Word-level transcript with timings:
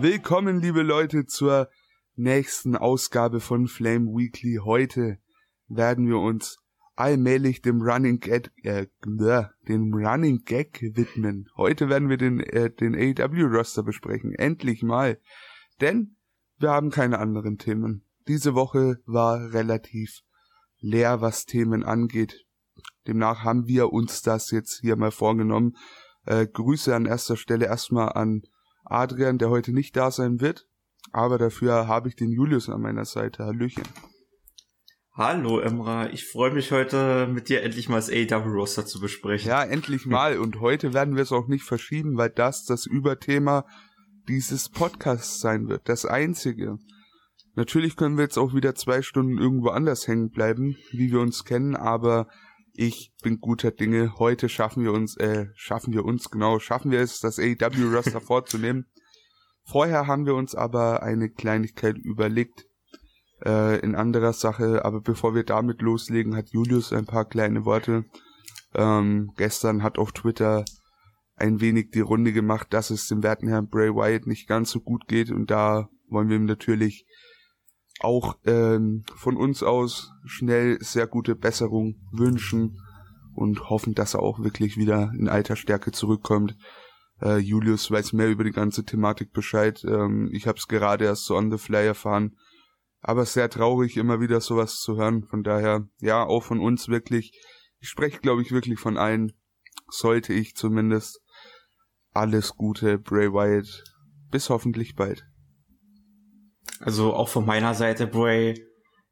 Willkommen, 0.00 0.60
liebe 0.60 0.82
Leute, 0.82 1.26
zur 1.26 1.68
nächsten 2.14 2.76
Ausgabe 2.76 3.40
von 3.40 3.66
Flame 3.66 4.06
Weekly. 4.06 4.60
Heute 4.64 5.18
werden 5.66 6.06
wir 6.06 6.18
uns 6.18 6.58
allmählich 6.94 7.62
dem 7.62 7.82
Running 7.82 8.20
Gag, 8.20 8.52
äh, 8.62 8.86
dem 9.04 9.92
Running 9.92 10.44
Gag 10.44 10.80
widmen. 10.94 11.48
Heute 11.56 11.88
werden 11.88 12.08
wir 12.08 12.16
den, 12.16 12.38
äh, 12.38 12.70
den 12.70 12.94
AEW 12.94 13.46
Roster 13.46 13.82
besprechen. 13.82 14.32
Endlich 14.34 14.84
mal. 14.84 15.18
Denn 15.80 16.14
wir 16.58 16.70
haben 16.70 16.90
keine 16.90 17.18
anderen 17.18 17.58
Themen. 17.58 18.04
Diese 18.28 18.54
Woche 18.54 18.98
war 19.04 19.52
relativ 19.52 20.20
leer, 20.78 21.20
was 21.20 21.44
Themen 21.44 21.82
angeht. 21.82 22.46
Demnach 23.08 23.42
haben 23.42 23.66
wir 23.66 23.92
uns 23.92 24.22
das 24.22 24.52
jetzt 24.52 24.78
hier 24.80 24.94
mal 24.94 25.10
vorgenommen. 25.10 25.76
Äh, 26.24 26.46
Grüße 26.46 26.94
an 26.94 27.06
erster 27.06 27.36
Stelle 27.36 27.66
erstmal 27.66 28.12
an 28.12 28.42
Adrian, 28.90 29.38
der 29.38 29.50
heute 29.50 29.72
nicht 29.72 29.96
da 29.96 30.10
sein 30.10 30.40
wird. 30.40 30.66
Aber 31.12 31.38
dafür 31.38 31.88
habe 31.88 32.08
ich 32.08 32.16
den 32.16 32.30
Julius 32.30 32.68
an 32.68 32.82
meiner 32.82 33.04
Seite. 33.04 33.44
Hallöchen. 33.44 33.84
Hallo 35.14 35.58
Emra, 35.58 36.10
ich 36.10 36.28
freue 36.28 36.52
mich 36.52 36.70
heute 36.70 37.26
mit 37.26 37.48
dir 37.48 37.64
endlich 37.64 37.88
mal 37.88 37.96
das 37.96 38.08
AEW 38.08 38.52
Roster 38.52 38.86
zu 38.86 39.00
besprechen. 39.00 39.48
Ja, 39.48 39.64
endlich 39.64 40.06
mal. 40.06 40.38
Und 40.38 40.60
heute 40.60 40.94
werden 40.94 41.16
wir 41.16 41.24
es 41.24 41.32
auch 41.32 41.48
nicht 41.48 41.64
verschieben, 41.64 42.16
weil 42.16 42.30
das 42.30 42.64
das 42.64 42.86
Überthema 42.86 43.64
dieses 44.28 44.68
Podcasts 44.68 45.40
sein 45.40 45.68
wird. 45.68 45.88
Das 45.88 46.04
einzige. 46.04 46.78
Natürlich 47.56 47.96
können 47.96 48.16
wir 48.16 48.22
jetzt 48.22 48.38
auch 48.38 48.54
wieder 48.54 48.76
zwei 48.76 49.02
Stunden 49.02 49.38
irgendwo 49.38 49.70
anders 49.70 50.06
hängen 50.06 50.30
bleiben, 50.30 50.76
wie 50.92 51.10
wir 51.10 51.18
uns 51.18 51.44
kennen, 51.44 51.74
aber 51.74 52.28
ich 52.78 53.12
bin 53.24 53.40
guter 53.40 53.72
Dinge. 53.72 54.20
Heute 54.20 54.48
schaffen 54.48 54.84
wir 54.84 54.92
uns, 54.92 55.16
äh, 55.16 55.46
schaffen 55.56 55.92
wir 55.92 56.04
uns, 56.04 56.30
genau, 56.30 56.60
schaffen 56.60 56.92
wir 56.92 57.00
es, 57.00 57.18
das 57.18 57.40
AEW 57.40 57.92
Roster 57.92 58.20
vorzunehmen. 58.20 58.86
Vorher 59.64 60.06
haben 60.06 60.26
wir 60.26 60.36
uns 60.36 60.54
aber 60.54 61.02
eine 61.02 61.28
Kleinigkeit 61.28 61.98
überlegt, 61.98 62.66
äh, 63.44 63.80
in 63.80 63.96
anderer 63.96 64.32
Sache, 64.32 64.84
aber 64.84 65.00
bevor 65.00 65.34
wir 65.34 65.42
damit 65.42 65.82
loslegen, 65.82 66.36
hat 66.36 66.50
Julius 66.50 66.92
ein 66.92 67.04
paar 67.04 67.24
kleine 67.24 67.64
Worte. 67.64 68.04
Ähm, 68.76 69.32
gestern 69.36 69.82
hat 69.82 69.98
auf 69.98 70.12
Twitter 70.12 70.64
ein 71.34 71.60
wenig 71.60 71.90
die 71.90 72.00
Runde 72.00 72.32
gemacht, 72.32 72.68
dass 72.70 72.90
es 72.90 73.08
dem 73.08 73.24
werten 73.24 73.48
Herrn 73.48 73.68
Bray 73.68 73.92
Wyatt 73.92 74.28
nicht 74.28 74.46
ganz 74.46 74.70
so 74.70 74.78
gut 74.78 75.08
geht 75.08 75.32
und 75.32 75.50
da 75.50 75.88
wollen 76.08 76.28
wir 76.28 76.36
ihm 76.36 76.44
natürlich 76.44 77.06
auch 78.00 78.36
ähm, 78.44 79.04
von 79.16 79.36
uns 79.36 79.62
aus 79.62 80.12
schnell 80.24 80.78
sehr 80.80 81.06
gute 81.06 81.34
Besserung 81.34 81.96
wünschen 82.12 82.80
und 83.34 83.70
hoffen, 83.70 83.94
dass 83.94 84.14
er 84.14 84.22
auch 84.22 84.40
wirklich 84.40 84.76
wieder 84.76 85.12
in 85.18 85.28
alter 85.28 85.56
Stärke 85.56 85.92
zurückkommt. 85.92 86.56
Äh, 87.20 87.38
Julius 87.38 87.90
weiß 87.90 88.12
mehr 88.12 88.28
über 88.28 88.44
die 88.44 88.52
ganze 88.52 88.84
Thematik 88.84 89.32
Bescheid. 89.32 89.84
Ähm, 89.84 90.30
ich 90.32 90.46
habe 90.46 90.58
es 90.58 90.68
gerade 90.68 91.04
erst 91.04 91.24
so 91.24 91.36
on 91.36 91.50
the 91.50 91.58
fly 91.58 91.86
erfahren. 91.86 92.36
Aber 93.00 93.24
sehr 93.24 93.48
traurig, 93.48 93.96
immer 93.96 94.20
wieder 94.20 94.40
sowas 94.40 94.80
zu 94.80 94.96
hören. 94.96 95.24
Von 95.24 95.42
daher, 95.42 95.88
ja, 96.00 96.24
auch 96.24 96.42
von 96.42 96.60
uns 96.60 96.88
wirklich. 96.88 97.32
Ich 97.80 97.88
spreche, 97.88 98.20
glaube 98.20 98.42
ich, 98.42 98.50
wirklich 98.50 98.78
von 98.80 98.96
allen. 98.96 99.32
Sollte 99.88 100.32
ich 100.32 100.54
zumindest. 100.54 101.20
Alles 102.12 102.56
Gute, 102.56 102.98
Bray 102.98 103.32
Wyatt. 103.32 103.84
Bis 104.30 104.50
hoffentlich 104.50 104.96
bald. 104.96 105.27
Also 106.80 107.14
auch 107.14 107.28
von 107.28 107.44
meiner 107.44 107.74
Seite, 107.74 108.06
Bray, 108.06 108.54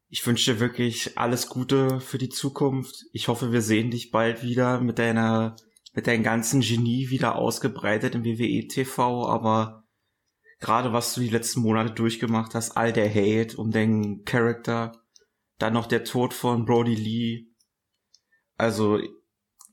ich 0.09 0.25
wünsche 0.25 0.53
dir 0.53 0.59
wirklich 0.59 1.17
alles 1.17 1.49
Gute 1.49 1.99
für 1.99 2.17
die 2.17 2.29
Zukunft. 2.29 3.05
Ich 3.11 3.27
hoffe, 3.27 3.51
wir 3.51 3.61
sehen 3.61 3.91
dich 3.91 4.11
bald 4.11 4.41
wieder 4.41 4.79
mit 4.79 4.99
deiner, 4.99 5.55
mit 5.93 6.07
deinem 6.07 6.23
ganzen 6.23 6.61
Genie 6.61 7.09
wieder 7.09 7.35
ausgebreitet 7.35 8.15
im 8.15 8.23
WWE 8.23 8.67
TV, 8.67 9.27
aber 9.27 9.83
gerade 10.59 10.93
was 10.93 11.13
du 11.13 11.21
die 11.21 11.29
letzten 11.29 11.61
Monate 11.61 11.93
durchgemacht 11.93 12.55
hast, 12.55 12.77
all 12.77 12.93
der 12.93 13.09
Hate 13.09 13.57
um 13.57 13.71
den 13.71 14.23
Charakter, 14.23 14.93
dann 15.59 15.73
noch 15.73 15.87
der 15.87 16.03
Tod 16.03 16.33
von 16.33 16.65
Brody 16.65 16.95
Lee. 16.95 17.47
Also, 18.55 18.99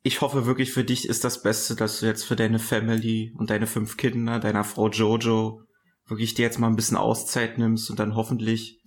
ich 0.02 0.20
hoffe 0.20 0.46
wirklich 0.46 0.72
für 0.72 0.84
dich 0.84 1.08
ist 1.08 1.24
das 1.24 1.42
Beste, 1.42 1.76
dass 1.76 2.00
du 2.00 2.06
jetzt 2.06 2.24
für 2.24 2.36
deine 2.36 2.58
Family 2.58 3.32
und 3.38 3.50
deine 3.50 3.66
fünf 3.66 3.96
Kinder, 3.96 4.40
deiner 4.40 4.64
Frau 4.64 4.88
Jojo 4.90 5.62
wirklich 6.06 6.34
dir 6.34 6.42
jetzt 6.42 6.58
mal 6.58 6.68
ein 6.68 6.76
bisschen 6.76 6.96
Auszeit 6.96 7.58
nimmst 7.58 7.90
und 7.90 7.98
dann 7.98 8.14
hoffentlich 8.14 8.80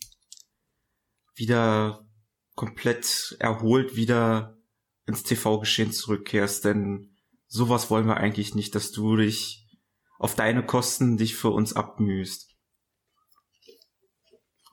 wieder 1.35 2.05
komplett 2.55 3.35
erholt 3.39 3.95
wieder 3.95 4.57
ins 5.05 5.23
TV-Geschehen 5.23 5.91
zurückkehrst, 5.91 6.65
denn 6.65 7.15
sowas 7.47 7.89
wollen 7.89 8.07
wir 8.07 8.17
eigentlich 8.17 8.55
nicht, 8.55 8.75
dass 8.75 8.91
du 8.91 9.15
dich 9.15 9.65
auf 10.19 10.35
deine 10.35 10.65
Kosten 10.65 11.17
dich 11.17 11.35
für 11.35 11.49
uns 11.49 11.73
abmühst. 11.73 12.55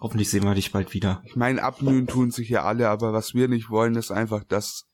Hoffentlich 0.00 0.28
sehen 0.30 0.44
wir 0.44 0.54
dich 0.54 0.72
bald 0.72 0.92
wieder. 0.92 1.22
Ich 1.24 1.36
meine, 1.36 1.62
abmühen 1.62 2.06
tun 2.06 2.30
sich 2.30 2.48
ja 2.48 2.64
alle, 2.64 2.88
aber 2.88 3.12
was 3.12 3.34
wir 3.34 3.48
nicht 3.48 3.70
wollen, 3.70 3.94
ist 3.94 4.10
einfach, 4.10 4.44
dass 4.44 4.84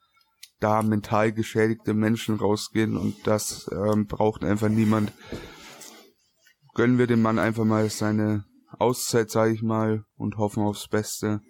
da 0.61 0.82
mental 0.82 1.32
geschädigte 1.32 1.94
Menschen 1.94 2.37
rausgehen 2.37 2.97
und 2.97 3.27
das 3.27 3.69
ähm, 3.72 4.06
braucht 4.06 4.44
einfach 4.44 4.69
niemand 4.69 5.12
gönnen 6.75 6.98
wir 6.98 7.06
dem 7.06 7.22
Mann 7.22 7.38
einfach 7.38 7.64
mal 7.64 7.88
seine 7.91 8.44
Auszeit, 8.78 9.31
sage 9.31 9.53
ich 9.53 9.62
mal, 9.62 10.04
und 10.16 10.36
hoffen 10.36 10.62
aufs 10.62 10.88
Beste. 10.88 11.41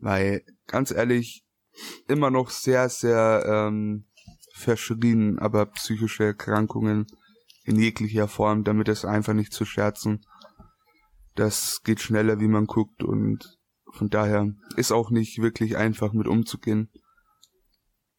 Weil, 0.00 0.44
ganz 0.66 0.90
ehrlich, 0.90 1.44
immer 2.08 2.30
noch 2.30 2.50
sehr, 2.50 2.88
sehr 2.88 3.44
ähm, 3.46 4.06
verschrien, 4.54 5.38
aber 5.38 5.66
psychische 5.66 6.24
Erkrankungen 6.24 7.06
in 7.64 7.76
jeglicher 7.76 8.28
Form, 8.28 8.64
damit 8.64 8.88
es 8.88 9.04
einfach 9.04 9.32
nicht 9.32 9.52
zu 9.52 9.64
scherzen. 9.64 10.24
Das 11.34 11.82
geht 11.82 12.00
schneller, 12.00 12.38
wie 12.38 12.48
man 12.48 12.66
guckt 12.66 13.02
und 13.02 13.58
von 13.92 14.08
daher 14.08 14.52
ist 14.76 14.92
auch 14.92 15.10
nicht 15.10 15.40
wirklich 15.40 15.76
einfach 15.76 16.12
mit 16.12 16.26
umzugehen. 16.26 16.90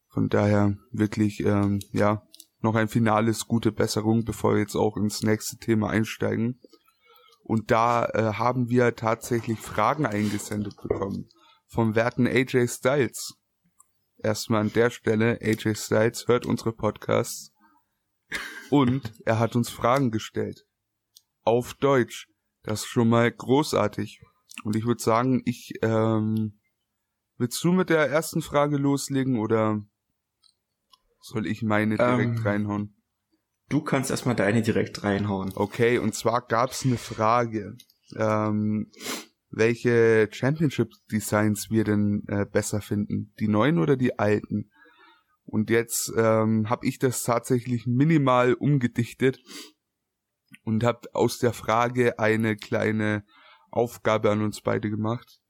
Von 0.08 0.28
daher 0.28 0.76
wirklich, 0.90 1.40
ähm, 1.40 1.80
ja, 1.92 2.22
noch 2.60 2.74
ein 2.74 2.88
finales 2.88 3.46
gute 3.46 3.72
Besserung, 3.72 4.24
bevor 4.24 4.54
wir 4.54 4.60
jetzt 4.60 4.76
auch 4.76 4.96
ins 4.96 5.22
nächste 5.22 5.56
Thema 5.58 5.90
einsteigen. 5.90 6.60
Und 7.42 7.70
da 7.70 8.06
äh, 8.06 8.34
haben 8.34 8.68
wir 8.68 8.96
tatsächlich 8.96 9.60
Fragen 9.60 10.06
eingesendet 10.06 10.76
bekommen 10.76 11.28
vom 11.68 11.94
werten 11.94 12.26
AJ 12.26 12.68
Styles. 12.68 13.34
Erstmal 14.18 14.62
an 14.62 14.72
der 14.72 14.90
Stelle, 14.90 15.38
AJ 15.42 15.74
Styles 15.74 16.26
hört 16.26 16.46
unsere 16.46 16.72
Podcasts 16.72 17.52
und 18.70 19.12
er 19.24 19.38
hat 19.38 19.56
uns 19.56 19.70
Fragen 19.70 20.10
gestellt. 20.10 20.66
Auf 21.42 21.74
Deutsch. 21.74 22.28
Das 22.62 22.80
ist 22.80 22.86
schon 22.86 23.08
mal 23.08 23.30
großartig. 23.30 24.20
Und 24.64 24.74
ich 24.74 24.86
würde 24.86 25.02
sagen, 25.02 25.42
ich, 25.44 25.74
ähm, 25.82 26.58
willst 27.36 27.62
du 27.62 27.72
mit 27.72 27.90
der 27.90 28.08
ersten 28.08 28.42
Frage 28.42 28.76
loslegen 28.76 29.38
oder 29.38 29.82
soll 31.26 31.46
ich 31.46 31.62
meine 31.62 31.96
direkt 31.96 32.38
ähm, 32.38 32.42
reinhauen? 32.42 32.96
Du 33.68 33.80
kannst 33.80 34.10
erstmal 34.10 34.36
deine 34.36 34.62
direkt 34.62 35.02
reinhauen. 35.02 35.52
Okay, 35.54 35.98
und 35.98 36.14
zwar 36.14 36.46
gab's 36.46 36.84
eine 36.84 36.98
Frage, 36.98 37.76
ähm, 38.16 38.92
welche 39.50 40.28
Championship 40.30 40.90
Designs 41.10 41.68
wir 41.70 41.84
denn 41.84 42.22
äh, 42.28 42.46
besser 42.46 42.80
finden, 42.80 43.32
die 43.40 43.48
neuen 43.48 43.78
oder 43.78 43.96
die 43.96 44.18
alten? 44.18 44.70
Und 45.44 45.70
jetzt 45.70 46.12
ähm, 46.16 46.70
habe 46.70 46.86
ich 46.86 46.98
das 46.98 47.22
tatsächlich 47.22 47.86
minimal 47.86 48.54
umgedichtet 48.54 49.40
und 50.62 50.84
habe 50.84 51.08
aus 51.12 51.38
der 51.38 51.52
Frage 51.52 52.18
eine 52.18 52.56
kleine 52.56 53.24
Aufgabe 53.70 54.30
an 54.30 54.42
uns 54.42 54.60
beide 54.60 54.90
gemacht. 54.90 55.40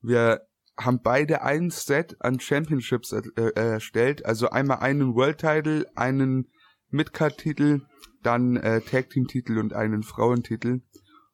Wir 0.00 0.42
haben 0.76 1.00
beide 1.02 1.42
ein 1.42 1.70
Set 1.70 2.16
an 2.20 2.38
Championships 2.38 3.12
äh, 3.12 3.52
erstellt, 3.54 4.26
also 4.26 4.50
einmal 4.50 4.78
einen 4.78 5.14
World 5.14 5.38
Title, 5.38 5.86
einen 5.94 6.50
Midcard 6.90 7.38
Titel, 7.38 7.82
dann 8.22 8.56
äh, 8.56 8.80
Tag 8.82 9.10
Team 9.10 9.26
Titel 9.26 9.58
und 9.58 9.72
einen 9.72 10.02
Frauentitel. 10.02 10.82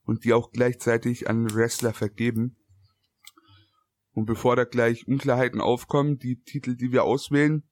Und 0.04 0.24
die 0.24 0.32
auch 0.32 0.50
gleichzeitig 0.50 1.30
an 1.30 1.54
Wrestler 1.54 1.92
vergeben. 1.92 2.56
Und 4.14 4.26
bevor 4.26 4.56
da 4.56 4.64
gleich 4.64 5.06
Unklarheiten 5.06 5.60
aufkommen, 5.60 6.18
die 6.18 6.42
Titel, 6.42 6.74
die 6.74 6.90
wir 6.90 7.04
auswählen, 7.04 7.62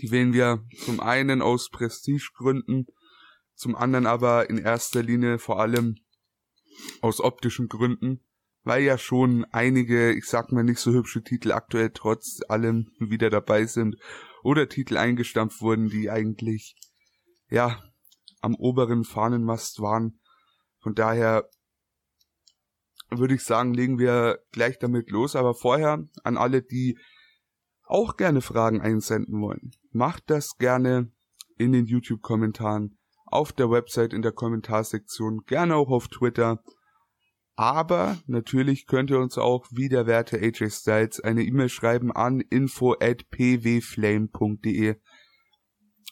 die 0.00 0.10
wählen 0.10 0.34
wir 0.34 0.64
zum 0.84 1.00
einen 1.00 1.40
aus 1.40 1.70
Prestigegründen, 1.70 2.86
zum 3.54 3.74
anderen 3.74 4.06
aber 4.06 4.50
in 4.50 4.58
erster 4.58 5.02
Linie 5.02 5.38
vor 5.38 5.60
allem 5.60 5.96
aus 7.00 7.20
optischen 7.20 7.68
Gründen 7.68 8.20
weil 8.64 8.82
ja 8.82 8.98
schon 8.98 9.44
einige, 9.52 10.12
ich 10.12 10.24
sag 10.24 10.50
mal 10.50 10.64
nicht 10.64 10.80
so 10.80 10.92
hübsche 10.92 11.22
Titel 11.22 11.52
aktuell 11.52 11.90
trotz 11.90 12.40
allem 12.48 12.90
wieder 12.98 13.30
dabei 13.30 13.66
sind 13.66 13.96
oder 14.42 14.68
Titel 14.68 14.96
eingestampft 14.96 15.60
wurden, 15.60 15.88
die 15.88 16.10
eigentlich 16.10 16.76
ja 17.50 17.78
am 18.40 18.54
oberen 18.54 19.04
Fahnenmast 19.04 19.80
waren. 19.80 20.18
Von 20.80 20.94
daher 20.94 21.48
würde 23.10 23.34
ich 23.34 23.42
sagen, 23.42 23.74
legen 23.74 23.98
wir 23.98 24.40
gleich 24.50 24.78
damit 24.78 25.10
los, 25.10 25.36
aber 25.36 25.54
vorher 25.54 26.06
an 26.24 26.36
alle, 26.36 26.62
die 26.62 26.98
auch 27.86 28.16
gerne 28.16 28.40
Fragen 28.40 28.80
einsenden 28.80 29.40
wollen. 29.40 29.72
Macht 29.92 30.24
das 30.30 30.56
gerne 30.56 31.12
in 31.56 31.72
den 31.72 31.86
YouTube-Kommentaren 31.86 32.98
auf 33.26 33.52
der 33.52 33.70
Website 33.70 34.12
in 34.12 34.22
der 34.22 34.32
Kommentarsektion, 34.32 35.44
gerne 35.46 35.76
auch 35.76 35.90
auf 35.90 36.08
Twitter. 36.08 36.62
Aber 37.56 38.18
natürlich 38.26 38.86
könnt 38.86 39.10
ihr 39.10 39.20
uns 39.20 39.38
auch, 39.38 39.66
wie 39.70 39.88
der 39.88 40.06
werte 40.06 40.38
AJ 40.38 40.70
Styles, 40.70 41.20
eine 41.20 41.44
E-Mail 41.44 41.68
schreiben 41.68 42.10
an 42.10 42.40
info 42.40 42.94
at 42.98 43.30
pwflame.de. 43.30 44.96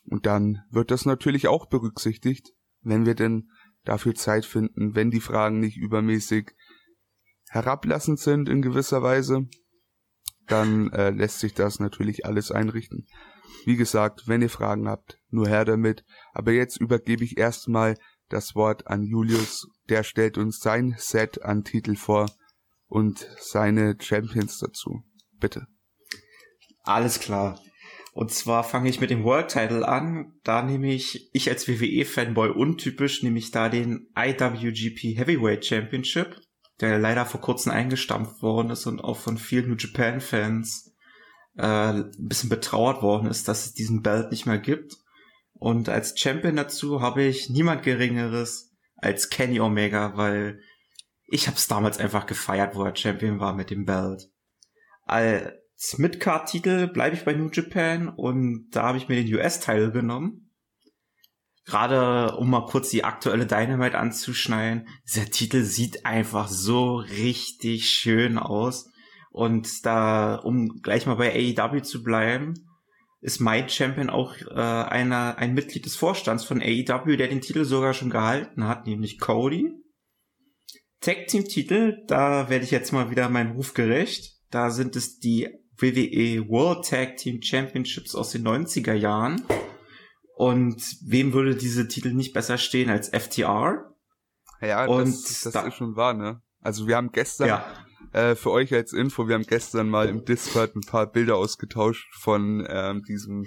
Und 0.09 0.27
dann 0.27 0.63
wird 0.71 0.91
das 0.91 1.05
natürlich 1.05 1.49
auch 1.49 1.67
berücksichtigt, 1.67 2.53
wenn 2.81 3.07
wir 3.07 3.15
denn 3.15 3.51
dafür 3.85 4.15
Zeit 4.15 4.45
finden, 4.45 4.95
wenn 4.95 5.11
die 5.11 5.21
Fragen 5.21 5.59
nicht 5.59 5.77
übermäßig 5.77 6.53
herablassend 7.49 8.21
sind 8.21 8.49
in 8.49 8.63
gewisser 8.63 9.03
Weise, 9.03 9.49
dann 10.47 10.91
äh, 10.93 11.11
lässt 11.11 11.41
sich 11.41 11.55
das 11.55 11.81
natürlich 11.81 12.25
alles 12.25 12.51
einrichten. 12.51 13.07
Wie 13.65 13.77
gesagt, 13.77 14.27
wenn 14.27 14.43
ihr 14.43 14.51
Fragen 14.51 14.89
habt, 14.89 15.21
nur 15.31 15.49
her 15.49 15.65
damit. 15.65 16.05
Aber 16.33 16.53
jetzt 16.53 16.81
übergebe 16.81 17.25
ich 17.25 17.39
erstmal 17.39 17.97
das 18.33 18.55
Wort 18.55 18.87
an 18.87 19.03
Julius. 19.03 19.69
Der 19.89 20.03
stellt 20.03 20.39
uns 20.39 20.61
sein 20.61 20.95
Set 20.99 21.43
an 21.43 21.65
Titel 21.65 21.97
vor 21.97 22.31
und 22.87 23.27
seine 23.39 23.97
Champions 24.01 24.59
dazu. 24.59 25.03
Bitte. 25.39 25.67
Alles 26.83 27.21
klar. 27.21 27.61
Und 28.13 28.31
zwar 28.31 28.63
fange 28.63 28.91
ich 28.91 29.01
mit 29.01 29.11
dem 29.11 29.25
World 29.25 29.49
Title 29.49 29.89
an. 29.89 30.35
Da 30.45 30.63
nehme 30.63 30.93
ich, 30.93 31.31
ich 31.33 31.49
als 31.49 31.67
WWE-Fanboy 31.67 32.51
untypisch, 32.51 33.23
nehme 33.23 33.39
ich 33.39 33.51
da 33.51 33.69
den 33.69 34.09
IWGP 34.17 35.17
Heavyweight 35.17 35.65
Championship, 35.65 36.39
der 36.81 36.99
leider 36.99 37.25
vor 37.25 37.41
kurzem 37.41 37.73
eingestampft 37.73 38.43
worden 38.43 38.71
ist 38.71 38.87
und 38.87 39.01
auch 39.01 39.17
von 39.17 39.39
vielen 39.39 39.69
New 39.69 39.77
Japan-Fans 39.77 40.95
äh, 41.57 41.63
ein 41.63 42.11
bisschen 42.19 42.51
betrauert 42.51 43.03
worden 43.03 43.29
ist, 43.29 43.49
dass 43.49 43.65
es 43.65 43.73
diesen 43.73 44.03
Belt 44.03 44.31
nicht 44.31 44.45
mehr 44.45 44.59
gibt. 44.59 44.97
Und 45.63 45.89
als 45.89 46.19
Champion 46.19 46.57
dazu 46.57 47.03
habe 47.03 47.23
ich 47.23 47.49
niemand 47.49 47.85
Geringeres 47.85 48.73
als 48.97 49.31
Kenny 49.31 49.61
Omega, 49.61 50.17
weil 50.17 50.59
ich 51.29 51.47
habe 51.47 51.57
es 51.57 51.69
damals 51.69 51.99
einfach 51.99 52.27
gefeiert, 52.27 52.75
wo 52.75 52.83
er 52.83 52.97
Champion 52.97 53.39
war 53.39 53.55
mit 53.55 53.71
dem 53.71 53.85
Belt. 53.85 54.29
All 55.05 55.57
Midcard-Titel 55.99 56.89
bleibe 56.89 57.15
ich 57.15 57.25
bei 57.25 57.35
New 57.35 57.49
Japan 57.49 58.09
und 58.09 58.71
da 58.73 58.83
habe 58.83 58.99
ich 58.99 59.09
mir 59.09 59.23
den 59.23 59.33
US-Teil 59.33 59.93
genommen. 59.93 60.51
Gerade 61.65 62.37
um 62.39 62.51
mal 62.51 62.67
kurz 62.67 62.91
die 62.91 63.05
aktuelle 63.05 63.47
Dynamite 63.47 63.99
anzuschneiden, 63.99 64.89
dieser 65.07 65.27
Titel 65.27 65.63
sieht 65.63 66.05
einfach 66.05 66.49
so 66.49 66.97
richtig 66.97 67.89
schön 67.89 68.37
aus. 68.37 68.91
Und 69.31 69.87
da, 69.87 70.35
um 70.35 70.81
gleich 70.83 71.07
mal 71.07 71.15
bei 71.15 71.33
AEW 71.33 71.83
zu 71.83 72.03
bleiben, 72.03 72.67
ist 73.23 73.41
mein 73.41 73.69
Champion 73.69 74.11
auch 74.11 74.35
äh, 74.51 74.53
einer, 74.55 75.39
ein 75.39 75.55
Mitglied 75.55 75.87
des 75.87 75.95
Vorstands 75.95 76.45
von 76.45 76.61
AEW, 76.61 77.17
der 77.17 77.29
den 77.29 77.41
Titel 77.41 77.65
sogar 77.65 77.95
schon 77.95 78.11
gehalten 78.11 78.67
hat, 78.67 78.87
nämlich 78.87 79.21
Cody. 79.21 79.71
Tag 81.01 81.29
Team 81.29 81.45
Titel, 81.45 82.03
da 82.09 82.51
werde 82.51 82.65
ich 82.65 82.73
jetzt 82.73 82.93
mal 82.93 83.11
wieder 83.11 83.29
meinen 83.29 83.53
Ruf 83.53 83.75
gerecht. 83.75 84.39
Da 84.51 84.71
sind 84.71 84.97
es 84.97 85.19
die 85.19 85.49
WWE 85.79 86.49
World 86.49 86.85
Tag 86.89 87.17
Team 87.17 87.41
Championships 87.43 88.15
aus 88.17 88.31
den 88.31 88.47
90er 88.47 88.93
Jahren. 88.93 89.43
Und 90.35 90.83
wem 91.05 91.33
würde 91.33 91.55
diese 91.55 91.87
Titel 91.87 92.13
nicht 92.13 92.33
besser 92.33 92.59
stehen 92.59 92.91
als 92.91 93.09
FTR? 93.09 93.95
Ja, 94.61 94.87
und 94.87 95.13
das, 95.13 95.43
das 95.43 95.53
da, 95.53 95.67
ist 95.67 95.75
schon 95.75 95.95
wahr, 95.95 96.15
ne? 96.15 96.43
Also 96.61 96.89
wir 96.89 96.97
haben 96.97 97.13
gestern, 97.13 97.49
ja. 97.49 97.82
Äh, 98.13 98.35
für 98.35 98.51
euch 98.51 98.73
als 98.75 98.93
Info, 98.93 99.29
wir 99.29 99.35
haben 99.35 99.47
gestern 99.47 99.89
mal 99.89 100.09
im 100.09 100.25
Discord 100.25 100.77
ein 100.77 100.83
paar 100.83 101.07
Bilder 101.07 101.37
ausgetauscht 101.37 102.15
von 102.21 102.67
ähm, 102.69 103.03
diesem, 103.03 103.47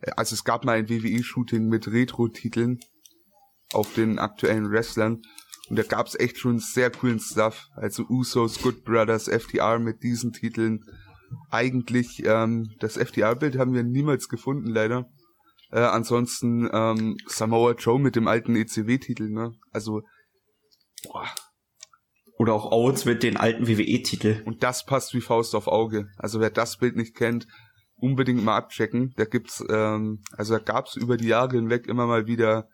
äh, 0.00 0.10
also 0.16 0.34
es 0.34 0.44
gab 0.44 0.64
mal 0.64 0.78
ein 0.78 0.88
WWE-Shooting 0.88 1.68
mit 1.68 1.88
Retro-Titeln 1.88 2.80
auf 3.72 3.94
den 3.94 4.18
aktuellen 4.18 4.70
Wrestlern 4.70 5.22
und 5.68 5.78
da 5.78 5.82
gab's 5.82 6.14
echt 6.14 6.38
schon 6.38 6.58
sehr 6.58 6.90
coolen 6.90 7.20
Stuff. 7.20 7.68
Also 7.74 8.04
Usos, 8.08 8.60
Good 8.60 8.84
Brothers, 8.84 9.28
FTR 9.28 9.78
mit 9.78 10.02
diesen 10.02 10.32
Titeln 10.32 10.84
eigentlich 11.50 12.24
ähm, 12.26 12.74
das 12.80 12.96
FDR-Bild 12.96 13.56
haben 13.58 13.72
wir 13.72 13.82
niemals 13.82 14.28
gefunden, 14.28 14.68
leider. 14.68 15.06
Äh, 15.70 15.80
ansonsten 15.80 16.68
ähm, 16.72 17.16
Samoa 17.26 17.72
Joe 17.72 17.98
mit 17.98 18.16
dem 18.16 18.28
alten 18.28 18.56
ECW-Titel, 18.56 19.30
ne? 19.30 19.54
Also, 19.70 20.02
boah. 21.04 21.26
Oder 22.42 22.54
auch 22.54 22.72
Owens 22.72 23.04
mit 23.04 23.22
den 23.22 23.36
alten 23.36 23.68
WWE-Titel. 23.68 24.42
Und 24.44 24.62
das 24.62 24.84
passt 24.84 25.14
wie 25.14 25.20
Faust 25.20 25.54
auf 25.54 25.68
Auge. 25.68 26.08
Also 26.16 26.40
wer 26.40 26.50
das 26.50 26.76
Bild 26.76 26.96
nicht 26.96 27.14
kennt, 27.14 27.46
unbedingt 27.94 28.42
mal 28.42 28.56
abchecken. 28.56 29.12
Da 29.16 29.24
gibt's, 29.24 29.64
ähm, 29.70 30.20
also 30.32 30.54
da 30.54 30.58
gab's 30.58 30.96
über 30.96 31.16
die 31.16 31.28
Jahre 31.28 31.56
hinweg 31.56 31.86
immer 31.86 32.06
mal 32.06 32.26
wieder 32.26 32.68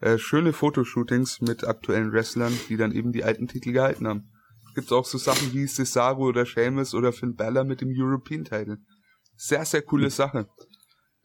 äh, 0.00 0.18
schöne 0.18 0.52
Fotoshootings 0.52 1.40
mit 1.40 1.64
aktuellen 1.64 2.12
Wrestlern, 2.12 2.52
die 2.68 2.76
dann 2.76 2.92
eben 2.92 3.12
die 3.12 3.22
alten 3.22 3.46
Titel 3.46 3.72
gehalten 3.72 4.08
haben 4.08 4.30
gibt's 4.74 4.92
auch 4.92 5.04
so 5.04 5.18
Sachen 5.18 5.52
wie 5.54 5.66
Cesaro 5.66 6.24
oder 6.24 6.44
Seamus 6.44 6.94
oder 6.94 7.12
Finn 7.12 7.36
Balor 7.36 7.64
mit 7.64 7.80
dem 7.80 7.92
European 7.94 8.44
Title. 8.44 8.78
Sehr, 9.36 9.64
sehr 9.64 9.82
coole 9.82 10.10
Sache. 10.10 10.48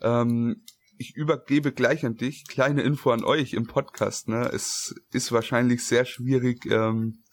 Ähm, 0.01 0.63
ich 0.97 1.15
übergebe 1.15 1.71
gleich 1.71 2.05
an 2.05 2.15
dich. 2.15 2.45
Kleine 2.47 2.81
Info 2.81 3.11
an 3.11 3.23
euch 3.23 3.53
im 3.53 3.65
Podcast. 3.65 4.27
Ne? 4.27 4.49
Es 4.53 4.93
ist 5.11 5.31
wahrscheinlich 5.31 5.85
sehr 5.85 6.05
schwierig, 6.05 6.65
ähm, 6.65 7.23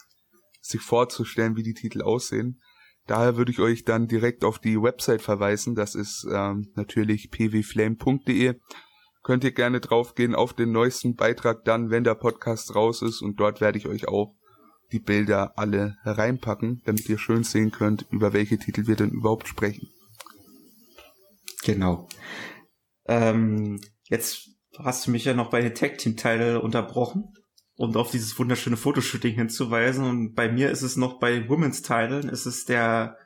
sich 0.69 0.81
vorzustellen, 0.81 1.57
wie 1.57 1.63
die 1.63 1.75
Titel 1.75 2.03
aussehen. 2.03 2.61
Daher 3.07 3.37
würde 3.37 3.53
ich 3.53 3.61
euch 3.61 3.85
dann 3.85 4.09
direkt 4.09 4.45
auf 4.45 4.59
die 4.59 4.81
Website 4.81 5.23
verweisen. 5.23 5.75
Das 5.75 5.95
ist 5.95 6.27
ähm, 6.31 6.73
natürlich 6.75 7.31
pwflame.de. 7.31 8.55
Könnt 9.23 9.45
ihr 9.45 9.53
gerne 9.53 9.81
draufgehen 9.81 10.35
auf 10.35 10.53
den 10.53 10.73
neuesten 10.73 11.15
Beitrag 11.15 11.65
dann, 11.65 11.91
wenn 11.91 12.05
der 12.05 12.15
Podcast 12.15 12.75
raus 12.75 13.03
ist. 13.03 13.23
Und 13.23 13.39
dort 13.39 13.61
werde 13.61 13.79
ich 13.79 13.87
euch 13.87 14.09
auch 14.09 14.35
die 14.93 15.01
Bilder 15.01 15.59
alle 15.59 15.97
reinpacken, 16.05 16.83
damit 16.85 17.09
ihr 17.09 17.19
schön 17.19 17.45
sehen 17.45 17.71
könnt, 17.71 18.07
über 18.11 18.33
welche 18.33 18.59
Titel 18.59 18.87
wir 18.87 18.97
denn 18.97 19.11
überhaupt 19.11 19.49
sprechen. 19.49 19.89
Genau. 21.65 22.09
Ähm, 23.07 23.81
jetzt 24.05 24.49
hast 24.79 25.07
du 25.07 25.11
mich 25.11 25.25
ja 25.25 25.35
noch 25.35 25.51
bei 25.51 25.61
den 25.61 25.75
Tag 25.75 25.99
Team 25.99 26.17
Teile 26.17 26.61
unterbrochen, 26.61 27.35
um 27.76 27.94
auf 27.96 28.11
dieses 28.11 28.38
wunderschöne 28.38 28.76
Fotoshooting 28.76 29.34
hinzuweisen. 29.34 30.05
Und 30.05 30.34
bei 30.34 30.50
mir 30.50 30.70
ist 30.70 30.82
es 30.82 30.96
noch 30.96 31.19
bei 31.19 31.32
den 31.32 31.49
Women's 31.49 31.82
Teilen, 31.82 32.28
ist 32.28 32.46
es 32.46 32.64
der 32.64 33.17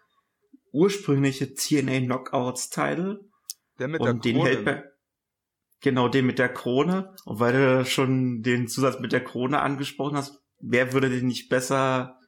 ursprüngliche 0.73 1.55
TNA 1.55 2.01
Knockouts 2.01 2.71
Teil. 2.71 3.21
Der 3.79 3.89
mit 3.89 4.01
und 4.01 4.07
der 4.07 4.15
Krone. 4.15 4.33
Den 4.33 4.43
hält 4.43 4.65
bei, 4.65 4.85
genau, 5.81 6.09
den 6.09 6.27
mit 6.27 6.39
der 6.39 6.53
Krone. 6.53 7.15
Und 7.25 7.41
weil 7.41 7.53
du 7.53 7.85
schon 7.85 8.43
den 8.43 8.69
Zusatz 8.69 9.01
mit 9.01 9.13
der 9.13 9.25
Krone 9.25 9.61
angesprochen 9.61 10.17
hast, 10.17 10.41
wer 10.61 10.93
würde 10.93 11.11
denn 11.11 11.27
nicht 11.27 11.49
besser, 11.49 12.19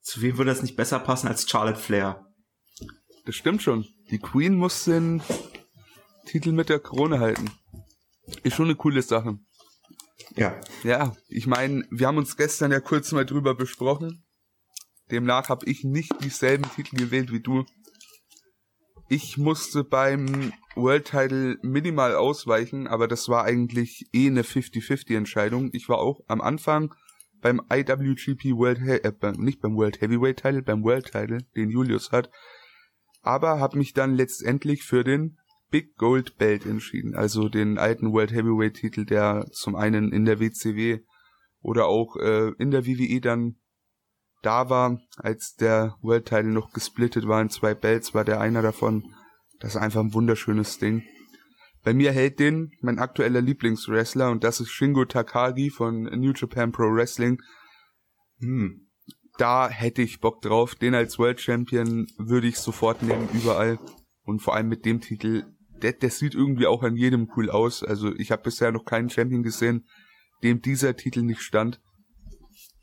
zu 0.00 0.22
wem 0.22 0.38
würde 0.38 0.50
das 0.50 0.62
nicht 0.62 0.76
besser 0.76 0.98
passen 0.98 1.28
als 1.28 1.48
Charlotte 1.48 1.78
Flair? 1.78 2.26
Das 3.24 3.34
stimmt 3.34 3.62
schon. 3.62 3.86
Die 4.10 4.18
Queen 4.18 4.54
muss 4.54 4.84
den 4.84 5.20
Titel 6.26 6.52
mit 6.52 6.68
der 6.68 6.78
Krone 6.78 7.18
halten. 7.18 7.50
Ist 8.42 8.54
schon 8.54 8.66
eine 8.66 8.76
coole 8.76 9.02
Sache. 9.02 9.38
Ja. 10.34 10.60
Ja, 10.82 11.16
ich 11.28 11.46
meine, 11.46 11.84
wir 11.90 12.06
haben 12.06 12.18
uns 12.18 12.36
gestern 12.36 12.72
ja 12.72 12.80
kurz 12.80 13.12
mal 13.12 13.26
drüber 13.26 13.54
besprochen. 13.54 14.24
Demnach 15.10 15.48
habe 15.48 15.66
ich 15.66 15.84
nicht 15.84 16.12
dieselben 16.22 16.68
Titel 16.74 16.96
gewählt 16.96 17.32
wie 17.32 17.40
du. 17.40 17.64
Ich 19.08 19.38
musste 19.38 19.84
beim 19.84 20.52
World 20.74 21.06
Title 21.06 21.58
minimal 21.62 22.16
ausweichen, 22.16 22.88
aber 22.88 23.06
das 23.06 23.28
war 23.28 23.44
eigentlich 23.44 24.06
eh 24.12 24.26
eine 24.26 24.42
50-50 24.42 25.16
Entscheidung. 25.16 25.70
Ich 25.72 25.88
war 25.88 25.98
auch 25.98 26.20
am 26.26 26.40
Anfang 26.40 26.92
beim 27.40 27.60
IWGP 27.70 28.56
World, 28.56 28.80
äh, 28.80 29.32
nicht 29.36 29.60
beim 29.60 29.76
World 29.76 30.00
Heavyweight 30.00 30.38
Title, 30.38 30.62
beim 30.62 30.82
World 30.82 31.12
Title, 31.12 31.38
den 31.54 31.70
Julius 31.70 32.10
hat, 32.10 32.30
aber 33.22 33.60
habe 33.60 33.78
mich 33.78 33.92
dann 33.92 34.14
letztendlich 34.14 34.82
für 34.82 35.04
den 35.04 35.38
Big 35.70 35.96
Gold 35.96 36.36
Belt 36.38 36.64
entschieden, 36.64 37.14
also 37.14 37.48
den 37.48 37.78
alten 37.78 38.12
World 38.12 38.32
Heavyweight 38.32 38.74
Titel, 38.74 39.04
der 39.04 39.46
zum 39.52 39.74
einen 39.74 40.12
in 40.12 40.24
der 40.24 40.40
WCW 40.40 41.00
oder 41.60 41.86
auch 41.86 42.16
äh, 42.16 42.52
in 42.58 42.70
der 42.70 42.86
WWE 42.86 43.20
dann 43.20 43.56
da 44.42 44.70
war, 44.70 45.00
als 45.16 45.56
der 45.56 45.96
World 46.02 46.26
Title 46.26 46.52
noch 46.52 46.72
gesplittet 46.72 47.26
war 47.26 47.42
in 47.42 47.50
zwei 47.50 47.74
Belts, 47.74 48.14
war 48.14 48.24
der 48.24 48.40
einer 48.40 48.62
davon. 48.62 49.12
Das 49.58 49.74
ist 49.74 49.80
einfach 49.80 50.00
ein 50.00 50.14
wunderschönes 50.14 50.78
Ding. 50.78 51.02
Bei 51.82 51.94
mir 51.94 52.12
hält 52.12 52.38
den 52.38 52.72
mein 52.80 52.98
aktueller 52.98 53.40
Lieblingswrestler 53.40 54.30
und 54.30 54.44
das 54.44 54.60
ist 54.60 54.70
Shingo 54.70 55.04
Takagi 55.04 55.70
von 55.70 56.02
New 56.02 56.32
Japan 56.32 56.72
Pro 56.72 56.84
Wrestling. 56.92 57.40
Hm, 58.40 58.88
da 59.38 59.68
hätte 59.68 60.02
ich 60.02 60.20
Bock 60.20 60.42
drauf. 60.42 60.74
Den 60.74 60.94
als 60.94 61.18
World 61.18 61.40
Champion 61.40 62.06
würde 62.18 62.48
ich 62.48 62.58
sofort 62.58 63.02
nehmen, 63.02 63.28
überall. 63.32 63.78
Und 64.22 64.40
vor 64.40 64.54
allem 64.54 64.68
mit 64.68 64.84
dem 64.84 65.00
Titel, 65.00 65.44
der, 65.82 65.92
der 65.92 66.10
sieht 66.10 66.34
irgendwie 66.34 66.66
auch 66.66 66.82
an 66.82 66.96
jedem 66.96 67.30
cool 67.36 67.50
aus. 67.50 67.82
Also 67.82 68.14
ich 68.14 68.30
habe 68.30 68.42
bisher 68.42 68.72
noch 68.72 68.84
keinen 68.84 69.10
Champion 69.10 69.42
gesehen, 69.42 69.86
dem 70.42 70.60
dieser 70.60 70.96
Titel 70.96 71.22
nicht 71.22 71.40
stand. 71.40 71.80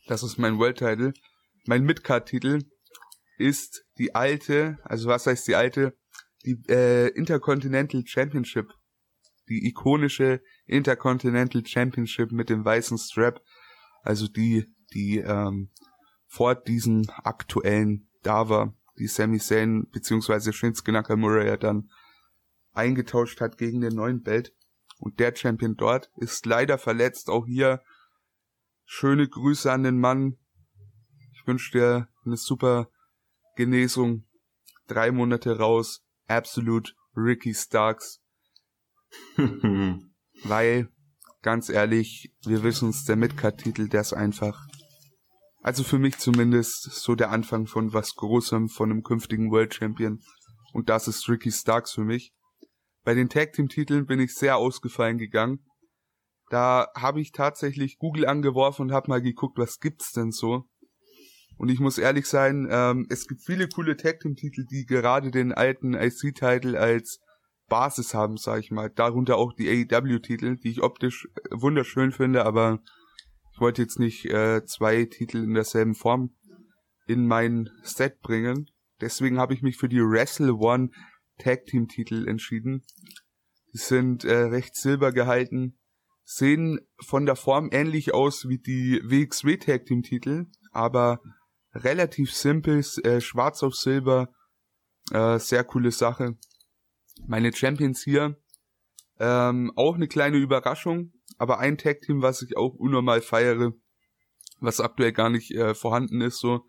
Das 0.07 0.23
ist 0.23 0.37
mein 0.37 0.57
World 0.57 0.77
Title. 0.77 1.13
Mein 1.65 1.83
Midcard-Titel 1.83 2.63
ist 3.37 3.85
die 3.97 4.15
alte, 4.15 4.77
also 4.83 5.07
was 5.07 5.25
heißt 5.25 5.47
die 5.47 5.55
alte? 5.55 5.97
Die 6.45 6.61
äh, 6.67 7.07
Intercontinental 7.09 8.03
Championship 8.05 8.73
die 9.49 9.67
ikonische 9.67 10.41
Intercontinental 10.65 11.65
Championship 11.65 12.31
mit 12.31 12.49
dem 12.49 12.63
weißen 12.63 12.97
Strap, 12.97 13.41
also 14.01 14.27
die, 14.27 14.73
die 14.93 15.17
ähm, 15.19 15.69
vor 16.27 16.55
diesem 16.55 17.03
aktuellen 17.23 18.09
da 18.21 18.49
war, 18.49 18.75
die 18.97 19.07
Sami 19.07 19.39
Zayn 19.39 19.89
beziehungsweise 19.91 20.53
Shinsuke 20.53 20.91
Nakamura 20.91 21.43
ja 21.43 21.57
dann 21.57 21.89
eingetauscht 22.73 23.41
hat 23.41 23.57
gegen 23.57 23.81
den 23.81 23.95
neuen 23.95 24.21
Belt. 24.21 24.53
Und 24.97 25.19
der 25.19 25.35
Champion 25.35 25.75
dort 25.75 26.11
ist 26.17 26.45
leider 26.45 26.77
verletzt. 26.77 27.29
Auch 27.29 27.45
hier 27.45 27.81
schöne 28.85 29.27
Grüße 29.27 29.71
an 29.71 29.83
den 29.83 29.99
Mann. 29.99 30.37
Ich 31.33 31.45
wünsche 31.47 31.71
dir 31.71 32.07
eine 32.25 32.37
super 32.37 32.89
Genesung. 33.55 34.25
Drei 34.87 35.11
Monate 35.11 35.57
raus. 35.57 36.05
Absolut 36.27 36.95
Ricky 37.15 37.53
Starks. 37.53 38.21
Weil, 40.43 40.89
ganz 41.41 41.69
ehrlich, 41.69 42.33
wir 42.45 42.63
wissen 42.63 42.89
es, 42.89 43.03
der 43.03 43.15
Midcard-Titel, 43.15 43.87
der 43.87 44.01
ist 44.01 44.13
einfach, 44.13 44.67
also 45.61 45.83
für 45.83 45.99
mich 45.99 46.17
zumindest, 46.17 46.91
so 46.91 47.15
der 47.15 47.29
Anfang 47.29 47.67
von 47.67 47.93
was 47.93 48.15
Großem, 48.15 48.69
von 48.69 48.91
einem 48.91 49.03
künftigen 49.03 49.51
World 49.51 49.73
Champion. 49.75 50.21
Und 50.73 50.89
das 50.89 51.07
ist 51.07 51.29
Ricky 51.29 51.51
Starks 51.51 51.91
für 51.91 52.03
mich. 52.03 52.33
Bei 53.03 53.13
den 53.13 53.29
Tag 53.29 53.53
Team 53.53 53.67
Titeln 53.67 54.05
bin 54.05 54.19
ich 54.19 54.33
sehr 54.33 54.57
ausgefallen 54.57 55.17
gegangen. 55.17 55.59
Da 56.49 56.87
habe 56.95 57.19
ich 57.19 57.31
tatsächlich 57.31 57.97
Google 57.97 58.25
angeworfen 58.25 58.83
und 58.83 58.91
habe 58.91 59.09
mal 59.09 59.21
geguckt, 59.21 59.57
was 59.57 59.79
gibt's 59.79 60.11
denn 60.11 60.31
so. 60.31 60.65
Und 61.57 61.69
ich 61.69 61.79
muss 61.79 61.97
ehrlich 61.97 62.27
sein, 62.27 62.67
ähm, 62.69 63.05
es 63.09 63.27
gibt 63.27 63.41
viele 63.45 63.67
coole 63.67 63.97
Tag 63.97 64.19
Team 64.19 64.35
Titel, 64.35 64.65
die 64.65 64.85
gerade 64.85 65.31
den 65.31 65.51
alten 65.51 65.93
IC-Titel 65.93 66.75
als 66.75 67.19
Basis 67.67 68.13
haben, 68.13 68.37
sag 68.37 68.59
ich 68.59 68.71
mal. 68.71 68.89
Darunter 68.89 69.37
auch 69.37 69.53
die 69.53 69.69
AEW-Titel, 69.69 70.57
die 70.57 70.69
ich 70.69 70.81
optisch 70.81 71.27
äh, 71.35 71.49
wunderschön 71.51 72.11
finde, 72.11 72.45
aber 72.45 72.79
ich 73.53 73.59
wollte 73.59 73.81
jetzt 73.81 73.99
nicht 73.99 74.25
äh, 74.25 74.63
zwei 74.65 75.05
Titel 75.05 75.43
in 75.43 75.53
derselben 75.53 75.95
Form 75.95 76.35
in 77.07 77.27
mein 77.27 77.69
Set 77.83 78.19
bringen. 78.21 78.69
Deswegen 79.01 79.37
habe 79.37 79.53
ich 79.53 79.61
mich 79.61 79.77
für 79.77 79.89
die 79.89 80.01
Wrestle 80.01 80.55
One 80.55 80.89
Tag 81.43 81.65
Team 81.65 81.87
Titel 81.87 82.27
entschieden. 82.27 82.85
Die 83.73 83.77
sind 83.77 84.23
äh, 84.23 84.35
recht 84.35 84.75
silber 84.75 85.11
gehalten, 85.11 85.79
sehen 86.23 86.79
von 86.99 87.25
der 87.25 87.35
Form 87.35 87.69
ähnlich 87.71 88.13
aus 88.13 88.47
wie 88.47 88.59
die 88.59 89.01
WXW 89.03 89.57
Tag 89.57 89.85
Team 89.85 90.03
Titel, 90.03 90.45
aber 90.71 91.21
relativ 91.73 92.33
simpel, 92.33 92.83
äh, 93.03 93.19
schwarz 93.19 93.63
auf 93.63 93.75
silber, 93.75 94.29
äh, 95.11 95.39
sehr 95.39 95.63
coole 95.63 95.91
Sache. 95.91 96.37
Meine 97.27 97.53
Champions 97.53 98.03
hier, 98.03 98.37
ähm, 99.19 99.71
auch 99.75 99.95
eine 99.95 100.07
kleine 100.07 100.37
Überraschung, 100.37 101.13
aber 101.37 101.59
ein 101.59 101.77
Tag 101.77 102.01
Team, 102.01 102.21
was 102.21 102.41
ich 102.41 102.55
auch 102.57 102.73
unnormal 102.75 103.21
feiere, 103.21 103.73
was 104.59 104.79
aktuell 104.79 105.11
gar 105.11 105.29
nicht 105.29 105.51
äh, 105.51 105.75
vorhanden 105.75 106.21
ist, 106.21 106.39
so 106.39 106.65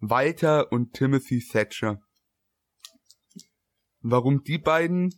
Walter 0.00 0.70
und 0.72 0.94
Timothy 0.94 1.44
Thatcher. 1.46 2.00
Warum 4.00 4.42
die 4.42 4.58
beiden? 4.58 5.14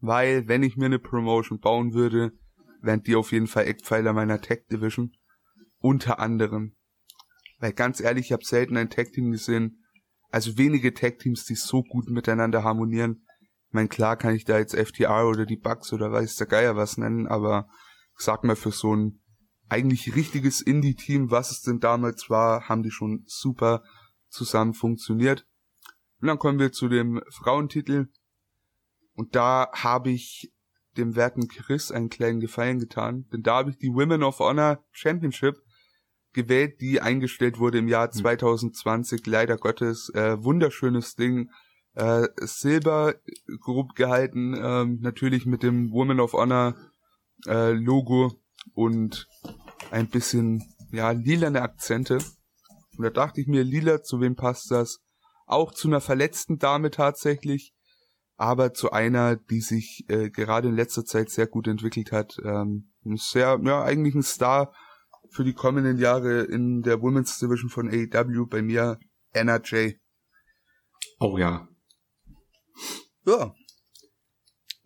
Weil, 0.00 0.46
wenn 0.48 0.62
ich 0.62 0.76
mir 0.76 0.86
eine 0.86 0.98
Promotion 0.98 1.58
bauen 1.58 1.92
würde, 1.92 2.32
wären 2.80 3.02
die 3.02 3.16
auf 3.16 3.32
jeden 3.32 3.48
Fall 3.48 3.66
Eckpfeiler 3.66 4.12
meiner 4.12 4.40
Tech 4.40 4.66
Division. 4.70 5.12
Unter 5.80 6.18
anderem. 6.18 6.76
Weil 7.58 7.72
ganz 7.72 8.00
ehrlich, 8.00 8.26
ich 8.26 8.32
habe 8.32 8.44
selten 8.44 8.76
ein 8.76 8.90
Tag 8.90 9.12
Team 9.12 9.30
gesehen, 9.30 9.84
also 10.30 10.58
wenige 10.58 10.94
Tag 10.94 11.18
Teams, 11.18 11.44
die 11.44 11.54
so 11.54 11.82
gut 11.82 12.08
miteinander 12.08 12.62
harmonieren. 12.62 13.24
Ich 13.68 13.74
meine, 13.74 13.88
klar 13.88 14.16
kann 14.16 14.34
ich 14.34 14.44
da 14.44 14.58
jetzt 14.58 14.76
FTR 14.76 15.26
oder 15.26 15.46
die 15.46 15.56
Bugs 15.56 15.92
oder 15.92 16.12
weiß 16.12 16.36
der 16.36 16.46
Geier 16.46 16.76
was 16.76 16.96
nennen, 16.96 17.26
aber 17.26 17.68
sag 18.16 18.44
mal, 18.44 18.56
für 18.56 18.72
so 18.72 18.94
ein 18.94 19.20
eigentlich 19.68 20.14
richtiges 20.14 20.60
Indie-Team, 20.60 21.30
was 21.30 21.50
es 21.50 21.62
denn 21.62 21.78
damals 21.78 22.30
war, 22.30 22.68
haben 22.68 22.82
die 22.82 22.90
schon 22.90 23.24
super 23.26 23.82
zusammen 24.28 24.72
funktioniert. 24.72 25.46
Und 26.20 26.28
dann 26.28 26.38
kommen 26.38 26.58
wir 26.58 26.72
zu 26.72 26.88
dem 26.88 27.22
Frauentitel. 27.30 28.08
Und 29.14 29.34
da 29.34 29.70
habe 29.72 30.10
ich 30.10 30.52
dem 30.96 31.16
werten 31.16 31.48
Chris 31.48 31.92
einen 31.92 32.08
kleinen 32.08 32.40
Gefallen 32.40 32.80
getan, 32.80 33.26
denn 33.32 33.42
da 33.42 33.56
habe 33.56 33.70
ich 33.70 33.78
die 33.78 33.92
Women 33.92 34.22
of 34.22 34.40
Honor 34.40 34.84
Championship 34.90 35.56
gewählt, 36.32 36.80
die 36.80 37.00
eingestellt 37.00 37.58
wurde 37.58 37.78
im 37.78 37.88
Jahr 37.88 38.10
2020. 38.10 39.24
Hm. 39.24 39.32
Leider 39.32 39.56
Gottes, 39.56 40.10
äh, 40.14 40.42
wunderschönes 40.42 41.14
Ding, 41.14 41.50
äh, 41.94 42.28
Silber 42.36 43.14
grob 43.60 43.94
gehalten, 43.94 44.54
äh, 44.54 44.84
natürlich 44.84 45.46
mit 45.46 45.62
dem 45.62 45.90
Women 45.90 46.20
of 46.20 46.32
Honor 46.32 46.76
äh, 47.46 47.72
Logo 47.72 48.32
und 48.74 49.28
ein 49.90 50.08
bisschen 50.08 50.62
ja 50.92 51.10
lilane 51.10 51.62
Akzente. 51.62 52.18
Und 52.96 53.04
da 53.04 53.10
dachte 53.10 53.40
ich 53.40 53.46
mir, 53.46 53.64
lila, 53.64 54.02
zu 54.02 54.20
wem 54.20 54.34
passt 54.36 54.70
das? 54.70 55.00
Auch 55.48 55.72
zu 55.72 55.88
einer 55.88 56.00
verletzten 56.00 56.58
Dame 56.58 56.90
tatsächlich, 56.90 57.72
aber 58.36 58.72
zu 58.72 58.92
einer, 58.92 59.36
die 59.36 59.60
sich 59.60 60.04
äh, 60.08 60.30
gerade 60.30 60.68
in 60.68 60.76
letzter 60.76 61.04
Zeit 61.04 61.30
sehr 61.30 61.46
gut 61.46 61.66
entwickelt 61.66 62.12
hat. 62.12 62.38
Ähm, 62.44 62.92
sehr, 63.16 63.58
ja, 63.64 63.82
eigentlich 63.82 64.14
ein 64.14 64.22
Star 64.22 64.72
für 65.30 65.44
die 65.44 65.54
kommenden 65.54 65.98
Jahre 65.98 66.42
in 66.42 66.82
der 66.82 67.00
Women's 67.00 67.38
Division 67.38 67.70
von 67.70 67.88
AEW 67.88 68.46
bei 68.46 68.62
mir, 68.62 68.98
Anna 69.34 69.56
J. 69.56 69.94
Oh 71.18 71.36
ja. 71.38 71.68
Ja. 73.24 73.52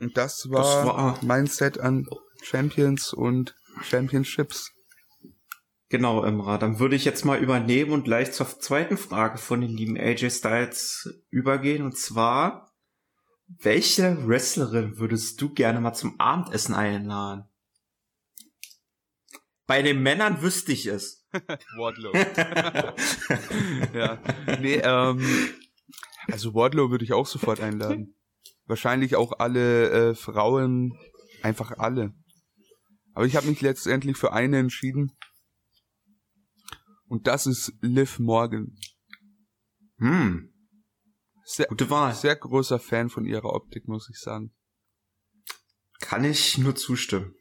Und 0.00 0.16
das 0.16 0.48
war, 0.50 0.62
das 0.62 0.86
war 0.86 1.18
mein 1.22 1.46
Set 1.46 1.78
an 1.78 2.06
Champions 2.42 3.12
und 3.12 3.54
Championships. 3.82 4.72
Genau, 5.92 6.24
Imra. 6.24 6.56
Dann 6.56 6.78
würde 6.78 6.96
ich 6.96 7.04
jetzt 7.04 7.26
mal 7.26 7.38
übernehmen 7.38 7.92
und 7.92 8.04
gleich 8.04 8.32
zur 8.32 8.46
zweiten 8.46 8.96
Frage 8.96 9.36
von 9.36 9.60
den 9.60 9.68
lieben 9.68 9.98
AJ 9.98 10.30
Styles 10.30 11.22
übergehen. 11.28 11.82
Und 11.82 11.98
zwar, 11.98 12.72
welche 13.46 14.26
Wrestlerin 14.26 14.96
würdest 14.96 15.38
du 15.42 15.52
gerne 15.52 15.82
mal 15.82 15.92
zum 15.92 16.18
Abendessen 16.18 16.74
einladen? 16.74 17.44
Bei 19.66 19.82
den 19.82 20.02
Männern 20.02 20.40
wüsste 20.40 20.72
ich 20.72 20.86
es. 20.86 21.26
Wardlow. 21.76 22.14
ja. 23.94 24.18
Nee, 24.62 24.80
ähm, 24.82 25.22
also 26.28 26.54
Wardlow 26.54 26.90
würde 26.90 27.04
ich 27.04 27.12
auch 27.12 27.26
sofort 27.26 27.60
einladen. 27.60 28.16
Wahrscheinlich 28.64 29.14
auch 29.14 29.40
alle 29.40 29.90
äh, 29.90 30.14
Frauen, 30.14 30.98
einfach 31.42 31.72
alle. 31.72 32.14
Aber 33.12 33.26
ich 33.26 33.36
habe 33.36 33.48
mich 33.48 33.60
letztendlich 33.60 34.16
für 34.16 34.32
eine 34.32 34.56
entschieden. 34.58 35.12
Und 37.12 37.26
das 37.26 37.44
ist 37.46 37.74
Liv 37.82 38.20
Morgan. 38.20 38.74
Hm. 39.98 40.50
Sehr, 41.44 41.66
Gute 41.66 41.90
Wahl. 41.90 42.14
Sehr 42.14 42.34
großer 42.34 42.78
Fan 42.78 43.10
von 43.10 43.26
ihrer 43.26 43.52
Optik, 43.52 43.86
muss 43.86 44.08
ich 44.10 44.18
sagen. 44.18 44.54
Kann 46.00 46.24
ich 46.24 46.56
nur 46.56 46.74
zustimmen. 46.74 47.34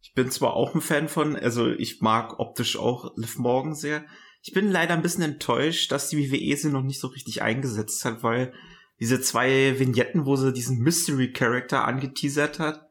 Ich 0.00 0.14
bin 0.14 0.30
zwar 0.30 0.54
auch 0.54 0.74
ein 0.74 0.80
Fan 0.80 1.10
von, 1.10 1.36
also 1.36 1.68
ich 1.68 2.00
mag 2.00 2.40
optisch 2.40 2.78
auch 2.78 3.14
Liv 3.18 3.36
Morgan 3.36 3.74
sehr. 3.74 4.06
Ich 4.40 4.54
bin 4.54 4.70
leider 4.70 4.94
ein 4.94 5.02
bisschen 5.02 5.24
enttäuscht, 5.24 5.92
dass 5.92 6.08
die 6.08 6.16
WWE 6.16 6.56
sie 6.56 6.70
noch 6.70 6.82
nicht 6.82 6.98
so 6.98 7.08
richtig 7.08 7.42
eingesetzt 7.42 8.02
hat, 8.06 8.22
weil 8.22 8.54
diese 8.98 9.20
zwei 9.20 9.78
Vignetten, 9.78 10.24
wo 10.24 10.36
sie 10.36 10.54
diesen 10.54 10.78
Mystery 10.78 11.34
Character 11.34 11.84
angeteasert 11.84 12.58
hat, 12.60 12.88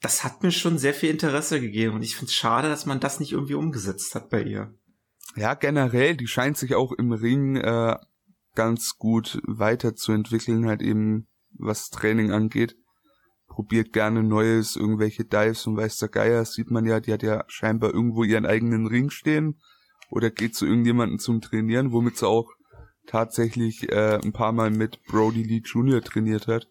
das 0.00 0.24
hat 0.24 0.42
mir 0.42 0.52
schon 0.52 0.78
sehr 0.78 0.94
viel 0.94 1.10
Interesse 1.10 1.60
gegeben 1.60 1.96
und 1.96 2.02
ich 2.02 2.16
finde 2.16 2.30
es 2.30 2.34
schade, 2.34 2.70
dass 2.70 2.86
man 2.86 2.98
das 2.98 3.20
nicht 3.20 3.32
irgendwie 3.32 3.56
umgesetzt 3.56 4.14
hat 4.14 4.30
bei 4.30 4.42
ihr 4.42 4.74
ja, 5.36 5.54
generell, 5.54 6.16
die 6.16 6.26
scheint 6.26 6.56
sich 6.56 6.74
auch 6.74 6.92
im 6.92 7.12
Ring 7.12 7.56
äh, 7.56 7.96
ganz 8.54 8.96
gut 8.98 9.40
weiterzuentwickeln, 9.46 10.66
halt 10.66 10.82
eben 10.82 11.28
was 11.52 11.90
Training 11.90 12.32
angeht. 12.32 12.76
Probiert 13.46 13.92
gerne 13.92 14.22
Neues, 14.22 14.76
irgendwelche 14.76 15.24
Dives 15.24 15.66
und 15.66 15.76
weiß 15.76 15.98
der 15.98 16.08
Geier, 16.08 16.44
sieht 16.44 16.70
man 16.70 16.84
ja, 16.84 17.00
die 17.00 17.12
hat 17.12 17.22
ja 17.22 17.44
scheinbar 17.48 17.92
irgendwo 17.92 18.24
ihren 18.24 18.46
eigenen 18.46 18.86
Ring 18.86 19.10
stehen 19.10 19.60
oder 20.10 20.30
geht 20.30 20.54
zu 20.54 20.66
irgendjemanden 20.66 21.18
zum 21.18 21.40
Trainieren, 21.40 21.92
womit 21.92 22.16
sie 22.16 22.26
auch 22.26 22.52
tatsächlich 23.06 23.90
äh, 23.90 24.18
ein 24.22 24.32
paar 24.32 24.52
Mal 24.52 24.70
mit 24.70 25.02
Brody 25.04 25.42
Lee 25.42 25.62
Jr. 25.64 26.02
trainiert 26.02 26.46
hat. 26.46 26.68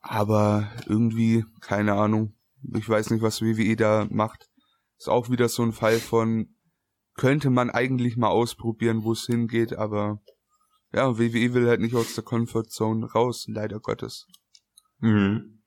Aber 0.00 0.70
irgendwie, 0.86 1.44
keine 1.60 1.94
Ahnung, 1.94 2.34
ich 2.74 2.88
weiß 2.88 3.10
nicht, 3.10 3.22
was 3.22 3.40
WWE 3.40 3.76
da 3.76 4.06
macht. 4.10 4.48
Ist 4.98 5.08
auch 5.08 5.30
wieder 5.30 5.48
so 5.48 5.62
ein 5.62 5.72
Fall 5.72 5.98
von, 5.98 6.54
könnte 7.14 7.50
man 7.50 7.70
eigentlich 7.70 8.16
mal 8.16 8.28
ausprobieren, 8.28 9.04
wo 9.04 9.12
es 9.12 9.26
hingeht, 9.26 9.72
aber 9.74 10.20
ja, 10.92 11.18
WWE 11.18 11.54
will 11.54 11.68
halt 11.68 11.80
nicht 11.80 11.94
aus 11.94 12.14
der 12.14 12.24
Comfort 12.24 12.68
Zone 12.68 13.06
raus, 13.12 13.46
leider 13.48 13.80
Gottes. 13.80 14.26
Mhm. 14.98 15.62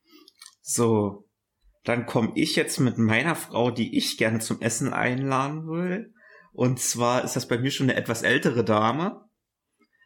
So, 0.62 1.28
dann 1.84 2.06
komme 2.06 2.32
ich 2.36 2.56
jetzt 2.56 2.80
mit 2.80 2.98
meiner 2.98 3.36
Frau, 3.36 3.72
die 3.72 3.98
ich 3.98 4.18
gerne 4.18 4.40
zum 4.40 4.62
Essen 4.62 4.94
einladen 4.94 5.68
will. 5.68 6.14
Und 6.52 6.80
zwar 6.80 7.24
ist 7.24 7.36
das 7.36 7.48
bei 7.48 7.58
mir 7.58 7.72
schon 7.72 7.90
eine 7.90 8.00
etwas 8.00 8.24
ältere 8.24 8.66
Dame, 8.66 9.26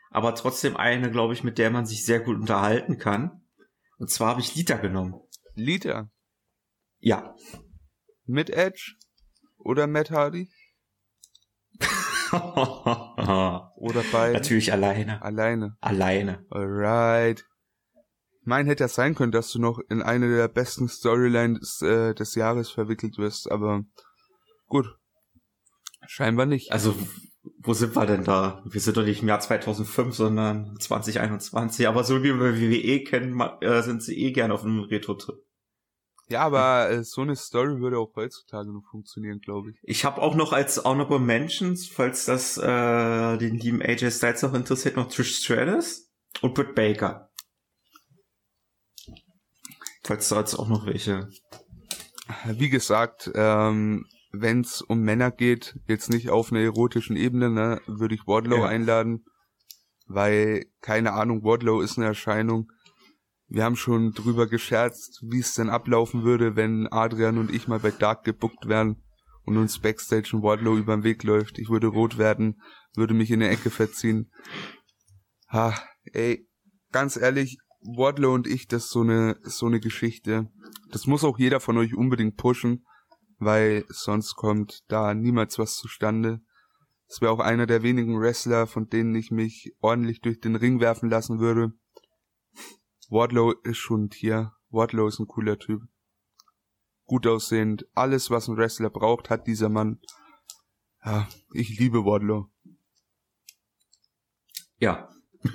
aber 0.09 0.35
trotzdem 0.35 0.75
eine, 0.75 1.09
glaube 1.09 1.33
ich, 1.33 1.43
mit 1.43 1.57
der 1.57 1.71
man 1.71 1.85
sich 1.85 2.05
sehr 2.05 2.19
gut 2.19 2.35
unterhalten 2.35 2.97
kann. 2.97 3.47
Und 3.97 4.09
zwar 4.09 4.29
habe 4.29 4.41
ich 4.41 4.55
Lita 4.55 4.77
genommen. 4.77 5.15
Lita. 5.55 6.09
Ja. 6.99 7.35
Mit 8.25 8.49
Edge 8.49 8.95
oder 9.57 9.87
Matt 9.87 10.11
Hardy? 10.11 10.49
oder 13.75 14.03
beide? 14.11 14.33
Natürlich 14.33 14.71
alleine. 14.71 15.21
Alleine. 15.21 15.77
Alleine. 15.81 16.45
Alright. 16.49 17.45
Mein 18.43 18.65
hätte 18.65 18.83
ja 18.83 18.87
sein 18.87 19.15
können, 19.15 19.31
dass 19.31 19.51
du 19.51 19.59
noch 19.59 19.79
in 19.89 20.01
eine 20.01 20.33
der 20.33 20.47
besten 20.47 20.87
Storylines 20.87 21.81
äh, 21.81 22.13
des 22.15 22.35
Jahres 22.35 22.71
verwickelt 22.71 23.17
wirst, 23.17 23.51
aber 23.51 23.83
gut. 24.67 24.87
Scheinbar 26.07 26.47
nicht. 26.47 26.71
Also, 26.71 26.95
wo 27.59 27.73
sind 27.73 27.95
wir 27.95 28.05
denn 28.05 28.23
da? 28.23 28.63
Wir 28.65 28.81
sind 28.81 28.97
doch 28.97 29.03
nicht 29.03 29.21
im 29.21 29.27
Jahr 29.27 29.39
2005, 29.39 30.15
sondern 30.15 30.75
2021. 30.79 31.87
Aber 31.87 32.03
so 32.03 32.23
wie 32.23 32.33
wir 32.33 32.55
WWE 32.55 33.03
kennen, 33.03 33.39
äh, 33.61 33.81
sind 33.83 34.01
sie 34.01 34.17
eh 34.17 34.31
gern 34.31 34.51
auf 34.51 34.63
einem 34.63 34.79
Retro-Trip. 34.79 35.35
Ja, 36.31 36.43
aber 36.43 36.89
äh, 36.89 37.03
so 37.03 37.21
eine 37.21 37.35
Story 37.35 37.81
würde 37.81 37.99
auch 37.99 38.15
heutzutage 38.15 38.71
noch 38.71 38.85
funktionieren, 38.89 39.41
glaube 39.41 39.71
ich. 39.71 39.77
Ich 39.83 40.05
habe 40.05 40.21
auch 40.21 40.33
noch 40.33 40.53
als 40.53 40.85
Honorable 40.85 41.19
Mentions, 41.19 41.89
falls 41.89 42.23
das 42.23 42.57
äh, 42.57 43.37
den 43.37 43.57
lieben 43.57 43.81
AJ 43.81 44.11
Styles 44.11 44.41
noch 44.41 44.53
interessiert, 44.53 44.95
noch 44.95 45.09
Trish 45.09 45.35
Stratus 45.35 46.09
und 46.41 46.53
Britt 46.53 46.73
Baker. 46.73 47.29
Falls 50.03 50.29
da 50.29 50.39
jetzt 50.39 50.55
auch 50.55 50.69
noch 50.69 50.85
welche. 50.85 51.27
Wie 52.45 52.69
gesagt, 52.69 53.29
ähm, 53.35 54.05
wenn 54.31 54.61
es 54.61 54.81
um 54.81 55.01
Männer 55.01 55.31
geht, 55.31 55.77
jetzt 55.85 56.09
nicht 56.09 56.29
auf 56.29 56.53
einer 56.53 56.61
erotischen 56.61 57.17
Ebene, 57.17 57.49
ne, 57.49 57.81
würde 57.87 58.15
ich 58.15 58.25
Wardlow 58.25 58.59
ja. 58.59 58.67
einladen, 58.67 59.25
weil, 60.07 60.65
keine 60.79 61.11
Ahnung, 61.11 61.43
Wardlow 61.43 61.81
ist 61.81 61.97
eine 61.97 62.07
Erscheinung. 62.07 62.71
Wir 63.51 63.63
haben 63.63 63.75
schon 63.75 64.13
drüber 64.13 64.47
gescherzt, 64.47 65.19
wie 65.23 65.39
es 65.39 65.53
denn 65.53 65.69
ablaufen 65.69 66.23
würde, 66.23 66.55
wenn 66.55 66.87
Adrian 66.87 67.37
und 67.37 67.53
ich 67.53 67.67
mal 67.67 67.79
bei 67.79 67.91
Dark 67.91 68.23
gebuckt 68.23 68.67
wären 68.67 69.03
und 69.43 69.57
uns 69.57 69.79
Backstage 69.79 70.31
ein 70.33 70.43
Wardlow 70.43 70.77
über 70.77 70.95
den 70.95 71.03
Weg 71.03 71.23
läuft. 71.23 71.59
Ich 71.59 71.69
würde 71.69 71.87
rot 71.87 72.17
werden, 72.17 72.61
würde 72.95 73.13
mich 73.13 73.29
in 73.31 73.41
der 73.41 73.51
Ecke 73.51 73.69
verziehen. 73.69 74.31
Ha, 75.49 75.75
ey, 76.13 76.47
ganz 76.91 77.17
ehrlich, 77.17 77.57
Wardlow 77.81 78.33
und 78.33 78.47
ich, 78.47 78.67
das 78.67 78.85
ist 78.85 78.91
so 78.91 79.01
eine, 79.01 79.37
so 79.43 79.65
eine 79.65 79.79
Geschichte. 79.79 80.49
Das 80.91 81.07
muss 81.07 81.23
auch 81.23 81.37
jeder 81.37 81.59
von 81.59 81.77
euch 81.77 81.95
unbedingt 81.95 82.37
pushen 82.37 82.85
weil 83.41 83.85
sonst 83.89 84.35
kommt 84.35 84.83
da 84.87 85.15
niemals 85.15 85.57
was 85.57 85.75
zustande. 85.75 86.41
Es 87.07 87.21
wäre 87.21 87.31
auch 87.31 87.39
einer 87.39 87.65
der 87.65 87.81
wenigen 87.81 88.21
Wrestler, 88.21 88.67
von 88.67 88.87
denen 88.87 89.15
ich 89.15 89.31
mich 89.31 89.73
ordentlich 89.81 90.21
durch 90.21 90.39
den 90.39 90.55
Ring 90.55 90.79
werfen 90.79 91.09
lassen 91.09 91.39
würde. 91.39 91.73
Wardlow 93.11 93.51
ist 93.63 93.77
schon 93.77 94.05
ein 94.05 94.09
Tier. 94.09 94.53
Wardlow 94.69 95.05
ist 95.07 95.19
ein 95.19 95.27
cooler 95.27 95.59
Typ. 95.59 95.81
Gut 97.05 97.27
aussehend. 97.27 97.85
Alles, 97.93 98.31
was 98.31 98.47
ein 98.47 98.55
Wrestler 98.55 98.89
braucht, 98.89 99.29
hat 99.29 99.47
dieser 99.47 99.67
Mann. 99.67 99.99
Ja, 101.03 101.27
ich 101.53 101.77
liebe 101.77 102.05
Wardlow. 102.05 102.49
Ja. 104.77 105.09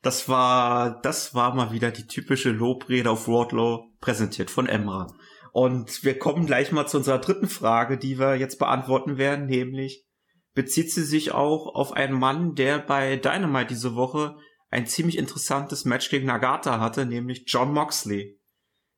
Das 0.00 0.28
war, 0.28 1.02
das 1.02 1.34
war 1.34 1.56
mal 1.56 1.72
wieder 1.72 1.90
die 1.90 2.06
typische 2.06 2.50
Lobrede 2.50 3.10
auf 3.10 3.26
Wardlow, 3.26 3.90
präsentiert 4.00 4.48
von 4.48 4.68
Emra. 4.68 5.08
Und 5.50 6.04
wir 6.04 6.16
kommen 6.16 6.46
gleich 6.46 6.70
mal 6.70 6.86
zu 6.86 6.98
unserer 6.98 7.18
dritten 7.18 7.48
Frage, 7.48 7.98
die 7.98 8.16
wir 8.16 8.36
jetzt 8.36 8.60
beantworten 8.60 9.18
werden, 9.18 9.46
nämlich 9.46 10.06
bezieht 10.54 10.92
sie 10.92 11.02
sich 11.02 11.32
auch 11.32 11.74
auf 11.74 11.92
einen 11.92 12.16
Mann, 12.16 12.54
der 12.54 12.78
bei 12.78 13.16
Dynamite 13.16 13.66
diese 13.66 13.96
Woche 13.96 14.36
ein 14.70 14.86
ziemlich 14.86 15.16
interessantes 15.16 15.84
Match 15.84 16.10
gegen 16.10 16.26
Nagata 16.26 16.80
hatte, 16.80 17.06
nämlich 17.06 17.44
John 17.46 17.72
Moxley, 17.72 18.38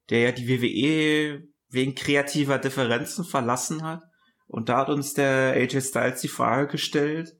der 0.09 0.21
ja 0.21 0.33
die 0.33 0.49
WWE 0.49 1.49
wegen 1.69 1.95
kreativer 1.95 2.59
Differenzen 2.59 3.25
verlassen 3.25 3.83
hat. 3.85 4.03
Und 4.47 4.69
da 4.69 4.79
hat 4.79 4.89
uns 4.89 5.15
der 5.15 5.53
AJ 5.53 5.81
Styles 5.83 6.21
die 6.21 6.29
Frage 6.29 6.67
gestellt, 6.67 7.37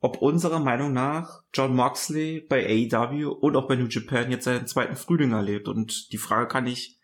ob 0.00 0.18
unserer 0.20 0.60
Meinung 0.60 0.92
nach 0.92 1.40
John 1.54 1.74
Moxley 1.74 2.46
bei 2.46 2.66
AEW 2.66 3.30
und 3.30 3.56
auch 3.56 3.66
bei 3.66 3.76
New 3.76 3.86
Japan 3.86 4.30
jetzt 4.30 4.44
seinen 4.44 4.66
zweiten 4.66 4.96
Frühling 4.96 5.32
erlebt. 5.32 5.66
Und 5.66 6.12
die 6.12 6.18
Frage 6.18 6.48
kann 6.48 6.66
ich 6.66 7.00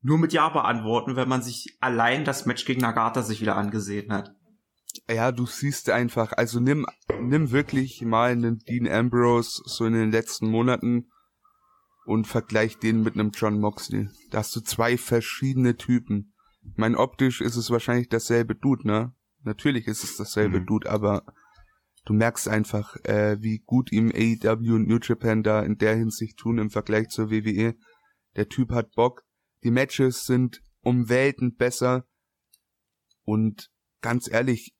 nur 0.00 0.18
mit 0.18 0.32
Ja 0.32 0.48
beantworten, 0.48 1.14
wenn 1.14 1.28
man 1.28 1.42
sich 1.42 1.76
allein 1.80 2.24
das 2.24 2.44
Match 2.44 2.64
gegen 2.64 2.80
Nagata 2.80 3.22
sich 3.22 3.40
wieder 3.40 3.54
angesehen 3.54 4.12
hat. 4.12 4.34
Ja, 5.08 5.32
du 5.32 5.46
siehst 5.46 5.90
einfach, 5.90 6.32
also 6.32 6.60
nimm, 6.60 6.86
nimm 7.20 7.50
wirklich 7.50 8.02
mal 8.02 8.32
einen 8.32 8.58
Dean 8.58 8.88
Ambrose 8.88 9.62
so 9.64 9.84
in 9.84 9.94
den 9.94 10.10
letzten 10.10 10.48
Monaten 10.48 11.08
und 12.04 12.26
vergleich 12.26 12.78
den 12.78 13.02
mit 13.02 13.14
einem 13.14 13.30
John 13.30 13.60
Moxley. 13.60 14.08
Da 14.30 14.38
hast 14.38 14.54
du 14.56 14.60
zwei 14.60 14.98
verschiedene 14.98 15.76
Typen. 15.76 16.34
Mein 16.76 16.96
optisch 16.96 17.40
ist 17.40 17.56
es 17.56 17.70
wahrscheinlich 17.70 18.08
dasselbe 18.08 18.54
Dude, 18.54 18.86
ne? 18.86 19.14
Natürlich 19.44 19.86
ist 19.86 20.04
es 20.04 20.16
dasselbe 20.16 20.60
mhm. 20.60 20.66
Dude, 20.66 20.90
aber 20.90 21.24
du 22.04 22.12
merkst 22.12 22.48
einfach, 22.48 22.96
äh, 23.04 23.38
wie 23.40 23.58
gut 23.58 23.90
ihm 23.92 24.12
AEW 24.14 24.74
und 24.74 24.88
New 24.88 24.98
Japan 25.02 25.42
da 25.42 25.62
in 25.62 25.78
der 25.78 25.96
Hinsicht 25.96 26.38
tun 26.38 26.58
im 26.58 26.70
Vergleich 26.70 27.08
zur 27.08 27.30
WWE. 27.30 27.74
Der 28.36 28.48
Typ 28.48 28.70
hat 28.70 28.92
Bock, 28.92 29.22
die 29.64 29.70
Matches 29.70 30.24
sind 30.24 30.62
um 30.80 31.08
Welten 31.08 31.54
besser. 31.54 32.06
Und 33.24 33.70
ganz 34.00 34.28
ehrlich, 34.30 34.74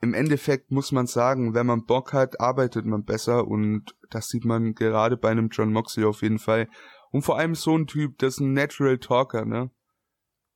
im 0.00 0.14
Endeffekt 0.14 0.70
muss 0.70 0.92
man 0.92 1.06
sagen, 1.06 1.54
wenn 1.54 1.66
man 1.66 1.84
Bock 1.86 2.12
hat, 2.12 2.40
arbeitet 2.40 2.84
man 2.84 3.04
besser 3.04 3.46
und 3.46 3.96
das 4.10 4.28
sieht 4.28 4.44
man 4.44 4.74
gerade 4.74 5.16
bei 5.16 5.30
einem 5.30 5.48
John 5.48 5.72
Moxley 5.72 6.04
auf 6.04 6.22
jeden 6.22 6.38
Fall. 6.38 6.68
Und 7.10 7.22
vor 7.22 7.38
allem 7.38 7.54
so 7.54 7.76
ein 7.76 7.86
Typ, 7.86 8.18
das 8.18 8.34
ist 8.34 8.40
ein 8.40 8.52
Natural 8.52 8.98
Talker, 8.98 9.44
ne? 9.44 9.70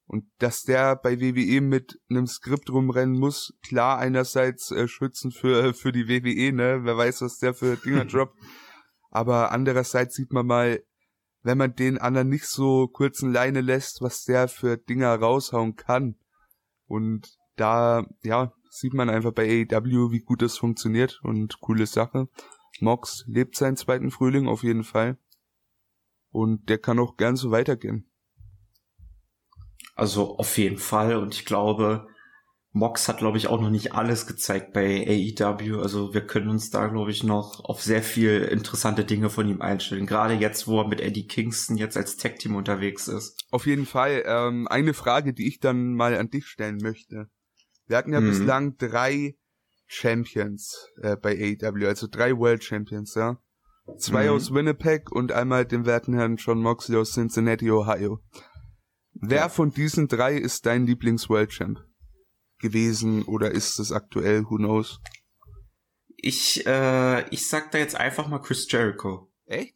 Und 0.04 0.24
dass 0.38 0.64
der 0.64 0.96
bei 0.96 1.20
WWE 1.20 1.60
mit 1.60 2.00
einem 2.10 2.26
Skript 2.26 2.68
rumrennen 2.68 3.18
muss, 3.18 3.54
klar 3.62 3.98
einerseits 3.98 4.72
äh, 4.72 4.88
schützen 4.88 5.30
für 5.30 5.72
für 5.72 5.92
die 5.92 6.08
WWE, 6.08 6.52
ne? 6.52 6.80
Wer 6.82 6.96
weiß, 6.96 7.22
was 7.22 7.38
der 7.38 7.54
für 7.54 7.76
Dinger 7.76 8.04
droppt. 8.06 8.36
Aber 9.10 9.52
andererseits 9.52 10.16
sieht 10.16 10.32
man 10.32 10.46
mal, 10.46 10.82
wenn 11.42 11.58
man 11.58 11.74
den 11.74 11.98
anderen 11.98 12.28
nicht 12.28 12.46
so 12.46 12.88
kurzen 12.88 13.32
Leine 13.32 13.60
lässt, 13.60 14.02
was 14.02 14.24
der 14.24 14.48
für 14.48 14.76
Dinger 14.76 15.14
raushauen 15.14 15.76
kann. 15.76 16.16
Und 16.86 17.38
da, 17.56 18.04
ja, 18.22 18.52
sieht 18.70 18.94
man 18.94 19.10
einfach 19.10 19.32
bei 19.32 19.66
AEW, 19.70 20.12
wie 20.12 20.20
gut 20.20 20.40
das 20.40 20.56
funktioniert 20.56 21.20
und 21.22 21.60
coole 21.60 21.86
Sache. 21.86 22.28
Mox 22.80 23.24
lebt 23.26 23.56
seinen 23.56 23.76
zweiten 23.76 24.10
Frühling 24.10 24.48
auf 24.48 24.62
jeden 24.62 24.84
Fall. 24.84 25.18
Und 26.30 26.68
der 26.68 26.78
kann 26.78 27.00
auch 27.00 27.16
gern 27.16 27.36
so 27.36 27.50
weitergehen. 27.50 28.08
Also 29.96 30.38
auf 30.38 30.56
jeden 30.56 30.78
Fall. 30.78 31.16
Und 31.16 31.34
ich 31.34 31.44
glaube, 31.44 32.06
Mox 32.72 33.08
hat, 33.08 33.18
glaube 33.18 33.36
ich, 33.36 33.48
auch 33.48 33.60
noch 33.60 33.70
nicht 33.70 33.94
alles 33.94 34.28
gezeigt 34.28 34.72
bei 34.72 35.04
AEW. 35.04 35.80
Also 35.80 36.14
wir 36.14 36.24
können 36.24 36.48
uns 36.48 36.70
da, 36.70 36.86
glaube 36.86 37.10
ich, 37.10 37.24
noch 37.24 37.64
auf 37.64 37.82
sehr 37.82 38.02
viel 38.02 38.42
interessante 38.42 39.04
Dinge 39.04 39.28
von 39.28 39.48
ihm 39.48 39.60
einstellen. 39.60 40.06
Gerade 40.06 40.34
jetzt, 40.34 40.68
wo 40.68 40.80
er 40.80 40.86
mit 40.86 41.00
Eddie 41.00 41.26
Kingston 41.26 41.76
jetzt 41.76 41.96
als 41.96 42.16
Tech-Team 42.16 42.54
unterwegs 42.54 43.08
ist. 43.08 43.44
Auf 43.50 43.66
jeden 43.66 43.86
Fall. 43.86 44.22
Ähm, 44.24 44.68
eine 44.68 44.94
Frage, 44.94 45.34
die 45.34 45.48
ich 45.48 45.58
dann 45.58 45.94
mal 45.94 46.16
an 46.16 46.30
dich 46.30 46.46
stellen 46.46 46.78
möchte. 46.80 47.28
Wir 47.90 47.96
hatten 47.96 48.12
ja 48.12 48.20
mhm. 48.20 48.28
bislang 48.30 48.76
drei 48.76 49.36
Champions 49.86 50.88
äh, 51.02 51.16
bei 51.16 51.32
AEW, 51.60 51.88
also 51.88 52.06
drei 52.06 52.36
World 52.36 52.62
Champions, 52.62 53.16
ja. 53.16 53.42
Zwei 53.98 54.26
mhm. 54.26 54.30
aus 54.30 54.54
Winnipeg 54.54 55.10
und 55.10 55.32
einmal 55.32 55.66
den 55.66 55.84
werten 55.86 56.14
Herrn 56.14 56.36
John 56.36 56.62
Moxley 56.62 56.96
aus 56.96 57.12
Cincinnati, 57.12 57.68
Ohio. 57.68 58.20
Wer 59.14 59.38
ja. 59.38 59.48
von 59.48 59.72
diesen 59.72 60.06
drei 60.06 60.36
ist 60.36 60.66
dein 60.66 60.86
Lieblings-World 60.86 61.50
Champ? 61.50 61.80
gewesen 62.60 63.24
oder 63.24 63.50
ist 63.50 63.80
es 63.80 63.90
aktuell? 63.90 64.44
Who 64.44 64.58
knows? 64.58 65.00
Ich, 66.16 66.64
äh, 66.66 67.28
ich 67.30 67.48
sag 67.48 67.72
da 67.72 67.78
jetzt 67.78 67.96
einfach 67.96 68.28
mal 68.28 68.38
Chris 68.38 68.70
Jericho. 68.70 69.32
Echt? 69.46 69.74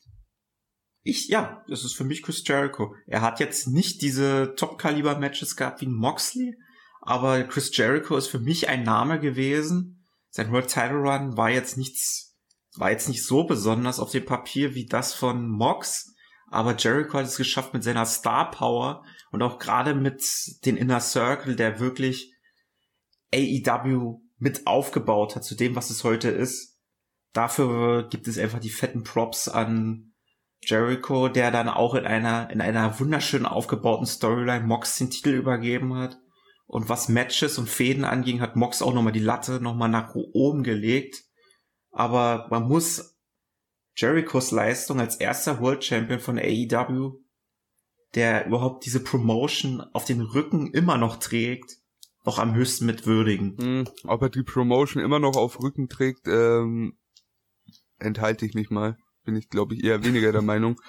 Ich, 1.02 1.28
ja, 1.28 1.64
das 1.68 1.84
ist 1.84 1.94
für 1.94 2.04
mich 2.04 2.22
Chris 2.22 2.46
Jericho. 2.46 2.94
Er 3.06 3.22
hat 3.22 3.40
jetzt 3.40 3.66
nicht 3.66 4.02
diese 4.02 4.54
Top-Kaliber-Matches 4.54 5.56
gehabt 5.56 5.80
wie 5.80 5.86
Moxley, 5.86 6.56
aber 7.04 7.44
Chris 7.44 7.76
Jericho 7.76 8.16
ist 8.16 8.28
für 8.28 8.38
mich 8.38 8.68
ein 8.68 8.82
Name 8.82 9.20
gewesen. 9.20 10.06
Sein 10.30 10.50
World 10.50 10.68
Title 10.68 10.96
Run 10.96 11.36
war 11.36 11.50
jetzt 11.50 11.76
nichts, 11.76 12.34
war 12.76 12.90
jetzt 12.90 13.08
nicht 13.08 13.24
so 13.24 13.44
besonders 13.44 14.00
auf 14.00 14.10
dem 14.10 14.24
Papier 14.24 14.74
wie 14.74 14.86
das 14.86 15.12
von 15.12 15.48
Mox, 15.48 16.14
aber 16.50 16.74
Jericho 16.76 17.18
hat 17.18 17.26
es 17.26 17.36
geschafft 17.36 17.74
mit 17.74 17.84
seiner 17.84 18.06
Star 18.06 18.50
Power 18.50 19.04
und 19.30 19.42
auch 19.42 19.58
gerade 19.58 19.94
mit 19.94 20.24
den 20.64 20.76
Inner 20.76 21.00
Circle, 21.00 21.56
der 21.56 21.78
wirklich 21.78 22.32
AEW 23.34 24.20
mit 24.38 24.66
aufgebaut 24.66 25.36
hat 25.36 25.44
zu 25.44 25.54
dem, 25.54 25.76
was 25.76 25.90
es 25.90 26.04
heute 26.04 26.30
ist. 26.30 26.78
Dafür 27.32 28.08
gibt 28.08 28.28
es 28.28 28.38
einfach 28.38 28.60
die 28.60 28.70
fetten 28.70 29.02
Props 29.02 29.48
an 29.48 30.14
Jericho, 30.62 31.28
der 31.28 31.50
dann 31.50 31.68
auch 31.68 31.94
in 31.94 32.06
einer, 32.06 32.48
in 32.50 32.60
einer 32.60 32.98
wunderschön 32.98 33.44
aufgebauten 33.44 34.06
Storyline 34.06 34.64
Mox 34.64 34.96
den 34.96 35.10
Titel 35.10 35.30
übergeben 35.30 35.94
hat. 35.94 36.18
Und 36.66 36.88
was 36.88 37.08
Matches 37.08 37.58
und 37.58 37.68
Fäden 37.68 38.04
anging, 38.04 38.40
hat 38.40 38.56
Mox 38.56 38.82
auch 38.82 38.94
nochmal 38.94 39.12
die 39.12 39.20
Latte 39.20 39.60
nochmal 39.60 39.88
nach 39.88 40.14
oben 40.14 40.62
gelegt. 40.62 41.24
Aber 41.90 42.48
man 42.50 42.66
muss 42.66 43.16
Jerichos 43.96 44.50
Leistung 44.50 44.98
als 44.98 45.16
erster 45.16 45.60
World 45.60 45.84
Champion 45.84 46.18
von 46.18 46.38
AEW 46.38 47.24
der 48.14 48.46
überhaupt 48.46 48.84
diese 48.84 49.02
Promotion 49.02 49.80
auf 49.92 50.04
den 50.04 50.20
Rücken 50.20 50.68
immer 50.72 50.96
noch 50.96 51.16
trägt, 51.16 51.78
noch 52.24 52.38
am 52.38 52.54
höchsten 52.54 52.86
mit 52.86 53.06
würdigen. 53.06 53.56
Hm, 53.58 53.88
ob 54.04 54.22
er 54.22 54.30
die 54.30 54.42
Promotion 54.42 55.02
immer 55.02 55.18
noch 55.18 55.36
auf 55.36 55.60
Rücken 55.60 55.88
trägt, 55.88 56.26
ähm, 56.26 56.96
enthalte 57.98 58.46
ich 58.46 58.54
mich 58.54 58.70
mal. 58.70 58.96
Bin 59.24 59.36
ich, 59.36 59.48
glaube 59.48 59.74
ich, 59.74 59.84
eher 59.84 60.04
weniger 60.04 60.32
der 60.32 60.42
Meinung. 60.42 60.80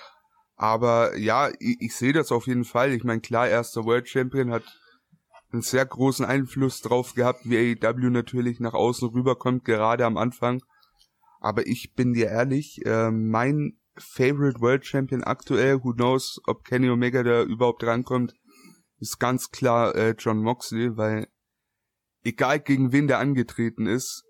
Aber 0.56 1.18
ja, 1.18 1.50
ich, 1.60 1.78
ich 1.80 1.96
sehe 1.96 2.14
das 2.14 2.32
auf 2.32 2.48
jeden 2.48 2.66
Fall. 2.66 2.94
Ich 2.94 3.04
meine, 3.04 3.22
klar, 3.22 3.48
erster 3.48 3.86
World 3.86 4.08
Champion 4.08 4.52
hat 4.52 4.64
einen 5.56 5.62
sehr 5.62 5.86
großen 5.86 6.26
Einfluss 6.26 6.82
drauf 6.82 7.14
gehabt, 7.14 7.42
wie 7.46 7.58
AEW 7.58 8.10
natürlich 8.10 8.60
nach 8.60 8.74
außen 8.74 9.08
rüberkommt, 9.10 9.64
gerade 9.64 10.06
am 10.06 10.18
Anfang. 10.18 10.62
Aber 11.40 11.66
ich 11.66 11.94
bin 11.94 12.14
dir 12.14 12.28
ehrlich, 12.28 12.86
äh, 12.86 13.10
mein 13.10 13.80
Favorite 13.98 14.60
World 14.60 14.86
Champion 14.86 15.24
aktuell, 15.24 15.82
who 15.82 15.94
knows, 15.94 16.42
ob 16.46 16.66
Kenny 16.66 16.90
Omega 16.90 17.24
da 17.24 17.44
überhaupt 17.44 17.84
rankommt, 17.84 18.34
ist 19.00 19.20
ganz 19.20 19.50
klar 19.50 19.96
äh, 19.96 20.16
John 20.18 20.40
Moxley, 20.40 20.98
weil 20.98 21.28
egal 22.24 22.60
gegen 22.60 22.92
wen 22.92 23.08
der 23.08 23.20
angetreten 23.20 23.86
ist, 23.86 24.26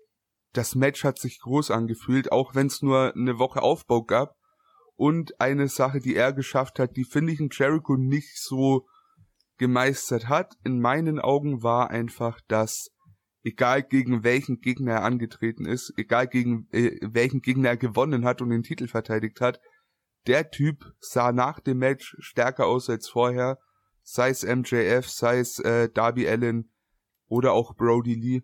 das 0.52 0.76
Match 0.76 1.02
hat 1.02 1.18
sich 1.18 1.40
groß 1.40 1.72
angefühlt, 1.72 2.30
auch 2.30 2.54
wenn 2.54 2.68
es 2.68 2.82
nur 2.82 3.14
eine 3.14 3.38
Woche 3.38 3.62
Aufbau 3.62 4.04
gab. 4.04 4.36
Und 4.94 5.40
eine 5.40 5.68
Sache, 5.68 6.00
die 6.00 6.14
er 6.14 6.32
geschafft 6.32 6.78
hat, 6.78 6.96
die 6.96 7.04
finde 7.04 7.32
ich 7.32 7.40
in 7.40 7.50
Jericho 7.52 7.96
nicht 7.96 8.38
so 8.38 8.86
gemeistert 9.58 10.28
hat, 10.28 10.54
in 10.64 10.80
meinen 10.80 11.18
Augen 11.18 11.62
war 11.62 11.90
einfach, 11.90 12.40
dass 12.48 12.90
egal 13.42 13.82
gegen 13.82 14.24
welchen 14.24 14.60
Gegner 14.60 14.94
er 14.94 15.02
angetreten 15.04 15.66
ist, 15.66 15.92
egal 15.96 16.26
gegen 16.26 16.68
äh, 16.72 16.98
welchen 17.02 17.40
Gegner 17.40 17.70
er 17.70 17.76
gewonnen 17.76 18.24
hat 18.24 18.42
und 18.42 18.50
den 18.50 18.62
Titel 18.62 18.88
verteidigt 18.88 19.40
hat, 19.40 19.60
der 20.26 20.50
Typ 20.50 20.92
sah 20.98 21.32
nach 21.32 21.60
dem 21.60 21.78
Match 21.78 22.16
stärker 22.18 22.66
aus 22.66 22.90
als 22.90 23.08
vorher, 23.08 23.58
sei 24.02 24.30
es 24.30 24.42
MJF, 24.44 25.08
sei 25.08 25.38
es 25.38 25.58
äh, 25.60 25.88
Darby 25.88 26.28
Allen 26.28 26.72
oder 27.28 27.52
auch 27.52 27.74
Brody 27.76 28.14
Lee. 28.14 28.42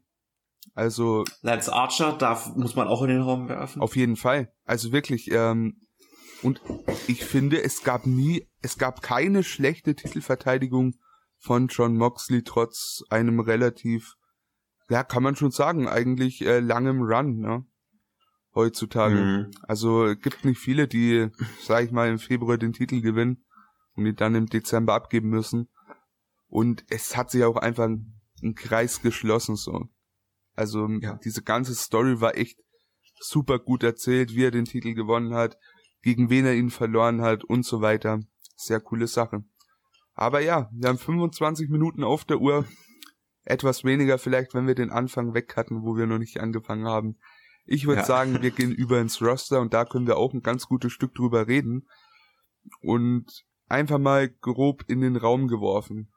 Also 0.74 1.24
Lance 1.40 1.72
Archer, 1.72 2.12
da 2.16 2.40
muss 2.54 2.76
man 2.76 2.86
auch 2.86 3.02
in 3.02 3.08
den 3.08 3.22
Raum 3.22 3.48
werfen. 3.48 3.82
Auf 3.82 3.96
jeden 3.96 4.16
Fall. 4.16 4.52
Also 4.64 4.92
wirklich, 4.92 5.30
ähm, 5.32 5.80
und 6.42 6.60
ich 7.08 7.24
finde, 7.24 7.62
es 7.62 7.82
gab 7.82 8.06
nie, 8.06 8.46
es 8.60 8.78
gab 8.78 9.02
keine 9.02 9.42
schlechte 9.42 9.94
Titelverteidigung 9.94 10.94
von 11.42 11.66
John 11.66 11.96
Moxley 11.96 12.44
trotz 12.44 13.02
einem 13.10 13.40
relativ, 13.40 14.14
ja, 14.88 15.02
kann 15.02 15.24
man 15.24 15.34
schon 15.34 15.50
sagen, 15.50 15.88
eigentlich 15.88 16.42
äh, 16.46 16.60
langem 16.60 17.02
Run, 17.02 17.38
ne? 17.38 17.66
Heutzutage. 18.54 19.16
Mhm. 19.16 19.50
Also 19.62 20.14
gibt 20.14 20.44
nicht 20.44 20.58
viele, 20.58 20.86
die, 20.86 21.30
sag 21.60 21.84
ich 21.84 21.90
mal, 21.90 22.08
im 22.08 22.18
Februar 22.18 22.58
den 22.58 22.72
Titel 22.72 23.00
gewinnen 23.00 23.44
und 23.94 24.04
die 24.04 24.14
dann 24.14 24.34
im 24.34 24.46
Dezember 24.46 24.94
abgeben 24.94 25.30
müssen. 25.30 25.68
Und 26.46 26.84
es 26.90 27.16
hat 27.16 27.30
sich 27.30 27.44
auch 27.44 27.56
einfach 27.56 27.88
ein 27.88 28.54
Kreis 28.54 29.02
geschlossen, 29.02 29.56
so. 29.56 29.88
Also 30.54 30.86
ja. 31.00 31.18
diese 31.24 31.42
ganze 31.42 31.74
Story 31.74 32.20
war 32.20 32.36
echt 32.36 32.58
super 33.18 33.58
gut 33.58 33.82
erzählt, 33.82 34.34
wie 34.34 34.44
er 34.44 34.50
den 34.50 34.66
Titel 34.66 34.94
gewonnen 34.94 35.34
hat, 35.34 35.56
gegen 36.02 36.30
wen 36.30 36.44
er 36.44 36.54
ihn 36.54 36.70
verloren 36.70 37.22
hat 37.22 37.42
und 37.42 37.64
so 37.64 37.80
weiter. 37.80 38.20
Sehr 38.54 38.80
coole 38.80 39.06
Sache. 39.06 39.44
Aber 40.14 40.40
ja, 40.40 40.68
wir 40.72 40.88
haben 40.88 40.98
25 40.98 41.68
Minuten 41.68 42.04
auf 42.04 42.24
der 42.24 42.40
Uhr. 42.40 42.66
Etwas 43.44 43.82
weniger 43.84 44.18
vielleicht, 44.18 44.54
wenn 44.54 44.66
wir 44.66 44.74
den 44.74 44.90
Anfang 44.90 45.34
weg 45.34 45.56
hatten, 45.56 45.82
wo 45.82 45.96
wir 45.96 46.06
noch 46.06 46.18
nicht 46.18 46.38
angefangen 46.38 46.86
haben. 46.86 47.18
Ich 47.64 47.86
würde 47.86 48.02
ja. 48.02 48.06
sagen, 48.06 48.40
wir 48.40 48.50
gehen 48.50 48.72
über 48.72 49.00
ins 49.00 49.20
Roster 49.20 49.60
und 49.60 49.74
da 49.74 49.84
können 49.84 50.06
wir 50.06 50.16
auch 50.16 50.32
ein 50.32 50.42
ganz 50.42 50.66
gutes 50.66 50.92
Stück 50.92 51.14
drüber 51.14 51.48
reden. 51.48 51.88
Und 52.80 53.44
einfach 53.68 53.98
mal 53.98 54.28
grob 54.28 54.84
in 54.86 55.00
den 55.00 55.16
Raum 55.16 55.48
geworfen. 55.48 56.12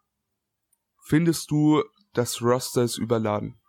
Findest 1.03 1.49
du, 1.51 1.83
das 2.13 2.41
Roster 2.41 2.83
ist 2.83 2.97
überladen? 2.97 3.59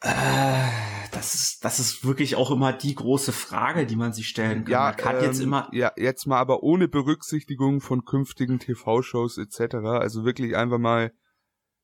Äh, 0.00 0.91
das 1.22 1.34
ist, 1.34 1.64
das 1.64 1.78
ist 1.78 2.04
wirklich 2.04 2.34
auch 2.34 2.50
immer 2.50 2.72
die 2.72 2.96
große 2.96 3.30
Frage, 3.30 3.86
die 3.86 3.94
man 3.94 4.12
sich 4.12 4.26
stellen 4.28 4.64
kann. 4.64 4.72
Ja, 4.72 4.84
man 4.86 4.96
kann 4.96 5.16
ähm, 5.18 5.22
jetzt 5.22 5.40
immer. 5.40 5.68
Ja, 5.72 5.92
jetzt 5.96 6.26
mal 6.26 6.38
aber 6.38 6.64
ohne 6.64 6.88
Berücksichtigung 6.88 7.80
von 7.80 8.04
künftigen 8.04 8.58
TV-Shows 8.58 9.38
etc. 9.38 9.76
Also 9.84 10.24
wirklich 10.24 10.56
einfach 10.56 10.78
mal, 10.78 11.12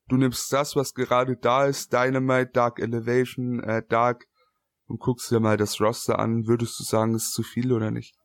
du 0.09 0.17
nimmst 0.17 0.51
das, 0.51 0.75
was 0.75 0.93
gerade 0.93 1.37
da 1.37 1.65
ist, 1.65 1.93
Dynamite, 1.93 2.51
Dark 2.51 2.79
Elevation, 2.79 3.61
äh, 3.61 3.81
Dark, 3.87 4.25
und 4.87 4.99
guckst 4.99 5.31
dir 5.31 5.39
mal 5.39 5.55
das 5.55 5.79
Roster 5.79 6.19
an. 6.19 6.45
Würdest 6.45 6.77
du 6.77 6.83
sagen, 6.83 7.15
ist 7.15 7.31
zu 7.31 7.43
viel 7.43 7.71
oder 7.71 7.91
nicht? 7.91 8.17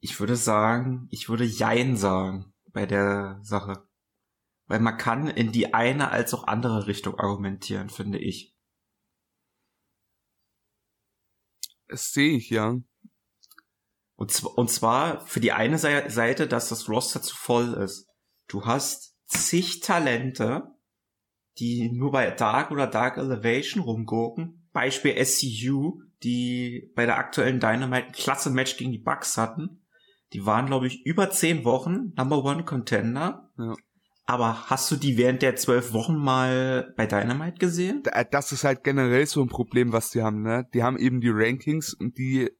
Ich 0.00 0.18
würde 0.18 0.34
sagen, 0.34 1.06
ich 1.10 1.28
würde 1.28 1.44
Jein 1.44 1.96
sagen 1.96 2.52
bei 2.72 2.84
der 2.84 3.38
Sache. 3.42 3.86
Weil 4.66 4.80
man 4.80 4.96
kann 4.96 5.28
in 5.28 5.52
die 5.52 5.72
eine 5.72 6.10
als 6.10 6.34
auch 6.34 6.48
andere 6.48 6.88
Richtung 6.88 7.16
argumentieren, 7.16 7.90
finde 7.90 8.18
ich. 8.18 8.53
Das 11.88 12.12
sehe 12.12 12.36
ich, 12.36 12.50
ja. 12.50 12.76
Und, 14.16 14.30
zwar, 14.30 14.56
und 14.58 14.70
zwar 14.70 15.26
für 15.26 15.40
die 15.40 15.52
eine 15.52 15.78
Seite, 15.78 16.46
dass 16.46 16.68
das 16.68 16.88
Roster 16.88 17.20
zu 17.20 17.36
voll 17.36 17.74
ist. 17.74 18.08
Du 18.48 18.64
hast 18.64 19.16
zig 19.26 19.80
Talente, 19.80 20.74
die 21.58 21.90
nur 21.90 22.12
bei 22.12 22.30
Dark 22.30 22.70
oder 22.70 22.86
Dark 22.86 23.16
Elevation 23.16 23.82
rumgurken. 23.82 24.68
Beispiel 24.72 25.24
SCU, 25.24 26.00
die 26.22 26.92
bei 26.94 27.06
der 27.06 27.18
aktuellen 27.18 27.60
Dynamite 27.60 28.06
ein 28.06 28.12
klasse 28.12 28.50
Match 28.50 28.76
gegen 28.76 28.92
die 28.92 28.98
Bucks 28.98 29.36
hatten. 29.36 29.84
Die 30.32 30.46
waren, 30.46 30.66
glaube 30.66 30.86
ich, 30.86 31.04
über 31.06 31.30
zehn 31.30 31.64
Wochen 31.64 32.12
Number 32.16 32.44
One 32.44 32.64
Contender. 32.64 33.50
Ja. 33.56 33.74
Aber 34.26 34.70
hast 34.70 34.90
du 34.90 34.96
die 34.96 35.18
während 35.18 35.42
der 35.42 35.56
zwölf 35.56 35.92
Wochen 35.92 36.16
mal 36.16 36.94
bei 36.96 37.06
Dynamite 37.06 37.58
gesehen? 37.58 38.02
Das 38.30 38.52
ist 38.52 38.64
halt 38.64 38.82
generell 38.82 39.26
so 39.26 39.42
ein 39.42 39.48
Problem, 39.48 39.92
was 39.92 40.10
die 40.10 40.22
haben, 40.22 40.42
ne? 40.42 40.66
Die 40.72 40.82
haben 40.82 40.98
eben 40.98 41.20
die 41.20 41.30
Rankings 41.30 41.92
und 41.92 42.16
die 42.16 42.50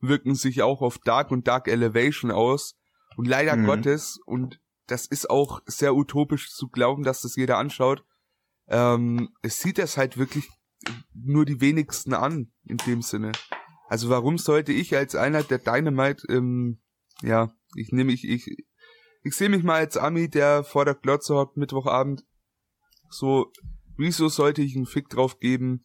wirken 0.00 0.34
sich 0.34 0.62
auch 0.62 0.82
auf 0.82 0.98
Dark 0.98 1.30
und 1.30 1.46
Dark 1.46 1.68
Elevation 1.68 2.32
aus. 2.32 2.76
Und 3.16 3.28
leider 3.28 3.56
mhm. 3.56 3.66
Gottes, 3.66 4.18
und 4.26 4.60
das 4.86 5.06
ist 5.06 5.30
auch 5.30 5.60
sehr 5.66 5.94
utopisch 5.94 6.50
zu 6.50 6.68
glauben, 6.68 7.04
dass 7.04 7.22
das 7.22 7.36
jeder 7.36 7.58
anschaut, 7.58 8.04
ähm, 8.68 9.28
es 9.42 9.60
sieht 9.60 9.78
das 9.78 9.96
halt 9.96 10.16
wirklich 10.16 10.48
nur 11.14 11.44
die 11.44 11.60
wenigsten 11.60 12.14
an, 12.14 12.52
in 12.64 12.78
dem 12.78 13.02
Sinne. 13.02 13.32
Also 13.88 14.08
warum 14.08 14.38
sollte 14.38 14.72
ich 14.72 14.96
als 14.96 15.14
einer 15.14 15.42
der 15.42 15.58
Dynamite, 15.58 16.26
ähm, 16.28 16.80
ja, 17.22 17.52
ich 17.76 17.92
nehme 17.92 18.12
ich, 18.12 18.26
ich, 18.26 18.56
ich 19.22 19.34
sehe 19.34 19.48
mich 19.48 19.62
mal 19.62 19.76
als 19.76 19.96
Ami, 19.96 20.28
der 20.28 20.64
vor 20.64 20.84
der 20.84 20.94
Glotze 20.94 21.34
hockt 21.34 21.56
Mittwochabend. 21.56 22.24
So, 23.08 23.52
wieso 23.96 24.28
sollte 24.28 24.62
ich 24.62 24.76
einen 24.76 24.86
Fick 24.86 25.08
drauf 25.08 25.38
geben, 25.38 25.82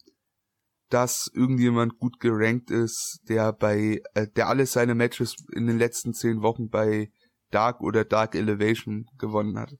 dass 0.90 1.30
irgendjemand 1.34 1.98
gut 1.98 2.18
gerankt 2.20 2.70
ist, 2.70 3.20
der 3.28 3.52
bei, 3.52 4.02
äh, 4.14 4.26
der 4.28 4.48
alle 4.48 4.66
seine 4.66 4.94
Matches 4.94 5.36
in 5.52 5.66
den 5.66 5.78
letzten 5.78 6.14
zehn 6.14 6.42
Wochen 6.42 6.68
bei 6.68 7.12
Dark 7.50 7.80
oder 7.80 8.04
Dark 8.04 8.34
Elevation 8.34 9.06
gewonnen 9.18 9.58
hat. 9.58 9.74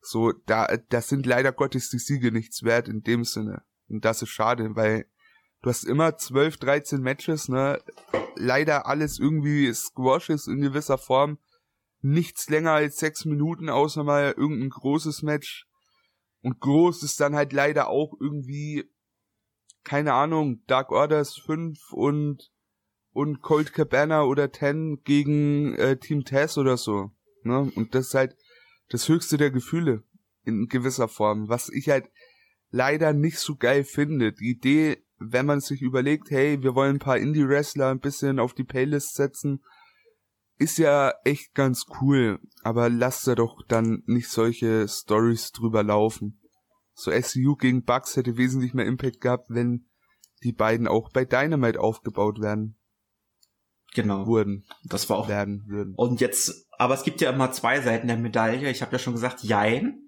So, 0.00 0.32
da, 0.46 0.66
das 0.88 1.08
sind 1.08 1.26
leider 1.26 1.52
Gottes 1.52 1.90
die 1.90 1.98
Siege 1.98 2.32
nichts 2.32 2.62
wert 2.64 2.88
in 2.88 3.02
dem 3.02 3.24
Sinne. 3.24 3.62
Und 3.88 4.04
das 4.04 4.22
ist 4.22 4.30
schade, 4.30 4.74
weil 4.74 5.06
du 5.62 5.70
hast 5.70 5.84
immer 5.84 6.16
12, 6.16 6.56
13 6.56 7.00
Matches, 7.00 7.48
ne? 7.48 7.78
Leider 8.34 8.86
alles 8.86 9.18
irgendwie 9.18 9.72
Squashes 9.72 10.48
in 10.48 10.60
gewisser 10.60 10.98
Form 10.98 11.38
nichts 12.02 12.50
länger 12.50 12.72
als 12.72 12.96
sechs 12.96 13.24
Minuten, 13.24 13.68
außer 13.70 14.04
mal 14.04 14.34
irgendein 14.36 14.70
großes 14.70 15.22
Match. 15.22 15.66
Und 16.42 16.60
groß 16.60 17.02
ist 17.04 17.20
dann 17.20 17.36
halt 17.36 17.52
leider 17.52 17.88
auch 17.88 18.14
irgendwie, 18.20 18.84
keine 19.84 20.12
Ahnung, 20.12 20.62
Dark 20.66 20.90
Orders 20.90 21.36
5 21.36 21.92
und, 21.92 22.50
und 23.12 23.40
Cold 23.40 23.72
Cabana 23.72 24.24
oder 24.24 24.52
10 24.52 25.02
gegen 25.04 25.74
äh, 25.76 25.96
Team 25.96 26.24
Tess 26.24 26.58
oder 26.58 26.76
so. 26.76 27.12
Ne? 27.44 27.70
Und 27.74 27.94
das 27.94 28.08
ist 28.08 28.14
halt 28.14 28.36
das 28.88 29.08
höchste 29.08 29.36
der 29.36 29.50
Gefühle 29.50 30.02
in 30.44 30.66
gewisser 30.66 31.06
Form, 31.06 31.48
was 31.48 31.68
ich 31.68 31.88
halt 31.88 32.06
leider 32.70 33.12
nicht 33.12 33.38
so 33.38 33.54
geil 33.54 33.84
finde. 33.84 34.32
Die 34.32 34.50
Idee, 34.50 35.04
wenn 35.18 35.46
man 35.46 35.60
sich 35.60 35.82
überlegt, 35.82 36.30
hey, 36.30 36.62
wir 36.62 36.74
wollen 36.74 36.96
ein 36.96 37.00
paar 37.00 37.18
Indie-Wrestler 37.18 37.90
ein 37.90 38.00
bisschen 38.00 38.40
auf 38.40 38.54
die 38.54 38.64
Playlist 38.64 39.14
setzen, 39.14 39.62
ist 40.62 40.78
ja 40.78 41.12
echt 41.24 41.54
ganz 41.54 41.86
cool, 42.00 42.40
aber 42.62 42.88
lasst 42.88 43.26
da 43.26 43.34
doch 43.34 43.62
dann 43.66 44.02
nicht 44.06 44.28
solche 44.28 44.86
Stories 44.88 45.52
drüber 45.52 45.82
laufen. 45.82 46.40
So 46.94 47.10
SCU 47.10 47.56
gegen 47.56 47.84
Bugs 47.84 48.16
hätte 48.16 48.36
wesentlich 48.36 48.72
mehr 48.72 48.86
Impact 48.86 49.20
gehabt, 49.20 49.46
wenn 49.48 49.86
die 50.42 50.52
beiden 50.52 50.86
auch 50.86 51.10
bei 51.10 51.24
Dynamite 51.24 51.80
aufgebaut 51.80 52.40
werden. 52.40 52.76
Genau. 53.94 54.26
Wurden. 54.26 54.64
Das 54.84 55.10
war 55.10 55.18
auch. 55.18 55.28
Werden 55.28 55.64
würden. 55.66 55.94
Und 55.96 56.20
jetzt, 56.20 56.66
aber 56.78 56.94
es 56.94 57.02
gibt 57.02 57.20
ja 57.20 57.30
immer 57.30 57.52
zwei 57.52 57.80
Seiten 57.80 58.06
der 58.06 58.16
Medaille. 58.16 58.70
Ich 58.70 58.82
habe 58.82 58.92
ja 58.92 58.98
schon 58.98 59.12
gesagt, 59.12 59.42
jein. 59.42 59.98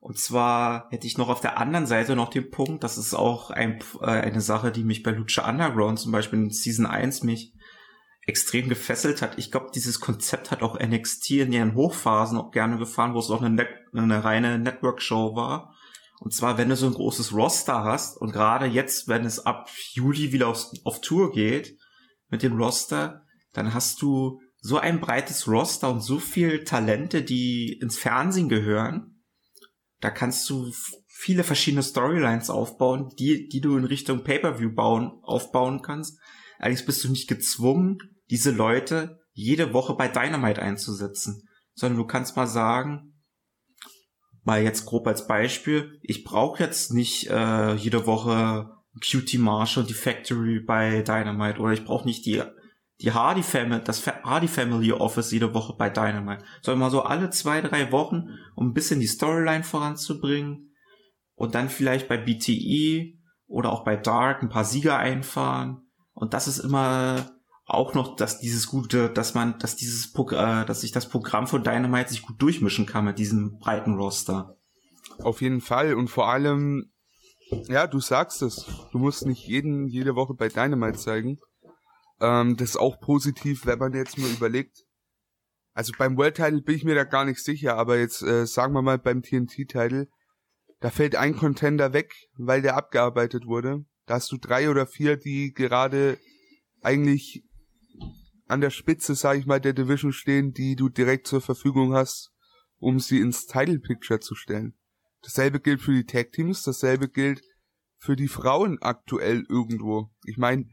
Und 0.00 0.18
zwar 0.18 0.88
hätte 0.90 1.06
ich 1.06 1.16
noch 1.16 1.28
auf 1.28 1.40
der 1.40 1.58
anderen 1.58 1.86
Seite 1.86 2.16
noch 2.16 2.28
den 2.28 2.50
Punkt, 2.50 2.82
das 2.82 2.98
ist 2.98 3.14
auch 3.14 3.50
ein, 3.50 3.78
äh, 4.00 4.06
eine 4.06 4.40
Sache, 4.40 4.72
die 4.72 4.82
mich 4.82 5.04
bei 5.04 5.12
Lucha 5.12 5.48
Underground 5.48 6.00
zum 6.00 6.10
Beispiel 6.10 6.40
in 6.40 6.50
Season 6.50 6.86
1 6.86 7.22
mich 7.22 7.54
extrem 8.24 8.68
gefesselt 8.68 9.20
hat. 9.20 9.38
Ich 9.38 9.50
glaube, 9.50 9.70
dieses 9.74 10.00
Konzept 10.00 10.50
hat 10.50 10.62
auch 10.62 10.78
NXT 10.78 11.30
in 11.32 11.52
ihren 11.52 11.74
Hochphasen 11.74 12.38
auch 12.38 12.52
gerne 12.52 12.78
gefahren, 12.78 13.14
wo 13.14 13.18
es 13.18 13.30
auch 13.30 13.42
eine, 13.42 13.54
Net 13.54 13.68
eine 13.92 14.24
reine 14.24 14.58
Network-Show 14.58 15.34
war. 15.34 15.74
Und 16.20 16.32
zwar, 16.32 16.56
wenn 16.56 16.68
du 16.68 16.76
so 16.76 16.86
ein 16.86 16.94
großes 16.94 17.34
Roster 17.34 17.82
hast 17.82 18.16
und 18.16 18.32
gerade 18.32 18.66
jetzt, 18.66 19.08
wenn 19.08 19.24
es 19.24 19.40
ab 19.40 19.68
Juli 19.92 20.32
wieder 20.32 20.46
auf, 20.46 20.70
auf 20.84 21.00
Tour 21.00 21.32
geht 21.32 21.76
mit 22.28 22.44
dem 22.44 22.56
Roster, 22.56 23.26
dann 23.52 23.74
hast 23.74 24.00
du 24.02 24.40
so 24.58 24.78
ein 24.78 25.00
breites 25.00 25.48
Roster 25.48 25.90
und 25.90 26.00
so 26.00 26.20
viel 26.20 26.62
Talente, 26.62 27.22
die 27.22 27.72
ins 27.72 27.98
Fernsehen 27.98 28.48
gehören. 28.48 29.24
Da 30.00 30.10
kannst 30.10 30.48
du 30.48 30.72
viele 31.08 31.42
verschiedene 31.42 31.82
Storylines 31.82 32.50
aufbauen, 32.50 33.10
die, 33.18 33.48
die 33.48 33.60
du 33.60 33.76
in 33.76 33.84
Richtung 33.84 34.22
Pay-per-View 34.22 34.72
bauen, 34.72 35.10
aufbauen 35.22 35.82
kannst. 35.82 36.20
Allerdings 36.60 36.86
bist 36.86 37.02
du 37.02 37.08
nicht 37.08 37.26
gezwungen, 37.28 37.98
diese 38.32 38.50
Leute 38.50 39.20
jede 39.32 39.74
Woche 39.74 39.94
bei 39.94 40.08
Dynamite 40.08 40.62
einzusetzen, 40.62 41.48
sondern 41.74 41.98
du 41.98 42.06
kannst 42.06 42.34
mal 42.34 42.46
sagen, 42.46 43.22
mal 44.42 44.62
jetzt 44.62 44.86
grob 44.86 45.06
als 45.06 45.26
Beispiel, 45.26 46.00
ich 46.00 46.24
brauche 46.24 46.62
jetzt 46.62 46.94
nicht 46.94 47.28
äh, 47.28 47.74
jede 47.74 48.06
Woche 48.06 48.70
QT 49.00 49.38
Marshall, 49.38 49.84
die 49.84 49.92
Factory 49.92 50.60
bei 50.60 51.02
Dynamite. 51.02 51.60
Oder 51.60 51.72
ich 51.74 51.84
brauche 51.84 52.06
nicht 52.06 52.24
die 52.24 52.42
die 53.02 53.12
Hardy 53.12 53.42
Family, 53.42 53.82
das 53.84 54.06
Hardy 54.06 54.48
Family 54.48 54.92
Office 54.92 55.32
jede 55.32 55.52
Woche 55.52 55.74
bei 55.76 55.90
Dynamite, 55.90 56.44
sondern 56.62 56.80
mal 56.80 56.90
so 56.90 57.02
alle 57.02 57.30
zwei, 57.30 57.60
drei 57.60 57.90
Wochen, 57.90 58.28
um 58.54 58.68
ein 58.68 58.74
bisschen 58.74 59.00
die 59.00 59.08
Storyline 59.08 59.64
voranzubringen. 59.64 60.72
Und 61.34 61.54
dann 61.54 61.68
vielleicht 61.68 62.08
bei 62.08 62.16
BTE 62.16 63.18
oder 63.46 63.72
auch 63.72 63.84
bei 63.84 63.96
Dark 63.96 64.42
ein 64.42 64.48
paar 64.48 64.64
Sieger 64.64 64.98
einfahren. 64.98 65.90
Und 66.12 66.32
das 66.32 66.46
ist 66.46 66.60
immer 66.60 67.31
auch 67.72 67.94
noch, 67.94 68.16
dass 68.16 68.38
dieses 68.38 68.66
gute, 68.66 69.08
dass 69.08 69.34
man, 69.34 69.58
dass 69.58 69.76
dieses, 69.76 70.14
äh, 70.14 70.64
dass 70.66 70.82
sich 70.82 70.92
das 70.92 71.08
Programm 71.08 71.46
von 71.46 71.64
Dynamite 71.64 72.10
sich 72.10 72.22
gut 72.22 72.40
durchmischen 72.40 72.86
kann 72.86 73.04
mit 73.04 73.18
diesem 73.18 73.58
breiten 73.58 73.94
Roster. 73.94 74.56
Auf 75.18 75.40
jeden 75.40 75.60
Fall 75.60 75.94
und 75.94 76.08
vor 76.08 76.28
allem, 76.28 76.92
ja, 77.68 77.86
du 77.86 78.00
sagst 78.00 78.42
es, 78.42 78.66
du 78.92 78.98
musst 78.98 79.26
nicht 79.26 79.46
jeden 79.46 79.86
jede 79.86 80.14
Woche 80.14 80.34
bei 80.34 80.48
Dynamite 80.48 80.98
zeigen. 80.98 81.38
Ähm, 82.20 82.56
das 82.56 82.70
ist 82.70 82.76
auch 82.76 83.00
positiv, 83.00 83.66
wenn 83.66 83.78
man 83.78 83.94
jetzt 83.94 84.18
mal 84.18 84.30
überlegt. 84.30 84.84
Also 85.74 85.92
beim 85.96 86.18
World 86.18 86.36
Title 86.36 86.60
bin 86.60 86.74
ich 86.74 86.84
mir 86.84 86.94
da 86.94 87.04
gar 87.04 87.24
nicht 87.24 87.42
sicher, 87.42 87.76
aber 87.76 87.98
jetzt 87.98 88.22
äh, 88.22 88.46
sagen 88.46 88.74
wir 88.74 88.82
mal 88.82 88.98
beim 88.98 89.22
TNT 89.22 89.68
Title, 89.68 90.08
da 90.80 90.90
fällt 90.90 91.16
ein 91.16 91.36
Contender 91.36 91.92
weg, 91.92 92.12
weil 92.36 92.60
der 92.60 92.76
abgearbeitet 92.76 93.46
wurde. 93.46 93.84
Da 94.06 94.14
hast 94.14 94.30
du 94.30 94.36
drei 94.36 94.68
oder 94.68 94.86
vier, 94.86 95.16
die 95.16 95.54
gerade 95.54 96.18
eigentlich 96.82 97.44
an 98.52 98.60
der 98.60 98.70
Spitze, 98.70 99.14
sag 99.14 99.38
ich 99.38 99.46
mal, 99.46 99.60
der 99.60 99.72
Division 99.72 100.12
stehen, 100.12 100.52
die 100.52 100.76
du 100.76 100.88
direkt 100.88 101.26
zur 101.26 101.40
Verfügung 101.40 101.94
hast, 101.94 102.32
um 102.78 103.00
sie 103.00 103.18
ins 103.18 103.46
Title 103.46 103.78
Picture 103.78 104.20
zu 104.20 104.34
stellen. 104.34 104.74
Dasselbe 105.22 105.58
gilt 105.58 105.80
für 105.80 105.92
die 105.92 106.04
Tag 106.04 106.32
Teams, 106.32 106.62
dasselbe 106.62 107.08
gilt 107.08 107.42
für 107.98 108.14
die 108.14 108.28
Frauen 108.28 108.78
aktuell 108.82 109.44
irgendwo. 109.48 110.10
Ich 110.26 110.36
meine, 110.36 110.66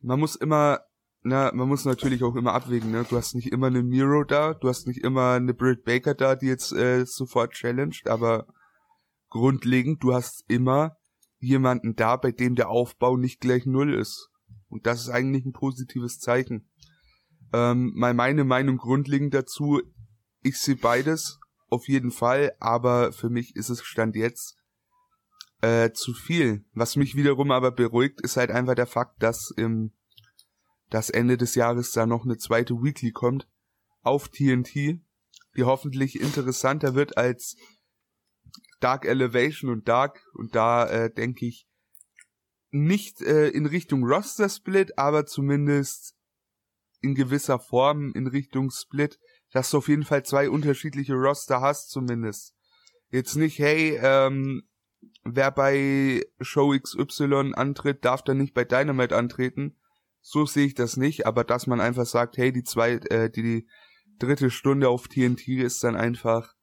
man 0.00 0.18
muss 0.18 0.34
immer, 0.34 0.80
na, 1.22 1.52
man 1.54 1.68
muss 1.68 1.84
natürlich 1.84 2.22
auch 2.24 2.34
immer 2.34 2.52
abwägen, 2.52 2.90
ne? 2.90 3.06
Du 3.08 3.16
hast 3.16 3.34
nicht 3.34 3.52
immer 3.52 3.68
eine 3.68 3.82
Miro 3.82 4.24
da, 4.24 4.54
du 4.54 4.68
hast 4.68 4.86
nicht 4.86 5.04
immer 5.04 5.32
eine 5.32 5.54
Britt 5.54 5.84
Baker 5.84 6.14
da, 6.14 6.34
die 6.34 6.46
jetzt 6.46 6.72
äh, 6.72 7.04
sofort 7.06 7.52
challenged, 7.52 8.08
aber 8.08 8.46
grundlegend, 9.28 10.02
du 10.02 10.14
hast 10.14 10.44
immer 10.48 10.96
jemanden 11.38 11.94
da, 11.94 12.16
bei 12.16 12.32
dem 12.32 12.54
der 12.54 12.70
Aufbau 12.70 13.16
nicht 13.16 13.40
gleich 13.40 13.66
null 13.66 13.94
ist. 13.94 14.30
Und 14.68 14.86
das 14.86 15.02
ist 15.02 15.10
eigentlich 15.10 15.44
ein 15.44 15.52
positives 15.52 16.18
Zeichen. 16.18 16.68
Ähm, 17.54 17.92
mal 17.94 18.14
meine 18.14 18.42
Meinung 18.42 18.78
grundlegend 18.78 19.32
dazu, 19.32 19.80
ich 20.42 20.58
sehe 20.58 20.74
beides 20.74 21.38
auf 21.68 21.86
jeden 21.86 22.10
Fall, 22.10 22.52
aber 22.58 23.12
für 23.12 23.30
mich 23.30 23.54
ist 23.54 23.68
es 23.68 23.84
Stand 23.84 24.16
jetzt 24.16 24.56
äh, 25.60 25.92
zu 25.92 26.14
viel. 26.14 26.64
Was 26.72 26.96
mich 26.96 27.14
wiederum 27.14 27.52
aber 27.52 27.70
beruhigt, 27.70 28.20
ist 28.22 28.36
halt 28.36 28.50
einfach 28.50 28.74
der 28.74 28.88
Fakt, 28.88 29.22
dass 29.22 29.52
im 29.52 29.92
das 30.90 31.10
Ende 31.10 31.36
des 31.36 31.54
Jahres 31.54 31.92
da 31.92 32.06
noch 32.06 32.24
eine 32.24 32.38
zweite 32.38 32.74
Weekly 32.74 33.12
kommt 33.12 33.48
auf 34.02 34.28
TNT, 34.28 34.74
die 35.56 35.62
hoffentlich 35.62 36.20
interessanter 36.20 36.96
wird 36.96 37.16
als 37.16 37.56
Dark 38.80 39.04
Elevation 39.04 39.70
und 39.70 39.86
Dark 39.86 40.26
und 40.34 40.56
da 40.56 40.88
äh, 40.88 41.08
denke 41.08 41.46
ich 41.46 41.68
nicht 42.72 43.22
äh, 43.22 43.48
in 43.50 43.66
Richtung 43.66 44.02
Roster 44.02 44.48
Split, 44.48 44.98
aber 44.98 45.24
zumindest 45.24 46.16
in 47.04 47.14
gewisser 47.14 47.60
Form 47.60 48.12
in 48.14 48.26
Richtung 48.26 48.70
Split, 48.70 49.18
dass 49.52 49.70
du 49.70 49.78
auf 49.78 49.88
jeden 49.88 50.04
Fall 50.04 50.24
zwei 50.24 50.50
unterschiedliche 50.50 51.14
Roster 51.14 51.60
hast 51.60 51.90
zumindest. 51.90 52.54
Jetzt 53.10 53.36
nicht, 53.36 53.58
hey, 53.60 53.98
ähm, 54.02 54.64
wer 55.22 55.50
bei 55.50 56.24
Show 56.40 56.76
XY 56.76 57.52
antritt, 57.54 58.04
darf 58.04 58.22
dann 58.22 58.38
nicht 58.38 58.54
bei 58.54 58.64
Dynamite 58.64 59.16
antreten. 59.16 59.76
So 60.20 60.46
sehe 60.46 60.66
ich 60.66 60.74
das 60.74 60.96
nicht, 60.96 61.26
aber 61.26 61.44
dass 61.44 61.66
man 61.66 61.80
einfach 61.80 62.06
sagt, 62.06 62.38
hey, 62.38 62.52
die 62.52 62.64
zwei, 62.64 62.94
äh, 63.10 63.30
die, 63.30 63.42
die 63.42 63.68
dritte 64.18 64.50
Stunde 64.50 64.88
auf 64.88 65.06
TNT 65.06 65.48
ist 65.48 65.84
dann 65.84 65.96
einfach, 65.96 66.54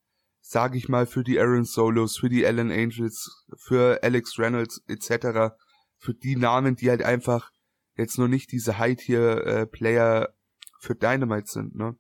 sag 0.41 0.75
ich 0.75 0.89
mal, 0.89 1.05
für 1.05 1.23
die 1.23 1.39
Aaron 1.39 1.65
Solos, 1.65 2.17
für 2.17 2.29
die 2.29 2.45
Allen 2.45 2.71
Angels, 2.71 3.45
für 3.57 4.01
Alex 4.03 4.39
Reynolds 4.39 4.81
etc., 4.87 5.53
für 5.97 6.15
die 6.15 6.35
Namen, 6.35 6.75
die 6.75 6.89
halt 6.89 7.03
einfach 7.03 7.51
jetzt 7.95 8.17
noch 8.17 8.27
nicht 8.27 8.51
diese 8.51 8.77
High-Tier-Player 8.77 10.23
äh, 10.23 10.33
für 10.79 10.95
Dynamite 10.95 11.47
sind, 11.47 11.75
ne? 11.75 11.95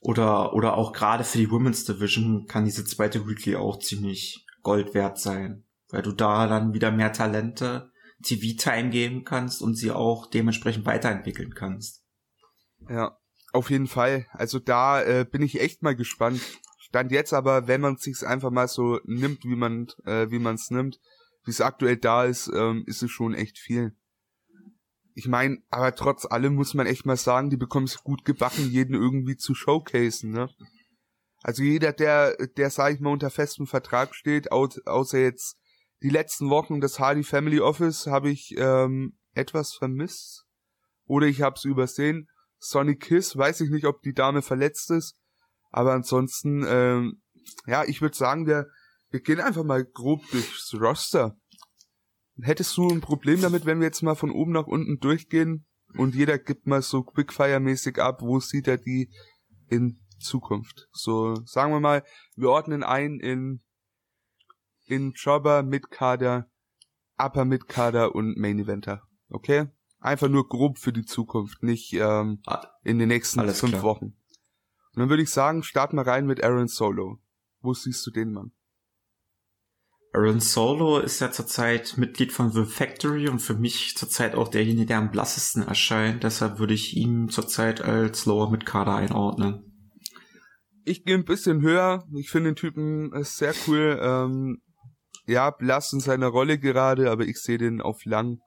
Oder, 0.00 0.52
oder 0.52 0.76
auch 0.76 0.92
gerade 0.92 1.24
für 1.24 1.38
die 1.38 1.50
Women's 1.50 1.84
Division 1.84 2.46
kann 2.46 2.64
diese 2.64 2.84
zweite 2.84 3.26
Weekly 3.26 3.56
auch 3.56 3.78
ziemlich 3.78 4.46
Gold 4.62 4.94
wert 4.94 5.18
sein, 5.18 5.64
weil 5.88 6.02
du 6.02 6.12
da 6.12 6.46
dann 6.46 6.74
wieder 6.74 6.90
mehr 6.90 7.12
Talente 7.12 7.90
TV-Time 8.22 8.90
geben 8.90 9.24
kannst 9.24 9.62
und 9.62 9.74
sie 9.74 9.90
auch 9.90 10.26
dementsprechend 10.26 10.86
weiterentwickeln 10.86 11.54
kannst. 11.54 12.04
Ja, 12.88 13.18
auf 13.52 13.70
jeden 13.70 13.86
Fall. 13.86 14.26
Also 14.32 14.58
da 14.58 15.02
äh, 15.02 15.24
bin 15.24 15.42
ich 15.42 15.60
echt 15.60 15.82
mal 15.82 15.96
gespannt. 15.96 16.40
Stand 16.78 17.12
jetzt 17.12 17.32
aber, 17.32 17.66
wenn 17.68 17.80
man 17.80 17.96
sich's 17.96 18.22
einfach 18.22 18.50
mal 18.50 18.68
so 18.68 19.00
nimmt, 19.04 19.44
wie 19.44 19.56
man 19.56 19.88
äh, 20.04 20.30
wie 20.30 20.38
man's 20.38 20.70
nimmt, 20.70 21.00
wie 21.44 21.50
es 21.50 21.60
aktuell 21.60 21.96
da 21.96 22.24
ist, 22.24 22.50
ähm, 22.54 22.84
ist 22.86 23.02
es 23.02 23.10
schon 23.10 23.34
echt 23.34 23.58
viel 23.58 23.96
ich 25.16 25.28
meine, 25.28 25.62
aber 25.70 25.94
trotz 25.94 26.26
allem 26.26 26.54
muss 26.54 26.74
man 26.74 26.86
echt 26.86 27.06
mal 27.06 27.16
sagen, 27.16 27.48
die 27.48 27.56
bekommen 27.56 27.86
es 27.86 28.04
gut 28.04 28.26
gebacken, 28.26 28.70
jeden 28.70 28.94
irgendwie 28.94 29.38
zu 29.38 29.54
showcasen, 29.54 30.30
ne? 30.30 30.50
Also 31.42 31.62
jeder, 31.62 31.94
der, 31.94 32.36
der, 32.58 32.68
sag 32.68 32.92
ich 32.92 33.00
mal, 33.00 33.12
unter 33.12 33.30
festem 33.30 33.66
Vertrag 33.66 34.14
steht, 34.14 34.52
außer 34.52 35.18
jetzt 35.18 35.56
die 36.02 36.10
letzten 36.10 36.50
Wochen 36.50 36.82
des 36.82 36.98
Hardy 36.98 37.22
Family 37.22 37.60
Office, 37.60 38.06
habe 38.06 38.28
ich 38.28 38.54
ähm, 38.58 39.16
etwas 39.32 39.72
vermisst. 39.72 40.44
Oder 41.06 41.28
ich 41.28 41.40
habe 41.40 41.54
es 41.56 41.64
übersehen. 41.64 42.28
Sonic 42.58 43.00
Kiss, 43.00 43.38
weiß 43.38 43.62
ich 43.62 43.70
nicht, 43.70 43.86
ob 43.86 44.02
die 44.02 44.12
Dame 44.12 44.42
verletzt 44.42 44.90
ist. 44.90 45.16
Aber 45.70 45.94
ansonsten, 45.94 46.62
ähm, 46.68 47.22
ja, 47.66 47.84
ich 47.84 48.02
würde 48.02 48.16
sagen, 48.16 48.46
wir, 48.46 48.66
wir 49.08 49.20
gehen 49.20 49.40
einfach 49.40 49.64
mal 49.64 49.82
grob 49.82 50.20
durchs 50.30 50.74
Roster. 50.74 51.38
Hättest 52.40 52.76
du 52.76 52.88
ein 52.88 53.00
Problem 53.00 53.40
damit, 53.40 53.64
wenn 53.64 53.80
wir 53.80 53.86
jetzt 53.86 54.02
mal 54.02 54.14
von 54.14 54.30
oben 54.30 54.52
nach 54.52 54.66
unten 54.66 54.98
durchgehen 54.98 55.64
und 55.94 56.14
jeder 56.14 56.38
gibt 56.38 56.66
mal 56.66 56.82
so 56.82 57.00
Quickfire-mäßig 57.00 57.98
ab, 57.98 58.20
wo 58.20 58.40
sieht 58.40 58.68
er 58.68 58.76
die 58.76 59.10
in 59.68 60.00
Zukunft? 60.18 60.88
So, 60.92 61.36
sagen 61.46 61.72
wir 61.72 61.80
mal, 61.80 62.04
wir 62.34 62.50
ordnen 62.50 62.82
ein 62.82 63.20
in, 63.20 63.62
in 64.84 65.12
Jobber, 65.12 65.62
Midkader, 65.62 66.50
Upper 67.16 67.46
Midkader 67.46 68.14
und 68.14 68.36
Main 68.36 68.58
Eventer. 68.58 69.02
Okay? 69.30 69.68
Einfach 69.98 70.28
nur 70.28 70.46
grob 70.46 70.78
für 70.78 70.92
die 70.92 71.06
Zukunft, 71.06 71.62
nicht 71.62 71.94
ähm, 71.94 72.42
ah, 72.46 72.66
in 72.82 72.98
den 72.98 73.08
nächsten 73.08 73.40
Alles 73.40 73.60
fünf 73.60 73.72
klar. 73.72 73.82
Wochen. 73.82 74.04
Und 74.04 75.00
dann 75.00 75.08
würde 75.08 75.22
ich 75.22 75.30
sagen, 75.30 75.62
starten 75.62 75.96
wir 75.96 76.06
rein 76.06 76.26
mit 76.26 76.44
Aaron 76.44 76.68
Solo. 76.68 77.18
Wo 77.60 77.72
siehst 77.72 78.06
du 78.06 78.10
den 78.10 78.32
Mann? 78.32 78.52
Aaron 80.16 80.40
Solo 80.40 80.98
ist 80.98 81.20
ja 81.20 81.30
zurzeit 81.30 81.98
Mitglied 81.98 82.32
von 82.32 82.50
The 82.50 82.64
Factory 82.64 83.28
und 83.28 83.40
für 83.40 83.52
mich 83.52 83.94
zurzeit 83.96 84.34
auch 84.34 84.48
derjenige, 84.48 84.86
der 84.86 84.96
am 84.98 85.10
blassesten 85.10 85.62
erscheint. 85.62 86.24
Deshalb 86.24 86.58
würde 86.58 86.72
ich 86.72 86.96
ihn 86.96 87.28
zurzeit 87.28 87.82
als 87.82 88.24
Lower 88.24 88.50
Mid 88.50 88.64
Kader 88.64 88.94
einordnen. 88.94 89.92
Ich 90.84 91.04
gehe 91.04 91.16
ein 91.16 91.26
bisschen 91.26 91.60
höher. 91.60 92.06
Ich 92.14 92.30
finde 92.30 92.50
den 92.50 92.56
Typen 92.56 93.12
sehr 93.24 93.52
cool. 93.66 93.98
Ähm, 94.00 94.62
ja, 95.26 95.50
blass 95.50 95.92
in 95.92 96.00
seiner 96.00 96.28
Rolle 96.28 96.58
gerade, 96.58 97.10
aber 97.10 97.26
ich 97.26 97.36
sehe 97.36 97.58
den 97.58 97.82
auf 97.82 98.06
lang 98.06 98.38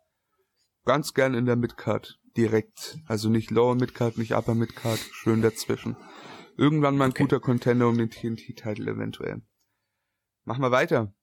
ganz 0.86 1.14
gern 1.14 1.36
in 1.36 1.46
der 1.46 1.56
Midcard 1.56 2.18
direkt. 2.36 2.98
Also 3.06 3.30
nicht 3.30 3.52
Lower 3.52 3.76
Midcard, 3.76 4.18
nicht 4.18 4.34
Upper 4.34 4.56
Midcard, 4.56 5.00
schön 5.12 5.44
dazwischen. 5.44 5.98
Irgendwann 6.58 6.98
mal 6.98 7.06
ein 7.06 7.12
okay. 7.12 7.24
guter 7.24 7.40
Contender 7.40 7.88
um 7.88 7.98
den 7.98 8.10
TNT-Titel 8.10 8.88
eventuell. 8.88 9.44
Machen 10.46 10.64
wir 10.64 10.72
weiter. 10.72 11.14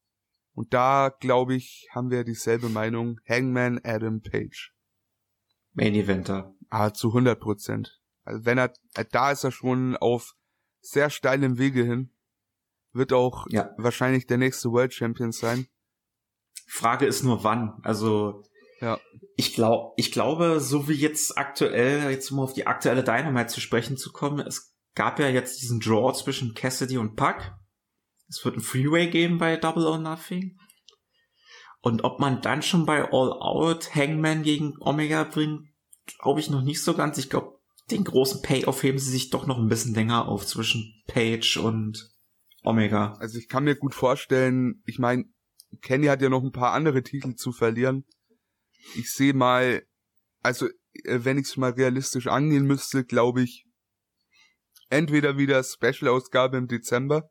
Und 0.56 0.72
da, 0.72 1.14
glaube 1.20 1.54
ich, 1.54 1.86
haben 1.94 2.10
wir 2.10 2.24
dieselbe 2.24 2.70
Meinung. 2.70 3.20
Hangman 3.28 3.78
Adam 3.84 4.22
Page. 4.22 4.72
Main 5.74 5.94
Eventer. 5.94 6.54
Ah, 6.70 6.94
zu 6.94 7.08
100 7.08 7.38
Prozent. 7.38 8.00
Also 8.24 8.46
wenn 8.46 8.56
er, 8.56 8.72
da 9.12 9.32
ist 9.32 9.44
er 9.44 9.52
schon 9.52 9.98
auf 9.98 10.34
sehr 10.80 11.10
steilem 11.10 11.58
Wege 11.58 11.84
hin. 11.84 12.10
Wird 12.94 13.12
auch 13.12 13.46
ja. 13.50 13.74
wahrscheinlich 13.76 14.26
der 14.26 14.38
nächste 14.38 14.70
World 14.70 14.94
Champion 14.94 15.30
sein. 15.30 15.66
Frage 16.66 17.04
ist 17.04 17.22
nur 17.22 17.44
wann. 17.44 17.78
Also 17.82 18.42
ja. 18.80 18.98
ich 19.36 19.52
glaube, 19.52 19.92
ich 19.98 20.10
glaube, 20.10 20.60
so 20.60 20.88
wie 20.88 20.94
jetzt 20.94 21.36
aktuell, 21.36 22.10
jetzt 22.10 22.30
um 22.30 22.40
auf 22.40 22.54
die 22.54 22.66
aktuelle 22.66 23.04
Dynamite 23.04 23.48
zu 23.48 23.60
sprechen 23.60 23.98
zu 23.98 24.10
kommen, 24.10 24.40
es 24.46 24.74
gab 24.94 25.18
ja 25.18 25.28
jetzt 25.28 25.60
diesen 25.60 25.80
Draw 25.80 26.14
zwischen 26.14 26.54
Cassidy 26.54 26.96
und 26.96 27.14
Puck. 27.14 27.52
Es 28.28 28.44
wird 28.44 28.56
ein 28.56 28.60
Freeway 28.62 29.08
geben 29.08 29.38
bei 29.38 29.56
Double 29.56 29.86
or 29.86 29.98
Nothing. 29.98 30.58
Und 31.80 32.02
ob 32.04 32.18
man 32.18 32.42
dann 32.42 32.62
schon 32.62 32.84
bei 32.84 33.04
All 33.04 33.32
Out 33.32 33.94
Hangman 33.94 34.42
gegen 34.42 34.74
Omega 34.80 35.24
bringt, 35.24 35.68
glaube 36.18 36.40
ich 36.40 36.50
noch 36.50 36.62
nicht 36.62 36.82
so 36.82 36.94
ganz. 36.94 37.18
Ich 37.18 37.30
glaube, 37.30 37.60
den 37.90 38.04
großen 38.04 38.42
Payoff 38.42 38.82
heben 38.82 38.98
sie 38.98 39.10
sich 39.10 39.30
doch 39.30 39.46
noch 39.46 39.58
ein 39.58 39.68
bisschen 39.68 39.94
länger 39.94 40.26
auf 40.26 40.44
zwischen 40.46 40.92
Page 41.06 41.58
und 41.58 42.10
Omega. 42.64 43.14
Also 43.20 43.38
ich 43.38 43.48
kann 43.48 43.64
mir 43.64 43.76
gut 43.76 43.94
vorstellen, 43.94 44.82
ich 44.86 44.98
meine, 44.98 45.24
Kenny 45.82 46.06
hat 46.06 46.22
ja 46.22 46.28
noch 46.28 46.42
ein 46.42 46.52
paar 46.52 46.72
andere 46.72 47.02
Titel 47.02 47.34
zu 47.34 47.52
verlieren. 47.52 48.04
Ich 48.96 49.12
sehe 49.12 49.34
mal, 49.34 49.86
also 50.40 50.66
äh, 51.04 51.20
wenn 51.22 51.38
ich 51.38 51.46
es 51.46 51.56
mal 51.56 51.72
realistisch 51.72 52.26
angehen 52.26 52.66
müsste, 52.66 53.04
glaube 53.04 53.42
ich, 53.42 53.66
entweder 54.88 55.38
wieder 55.38 55.62
Special-Ausgabe 55.62 56.56
im 56.56 56.66
Dezember 56.66 57.30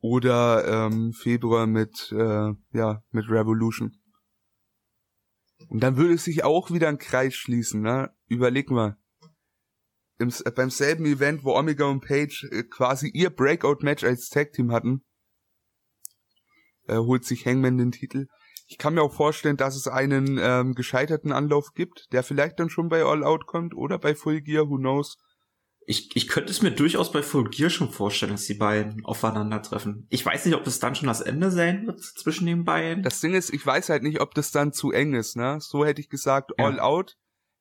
oder 0.00 0.86
ähm, 0.86 1.12
Februar 1.12 1.66
mit 1.66 2.12
äh, 2.12 2.52
ja 2.72 3.02
mit 3.10 3.28
Revolution. 3.30 3.96
Und 5.68 5.80
dann 5.80 5.96
würde 5.96 6.16
sich 6.16 6.42
auch 6.42 6.70
wieder 6.70 6.88
ein 6.88 6.98
Kreis 6.98 7.34
schließen, 7.34 7.82
ne? 7.82 8.10
Überleg 8.26 8.70
mal. 8.70 8.96
Im, 10.18 10.32
beim 10.54 10.70
selben 10.70 11.06
Event, 11.06 11.44
wo 11.44 11.56
Omega 11.56 11.86
und 11.86 12.00
Page 12.00 12.44
äh, 12.50 12.62
quasi 12.64 13.08
ihr 13.08 13.30
Breakout-Match 13.30 14.04
als 14.04 14.28
Tag-Team 14.28 14.72
hatten, 14.72 15.02
äh, 16.88 16.96
holt 16.96 17.24
sich 17.24 17.46
Hangman 17.46 17.78
den 17.78 17.92
Titel. 17.92 18.26
Ich 18.66 18.78
kann 18.78 18.94
mir 18.94 19.02
auch 19.02 19.14
vorstellen, 19.14 19.56
dass 19.56 19.76
es 19.76 19.88
einen 19.88 20.38
ähm, 20.40 20.74
gescheiterten 20.74 21.32
Anlauf 21.32 21.72
gibt, 21.74 22.06
der 22.12 22.22
vielleicht 22.22 22.60
dann 22.60 22.70
schon 22.70 22.88
bei 22.88 23.02
All 23.02 23.24
Out 23.24 23.46
kommt 23.46 23.74
oder 23.74 23.98
bei 23.98 24.14
Full 24.14 24.42
Gear, 24.42 24.68
who 24.68 24.76
knows. 24.76 25.16
Ich, 25.90 26.14
ich 26.14 26.28
könnte 26.28 26.52
es 26.52 26.62
mir 26.62 26.70
durchaus 26.70 27.10
bei 27.10 27.20
Full 27.20 27.50
Gear 27.50 27.68
schon 27.68 27.90
vorstellen, 27.90 28.30
dass 28.30 28.44
die 28.44 28.54
beiden 28.54 29.04
aufeinandertreffen. 29.04 30.06
Ich 30.08 30.24
weiß 30.24 30.44
nicht, 30.44 30.54
ob 30.54 30.64
es 30.64 30.78
dann 30.78 30.94
schon 30.94 31.08
das 31.08 31.20
Ende 31.20 31.50
sein 31.50 31.84
wird 31.84 32.00
zwischen 32.00 32.46
den 32.46 32.64
beiden. 32.64 33.02
Das 33.02 33.20
Ding 33.20 33.34
ist, 33.34 33.52
ich 33.52 33.66
weiß 33.66 33.88
halt 33.88 34.04
nicht, 34.04 34.20
ob 34.20 34.32
das 34.36 34.52
dann 34.52 34.72
zu 34.72 34.92
eng 34.92 35.14
ist, 35.14 35.34
ne? 35.34 35.58
So 35.60 35.84
hätte 35.84 36.00
ich 36.00 36.08
gesagt, 36.08 36.52
All 36.58 36.76
ja. 36.76 36.82
Out, 36.82 37.16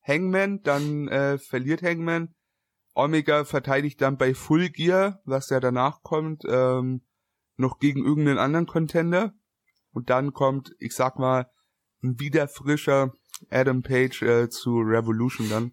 Hangman, 0.08 0.62
dann 0.62 1.08
äh, 1.08 1.40
verliert 1.40 1.82
Hangman. 1.82 2.36
Omega 2.94 3.46
verteidigt 3.46 4.00
dann 4.00 4.18
bei 4.18 4.36
Full 4.36 4.70
Gear, 4.70 5.22
was 5.26 5.50
ja 5.50 5.60
danach 5.60 6.04
kommt, 6.04 6.44
ähm, 6.48 7.02
noch 7.58 7.80
gegen 7.80 8.06
irgendeinen 8.06 8.38
anderen 8.38 8.68
Contender. 8.68 9.34
Und 9.90 10.12
dann 10.12 10.34
kommt, 10.34 10.76
ich 10.78 10.94
sag 10.94 11.18
mal, 11.18 11.50
ein 12.04 12.20
wieder 12.20 12.48
frischer 12.48 13.12
Adam 13.50 13.82
Page 13.82 14.22
äh, 14.22 14.50
zu 14.50 14.82
Revolution 14.82 15.50
dann. 15.50 15.72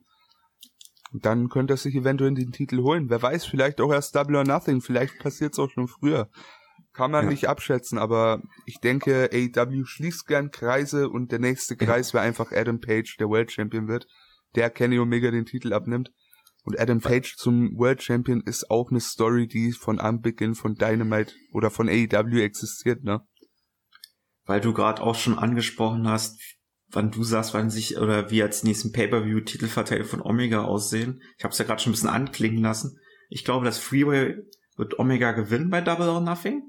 Und 1.17 1.25
dann 1.25 1.49
könnte 1.49 1.73
er 1.73 1.79
sich 1.79 1.95
eventuell 1.95 2.35
den 2.35 2.53
Titel 2.53 2.83
holen. 2.83 3.09
Wer 3.09 3.23
weiß, 3.23 3.47
vielleicht 3.47 3.81
auch 3.81 3.91
erst 3.91 4.15
Double 4.15 4.37
or 4.37 4.45
Nothing. 4.45 4.83
Vielleicht 4.83 5.19
passiert 5.19 5.55
es 5.55 5.59
auch 5.59 5.71
schon 5.71 5.89
früher. 5.89 6.29
Kann 6.93 7.11
man 7.11 7.25
ja. 7.25 7.31
nicht 7.31 7.49
abschätzen, 7.49 7.97
aber 7.97 8.43
ich 8.67 8.81
denke, 8.81 9.31
AEW 9.33 9.87
schließt 9.87 10.27
gern 10.27 10.51
Kreise 10.51 11.09
und 11.09 11.33
der 11.33 11.39
nächste 11.39 11.75
Kreis 11.75 12.13
wäre 12.13 12.23
einfach 12.23 12.53
Adam 12.53 12.81
Page, 12.81 13.17
der 13.17 13.31
World 13.31 13.51
Champion 13.51 13.89
wird, 13.89 14.07
der 14.57 14.69
Kenny 14.69 14.99
Omega 14.99 15.31
den 15.31 15.47
Titel 15.47 15.73
abnimmt. 15.73 16.13
Und 16.65 16.79
Adam 16.79 17.01
Page 17.01 17.35
zum 17.37 17.71
World 17.79 18.03
Champion 18.03 18.43
ist 18.43 18.71
auch 18.71 18.91
eine 18.91 19.01
Story, 19.01 19.47
die 19.47 19.73
von 19.73 19.99
Anbeginn 19.99 20.55
von 20.55 20.75
Dynamite 20.75 21.33
oder 21.51 21.71
von 21.71 21.89
AEW 21.89 22.43
existiert, 22.43 23.05
ne? 23.05 23.27
Weil 24.45 24.61
du 24.61 24.75
gerade 24.75 25.01
auch 25.01 25.15
schon 25.15 25.39
angesprochen 25.39 26.07
hast, 26.07 26.39
wann 26.97 27.11
du 27.11 27.23
sagst, 27.23 27.55
wann 27.55 27.71
sich 27.71 27.99
oder 27.99 28.31
wie 28.31 28.43
als 28.43 28.65
nächsten 28.65 28.91
Pay-per-View 28.91 29.41
Titelverteidiger 29.41 30.09
von 30.09 30.23
Omega 30.23 30.65
aussehen. 30.65 31.23
Ich 31.39 31.45
habe 31.45 31.53
es 31.53 31.59
ja 31.59 31.65
gerade 31.67 31.81
schon 31.81 31.91
ein 31.91 31.95
bisschen 31.95 32.09
anklingen 32.09 32.63
lassen. 32.63 32.99
Ich 33.29 33.45
glaube, 33.45 33.67
das 33.67 33.79
Freeway 33.79 34.37
wird 34.77 34.99
Omega 34.99 35.33
gewinnen 35.33 35.71
bei 35.71 35.83
Double 35.83 36.09
or 36.09 36.21
Nothing. 36.21 36.63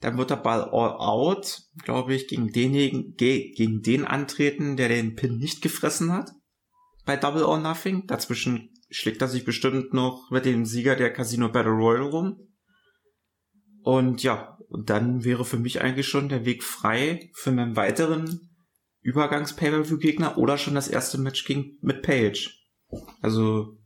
Dann 0.00 0.18
wird 0.18 0.30
er 0.30 0.36
bei 0.36 0.52
All 0.52 0.92
Out, 0.98 1.62
glaube 1.82 2.14
ich, 2.14 2.28
gegen 2.28 2.52
denjenigen, 2.52 3.14
gegen 3.16 3.80
den 3.80 4.04
antreten, 4.04 4.76
der 4.76 4.88
den 4.88 5.16
Pin 5.16 5.38
nicht 5.38 5.62
gefressen 5.62 6.12
hat. 6.12 6.30
Bei 7.04 7.16
Double 7.16 7.42
or 7.42 7.58
Nothing. 7.58 8.06
Dazwischen 8.06 8.70
schlägt 8.90 9.22
er 9.22 9.28
sich 9.28 9.44
bestimmt 9.44 9.94
noch 9.94 10.30
mit 10.30 10.44
dem 10.44 10.66
Sieger 10.66 10.94
der 10.94 11.12
Casino 11.12 11.48
Battle 11.48 11.72
Royal 11.72 12.02
rum. 12.02 12.36
Und 13.82 14.22
ja, 14.22 14.58
dann 14.84 15.24
wäre 15.24 15.46
für 15.46 15.58
mich 15.58 15.80
eigentlich 15.80 16.06
schon 16.06 16.28
der 16.28 16.44
Weg 16.44 16.62
frei 16.62 17.30
für 17.34 17.50
einen 17.50 17.76
weiteren 17.76 18.47
Übergangs-Pay-Per-View-Gegner 19.08 20.36
oder 20.36 20.58
schon 20.58 20.74
das 20.74 20.88
erste 20.88 21.16
Match 21.18 21.44
gegen, 21.44 21.78
mit 21.80 22.02
Page. 22.02 22.62
Also 23.22 23.78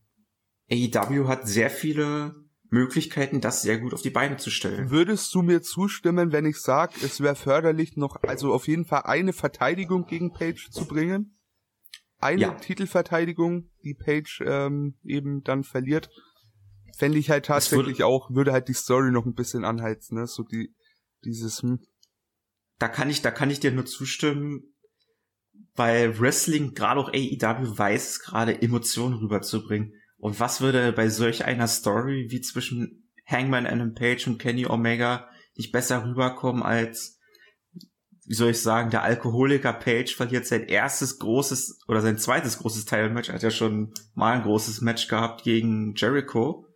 AEW 0.71 1.29
hat 1.29 1.47
sehr 1.47 1.71
viele 1.71 2.35
Möglichkeiten, 2.71 3.41
das 3.41 3.63
sehr 3.63 3.79
gut 3.79 3.95
auf 3.95 4.03
die 4.03 4.11
Beine 4.11 4.39
zu 4.39 4.51
stellen. 4.51 4.91
Würdest 4.91 5.33
du 5.35 5.43
mir 5.43 5.63
zustimmen, 5.63 6.33
wenn 6.33 6.47
ich 6.47 6.57
sage, 6.57 6.95
es 7.05 7.21
wäre 7.21 7.37
förderlich, 7.37 7.97
noch 7.97 8.17
also 8.23 8.53
auf 8.53 8.67
jeden 8.67 8.85
Fall 8.85 9.03
eine 9.05 9.33
Verteidigung 9.33 10.07
gegen 10.07 10.33
Page 10.33 10.71
zu 10.71 10.87
bringen? 10.87 11.39
Eine 12.19 12.41
ja. 12.41 12.51
Titelverteidigung, 12.55 13.71
die 13.85 13.95
Page 13.95 14.43
ähm, 14.45 14.95
eben 15.05 15.43
dann 15.43 15.65
verliert, 15.65 16.09
fände 16.97 17.19
ich 17.19 17.31
halt 17.31 17.47
tatsächlich 17.47 17.99
würde, 17.99 18.07
auch, 18.07 18.31
würde 18.31 18.53
halt 18.53 18.69
die 18.69 18.75
Story 18.75 19.13
noch 19.13 19.27
ein 19.27 19.35
bisschen 19.35 19.65
anheizen, 19.65 20.19
ne? 20.19 20.27
So 20.27 20.43
die, 20.43 20.75
dieses, 21.25 21.63
hm. 21.63 21.81
Da 22.79 22.89
kann 22.89 23.11
ich, 23.11 23.23
da 23.23 23.31
kann 23.31 23.51
ich 23.51 23.61
dir 23.61 23.71
nur 23.71 23.87
zustimmen 23.87 24.72
weil 25.75 26.19
Wrestling, 26.21 26.75
gerade 26.75 27.01
auch 27.01 27.09
AEW, 27.09 27.79
weiß 27.79 28.11
es 28.11 28.21
gerade, 28.21 28.61
Emotionen 28.61 29.15
rüberzubringen. 29.15 29.95
Und 30.19 30.39
was 30.39 30.61
würde 30.61 30.93
bei 30.93 31.09
solch 31.09 31.45
einer 31.45 31.67
Story 31.67 32.27
wie 32.31 32.41
zwischen 32.41 33.09
Hangman 33.27 33.67
Adam 33.67 33.95
Page 33.95 34.27
und 34.27 34.39
Kenny 34.39 34.67
Omega 34.67 35.29
nicht 35.57 35.73
besser 35.73 36.05
rüberkommen 36.05 36.63
als, 36.63 37.19
wie 38.25 38.35
soll 38.35 38.51
ich 38.51 38.61
sagen, 38.61 38.91
der 38.91 39.03
Alkoholiker 39.03 39.73
Page 39.73 40.15
verliert 40.15 40.47
sein 40.47 40.65
erstes 40.65 41.19
großes 41.19 41.81
oder 41.89 42.01
sein 42.01 42.19
zweites 42.19 42.59
großes 42.59 42.85
Teilmatch, 42.85 43.31
hat 43.31 43.43
ja 43.43 43.51
schon 43.51 43.93
mal 44.15 44.35
ein 44.35 44.43
großes 44.43 44.81
Match 44.81 45.09
gehabt 45.09 45.43
gegen 45.43 45.95
Jericho. 45.97 46.67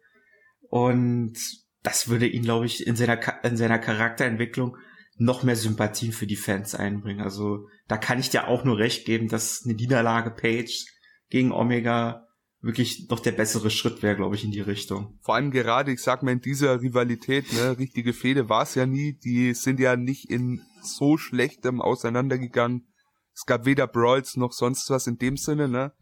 Und 0.68 1.38
das 1.82 2.08
würde 2.08 2.26
ihn, 2.26 2.42
glaube 2.42 2.66
ich, 2.66 2.86
in 2.86 2.96
seiner, 2.96 3.44
in 3.44 3.56
seiner 3.56 3.78
Charakterentwicklung 3.78 4.76
noch 5.18 5.42
mehr 5.42 5.56
Sympathien 5.56 6.12
für 6.12 6.26
die 6.26 6.36
Fans 6.36 6.74
einbringen. 6.74 7.20
Also 7.20 7.68
da 7.88 7.96
kann 7.96 8.18
ich 8.18 8.30
dir 8.30 8.48
auch 8.48 8.64
nur 8.64 8.78
recht 8.78 9.06
geben, 9.06 9.28
dass 9.28 9.62
eine 9.64 9.74
Niederlage 9.74 10.30
Page 10.30 10.86
gegen 11.30 11.52
Omega 11.52 12.26
wirklich 12.60 13.08
noch 13.08 13.20
der 13.20 13.32
bessere 13.32 13.70
Schritt 13.70 14.02
wäre, 14.02 14.16
glaube 14.16 14.34
ich, 14.34 14.44
in 14.44 14.50
die 14.50 14.60
Richtung. 14.60 15.18
Vor 15.22 15.36
allem 15.36 15.50
gerade, 15.50 15.92
ich 15.92 16.00
sag 16.00 16.22
mal, 16.22 16.32
in 16.32 16.40
dieser 16.40 16.80
Rivalität, 16.80 17.52
ne, 17.52 17.78
richtige 17.78 18.12
Fehde 18.12 18.48
war 18.48 18.62
es 18.62 18.74
ja 18.74 18.86
nie. 18.86 19.14
Die 19.14 19.54
sind 19.54 19.78
ja 19.80 19.96
nicht 19.96 20.30
in 20.30 20.62
so 20.82 21.16
schlechtem 21.16 21.80
auseinandergegangen. 21.80 22.88
Es 23.34 23.46
gab 23.46 23.66
weder 23.66 23.86
Brawls 23.86 24.36
noch 24.36 24.52
sonst 24.52 24.90
was 24.90 25.06
in 25.06 25.18
dem 25.18 25.36
Sinne, 25.36 25.68
ne. 25.68 25.92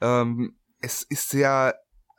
Ähm, 0.00 0.56
es 0.80 1.02
ist 1.02 1.28
sehr, 1.28 1.76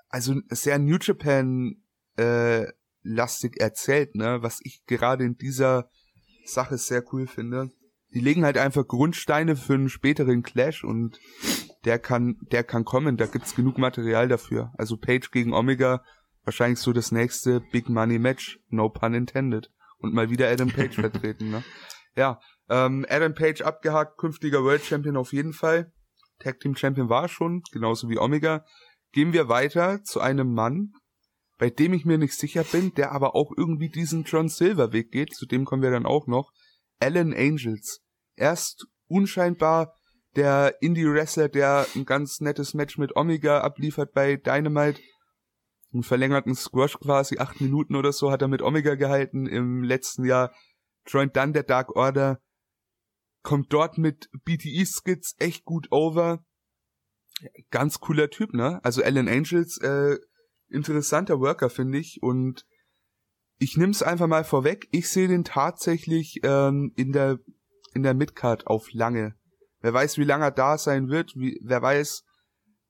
also 0.10 0.36
sehr 0.50 0.80
New 0.80 0.98
Japan 1.02 1.76
äh, 2.18 2.66
lastig 3.02 3.60
erzählt, 3.60 4.16
ne, 4.16 4.42
was 4.42 4.60
ich 4.64 4.84
gerade 4.86 5.26
in 5.26 5.38
dieser 5.38 5.90
Sache 6.46 6.78
sehr 6.78 7.04
cool 7.14 7.28
finde. 7.28 7.70
Die 8.14 8.20
legen 8.20 8.46
halt 8.46 8.58
einfach 8.58 8.88
Grundsteine 8.88 9.56
für 9.56 9.74
einen 9.74 9.90
späteren 9.90 10.44
Clash 10.44 10.84
und 10.84 11.20
der 11.86 12.00
kann, 12.00 12.38
der 12.52 12.64
kann 12.64 12.86
kommen, 12.86 13.18
da 13.18 13.26
gibt's 13.26 13.56
genug 13.56 13.78
Material 13.78 14.28
dafür. 14.28 14.72
Also 14.78 14.98
Page 14.98 15.32
gegen 15.32 15.54
Omega, 15.54 16.04
wahrscheinlich 16.44 16.80
so 16.80 16.94
das 16.94 17.12
nächste 17.12 17.60
Big 17.72 17.90
Money 17.90 18.20
Match, 18.20 18.60
no 18.70 18.90
pun 18.90 19.14
intended. 19.14 19.72
Und 19.98 20.14
mal 20.14 20.30
wieder 20.30 20.50
Adam 20.50 20.70
Page 20.70 20.96
vertreten, 21.02 21.50
ne? 21.50 21.64
Ja, 22.16 22.40
ähm, 22.70 23.06
Adam 23.10 23.34
Page 23.34 23.62
abgehakt, 23.62 24.18
künftiger 24.18 24.64
World 24.64 24.84
Champion 24.84 25.18
auf 25.18 25.34
jeden 25.34 25.54
Fall. 25.54 25.92
Tag 26.40 26.60
Team 26.60 26.76
Champion 26.76 27.10
war 27.10 27.28
schon, 27.28 27.64
genauso 27.72 28.10
wie 28.10 28.20
Omega. 28.20 28.66
Gehen 29.12 29.34
wir 29.34 29.48
weiter 29.48 30.04
zu 30.04 30.20
einem 30.20 30.54
Mann, 30.54 30.94
bei 31.64 31.70
dem 31.70 31.94
ich 31.94 32.04
mir 32.04 32.18
nicht 32.18 32.34
sicher 32.34 32.66
bin, 32.66 32.94
der 32.96 33.14
aber 33.14 33.36
auch 33.36 33.54
irgendwie 33.56 33.88
diesen 33.88 34.26
John 34.26 34.50
Silver 34.50 34.92
Weg 34.92 35.14
geht, 35.14 35.34
zu 35.34 35.46
dem 35.46 35.64
kommen 35.64 35.82
wir 35.82 35.92
dann 35.92 36.06
auch 36.06 36.28
noch. 36.28 36.52
Alan 37.00 37.34
Angels. 37.34 38.02
Erst 38.36 38.86
unscheinbar 39.08 39.96
der 40.36 40.76
Indie-Wrestler, 40.82 41.48
der 41.48 41.88
ein 41.96 42.04
ganz 42.04 42.42
nettes 42.42 42.74
Match 42.74 42.98
mit 42.98 43.16
Omega 43.16 43.62
abliefert 43.62 44.12
bei 44.12 44.36
Dynamite. 44.36 45.02
Einen 45.94 46.04
verlängerten 46.04 46.54
Squash 46.54 47.00
quasi, 47.00 47.38
acht 47.38 47.62
Minuten 47.62 47.96
oder 47.96 48.12
so 48.12 48.30
hat 48.30 48.42
er 48.42 48.50
mit 48.50 48.62
Omega 48.62 48.96
gehalten 48.96 49.48
im 49.48 49.84
letzten 49.84 50.26
Jahr. 50.26 50.54
Joint 51.08 51.34
dann 51.38 51.54
der 51.54 51.64
Dark 51.64 51.96
Order. 51.96 52.42
Kommt 53.42 53.72
dort 53.72 53.98
mit 53.98 54.30
BTE-Skits 54.44 55.36
echt 55.40 55.64
gut 55.64 55.88
over. 55.92 56.44
Ganz 57.70 58.02
cooler 58.02 58.30
Typ, 58.30 58.54
ne? 58.54 58.82
Also 58.84 59.02
Alan 59.02 59.30
Angels, 59.30 59.78
äh, 59.78 60.18
interessanter 60.74 61.40
Worker, 61.40 61.70
finde 61.70 62.00
ich. 62.00 62.20
Und 62.22 62.66
ich 63.60 63.78
nehme 63.78 63.92
es 63.92 64.04
einfach 64.04 64.28
mal 64.28 64.44
vorweg. 64.44 64.88
Ich 64.92 65.10
sehe 65.10 65.28
den 65.28 65.44
tatsächlich 65.44 66.40
ähm, 66.44 66.92
in 66.96 67.12
der 67.12 67.40
in 67.94 68.04
der 68.04 68.14
Midcard 68.14 68.68
auf 68.68 68.92
lange. 68.92 69.36
Wer 69.82 69.94
weiß, 69.94 70.18
wie 70.18 70.24
lange 70.24 70.46
er 70.46 70.52
da 70.52 70.78
sein 70.78 71.10
wird. 71.10 71.34
Wie, 71.36 71.60
wer 71.64 71.82
weiß. 71.82 72.24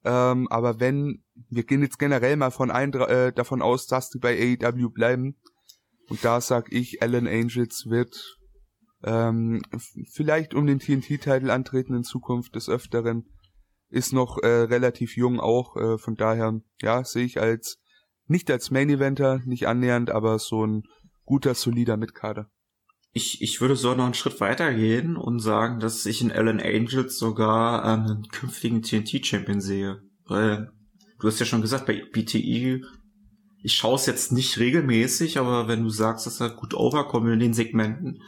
Ähm, 0.06 0.48
aber 0.50 0.80
wenn 0.80 1.24
wir 1.50 1.64
gehen 1.64 1.82
jetzt 1.82 2.00
generell 2.00 2.36
mal 2.36 2.52
von 2.52 2.72
ein, 2.72 2.94
äh, 2.94 3.34
davon 3.34 3.62
aus, 3.62 3.88
dass 3.88 4.10
die 4.10 4.20
bei 4.20 4.58
AEW 4.62 4.90
bleiben. 4.90 5.36
Und 6.10 6.24
da 6.24 6.42
sag 6.42 6.72
ich, 6.72 7.02
Alan 7.02 7.28
Angels 7.28 7.86
wird 7.88 8.38
ähm, 9.04 9.62
vielleicht 10.12 10.54
um 10.54 10.66
den 10.66 10.80
TNT-Titel 10.80 11.50
antreten 11.50 11.96
in 11.96 12.04
Zukunft 12.04 12.56
des 12.56 12.70
Öfteren. 12.70 13.26
Ist 13.94 14.12
noch 14.12 14.40
äh, 14.42 14.48
relativ 14.48 15.16
jung 15.16 15.40
auch, 15.40 15.78
äh, 15.78 16.00
von 16.00 16.16
daher, 16.16 16.60
ja, 16.82 17.04
sehe 17.04 17.26
ich 17.26 17.40
als 17.40 17.78
nicht 18.26 18.50
als 18.50 18.72
Main 18.72 18.90
Eventer, 18.90 19.44
nicht 19.46 19.68
annähernd, 19.68 20.10
aber 20.10 20.40
so 20.40 20.66
ein 20.66 20.88
guter, 21.26 21.54
solider 21.54 21.96
Mitkader. 21.96 22.50
Ich, 23.12 23.44
ich 23.44 23.62
würde 23.62 23.76
so 23.76 23.94
noch 23.94 24.06
einen 24.06 24.16
Schritt 24.16 24.42
weiter 24.42 24.74
gehen 24.74 25.16
und 25.16 25.38
sagen, 25.38 25.80
dass 25.80 26.08
ich 26.08 26.24
in 26.24 26.32
Alan 26.32 26.60
Angels 26.60 27.20
sogar 27.20 27.86
einen 27.86 28.28
künftigen 28.30 28.82
TNT-Champion 28.82 29.62
sehe. 29.62 30.02
Weil, 30.26 30.72
du 31.20 31.28
hast 31.28 31.40
ja 31.40 31.46
schon 31.46 31.62
gesagt, 31.62 31.86
bei 31.86 32.02
BTE, 32.12 32.82
ich 33.62 33.74
schaue 33.76 33.98
es 33.98 34.08
jetzt 34.08 34.32
nicht 34.32 34.58
regelmäßig, 34.58 35.38
aber 35.38 35.68
wenn 35.68 35.84
du 35.84 35.92
sagst, 35.92 36.26
dass 36.26 36.42
er 36.42 36.50
gut 36.50 36.74
overkommt 36.74 37.30
in 37.30 37.40
den 37.40 37.54
Segmenten, 37.54 38.24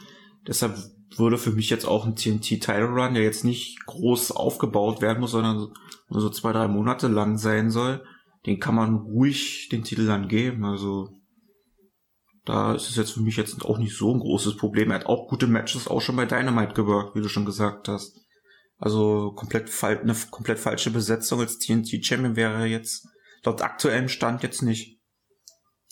deshalb 0.46 0.78
würde 1.18 1.38
für 1.38 1.52
mich 1.52 1.70
jetzt 1.70 1.86
auch 1.86 2.06
ein 2.06 2.16
TNT-Title 2.16 2.88
Run, 2.88 3.14
der 3.14 3.22
jetzt 3.22 3.44
nicht 3.44 3.84
groß 3.86 4.32
aufgebaut 4.32 5.00
werden 5.00 5.20
muss, 5.20 5.32
sondern 5.32 5.72
nur 6.08 6.20
so 6.20 6.30
zwei, 6.30 6.52
drei 6.52 6.68
Monate 6.68 7.08
lang 7.08 7.38
sein 7.38 7.70
soll, 7.70 8.04
den 8.46 8.60
kann 8.60 8.74
man 8.74 8.94
ruhig 8.96 9.68
den 9.70 9.84
Titel 9.84 10.06
dann 10.06 10.28
geben. 10.28 10.64
Also 10.64 11.08
da 12.44 12.74
ist 12.74 12.88
es 12.88 12.96
jetzt 12.96 13.12
für 13.12 13.20
mich 13.20 13.36
jetzt 13.36 13.64
auch 13.64 13.78
nicht 13.78 13.96
so 13.96 14.14
ein 14.14 14.20
großes 14.20 14.56
Problem. 14.56 14.90
Er 14.90 15.00
hat 15.00 15.06
auch 15.06 15.28
gute 15.28 15.48
Matches 15.48 15.88
auch 15.88 16.00
schon 16.00 16.16
bei 16.16 16.26
Dynamite 16.26 16.74
gewirkt, 16.74 17.16
wie 17.16 17.22
du 17.22 17.28
schon 17.28 17.44
gesagt 17.44 17.88
hast. 17.88 18.20
Also 18.78 19.32
komplett 19.32 19.70
eine 19.82 20.14
komplett 20.30 20.58
falsche 20.58 20.90
Besetzung 20.90 21.40
als 21.40 21.58
TNT 21.58 22.04
Champion 22.04 22.36
wäre 22.36 22.66
jetzt 22.66 23.08
laut 23.42 23.62
aktuellem 23.62 24.08
Stand 24.08 24.42
jetzt 24.42 24.62
nicht. 24.62 25.00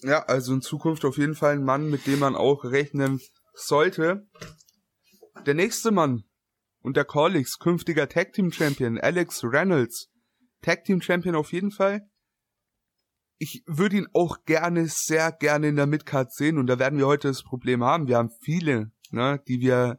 Ja, 0.02 0.24
also 0.24 0.52
in 0.52 0.60
Zukunft 0.60 1.04
auf 1.04 1.16
jeden 1.16 1.34
Fall 1.34 1.54
ein 1.54 1.64
Mann, 1.64 1.88
mit 1.88 2.06
dem 2.06 2.18
man 2.18 2.36
auch 2.36 2.64
rechnen 2.64 3.20
sollte. 3.54 4.26
Der 5.46 5.52
nächste 5.52 5.90
Mann 5.90 6.24
und 6.80 6.96
der 6.96 7.04
Corlix, 7.04 7.58
künftiger 7.58 8.08
Tag 8.08 8.32
Team 8.32 8.50
Champion, 8.50 8.98
Alex 8.98 9.44
Reynolds. 9.44 10.08
Tag 10.62 10.84
Team 10.84 11.02
Champion 11.02 11.34
auf 11.34 11.52
jeden 11.52 11.70
Fall. 11.70 12.08
Ich 13.36 13.62
würde 13.66 13.98
ihn 13.98 14.06
auch 14.14 14.44
gerne, 14.46 14.86
sehr 14.88 15.32
gerne 15.32 15.68
in 15.68 15.76
der 15.76 15.86
Midcard 15.86 16.32
sehen 16.32 16.56
und 16.56 16.66
da 16.66 16.78
werden 16.78 16.98
wir 16.98 17.06
heute 17.06 17.28
das 17.28 17.42
Problem 17.42 17.84
haben. 17.84 18.08
Wir 18.08 18.16
haben 18.16 18.30
viele, 18.40 18.90
ne, 19.10 19.38
die 19.46 19.60
wir 19.60 19.98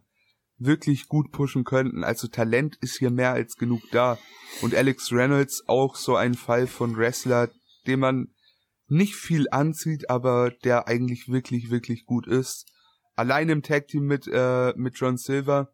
wirklich 0.58 1.08
gut 1.08 1.32
pushen 1.32 1.64
könnten. 1.64 2.04
Also 2.04 2.28
Talent 2.28 2.78
ist 2.78 2.98
hier 2.98 3.12
mehr 3.12 3.34
als 3.34 3.56
genug 3.56 3.84
da. 3.92 4.18
Und 4.64 4.74
Alex 4.74 5.12
Reynolds 5.12 5.64
auch 5.68 5.96
so 5.96 6.16
ein 6.16 6.34
Fall 6.34 6.66
von 6.66 6.98
Wrestler, 6.98 7.52
den 7.86 8.00
man 8.00 8.34
nicht 8.88 9.16
viel 9.16 9.48
anzieht, 9.52 10.10
aber 10.10 10.50
der 10.64 10.88
eigentlich 10.88 11.28
wirklich, 11.28 11.70
wirklich 11.70 12.06
gut 12.06 12.26
ist 12.26 12.66
allein 13.16 13.50
im 13.50 13.64
Tag 13.64 13.88
Team 13.88 14.06
mit 14.06 14.28
äh, 14.32 14.74
mit 14.76 14.98
John 14.98 15.18
Silver, 15.18 15.72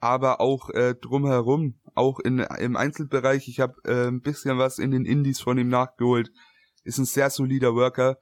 aber 0.00 0.40
auch 0.40 0.70
äh, 0.70 0.94
drumherum, 0.94 1.80
auch 1.94 2.18
in 2.20 2.38
im 2.38 2.76
Einzelbereich. 2.76 3.48
Ich 3.48 3.60
habe 3.60 3.74
äh, 3.84 4.08
ein 4.08 4.20
bisschen 4.20 4.58
was 4.58 4.78
in 4.78 4.90
den 4.90 5.04
Indies 5.04 5.40
von 5.40 5.58
ihm 5.58 5.68
nachgeholt. 5.68 6.30
Ist 6.84 6.98
ein 6.98 7.04
sehr 7.04 7.30
solider 7.30 7.74
Worker. 7.74 8.18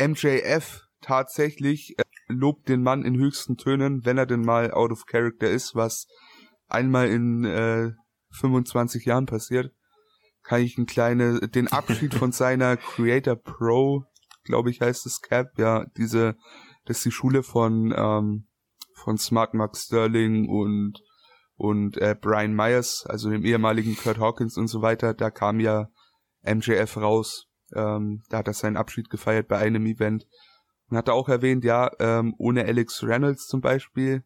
MJF 0.00 0.82
tatsächlich 1.00 1.98
äh, 1.98 2.02
lobt 2.28 2.68
den 2.68 2.82
Mann 2.82 3.04
in 3.04 3.18
höchsten 3.18 3.56
Tönen, 3.56 4.04
wenn 4.04 4.18
er 4.18 4.26
denn 4.26 4.42
mal 4.42 4.70
out 4.70 4.92
of 4.92 5.06
character 5.06 5.50
ist, 5.50 5.74
was 5.74 6.06
einmal 6.68 7.08
in 7.08 7.44
äh, 7.44 7.92
25 8.30 9.04
Jahren 9.04 9.26
passiert. 9.26 9.72
Kann 10.42 10.62
ich 10.62 10.78
ein 10.78 10.86
kleine 10.86 11.40
den 11.48 11.68
Abschied 11.68 12.14
von 12.14 12.32
seiner 12.32 12.76
Creator 12.76 13.36
Pro, 13.36 14.04
glaube 14.44 14.70
ich 14.70 14.80
heißt 14.80 15.06
es 15.06 15.20
Cap, 15.20 15.58
ja, 15.58 15.86
diese 15.96 16.36
das 16.88 16.98
ist 16.98 17.04
die 17.04 17.10
Schule 17.10 17.42
von 17.42 17.94
ähm, 17.94 18.46
von 18.94 19.18
Smart 19.18 19.52
Mark 19.52 19.76
Sterling 19.76 20.48
und 20.48 21.02
und 21.54 21.98
äh, 21.98 22.16
Brian 22.18 22.54
Myers, 22.54 23.04
also 23.06 23.30
dem 23.30 23.44
ehemaligen 23.44 23.96
Kurt 23.96 24.18
Hawkins 24.18 24.56
und 24.56 24.68
so 24.68 24.80
weiter. 24.80 25.12
Da 25.12 25.30
kam 25.30 25.60
ja 25.60 25.88
MJF 26.42 26.96
raus. 26.96 27.46
Ähm, 27.74 28.22
da 28.30 28.38
hat 28.38 28.46
er 28.46 28.54
seinen 28.54 28.76
Abschied 28.78 29.10
gefeiert 29.10 29.48
bei 29.48 29.58
einem 29.58 29.84
Event 29.84 30.26
und 30.88 30.96
hat 30.96 31.08
er 31.08 31.14
auch 31.14 31.28
erwähnt, 31.28 31.64
ja, 31.64 31.90
ähm, 31.98 32.34
ohne 32.38 32.64
Alex 32.64 33.02
Reynolds 33.02 33.46
zum 33.46 33.60
Beispiel 33.60 34.24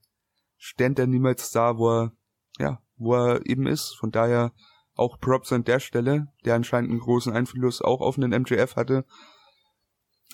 stände 0.56 1.02
er 1.02 1.08
niemals 1.08 1.50
da, 1.50 1.76
wo 1.76 1.90
er 1.90 2.12
ja, 2.58 2.80
wo 2.96 3.14
er 3.14 3.44
eben 3.44 3.66
ist. 3.66 3.96
Von 3.98 4.12
daher 4.12 4.52
auch 4.94 5.18
Props 5.18 5.52
an 5.52 5.64
der 5.64 5.80
Stelle, 5.80 6.28
der 6.44 6.54
anscheinend 6.54 6.90
einen 6.90 7.00
großen 7.00 7.32
Einfluss 7.32 7.82
auch 7.82 8.00
auf 8.00 8.16
einen 8.16 8.42
MJF 8.42 8.76
hatte 8.76 9.04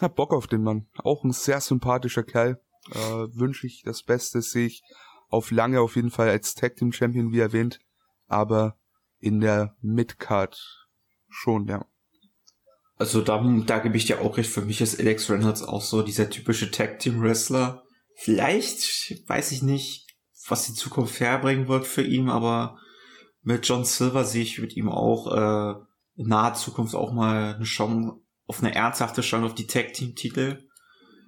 hab 0.02 0.16
Bock 0.16 0.32
auf 0.32 0.46
den 0.46 0.62
Mann. 0.62 0.86
Auch 0.98 1.24
ein 1.24 1.32
sehr 1.32 1.60
sympathischer 1.60 2.22
Kerl. 2.22 2.60
Äh, 2.90 3.26
Wünsche 3.34 3.66
ich 3.66 3.82
das 3.84 4.02
Beste, 4.02 4.42
sehe 4.42 4.66
ich 4.66 4.82
auf 5.28 5.50
lange 5.50 5.80
auf 5.80 5.96
jeden 5.96 6.10
Fall 6.10 6.28
als 6.28 6.54
Tag 6.54 6.76
Team 6.76 6.92
Champion, 6.92 7.32
wie 7.32 7.40
erwähnt. 7.40 7.80
Aber 8.26 8.78
in 9.18 9.40
der 9.40 9.76
Midcard 9.80 10.86
schon, 11.28 11.66
ja. 11.66 11.84
Also 12.96 13.20
da, 13.20 13.42
da 13.66 13.78
gebe 13.78 13.96
ich 13.96 14.06
dir 14.06 14.20
auch 14.20 14.36
recht. 14.36 14.50
Für 14.50 14.62
mich 14.62 14.80
ist 14.80 14.98
Alex 14.98 15.30
Reynolds 15.30 15.62
auch 15.62 15.82
so 15.82 16.02
dieser 16.02 16.30
typische 16.30 16.70
Tag 16.70 16.98
Team 16.98 17.20
Wrestler. 17.20 17.84
Vielleicht, 18.16 19.22
weiß 19.28 19.52
ich 19.52 19.62
nicht, 19.62 20.08
was 20.48 20.66
die 20.66 20.74
Zukunft 20.74 21.20
herbringen 21.20 21.68
wird 21.68 21.86
für 21.86 22.02
ihn, 22.02 22.28
aber 22.28 22.78
mit 23.42 23.66
John 23.68 23.84
Silver 23.84 24.24
sehe 24.24 24.42
ich 24.42 24.58
mit 24.58 24.76
ihm 24.76 24.88
auch 24.88 25.32
äh, 25.32 25.74
in 26.16 26.28
naher 26.28 26.54
Zukunft 26.54 26.94
auch 26.94 27.12
mal 27.12 27.54
eine 27.54 27.64
Chance 27.64 28.20
auf 28.48 28.62
eine 28.62 28.74
ernsthafte 28.74 29.20
Chance 29.20 29.46
auf 29.46 29.54
die 29.54 29.66
Tag 29.66 29.92
Team 29.92 30.16
Titel. 30.16 30.64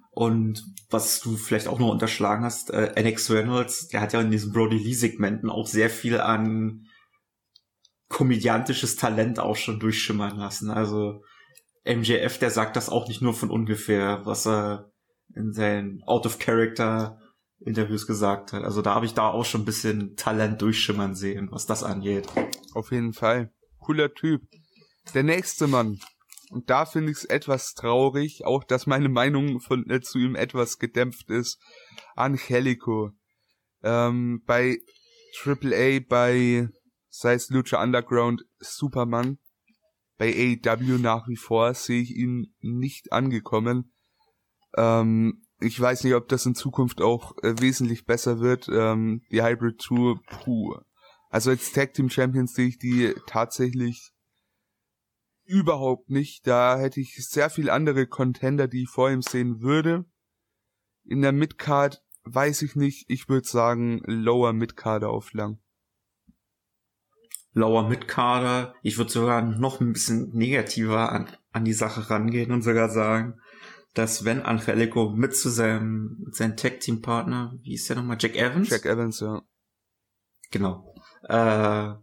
Und 0.09 0.65
was 0.89 1.21
du 1.21 1.37
vielleicht 1.37 1.69
auch 1.69 1.79
noch 1.79 1.89
unterschlagen 1.89 2.43
hast, 2.43 2.69
äh, 2.71 2.91
Alex 2.95 3.31
Reynolds, 3.31 3.87
der 3.87 4.01
hat 4.01 4.11
ja 4.11 4.19
in 4.19 4.31
diesen 4.31 4.51
Brody 4.51 4.77
Lee 4.77 4.93
Segmenten 4.93 5.49
auch 5.49 5.67
sehr 5.67 5.89
viel 5.89 6.19
an 6.19 6.85
komödiantisches 8.09 8.97
Talent 8.97 9.39
auch 9.39 9.55
schon 9.55 9.79
durchschimmern 9.79 10.35
lassen. 10.35 10.69
Also 10.69 11.23
MJF, 11.85 12.39
der 12.39 12.51
sagt 12.51 12.75
das 12.75 12.89
auch 12.89 13.07
nicht 13.07 13.21
nur 13.21 13.33
von 13.33 13.49
ungefähr, 13.49 14.25
was 14.25 14.45
er 14.45 14.91
in 15.33 15.53
seinen 15.53 16.03
Out 16.03 16.25
of 16.25 16.39
Character 16.39 17.17
Interviews 17.59 18.07
gesagt 18.07 18.53
hat. 18.53 18.63
Also 18.63 18.81
da 18.81 18.95
habe 18.95 19.05
ich 19.05 19.13
da 19.13 19.29
auch 19.29 19.45
schon 19.45 19.61
ein 19.61 19.65
bisschen 19.65 20.15
Talent 20.17 20.61
durchschimmern 20.61 21.15
sehen, 21.15 21.49
was 21.51 21.67
das 21.67 21.83
angeht. 21.83 22.27
Auf 22.73 22.91
jeden 22.91 23.13
Fall. 23.13 23.51
Cooler 23.79 24.13
Typ. 24.13 24.41
Der 25.13 25.23
nächste 25.23 25.67
Mann, 25.67 25.99
und 26.51 26.69
da 26.69 26.85
finde 26.85 27.11
ich 27.11 27.19
es 27.19 27.25
etwas 27.25 27.73
traurig, 27.73 28.45
auch 28.45 28.65
dass 28.65 28.85
meine 28.85 29.07
Meinung 29.07 29.61
von, 29.61 29.89
äh, 29.89 30.01
zu 30.01 30.19
ihm 30.19 30.35
etwas 30.35 30.79
gedämpft 30.79 31.29
ist. 31.29 31.59
Angelico. 32.15 33.11
Ähm, 33.83 34.43
bei 34.45 34.79
AAA, 35.43 36.01
bei, 36.07 36.67
sei 37.09 37.33
es 37.33 37.49
Lucha 37.49 37.81
Underground, 37.81 38.43
Superman. 38.59 39.39
Bei 40.17 40.27
AEW 40.27 40.97
nach 40.97 41.27
wie 41.29 41.37
vor 41.37 41.73
sehe 41.73 42.01
ich 42.01 42.15
ihn 42.15 42.53
nicht 42.59 43.13
angekommen. 43.13 43.93
Ähm, 44.75 45.45
ich 45.61 45.79
weiß 45.79 46.03
nicht, 46.03 46.15
ob 46.15 46.27
das 46.27 46.45
in 46.45 46.53
Zukunft 46.53 47.01
auch 47.01 47.31
äh, 47.43 47.61
wesentlich 47.61 48.05
besser 48.05 48.41
wird. 48.41 48.67
Ähm, 48.69 49.21
die 49.31 49.41
Hybrid 49.41 49.79
Tour, 49.79 50.19
puh. 50.27 50.75
Also 51.29 51.51
als 51.51 51.71
Tag 51.71 51.93
Team 51.93 52.09
Champions 52.09 52.55
sehe 52.55 52.67
ich 52.67 52.77
die 52.77 53.15
tatsächlich 53.25 54.11
überhaupt 55.51 56.09
nicht. 56.09 56.47
Da 56.47 56.77
hätte 56.77 57.01
ich 57.01 57.15
sehr 57.27 57.49
viel 57.49 57.69
andere 57.69 58.07
Contender, 58.07 58.67
die 58.67 58.83
ich 58.83 58.89
vor 58.89 59.11
ihm 59.11 59.21
sehen 59.21 59.61
würde. 59.61 60.05
In 61.03 61.21
der 61.21 61.33
Midcard 61.33 62.01
weiß 62.23 62.61
ich 62.61 62.75
nicht. 62.75 63.05
Ich 63.09 63.27
würde 63.27 63.47
sagen 63.47 64.01
Lower 64.05 64.53
Midcarder 64.53 65.09
auf 65.09 65.33
lang. 65.33 65.59
Lower 67.53 67.89
Midcarder. 67.89 68.73
Ich 68.81 68.97
würde 68.97 69.11
sogar 69.11 69.41
noch 69.41 69.81
ein 69.81 69.91
bisschen 69.91 70.29
negativer 70.33 71.11
an, 71.11 71.29
an 71.51 71.65
die 71.65 71.73
Sache 71.73 72.09
rangehen 72.09 72.51
und 72.51 72.61
sogar 72.61 72.89
sagen, 72.89 73.41
dass 73.93 74.23
wenn 74.23 74.41
Angelico 74.41 75.09
mit 75.09 75.35
zu 75.35 75.49
seinem, 75.49 76.17
mit 76.23 76.35
seinem 76.35 76.55
Tag-Team-Partner, 76.55 77.59
wie 77.61 77.73
ist 77.73 77.89
der 77.89 77.97
nochmal, 77.97 78.17
Jack 78.19 78.37
Evans? 78.37 78.69
Jack 78.69 78.85
Evans, 78.85 79.19
ja. 79.19 79.41
Genau. 80.51 80.95
Äh, 81.23 81.93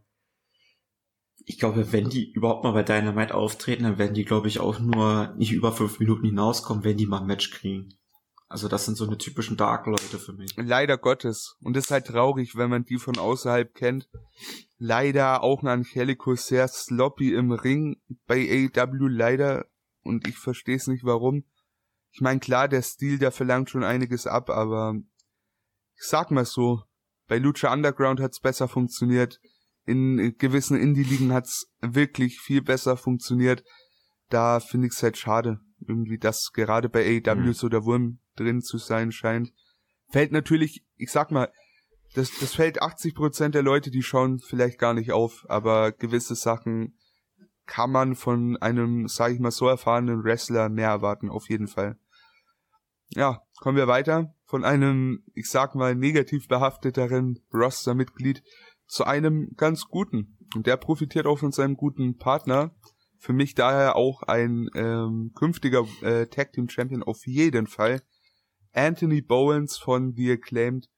ich 1.49 1.59
glaube, 1.59 1.93
wenn 1.93 2.11
die 2.11 2.31
überhaupt 2.31 2.63
mal 2.63 2.73
bei 2.73 2.83
Dynamite 2.83 3.35
auftreten, 3.35 3.85
dann 3.85 3.97
werden 3.97 4.13
die, 4.13 4.27
glaube 4.27 4.49
ich, 4.49 4.61
auch 4.61 4.79
nur 4.79 5.35
nicht 5.39 5.53
über 5.53 5.73
fünf 5.73 5.99
Minuten 5.99 6.27
hinauskommen, 6.27 6.85
wenn 6.85 6.99
die 6.99 7.07
mal 7.07 7.21
ein 7.21 7.27
Match 7.27 7.51
kriegen. 7.51 7.95
Also 8.49 8.69
das 8.69 8.85
sind 8.85 8.97
so 8.97 9.07
eine 9.07 9.17
typischen 9.17 9.57
Dark-Leute 9.57 10.19
für 10.19 10.35
mich. 10.35 10.53
Leider 10.57 10.99
Gottes. 10.99 11.57
Und 11.63 11.75
das 11.75 11.87
ist 11.87 11.91
halt 11.91 12.07
traurig, 12.07 12.57
wenn 12.57 12.69
man 12.69 12.85
die 12.85 12.99
von 12.99 13.17
außerhalb 13.17 13.75
kennt. 13.75 14.11
Leider 14.77 15.43
auch 15.43 15.63
ein 15.63 15.69
Angelico 15.69 16.35
sehr 16.35 16.69
sloppy 16.69 17.33
im 17.33 17.51
Ring 17.53 17.97
bei 18.27 18.69
AEW, 18.77 19.09
leider. 19.09 19.67
Und 20.03 20.29
ich 20.29 20.37
verstehe 20.37 20.77
es 20.77 20.87
nicht 20.87 21.05
warum. 21.05 21.45
Ich 22.11 22.21
meine, 22.21 22.41
klar, 22.41 22.69
der 22.69 22.83
Stil, 22.83 23.19
der 23.19 23.33
verlangt 23.33 23.71
schon 23.71 23.85
einiges 23.85 24.27
ab, 24.27 24.51
aber 24.51 24.97
ich 25.97 26.05
sag 26.05 26.31
mal 26.31 26.45
so, 26.45 26.83
bei 27.27 27.39
Lucha 27.39 27.73
Underground 27.73 28.21
hat's 28.21 28.41
besser 28.41 28.69
funktioniert. 28.69 29.41
In 29.89 30.37
gewissen 30.37 30.79
Indie-Ligen 30.79 31.33
hat's 31.33 31.73
wirklich 31.81 32.41
viel 32.41 32.61
besser 32.61 32.99
funktioniert. 32.99 33.65
Da 34.29 34.61
finde 34.61 34.89
ich 34.89 34.93
es 34.93 35.03
halt 35.03 35.17
schade, 35.17 35.61
irgendwie, 35.87 36.19
dass 36.19 36.53
gerade 36.53 36.91
bei 36.91 37.07
AEW 37.07 37.37
mhm. 37.37 37.53
so 37.55 37.71
der 37.71 37.87
Wurm 37.87 38.19
drin 38.37 38.61
zu 38.61 38.77
sein 38.77 39.13
scheint. 39.13 39.51
Fällt 40.11 40.31
natürlich, 40.31 40.85
ich 40.97 41.11
sag 41.11 41.31
mal, 41.31 41.51
das, 42.15 42.31
das 42.39 42.55
fällt 42.55 42.83
80 42.83 43.15
Prozent 43.15 43.55
der 43.55 43.63
Leute, 43.63 43.91
die 43.91 44.03
schauen 44.03 44.41
vielleicht 44.41 44.79
gar 44.79 44.93
nicht 44.93 45.13
auf, 45.13 45.47
aber 45.49 45.93
gewisse 45.93 46.35
Sachen 46.35 46.99
kann 47.65 47.91
man 47.91 48.15
von 48.15 48.59
einem, 48.59 49.09
sag 49.09 49.33
ich 49.33 49.41
mal, 49.41 49.51
so 49.51 49.69
erfahrenen 49.69 50.23
Wrestler 50.23 50.69
mehr 50.69 50.89
erwarten, 50.89 51.31
auf 51.31 51.49
jeden 51.49 51.67
Fall. 51.67 51.99
Ja, 53.15 53.41
kommen 53.61 53.79
wir 53.79 53.89
weiter. 53.89 54.35
Von 54.45 54.65
einem, 54.65 55.25
ich 55.35 55.49
sag 55.49 55.75
mal, 55.75 55.95
negativ 55.95 56.47
behafteteren 56.47 57.39
Roster-Mitglied 57.55 58.43
zu 58.89 59.05
einem 59.05 59.55
ganz 59.57 59.85
guten. 59.85 60.37
Und 60.55 60.67
der 60.67 60.77
profitiert 60.77 61.27
auch 61.27 61.39
von 61.39 61.53
seinem 61.53 61.77
guten 61.77 62.17
Partner. 62.17 62.75
Für 63.19 63.33
mich 63.33 63.55
daher 63.55 63.97
auch 63.97 64.23
ein 64.23 64.69
ähm, 64.75 65.33
künftiger 65.35 65.87
äh, 66.03 66.27
Tag 66.27 66.53
Team 66.53 66.69
Champion 66.69 67.03
auf 67.03 67.27
jeden 67.27 67.67
Fall. 67.67 68.01
Anthony 68.73 69.21
Bowens 69.21 69.77
von 69.77 70.15
The 70.15 70.33
Acclaimed. 70.33 70.89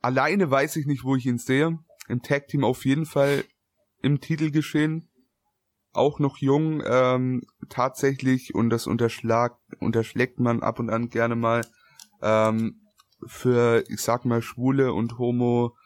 Alleine 0.00 0.50
weiß 0.50 0.76
ich 0.76 0.86
nicht, 0.86 1.04
wo 1.04 1.16
ich 1.16 1.26
ihn 1.26 1.38
sehe. 1.38 1.78
Im 2.08 2.22
Tag 2.22 2.48
Team 2.48 2.64
auf 2.64 2.84
jeden 2.84 3.06
Fall 3.06 3.44
im 4.00 4.20
Titelgeschehen. 4.20 5.08
Auch 5.92 6.18
noch 6.18 6.38
jung, 6.38 6.82
ähm, 6.86 7.42
tatsächlich, 7.68 8.54
und 8.54 8.70
das 8.70 8.86
unterschlag, 8.86 9.58
unterschlägt 9.78 10.40
man 10.40 10.62
ab 10.62 10.78
und 10.78 10.88
an 10.88 11.10
gerne 11.10 11.36
mal, 11.36 11.66
ähm, 12.22 12.80
für, 13.26 13.84
ich 13.88 14.00
sag 14.00 14.24
mal, 14.24 14.40
Schwule 14.40 14.94
und 14.94 15.18
Homo, 15.18 15.76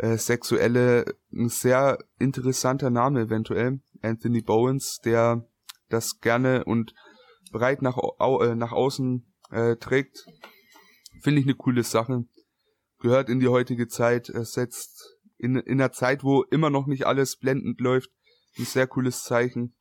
äh, 0.00 0.16
Sexuelle, 0.16 1.04
ein 1.32 1.48
sehr 1.50 1.98
interessanter 2.18 2.90
Name 2.90 3.22
eventuell. 3.22 3.80
Anthony 4.02 4.40
Bowens, 4.40 5.00
der 5.04 5.46
das 5.90 6.20
gerne 6.20 6.64
und 6.64 6.94
breit 7.52 7.82
nach, 7.82 7.98
au, 7.98 8.42
äh, 8.42 8.54
nach 8.54 8.72
außen 8.72 9.26
äh, 9.50 9.76
trägt. 9.76 10.24
Finde 11.22 11.40
ich 11.40 11.46
eine 11.46 11.54
coole 11.54 11.82
Sache. 11.82 12.24
Gehört 13.00 13.28
in 13.28 13.40
die 13.40 13.48
heutige 13.48 13.88
Zeit, 13.88 14.30
äh, 14.30 14.44
setzt 14.44 15.18
in, 15.36 15.56
in 15.56 15.80
einer 15.80 15.92
Zeit, 15.92 16.24
wo 16.24 16.42
immer 16.44 16.70
noch 16.70 16.86
nicht 16.86 17.06
alles 17.06 17.36
blendend 17.36 17.80
läuft, 17.80 18.10
ein 18.58 18.64
sehr 18.64 18.86
cooles 18.86 19.24
Zeichen. 19.24 19.74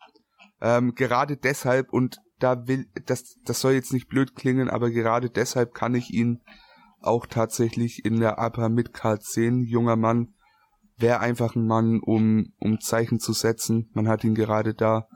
Ähm, 0.62 0.96
gerade 0.96 1.38
deshalb, 1.38 1.94
und 1.94 2.18
da 2.40 2.68
will, 2.68 2.90
das, 3.06 3.38
das 3.46 3.62
soll 3.62 3.74
jetzt 3.74 3.94
nicht 3.94 4.10
blöd 4.10 4.36
klingen, 4.36 4.70
aber 4.70 4.90
gerade 4.90 5.30
deshalb 5.30 5.74
kann 5.74 5.96
ich 5.96 6.12
ihn 6.12 6.42
auch 7.02 7.26
tatsächlich 7.26 8.06
in 8.06 8.20
der 8.20 8.40
Upper 8.40 8.70
Midcard 8.70 9.24
sehen. 9.24 9.64
Junger 9.64 9.96
Mann, 9.96 10.34
wäre 11.00 11.20
einfach 11.22 11.56
ein 11.56 11.66
Mann, 11.66 12.00
um, 12.02 12.54
um 12.60 12.80
Zeichen 12.80 13.20
zu 13.20 13.34
setzen. 13.34 13.90
Man 13.94 14.08
hat 14.08 14.24
ihn 14.24 14.36
gerade 14.36 14.74
da, 14.74 15.08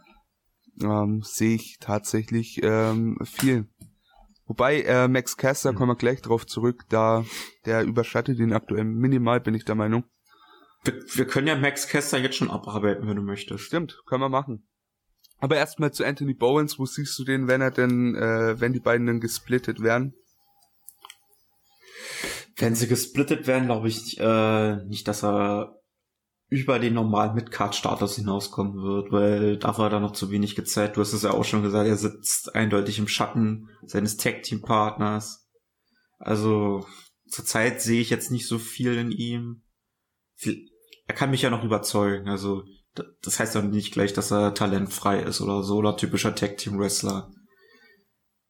ähm, 0.82 1.22
sehe 1.24 1.56
ich 1.56 1.78
tatsächlich 1.80 2.62
ähm, 2.64 3.18
viel. 3.24 3.68
Wobei 4.46 4.82
äh, 4.82 5.08
Max 5.08 5.38
Caster, 5.38 5.72
mhm. 5.72 5.76
kommen 5.78 5.92
wir 5.92 5.96
gleich 5.96 6.22
drauf 6.22 6.46
zurück, 6.46 6.84
da 6.90 7.26
der 7.66 7.84
überschattet 7.84 8.40
ihn 8.40 8.54
aktuell 8.54 8.84
minimal, 8.84 9.40
bin 9.40 9.54
ich 9.54 9.66
der 9.66 9.76
Meinung. 9.76 10.04
Wir, 10.84 10.96
wir 11.14 11.26
können 11.26 11.48
ja 11.48 11.56
Max 11.56 11.88
Caster 11.88 12.18
jetzt 12.18 12.36
schon 12.36 12.52
abarbeiten, 12.52 13.08
wenn 13.08 13.16
du 13.16 13.22
möchtest. 13.22 13.64
Stimmt, 13.64 14.02
können 14.06 14.22
wir 14.22 14.30
machen. 14.30 14.68
Aber 15.40 15.58
erstmal 15.58 15.92
zu 15.92 16.06
Anthony 16.06 16.34
Bowens, 16.34 16.80
wo 16.80 16.86
siehst 16.86 17.18
du 17.20 17.26
den, 17.26 17.48
wenn 17.48 17.62
er 17.62 17.72
denn, 17.72 18.16
äh, 18.16 18.60
wenn 18.60 18.74
die 18.74 18.80
beiden 18.80 19.08
dann 19.08 19.20
gesplittet 19.20 19.82
werden? 19.82 20.14
Wenn 22.56 22.76
sie 22.76 22.88
gesplittet 22.88 23.48
werden, 23.48 23.66
glaube 23.66 23.88
ich 23.88 24.20
äh, 24.20 24.76
nicht, 24.86 25.08
dass 25.08 25.24
er 25.24 25.80
über 26.54 26.78
den 26.78 26.94
normalen 26.94 27.34
Mid-Card-Status 27.34 28.18
hinauskommen 28.18 28.76
wird, 28.84 29.12
weil 29.12 29.58
dafür 29.58 29.86
hat 29.86 29.94
er 29.94 30.00
noch 30.00 30.12
zu 30.12 30.30
wenig 30.30 30.56
gezeigt. 30.56 30.98
Du 30.98 31.02
hast 31.02 31.14
es 31.14 31.24
ja 31.24 31.32
auch 31.32 31.46
schon 31.46 31.64
gesagt, 31.64 31.88
er 31.88 31.98
sitzt 31.98 32.54
eindeutig 32.54 33.00
im 33.00 33.08
Schatten 33.08 33.70
seines 33.84 34.18
Tag-Team-Partners. 34.18 35.50
Also 36.20 36.86
zurzeit 37.28 37.82
sehe 37.82 38.02
ich 38.02 38.12
jetzt 38.12 38.30
nicht 38.30 38.48
so 38.48 38.60
viel 38.60 38.94
in 38.96 39.12
ihm. 39.12 39.64
Er 41.08 41.16
kann 41.16 41.32
mich 41.32 41.42
ja 41.42 41.50
noch 41.50 41.64
überzeugen. 41.64 42.30
Also 42.30 42.64
das 43.24 43.40
heißt 43.40 43.56
ja 43.56 43.64
nicht 43.64 43.92
gleich, 43.92 44.14
dass 44.14 44.32
er 44.32 44.54
talentfrei 44.54 45.22
ist 45.22 45.42
oder 45.42 45.64
so 45.64 45.78
oder 45.78 45.98
typischer 45.98 46.36
Tag-Team-Wrestler. 46.36 47.32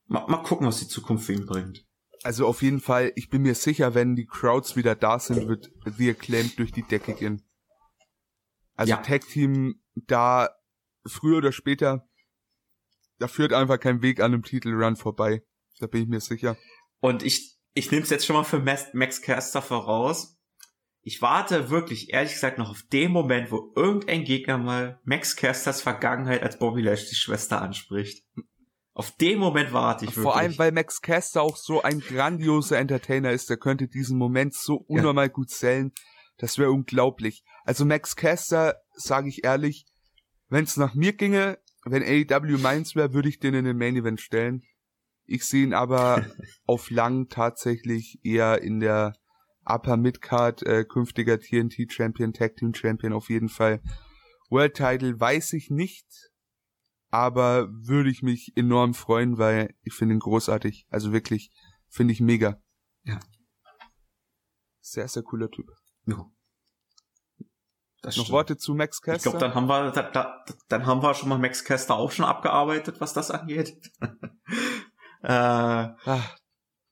Mal, 0.07 0.27
mal 0.27 0.43
gucken, 0.43 0.67
was 0.67 0.79
die 0.79 0.87
Zukunft 0.87 1.25
für 1.25 1.33
ihn 1.33 1.45
bringt. 1.45 1.85
Also 2.23 2.47
auf 2.47 2.61
jeden 2.61 2.79
Fall, 2.79 3.11
ich 3.15 3.29
bin 3.29 3.41
mir 3.41 3.55
sicher, 3.55 3.95
wenn 3.95 4.15
die 4.15 4.25
Crowds 4.25 4.75
wieder 4.75 4.95
da 4.95 5.19
sind, 5.19 5.47
wird 5.47 5.71
The 5.85 6.11
Acclaimed 6.11 6.57
durch 6.57 6.71
die 6.71 6.83
Decke 6.83 7.13
gehen. 7.13 7.41
Also 8.75 8.91
ja. 8.91 8.97
Tag 8.97 9.27
Team 9.27 9.81
da 9.95 10.49
früher 11.05 11.37
oder 11.37 11.51
später, 11.51 12.07
da 13.19 13.27
führt 13.27 13.53
einfach 13.53 13.79
kein 13.79 14.01
Weg 14.01 14.19
an 14.19 14.33
einem 14.33 14.43
Titelrun 14.43 14.95
vorbei. 14.95 15.43
Da 15.79 15.87
bin 15.87 16.03
ich 16.03 16.07
mir 16.07 16.21
sicher. 16.21 16.57
Und 16.99 17.23
ich, 17.23 17.57
ich 17.73 17.91
nehme 17.91 18.03
es 18.03 18.09
jetzt 18.09 18.25
schon 18.25 18.35
mal 18.35 18.43
für 18.43 18.59
Max 18.59 19.21
Caster 19.21 19.61
voraus. 19.61 20.37
Ich 21.01 21.21
warte 21.21 21.69
wirklich, 21.69 22.13
ehrlich 22.13 22.33
gesagt, 22.33 22.57
noch 22.57 22.69
auf 22.69 22.83
den 22.83 23.11
Moment, 23.11 23.51
wo 23.51 23.73
irgendein 23.75 24.23
Gegner 24.23 24.57
mal 24.57 25.01
Max 25.03 25.35
Casters 25.35 25.81
Vergangenheit 25.81 26.43
als 26.43 26.57
Bobby 26.57 26.81
Lashley's 26.81 27.17
Schwester 27.17 27.61
anspricht. 27.61 28.25
Auf 28.95 29.11
den 29.11 29.39
Moment 29.39 29.73
warte 29.73 30.05
ich 30.05 30.11
wirklich. 30.11 30.23
Vor 30.23 30.37
allem, 30.37 30.57
weil 30.57 30.71
Max 30.71 31.01
Caster 31.01 31.41
auch 31.41 31.57
so 31.57 31.81
ein 31.81 31.99
grandioser 31.99 32.77
Entertainer 32.77 33.31
ist, 33.31 33.49
der 33.49 33.57
könnte 33.57 33.87
diesen 33.87 34.17
Moment 34.17 34.53
so 34.53 34.75
unnormal 34.75 35.27
ja. 35.27 35.31
gut 35.31 35.49
sellen. 35.49 35.91
Das 36.37 36.57
wäre 36.57 36.71
unglaublich. 36.71 37.43
Also 37.63 37.85
Max 37.85 38.15
Caster, 38.15 38.81
sage 38.93 39.29
ich 39.29 39.43
ehrlich, 39.43 39.85
wenn 40.49 40.65
es 40.65 40.77
nach 40.77 40.93
mir 40.93 41.13
ginge, 41.13 41.57
wenn 41.85 42.03
AEW 42.03 42.59
meins 42.59 42.95
wäre, 42.95 43.13
würde 43.13 43.29
ich 43.29 43.39
den 43.39 43.55
in 43.55 43.65
den 43.65 43.77
Main 43.77 43.95
Event 43.95 44.21
stellen. 44.21 44.63
Ich 45.25 45.45
sehe 45.45 45.63
ihn 45.63 45.73
aber 45.73 46.25
auf 46.65 46.91
lang 46.91 47.29
tatsächlich 47.29 48.19
eher 48.23 48.61
in 48.61 48.79
der 48.79 49.13
Upper 49.65 49.97
Midcard, 49.97 50.61
äh, 50.63 50.83
künftiger 50.83 51.39
TNT 51.39 51.91
Champion, 51.91 52.33
Tag 52.33 52.57
Team 52.57 52.73
Champion 52.73 53.13
auf 53.13 53.29
jeden 53.29 53.49
Fall. 53.49 53.81
World 54.49 54.75
Title 54.75 55.19
weiß 55.19 55.53
ich 55.53 55.69
nicht, 55.69 56.05
aber 57.13 57.69
würde 57.69 58.09
ich 58.09 58.23
mich 58.23 58.53
enorm 58.55 58.95
freuen, 58.95 59.37
weil 59.37 59.75
ich 59.83 59.93
finde 59.93 60.15
ihn 60.15 60.19
großartig. 60.19 60.87
Also 60.89 61.13
wirklich, 61.13 61.51
finde 61.87 62.11
ich 62.11 62.21
mega. 62.21 62.59
Ja. 63.03 63.19
Sehr, 64.81 65.07
sehr 65.07 65.21
cooler 65.21 65.51
Typ. 65.51 65.69
Ja. 66.07 66.25
Das 68.01 68.17
Noch 68.17 68.23
stimmt. 68.23 68.29
Worte 68.33 68.57
zu 68.57 68.73
Max 68.73 68.99
Caster? 68.99 69.17
Ich 69.17 69.21
glaube, 69.21 69.37
dann 69.37 69.53
haben 69.53 69.67
wir, 69.67 69.91
da, 69.91 70.09
da, 70.09 70.43
dann 70.69 70.87
haben 70.87 71.03
wir 71.03 71.13
schon 71.13 71.29
mal 71.29 71.37
Max 71.37 71.63
Caster 71.63 71.93
auch 71.93 72.11
schon 72.11 72.25
abgearbeitet, 72.25 72.99
was 72.99 73.13
das 73.13 73.29
angeht. 73.29 73.79
äh, 75.21 75.27
Ach. 75.27 76.37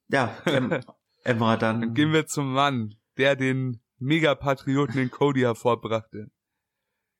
Ja, 0.07 0.38
Emma 1.24 1.57
dann. 1.57 1.82
Dann 1.82 1.93
gehen 1.95 2.13
wir 2.13 2.28
zum 2.28 2.53
Mann, 2.53 2.93
der 3.17 3.36
den 3.36 3.82
Megapatrioten 3.97 4.99
in 4.99 5.09
Cody 5.09 5.41
hervorbrachte. 5.41 6.30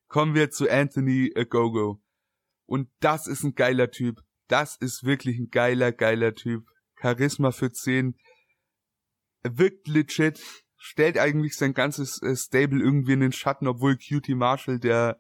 Kommen 0.08 0.36
wir 0.36 0.52
zu 0.52 0.70
Anthony 0.70 1.34
Agogo. 1.36 2.00
Und 2.72 2.88
das 3.02 3.28
ist 3.28 3.44
ein 3.44 3.54
geiler 3.54 3.92
Typ. 3.92 4.22
Das 4.48 4.78
ist 4.78 5.04
wirklich 5.04 5.38
ein 5.38 5.50
geiler, 5.50 5.92
geiler 5.92 6.34
Typ. 6.34 6.64
Charisma 7.02 7.52
für 7.52 7.74
10. 7.74 8.16
Wirkt 9.44 9.90
legit 9.90 10.42
stellt 10.78 11.18
eigentlich 11.18 11.58
sein 11.58 11.74
ganzes 11.74 12.22
äh, 12.22 12.34
Stable 12.34 12.80
irgendwie 12.82 13.12
in 13.12 13.20
den 13.20 13.34
Schatten, 13.34 13.68
obwohl 13.68 13.98
Cutie 13.98 14.36
Marshall 14.36 14.80
der, 14.80 15.20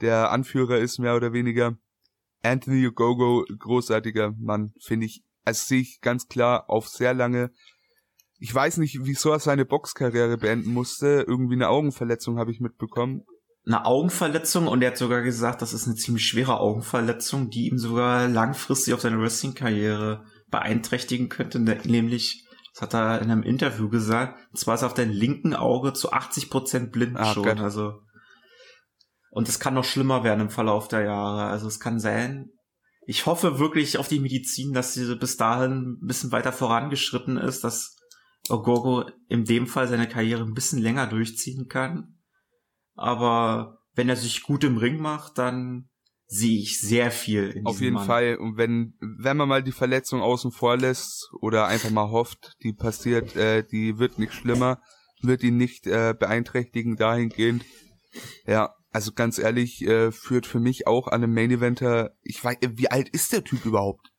der 0.00 0.32
Anführer 0.32 0.78
ist, 0.78 0.98
mehr 0.98 1.14
oder 1.14 1.32
weniger. 1.32 1.78
Anthony 2.42 2.84
Ogogo, 2.88 3.44
großartiger 3.56 4.34
Mann, 4.40 4.74
finde 4.82 5.06
ich. 5.06 5.22
Also 5.44 5.66
sehe 5.66 5.82
ich 5.82 6.00
ganz 6.00 6.26
klar 6.26 6.68
auf 6.68 6.88
sehr 6.88 7.14
lange. 7.14 7.52
Ich 8.40 8.52
weiß 8.52 8.78
nicht, 8.78 8.98
wieso 9.02 9.30
er 9.30 9.38
seine 9.38 9.64
Boxkarriere 9.64 10.38
beenden 10.38 10.72
musste. 10.72 11.24
Irgendwie 11.28 11.54
eine 11.54 11.68
Augenverletzung 11.68 12.36
habe 12.36 12.50
ich 12.50 12.58
mitbekommen. 12.58 13.22
Eine 13.66 13.84
Augenverletzung 13.84 14.66
und 14.66 14.82
er 14.82 14.92
hat 14.92 14.96
sogar 14.96 15.22
gesagt, 15.22 15.60
das 15.62 15.74
ist 15.74 15.86
eine 15.86 15.96
ziemlich 15.96 16.26
schwere 16.26 16.60
Augenverletzung, 16.60 17.50
die 17.50 17.68
ihm 17.68 17.78
sogar 17.78 18.26
langfristig 18.26 18.94
auf 18.94 19.02
seine 19.02 19.20
Wrestling-Karriere 19.20 20.24
beeinträchtigen 20.50 21.28
könnte, 21.28 21.60
nämlich 21.60 22.44
das 22.72 22.82
hat 22.82 22.94
er 22.94 23.20
in 23.20 23.30
einem 23.30 23.42
Interview 23.42 23.88
gesagt. 23.88 24.38
Und 24.50 24.58
zwar 24.58 24.76
ist 24.76 24.82
er 24.82 24.86
auf 24.86 24.94
deinem 24.94 25.10
linken 25.10 25.54
Auge 25.54 25.92
zu 25.92 26.12
80 26.12 26.50
Prozent 26.50 26.92
blind 26.92 27.16
ah, 27.18 27.32
schon. 27.34 27.44
Gott. 27.44 27.60
Also 27.60 28.00
und 29.30 29.48
es 29.48 29.60
kann 29.60 29.74
noch 29.74 29.84
schlimmer 29.84 30.24
werden 30.24 30.40
im 30.40 30.50
Verlauf 30.50 30.88
der 30.88 31.02
Jahre. 31.02 31.44
Also 31.44 31.68
es 31.68 31.80
kann 31.80 32.00
sein. 32.00 32.50
ich 33.06 33.26
hoffe 33.26 33.58
wirklich 33.58 33.98
auf 33.98 34.08
die 34.08 34.20
Medizin, 34.20 34.72
dass 34.72 34.94
sie 34.94 35.16
bis 35.16 35.36
dahin 35.36 35.98
ein 36.00 36.06
bisschen 36.06 36.32
weiter 36.32 36.52
vorangeschritten 36.52 37.36
ist, 37.36 37.64
dass 37.64 37.96
Ogogo 38.48 39.08
in 39.28 39.44
dem 39.44 39.66
Fall 39.66 39.88
seine 39.88 40.08
Karriere 40.08 40.42
ein 40.42 40.54
bisschen 40.54 40.80
länger 40.80 41.06
durchziehen 41.06 41.68
kann. 41.68 42.19
Aber 43.00 43.78
wenn 43.94 44.10
er 44.10 44.16
sich 44.16 44.42
gut 44.42 44.62
im 44.62 44.76
Ring 44.76 45.00
macht, 45.00 45.38
dann 45.38 45.88
sehe 46.26 46.60
ich 46.60 46.80
sehr 46.80 47.10
viel 47.10 47.48
in 47.48 47.64
Auf 47.64 47.80
jeden 47.80 47.94
Mann. 47.94 48.06
Fall. 48.06 48.36
Und 48.36 48.58
wenn, 48.58 48.94
wenn 49.00 49.38
man 49.38 49.48
mal 49.48 49.62
die 49.62 49.72
Verletzung 49.72 50.20
außen 50.20 50.52
vor 50.52 50.76
lässt 50.76 51.30
oder 51.40 51.66
einfach 51.66 51.88
mal 51.88 52.10
hofft, 52.10 52.58
die 52.62 52.74
passiert, 52.74 53.34
äh, 53.36 53.62
die 53.66 53.98
wird 53.98 54.18
nicht 54.18 54.34
schlimmer, 54.34 54.82
wird 55.22 55.42
ihn 55.42 55.56
nicht 55.56 55.86
äh, 55.86 56.14
beeinträchtigen 56.16 56.96
dahingehend. 56.96 57.64
Ja, 58.46 58.74
also 58.90 59.12
ganz 59.12 59.38
ehrlich, 59.38 59.80
äh, 59.86 60.12
führt 60.12 60.44
für 60.44 60.60
mich 60.60 60.86
auch 60.86 61.08
an 61.08 61.24
einem 61.24 61.32
Main 61.32 61.50
Eventer. 61.50 62.10
Ich 62.20 62.44
weiß, 62.44 62.58
wie 62.60 62.90
alt 62.90 63.08
ist 63.08 63.32
der 63.32 63.44
Typ 63.44 63.64
überhaupt? 63.64 64.12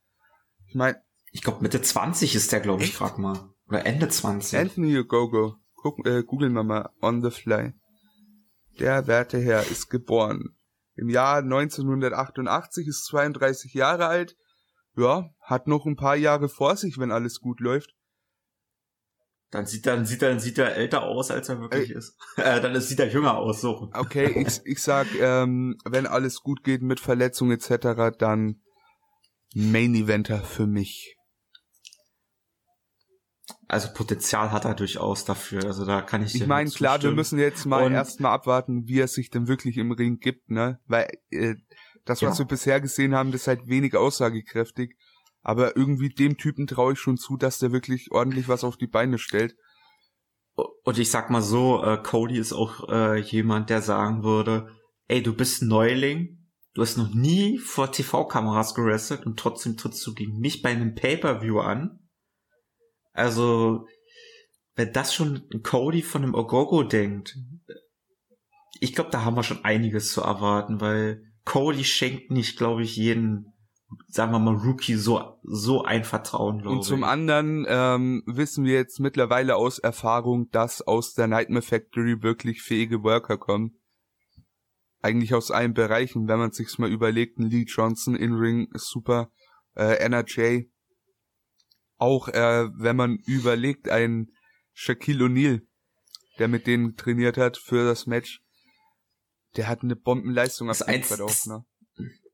Ich 0.65 0.73
meine, 0.73 0.97
ich 1.31 1.43
glaube 1.43 1.61
Mitte 1.61 1.83
20 1.83 2.33
ist 2.33 2.51
der, 2.51 2.61
glaube 2.61 2.83
ich, 2.83 2.93
frag 2.93 3.19
mal. 3.19 3.53
Oder 3.67 3.85
Ende 3.85 4.09
20. 4.09 4.57
Anthony 4.57 4.97
Ogogo. 4.97 5.57
Guck, 5.75 6.03
äh, 6.07 6.23
googeln 6.23 6.53
wir 6.53 6.63
mal 6.63 6.89
on 6.99 7.21
the 7.21 7.29
fly. 7.29 7.73
Der 8.79 9.07
werte 9.07 9.39
Herr 9.39 9.67
ist 9.67 9.89
geboren 9.89 10.55
im 10.95 11.09
Jahr 11.09 11.37
1988, 11.37 12.87
ist 12.87 13.05
32 13.05 13.73
Jahre 13.73 14.07
alt. 14.07 14.35
Ja, 14.95 15.29
hat 15.39 15.67
noch 15.67 15.85
ein 15.85 15.95
paar 15.95 16.15
Jahre 16.15 16.49
vor 16.49 16.75
sich, 16.75 16.97
wenn 16.97 17.11
alles 17.11 17.39
gut 17.39 17.59
läuft. 17.59 17.95
Dann 19.49 19.65
sieht 19.65 19.85
er, 19.85 19.95
dann 19.95 20.05
sieht 20.05 20.21
dann 20.21 20.39
sieht 20.39 20.57
er 20.57 20.75
älter 20.75 21.03
aus, 21.03 21.31
als 21.31 21.49
er 21.49 21.59
wirklich 21.59 21.89
äh, 21.91 21.97
ist. 21.97 22.17
Äh, 22.37 22.61
dann 22.61 22.79
sieht 22.79 22.99
er 22.99 23.09
jünger 23.09 23.37
aus, 23.37 23.61
so. 23.61 23.89
Okay, 23.93 24.45
ich, 24.45 24.61
ich 24.65 24.81
sag, 24.81 25.07
ähm, 25.19 25.77
wenn 25.85 26.07
alles 26.07 26.39
gut 26.41 26.63
geht 26.63 26.81
mit 26.81 26.99
Verletzungen 26.99 27.57
etc., 27.57 28.15
dann 28.17 28.61
Main 29.53 29.95
Eventer 29.95 30.39
für 30.39 30.67
mich. 30.67 31.17
Also 33.71 33.87
Potenzial 33.93 34.51
hat 34.51 34.65
er 34.65 34.73
durchaus 34.73 35.23
dafür. 35.23 35.63
Also 35.63 35.85
da 35.85 36.01
kann 36.01 36.21
ich. 36.21 36.35
Ich 36.35 36.45
meine, 36.45 36.69
klar, 36.69 37.01
wir 37.01 37.11
müssen 37.11 37.39
jetzt 37.39 37.65
mal 37.65 37.89
erstmal 37.89 38.33
abwarten, 38.33 38.85
wie 38.89 38.99
er 38.99 39.07
sich 39.07 39.29
denn 39.29 39.47
wirklich 39.47 39.77
im 39.77 39.93
Ring 39.93 40.19
gibt, 40.19 40.51
ne? 40.51 40.81
Weil 40.87 41.07
äh, 41.29 41.55
das, 42.03 42.21
was 42.21 42.37
ja. 42.37 42.43
wir 42.43 42.49
bisher 42.49 42.81
gesehen 42.81 43.15
haben, 43.15 43.31
das 43.31 43.41
ist 43.41 43.47
halt 43.47 43.67
wenig 43.67 43.95
aussagekräftig. 43.95 44.97
Aber 45.41 45.77
irgendwie 45.77 46.09
dem 46.09 46.35
Typen 46.37 46.67
traue 46.67 46.93
ich 46.93 46.99
schon 46.99 47.15
zu, 47.15 47.37
dass 47.37 47.59
der 47.59 47.71
wirklich 47.71 48.11
ordentlich 48.11 48.49
was 48.49 48.65
auf 48.65 48.75
die 48.75 48.87
Beine 48.87 49.17
stellt. 49.17 49.55
Und 50.83 50.99
ich 50.99 51.09
sag 51.09 51.29
mal 51.29 51.41
so, 51.41 51.81
äh, 51.81 51.97
Cody 52.03 52.39
ist 52.39 52.51
auch 52.51 52.89
äh, 52.89 53.21
jemand, 53.21 53.69
der 53.69 53.81
sagen 53.81 54.21
würde, 54.25 54.67
ey, 55.07 55.23
du 55.23 55.33
bist 55.33 55.61
Neuling, 55.61 56.45
du 56.73 56.81
hast 56.81 56.97
noch 56.97 57.13
nie 57.13 57.57
vor 57.57 57.89
TV-Kameras 57.89 58.75
gerestet 58.75 59.25
und 59.25 59.39
trotzdem 59.39 59.77
trittst 59.77 60.05
du 60.05 60.13
gegen 60.13 60.39
mich 60.39 60.61
bei 60.61 60.71
einem 60.71 60.93
Pay-Per-View 60.93 61.61
an 61.61 62.00
also, 63.13 63.87
wenn 64.75 64.93
das 64.93 65.13
schon 65.13 65.47
ein 65.53 65.63
Cody 65.63 66.01
von 66.01 66.23
einem 66.23 66.33
Ogogo 66.33 66.83
denkt, 66.83 67.37
ich 68.79 68.93
glaube, 68.93 69.11
da 69.11 69.23
haben 69.23 69.35
wir 69.35 69.43
schon 69.43 69.63
einiges 69.63 70.11
zu 70.11 70.21
erwarten, 70.21 70.81
weil 70.81 71.23
Cody 71.45 71.83
schenkt 71.83 72.31
nicht, 72.31 72.57
glaube 72.57 72.83
ich, 72.83 72.95
jeden, 72.95 73.53
sagen 74.07 74.31
wir 74.31 74.39
mal, 74.39 74.55
Rookie 74.55 74.95
so, 74.95 75.37
so 75.43 75.83
ein 75.83 76.03
Vertrauen, 76.03 76.59
glaube 76.59 76.75
ich. 76.75 76.77
Und 76.79 76.83
zum 76.83 77.03
anderen 77.03 77.65
ähm, 77.67 78.23
wissen 78.25 78.65
wir 78.65 78.73
jetzt 78.73 78.99
mittlerweile 78.99 79.55
aus 79.55 79.77
Erfahrung, 79.77 80.49
dass 80.51 80.81
aus 80.81 81.13
der 81.13 81.27
Nightmare 81.27 81.61
Factory 81.61 82.23
wirklich 82.23 82.61
fähige 82.61 83.03
Worker 83.03 83.37
kommen. 83.37 83.77
Eigentlich 85.01 85.33
aus 85.33 85.51
allen 85.51 85.73
Bereichen, 85.73 86.27
wenn 86.27 86.39
man 86.39 86.51
sich's 86.51 86.77
mal 86.77 86.91
überlegt, 86.91 87.39
ein 87.39 87.49
Lee 87.49 87.65
Johnson 87.67 88.15
in 88.15 88.33
Ring 88.33 88.67
ist 88.73 88.89
super, 88.89 89.31
äh, 89.75 89.95
NRJ 90.05 90.69
auch 92.01 92.27
äh, 92.29 92.67
wenn 92.73 92.95
man 92.95 93.17
überlegt, 93.27 93.89
ein 93.89 94.31
Shaquille 94.73 95.25
O'Neal, 95.25 95.61
der 96.39 96.47
mit 96.47 96.65
denen 96.65 96.97
trainiert 96.97 97.37
hat 97.37 97.57
für 97.57 97.85
das 97.85 98.07
Match, 98.07 98.41
der 99.55 99.67
hat 99.67 99.83
eine 99.83 99.95
Bombenleistung 99.95 100.67
das 100.67 100.81
abgeliefert 100.81 101.21
auch, 101.21 101.45
ne? 101.45 101.65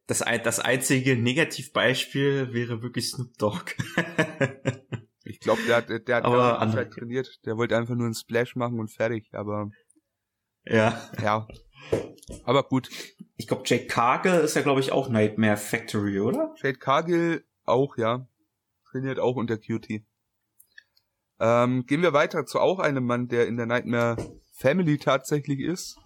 Das, 0.05 0.20
das 0.20 0.59
einzige 0.61 1.18
Negativbeispiel 1.18 2.53
wäre 2.53 2.82
wirklich 2.82 3.09
Snoop 3.09 3.38
Dogg. 3.38 3.74
ich 5.26 5.41
glaube, 5.41 5.61
der 5.68 5.76
hat, 5.76 5.89
der 5.89 6.15
hat 6.15 6.24
aber 6.24 6.61
andere... 6.61 6.89
trainiert. 6.89 7.28
Der 7.45 7.57
wollte 7.57 7.76
einfach 7.76 7.95
nur 7.95 8.05
einen 8.05 8.15
Splash 8.15 8.55
machen 8.55 8.80
und 8.80 8.88
fertig, 8.88 9.28
aber. 9.34 9.70
Ja. 10.63 11.11
Ja. 11.22 11.45
Aber 12.45 12.63
gut. 12.63 12.89
Ich 13.36 13.47
glaube, 13.47 13.63
Jake 13.65 13.88
Cargill 13.88 14.39
ist 14.39 14.55
ja, 14.55 14.61
glaube 14.61 14.80
ich, 14.80 14.93
auch 14.93 15.09
Nightmare 15.09 15.57
Factory, 15.57 16.22
oder? 16.22 16.55
Jake 16.61 16.80
Cargill 16.80 17.43
auch, 17.65 17.97
ja 17.97 18.30
trainiert 18.91 19.19
auch 19.19 19.35
unter 19.35 19.57
QT. 19.57 20.03
Ähm, 21.39 21.85
gehen 21.85 22.01
wir 22.01 22.13
weiter 22.13 22.45
zu 22.45 22.59
auch 22.59 22.79
einem 22.79 23.05
Mann, 23.05 23.27
der 23.27 23.47
in 23.47 23.57
der 23.57 23.65
Nightmare 23.65 24.17
Family 24.53 24.97
tatsächlich 24.97 25.59
ist. 25.59 25.97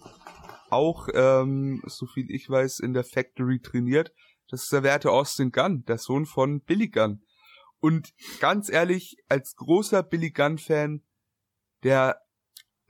Auch, 0.69 1.07
ähm, 1.13 1.81
so 1.85 2.05
viel 2.05 2.29
ich 2.29 2.49
weiß, 2.49 2.79
in 2.79 2.93
der 2.93 3.03
Factory 3.03 3.59
trainiert. 3.59 4.13
Das 4.49 4.63
ist 4.63 4.73
der 4.73 4.83
werte 4.83 5.11
Austin 5.11 5.51
Gunn, 5.51 5.85
der 5.85 5.97
Sohn 5.97 6.25
von 6.25 6.61
Billy 6.61 6.89
Gunn. 6.89 7.23
Und 7.79 8.13
ganz 8.39 8.69
ehrlich, 8.69 9.17
als 9.27 9.55
großer 9.55 10.03
Billy 10.03 10.31
Gunn-Fan, 10.31 11.01
der, 11.83 12.21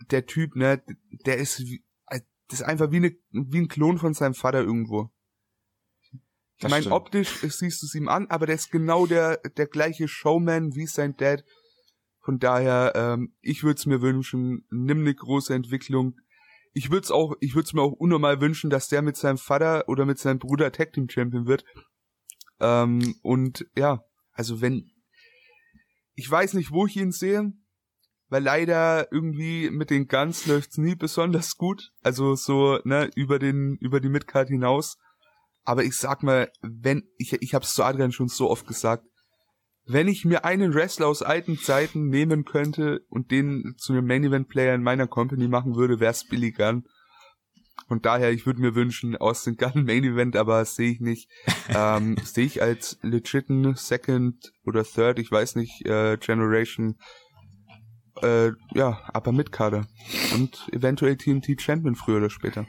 der 0.10 0.26
Typ, 0.26 0.56
ne, 0.56 0.84
der 1.26 1.38
ist, 1.38 1.64
das 2.08 2.60
ist 2.60 2.64
einfach 2.64 2.92
wie, 2.92 2.98
eine, 2.98 3.16
wie 3.30 3.60
ein 3.60 3.68
Klon 3.68 3.98
von 3.98 4.14
seinem 4.14 4.34
Vater 4.34 4.60
irgendwo. 4.60 5.12
Ich 6.64 6.70
meine, 6.70 6.92
optisch 6.92 7.40
siehst 7.42 7.82
du 7.82 7.88
es 7.88 7.96
ihm 7.96 8.08
an, 8.08 8.28
aber 8.28 8.46
der 8.46 8.56
ist 8.56 8.72
genau 8.72 9.08
der, 9.08 9.38
der 9.38 9.68
gleiche 9.68 10.08
Showman 10.08 10.76
wie 10.76 10.86
sein 10.86 11.16
Dad. 11.18 11.44
Von 12.24 12.38
daher, 12.38 12.94
ähm, 12.96 13.34
ich 13.42 13.64
würde 13.64 13.80
es 13.80 13.88
mir 13.88 14.02
wünschen, 14.02 14.66
nimm 14.70 15.00
eine 15.00 15.16
große 15.16 15.54
Entwicklung. 15.56 16.16
Ich 16.74 16.92
würde 16.92 17.04
es 17.04 17.12
auch, 17.12 17.34
ich 17.40 17.56
würde 17.56 17.66
es 17.66 17.74
mir 17.74 17.82
auch 17.82 17.94
unnormal 17.94 18.40
wünschen, 18.42 18.70
dass 18.70 18.88
der 18.88 19.02
mit 19.02 19.18
seinem 19.18 19.40
Vater 19.40 19.90
oder 19.90 20.06
mit 20.06 20.20
seinem 20.20 20.38
Bruder 20.38 20.72
Tag 20.72 20.94
Team 20.94 21.10
Champion 21.10 21.48
wird. 21.48 21.66
Ähm, 22.60 23.16
und 23.24 23.66
ja, 23.76 24.04
also 24.32 24.62
wenn, 24.62 24.92
ich 26.14 26.30
weiß 26.30 26.54
nicht, 26.54 26.72
wo 26.72 26.86
ich 26.86 26.96
ihn 26.96 27.12
sehe, 27.12 27.52
weil 28.30 28.44
leider 28.44 29.12
irgendwie 29.12 29.70
mit 29.70 29.90
den 29.90 30.08
Guns 30.08 30.46
läuft's 30.46 30.78
nie 30.78 30.96
besonders 30.96 31.58
gut. 31.58 31.92
Also 32.02 32.36
so, 32.36 32.80
ne, 32.86 33.10
über 33.16 33.40
den, 33.40 33.78
über 33.82 34.00
die 34.00 34.10
Midcard 34.10 34.48
hinaus. 34.48 34.98
Aber 35.64 35.84
ich 35.84 35.96
sag 35.96 36.24
mal, 36.24 36.52
wenn, 36.62 37.04
ich, 37.18 37.34
ich 37.34 37.54
hab's 37.54 37.74
zu 37.74 37.84
Adrian 37.84 38.12
schon 38.12 38.28
so 38.28 38.50
oft 38.50 38.68
gesagt, 38.68 39.06
wenn 39.86 40.08
ich 40.08 40.26
mir 40.26 40.46
einen 40.46 40.74
Wrestler 40.74 41.08
aus 41.08 41.22
alten 41.22 41.58
Zeiten 41.58 42.08
nehmen 42.08 42.46
könnte 42.46 43.02
und 43.10 43.32
den 43.32 43.76
zu 43.78 43.94
einem 43.94 44.06
Main 44.06 44.24
Event 44.24 44.48
Player 44.48 44.76
in 44.76 44.84
meiner 44.84 45.08
Company 45.08 45.48
machen 45.48 45.76
würde, 45.76 46.00
wär's 46.00 46.28
Billy 46.28 46.52
Gunn. 46.52 46.86
Von 47.88 48.02
daher, 48.02 48.32
ich 48.32 48.46
würde 48.46 48.62
mir 48.62 48.76
wünschen, 48.76 49.18
Austin 49.18 49.58
Gunn 49.58 49.84
Main 49.86 50.04
Event, 50.04 50.36
aber 50.36 50.64
sehe 50.66 50.92
ich 50.92 51.00
nicht. 51.00 51.30
ähm, 51.70 52.16
sehe 52.24 52.46
ich 52.46 52.62
als 52.62 53.00
legiten 53.02 53.76
Second 53.76 54.54
oder 54.66 54.84
Third, 54.84 55.20
ich 55.20 55.32
weiß 55.32 55.56
nicht, 55.56 55.86
äh, 55.86 56.18
Generation, 56.18 56.96
äh, 58.22 58.52
ja, 58.74 59.02
aber 59.14 59.32
mit 59.32 59.52
Kader. 59.52 59.88
Und 60.34 60.70
eventuell 60.72 61.18
TNT 61.18 61.60
Champion 61.62 61.96
früher 61.96 62.18
oder 62.18 62.30
später. 62.30 62.66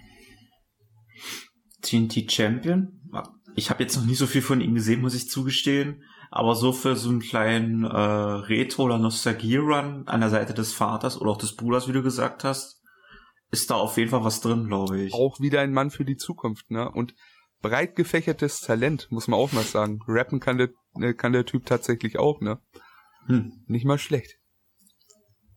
TNT 1.82 2.30
Champion. 2.30 3.00
Ich 3.54 3.70
habe 3.70 3.82
jetzt 3.82 3.96
noch 3.96 4.06
nie 4.06 4.14
so 4.14 4.26
viel 4.26 4.42
von 4.42 4.60
ihm 4.60 4.74
gesehen, 4.74 5.02
muss 5.02 5.14
ich 5.14 5.28
zugestehen. 5.28 6.02
Aber 6.30 6.54
so 6.54 6.72
für 6.72 6.96
so 6.96 7.10
einen 7.10 7.20
kleinen 7.20 7.84
äh, 7.84 7.88
Retro- 7.88 8.84
oder 8.84 8.96
Nostalgie-Run 8.96 10.08
an 10.08 10.20
der 10.20 10.30
Seite 10.30 10.54
des 10.54 10.72
Vaters 10.72 11.20
oder 11.20 11.32
auch 11.32 11.36
des 11.36 11.56
Bruders, 11.56 11.88
wie 11.88 11.92
du 11.92 12.02
gesagt 12.02 12.42
hast, 12.42 12.80
ist 13.50 13.70
da 13.70 13.74
auf 13.74 13.98
jeden 13.98 14.10
Fall 14.10 14.24
was 14.24 14.40
drin, 14.40 14.66
glaube 14.66 14.98
ich. 14.98 15.12
Auch 15.12 15.40
wieder 15.40 15.60
ein 15.60 15.74
Mann 15.74 15.90
für 15.90 16.06
die 16.06 16.16
Zukunft, 16.16 16.70
ne? 16.70 16.90
Und 16.90 17.14
breit 17.60 17.96
gefächertes 17.96 18.60
Talent, 18.60 19.08
muss 19.10 19.28
man 19.28 19.38
auch 19.38 19.52
mal 19.52 19.62
sagen. 19.62 20.00
Rappen 20.08 20.40
kann 20.40 20.56
der, 20.56 20.70
äh, 21.00 21.12
kann 21.12 21.34
der 21.34 21.44
Typ 21.44 21.66
tatsächlich 21.66 22.18
auch, 22.18 22.40
ne? 22.40 22.58
Hm. 23.26 23.52
Nicht 23.66 23.84
mal 23.84 23.98
schlecht. 23.98 24.38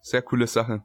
Sehr 0.01 0.21
coole 0.21 0.47
Sache. 0.47 0.83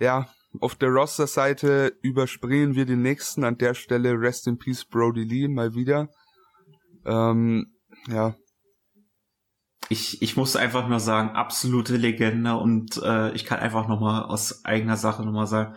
Ja, 0.00 0.28
auf 0.58 0.74
der 0.74 0.88
Roster-Seite 0.88 1.96
überspringen 2.02 2.74
wir 2.74 2.84
den 2.84 3.02
nächsten. 3.02 3.44
An 3.44 3.58
der 3.58 3.74
Stelle 3.74 4.20
Rest 4.20 4.46
in 4.46 4.58
Peace 4.58 4.84
Brody 4.84 5.22
Lee 5.22 5.48
mal 5.48 5.74
wieder. 5.74 6.08
Ähm, 7.04 7.72
ja. 8.08 8.34
Ich, 9.88 10.22
ich 10.22 10.36
muss 10.36 10.56
einfach 10.56 10.88
nur 10.88 11.00
sagen, 11.00 11.30
absolute 11.30 11.96
Legende 11.96 12.56
und 12.56 13.00
äh, 13.02 13.32
ich 13.32 13.44
kann 13.44 13.58
einfach 13.58 13.88
nochmal 13.88 14.24
aus 14.24 14.64
eigener 14.64 14.96
Sache 14.96 15.24
nochmal 15.24 15.46
sagen, 15.46 15.76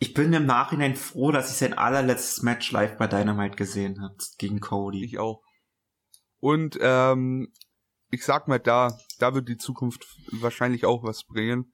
ich 0.00 0.14
bin 0.14 0.32
im 0.32 0.46
Nachhinein 0.46 0.94
froh, 0.94 1.32
dass 1.32 1.50
ich 1.50 1.56
sein 1.56 1.74
allerletztes 1.76 2.42
Match 2.42 2.70
live 2.70 2.96
bei 2.96 3.08
Dynamite 3.08 3.56
gesehen 3.56 4.00
habe 4.00 4.14
gegen 4.38 4.60
Cody. 4.60 5.04
Ich 5.04 5.18
auch. 5.18 5.42
Und 6.38 6.78
ähm, 6.80 7.52
ich 8.10 8.24
sag 8.24 8.46
mal 8.46 8.60
da, 8.60 8.96
da 9.18 9.34
wird 9.34 9.48
die 9.48 9.56
Zukunft 9.56 10.06
wahrscheinlich 10.30 10.84
auch 10.84 11.02
was 11.02 11.24
bringen. 11.24 11.72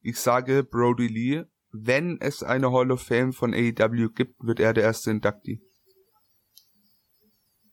Ich 0.00 0.18
sage 0.18 0.64
Brody 0.64 1.06
Lee, 1.06 1.44
wenn 1.70 2.20
es 2.20 2.42
eine 2.42 2.72
Hall 2.72 2.90
of 2.90 3.02
Fame 3.02 3.32
von 3.32 3.52
AEW 3.52 4.10
gibt, 4.10 4.34
wird 4.40 4.60
er 4.60 4.72
der 4.72 4.84
erste 4.84 5.10
Inductee. 5.10 5.60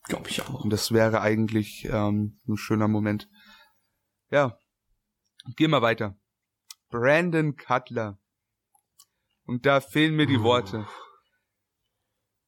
Glaube 0.03 0.29
ich 0.29 0.41
auch. 0.41 0.63
Und 0.63 0.69
das 0.71 0.91
wäre 0.91 1.21
eigentlich 1.21 1.85
ähm, 1.85 2.39
ein 2.47 2.57
schöner 2.57 2.87
Moment. 2.87 3.29
Ja. 4.29 4.59
Gehen 5.55 5.71
wir 5.71 5.81
weiter. 5.81 6.17
Brandon 6.89 7.55
Cutler. 7.55 8.19
Und 9.45 9.65
da 9.65 9.81
fehlen 9.81 10.15
mir 10.15 10.25
die 10.25 10.41
Worte. 10.41 10.87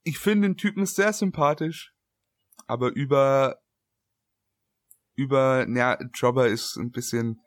Ich 0.04 0.18
finde 0.18 0.48
den 0.48 0.58
Typen 0.58 0.86
sehr 0.86 1.14
sympathisch, 1.14 1.94
aber 2.66 2.92
über 2.92 3.60
über 5.16 5.68
ja, 5.68 5.98
Jobber 6.14 6.48
ist 6.48 6.78
ein 6.78 6.92
bisschen 6.92 7.42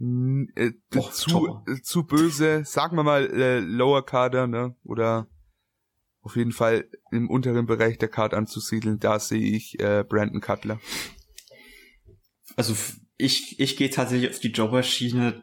äh, 0.00 0.72
Och, 0.94 1.12
zu 1.12 1.62
äh, 1.66 1.80
zu 1.82 2.04
böse, 2.04 2.64
sagen 2.64 2.96
wir 2.96 3.04
mal 3.04 3.26
äh, 3.30 3.60
Lower 3.60 4.04
Kader, 4.04 4.46
ne? 4.46 4.74
Oder 4.84 5.28
auf 6.22 6.36
jeden 6.36 6.52
Fall 6.52 6.88
im 7.10 7.30
unteren 7.30 7.66
Bereich 7.66 7.98
der 7.98 8.08
Card 8.08 8.34
anzusiedeln, 8.34 8.98
da 8.98 9.18
sehe 9.18 9.54
ich 9.56 9.78
äh, 9.78 10.04
Brandon 10.08 10.40
Cutler. 10.40 10.80
Also 12.56 12.74
ich, 13.16 13.60
ich 13.60 13.76
gehe 13.76 13.90
tatsächlich 13.90 14.30
auf 14.30 14.38
die 14.38 14.52
Jobber-Schiene, 14.52 15.42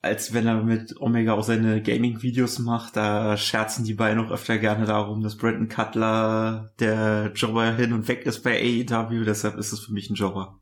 als 0.00 0.32
wenn 0.32 0.46
er 0.46 0.62
mit 0.62 1.00
Omega 1.00 1.34
auch 1.34 1.44
seine 1.44 1.82
Gaming-Videos 1.82 2.58
macht. 2.58 2.96
Da 2.96 3.36
scherzen 3.36 3.84
die 3.84 3.94
beiden 3.94 4.24
auch 4.24 4.30
öfter 4.30 4.58
gerne 4.58 4.86
darum, 4.86 5.22
dass 5.22 5.36
Brandon 5.36 5.68
Cutler 5.68 6.72
der 6.80 7.32
Jobber 7.34 7.74
hin 7.76 7.92
und 7.92 8.08
weg 8.08 8.24
ist 8.26 8.42
bei 8.42 8.58
AEW. 8.58 9.24
Deshalb 9.24 9.56
ist 9.56 9.72
es 9.72 9.80
für 9.80 9.92
mich 9.92 10.10
ein 10.10 10.14
Jobber. 10.14 10.60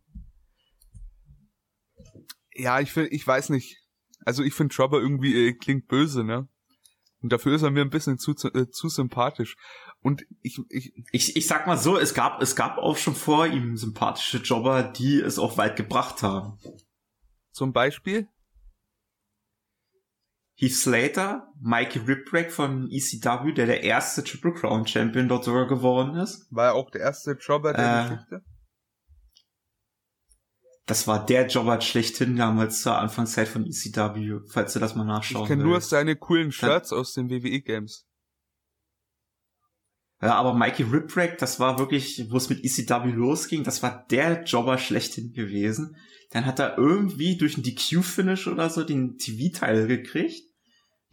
Ja, 2.60 2.80
ich 2.80 2.92
finde, 2.92 3.10
ich 3.10 3.26
weiß 3.26 3.50
nicht. 3.50 3.78
Also 4.24 4.42
ich 4.42 4.54
finde 4.54 4.74
Jobber 4.74 5.00
irgendwie 5.00 5.48
äh, 5.48 5.52
klingt 5.54 5.88
böse, 5.88 6.24
ne? 6.24 6.48
Und 7.22 7.32
dafür 7.32 7.54
ist 7.54 7.62
er 7.62 7.70
mir 7.70 7.82
ein 7.82 7.90
bisschen 7.90 8.18
zu, 8.18 8.34
zu, 8.34 8.48
äh, 8.48 8.70
zu 8.70 8.88
sympathisch. 8.88 9.56
Und 10.02 10.24
ich, 10.42 10.58
ich, 10.70 10.92
ich, 11.12 11.36
ich 11.36 11.46
sag 11.46 11.66
mal 11.66 11.76
so, 11.76 11.98
es 11.98 12.14
gab, 12.14 12.40
es 12.40 12.56
gab 12.56 12.78
auch 12.78 12.96
schon 12.96 13.14
vor 13.14 13.46
ihm 13.46 13.76
sympathische 13.76 14.38
Jobber, 14.38 14.82
die 14.82 15.20
es 15.20 15.38
auch 15.38 15.58
weit 15.58 15.76
gebracht 15.76 16.22
haben. 16.22 16.58
Zum 17.52 17.72
Beispiel? 17.72 18.28
Heath 20.54 20.74
Slater, 20.74 21.48
Mikey 21.60 22.00
Ripwreck 22.00 22.52
von 22.52 22.90
ECW, 22.90 23.52
der 23.52 23.66
der 23.66 23.82
erste 23.82 24.22
Triple 24.22 24.52
Crown 24.52 24.86
Champion 24.86 25.28
dort 25.28 25.44
sogar 25.44 25.66
geworden 25.66 26.16
ist. 26.16 26.46
War 26.50 26.66
er 26.66 26.74
auch 26.74 26.90
der 26.90 27.02
erste 27.02 27.32
Jobber 27.32 27.72
der 27.72 28.04
äh, 28.04 28.08
Geschichte? 28.08 28.42
Das 30.90 31.06
war 31.06 31.24
der 31.24 31.46
Jobber 31.46 31.80
schlechthin 31.80 32.34
damals 32.34 32.82
zur 32.82 32.98
Anfangszeit 32.98 33.46
von 33.46 33.64
ECW, 33.64 34.40
falls 34.48 34.72
du 34.72 34.80
das 34.80 34.96
mal 34.96 35.04
nachschauen 35.04 35.44
Ich 35.44 35.48
kenne 35.48 35.62
nur 35.62 35.80
seine 35.80 36.16
coolen 36.16 36.50
Shirts 36.50 36.92
aus 36.92 37.14
den 37.14 37.30
WWE-Games. 37.30 38.08
Ja, 40.20 40.34
aber 40.34 40.52
Mikey 40.52 40.82
Ripwreck, 40.82 41.38
das 41.38 41.60
war 41.60 41.78
wirklich, 41.78 42.26
wo 42.30 42.38
es 42.38 42.48
mit 42.48 42.64
ECW 42.64 43.12
losging, 43.12 43.62
das 43.62 43.84
war 43.84 44.04
der 44.10 44.42
Jobber 44.42 44.78
schlechthin 44.78 45.32
gewesen. 45.32 45.94
Dann 46.30 46.44
hat 46.44 46.58
er 46.58 46.76
irgendwie 46.76 47.36
durch 47.36 47.56
ein 47.56 47.62
DQ-Finish 47.62 48.48
oder 48.48 48.68
so 48.68 48.82
den 48.82 49.16
TV-Teil 49.16 49.86
gekriegt, 49.86 50.42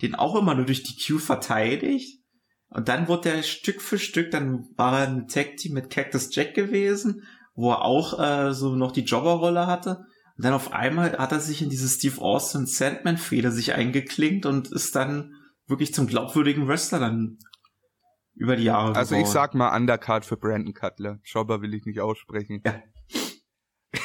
den 0.01 0.15
auch 0.15 0.35
immer 0.35 0.55
nur 0.55 0.65
durch 0.65 0.81
DQ 0.81 1.19
verteidigt. 1.19 2.19
Und 2.69 2.87
dann 2.87 3.07
wurde 3.07 3.29
er 3.29 3.43
Stück 3.43 3.83
für 3.83 3.99
Stück, 3.99 4.31
dann 4.31 4.69
war 4.75 5.01
er 5.01 5.07
ein 5.07 5.27
Tag-Team 5.27 5.73
mit 5.73 5.91
Cactus 5.91 6.33
Jack 6.33 6.55
gewesen 6.55 7.27
wo 7.57 7.71
er 7.71 7.81
auch 7.81 8.19
äh, 8.19 8.53
so 8.53 8.75
noch 8.75 8.91
die 8.91 9.01
Jobberrolle 9.01 9.67
hatte. 9.67 10.05
Und 10.37 10.45
dann 10.45 10.53
auf 10.53 10.71
einmal 10.71 11.17
hat 11.17 11.31
er 11.31 11.39
sich 11.39 11.63
in 11.63 11.69
diese 11.69 11.89
Steve 11.89 12.21
Austin 12.21 12.67
Sandman-Feder 12.67 13.51
sich 13.51 13.73
eingeklinkt 13.73 14.45
und 14.45 14.71
ist 14.71 14.95
dann 14.95 15.33
wirklich 15.65 15.93
zum 15.93 16.05
glaubwürdigen 16.05 16.67
Wrestler 16.67 16.99
dann 16.99 17.39
über 18.35 18.55
die 18.55 18.65
Jahre 18.65 18.95
Also 18.95 19.15
ich 19.15 19.25
sag 19.25 19.55
mal 19.55 19.75
Undercard 19.75 20.23
für 20.23 20.37
Brandon 20.37 20.75
Cutler. 20.75 21.19
Jobber 21.25 21.61
will 21.61 21.73
ich 21.73 21.85
nicht 21.85 21.99
aussprechen. 21.99 22.61
Ja. 22.63 22.83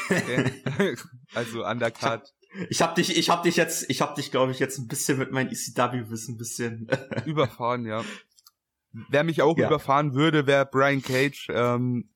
Okay. 0.08 0.96
also 1.34 1.66
Undercard. 1.66 2.32
Ich 2.70 2.80
hab 2.80 2.94
dich, 2.94 3.16
ich 3.16 3.28
hab 3.28 3.42
dich 3.42 3.56
jetzt, 3.56 3.88
ich 3.90 4.00
hab 4.00 4.14
dich, 4.14 4.30
glaube 4.30 4.52
ich, 4.52 4.58
jetzt 4.58 4.78
ein 4.78 4.88
bisschen 4.88 5.18
mit 5.18 5.30
meinem 5.30 5.48
ECW-Wissen 5.48 6.34
ein 6.34 6.38
bisschen 6.38 6.88
überfahren, 7.26 7.84
ja. 7.84 8.02
Wer 9.10 9.24
mich 9.24 9.42
auch 9.42 9.58
ja. 9.58 9.66
überfahren 9.66 10.14
würde, 10.14 10.46
wäre 10.46 10.64
Brian 10.64 11.02
Cage. 11.02 11.48
Ähm, 11.50 12.11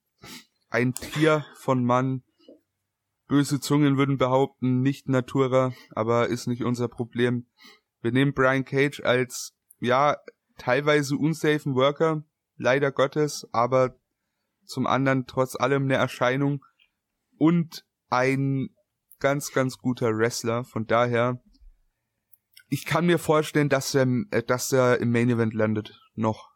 ein 0.69 0.93
Tier 0.93 1.45
von 1.55 1.83
Mann. 1.83 2.23
Böse 3.27 3.59
Zungen 3.59 3.97
würden 3.97 4.17
behaupten, 4.17 4.81
nicht 4.81 5.09
Natura, 5.09 5.73
aber 5.91 6.27
ist 6.27 6.47
nicht 6.47 6.63
unser 6.63 6.87
Problem. 6.87 7.47
Wir 8.01 8.11
nehmen 8.11 8.33
Brian 8.33 8.63
Cage 8.63 9.01
als, 9.01 9.53
ja, 9.79 10.17
teilweise 10.57 11.17
unsafen 11.17 11.75
Worker, 11.75 12.23
leider 12.55 12.91
Gottes, 12.91 13.47
aber 13.51 13.97
zum 14.63 14.87
anderen 14.87 15.25
trotz 15.25 15.55
allem 15.55 15.83
eine 15.83 15.95
Erscheinung 15.95 16.63
und 17.37 17.85
ein 18.09 18.69
ganz, 19.19 19.51
ganz 19.51 19.77
guter 19.77 20.17
Wrestler. 20.17 20.63
Von 20.63 20.85
daher, 20.85 21.41
ich 22.69 22.85
kann 22.85 23.05
mir 23.05 23.19
vorstellen, 23.19 23.69
dass 23.69 23.93
er, 23.95 24.07
äh, 24.31 24.43
dass 24.43 24.71
er 24.71 24.99
im 24.99 25.11
Main 25.11 25.29
Event 25.29 25.53
landet. 25.53 25.99
Noch. 26.15 26.49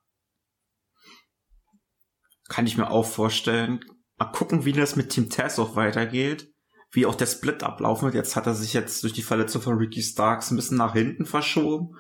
Kann 2.49 2.67
ich 2.67 2.77
mir 2.77 2.89
auch 2.89 3.05
vorstellen. 3.05 3.83
Mal 4.21 4.31
gucken, 4.33 4.65
wie 4.65 4.71
das 4.71 4.95
mit 4.95 5.09
Team 5.09 5.31
Tess 5.31 5.57
auch 5.57 5.75
weitergeht. 5.75 6.53
Wie 6.91 7.07
auch 7.07 7.15
der 7.15 7.25
Split 7.25 7.63
ablaufen 7.63 8.05
wird. 8.05 8.13
Jetzt 8.13 8.35
hat 8.35 8.45
er 8.45 8.53
sich 8.53 8.71
jetzt 8.71 9.01
durch 9.01 9.13
die 9.13 9.23
Verletzung 9.23 9.63
von 9.63 9.79
Ricky 9.79 10.03
Starks 10.03 10.51
ein 10.51 10.57
bisschen 10.57 10.77
nach 10.77 10.93
hinten 10.93 11.25
verschoben. 11.25 11.97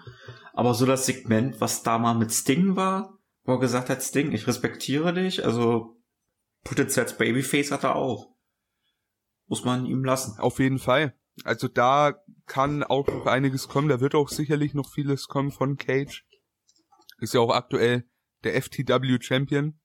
Aber 0.53 0.75
so 0.75 0.85
das 0.85 1.07
Segment, 1.07 1.59
was 1.61 1.81
da 1.81 1.97
mal 1.97 2.13
mit 2.13 2.31
Sting 2.31 2.75
war, 2.75 3.17
wo 3.43 3.53
er 3.53 3.59
gesagt 3.59 3.89
hat, 3.89 4.03
Sting, 4.03 4.33
ich 4.33 4.45
respektiere 4.45 5.15
dich, 5.15 5.43
also 5.43 5.99
potenziell 6.63 7.05
als 7.05 7.17
Babyface 7.17 7.71
hat 7.71 7.85
er 7.85 7.95
auch. 7.95 8.35
Muss 9.47 9.65
man 9.65 9.87
ihm 9.87 10.05
lassen. 10.05 10.39
Auf 10.39 10.59
jeden 10.59 10.77
Fall. 10.77 11.15
Also 11.43 11.67
da 11.69 12.21
kann 12.45 12.83
auch 12.83 13.07
noch 13.07 13.25
einiges 13.25 13.67
kommen. 13.67 13.89
Da 13.89 13.99
wird 13.99 14.13
auch 14.13 14.29
sicherlich 14.29 14.75
noch 14.75 14.91
vieles 14.91 15.27
kommen 15.27 15.49
von 15.49 15.75
Cage. 15.75 16.23
Ist 17.17 17.33
ja 17.33 17.39
auch 17.39 17.51
aktuell 17.51 18.07
der 18.43 18.61
FTW 18.61 19.17
Champion. 19.19 19.80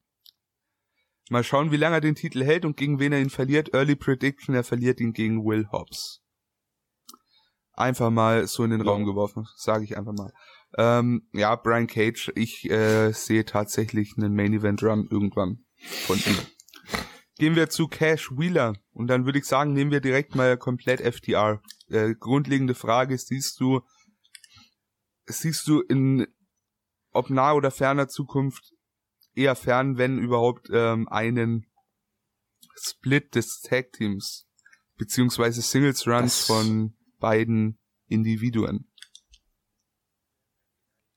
Mal 1.28 1.42
schauen, 1.42 1.72
wie 1.72 1.76
lange 1.76 1.96
er 1.96 2.00
den 2.00 2.14
Titel 2.14 2.44
hält 2.44 2.64
und 2.64 2.76
gegen 2.76 3.00
wen 3.00 3.12
er 3.12 3.20
ihn 3.20 3.30
verliert. 3.30 3.74
Early 3.74 3.96
Prediction, 3.96 4.54
er 4.54 4.64
verliert 4.64 5.00
ihn 5.00 5.12
gegen 5.12 5.44
Will 5.44 5.68
Hobbs. 5.72 6.22
Einfach 7.72 8.10
mal 8.10 8.46
so 8.46 8.64
in 8.64 8.70
den 8.70 8.84
ja. 8.84 8.86
Raum 8.86 9.04
geworfen, 9.04 9.46
sage 9.56 9.84
ich 9.84 9.96
einfach 9.96 10.12
mal. 10.12 10.32
Ähm, 10.78 11.28
ja, 11.32 11.54
Brian 11.56 11.86
Cage, 11.86 12.32
ich 12.34 12.70
äh, 12.70 13.12
sehe 13.12 13.44
tatsächlich 13.44 14.14
einen 14.16 14.34
Main 14.34 14.52
Event 14.52 14.82
Run 14.82 15.08
irgendwann 15.10 15.64
von 16.06 16.16
ihm. 16.18 16.38
Gehen 17.38 17.56
wir 17.56 17.68
zu 17.68 17.86
Cash 17.88 18.30
Wheeler 18.30 18.74
und 18.92 19.08
dann 19.08 19.26
würde 19.26 19.38
ich 19.38 19.44
sagen, 19.44 19.74
nehmen 19.74 19.90
wir 19.90 20.00
direkt 20.00 20.34
mal 20.34 20.56
komplett 20.56 21.00
FTR. 21.00 21.60
Äh, 21.88 22.14
grundlegende 22.14 22.74
Frage, 22.74 23.18
siehst 23.18 23.60
du, 23.60 23.82
siehst 25.26 25.66
du 25.68 25.80
in 25.80 26.26
ob 27.12 27.30
nahe 27.30 27.54
oder 27.54 27.70
ferner 27.70 28.08
Zukunft 28.08 28.72
eher 29.36 29.54
fern, 29.54 29.98
wenn 29.98 30.18
überhaupt, 30.18 30.68
ähm, 30.72 31.08
einen 31.08 31.66
Split 32.78 33.34
des 33.34 33.60
Tag 33.60 33.92
Teams 33.92 34.46
beziehungsweise 34.96 35.62
Singles 35.62 36.06
Runs 36.06 36.38
das 36.38 36.46
von 36.46 36.94
beiden 37.18 37.78
Individuen. 38.08 38.90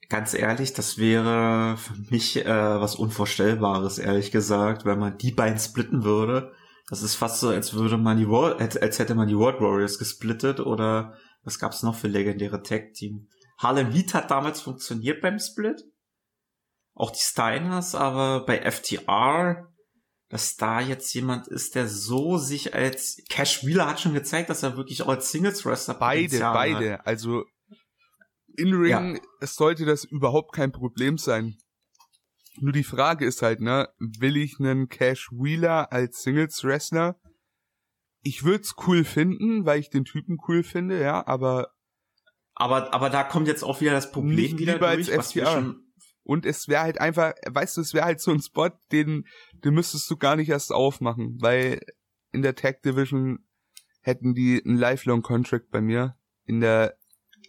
Ganz 0.10 0.34
ehrlich, 0.34 0.74
das 0.74 0.98
wäre 0.98 1.78
für 1.78 1.94
mich 2.10 2.38
äh, 2.38 2.46
was 2.48 2.96
Unvorstellbares, 2.96 4.00
ehrlich 4.00 4.32
gesagt, 4.32 4.84
wenn 4.84 4.98
man 4.98 5.18
die 5.18 5.32
beiden 5.32 5.60
splitten 5.60 6.04
würde. 6.04 6.52
Das 6.90 7.04
ist 7.04 7.14
fast 7.14 7.40
so, 7.40 7.50
als 7.50 7.74
würde 7.74 7.98
man 7.98 8.18
die 8.18 8.28
World, 8.28 8.60
als, 8.60 8.76
als 8.76 8.98
hätte 8.98 9.14
man 9.14 9.28
die 9.28 9.38
World 9.38 9.62
Warriors 9.62 10.00
gesplittet 10.00 10.60
oder 10.60 11.16
was 11.44 11.60
gab's 11.60 11.84
noch 11.84 11.96
für 11.96 12.08
legendäre 12.08 12.64
Tag 12.64 12.94
Team? 12.94 13.28
Harlem 13.60 13.92
Heat 13.92 14.16
hat 14.16 14.32
damals 14.32 14.62
funktioniert 14.62 15.22
beim 15.22 15.38
Split 15.38 15.84
auch 17.00 17.12
die 17.12 17.22
Steiners, 17.22 17.96
aber 17.96 18.46
bei 18.46 18.70
FTR, 18.70 19.72
dass 20.28 20.58
da 20.58 20.82
jetzt 20.82 21.14
jemand 21.14 21.48
ist, 21.48 21.76
der 21.76 21.88
so 21.88 22.38
sich 22.38 22.76
als 22.76 23.24
Cash 23.30 23.66
Wheeler 23.66 23.88
hat 23.88 24.02
schon 24.02 24.14
gezeigt, 24.14 24.50
dass 24.50 24.64
er 24.64 24.76
wirklich 24.76 25.02
auch 25.02 25.08
als 25.08 25.32
Singles 25.32 25.66
Wrestler 25.66 25.96
beide, 25.96 26.40
beide, 26.40 26.94
hat. 26.94 27.08
also 27.08 27.46
in 28.58 28.74
Ring 28.74 29.16
ja. 29.16 29.22
es 29.40 29.56
sollte 29.56 29.86
das 29.86 30.04
überhaupt 30.04 30.54
kein 30.54 30.74
Problem 30.74 31.18
sein. 31.18 31.58
Nur 32.58 32.74
die 32.74 32.84
Frage 32.84 33.26
ist 33.26 33.42
halt, 33.42 33.62
ne, 33.62 33.88
will 33.98 34.36
ich 34.36 34.60
einen 34.60 34.90
Cash 34.90 35.30
Wheeler 35.32 35.94
als 35.94 36.22
Singles 36.22 36.62
Wrestler? 36.66 37.18
Ich 38.22 38.44
würde 38.44 38.64
es 38.64 38.76
cool 38.86 39.06
finden, 39.06 39.66
weil 39.66 39.80
ich 39.80 39.90
den 39.90 40.04
Typen 40.04 40.38
cool 40.50 40.64
finde, 40.64 41.00
ja, 41.00 41.26
aber 41.26 41.70
aber 42.56 42.94
aber 42.94 43.10
da 43.10 43.24
kommt 43.24 43.48
jetzt 43.48 43.64
auch 43.64 43.80
wieder 43.80 43.92
das 43.92 44.12
Problem 44.12 44.58
wieder 44.58 44.78
durch, 44.78 45.16
was 45.16 45.34
wir 45.34 45.46
schon 45.46 45.89
und 46.30 46.46
es 46.46 46.68
wäre 46.68 46.84
halt 46.84 47.02
einfach, 47.02 47.34
weißt 47.50 47.78
du, 47.78 47.82
es 47.82 47.96
wäre 47.96 48.06
halt 48.06 48.22
so 48.22 48.30
ein 48.30 48.40
Spot, 48.40 48.70
den, 48.92 49.26
den 49.52 49.74
müsstest 49.74 50.08
du 50.12 50.16
gar 50.16 50.36
nicht 50.36 50.50
erst 50.50 50.72
aufmachen, 50.72 51.42
weil 51.42 51.80
in 52.32 52.44
der 52.44 52.54
Tag 52.54 52.84
Division 52.84 53.40
hätten 54.02 54.36
die 54.36 54.62
einen 54.64 54.78
Lifelong 54.78 55.24
Contract 55.24 55.72
bei 55.72 55.82
mir. 55.82 56.20
In 56.46 56.60
der, 56.60 56.96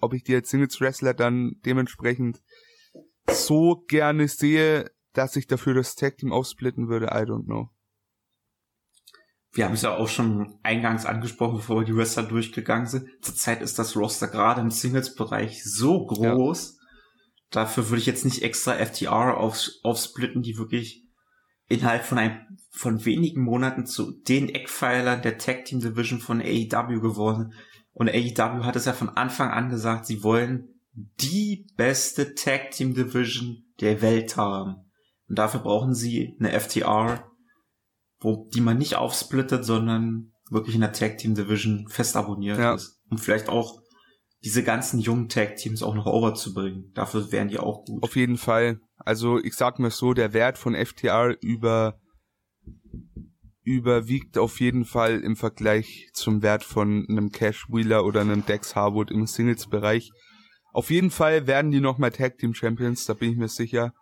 ob 0.00 0.14
ich 0.14 0.24
die 0.24 0.34
als 0.34 0.48
Singles 0.48 0.80
Wrestler 0.80 1.12
dann 1.12 1.60
dementsprechend 1.66 2.42
so 3.30 3.84
gerne 3.86 4.28
sehe, 4.28 4.90
dass 5.12 5.36
ich 5.36 5.46
dafür 5.46 5.74
das 5.74 5.94
Tag 5.94 6.16
Team 6.16 6.32
aufsplitten 6.32 6.88
würde, 6.88 7.08
I 7.08 7.26
don't 7.28 7.44
know. 7.44 7.68
wir 9.52 9.66
haben 9.66 9.74
es 9.74 9.82
ja 9.82 9.94
auch 9.94 10.08
schon 10.08 10.58
eingangs 10.62 11.04
angesprochen, 11.04 11.58
bevor 11.58 11.80
wir 11.80 11.84
die 11.84 11.94
Wrestler 11.94 12.22
durchgegangen 12.22 12.86
sind. 12.86 13.10
Zurzeit 13.20 13.60
ist 13.60 13.78
das 13.78 13.94
Roster 13.94 14.28
gerade 14.28 14.62
im 14.62 14.70
Singles-Bereich 14.70 15.64
so 15.64 16.06
groß. 16.06 16.76
Ja. 16.76 16.79
Dafür 17.50 17.88
würde 17.88 18.00
ich 18.00 18.06
jetzt 18.06 18.24
nicht 18.24 18.42
extra 18.42 18.74
FTR 18.74 19.36
auf, 19.36 19.68
aufsplitten, 19.82 20.42
die 20.42 20.56
wirklich 20.56 21.04
innerhalb 21.68 22.04
von 22.04 22.18
ein, 22.18 22.58
von 22.70 23.04
wenigen 23.04 23.42
Monaten 23.42 23.86
zu 23.86 24.12
den 24.12 24.48
Eckpfeilern 24.48 25.22
der 25.22 25.38
Tag 25.38 25.64
Team 25.64 25.80
Division 25.80 26.20
von 26.20 26.40
AEW 26.40 27.00
geworden. 27.00 27.54
Und 27.92 28.08
AEW 28.08 28.64
hat 28.64 28.76
es 28.76 28.84
ja 28.84 28.92
von 28.92 29.08
Anfang 29.08 29.50
an 29.50 29.68
gesagt, 29.68 30.06
sie 30.06 30.22
wollen 30.22 30.80
die 30.92 31.66
beste 31.76 32.34
Tag 32.34 32.72
Team 32.72 32.94
Division 32.94 33.64
der 33.80 34.02
Welt 34.02 34.36
haben. 34.36 34.90
Und 35.28 35.38
dafür 35.38 35.60
brauchen 35.60 35.94
sie 35.94 36.36
eine 36.38 36.58
FTR, 36.58 37.30
wo, 38.20 38.48
die 38.52 38.60
man 38.60 38.78
nicht 38.78 38.96
aufsplittet, 38.96 39.64
sondern 39.64 40.32
wirklich 40.50 40.74
in 40.74 40.80
der 40.80 40.92
Tag 40.92 41.18
Team 41.18 41.34
Division 41.34 41.86
fest 41.88 42.16
abonniert 42.16 42.58
ja. 42.58 42.74
ist. 42.74 43.00
Und 43.08 43.18
vielleicht 43.18 43.48
auch 43.48 43.79
diese 44.42 44.62
ganzen 44.62 45.00
jungen 45.00 45.28
Tag 45.28 45.56
Teams 45.56 45.82
auch 45.82 45.94
noch 45.94 46.06
overzubringen. 46.06 46.92
Dafür 46.94 47.30
wären 47.30 47.48
die 47.48 47.58
auch 47.58 47.84
gut. 47.84 48.02
Auf 48.02 48.16
jeden 48.16 48.38
Fall. 48.38 48.80
Also 48.96 49.38
ich 49.38 49.54
sag 49.54 49.78
mal 49.78 49.90
so, 49.90 50.14
der 50.14 50.32
Wert 50.32 50.58
von 50.58 50.74
FTR 50.74 51.36
über 51.40 52.00
überwiegt 53.62 54.38
auf 54.38 54.58
jeden 54.58 54.84
Fall 54.84 55.20
im 55.20 55.36
Vergleich 55.36 56.08
zum 56.14 56.42
Wert 56.42 56.64
von 56.64 57.06
einem 57.08 57.30
Cash 57.30 57.66
Wheeler 57.68 58.04
oder 58.04 58.22
einem 58.22 58.44
Dex 58.44 58.74
Harwood 58.74 59.10
im 59.10 59.26
Singles 59.26 59.68
Bereich. 59.68 60.10
Auf 60.72 60.90
jeden 60.90 61.10
Fall 61.10 61.46
werden 61.46 61.70
die 61.70 61.80
nochmal 61.80 62.10
Tag 62.10 62.38
Team 62.38 62.54
Champions, 62.54 63.04
da 63.04 63.14
bin 63.14 63.30
ich 63.30 63.36
mir 63.36 63.48
sicher. 63.48 63.92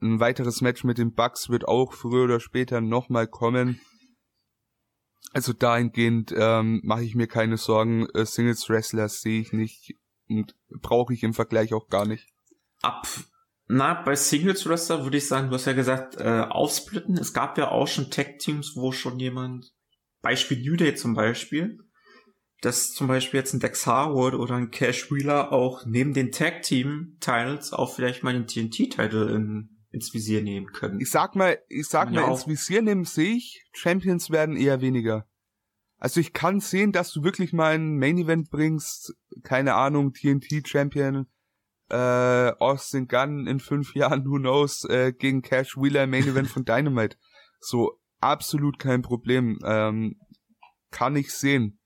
Ein 0.00 0.20
weiteres 0.20 0.60
Match 0.60 0.84
mit 0.84 0.98
den 0.98 1.14
Bucks 1.14 1.48
wird 1.48 1.66
auch 1.66 1.94
früher 1.94 2.24
oder 2.24 2.40
später 2.40 2.80
nochmal 2.80 3.26
kommen. 3.26 3.80
Also 5.36 5.52
dahingehend 5.52 6.32
ähm, 6.34 6.80
mache 6.82 7.04
ich 7.04 7.14
mir 7.14 7.26
keine 7.26 7.58
Sorgen. 7.58 8.08
Äh, 8.14 8.24
Singles 8.24 8.70
Wrestler 8.70 9.10
sehe 9.10 9.38
ich 9.38 9.52
nicht 9.52 9.94
und 10.30 10.54
brauche 10.80 11.12
ich 11.12 11.22
im 11.24 11.34
Vergleich 11.34 11.74
auch 11.74 11.90
gar 11.90 12.06
nicht. 12.06 12.28
Ab. 12.80 13.06
Na, 13.68 14.00
bei 14.02 14.16
Singles 14.16 14.66
Wrestler 14.66 15.04
würde 15.04 15.18
ich 15.18 15.28
sagen, 15.28 15.50
du 15.50 15.56
hast 15.56 15.66
ja 15.66 15.74
gesagt, 15.74 16.16
äh, 16.16 16.46
aufsplitten. 16.48 17.18
Es 17.18 17.34
gab 17.34 17.58
ja 17.58 17.70
auch 17.70 17.86
schon 17.86 18.10
Tag 18.10 18.38
Teams, 18.38 18.76
wo 18.76 18.92
schon 18.92 19.18
jemand, 19.18 19.74
Beispiel 20.22 20.58
New 20.58 20.74
Day 20.74 20.94
zum 20.94 21.12
Beispiel, 21.12 21.80
dass 22.62 22.94
zum 22.94 23.06
Beispiel 23.06 23.38
jetzt 23.40 23.52
ein 23.52 23.60
Dex 23.60 23.86
Harwood 23.86 24.32
oder 24.32 24.54
ein 24.54 24.70
Cash 24.70 25.12
Wheeler 25.12 25.52
auch 25.52 25.84
neben 25.84 26.14
den 26.14 26.32
Tag 26.32 26.62
Team 26.62 27.18
Titles 27.20 27.74
auch 27.74 27.94
vielleicht 27.94 28.22
mal 28.22 28.32
den 28.32 28.46
TNT 28.46 28.90
Title 28.90 29.30
in 29.34 29.75
ins 29.96 30.14
Visier 30.14 30.42
nehmen 30.42 30.72
können. 30.72 31.00
Ich 31.00 31.10
sag 31.10 31.34
mal, 31.34 31.58
ich 31.68 31.88
sag 31.88 32.12
mal, 32.12 32.30
ins 32.30 32.46
Visier 32.46 32.82
nehmen 32.82 33.04
sehe 33.04 33.36
ich, 33.36 33.64
Champions 33.72 34.30
werden 34.30 34.56
eher 34.56 34.80
weniger. 34.80 35.26
Also 35.98 36.20
ich 36.20 36.34
kann 36.34 36.60
sehen, 36.60 36.92
dass 36.92 37.12
du 37.12 37.24
wirklich 37.24 37.52
mal 37.52 37.74
ein 37.74 37.96
Main 37.96 38.18
Event 38.18 38.50
bringst, 38.50 39.14
keine 39.42 39.74
Ahnung, 39.74 40.12
TNT 40.12 40.68
Champion, 40.68 41.26
äh, 41.88 41.96
Austin 42.58 43.08
Gunn 43.08 43.46
in 43.46 43.60
fünf 43.60 43.94
Jahren, 43.94 44.26
who 44.26 44.38
knows, 44.38 44.84
äh, 44.84 45.12
gegen 45.12 45.40
Cash 45.40 45.76
Wheeler 45.76 46.06
Main 46.06 46.28
Event 46.28 46.48
von 46.48 46.64
Dynamite. 46.66 47.16
So, 47.60 47.98
absolut 48.20 48.78
kein 48.78 49.00
Problem. 49.00 49.58
Ähm, 49.64 50.20
kann 50.90 51.16
ich 51.16 51.32
sehen. 51.32 51.80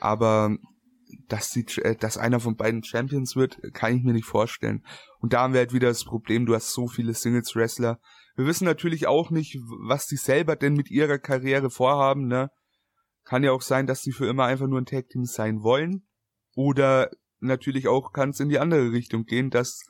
Aber 0.00 0.56
dass, 1.28 1.50
die, 1.50 1.66
äh, 1.82 1.96
dass 1.96 2.18
einer 2.18 2.40
von 2.40 2.56
beiden 2.56 2.82
Champions 2.82 3.36
wird, 3.36 3.58
kann 3.74 3.96
ich 3.96 4.02
mir 4.02 4.12
nicht 4.12 4.26
vorstellen. 4.26 4.84
Und 5.20 5.32
da 5.32 5.42
haben 5.42 5.52
wir 5.52 5.60
halt 5.60 5.72
wieder 5.72 5.88
das 5.88 6.04
Problem, 6.04 6.46
du 6.46 6.54
hast 6.54 6.72
so 6.72 6.88
viele 6.88 7.14
Singles-Wrestler. 7.14 8.00
Wir 8.36 8.46
wissen 8.46 8.64
natürlich 8.64 9.06
auch 9.06 9.30
nicht, 9.30 9.58
was 9.86 10.06
die 10.06 10.16
selber 10.16 10.56
denn 10.56 10.74
mit 10.74 10.90
ihrer 10.90 11.18
Karriere 11.18 11.70
vorhaben, 11.70 12.26
ne? 12.26 12.50
Kann 13.24 13.44
ja 13.44 13.52
auch 13.52 13.62
sein, 13.62 13.86
dass 13.86 14.02
sie 14.02 14.12
für 14.12 14.26
immer 14.26 14.44
einfach 14.44 14.66
nur 14.66 14.80
ein 14.80 14.86
Tag-Team 14.86 15.24
sein 15.24 15.62
wollen. 15.62 16.06
Oder 16.54 17.10
natürlich 17.40 17.88
auch 17.88 18.12
kann 18.12 18.30
es 18.30 18.40
in 18.40 18.48
die 18.48 18.58
andere 18.58 18.92
Richtung 18.92 19.24
gehen, 19.24 19.50
dass 19.50 19.84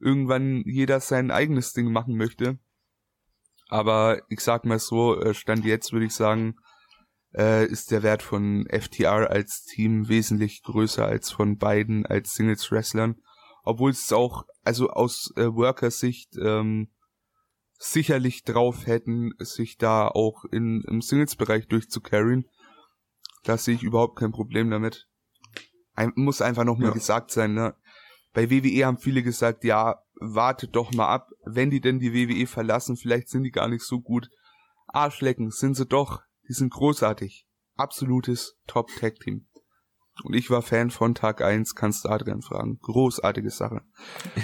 irgendwann 0.00 0.62
jeder 0.66 1.00
sein 1.00 1.30
eigenes 1.30 1.72
Ding 1.72 1.92
machen 1.92 2.16
möchte. 2.16 2.58
Aber 3.68 4.22
ich 4.28 4.40
sag 4.40 4.64
mal 4.64 4.78
so, 4.78 5.20
äh, 5.20 5.34
Stand 5.34 5.64
jetzt 5.64 5.92
würde 5.92 6.06
ich 6.06 6.14
sagen, 6.14 6.56
äh, 7.34 7.66
ist 7.66 7.90
der 7.90 8.02
Wert 8.02 8.22
von 8.22 8.66
FTR 8.68 9.30
als 9.30 9.64
Team 9.64 10.08
wesentlich 10.08 10.62
größer 10.62 11.06
als 11.06 11.30
von 11.30 11.56
beiden 11.56 12.06
als 12.06 12.34
Singles 12.34 12.70
Wrestlern. 12.70 13.16
Obwohl 13.62 13.90
es 13.90 14.12
auch, 14.12 14.44
also 14.64 14.90
aus 14.90 15.32
äh, 15.36 15.46
Worker-Sicht, 15.46 16.36
ähm, 16.42 16.88
sicherlich 17.78 18.44
drauf 18.44 18.86
hätten, 18.86 19.32
sich 19.38 19.76
da 19.76 20.08
auch 20.08 20.44
in, 20.44 20.82
im 20.86 21.00
Singles-Bereich 21.00 21.66
durchzucarryen. 21.68 22.46
Da 23.44 23.56
sehe 23.56 23.74
ich 23.74 23.82
überhaupt 23.82 24.18
kein 24.18 24.32
Problem 24.32 24.70
damit. 24.70 25.08
Ein, 25.94 26.12
muss 26.14 26.42
einfach 26.42 26.64
noch 26.64 26.78
mal 26.78 26.88
ja. 26.88 26.92
gesagt 26.92 27.30
sein, 27.30 27.54
ne? 27.54 27.74
Bei 28.32 28.50
WWE 28.50 28.86
haben 28.86 28.98
viele 28.98 29.22
gesagt, 29.22 29.64
ja, 29.64 30.02
wartet 30.20 30.76
doch 30.76 30.92
mal 30.92 31.08
ab, 31.08 31.30
wenn 31.44 31.70
die 31.70 31.80
denn 31.80 31.98
die 31.98 32.12
WWE 32.12 32.46
verlassen, 32.46 32.96
vielleicht 32.96 33.28
sind 33.28 33.42
die 33.42 33.50
gar 33.50 33.68
nicht 33.68 33.82
so 33.82 34.00
gut. 34.00 34.28
Arschlecken 34.86 35.50
sind 35.50 35.74
sie 35.74 35.86
doch. 35.86 36.22
Die 36.50 36.54
sind 36.54 36.72
großartig. 36.72 37.46
Absolutes 37.76 38.58
Top-Tag-Team. 38.66 39.46
Und 40.24 40.34
ich 40.34 40.50
war 40.50 40.62
Fan 40.62 40.90
von 40.90 41.14
Tag 41.14 41.42
1, 41.42 41.76
kannst 41.76 42.04
du 42.04 42.08
Adrian 42.08 42.42
fragen. 42.42 42.80
Großartige 42.80 43.50
Sache. 43.50 43.82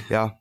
Ja. 0.09 0.39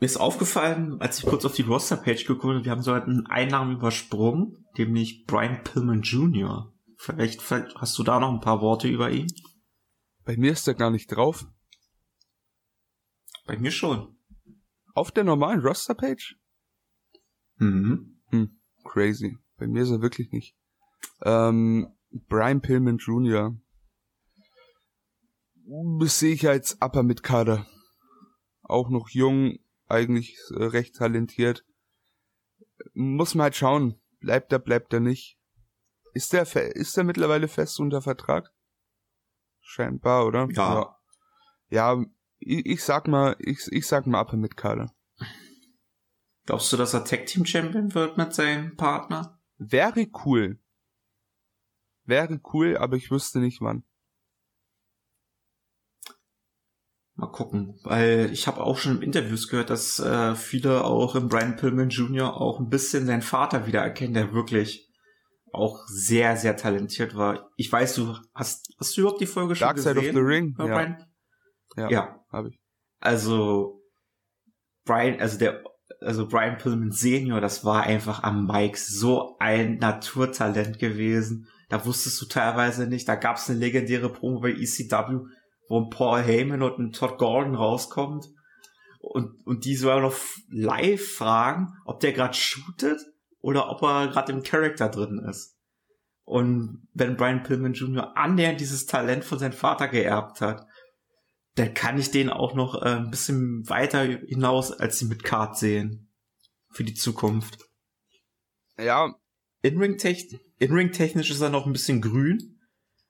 Mir 0.00 0.06
ist 0.06 0.16
aufgefallen, 0.16 0.98
als 1.02 1.18
ich 1.18 1.26
kurz 1.26 1.44
auf 1.44 1.54
die 1.54 1.60
Roster-Page 1.60 2.24
geguckt 2.24 2.54
habe, 2.54 2.64
wir 2.64 2.72
haben 2.72 2.80
so 2.80 2.92
einen 2.92 3.26
Einnahmen 3.26 3.76
übersprungen, 3.76 4.64
nämlich 4.78 5.26
Brian 5.26 5.62
Pillman 5.64 6.00
Jr. 6.00 6.72
Vielleicht, 6.96 7.42
vielleicht 7.42 7.76
hast 7.76 7.98
du 7.98 8.02
da 8.02 8.18
noch 8.18 8.32
ein 8.32 8.40
paar 8.40 8.62
Worte 8.62 8.88
über 8.88 9.10
ihn? 9.10 9.30
Bei 10.24 10.38
mir 10.38 10.52
ist 10.52 10.66
er 10.66 10.72
gar 10.72 10.90
nicht 10.90 11.08
drauf. 11.08 11.44
Bei 13.44 13.58
mir 13.58 13.70
schon. 13.70 14.16
Auf 14.94 15.10
der 15.10 15.24
normalen 15.24 15.60
Roster-Page? 15.60 16.36
Mhm. 17.56 18.22
Hm, 18.30 18.58
crazy. 18.82 19.36
Bei 19.60 19.66
mir 19.66 19.82
ist 19.82 19.90
er 19.90 20.00
wirklich 20.00 20.32
nicht. 20.32 20.56
Ähm, 21.20 21.94
Brian 22.10 22.62
Pillman 22.62 22.96
Jr. 22.96 23.54
sehe 26.00 26.32
ich 26.32 26.48
als 26.48 26.78
Upper 26.80 27.02
mit 27.02 27.22
Kader. 27.22 27.66
Auch 28.62 28.88
noch 28.88 29.10
jung, 29.10 29.58
eigentlich 29.86 30.38
äh, 30.56 30.64
recht 30.64 30.96
talentiert. 30.96 31.66
Muss 32.94 33.34
man 33.34 33.44
halt 33.44 33.56
schauen. 33.56 34.00
Bleibt 34.20 34.50
er, 34.50 34.60
bleibt 34.60 34.94
er 34.94 35.00
nicht. 35.00 35.38
Ist 36.14 36.32
der, 36.32 36.50
ist 36.74 36.96
der 36.96 37.04
mittlerweile 37.04 37.46
fest 37.46 37.78
unter 37.80 38.00
Vertrag? 38.00 38.50
Scheinbar, 39.60 40.26
oder? 40.26 40.48
Ja. 40.52 40.96
Ja, 41.68 41.96
ja 41.98 42.04
ich, 42.38 42.64
ich 42.64 42.82
sag 42.82 43.08
mal, 43.08 43.36
ich, 43.38 43.60
ich 43.70 43.86
sag 43.86 44.06
mal 44.06 44.22
Upper 44.22 44.38
mit 44.38 44.56
Kader. 44.56 44.90
Glaubst 46.46 46.72
du, 46.72 46.78
dass 46.78 46.94
er 46.94 47.04
Tag 47.04 47.26
Team 47.26 47.44
Champion 47.44 47.94
wird 47.94 48.16
mit 48.16 48.32
seinem 48.32 48.74
Partner? 48.76 49.39
Wäre 49.60 50.06
cool. 50.24 50.58
Wäre 52.04 52.40
cool, 52.54 52.78
aber 52.78 52.96
ich 52.96 53.10
wüsste 53.10 53.40
nicht 53.40 53.60
wann. 53.60 53.84
Mal 57.14 57.30
gucken, 57.30 57.78
weil 57.84 58.30
ich 58.32 58.46
habe 58.46 58.62
auch 58.62 58.78
schon 58.78 58.96
in 58.96 59.02
Interviews 59.02 59.48
gehört, 59.48 59.68
dass 59.68 59.98
äh, 59.98 60.34
viele 60.34 60.84
auch 60.84 61.14
im 61.14 61.28
Brian 61.28 61.56
Pillman 61.56 61.90
Jr. 61.90 62.40
auch 62.40 62.58
ein 62.58 62.70
bisschen 62.70 63.04
seinen 63.04 63.20
Vater 63.20 63.66
wiedererkennen, 63.66 64.14
der 64.14 64.32
wirklich 64.32 64.90
auch 65.52 65.84
sehr, 65.86 66.38
sehr 66.38 66.56
talentiert 66.56 67.14
war. 67.14 67.50
Ich 67.56 67.70
weiß, 67.70 67.96
du 67.96 68.16
hast, 68.34 68.74
hast 68.78 68.96
du 68.96 69.02
überhaupt 69.02 69.20
die 69.20 69.26
Folge 69.26 69.54
schon 69.54 69.66
Dark 69.66 69.76
gesehen? 69.76 69.94
Dark 69.94 70.06
Side 70.06 70.16
of 70.16 70.22
the 70.22 70.26
Ring, 70.26 70.56
ja. 70.58 70.96
Ja, 71.76 71.90
ja. 71.90 72.24
habe 72.32 72.48
ich. 72.48 72.60
Also, 73.00 73.82
Brian, 74.86 75.20
also 75.20 75.38
der 75.38 75.62
also 76.00 76.26
Brian 76.26 76.58
Pillman 76.58 76.92
Senior, 76.92 77.40
das 77.40 77.64
war 77.64 77.82
einfach 77.82 78.22
am 78.22 78.46
Mike 78.46 78.78
so 78.78 79.36
ein 79.38 79.78
Naturtalent 79.78 80.78
gewesen. 80.78 81.48
Da 81.68 81.84
wusstest 81.84 82.20
du 82.20 82.26
teilweise 82.26 82.86
nicht, 82.86 83.08
da 83.08 83.14
gab 83.14 83.36
es 83.36 83.48
eine 83.48 83.58
legendäre 83.58 84.10
Promo 84.10 84.40
bei 84.40 84.50
ECW, 84.50 85.26
wo 85.68 85.80
ein 85.80 85.90
Paul 85.90 86.22
Heyman 86.22 86.62
und 86.62 86.78
ein 86.78 86.92
Todd 86.92 87.18
Gordon 87.18 87.54
rauskommt 87.54 88.28
und, 88.98 89.46
und 89.46 89.64
die 89.64 89.76
sogar 89.76 90.00
noch 90.00 90.16
live 90.48 91.14
fragen, 91.14 91.74
ob 91.84 92.00
der 92.00 92.12
gerade 92.12 92.34
shootet 92.34 93.00
oder 93.40 93.70
ob 93.70 93.82
er 93.82 94.08
gerade 94.08 94.32
im 94.32 94.42
Charakter 94.42 94.88
drin 94.88 95.24
ist. 95.28 95.56
Und 96.24 96.86
wenn 96.92 97.16
Brian 97.16 97.42
Pillman 97.42 97.72
Jr. 97.72 98.16
annähernd 98.16 98.60
dieses 98.60 98.86
Talent 98.86 99.24
von 99.24 99.38
seinem 99.38 99.52
Vater 99.52 99.88
geerbt 99.88 100.40
hat, 100.40 100.66
dann 101.60 101.74
kann 101.74 101.98
ich 101.98 102.10
den 102.10 102.30
auch 102.30 102.54
noch 102.54 102.80
äh, 102.80 102.96
ein 102.96 103.10
bisschen 103.10 103.68
weiter 103.68 104.02
hinaus 104.04 104.72
als 104.72 104.98
sie 104.98 105.04
mit 105.04 105.24
Card 105.24 105.58
sehen. 105.58 106.08
Für 106.70 106.84
die 106.84 106.94
Zukunft. 106.94 107.58
Ja. 108.78 109.14
In-Ring-technisch 109.62 110.40
In 110.58 111.34
ist 111.36 111.40
er 111.40 111.50
noch 111.50 111.66
ein 111.66 111.72
bisschen 111.72 112.00
grün. 112.00 112.60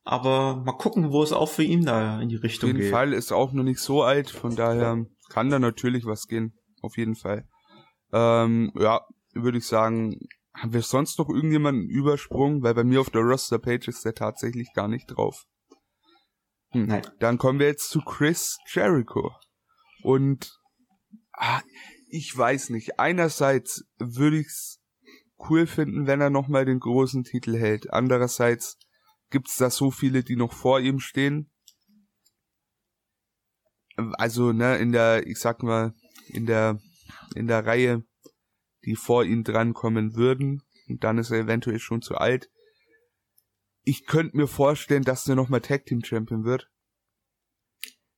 Aber 0.02 0.56
mal 0.56 0.72
gucken, 0.72 1.12
wo 1.12 1.22
es 1.22 1.32
auch 1.32 1.48
für 1.48 1.62
ihn 1.62 1.84
da 1.84 2.20
in 2.20 2.28
die 2.28 2.36
Richtung 2.36 2.70
geht. 2.70 2.76
Auf 2.76 2.78
jeden 2.78 2.86
geht. 2.86 2.90
Fall 2.90 3.12
ist 3.12 3.30
er 3.30 3.36
auch 3.36 3.52
noch 3.52 3.62
nicht 3.62 3.80
so 3.80 4.02
alt, 4.02 4.30
von 4.30 4.56
daher 4.56 5.06
kann 5.28 5.50
da 5.50 5.58
natürlich 5.58 6.06
was 6.06 6.26
gehen. 6.26 6.54
Auf 6.80 6.96
jeden 6.96 7.14
Fall. 7.14 7.46
Ähm, 8.12 8.72
ja, 8.76 9.06
würde 9.34 9.58
ich 9.58 9.66
sagen, 9.66 10.18
haben 10.54 10.72
wir 10.72 10.82
sonst 10.82 11.18
noch 11.18 11.28
irgendjemanden 11.28 11.88
übersprungen? 11.88 12.62
Weil 12.62 12.74
bei 12.74 12.82
mir 12.82 13.00
auf 13.00 13.10
der 13.10 13.20
Roster-Page 13.20 13.88
ist 13.88 14.04
der 14.04 14.14
tatsächlich 14.14 14.72
gar 14.72 14.88
nicht 14.88 15.06
drauf. 15.06 15.44
Hm. 16.70 16.86
Nein. 16.86 17.02
Dann 17.18 17.38
kommen 17.38 17.58
wir 17.58 17.66
jetzt 17.66 17.90
zu 17.90 18.00
Chris 18.00 18.58
Jericho. 18.66 19.32
Und 20.02 20.58
ah, 21.32 21.60
ich 22.08 22.36
weiß 22.36 22.70
nicht. 22.70 22.98
Einerseits 22.98 23.84
würde 23.98 24.38
ich's 24.38 24.80
cool 25.48 25.66
finden, 25.66 26.06
wenn 26.06 26.20
er 26.20 26.30
nochmal 26.30 26.64
den 26.64 26.80
großen 26.80 27.24
Titel 27.24 27.56
hält. 27.56 27.92
Andererseits 27.92 28.78
gibt's 29.30 29.56
da 29.56 29.70
so 29.70 29.90
viele, 29.90 30.22
die 30.22 30.36
noch 30.36 30.52
vor 30.52 30.80
ihm 30.80 31.00
stehen. 31.00 31.50
Also, 33.96 34.52
ne, 34.52 34.76
in 34.78 34.92
der, 34.92 35.26
ich 35.26 35.38
sag 35.38 35.62
mal, 35.62 35.94
in 36.28 36.46
der, 36.46 36.80
in 37.34 37.46
der 37.46 37.66
Reihe, 37.66 38.04
die 38.84 38.96
vor 38.96 39.24
ihm 39.24 39.44
drankommen 39.44 40.14
würden. 40.14 40.62
Und 40.88 41.04
dann 41.04 41.18
ist 41.18 41.30
er 41.30 41.40
eventuell 41.40 41.78
schon 41.78 42.02
zu 42.02 42.16
alt. 42.16 42.50
Ich 43.90 44.06
könnte 44.06 44.36
mir 44.36 44.46
vorstellen, 44.46 45.02
dass 45.02 45.24
der 45.24 45.34
nochmal 45.34 45.62
Tag 45.62 45.84
Team 45.84 46.04
Champion 46.04 46.44
wird. 46.44 46.70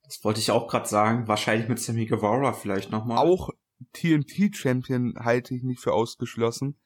Das 0.03 0.23
wollte 0.23 0.39
ich 0.39 0.51
auch 0.51 0.67
gerade 0.67 0.87
sagen. 0.87 1.27
Wahrscheinlich 1.27 1.67
mit 1.67 1.79
Sammy 1.79 2.05
Guevara 2.05 2.53
vielleicht 2.53 2.91
nochmal. 2.91 3.17
Auch 3.17 3.49
TNT 3.91 4.55
Champion 4.55 5.15
halte 5.17 5.55
ich 5.55 5.63
nicht 5.63 5.81
für 5.81 5.93
ausgeschlossen. 5.93 6.77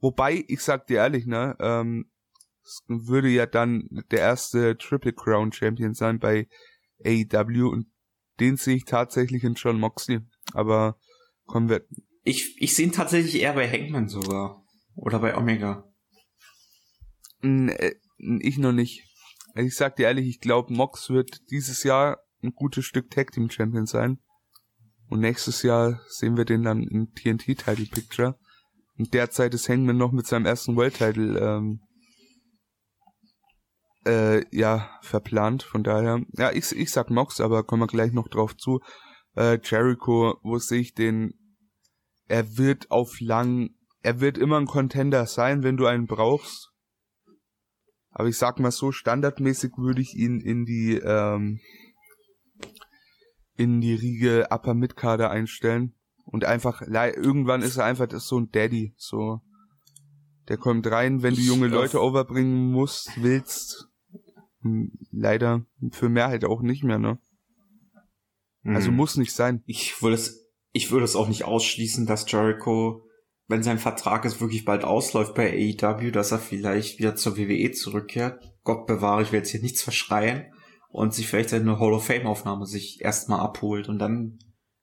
Wobei, 0.00 0.44
ich 0.46 0.60
sag 0.60 0.88
dir 0.88 0.98
ehrlich, 0.98 1.24
ne, 1.24 1.56
ähm, 1.58 2.10
es 2.62 2.82
würde 2.86 3.30
ja 3.30 3.46
dann 3.46 3.88
der 4.10 4.18
erste 4.18 4.76
Triple 4.76 5.14
Crown 5.14 5.50
Champion 5.50 5.94
sein 5.94 6.18
bei 6.18 6.48
AEW 7.02 7.70
und 7.70 7.86
den 8.40 8.58
sehe 8.58 8.76
ich 8.76 8.84
tatsächlich 8.84 9.42
in 9.42 9.54
John 9.54 9.80
Moxley. 9.80 10.20
Aber 10.52 10.98
kommen 11.46 11.70
wir. 11.70 11.86
Ich, 12.24 12.60
ich 12.60 12.76
sehe 12.76 12.88
ihn 12.88 12.92
tatsächlich 12.92 13.40
eher 13.40 13.54
bei 13.54 13.66
Hangman 13.66 14.06
sogar. 14.06 14.66
Oder 14.96 15.18
bei 15.18 15.34
Omega. 15.34 15.90
Ich 18.18 18.58
noch 18.58 18.72
nicht. 18.72 19.04
Ich 19.54 19.76
sag 19.76 19.96
dir 19.96 20.06
ehrlich, 20.06 20.28
ich 20.28 20.40
glaube, 20.40 20.72
Mox 20.72 21.10
wird 21.10 21.50
dieses 21.50 21.82
Jahr 21.82 22.18
ein 22.42 22.52
gutes 22.52 22.84
Stück 22.84 23.10
Tag 23.10 23.32
Team 23.32 23.50
Champion 23.50 23.86
sein. 23.86 24.18
Und 25.08 25.20
nächstes 25.20 25.62
Jahr 25.62 26.00
sehen 26.08 26.36
wir 26.36 26.44
den 26.44 26.62
dann 26.62 26.82
im 26.82 27.14
TNT 27.14 27.58
Title 27.58 27.86
Picture. 27.86 28.38
Und 28.98 29.14
derzeit 29.14 29.54
ist 29.54 29.68
Hangman 29.68 29.96
noch 29.96 30.12
mit 30.12 30.26
seinem 30.26 30.46
ersten 30.46 30.76
World 30.76 30.94
Title 30.94 31.38
ähm, 31.38 31.80
äh, 34.04 34.44
ja 34.56 34.90
verplant. 35.02 35.62
Von 35.62 35.84
daher, 35.84 36.22
ja, 36.32 36.50
ich, 36.52 36.72
ich 36.72 36.90
sag 36.90 37.10
Mox, 37.10 37.40
aber 37.40 37.64
kommen 37.64 37.82
wir 37.82 37.86
gleich 37.86 38.12
noch 38.12 38.28
drauf 38.28 38.56
zu. 38.56 38.80
Äh, 39.36 39.58
Jericho, 39.62 40.38
wo 40.42 40.58
sehe 40.58 40.80
ich 40.80 40.94
den? 40.94 41.34
Er 42.26 42.58
wird 42.58 42.90
auf 42.90 43.20
lang, 43.20 43.70
er 44.02 44.20
wird 44.20 44.36
immer 44.36 44.58
ein 44.58 44.66
Contender 44.66 45.26
sein, 45.26 45.62
wenn 45.62 45.76
du 45.76 45.86
einen 45.86 46.06
brauchst. 46.06 46.67
Aber 48.18 48.28
ich 48.28 48.36
sag 48.36 48.58
mal 48.58 48.72
so, 48.72 48.90
standardmäßig 48.90 49.74
würde 49.76 50.02
ich 50.02 50.16
ihn 50.16 50.40
in 50.40 50.66
die 50.66 50.94
ähm, 50.94 51.60
in 53.56 53.80
die 53.80 53.94
Riege 53.94 54.48
Upper 54.50 54.74
Mid 54.74 54.96
Kader 54.96 55.30
einstellen 55.30 55.94
und 56.24 56.44
einfach 56.44 56.82
irgendwann 56.82 57.62
ist 57.62 57.76
er 57.76 57.84
einfach 57.84 58.10
so 58.10 58.40
ein 58.40 58.50
Daddy, 58.50 58.92
so 58.96 59.40
der 60.48 60.56
kommt 60.56 60.88
rein, 60.88 61.22
wenn 61.22 61.34
du 61.34 61.40
junge 61.40 61.68
Leute 61.68 62.02
overbringen 62.02 62.72
musst, 62.72 63.10
willst. 63.22 63.88
Hm, 64.62 64.98
leider 65.12 65.64
für 65.92 66.08
Mehrheit 66.08 66.44
auch 66.44 66.62
nicht 66.62 66.82
mehr, 66.82 66.98
ne? 66.98 67.20
Also 68.64 68.90
mhm. 68.90 68.96
muss 68.96 69.16
nicht 69.16 69.32
sein. 69.32 69.62
Ich 69.66 70.02
würde 70.02 70.16
es, 70.16 70.44
ich 70.72 70.90
würde 70.90 71.04
es 71.04 71.14
auch 71.14 71.28
nicht 71.28 71.44
ausschließen, 71.44 72.06
dass 72.06 72.28
Jericho, 72.28 73.07
wenn 73.48 73.62
sein 73.62 73.78
Vertrag 73.78 74.24
es 74.24 74.40
wirklich 74.40 74.64
bald 74.64 74.84
ausläuft 74.84 75.34
bei 75.34 75.50
AEW, 75.50 76.10
dass 76.10 76.32
er 76.32 76.38
vielleicht 76.38 76.98
wieder 76.98 77.16
zur 77.16 77.36
WWE 77.36 77.72
zurückkehrt. 77.72 78.52
Gott 78.62 78.86
bewahre, 78.86 79.22
ich 79.22 79.32
will 79.32 79.38
jetzt 79.38 79.50
hier 79.50 79.62
nichts 79.62 79.82
verschreien 79.82 80.52
und 80.90 81.14
sich 81.14 81.26
vielleicht 81.26 81.52
eine 81.54 81.80
Hall 81.80 81.94
of 81.94 82.04
Fame 82.04 82.26
Aufnahme 82.26 82.66
sich 82.66 83.00
erstmal 83.00 83.40
abholt 83.40 83.88
und 83.88 83.98
dann 83.98 84.38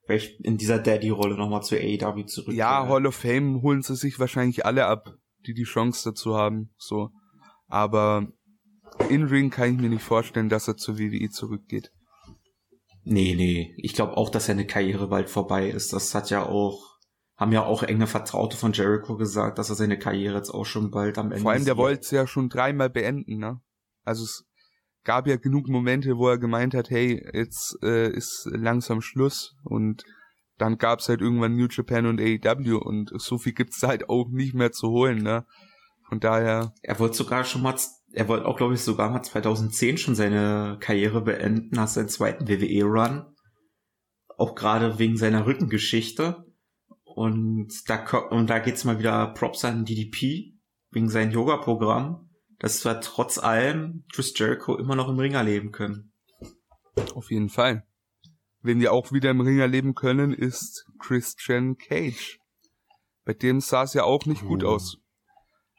vielleicht 0.05 0.39
in 0.41 0.57
dieser 0.57 0.79
Daddy-Rolle 0.79 1.37
nochmal 1.37 1.63
zu 1.63 1.75
AEW 1.75 2.25
zurück. 2.25 2.55
Ja, 2.55 2.87
Hall 2.87 3.05
of 3.05 3.15
Fame 3.15 3.61
holen 3.61 3.83
sie 3.83 3.95
sich 3.95 4.19
wahrscheinlich 4.19 4.65
alle 4.65 4.85
ab, 4.85 5.13
die 5.45 5.53
die 5.53 5.63
Chance 5.63 6.09
dazu 6.09 6.35
haben, 6.35 6.73
so. 6.77 7.09
Aber 7.67 8.27
in 9.09 9.23
Ring 9.23 9.49
kann 9.49 9.73
ich 9.75 9.81
mir 9.81 9.89
nicht 9.89 10.03
vorstellen, 10.03 10.49
dass 10.49 10.67
er 10.67 10.77
zur 10.77 10.97
WWE 10.97 11.29
zurückgeht. 11.29 11.91
Nee, 13.03 13.35
nee. 13.35 13.75
Ich 13.77 13.93
glaube 13.93 14.17
auch, 14.17 14.29
dass 14.29 14.47
seine 14.47 14.65
Karriere 14.65 15.07
bald 15.07 15.29
vorbei 15.29 15.69
ist. 15.69 15.93
Das 15.93 16.15
hat 16.15 16.31
ja 16.31 16.43
auch, 16.45 16.94
haben 17.37 17.51
ja 17.51 17.63
auch 17.63 17.83
enge 17.83 18.07
Vertraute 18.07 18.55
von 18.55 18.71
Jericho 18.71 19.17
gesagt, 19.17 19.57
dass 19.57 19.69
er 19.69 19.75
seine 19.75 19.99
Karriere 19.99 20.37
jetzt 20.37 20.51
auch 20.51 20.65
schon 20.65 20.91
bald 20.91 21.17
am 21.17 21.31
Ende 21.31 21.41
Vor 21.41 21.51
allem, 21.51 21.65
der 21.65 21.77
wollte 21.77 22.01
es 22.01 22.11
ja 22.11 22.27
schon 22.27 22.49
dreimal 22.49 22.89
beenden, 22.89 23.37
ne? 23.37 23.59
Also 24.03 24.23
es 24.23 24.45
gab 25.03 25.27
ja 25.27 25.35
genug 25.35 25.67
Momente, 25.67 26.17
wo 26.17 26.29
er 26.29 26.37
gemeint 26.37 26.73
hat, 26.73 26.89
hey, 26.89 27.23
jetzt 27.33 27.77
äh, 27.83 28.09
ist 28.09 28.47
langsam 28.51 29.01
Schluss 29.01 29.55
und 29.63 30.03
dann 30.57 30.77
gab's 30.77 31.09
halt 31.09 31.21
irgendwann 31.21 31.55
New 31.55 31.67
Japan 31.69 32.05
und 32.05 32.21
AEW 32.21 32.77
und 32.77 33.11
so 33.15 33.37
viel 33.37 33.53
gibt's 33.53 33.83
halt 33.83 34.09
auch 34.09 34.29
nicht 34.29 34.53
mehr 34.53 34.71
zu 34.71 34.89
holen, 34.89 35.21
ne? 35.21 35.45
Von 36.07 36.19
daher. 36.19 36.73
Er 36.83 36.99
wollte 36.99 37.17
sogar 37.17 37.43
schon 37.43 37.61
mal, 37.61 37.75
er 38.13 38.27
wollte 38.27 38.45
auch, 38.45 38.55
glaube 38.55 38.75
ich, 38.75 38.81
sogar 38.81 39.09
mal 39.09 39.23
2010 39.23 39.97
schon 39.97 40.15
seine 40.15 40.77
Karriere 40.79 41.21
beenden, 41.21 41.75
nach 41.75 41.87
seinem 41.87 42.07
zweiten 42.07 42.47
WWE-Run. 42.47 43.25
Auch 44.37 44.55
gerade 44.55 44.99
wegen 44.99 45.17
seiner 45.17 45.45
Rückengeschichte. 45.45 46.45
Und 47.15 47.89
da, 47.89 48.05
und 48.29 48.49
da 48.49 48.59
geht's 48.59 48.83
mal 48.83 48.99
wieder 48.99 49.27
Props 49.33 49.65
an 49.65 49.85
DDP, 49.85 50.53
wegen 50.91 51.09
seinem 51.09 51.31
Yoga-Programm 51.31 52.25
dass 52.59 52.85
wir 52.85 52.99
trotz 53.01 53.37
allem 53.37 54.03
Chris 54.13 54.33
Jericho 54.35 54.77
immer 54.77 54.95
noch 54.95 55.09
im 55.09 55.19
Ringer 55.19 55.43
leben 55.43 55.71
können. 55.71 56.11
Auf 57.13 57.31
jeden 57.31 57.49
Fall. 57.49 57.85
Wen 58.61 58.79
wir 58.79 58.93
auch 58.93 59.11
wieder 59.11 59.29
im 59.29 59.41
Ringer 59.41 59.67
leben 59.67 59.93
können, 59.93 60.33
ist 60.33 60.87
Christian 60.99 61.77
Cage. 61.77 62.39
Bei 63.25 63.33
dem 63.33 63.59
sah 63.59 63.83
es 63.83 63.93
ja 63.93 64.03
auch 64.03 64.25
nicht 64.25 64.43
oh. 64.43 64.47
gut 64.47 64.63
aus. 64.63 64.97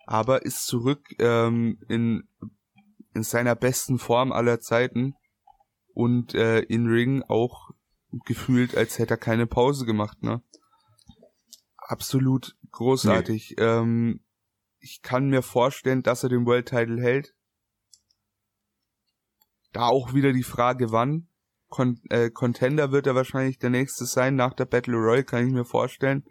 Aber 0.07 0.45
ist 0.45 0.67
zurück 0.67 1.05
ähm, 1.19 1.79
in, 1.89 2.29
in 3.15 3.23
seiner 3.23 3.57
besten 3.57 3.99
Form 3.99 4.31
aller 4.31 4.61
Zeiten 4.61 5.15
und 5.95 6.35
äh, 6.35 6.61
in 6.61 6.87
Ring 6.87 7.23
auch 7.25 7.71
gefühlt, 8.27 8.77
als 8.77 8.99
hätte 8.99 9.15
er 9.15 9.19
keine 9.19 9.47
Pause 9.47 9.85
gemacht, 9.85 10.23
ne? 10.23 10.43
Absolut 11.89 12.57
großartig. 12.73 13.55
Nee. 13.57 13.65
Ähm, 13.65 14.21
ich 14.81 15.03
kann 15.03 15.31
mir 15.31 15.43
vorstellen, 15.43 16.03
dass 16.03 16.25
er 16.25 16.29
den 16.29 16.45
World 16.45 16.69
Title 16.69 17.01
hält. 17.01 17.35
Da 19.73 19.87
auch 19.87 20.13
wieder 20.13 20.33
die 20.33 20.43
Frage, 20.43 20.91
wann. 20.91 21.29
Con 21.69 22.01
äh, 22.11 22.31
Contender 22.31 22.93
wird 22.93 23.07
er 23.07 23.15
wahrscheinlich 23.15 23.59
der 23.59 23.71
nächste 23.71 24.05
sein 24.05 24.37
nach 24.37 24.55
der 24.55 24.67
Battle 24.67 24.97
Royale, 24.97 25.25
kann 25.25 25.47
ich 25.47 25.53
mir 25.53 25.65
vorstellen. 25.65 26.25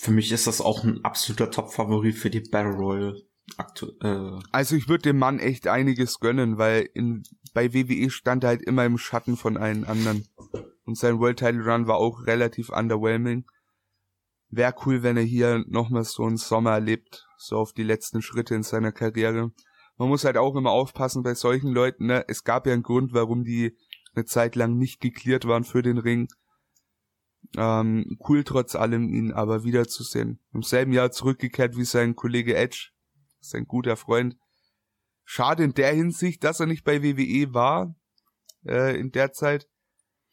Für 0.00 0.10
mich 0.10 0.30
ist 0.32 0.46
das 0.46 0.60
auch 0.60 0.84
ein 0.84 1.04
absoluter 1.04 1.50
Top-Favorit 1.50 2.16
für 2.16 2.30
die 2.30 2.40
Battle 2.40 2.72
Royale. 2.72 3.22
Aktu 3.56 3.92
äh. 4.02 4.42
Also 4.52 4.76
ich 4.76 4.88
würde 4.88 5.02
dem 5.02 5.18
Mann 5.18 5.38
echt 5.38 5.68
einiges 5.68 6.20
gönnen, 6.20 6.58
weil 6.58 6.88
in, 6.94 7.22
bei 7.52 7.72
WWE 7.72 8.10
stand 8.10 8.44
er 8.44 8.48
halt 8.48 8.62
immer 8.62 8.84
im 8.84 8.98
Schatten 8.98 9.36
von 9.36 9.56
allen 9.56 9.84
anderen. 9.84 10.26
Und 10.84 10.98
sein 10.98 11.18
World 11.18 11.38
Title 11.38 11.64
Run 11.64 11.86
war 11.86 11.96
auch 11.96 12.26
relativ 12.26 12.68
underwhelming. 12.68 13.46
Wäre 14.56 14.74
cool, 14.86 15.02
wenn 15.02 15.16
er 15.16 15.24
hier 15.24 15.64
nochmal 15.66 16.04
so 16.04 16.22
einen 16.24 16.36
Sommer 16.36 16.72
erlebt, 16.72 17.26
so 17.36 17.56
auf 17.56 17.72
die 17.72 17.82
letzten 17.82 18.22
Schritte 18.22 18.54
in 18.54 18.62
seiner 18.62 18.92
Karriere. 18.92 19.50
Man 19.96 20.08
muss 20.08 20.24
halt 20.24 20.36
auch 20.36 20.54
immer 20.54 20.70
aufpassen 20.70 21.24
bei 21.24 21.34
solchen 21.34 21.72
Leuten, 21.72 22.06
ne? 22.06 22.24
Es 22.28 22.44
gab 22.44 22.66
ja 22.66 22.72
einen 22.72 22.84
Grund, 22.84 23.12
warum 23.12 23.42
die 23.42 23.76
eine 24.14 24.26
Zeit 24.26 24.54
lang 24.54 24.76
nicht 24.76 25.00
geklärt 25.00 25.46
waren 25.46 25.64
für 25.64 25.82
den 25.82 25.98
Ring. 25.98 26.28
Ähm, 27.56 28.16
cool 28.28 28.44
trotz 28.44 28.76
allem, 28.76 29.08
ihn 29.08 29.32
aber 29.32 29.64
wiederzusehen. 29.64 30.38
Im 30.52 30.62
selben 30.62 30.92
Jahr 30.92 31.10
zurückgekehrt 31.10 31.76
wie 31.76 31.84
sein 31.84 32.14
Kollege 32.14 32.54
Edge, 32.54 32.90
sein 33.40 33.66
guter 33.66 33.96
Freund. 33.96 34.36
Schade 35.24 35.64
in 35.64 35.74
der 35.74 35.92
Hinsicht, 35.92 36.44
dass 36.44 36.60
er 36.60 36.66
nicht 36.66 36.84
bei 36.84 37.02
WWE 37.02 37.52
war 37.52 37.96
äh, 38.64 38.96
in 38.98 39.10
der 39.10 39.32
Zeit, 39.32 39.68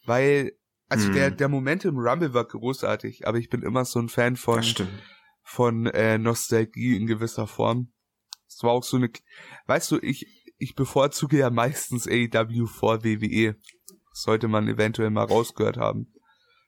weil 0.05 0.51
also 0.91 1.07
hm. 1.07 1.13
der 1.13 1.31
der 1.31 1.49
Moment 1.49 1.85
im 1.85 1.97
Rumble 1.97 2.33
war 2.33 2.45
großartig, 2.45 3.27
aber 3.27 3.37
ich 3.37 3.49
bin 3.49 3.61
immer 3.63 3.85
so 3.85 3.99
ein 3.99 4.09
Fan 4.09 4.35
von 4.35 4.63
von 5.43 5.85
äh, 5.87 6.17
Nostalgie 6.17 6.95
in 6.95 7.07
gewisser 7.07 7.47
Form. 7.47 7.91
Es 8.47 8.63
war 8.63 8.71
auch 8.71 8.83
so 8.83 8.97
eine, 8.97 9.09
weißt 9.67 9.91
du, 9.91 9.99
ich, 10.01 10.25
ich 10.57 10.75
bevorzuge 10.75 11.37
ja 11.37 11.49
meistens 11.49 12.07
AEW 12.07 12.67
vor 12.67 13.03
WWE. 13.03 13.55
sollte 14.13 14.47
man 14.47 14.67
eventuell 14.67 15.09
mal 15.09 15.23
rausgehört 15.23 15.77
haben. 15.77 16.13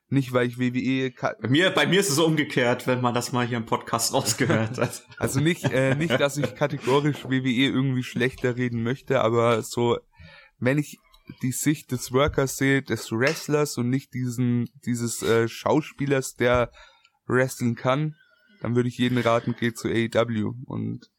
Nicht, 0.08 0.32
weil 0.32 0.48
ich 0.48 0.60
WWE... 0.60 1.12
Bei 1.42 1.48
mir, 1.48 1.72
bei 1.72 1.88
mir 1.88 2.00
ist 2.00 2.10
es 2.10 2.20
umgekehrt, 2.20 2.88
wenn 2.88 3.02
man 3.02 3.14
das 3.14 3.32
mal 3.32 3.46
hier 3.46 3.58
im 3.58 3.66
Podcast 3.66 4.14
rausgehört 4.14 4.78
hat. 4.78 5.04
also 5.18 5.40
nicht, 5.40 5.66
äh, 5.72 5.96
nicht, 5.96 6.20
dass 6.20 6.38
ich 6.38 6.56
kategorisch 6.56 7.26
WWE 7.26 7.50
irgendwie 7.50 8.04
schlechter 8.04 8.56
reden 8.56 8.84
möchte, 8.84 9.22
aber 9.22 9.62
so, 9.62 9.98
wenn 10.60 10.78
ich 10.78 11.00
die 11.42 11.52
Sicht 11.52 11.92
des 11.92 12.12
Workers 12.12 12.58
sehe, 12.58 12.82
des 12.82 13.12
Wrestlers 13.12 13.78
und 13.78 13.90
nicht 13.90 14.14
diesen, 14.14 14.70
dieses 14.86 15.22
äh, 15.22 15.48
Schauspielers, 15.48 16.36
der 16.36 16.72
wrestlen 17.26 17.76
kann, 17.76 18.16
dann 18.62 18.76
würde 18.76 18.90
ich 18.90 18.98
jeden 18.98 19.18
raten, 19.18 19.56
geht 19.56 19.78
zu 19.78 19.88
AEW. 19.88 20.54
Und 20.66 21.10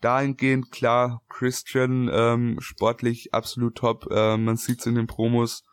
dahingehend 0.00 0.70
klar, 0.70 1.22
Christian 1.28 2.10
ähm, 2.12 2.56
sportlich 2.60 3.32
absolut 3.32 3.76
top. 3.76 4.10
Äh, 4.10 4.36
man 4.36 4.56
sieht's 4.56 4.86
in 4.86 4.94
den 4.94 5.06
Promos, 5.06 5.64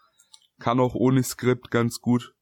kann 0.60 0.80
auch 0.80 0.96
ohne 0.96 1.24
Skript 1.24 1.72
ganz 1.72 2.00
gut. 2.00 2.34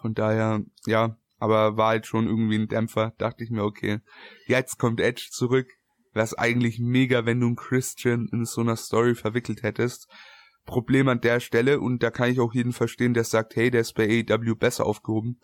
Von 0.00 0.14
daher, 0.14 0.64
ja, 0.86 1.16
aber 1.38 1.76
war 1.76 1.88
halt 1.88 2.06
schon 2.06 2.26
irgendwie 2.26 2.58
ein 2.58 2.68
Dämpfer. 2.68 3.14
Dachte 3.18 3.44
ich 3.44 3.50
mir, 3.50 3.64
okay, 3.64 4.00
jetzt 4.46 4.78
kommt 4.78 5.00
Edge 5.00 5.28
zurück. 5.30 5.68
Wäre 6.12 6.24
es 6.24 6.34
eigentlich 6.34 6.78
mega, 6.78 7.24
wenn 7.24 7.40
du 7.40 7.46
einen 7.46 7.56
Christian 7.56 8.28
in 8.32 8.44
so 8.44 8.60
einer 8.60 8.76
Story 8.76 9.14
verwickelt 9.14 9.62
hättest. 9.62 10.08
Problem 10.64 11.08
an 11.08 11.20
der 11.20 11.40
Stelle, 11.40 11.80
und 11.80 12.02
da 12.02 12.10
kann 12.10 12.30
ich 12.30 12.38
auch 12.38 12.54
jeden 12.54 12.72
verstehen, 12.72 13.14
der 13.14 13.24
sagt, 13.24 13.56
hey, 13.56 13.70
der 13.70 13.80
ist 13.80 13.94
bei 13.94 14.24
AEW 14.28 14.54
besser 14.54 14.86
aufgehoben. 14.86 15.40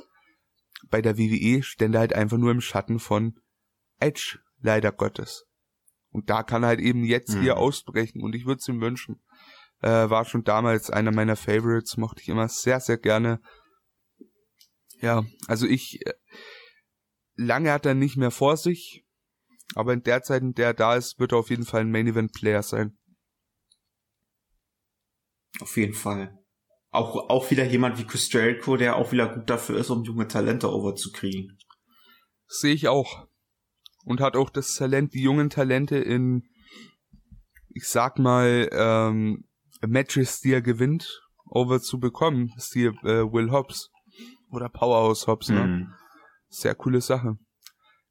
Bei 0.90 1.02
der 1.02 1.18
WWE 1.18 1.62
stände 1.62 1.98
halt 1.98 2.12
einfach 2.12 2.36
nur 2.36 2.52
im 2.52 2.60
Schatten 2.60 2.98
von 3.00 3.38
Edge 3.98 4.38
leider 4.60 4.92
Gottes. 4.92 5.46
Und 6.10 6.30
da 6.30 6.42
kann 6.42 6.62
er 6.62 6.68
halt 6.68 6.80
eben 6.80 7.04
jetzt 7.04 7.34
mhm. 7.34 7.42
hier 7.42 7.56
ausbrechen 7.56 8.22
und 8.22 8.34
ich 8.34 8.46
würde 8.46 8.60
es 8.60 8.68
ihm 8.68 8.80
wünschen. 8.80 9.20
Äh, 9.80 10.10
war 10.10 10.24
schon 10.24 10.44
damals 10.44 10.90
einer 10.90 11.12
meiner 11.12 11.36
Favorites, 11.36 11.96
mochte 11.96 12.22
ich 12.22 12.28
immer 12.28 12.48
sehr, 12.48 12.80
sehr 12.80 12.98
gerne. 12.98 13.40
Ja, 15.00 15.24
also 15.46 15.66
ich, 15.66 16.04
äh, 16.06 16.14
lange 17.34 17.72
hat 17.72 17.86
er 17.86 17.94
nicht 17.94 18.16
mehr 18.16 18.30
vor 18.30 18.56
sich, 18.56 19.04
aber 19.74 19.92
in 19.92 20.02
der 20.02 20.22
Zeit, 20.22 20.42
in 20.42 20.54
der 20.54 20.68
er 20.68 20.74
da 20.74 20.96
ist, 20.96 21.18
wird 21.18 21.32
er 21.32 21.38
auf 21.38 21.50
jeden 21.50 21.64
Fall 21.64 21.82
ein 21.82 21.90
Main 21.90 22.06
Event 22.06 22.32
Player 22.32 22.62
sein. 22.62 22.96
Auf 25.60 25.76
jeden 25.76 25.94
Fall. 25.94 26.38
Auch, 26.90 27.28
auch 27.28 27.50
wieder 27.50 27.64
jemand 27.64 27.98
wie 27.98 28.04
Chris 28.04 28.32
Jericho, 28.32 28.76
der 28.76 28.96
auch 28.96 29.12
wieder 29.12 29.28
gut 29.34 29.50
dafür 29.50 29.78
ist, 29.78 29.90
um 29.90 30.04
junge 30.04 30.26
Talente 30.26 30.72
overzukriegen. 30.72 31.58
Sehe 32.46 32.74
ich 32.74 32.88
auch 32.88 33.28
und 34.04 34.20
hat 34.20 34.36
auch 34.36 34.48
das 34.48 34.74
Talent, 34.74 35.12
die 35.12 35.22
jungen 35.22 35.50
Talente 35.50 35.98
in, 35.98 36.48
ich 37.68 37.86
sag 37.86 38.18
mal, 38.18 38.68
ähm, 38.72 39.44
Matches, 39.86 40.40
die 40.40 40.52
er 40.52 40.62
gewinnt, 40.62 41.20
over 41.44 41.80
zu 41.80 42.00
bekommen. 42.00 42.50
Das 42.54 42.66
ist 42.66 42.72
hier 42.72 42.92
äh, 43.04 43.30
Will 43.30 43.50
Hobbs 43.50 43.90
oder 44.50 44.70
Powerhouse 44.70 45.26
Hobbs, 45.26 45.50
ne? 45.50 45.66
Mhm. 45.66 45.94
Sehr 46.48 46.74
coole 46.74 47.02
Sache. 47.02 47.36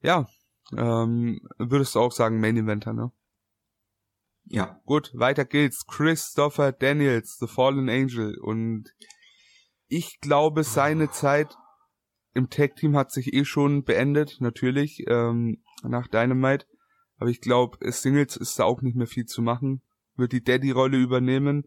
Ja, 0.02 0.28
ähm, 0.76 1.40
würdest 1.58 1.96
du 1.96 2.00
auch 2.00 2.12
sagen 2.12 2.40
Main 2.40 2.58
Eventer, 2.58 2.94
ne? 2.94 3.12
Ja. 4.50 4.80
Gut, 4.86 5.12
weiter 5.14 5.46
geht's. 5.46 5.86
Christopher 5.86 6.72
Daniels, 6.72 7.38
The 7.38 7.48
Fallen 7.48 7.90
Angel. 7.90 8.38
Und 8.40 8.94
ich 9.88 10.20
glaube, 10.22 10.64
seine 10.64 11.12
Zeit 11.12 11.56
im 12.34 12.50
Tag-Team 12.50 12.96
hat 12.96 13.12
sich 13.12 13.34
eh 13.34 13.46
schon 13.46 13.84
beendet, 13.84 14.38
natürlich. 14.40 15.04
Ähm, 15.08 15.64
nach 15.84 16.08
Dynamite. 16.08 16.66
Aber 17.18 17.30
ich 17.30 17.42
glaube, 17.42 17.78
Singles 17.92 18.38
ist 18.38 18.60
da 18.60 18.64
auch 18.64 18.82
nicht 18.82 18.96
mehr 18.96 19.08
viel 19.08 19.26
zu 19.26 19.42
machen. 19.42 19.82
Wird 20.16 20.32
die 20.32 20.44
Daddy-Rolle 20.44 20.98
übernehmen. 20.98 21.64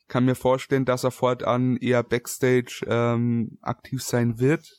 Ich 0.00 0.08
kann 0.08 0.24
mir 0.24 0.34
vorstellen, 0.34 0.84
dass 0.84 1.04
er 1.04 1.10
fortan 1.10 1.76
eher 1.76 2.02
Backstage 2.02 2.84
ähm, 2.86 3.58
aktiv 3.62 4.02
sein 4.02 4.38
wird. 4.38 4.78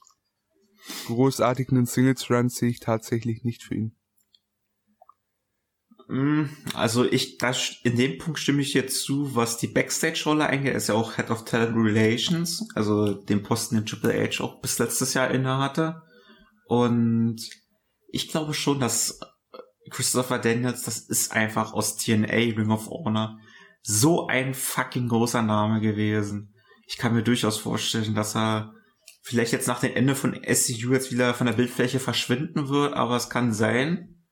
Großartigen 1.07 1.86
Singles-Run 1.86 2.49
sehe 2.49 2.69
ich 2.69 2.79
tatsächlich 2.79 3.43
nicht 3.43 3.63
für 3.63 3.75
ihn. 3.75 3.95
Mm, 6.07 6.45
also 6.73 7.05
ich, 7.05 7.38
das, 7.38 7.77
in 7.84 7.95
dem 7.95 8.17
Punkt 8.17 8.39
stimme 8.39 8.61
ich 8.61 8.73
jetzt 8.73 9.03
zu, 9.03 9.36
was 9.36 9.57
die 9.57 9.67
Backstage-Rolle 9.67 10.47
angeht. 10.47 10.71
Er 10.71 10.77
ist 10.77 10.88
ja 10.88 10.95
auch 10.95 11.15
Head 11.15 11.31
of 11.31 11.45
Talent 11.45 11.75
Relations, 11.75 12.67
also 12.75 13.13
den 13.13 13.43
Posten, 13.43 13.75
den 13.75 13.86
Triple 13.86 14.13
H 14.13 14.43
auch 14.43 14.61
bis 14.61 14.79
letztes 14.79 15.13
Jahr 15.13 15.31
inne 15.31 15.57
hatte. 15.57 16.01
Und 16.67 17.41
ich 18.09 18.29
glaube 18.29 18.53
schon, 18.53 18.79
dass 18.79 19.19
Christopher 19.89 20.39
Daniels, 20.39 20.84
das 20.84 20.99
ist 20.99 21.31
einfach 21.31 21.73
aus 21.73 21.97
TNA, 21.97 22.55
Ring 22.57 22.71
of 22.71 22.88
Honor, 22.89 23.38
so 23.81 24.27
ein 24.27 24.53
fucking 24.53 25.09
großer 25.09 25.41
Name 25.41 25.81
gewesen. 25.81 26.53
Ich 26.88 26.97
kann 26.97 27.13
mir 27.13 27.23
durchaus 27.23 27.57
vorstellen, 27.57 28.15
dass 28.15 28.36
er 28.36 28.73
vielleicht 29.24 29.53
jetzt 29.53 29.67
nach 29.67 29.80
dem 29.80 29.95
Ende 29.95 30.15
von 30.15 30.34
SCU 30.43 30.91
jetzt 30.91 31.11
wieder 31.11 31.34
von 31.34 31.47
der 31.47 31.53
Bildfläche 31.53 31.99
verschwinden 31.99 32.67
wird, 32.67 32.93
aber 32.93 33.15
es 33.15 33.30
kann 33.30 33.53
sein, 33.53 34.26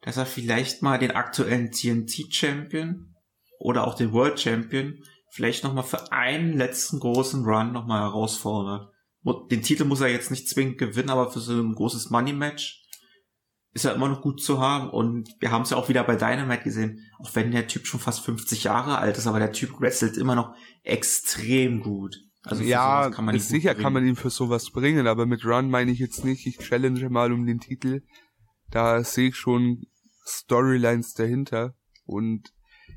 dass 0.00 0.16
er 0.16 0.26
vielleicht 0.26 0.82
mal 0.82 0.98
den 0.98 1.10
aktuellen 1.10 1.70
TNT 1.70 2.34
Champion 2.34 3.14
oder 3.58 3.86
auch 3.86 3.94
den 3.94 4.12
World 4.12 4.40
Champion 4.40 5.04
vielleicht 5.30 5.62
nochmal 5.62 5.84
für 5.84 6.10
einen 6.10 6.56
letzten 6.56 6.98
großen 6.98 7.44
Run 7.44 7.72
nochmal 7.72 8.00
herausfordert. 8.00 8.90
Den 9.50 9.62
Titel 9.62 9.84
muss 9.84 10.00
er 10.00 10.08
jetzt 10.08 10.30
nicht 10.30 10.48
zwingend 10.48 10.78
gewinnen, 10.78 11.10
aber 11.10 11.30
für 11.30 11.40
so 11.40 11.52
ein 11.52 11.74
großes 11.74 12.08
Money 12.08 12.32
Match 12.32 12.82
ist 13.72 13.84
ja 13.84 13.92
immer 13.92 14.08
noch 14.08 14.22
gut 14.22 14.42
zu 14.42 14.58
haben 14.58 14.88
und 14.88 15.28
wir 15.38 15.50
haben 15.50 15.62
es 15.62 15.70
ja 15.70 15.76
auch 15.76 15.90
wieder 15.90 16.02
bei 16.02 16.16
Dynamite 16.16 16.64
gesehen, 16.64 17.06
auch 17.20 17.34
wenn 17.34 17.52
der 17.52 17.68
Typ 17.68 17.86
schon 17.86 18.00
fast 18.00 18.24
50 18.24 18.64
Jahre 18.64 18.98
alt 18.98 19.18
ist, 19.18 19.26
aber 19.26 19.38
der 19.38 19.52
Typ 19.52 19.78
wrestelt 19.80 20.16
immer 20.16 20.34
noch 20.34 20.54
extrem 20.82 21.82
gut. 21.82 22.16
Also 22.42 22.62
ja, 22.62 23.10
kann 23.10 23.26
man 23.26 23.38
sicher 23.38 23.74
kann 23.74 23.92
man 23.92 24.06
ihn 24.06 24.16
für 24.16 24.30
sowas 24.30 24.70
bringen, 24.70 25.06
aber 25.06 25.26
mit 25.26 25.44
Run 25.44 25.68
meine 25.68 25.90
ich 25.90 25.98
jetzt 25.98 26.24
nicht, 26.24 26.46
ich 26.46 26.58
challenge 26.58 27.08
mal 27.10 27.32
um 27.32 27.46
den 27.46 27.60
Titel. 27.60 28.02
Da 28.70 29.04
sehe 29.04 29.28
ich 29.28 29.36
schon 29.36 29.86
Storylines 30.26 31.12
dahinter 31.14 31.74
und 32.04 32.54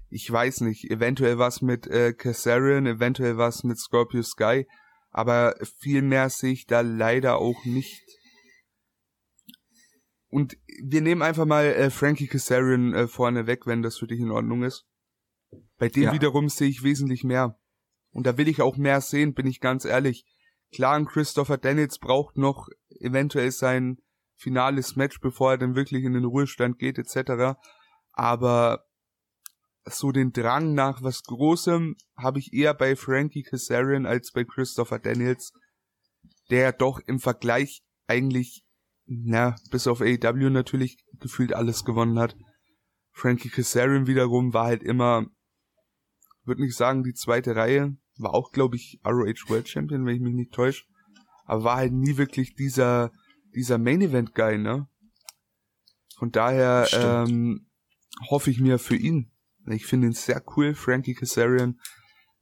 ich 0.09 0.31
weiß 0.31 0.61
nicht, 0.61 0.89
eventuell 0.89 1.39
was 1.39 1.61
mit 1.61 1.87
äh, 1.87 2.13
Kazarian, 2.13 2.85
eventuell 2.85 3.37
was 3.37 3.63
mit 3.63 3.79
Scorpio 3.79 4.21
Sky, 4.21 4.65
aber 5.11 5.55
viel 5.79 6.01
mehr 6.01 6.29
sehe 6.29 6.53
ich 6.53 6.65
da 6.65 6.81
leider 6.81 7.37
auch 7.37 7.65
nicht 7.65 8.01
und 10.33 10.57
wir 10.81 11.01
nehmen 11.01 11.21
einfach 11.21 11.45
mal 11.45 11.65
äh, 11.65 11.91
Frankie 11.91 12.25
Kazarian 12.25 12.95
äh, 12.95 13.07
vorne 13.07 13.45
weg, 13.45 13.67
wenn 13.67 13.83
das 13.83 13.99
für 13.99 14.07
dich 14.07 14.19
in 14.19 14.31
Ordnung 14.31 14.63
ist. 14.63 14.87
Bei 15.77 15.89
dem 15.89 16.03
ja. 16.03 16.11
wiederum 16.11 16.49
sehe 16.49 16.69
ich 16.69 16.81
wesentlich 16.81 17.23
mehr. 17.23 17.59
Und 18.13 18.25
da 18.25 18.37
will 18.37 18.47
ich 18.47 18.61
auch 18.61 18.77
mehr 18.77 19.01
sehen, 19.01 19.33
bin 19.33 19.47
ich 19.47 19.59
ganz 19.59 19.85
ehrlich. 19.85 20.25
Klar, 20.73 20.95
ein 20.95 21.05
Christopher 21.05 21.57
Daniels 21.57 21.99
braucht 21.99 22.37
noch 22.37 22.69
eventuell 22.99 23.51
sein 23.51 23.97
finales 24.35 24.95
Match, 24.95 25.19
bevor 25.19 25.51
er 25.51 25.57
dann 25.57 25.75
wirklich 25.75 26.03
in 26.03 26.13
den 26.13 26.25
Ruhestand 26.25 26.79
geht, 26.79 26.97
etc. 26.97 27.57
Aber 28.11 28.85
so 29.85 30.11
den 30.11 30.31
Drang 30.31 30.73
nach 30.73 31.03
was 31.03 31.23
Großem 31.23 31.95
habe 32.15 32.39
ich 32.39 32.53
eher 32.53 32.73
bei 32.73 32.95
Frankie 32.95 33.43
Kazarian 33.43 34.05
als 34.05 34.31
bei 34.31 34.43
Christopher 34.43 34.99
Daniels, 34.99 35.51
der 36.49 36.71
doch 36.71 36.99
im 37.05 37.19
Vergleich 37.19 37.83
eigentlich 38.07 38.65
na, 39.05 39.55
bis 39.69 39.87
auf 39.87 40.01
AEW 40.01 40.49
natürlich 40.49 40.97
gefühlt 41.19 41.53
alles 41.53 41.83
gewonnen 41.83 42.19
hat. 42.19 42.37
Frankie 43.11 43.49
Kazarian 43.49 44.07
wiederum 44.07 44.53
war 44.53 44.65
halt 44.65 44.83
immer, 44.83 45.25
würde 46.45 46.61
nicht 46.61 46.75
sagen, 46.75 47.03
die 47.03 47.13
zweite 47.13 47.55
Reihe, 47.55 47.97
war 48.17 48.33
auch, 48.33 48.51
glaube 48.51 48.75
ich, 48.75 48.99
ROH 49.05 49.49
World 49.49 49.67
Champion, 49.67 50.05
wenn 50.05 50.15
ich 50.15 50.21
mich 50.21 50.33
nicht 50.33 50.53
täusche, 50.53 50.85
aber 51.45 51.63
war 51.63 51.77
halt 51.77 51.93
nie 51.93 52.17
wirklich 52.17 52.55
dieser, 52.55 53.11
dieser 53.55 53.77
Main 53.77 54.01
Event 54.01 54.33
Guy, 54.35 54.57
ne? 54.57 54.87
Von 56.17 56.31
daher 56.31 56.87
ähm, 56.93 57.67
hoffe 58.29 58.49
ich 58.49 58.59
mir 58.59 58.79
für 58.79 58.95
ihn. 58.95 59.31
Ich 59.67 59.85
finde 59.85 60.07
ihn 60.07 60.13
sehr 60.13 60.43
cool, 60.55 60.75
Frankie 60.75 61.15
Kazarian. 61.15 61.79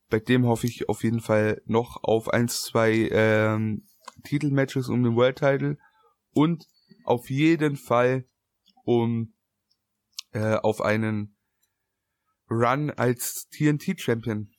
Bei 0.10 0.20
dem 0.20 0.46
hoffe 0.46 0.68
ich 0.68 0.90
auf 0.90 1.04
jeden 1.04 1.22
Fall 1.22 1.62
noch 1.66 2.04
auf 2.04 2.30
eins, 2.30 2.64
zwei 2.64 3.10
ähm, 3.12 3.86
Titelmatches 4.24 4.90
um 4.90 5.04
den 5.04 5.16
World 5.16 5.38
Title 5.38 5.78
und 6.34 6.68
auf 7.06 7.30
jeden 7.30 7.78
Fall 7.78 8.26
um 8.84 9.34
äh, 10.34 10.56
auf 10.56 10.82
einen 10.82 11.36
Run 12.50 12.92
als 12.92 13.48
TNT 13.50 14.00
Champion. 14.00 14.52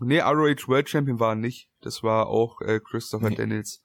Nee, 0.00 0.20
ROH 0.20 0.68
World 0.68 0.88
Champion 0.88 1.20
war 1.20 1.34
nicht. 1.34 1.70
Das 1.80 2.02
war 2.02 2.26
auch 2.26 2.60
äh, 2.60 2.80
Christopher 2.80 3.30
nee. 3.30 3.36
Daniels. 3.36 3.82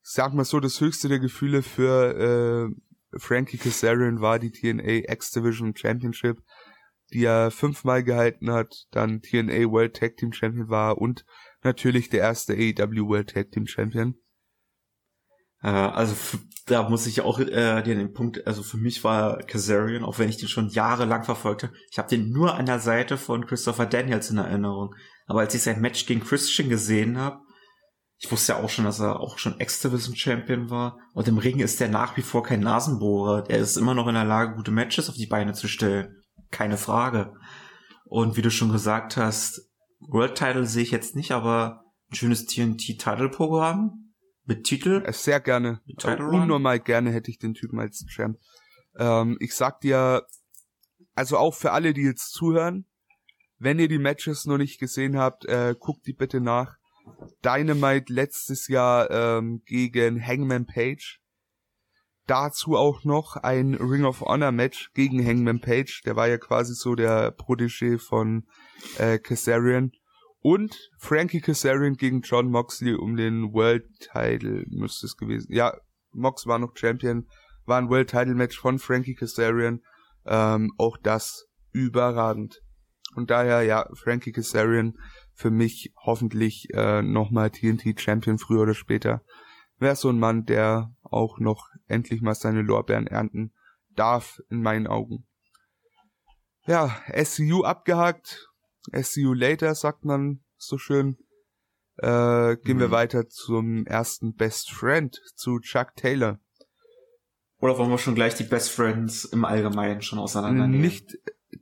Sag 0.00 0.32
mal 0.32 0.44
so, 0.44 0.60
das 0.60 0.80
höchste 0.80 1.08
der 1.08 1.18
Gefühle 1.18 1.62
für 1.62 2.70
äh, 2.72 3.18
Frankie 3.18 3.58
Kazarian 3.58 4.20
war 4.20 4.38
die 4.38 4.52
TNA 4.52 5.10
X 5.12 5.32
Division 5.32 5.74
Championship, 5.76 6.38
die 7.12 7.24
er 7.24 7.50
fünfmal 7.50 8.04
gehalten 8.04 8.50
hat, 8.50 8.86
dann 8.90 9.22
TNA 9.22 9.70
World 9.70 9.96
Tag 9.96 10.16
Team 10.16 10.32
Champion 10.32 10.68
war 10.68 10.98
und 10.98 11.24
natürlich 11.62 12.10
der 12.10 12.20
erste 12.20 12.54
AEW 12.54 13.08
World 13.08 13.30
Tag 13.30 13.50
Team 13.50 13.66
Champion. 13.66 14.14
Äh, 15.62 15.68
also 15.68 16.14
da 16.66 16.88
muss 16.88 17.06
ich 17.06 17.22
auch 17.22 17.38
äh, 17.40 17.82
den 17.82 18.12
Punkt, 18.12 18.46
also 18.46 18.62
für 18.62 18.76
mich 18.76 19.04
war 19.04 19.38
Kazarian, 19.38 20.04
auch 20.04 20.18
wenn 20.18 20.28
ich 20.28 20.36
den 20.36 20.48
schon 20.48 20.68
jahrelang 20.68 21.24
verfolgte, 21.24 21.72
ich 21.90 21.98
habe 21.98 22.08
den 22.08 22.30
nur 22.30 22.54
an 22.54 22.66
der 22.66 22.78
Seite 22.78 23.16
von 23.16 23.46
Christopher 23.46 23.86
Daniels 23.86 24.30
in 24.30 24.38
Erinnerung. 24.38 24.94
Aber 25.26 25.40
als 25.40 25.54
ich 25.54 25.62
sein 25.62 25.80
Match 25.80 26.06
gegen 26.06 26.20
Christian 26.20 26.68
gesehen 26.68 27.18
habe, 27.18 27.40
ich 28.20 28.30
wusste 28.32 28.52
ja 28.52 28.58
auch 28.58 28.68
schon, 28.68 28.84
dass 28.84 28.98
er 28.98 29.20
auch 29.20 29.38
schon 29.38 29.60
Ex-Division 29.60 30.16
Champion 30.16 30.70
war. 30.70 30.98
Und 31.14 31.28
im 31.28 31.38
Ring 31.38 31.60
ist 31.60 31.78
der 31.78 31.88
nach 31.88 32.16
wie 32.16 32.22
vor 32.22 32.42
kein 32.42 32.60
Nasenbohrer. 32.60 33.42
Der 33.42 33.58
ist 33.58 33.76
immer 33.76 33.94
noch 33.94 34.08
in 34.08 34.14
der 34.14 34.24
Lage, 34.24 34.56
gute 34.56 34.72
Matches 34.72 35.08
auf 35.08 35.14
die 35.14 35.28
Beine 35.28 35.52
zu 35.52 35.68
stellen. 35.68 36.16
Keine 36.50 36.78
Frage. 36.78 37.34
Und 38.04 38.36
wie 38.36 38.42
du 38.42 38.50
schon 38.50 38.72
gesagt 38.72 39.16
hast, 39.16 39.70
World 40.00 40.34
Title 40.34 40.66
sehe 40.66 40.82
ich 40.82 40.90
jetzt 40.90 41.14
nicht, 41.14 41.30
aber 41.30 41.84
ein 42.10 42.16
schönes 42.16 42.46
TNT 42.46 42.98
Title 42.98 43.28
Programm 43.28 44.07
Mit 44.48 44.64
Titel? 44.64 45.02
Äh, 45.04 45.12
sehr 45.12 45.40
gerne. 45.40 45.82
Äh, 45.86 46.16
unnormal 46.22 46.80
gerne 46.80 47.10
hätte 47.10 47.30
ich 47.30 47.38
den 47.38 47.52
Typen 47.52 47.78
als 47.78 48.06
Champ. 48.08 48.38
Ähm, 48.98 49.36
ich 49.40 49.54
sag 49.54 49.80
dir, 49.80 50.26
also 51.14 51.36
auch 51.36 51.54
für 51.54 51.72
alle, 51.72 51.92
die 51.92 52.00
jetzt 52.00 52.32
zuhören, 52.32 52.86
wenn 53.58 53.78
ihr 53.78 53.88
die 53.88 53.98
Matches 53.98 54.46
noch 54.46 54.56
nicht 54.56 54.80
gesehen 54.80 55.18
habt, 55.18 55.44
äh, 55.44 55.74
guckt 55.78 56.06
die 56.06 56.14
bitte 56.14 56.40
nach. 56.40 56.76
Dynamite 57.44 58.10
letztes 58.10 58.68
Jahr 58.68 59.10
ähm, 59.10 59.62
gegen 59.66 60.26
Hangman 60.26 60.64
Page. 60.64 61.20
Dazu 62.26 62.74
auch 62.74 63.04
noch 63.04 63.36
ein 63.36 63.74
Ring 63.74 64.04
of 64.04 64.22
Honor 64.22 64.52
Match 64.52 64.92
gegen 64.94 65.24
Hangman 65.24 65.60
Page. 65.60 66.02
Der 66.06 66.16
war 66.16 66.26
ja 66.26 66.38
quasi 66.38 66.74
so 66.74 66.94
der 66.94 67.36
Protégé 67.36 67.98
von 67.98 68.46
äh, 68.96 69.18
Kazarian. 69.18 69.92
Und 70.40 70.90
Frankie 70.98 71.40
Kazarian 71.40 71.94
gegen 71.94 72.20
John 72.22 72.50
Moxley 72.50 72.94
um 72.94 73.16
den 73.16 73.52
World 73.52 73.86
Title 73.98 74.64
müsste 74.68 75.06
es 75.06 75.16
gewesen. 75.16 75.52
Ja, 75.52 75.76
Mox 76.12 76.46
war 76.46 76.58
noch 76.58 76.76
Champion. 76.76 77.26
War 77.64 77.78
ein 77.78 77.88
World 77.90 78.10
Title 78.10 78.34
Match 78.34 78.58
von 78.58 78.78
Frankie 78.78 79.14
Kazarian. 79.14 79.82
Ähm, 80.26 80.72
auch 80.78 80.96
das 80.96 81.48
überragend. 81.72 82.60
Und 83.14 83.30
daher, 83.30 83.62
ja, 83.62 83.88
Frankie 83.94 84.32
Kazarian 84.32 84.94
für 85.34 85.50
mich 85.50 85.92
hoffentlich 85.96 86.68
äh, 86.74 87.02
nochmal 87.02 87.50
TNT 87.50 88.00
Champion 88.00 88.38
früher 88.38 88.62
oder 88.62 88.74
später. 88.74 89.22
Wäre 89.78 89.96
so 89.96 90.08
ein 90.08 90.18
Mann, 90.18 90.44
der 90.44 90.92
auch 91.02 91.38
noch 91.38 91.68
endlich 91.86 92.20
mal 92.20 92.34
seine 92.34 92.62
Lorbeeren 92.62 93.06
ernten 93.06 93.52
darf, 93.94 94.40
in 94.50 94.62
meinen 94.62 94.86
Augen. 94.86 95.26
Ja, 96.66 96.94
SCU 97.24 97.64
abgehakt. 97.64 98.47
SCU 98.92 99.32
later, 99.32 99.74
sagt 99.74 100.04
man 100.04 100.40
so 100.56 100.78
schön. 100.78 101.16
Äh, 101.96 102.56
gehen 102.56 102.76
mhm. 102.76 102.80
wir 102.80 102.90
weiter 102.90 103.28
zum 103.28 103.84
ersten 103.86 104.34
Best 104.34 104.70
Friend, 104.70 105.20
zu 105.34 105.58
Chuck 105.58 105.96
Taylor. 105.96 106.38
Oder 107.60 107.76
wollen 107.76 107.90
wir 107.90 107.98
schon 107.98 108.14
gleich 108.14 108.36
die 108.36 108.44
Best 108.44 108.70
Friends 108.70 109.24
im 109.24 109.44
Allgemeinen 109.44 110.00
schon 110.02 110.20
auseinandernehmen? 110.20 110.80
Nicht 110.80 111.18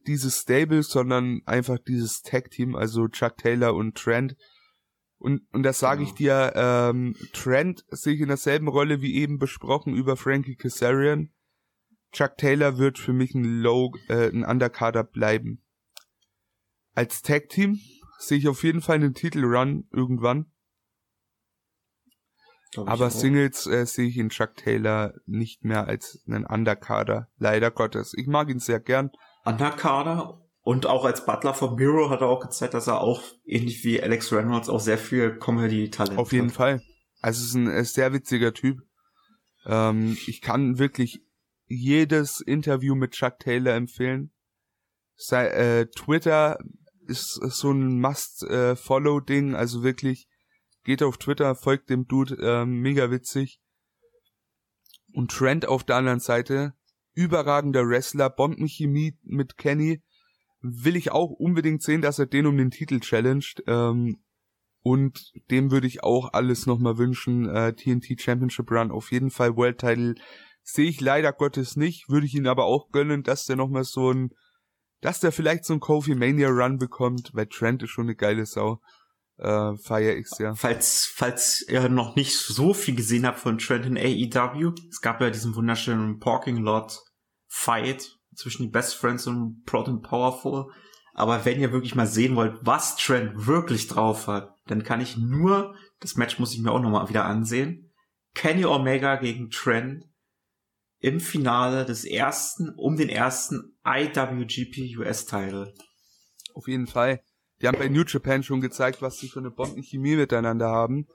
dieses 0.06 0.40
Stable, 0.40 0.82
sondern 0.82 1.40
einfach 1.46 1.78
dieses 1.78 2.22
Tag-Team, 2.22 2.74
also 2.74 3.08
Chuck 3.08 3.38
Taylor 3.38 3.74
und 3.74 3.96
Trent. 3.96 4.36
Und, 5.18 5.42
und 5.52 5.62
das 5.62 5.78
sage 5.78 6.00
genau. 6.00 6.10
ich 6.10 6.14
dir, 6.14 6.52
ähm, 6.54 7.16
Trent 7.32 7.84
sehe 7.88 8.14
ich 8.14 8.20
in 8.20 8.28
derselben 8.28 8.68
Rolle 8.68 9.00
wie 9.00 9.14
eben 9.14 9.38
besprochen 9.38 9.94
über 9.94 10.16
Frankie 10.16 10.56
Kazarian. 10.56 11.32
Chuck 12.12 12.36
Taylor 12.36 12.78
wird 12.78 12.98
für 12.98 13.12
mich 13.12 13.34
ein 13.34 13.44
Low, 13.44 13.92
äh, 14.08 14.28
ein 14.28 14.44
Undercarder 14.44 15.02
bleiben. 15.02 15.62
Als 16.96 17.20
Tag-Team 17.20 17.78
sehe 18.18 18.38
ich 18.38 18.48
auf 18.48 18.64
jeden 18.64 18.80
Fall 18.80 18.96
einen 18.96 19.12
Titelrun 19.12 19.86
irgendwann. 19.92 20.50
Aber 22.74 23.10
Singles 23.10 23.66
äh, 23.66 23.84
sehe 23.84 24.08
ich 24.08 24.16
in 24.16 24.30
Chuck 24.30 24.56
Taylor 24.56 25.12
nicht 25.26 25.62
mehr 25.62 25.86
als 25.86 26.22
einen 26.26 26.46
Undercarder. 26.46 27.28
Leider 27.38 27.70
Gottes. 27.70 28.14
Ich 28.16 28.26
mag 28.26 28.48
ihn 28.48 28.60
sehr 28.60 28.80
gern. 28.80 29.10
Undercarder 29.44 30.42
und 30.62 30.86
auch 30.86 31.04
als 31.04 31.26
Butler 31.26 31.52
von 31.52 31.74
Miro 31.74 32.08
hat 32.08 32.22
er 32.22 32.28
auch 32.28 32.40
gezeigt, 32.40 32.72
dass 32.72 32.86
er 32.86 33.02
auch 33.02 33.22
ähnlich 33.44 33.84
wie 33.84 34.02
Alex 34.02 34.32
Reynolds 34.32 34.70
auch 34.70 34.80
sehr 34.80 34.98
viel 34.98 35.38
Comedy-Talent 35.38 36.12
hat. 36.12 36.18
Auf 36.18 36.32
jeden 36.32 36.50
Fall. 36.50 36.82
Also 37.20 37.42
es 37.42 37.50
ist 37.50 37.54
ein, 37.54 37.66
ist 37.66 37.94
sehr 37.94 38.14
witziger 38.14 38.54
Typ. 38.54 38.80
Ähm, 39.66 40.16
ich 40.26 40.40
kann 40.40 40.78
wirklich 40.78 41.20
jedes 41.66 42.40
Interview 42.40 42.94
mit 42.94 43.12
Chuck 43.12 43.38
Taylor 43.38 43.74
empfehlen. 43.74 44.32
Sei, 45.14 45.46
äh, 45.46 45.86
Twitter 45.86 46.58
ist, 47.08 47.40
ist 47.42 47.58
so 47.58 47.70
ein 47.70 48.00
Must-Follow-Ding, 48.00 49.54
äh, 49.54 49.56
also 49.56 49.82
wirklich 49.82 50.28
geht 50.84 51.02
auf 51.02 51.18
Twitter, 51.18 51.54
folgt 51.54 51.90
dem 51.90 52.06
Dude, 52.06 52.36
äh, 52.40 52.64
mega 52.64 53.10
witzig. 53.10 53.60
Und 55.12 55.30
Trent 55.30 55.66
auf 55.66 55.84
der 55.84 55.96
anderen 55.96 56.20
Seite, 56.20 56.74
überragender 57.14 57.88
Wrestler, 57.88 58.30
Bombenchemie 58.30 59.18
mit 59.22 59.56
Kenny. 59.56 60.02
Will 60.60 60.96
ich 60.96 61.10
auch 61.10 61.30
unbedingt 61.30 61.82
sehen, 61.82 62.02
dass 62.02 62.18
er 62.18 62.26
den 62.26 62.46
um 62.46 62.56
den 62.56 62.70
Titel 62.70 63.00
challenged. 63.00 63.62
Ähm, 63.66 64.22
und 64.82 65.32
dem 65.50 65.72
würde 65.72 65.88
ich 65.88 66.04
auch 66.04 66.32
alles 66.32 66.66
nochmal 66.66 66.96
wünschen. 66.98 67.48
Äh, 67.48 67.74
TNT 67.74 68.20
Championship 68.20 68.70
Run 68.70 68.92
auf 68.92 69.10
jeden 69.10 69.30
Fall. 69.30 69.56
World 69.56 69.78
Title 69.78 70.14
sehe 70.62 70.88
ich 70.88 71.00
leider 71.00 71.32
Gottes 71.32 71.76
nicht. 71.76 72.08
Würde 72.08 72.26
ich 72.26 72.34
ihn 72.34 72.46
aber 72.46 72.66
auch 72.66 72.90
gönnen, 72.90 73.24
dass 73.24 73.46
der 73.46 73.56
nochmal 73.56 73.84
so 73.84 74.12
ein, 74.12 74.30
dass 75.00 75.20
der 75.20 75.32
vielleicht 75.32 75.64
so 75.64 75.74
ein 75.74 75.80
Kofi 75.80 76.14
Mania 76.14 76.48
Run 76.48 76.78
bekommt, 76.78 77.30
weil 77.34 77.46
Trent 77.46 77.82
ist 77.82 77.90
schon 77.90 78.06
eine 78.06 78.16
geile 78.16 78.46
Sau 78.46 78.80
äh, 79.38 79.76
feiere 79.76 80.16
ich 80.16 80.28
sehr. 80.28 80.54
Falls, 80.54 81.10
falls 81.12 81.64
ihr 81.68 81.88
noch 81.88 82.16
nicht 82.16 82.38
so 82.38 82.74
viel 82.74 82.96
gesehen 82.96 83.26
habt 83.26 83.38
von 83.38 83.58
Trent 83.58 83.86
in 83.86 83.98
AEW, 83.98 84.72
es 84.90 85.00
gab 85.00 85.20
ja 85.20 85.30
diesen 85.30 85.54
wunderschönen 85.54 86.18
Parking 86.18 86.58
Lot 86.58 87.02
Fight 87.46 88.18
zwischen 88.34 88.62
die 88.62 88.70
Best 88.70 88.96
Friends 88.96 89.26
und 89.26 89.64
Proud 89.64 89.88
and 89.88 90.02
Powerful. 90.02 90.72
Aber 91.14 91.44
wenn 91.44 91.60
ihr 91.60 91.72
wirklich 91.72 91.94
mal 91.94 92.06
sehen 92.06 92.36
wollt, 92.36 92.58
was 92.62 92.96
Trent 92.96 93.46
wirklich 93.46 93.88
drauf 93.88 94.26
hat, 94.26 94.54
dann 94.66 94.82
kann 94.82 95.00
ich 95.00 95.16
nur, 95.16 95.74
das 96.00 96.16
Match 96.16 96.38
muss 96.38 96.52
ich 96.52 96.60
mir 96.60 96.72
auch 96.72 96.80
nochmal 96.80 97.08
wieder 97.08 97.24
ansehen, 97.24 97.92
Kenny 98.34 98.66
Omega 98.66 99.16
gegen 99.16 99.48
Trent 99.48 100.04
im 101.06 101.20
Finale 101.20 101.84
des 101.84 102.04
ersten, 102.04 102.70
um 102.70 102.96
den 102.96 103.08
ersten 103.08 103.78
IWGP 103.86 104.98
US 104.98 105.24
Title. 105.24 105.72
Auf 106.52 106.66
jeden 106.66 106.88
Fall. 106.88 107.20
Die 107.62 107.68
haben 107.68 107.78
bei 107.78 107.88
New 107.88 108.02
Japan 108.02 108.42
schon 108.42 108.60
gezeigt, 108.60 109.02
was 109.02 109.18
sie 109.18 109.28
für 109.28 109.38
eine 109.38 109.52
Bombenchemie 109.52 110.16
miteinander 110.16 110.68
haben. 110.68 111.06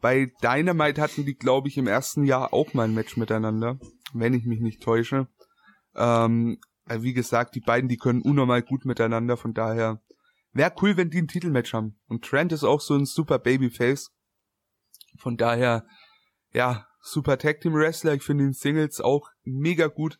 Bei 0.00 0.32
Dynamite 0.42 1.02
hatten 1.02 1.26
die, 1.26 1.34
glaube 1.34 1.68
ich, 1.68 1.76
im 1.76 1.86
ersten 1.86 2.24
Jahr 2.24 2.54
auch 2.54 2.72
mal 2.72 2.84
ein 2.84 2.94
Match 2.94 3.18
miteinander, 3.18 3.78
wenn 4.14 4.32
ich 4.32 4.46
mich 4.46 4.60
nicht 4.60 4.82
täusche. 4.82 5.28
Ähm, 5.94 6.58
wie 6.88 7.12
gesagt, 7.12 7.56
die 7.56 7.60
beiden, 7.60 7.90
die 7.90 7.98
können 7.98 8.22
unnormal 8.22 8.62
gut 8.62 8.86
miteinander, 8.86 9.36
von 9.36 9.52
daher 9.52 10.00
wäre 10.52 10.72
cool, 10.80 10.96
wenn 10.96 11.10
die 11.10 11.18
ein 11.18 11.28
Titelmatch 11.28 11.74
haben. 11.74 12.00
Und 12.08 12.24
Trent 12.24 12.52
ist 12.52 12.64
auch 12.64 12.80
so 12.80 12.94
ein 12.94 13.04
super 13.04 13.38
Babyface. 13.38 14.12
Von 15.18 15.36
daher, 15.36 15.84
ja, 16.54 16.86
super 17.06 17.38
Tag 17.38 17.60
Team 17.60 17.74
Wrestler. 17.74 18.14
Ich 18.14 18.22
finde 18.22 18.44
den 18.44 18.52
Singles 18.52 19.00
auch 19.00 19.30
mega 19.44 19.86
gut. 19.86 20.18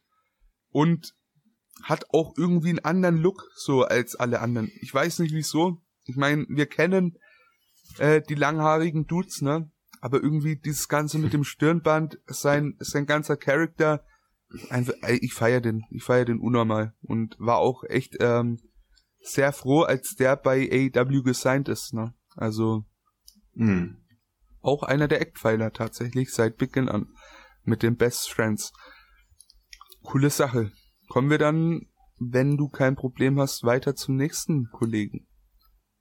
Und 0.71 1.15
hat 1.83 2.07
auch 2.11 2.35
irgendwie 2.37 2.71
einen 2.71 2.85
anderen 2.85 3.19
Look 3.19 3.51
so 3.55 3.83
als 3.83 4.17
alle 4.17 4.41
anderen. 4.41 4.71
Ich 4.81 4.93
weiß 4.93 5.19
nicht 5.19 5.35
wieso. 5.35 5.83
Ich 6.05 6.17
meine, 6.17 6.47
wir 6.49 6.67
kennen 6.67 7.19
äh, 7.99 8.23
die 8.23 8.35
langhaarigen 8.35 9.07
Dudes, 9.07 9.43
ne? 9.43 9.71
Aber 10.01 10.23
irgendwie 10.23 10.57
dieses 10.57 10.89
Ganze 10.89 11.19
mit 11.19 11.33
dem 11.33 11.45
Stirnband, 11.45 12.19
sein, 12.27 12.77
sein 12.79 13.07
ganzer 13.07 13.37
Charakter, 13.37 14.05
einfach, 14.71 14.95
ich 15.09 15.35
feier 15.35 15.61
den, 15.61 15.83
ich 15.91 16.03
feier 16.03 16.25
den 16.25 16.39
unnormal 16.39 16.95
und 17.03 17.37
war 17.39 17.59
auch 17.59 17.85
echt 17.85 18.17
ähm, 18.21 18.59
sehr 19.21 19.53
froh, 19.53 19.83
als 19.83 20.15
der 20.15 20.37
bei 20.37 20.91
AEW 20.95 21.23
gesigned 21.23 21.69
ist, 21.69 21.93
ne? 21.93 22.15
Also 22.37 22.85
mhm. 23.55 23.99
Auch 24.67 24.83
einer 24.83 25.09
der 25.09 25.21
Eckpfeiler 25.21 25.73
tatsächlich 25.73 26.33
seit 26.33 26.57
Beginn 26.57 26.89
an 26.89 27.09
mit 27.65 27.83
den 27.83 27.97
Best 27.97 28.31
Friends. 28.31 28.73
Coole 30.03 30.31
Sache. 30.31 30.73
Kommen 31.09 31.31
wir 31.31 31.39
dann, 31.39 31.87
wenn 32.19 32.57
du 32.57 32.69
kein 32.69 32.97
Problem 32.97 33.41
hast, 33.41 33.65
weiter 33.65 33.95
zum 33.95 34.17
nächsten 34.17 34.69
Kollegen. 34.71 35.27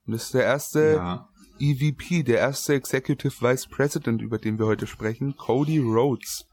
Und 0.05 0.13
das 0.13 0.25
ist 0.25 0.33
der 0.33 0.43
erste 0.43 0.95
ja. 0.95 1.29
EVP, 1.59 2.23
der 2.23 2.39
erste 2.39 2.73
Executive 2.73 3.41
Vice 3.41 3.67
President, 3.67 4.21
über 4.21 4.37
den 4.37 4.59
wir 4.59 4.65
heute 4.65 4.87
sprechen, 4.87 5.35
Cody 5.35 5.79
Rhodes. 5.79 6.47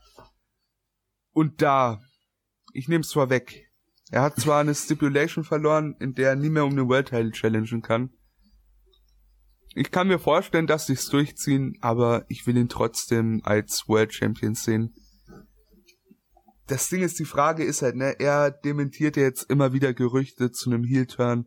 Und 1.33 1.63
da, 1.63 2.01
ich 2.73 2.89
nehme 2.89 3.03
es 3.03 3.11
zwar 3.11 3.31
weg, 3.31 3.71
er 4.11 4.23
hat 4.23 4.37
zwar 4.37 4.61
eine 4.61 4.75
Stipulation 4.75 5.45
verloren, 5.45 5.97
in 5.99 6.13
der 6.13 6.31
er 6.31 6.37
nie 6.37 6.51
mehr 6.51 6.67
um 6.67 6.77
den 6.77 6.89
World 6.89 7.09
Title 7.09 7.31
challengen 7.31 7.81
kann. 7.81 8.11
Ich 9.75 9.91
kann 9.91 10.09
mir 10.09 10.19
vorstellen, 10.19 10.67
dass 10.67 10.87
sie 10.87 10.93
es 10.95 11.09
durchziehen, 11.09 11.79
aber 11.81 12.25
ich 12.29 12.47
will 12.47 12.57
ihn 12.57 12.69
trotzdem 12.69 13.41
als 13.45 13.85
World 13.89 14.13
Champion 14.13 14.55
sehen 14.55 14.95
das 16.73 16.89
Ding 16.89 17.03
ist, 17.03 17.19
die 17.19 17.27
Frage 17.27 17.65
ist 17.65 17.83
halt, 17.83 17.97
ne, 17.97 18.17
er 18.19 18.51
dementiert 18.51 19.17
jetzt 19.17 19.43
immer 19.51 19.75
wieder 19.75 19.93
Gerüchte 19.93 20.53
zu 20.53 20.71
einem 20.71 20.85
Heel-Turn. 20.85 21.45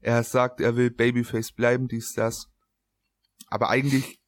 Er 0.00 0.24
sagt, 0.24 0.60
er 0.60 0.76
will 0.76 0.90
Babyface 0.90 1.52
bleiben, 1.52 1.86
dies, 1.88 2.14
das. 2.14 2.48
Aber 3.48 3.70
eigentlich, 3.70 4.20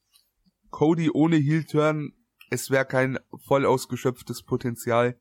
Cody 0.71 1.11
ohne 1.11 1.37
Heel-Turn, 1.37 2.13
es 2.51 2.71
wäre 2.71 2.87
kein 2.87 3.19
voll 3.47 3.67
ausgeschöpftes 3.67 4.45
Potenzial. 4.45 5.19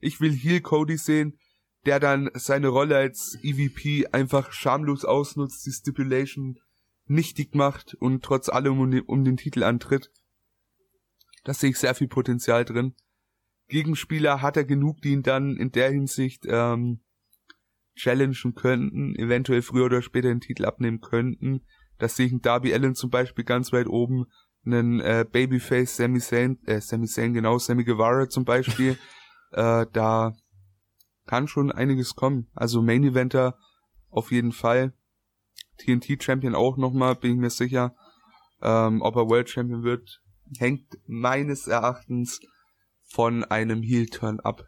Ich 0.00 0.20
will 0.20 0.32
Heel 0.32 0.60
Cody 0.60 0.96
sehen, 0.96 1.38
der 1.84 2.00
dann 2.00 2.30
seine 2.32 2.68
Rolle 2.68 2.96
als 2.96 3.36
EVP 3.42 4.06
einfach 4.12 4.52
schamlos 4.52 5.04
ausnutzt, 5.04 5.66
die 5.66 5.72
Stipulation 5.72 6.58
nichtig 7.06 7.54
macht 7.54 7.94
und 7.94 8.24
trotz 8.24 8.48
allem 8.48 8.80
um 8.80 8.90
den, 8.90 9.02
um 9.02 9.24
den 9.24 9.36
Titel 9.36 9.62
antritt. 9.62 10.10
Da 11.44 11.52
sehe 11.52 11.70
ich 11.70 11.78
sehr 11.78 11.94
viel 11.94 12.08
Potenzial 12.08 12.64
drin. 12.64 12.94
Gegenspieler 13.68 14.42
hat 14.42 14.56
er 14.56 14.64
genug, 14.64 15.00
die 15.02 15.12
ihn 15.12 15.22
dann 15.22 15.56
in 15.56 15.72
der 15.72 15.90
Hinsicht 15.90 16.44
ähm, 16.46 17.00
challengen 17.94 18.54
könnten, 18.54 19.14
eventuell 19.16 19.62
früher 19.62 19.86
oder 19.86 20.02
später 20.02 20.28
den 20.28 20.40
Titel 20.40 20.64
abnehmen 20.64 21.00
könnten. 21.00 21.64
Das 21.98 22.16
sehe 22.16 22.26
ich 22.26 22.32
in 22.32 22.40
Darby 22.40 22.74
Allen 22.74 22.94
zum 22.94 23.10
Beispiel 23.10 23.44
ganz 23.44 23.72
weit 23.72 23.86
oben, 23.86 24.26
einen 24.66 25.00
äh, 25.00 25.24
Babyface 25.30 25.96
Sami 25.96 26.20
Zayn, 26.20 26.58
äh, 26.66 26.80
Sami 26.80 27.06
Zayn 27.06 27.34
genau, 27.34 27.58
Sami 27.58 27.84
Guevara 27.84 28.28
zum 28.28 28.44
Beispiel, 28.44 28.98
äh, 29.52 29.86
da 29.92 30.34
kann 31.26 31.48
schon 31.48 31.70
einiges 31.70 32.14
kommen. 32.14 32.48
Also 32.54 32.82
Main 32.82 33.04
Eventer 33.04 33.58
auf 34.10 34.30
jeden 34.30 34.52
Fall. 34.52 34.92
TNT 35.78 36.22
Champion 36.22 36.54
auch 36.54 36.76
nochmal, 36.76 37.14
bin 37.16 37.32
ich 37.32 37.38
mir 37.38 37.50
sicher. 37.50 37.94
Ähm, 38.62 39.02
ob 39.02 39.16
er 39.16 39.28
World 39.28 39.50
Champion 39.50 39.82
wird, 39.82 40.22
hängt 40.58 40.86
meines 41.06 41.66
Erachtens 41.66 42.40
von 43.04 43.44
einem 43.44 43.82
Heel-Turn 43.82 44.40
ab. 44.40 44.66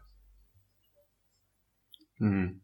Hm. 2.17 2.61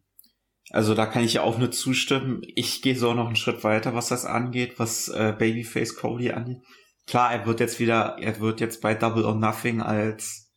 Also 0.69 0.95
da 0.95 1.05
kann 1.05 1.23
ich 1.23 1.33
ja 1.33 1.43
auch 1.43 1.57
nur 1.57 1.71
zustimmen. 1.71 2.41
Ich 2.55 2.81
gehe 2.81 2.95
so 2.95 3.13
noch 3.13 3.27
einen 3.27 3.35
Schritt 3.35 3.63
weiter, 3.63 3.93
was 3.93 4.07
das 4.07 4.25
angeht, 4.25 4.79
was 4.79 5.09
äh, 5.09 5.35
Babyface 5.37 5.95
Cody 5.95 6.31
angeht. 6.31 6.61
Klar, 7.05 7.33
er 7.33 7.45
wird 7.45 7.59
jetzt 7.59 7.79
wieder, 7.79 8.17
er 8.19 8.39
wird 8.39 8.61
jetzt 8.61 8.81
bei 8.81 8.93
Double 8.93 9.25
or 9.25 9.35
Nothing 9.35 9.81
als 9.81 10.51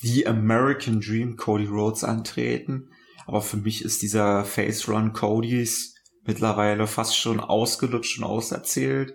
The 0.00 0.26
American 0.26 1.00
Dream 1.00 1.36
Cody 1.36 1.66
Rhodes 1.66 2.02
antreten. 2.02 2.90
Aber 3.26 3.42
für 3.42 3.56
mich 3.56 3.84
ist 3.84 4.02
dieser 4.02 4.44
Face 4.44 4.88
Run 4.88 5.12
Codys 5.12 5.93
mittlerweile 6.26 6.86
fast 6.86 7.16
schon 7.16 7.40
ausgelutscht 7.40 8.18
und 8.18 8.24
auserzählt. 8.24 9.14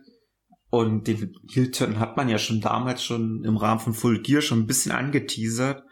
Und 0.69 1.07
den 1.07 1.33
Hilton 1.49 1.99
hat 1.99 2.15
man 2.15 2.29
ja 2.29 2.37
schon 2.37 2.61
damals 2.61 3.03
schon 3.03 3.43
im 3.43 3.57
Rahmen 3.57 3.79
von 3.79 3.93
Full 3.93 4.21
Gear 4.21 4.41
schon 4.41 4.59
ein 4.59 4.67
bisschen 4.67 4.91
angeteasert. 4.91 5.83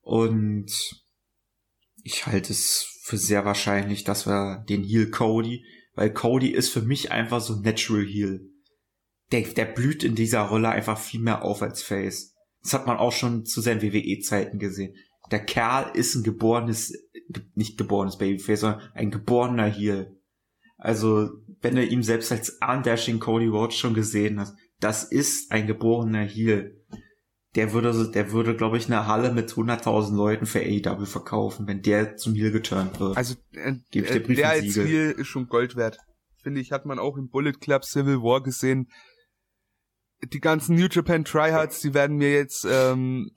Und 0.00 0.70
ich 2.04 2.26
halte 2.26 2.52
es 2.52 3.00
für 3.02 3.16
sehr 3.16 3.44
wahrscheinlich, 3.44 4.04
dass 4.04 4.26
wir 4.26 4.64
den 4.68 4.84
Heal 4.84 5.10
Cody, 5.10 5.64
weil 5.94 6.12
Cody 6.12 6.50
ist 6.50 6.68
für 6.68 6.82
mich 6.82 7.10
einfach 7.10 7.40
so 7.40 7.60
Natural 7.60 8.04
Heal. 8.04 8.40
Der, 9.32 9.42
der 9.42 9.64
blüht 9.64 10.04
in 10.04 10.14
dieser 10.14 10.42
Rolle 10.42 10.68
einfach 10.68 10.98
viel 10.98 11.20
mehr 11.20 11.42
auf 11.42 11.62
als 11.62 11.82
Face. 11.82 12.34
Das 12.62 12.74
hat 12.74 12.86
man 12.86 12.98
auch 12.98 13.12
schon 13.12 13.44
zu 13.44 13.60
seinen 13.60 13.82
WWE-Zeiten 13.82 14.60
gesehen. 14.60 14.94
Der 15.32 15.44
Kerl 15.44 15.90
ist 15.96 16.14
ein 16.14 16.22
geborenes, 16.22 16.92
nicht 17.54 17.76
geborenes 17.78 18.18
Babyface, 18.18 18.60
sondern 18.60 18.82
ein 18.94 19.10
geborener 19.10 19.66
Heal. 19.66 20.15
Also, 20.78 21.30
wenn 21.62 21.76
du 21.76 21.84
ihm 21.84 22.02
selbst 22.02 22.30
als 22.32 22.58
Undashing 22.60 23.18
Cody 23.18 23.46
Rhodes 23.46 23.76
schon 23.76 23.94
gesehen 23.94 24.38
hast, 24.38 24.56
das 24.80 25.04
ist 25.04 25.50
ein 25.50 25.66
geborener 25.66 26.24
Heel. 26.24 26.84
Der 27.54 27.72
würde, 27.72 28.10
der 28.10 28.32
würde, 28.32 28.54
glaube 28.54 28.76
ich, 28.76 28.86
eine 28.86 29.06
Halle 29.06 29.32
mit 29.32 29.50
100.000 29.50 30.14
Leuten 30.14 30.44
für 30.44 30.60
AEW 30.60 31.06
verkaufen, 31.06 31.66
wenn 31.66 31.80
der 31.80 32.16
zum 32.16 32.34
Heel 32.34 32.52
geturnt 32.52 33.00
wird. 33.00 33.16
Also, 33.16 33.34
äh, 33.52 33.72
der, 33.94 34.20
der 34.20 34.50
als 34.50 34.76
Heel 34.76 35.12
ist 35.12 35.28
schon 35.28 35.48
Gold 35.48 35.76
wert. 35.76 35.98
Finde 36.42 36.60
ich, 36.60 36.72
hat 36.72 36.84
man 36.84 36.98
auch 36.98 37.16
im 37.16 37.30
Bullet 37.30 37.54
Club 37.54 37.84
Civil 37.84 38.22
War 38.22 38.42
gesehen. 38.42 38.90
Die 40.22 40.40
ganzen 40.40 40.76
New 40.76 40.88
Japan 40.90 41.24
Tryhards, 41.24 41.80
die 41.80 41.94
werden 41.94 42.18
mir 42.18 42.32
jetzt, 42.32 42.66
ähm, 42.70 43.30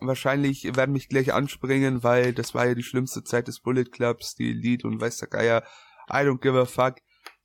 wahrscheinlich 0.00 0.76
werden 0.76 0.92
mich 0.92 1.08
gleich 1.08 1.32
anspringen, 1.32 2.02
weil 2.02 2.34
das 2.34 2.54
war 2.54 2.66
ja 2.66 2.74
die 2.74 2.82
schlimmste 2.82 3.24
Zeit 3.24 3.48
des 3.48 3.60
Bullet 3.60 3.84
Clubs, 3.84 4.34
die 4.34 4.50
Elite 4.50 4.86
und 4.86 5.00
weiß 5.00 5.16
der 5.18 5.28
Geier 5.28 5.64
I 6.08 6.24
don't 6.24 6.40
give 6.40 6.58
a 6.58 6.64
fuck. 6.64 6.96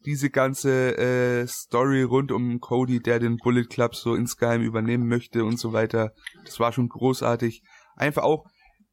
Diese 0.06 0.30
ganze 0.30 0.98
äh, 0.98 1.48
Story 1.48 2.04
rund 2.04 2.32
um 2.32 2.60
Cody, 2.60 3.02
der 3.02 3.20
den 3.20 3.38
Bullet 3.38 3.66
Club 3.66 3.96
so 3.96 4.16
insgeheim 4.16 4.62
übernehmen 4.62 5.08
möchte 5.08 5.44
und 5.44 5.60
so 5.60 5.74
weiter, 5.74 6.14
das 6.46 6.60
war 6.60 6.72
schon 6.72 6.88
großartig. 6.88 7.64
Einfach 7.98 8.24
auch, 8.24 8.46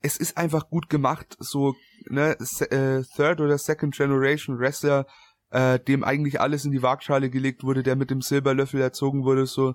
es 0.03 0.17
ist 0.17 0.37
einfach 0.37 0.69
gut 0.69 0.89
gemacht, 0.89 1.37
so 1.39 1.75
ne 2.11 2.37
äh, 2.71 3.03
Third 3.15 3.41
oder 3.41 3.57
Second 3.57 3.95
Generation 3.95 4.59
Wrestler, 4.59 5.07
äh, 5.51 5.79
dem 5.79 6.03
eigentlich 6.03 6.41
alles 6.41 6.65
in 6.65 6.73
die 6.73 6.83
Waagschale 6.83 7.31
gelegt 7.31 7.63
wurde, 7.63 7.85
der 7.85 7.95
mit 7.95 8.11
dem 8.11 8.21
Silberlöffel 8.21 8.81
erzogen 8.81 9.23
wurde, 9.23 9.47
so 9.47 9.75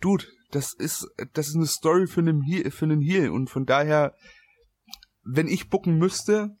Dude, 0.00 0.26
das 0.50 0.74
ist 0.74 1.06
das 1.32 1.48
ist 1.48 1.56
eine 1.56 1.66
Story 1.66 2.06
für 2.06 2.20
einen 2.20 2.42
Heel, 2.42 2.70
für 2.70 2.84
einen 2.84 3.00
Heel 3.00 3.30
und 3.30 3.48
von 3.48 3.64
daher 3.64 4.14
wenn 5.22 5.48
ich 5.48 5.68
bucken 5.68 5.98
müsste, 5.98 6.56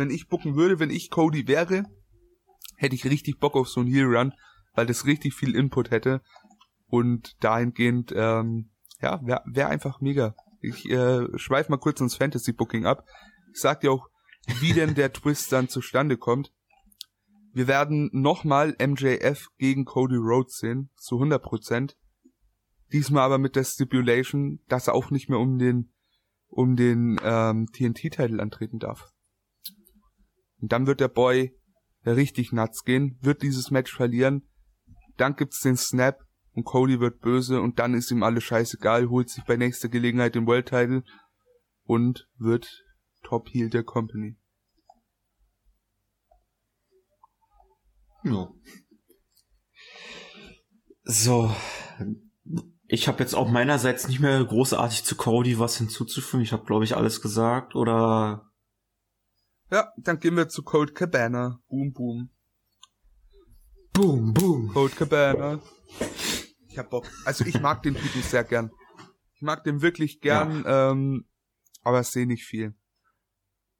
wenn 0.00 0.10
ich 0.10 0.28
bucken 0.28 0.56
würde, 0.56 0.78
wenn 0.78 0.90
ich 0.90 1.10
Cody 1.10 1.46
wäre, 1.46 1.84
hätte 2.76 2.94
ich 2.94 3.04
richtig 3.04 3.38
Bock 3.38 3.54
auf 3.54 3.68
so 3.68 3.80
einen 3.80 3.90
Heel 3.90 4.06
Run, 4.06 4.32
weil 4.74 4.86
das 4.86 5.04
richtig 5.04 5.34
viel 5.34 5.54
Input 5.54 5.90
hätte. 5.90 6.22
Und 6.86 7.36
dahingehend, 7.44 8.10
ähm, 8.16 8.70
ja, 9.00 9.20
wäre 9.22 9.42
wär 9.44 9.68
einfach 9.68 10.00
mega. 10.00 10.34
Ich 10.62 10.88
äh, 10.90 11.26
schweif 11.36 11.68
mal 11.68 11.76
kurz 11.76 12.00
ins 12.00 12.16
Fantasy 12.16 12.52
Booking 12.52 12.86
ab. 12.86 13.04
Ich 13.52 13.60
sag 13.60 13.82
dir 13.82 13.92
auch, 13.92 14.08
wie 14.60 14.72
denn 14.72 14.94
der 14.94 15.12
Twist 15.12 15.52
dann 15.52 15.68
zustande 15.68 16.16
kommt. 16.16 16.50
Wir 17.52 17.68
werden 17.68 18.08
nochmal 18.12 18.74
MJF 18.80 19.48
gegen 19.58 19.84
Cody 19.84 20.16
Rhodes 20.16 20.56
sehen, 20.58 20.88
zu 20.96 21.16
100%. 21.16 21.94
Diesmal 22.90 23.24
aber 23.24 23.38
mit 23.38 23.54
der 23.54 23.64
Stipulation, 23.64 24.60
dass 24.66 24.88
er 24.88 24.94
auch 24.94 25.10
nicht 25.10 25.28
mehr 25.28 25.38
um 25.38 25.58
den 25.58 25.92
um 26.48 26.74
den 26.74 27.20
ähm, 27.22 27.68
TNT-Titel 27.72 28.40
antreten 28.40 28.80
darf. 28.80 29.12
Und 30.60 30.72
dann 30.72 30.86
wird 30.86 31.00
der 31.00 31.08
Boy 31.08 31.56
richtig 32.04 32.52
nuts 32.52 32.84
gehen, 32.84 33.18
wird 33.20 33.42
dieses 33.42 33.70
Match 33.70 33.94
verlieren. 33.94 34.48
Dann 35.16 35.36
gibt's 35.36 35.60
den 35.60 35.76
Snap 35.76 36.18
und 36.52 36.64
Cody 36.64 37.00
wird 37.00 37.20
böse 37.20 37.60
und 37.60 37.78
dann 37.78 37.94
ist 37.94 38.10
ihm 38.10 38.22
alles 38.22 38.44
scheißegal, 38.44 39.08
holt 39.08 39.28
sich 39.30 39.44
bei 39.44 39.56
nächster 39.56 39.88
Gelegenheit 39.88 40.34
den 40.34 40.46
World 40.46 40.66
Title 40.66 41.04
und 41.84 42.28
wird 42.36 42.84
Top 43.22 43.48
Heel 43.50 43.70
der 43.70 43.84
Company. 43.84 44.36
Ja. 48.24 48.50
So. 51.04 51.54
Ich 52.86 53.08
habe 53.08 53.22
jetzt 53.22 53.34
auch 53.34 53.48
meinerseits 53.48 54.08
nicht 54.08 54.20
mehr 54.20 54.44
großartig 54.44 55.04
zu 55.04 55.16
Cody 55.16 55.58
was 55.58 55.76
hinzuzufügen. 55.76 56.42
Ich 56.42 56.52
habe, 56.52 56.64
glaube 56.64 56.84
ich, 56.84 56.96
alles 56.96 57.22
gesagt. 57.22 57.74
Oder 57.76 58.49
ja, 59.70 59.92
dann 59.96 60.18
gehen 60.18 60.36
wir 60.36 60.48
zu 60.48 60.62
Cold 60.62 60.94
Cabana. 60.94 61.60
Boom, 61.68 61.92
boom. 61.92 62.30
Boom, 63.92 64.34
boom. 64.34 64.72
Cold 64.72 64.96
Cabana. 64.96 65.60
Ich 66.68 66.78
hab 66.78 66.90
Bock. 66.90 67.06
Also 67.24 67.44
ich 67.44 67.60
mag 67.60 67.82
den 67.82 67.94
Typen 67.94 68.22
sehr 68.22 68.44
gern. 68.44 68.70
Ich 69.34 69.42
mag 69.42 69.64
den 69.64 69.82
wirklich 69.82 70.20
gern, 70.20 70.64
ja. 70.64 70.90
ähm, 70.90 71.24
aber 71.82 72.02
sehe 72.02 72.26
nicht 72.26 72.44
viel. 72.44 72.74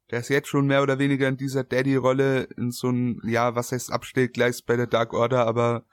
Der 0.09 0.19
ist 0.19 0.29
jetzt 0.29 0.49
schon 0.49 0.65
mehr 0.65 0.81
oder 0.81 0.99
weniger 0.99 1.27
in 1.27 1.37
dieser 1.37 1.63
Daddy-Rolle, 1.63 2.43
in 2.57 2.71
so 2.71 2.89
ein, 2.89 3.21
ja, 3.23 3.55
was 3.55 3.71
heißt 3.71 3.91
Abstellgleis 3.91 4.61
bei 4.61 4.75
der 4.75 4.87
Dark 4.87 5.13
Order, 5.13 5.45
aber 5.45 5.85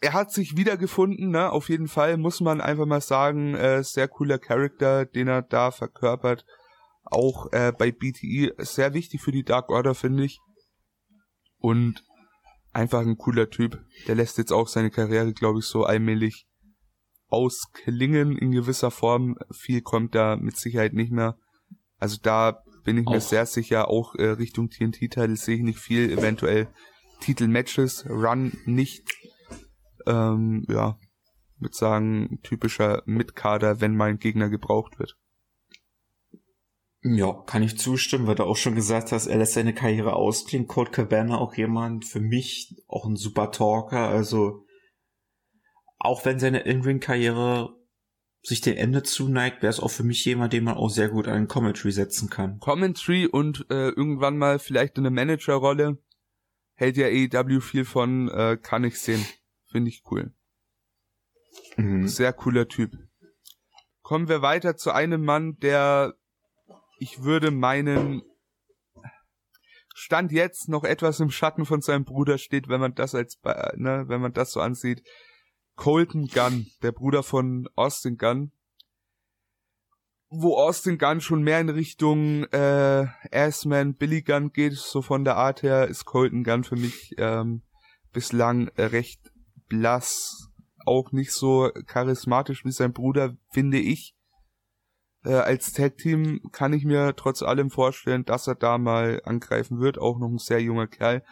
er 0.00 0.12
hat 0.12 0.30
sich 0.30 0.56
wiedergefunden, 0.56 1.30
ne, 1.30 1.50
auf 1.50 1.68
jeden 1.68 1.88
Fall, 1.88 2.16
muss 2.16 2.40
man 2.40 2.60
einfach 2.60 2.86
mal 2.86 3.00
sagen, 3.00 3.54
äh, 3.54 3.82
sehr 3.82 4.06
cooler 4.06 4.38
Charakter, 4.38 5.04
den 5.04 5.26
er 5.26 5.42
da 5.42 5.70
verkörpert 5.70 6.44
auch 7.06 7.52
äh, 7.52 7.72
bei 7.76 7.90
BTE 7.90 8.54
sehr 8.58 8.94
wichtig 8.94 9.20
für 9.20 9.32
die 9.32 9.44
Dark 9.44 9.70
Order, 9.70 9.94
finde 9.94 10.24
ich. 10.24 10.38
Und 11.58 12.04
einfach 12.72 13.00
ein 13.00 13.16
cooler 13.16 13.50
Typ. 13.50 13.82
Der 14.06 14.14
lässt 14.14 14.38
jetzt 14.38 14.52
auch 14.52 14.68
seine 14.68 14.90
Karriere, 14.90 15.32
glaube 15.32 15.60
ich, 15.60 15.66
so 15.66 15.84
allmählich 15.84 16.46
ausklingen 17.28 18.36
in 18.36 18.52
gewisser 18.52 18.90
Form. 18.90 19.36
Viel 19.50 19.80
kommt 19.80 20.14
da 20.14 20.36
mit 20.36 20.56
Sicherheit 20.56 20.92
nicht 20.92 21.12
mehr. 21.12 21.38
Also 21.98 22.18
da 22.22 22.62
bin 22.84 22.98
ich 22.98 23.06
auch. 23.06 23.12
mir 23.12 23.20
sehr 23.20 23.46
sicher, 23.46 23.88
auch 23.88 24.14
äh, 24.14 24.30
Richtung 24.30 24.68
TNT-Titel 24.68 25.36
sehe 25.36 25.56
ich 25.56 25.62
nicht 25.62 25.78
viel, 25.78 26.10
eventuell 26.10 26.68
Titel-Matches, 27.20 28.06
Run 28.08 28.52
nicht. 28.64 29.10
Ähm, 30.06 30.64
ja, 30.68 30.98
würde 31.58 31.74
sagen, 31.74 32.38
typischer 32.42 33.02
Mitkader, 33.06 33.80
wenn 33.80 33.96
mal 33.96 34.10
ein 34.10 34.18
Gegner 34.18 34.48
gebraucht 34.48 34.98
wird. 34.98 35.16
Ja, 37.08 37.32
kann 37.46 37.62
ich 37.62 37.78
zustimmen, 37.78 38.26
weil 38.26 38.34
du 38.34 38.42
auch 38.42 38.56
schon 38.56 38.74
gesagt 38.74 39.12
hast, 39.12 39.28
er 39.28 39.38
lässt 39.38 39.52
seine 39.52 39.74
Karriere 39.74 40.14
ausklingen. 40.14 40.66
Cold 40.66 40.92
Cabana 40.92 41.38
auch 41.38 41.54
jemand, 41.54 42.04
für 42.04 42.18
mich 42.20 42.74
auch 42.88 43.06
ein 43.06 43.14
super 43.14 43.52
Talker, 43.52 44.08
also 44.08 44.64
auch 45.98 46.24
wenn 46.24 46.40
seine 46.40 46.60
In-Ring-Karriere 46.60 47.76
sich 48.42 48.60
dem 48.60 48.76
Ende 48.76 49.04
zuneigt, 49.04 49.62
wäre 49.62 49.70
es 49.70 49.78
auch 49.78 49.90
für 49.90 50.02
mich 50.02 50.24
jemand, 50.24 50.52
den 50.52 50.64
man 50.64 50.76
auch 50.76 50.88
sehr 50.88 51.08
gut 51.08 51.28
an 51.28 51.46
Commentary 51.46 51.92
setzen 51.92 52.28
kann. 52.28 52.58
Commentary 52.58 53.26
und 53.26 53.66
äh, 53.70 53.90
irgendwann 53.90 54.36
mal 54.36 54.58
vielleicht 54.58 54.98
in 54.98 55.06
eine 55.06 55.14
Managerrolle 55.14 55.98
hält 56.74 56.96
ja 56.96 57.06
AEW 57.06 57.60
viel 57.60 57.84
von, 57.84 58.28
äh, 58.30 58.58
kann 58.60 58.82
ich 58.82 59.00
sehen. 59.00 59.24
Finde 59.64 59.90
ich 59.90 60.02
cool. 60.10 60.34
Mhm. 61.76 62.08
Sehr 62.08 62.32
cooler 62.32 62.66
Typ. 62.66 62.92
Kommen 64.02 64.28
wir 64.28 64.42
weiter 64.42 64.76
zu 64.76 64.90
einem 64.90 65.24
Mann, 65.24 65.58
der 65.60 66.16
ich 66.98 67.22
würde 67.22 67.50
meinen 67.50 68.22
Stand 69.94 70.30
jetzt 70.30 70.68
noch 70.68 70.84
etwas 70.84 71.20
im 71.20 71.30
Schatten 71.30 71.64
von 71.64 71.80
seinem 71.80 72.04
Bruder 72.04 72.36
steht, 72.38 72.68
wenn 72.68 72.80
man 72.80 72.94
das 72.94 73.14
als, 73.14 73.38
ne, 73.76 74.04
wenn 74.08 74.20
man 74.20 74.32
das 74.32 74.52
so 74.52 74.60
ansieht. 74.60 75.02
Colton 75.74 76.26
Gunn, 76.26 76.66
der 76.82 76.92
Bruder 76.92 77.22
von 77.22 77.68
Austin 77.76 78.16
Gunn, 78.16 78.52
wo 80.28 80.56
Austin 80.56 80.98
Gunn 80.98 81.20
schon 81.20 81.42
mehr 81.42 81.60
in 81.60 81.68
Richtung 81.68 82.44
äh, 82.44 83.06
Assman, 83.30 83.94
Billy 83.94 84.22
Gunn 84.22 84.52
geht, 84.52 84.74
so 84.74 85.02
von 85.02 85.24
der 85.24 85.36
Art 85.36 85.62
her, 85.62 85.86
ist 85.86 86.04
Colton 86.04 86.44
Gunn 86.44 86.64
für 86.64 86.76
mich 86.76 87.14
ähm, 87.18 87.62
bislang 88.12 88.68
recht 88.76 89.32
blass, 89.68 90.48
auch 90.84 91.12
nicht 91.12 91.32
so 91.32 91.70
charismatisch 91.86 92.64
wie 92.64 92.72
sein 92.72 92.92
Bruder, 92.92 93.36
finde 93.52 93.78
ich. 93.78 94.15
Äh, 95.26 95.34
als 95.34 95.72
Tag-Team 95.72 96.40
kann 96.52 96.72
ich 96.72 96.84
mir 96.84 97.16
trotz 97.16 97.42
allem 97.42 97.70
vorstellen, 97.70 98.24
dass 98.24 98.46
er 98.46 98.54
da 98.54 98.78
mal 98.78 99.20
angreifen 99.24 99.80
wird, 99.80 99.98
auch 99.98 100.20
noch 100.20 100.28
ein 100.28 100.38
sehr 100.38 100.62
junger 100.62 100.86
Kerl. 100.86 101.24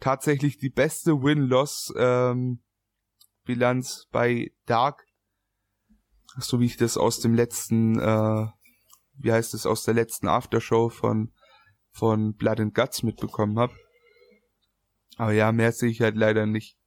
Tatsächlich 0.00 0.56
die 0.56 0.70
beste 0.70 1.22
Win-Loss-Bilanz 1.22 4.04
ähm, 4.04 4.08
bei 4.10 4.52
Dark, 4.64 5.04
so 6.38 6.60
wie 6.60 6.66
ich 6.66 6.78
das 6.78 6.96
aus 6.96 7.20
dem 7.20 7.34
letzten, 7.34 8.00
äh, 8.00 8.46
wie 9.18 9.32
heißt 9.32 9.52
es, 9.52 9.66
aus 9.66 9.84
der 9.84 9.92
letzten 9.92 10.28
Aftershow 10.28 10.88
von 10.88 11.30
von 11.90 12.34
Blood 12.34 12.58
and 12.58 12.74
Guts 12.74 13.02
mitbekommen 13.02 13.58
habe. 13.58 13.74
Aber 15.18 15.32
ja, 15.32 15.52
mehr 15.52 15.72
sehe 15.72 15.90
ich 15.90 16.00
halt 16.00 16.16
leider 16.16 16.46
nicht. 16.46 16.78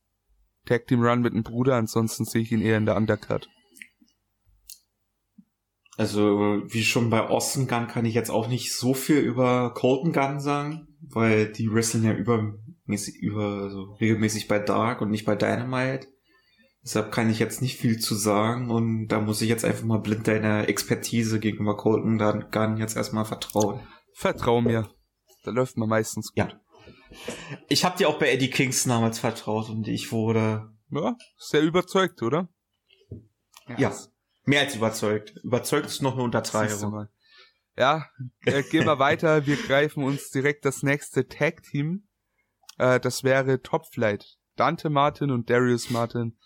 Tag 0.66 0.88
Team 0.88 1.04
Run 1.04 1.22
mit 1.22 1.34
dem 1.34 1.44
Bruder, 1.44 1.76
ansonsten 1.76 2.26
sehe 2.26 2.42
ich 2.42 2.52
ihn 2.52 2.62
eher 2.62 2.78
in 2.78 2.88
der 2.88 2.96
Undercard. 2.96 3.48
Also, 5.98 6.62
wie 6.66 6.84
schon 6.84 7.10
bei 7.10 7.22
Austin 7.22 7.68
Gunn 7.68 7.88
kann 7.88 8.06
ich 8.06 8.14
jetzt 8.14 8.30
auch 8.30 8.48
nicht 8.48 8.74
so 8.74 8.94
viel 8.94 9.18
über 9.18 9.74
Colton 9.74 10.12
Gunn 10.12 10.40
sagen, 10.42 10.88
weil 11.02 11.52
die 11.52 11.72
wresteln 11.72 12.04
ja 12.04 12.14
übermäßig, 12.14 13.16
über, 13.22 13.70
so 13.70 13.94
regelmäßig 14.02 14.50
bei 14.50 14.60
Dark 14.60 15.02
und 15.02 15.10
nicht 15.10 15.26
bei 15.26 15.36
Dynamite. 15.36 16.08
Deshalb 16.84 17.12
kann 17.12 17.30
ich 17.30 17.40
jetzt 17.40 17.62
nicht 17.62 17.78
viel 17.78 17.98
zu 17.98 18.14
sagen 18.14 18.70
und 18.70 19.08
da 19.08 19.22
muss 19.22 19.42
ich 19.42 19.50
jetzt 19.50 19.66
einfach 19.66 19.86
mal 19.86 20.00
blind 20.00 20.28
deiner 20.28 20.68
Expertise 20.68 21.40
gegenüber 21.40 21.78
Colton 21.78 22.20
Gunn 22.52 22.78
jetzt 22.78 22.98
erstmal 22.98 23.26
vertrauen. 23.26 23.80
Vertrau 24.14 24.62
mir. 24.62 24.90
Da 25.44 25.52
läuft 25.52 25.78
man 25.78 25.90
meistens 25.90 26.34
gut. 26.34 26.38
Ja. 26.38 26.62
Ich 27.70 27.86
habe 27.86 27.98
dir 27.98 28.10
auch 28.10 28.20
bei 28.20 28.30
Eddie 28.30 28.50
Kingston 28.50 28.90
damals 28.90 29.20
vertraut 29.20 29.70
und 29.70 29.88
ich 29.88 30.12
wurde. 30.12 30.74
Ja, 30.92 31.16
sehr 31.38 31.62
überzeugt, 31.62 32.22
oder? 32.22 32.50
Ja. 33.68 33.78
ja 33.78 33.96
mehr 34.46 34.62
als 34.62 34.76
überzeugt. 34.76 35.36
Überzeugt 35.44 35.88
ist 35.88 36.02
noch 36.02 36.14
eine 36.14 36.24
Untertreibung. 36.24 37.08
Ja, 37.78 38.10
äh, 38.46 38.64
gehen 38.64 38.86
wir 38.86 39.00
weiter. 39.00 39.46
Wir 39.46 39.58
greifen 39.58 40.04
uns 40.04 40.30
direkt 40.30 40.66
das 40.66 40.82
nächste 40.82 41.28
Tag-Team. 41.28 42.08
Äh, 42.78 43.00
das 43.00 43.24
wäre 43.24 43.62
Top 43.62 43.86
Flight. 43.94 44.38
Dante 44.56 44.90
Martin 44.90 45.32
und 45.32 45.50
Darius 45.50 45.90
Martin. 45.90 46.38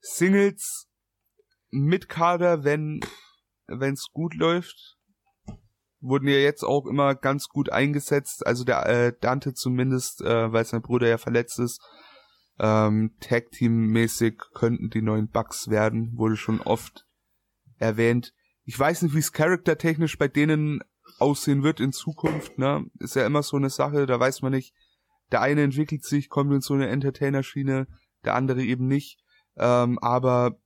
Singles 0.00 0.88
mit 1.70 2.08
Kader, 2.08 2.64
wenn 2.64 3.00
es 3.68 4.08
gut 4.12 4.34
läuft 4.34 4.98
wurden 6.02 6.28
ja 6.28 6.36
jetzt 6.36 6.64
auch 6.64 6.86
immer 6.86 7.14
ganz 7.14 7.48
gut 7.48 7.70
eingesetzt. 7.70 8.46
Also 8.46 8.64
der 8.64 8.86
äh, 8.86 9.12
Dante 9.18 9.54
zumindest, 9.54 10.20
äh, 10.20 10.52
weil 10.52 10.64
sein 10.64 10.82
Bruder 10.82 11.08
ja 11.08 11.16
verletzt 11.16 11.58
ist. 11.58 11.80
Ähm, 12.58 13.14
Tag-Team-mäßig 13.20 14.42
könnten 14.52 14.90
die 14.90 15.00
neuen 15.00 15.28
Bugs 15.28 15.68
werden, 15.68 16.12
wurde 16.16 16.36
schon 16.36 16.60
oft 16.60 17.06
erwähnt. 17.82 18.32
Ich 18.64 18.78
weiß 18.78 19.02
nicht, 19.02 19.14
wie 19.14 19.18
es 19.18 19.32
charaktertechnisch 19.32 20.16
bei 20.16 20.28
denen 20.28 20.80
aussehen 21.18 21.62
wird 21.62 21.80
in 21.80 21.92
Zukunft, 21.92 22.58
ne? 22.58 22.86
Ist 22.98 23.16
ja 23.16 23.26
immer 23.26 23.42
so 23.42 23.56
eine 23.56 23.70
Sache, 23.70 24.06
da 24.06 24.18
weiß 24.18 24.42
man 24.42 24.52
nicht. 24.52 24.74
Der 25.30 25.40
eine 25.40 25.62
entwickelt 25.62 26.04
sich, 26.04 26.28
kommt 26.28 26.52
in 26.52 26.60
so 26.60 26.74
eine 26.74 26.88
Entertainer-Schiene, 26.88 27.86
der 28.24 28.34
andere 28.34 28.62
eben 28.62 28.86
nicht. 28.86 29.18
Ähm, 29.56 29.98
aber 29.98 30.58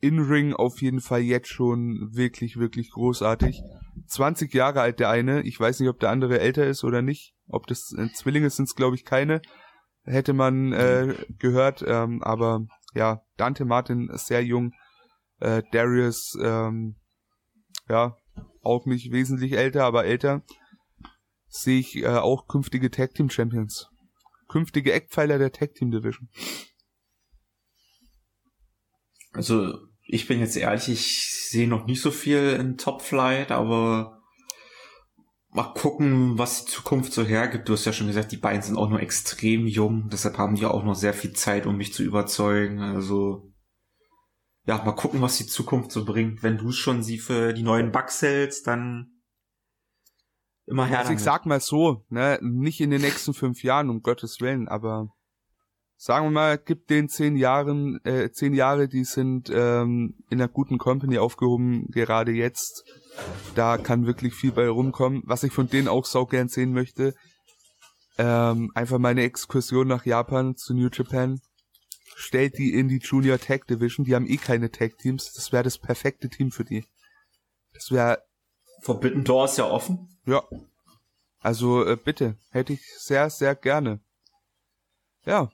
in-Ring 0.00 0.52
auf 0.52 0.82
jeden 0.82 1.00
Fall 1.00 1.20
jetzt 1.20 1.48
schon 1.48 2.10
wirklich, 2.12 2.58
wirklich 2.58 2.90
großartig. 2.90 3.62
20 4.06 4.52
Jahre 4.52 4.80
alt 4.80 5.00
der 5.00 5.10
eine. 5.10 5.42
Ich 5.42 5.58
weiß 5.58 5.80
nicht, 5.80 5.88
ob 5.88 6.00
der 6.00 6.10
andere 6.10 6.40
älter 6.40 6.66
ist 6.66 6.84
oder 6.84 7.02
nicht. 7.02 7.34
Ob 7.48 7.66
das 7.66 7.94
äh, 7.96 8.08
Zwillinge 8.12 8.50
sind, 8.50 8.74
glaube 8.76 8.96
ich, 8.96 9.04
keine. 9.04 9.40
Hätte 10.04 10.32
man 10.32 10.72
äh, 10.72 11.14
gehört. 11.38 11.84
Ähm, 11.86 12.22
aber 12.22 12.66
ja, 12.94 13.22
Dante 13.36 13.64
Martin 13.64 14.10
sehr 14.14 14.44
jung. 14.44 14.72
Äh, 15.44 15.62
Darius, 15.72 16.38
ähm, 16.40 16.96
ja, 17.86 18.16
auch 18.62 18.86
nicht 18.86 19.12
wesentlich 19.12 19.52
älter, 19.52 19.84
aber 19.84 20.06
älter. 20.06 20.42
Sehe 21.48 21.80
ich 21.80 21.96
äh, 21.96 22.06
auch 22.06 22.48
künftige 22.48 22.90
Tag 22.90 23.12
Team 23.12 23.28
Champions. 23.28 23.90
Künftige 24.48 24.94
Eckpfeiler 24.94 25.38
der 25.38 25.52
Tag 25.52 25.74
Team 25.74 25.90
Division. 25.90 26.30
Also 29.32 29.76
ich 30.06 30.26
bin 30.26 30.40
jetzt 30.40 30.56
ehrlich, 30.56 30.88
ich 30.88 31.48
sehe 31.50 31.68
noch 31.68 31.84
nicht 31.84 32.00
so 32.00 32.10
viel 32.10 32.56
in 32.58 32.78
Top 32.78 33.02
Flight, 33.02 33.50
aber 33.50 34.22
mal 35.50 35.74
gucken, 35.74 36.38
was 36.38 36.64
die 36.64 36.72
Zukunft 36.72 37.12
so 37.12 37.22
hergibt. 37.22 37.68
Du 37.68 37.74
hast 37.74 37.84
ja 37.84 37.92
schon 37.92 38.06
gesagt, 38.06 38.32
die 38.32 38.38
beiden 38.38 38.62
sind 38.62 38.78
auch 38.78 38.88
nur 38.88 39.00
extrem 39.00 39.66
jung, 39.66 40.08
deshalb 40.10 40.38
haben 40.38 40.54
die 40.54 40.64
auch 40.64 40.84
noch 40.84 40.94
sehr 40.94 41.12
viel 41.12 41.34
Zeit, 41.34 41.66
um 41.66 41.76
mich 41.76 41.92
zu 41.92 42.02
überzeugen. 42.02 42.80
Also 42.80 43.53
ja, 44.66 44.82
mal 44.82 44.92
gucken, 44.92 45.20
was 45.20 45.36
die 45.36 45.46
Zukunft 45.46 45.92
so 45.92 46.04
bringt. 46.04 46.42
Wenn 46.42 46.56
du 46.56 46.72
schon 46.72 47.02
sie 47.02 47.18
für 47.18 47.52
die 47.52 47.62
neuen 47.62 47.92
Bugs 47.92 48.22
hältst, 48.22 48.66
dann 48.66 49.20
immer 50.66 50.86
her. 50.86 51.00
Also 51.00 51.12
ich 51.12 51.20
sag 51.20 51.46
mal 51.46 51.60
so, 51.60 52.04
ne, 52.08 52.38
nicht 52.42 52.80
in 52.80 52.90
den 52.90 53.02
nächsten 53.02 53.34
fünf 53.34 53.62
Jahren, 53.62 53.90
um 53.90 54.00
Gottes 54.00 54.40
Willen, 54.40 54.68
aber 54.68 55.08
sagen 55.96 56.26
wir 56.26 56.30
mal, 56.30 56.58
gibt 56.58 56.90
den 56.90 57.08
zehn 57.08 57.36
Jahren, 57.36 58.00
äh, 58.04 58.30
zehn 58.30 58.54
Jahre, 58.54 58.88
die 58.88 59.04
sind 59.04 59.50
ähm, 59.52 60.14
in 60.30 60.40
einer 60.40 60.48
guten 60.48 60.78
Company 60.78 61.18
aufgehoben, 61.18 61.88
gerade 61.90 62.32
jetzt. 62.32 62.84
Da 63.54 63.78
kann 63.78 64.06
wirklich 64.06 64.34
viel 64.34 64.52
bei 64.52 64.68
rumkommen. 64.68 65.22
Was 65.24 65.44
ich 65.44 65.52
von 65.52 65.68
denen 65.68 65.88
auch 65.88 66.04
sau 66.04 66.26
gern 66.26 66.48
sehen 66.48 66.72
möchte, 66.72 67.14
ähm, 68.18 68.70
einfach 68.74 68.98
meine 68.98 69.22
Exkursion 69.22 69.88
nach 69.88 70.04
Japan 70.04 70.56
zu 70.56 70.74
New 70.74 70.88
Japan. 70.90 71.40
Stellt 72.16 72.58
die 72.58 72.74
in 72.74 72.88
die 72.88 72.98
Junior 72.98 73.38
Tag 73.38 73.66
Division. 73.66 74.04
Die 74.04 74.14
haben 74.14 74.28
eh 74.28 74.36
keine 74.36 74.70
Tag 74.70 74.98
Teams. 74.98 75.32
Das 75.32 75.52
wäre 75.52 75.64
das 75.64 75.78
perfekte 75.78 76.28
Team 76.28 76.50
für 76.50 76.64
die. 76.64 76.84
Das 77.72 77.90
wäre. 77.90 78.22
Forbidden 78.80 79.24
Door 79.24 79.46
ist 79.46 79.58
ja 79.58 79.64
offen. 79.64 80.08
Ja. 80.26 80.42
Also 81.40 81.84
äh, 81.84 81.96
bitte, 81.96 82.38
hätte 82.50 82.72
ich 82.72 82.82
sehr, 82.98 83.28
sehr 83.30 83.54
gerne. 83.54 84.00
Ja, 85.26 85.50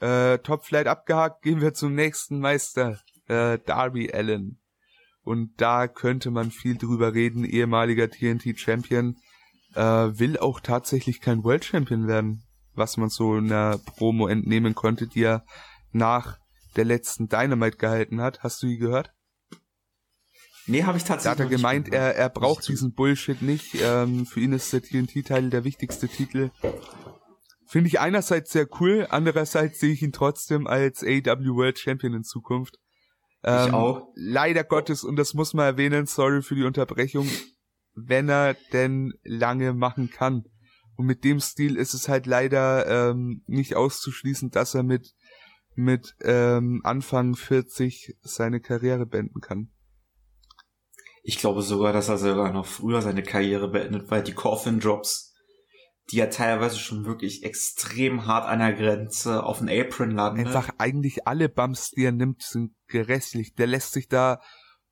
äh, 0.00 0.38
Top 0.38 0.64
Flight 0.64 0.86
abgehakt, 0.86 1.42
gehen 1.42 1.60
wir 1.60 1.74
zum 1.74 1.94
nächsten 1.94 2.40
Meister, 2.40 3.00
äh, 3.28 3.58
Darby 3.66 4.12
Allen. 4.12 4.60
Und 5.22 5.60
da 5.60 5.86
könnte 5.86 6.30
man 6.30 6.50
viel 6.50 6.76
drüber 6.76 7.14
reden. 7.14 7.44
Ehemaliger 7.44 8.08
TNT 8.08 8.58
Champion 8.58 9.16
äh, 9.74 9.82
will 9.82 10.38
auch 10.38 10.60
tatsächlich 10.60 11.20
kein 11.20 11.44
World 11.44 11.64
Champion 11.64 12.08
werden, 12.08 12.42
was 12.74 12.96
man 12.96 13.10
so 13.10 13.36
in 13.36 13.48
der 13.48 13.78
Promo 13.78 14.26
entnehmen 14.26 14.74
konnte, 14.74 15.06
die 15.06 15.24
er 15.24 15.44
nach 15.92 16.38
der 16.76 16.84
letzten 16.84 17.28
Dynamite 17.28 17.78
gehalten 17.78 18.20
hat. 18.20 18.42
Hast 18.42 18.62
du 18.62 18.66
die 18.66 18.78
gehört? 18.78 19.12
Nee, 20.66 20.84
habe 20.84 20.98
ich 20.98 21.04
tatsächlich. 21.04 21.38
Da 21.38 21.44
hat 21.44 21.50
er 21.50 21.56
gemeint, 21.56 21.92
er, 21.92 22.14
er 22.14 22.28
braucht 22.28 22.68
diesen 22.68 22.94
Bullshit 22.94 23.42
nicht. 23.42 23.76
Ähm, 23.82 24.26
für 24.26 24.40
ihn 24.40 24.52
ist 24.52 24.72
der 24.72 24.82
TNT-Teil 24.82 25.50
der 25.50 25.64
wichtigste 25.64 26.08
Titel. 26.08 26.50
Finde 27.66 27.88
ich 27.88 28.00
einerseits 28.00 28.50
sehr 28.52 28.66
cool, 28.80 29.06
andererseits 29.10 29.78
sehe 29.78 29.92
ich 29.92 30.02
ihn 30.02 30.12
trotzdem 30.12 30.66
als 30.66 31.02
AW 31.04 31.54
World 31.54 31.78
Champion 31.78 32.14
in 32.14 32.24
Zukunft. 32.24 32.78
Ähm, 33.44 33.68
ich 33.68 33.72
auch. 33.72 34.08
Leider 34.14 34.64
Gottes, 34.64 35.04
und 35.04 35.16
das 35.16 35.34
muss 35.34 35.54
man 35.54 35.66
erwähnen, 35.66 36.06
sorry 36.06 36.42
für 36.42 36.56
die 36.56 36.64
Unterbrechung, 36.64 37.28
wenn 37.94 38.28
er 38.28 38.54
denn 38.72 39.12
lange 39.22 39.72
machen 39.72 40.10
kann. 40.10 40.44
Und 40.96 41.06
mit 41.06 41.24
dem 41.24 41.40
Stil 41.40 41.76
ist 41.76 41.94
es 41.94 42.08
halt 42.08 42.26
leider 42.26 43.10
ähm, 43.10 43.42
nicht 43.46 43.76
auszuschließen, 43.76 44.50
dass 44.50 44.74
er 44.74 44.82
mit, 44.82 45.14
mit 45.82 46.14
ähm, 46.22 46.80
Anfang 46.84 47.34
40 47.34 48.16
seine 48.22 48.60
Karriere 48.60 49.06
beenden 49.06 49.40
kann. 49.40 49.70
Ich 51.22 51.38
glaube 51.38 51.62
sogar, 51.62 51.92
dass 51.92 52.08
er 52.08 52.18
sogar 52.18 52.52
noch 52.52 52.66
früher 52.66 53.02
seine 53.02 53.22
Karriere 53.22 53.68
beendet, 53.68 54.10
weil 54.10 54.22
die 54.22 54.32
Coffin 54.32 54.80
Drops 54.80 55.30
die 56.10 56.16
ja 56.16 56.26
teilweise 56.26 56.78
schon 56.78 57.04
wirklich 57.04 57.44
extrem 57.44 58.26
hart 58.26 58.48
an 58.48 58.58
der 58.58 58.72
Grenze 58.72 59.44
auf 59.44 59.58
den 59.58 59.68
Apron 59.68 60.10
landen. 60.10 60.46
Einfach 60.46 60.70
eigentlich 60.78 61.26
alle 61.26 61.48
Bumps, 61.48 61.90
die 61.90 62.04
er 62.04 62.12
nimmt, 62.12 62.42
sind 62.42 62.72
gerässlich. 62.88 63.54
Der 63.54 63.66
lässt 63.66 63.92
sich 63.92 64.08
da 64.08 64.40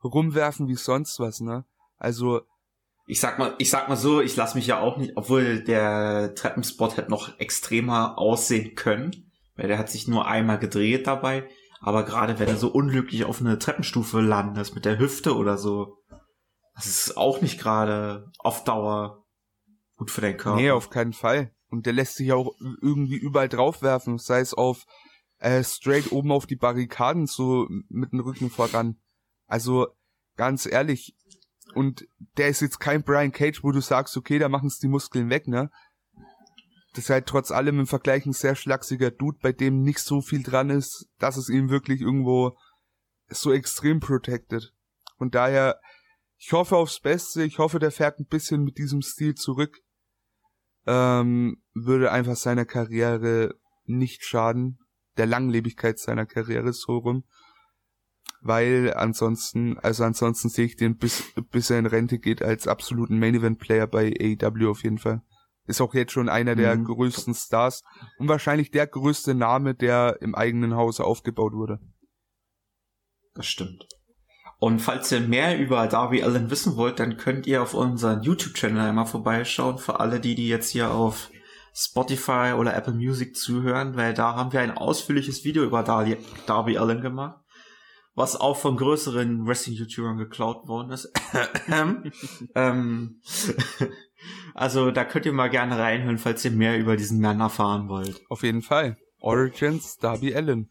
rumwerfen 0.02 0.68
wie 0.68 0.76
sonst 0.76 1.18
was, 1.18 1.40
ne? 1.40 1.64
Also 1.96 2.42
ich 3.06 3.20
sag 3.20 3.38
mal, 3.38 3.54
ich 3.58 3.70
sag 3.70 3.88
mal 3.88 3.96
so, 3.96 4.20
ich 4.20 4.36
lass 4.36 4.54
mich 4.54 4.66
ja 4.66 4.80
auch 4.80 4.98
nicht, 4.98 5.12
obwohl 5.16 5.64
der 5.64 6.34
Treppenspot 6.34 6.96
hätte 6.96 7.10
noch 7.10 7.38
extremer 7.40 8.18
aussehen 8.18 8.74
können, 8.74 9.27
weil 9.58 9.68
der 9.68 9.76
hat 9.76 9.90
sich 9.90 10.08
nur 10.08 10.26
einmal 10.26 10.58
gedreht 10.58 11.06
dabei. 11.06 11.46
Aber 11.80 12.04
gerade 12.04 12.38
wenn 12.38 12.48
er 12.48 12.56
so 12.56 12.68
unglücklich 12.68 13.24
auf 13.24 13.40
eine 13.40 13.58
Treppenstufe 13.58 14.20
landet 14.20 14.74
mit 14.74 14.84
der 14.84 14.98
Hüfte 14.98 15.36
oder 15.36 15.58
so, 15.58 15.98
das 16.74 16.86
ist 16.86 17.16
auch 17.16 17.40
nicht 17.40 17.60
gerade 17.60 18.30
auf 18.38 18.64
Dauer 18.64 19.26
gut 19.96 20.10
für 20.10 20.20
deinen 20.20 20.36
Körper. 20.36 20.60
Nee, 20.60 20.70
auf 20.70 20.90
keinen 20.90 21.12
Fall. 21.12 21.52
Und 21.70 21.86
der 21.86 21.92
lässt 21.92 22.16
sich 22.16 22.32
auch 22.32 22.54
irgendwie 22.80 23.16
überall 23.16 23.48
draufwerfen, 23.48 24.18
sei 24.18 24.40
es 24.40 24.54
auf 24.54 24.86
äh, 25.38 25.62
straight 25.62 26.12
oben 26.12 26.32
auf 26.32 26.46
die 26.46 26.56
Barrikaden, 26.56 27.26
so 27.26 27.66
mit 27.88 28.12
dem 28.12 28.20
Rücken 28.20 28.50
voran. 28.50 28.96
Also 29.46 29.88
ganz 30.36 30.66
ehrlich, 30.66 31.16
und 31.74 32.06
der 32.36 32.48
ist 32.48 32.60
jetzt 32.60 32.78
kein 32.78 33.02
Brian 33.02 33.32
Cage, 33.32 33.62
wo 33.62 33.72
du 33.72 33.80
sagst, 33.80 34.16
okay, 34.16 34.38
da 34.38 34.48
machen 34.48 34.68
es 34.68 34.78
die 34.78 34.88
Muskeln 34.88 35.30
weg, 35.30 35.48
ne? 35.48 35.70
Das 36.98 37.04
ist 37.04 37.10
halt 37.10 37.26
trotz 37.26 37.52
allem 37.52 37.78
im 37.78 37.86
Vergleich 37.86 38.26
ein 38.26 38.32
sehr 38.32 38.56
schlachsiger 38.56 39.12
Dude, 39.12 39.38
bei 39.40 39.52
dem 39.52 39.82
nicht 39.82 40.00
so 40.00 40.20
viel 40.20 40.42
dran 40.42 40.68
ist, 40.68 41.08
dass 41.20 41.36
es 41.36 41.48
ihm 41.48 41.70
wirklich 41.70 42.00
irgendwo 42.00 42.58
so 43.28 43.52
extrem 43.52 44.00
protected. 44.00 44.74
Und 45.16 45.36
daher, 45.36 45.80
ich 46.38 46.50
hoffe 46.52 46.76
aufs 46.76 46.98
Beste, 46.98 47.44
ich 47.44 47.58
hoffe, 47.58 47.78
der 47.78 47.92
fährt 47.92 48.18
ein 48.18 48.26
bisschen 48.26 48.64
mit 48.64 48.78
diesem 48.78 49.02
Stil 49.02 49.36
zurück. 49.36 49.78
Ähm, 50.88 51.62
würde 51.72 52.10
einfach 52.10 52.34
seiner 52.34 52.64
Karriere 52.64 53.54
nicht 53.84 54.24
schaden, 54.24 54.80
der 55.18 55.26
Langlebigkeit 55.26 56.00
seiner 56.00 56.26
Karriere 56.26 56.72
so 56.72 56.98
rum. 56.98 57.22
Weil 58.40 58.92
ansonsten, 58.94 59.78
also 59.78 60.02
ansonsten 60.02 60.48
sehe 60.48 60.66
ich 60.66 60.74
den 60.74 60.96
bis, 60.96 61.22
bis 61.52 61.70
er 61.70 61.78
in 61.78 61.86
Rente 61.86 62.18
geht 62.18 62.42
als 62.42 62.66
absoluten 62.66 63.20
Main 63.20 63.36
Event 63.36 63.60
Player 63.60 63.86
bei 63.86 64.12
AEW 64.20 64.68
auf 64.68 64.82
jeden 64.82 64.98
Fall. 64.98 65.22
Ist 65.68 65.82
auch 65.82 65.92
jetzt 65.92 66.12
schon 66.12 66.30
einer 66.30 66.56
der 66.56 66.74
mhm. 66.74 66.84
größten 66.84 67.34
Stars 67.34 67.82
und 68.18 68.26
wahrscheinlich 68.26 68.70
der 68.70 68.86
größte 68.86 69.34
Name, 69.34 69.74
der 69.74 70.16
im 70.20 70.34
eigenen 70.34 70.74
Hause 70.74 71.04
aufgebaut 71.04 71.52
wurde. 71.52 71.78
Das 73.34 73.46
stimmt. 73.46 73.86
Und 74.58 74.80
falls 74.80 75.12
ihr 75.12 75.20
mehr 75.20 75.58
über 75.58 75.86
Darby 75.86 76.22
Allen 76.22 76.50
wissen 76.50 76.76
wollt, 76.76 76.98
dann 76.98 77.18
könnt 77.18 77.46
ihr 77.46 77.62
auf 77.62 77.74
unseren 77.74 78.22
YouTube-Channel 78.22 78.80
einmal 78.80 79.06
vorbeischauen. 79.06 79.78
Für 79.78 80.00
alle, 80.00 80.20
die, 80.20 80.34
die 80.34 80.48
jetzt 80.48 80.70
hier 80.70 80.90
auf 80.90 81.30
Spotify 81.74 82.54
oder 82.56 82.74
Apple 82.74 82.94
Music 82.94 83.36
zuhören, 83.36 83.94
weil 83.94 84.14
da 84.14 84.34
haben 84.34 84.52
wir 84.52 84.60
ein 84.60 84.76
ausführliches 84.76 85.44
Video 85.44 85.62
über 85.62 85.82
Darby, 85.82 86.16
Darby 86.46 86.78
Allen 86.78 87.02
gemacht, 87.02 87.38
was 88.14 88.34
auch 88.34 88.56
von 88.56 88.76
größeren 88.76 89.46
Wrestling-YouTubern 89.46 90.16
geklaut 90.16 90.66
worden 90.66 90.90
ist. 90.90 91.12
ähm, 92.56 93.20
also 94.54 94.90
da 94.90 95.04
könnt 95.04 95.26
ihr 95.26 95.32
mal 95.32 95.50
gerne 95.50 95.78
reinhören, 95.78 96.18
falls 96.18 96.44
ihr 96.44 96.50
mehr 96.50 96.78
über 96.78 96.96
diesen 96.96 97.20
Mann 97.20 97.40
erfahren 97.40 97.88
wollt. 97.88 98.20
Auf 98.28 98.42
jeden 98.42 98.62
Fall. 98.62 98.96
Origins 99.20 99.96
Darby 99.98 100.34
Allen. 100.34 100.70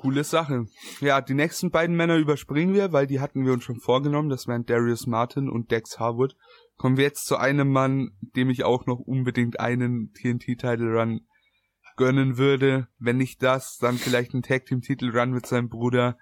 Coole 0.00 0.24
Sache. 0.24 0.66
Ja, 1.00 1.20
die 1.20 1.34
nächsten 1.34 1.70
beiden 1.70 1.94
Männer 1.94 2.16
überspringen 2.16 2.74
wir, 2.74 2.92
weil 2.92 3.06
die 3.06 3.20
hatten 3.20 3.44
wir 3.44 3.52
uns 3.52 3.62
schon 3.62 3.78
vorgenommen. 3.78 4.30
Das 4.30 4.48
wären 4.48 4.66
Darius 4.66 5.06
Martin 5.06 5.48
und 5.48 5.70
Dex 5.70 6.00
Harwood. 6.00 6.34
Kommen 6.76 6.96
wir 6.96 7.04
jetzt 7.04 7.24
zu 7.26 7.36
einem 7.36 7.70
Mann, 7.70 8.10
dem 8.34 8.50
ich 8.50 8.64
auch 8.64 8.86
noch 8.86 8.98
unbedingt 8.98 9.60
einen 9.60 10.12
TNT-Title 10.14 10.98
Run 10.98 11.20
gönnen 11.96 12.36
würde. 12.36 12.88
Wenn 12.98 13.18
nicht 13.18 13.42
das, 13.42 13.78
dann 13.78 13.96
vielleicht 13.96 14.34
einen 14.34 14.42
Tag 14.42 14.66
Team 14.66 14.80
Titel 14.80 15.16
Run 15.16 15.30
mit 15.30 15.46
seinem 15.46 15.68
Bruder 15.68 16.18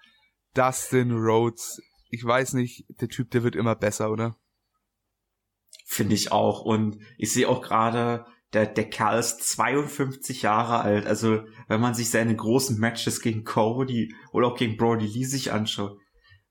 Dustin 0.54 1.12
Rhodes. 1.12 1.80
Ich 2.10 2.24
weiß 2.24 2.54
nicht, 2.54 2.84
der 3.00 3.08
Typ, 3.08 3.30
der 3.30 3.44
wird 3.44 3.56
immer 3.56 3.76
besser, 3.76 4.10
oder? 4.10 4.36
Finde 5.92 6.14
ich 6.14 6.30
auch. 6.30 6.60
Und 6.60 6.98
ich 7.18 7.32
sehe 7.32 7.48
auch 7.48 7.60
gerade, 7.60 8.24
der, 8.52 8.66
der 8.66 8.88
Kerl 8.88 9.18
ist 9.18 9.42
52 9.42 10.42
Jahre 10.42 10.82
alt. 10.82 11.04
Also, 11.04 11.42
wenn 11.66 11.80
man 11.80 11.94
sich 11.94 12.10
seine 12.10 12.36
großen 12.36 12.78
Matches 12.78 13.20
gegen 13.20 13.42
Cody 13.42 14.14
oder 14.30 14.46
auch 14.46 14.56
gegen 14.56 14.76
Brody 14.76 15.06
Lee 15.06 15.24
sich 15.24 15.50
anschaut, 15.50 15.98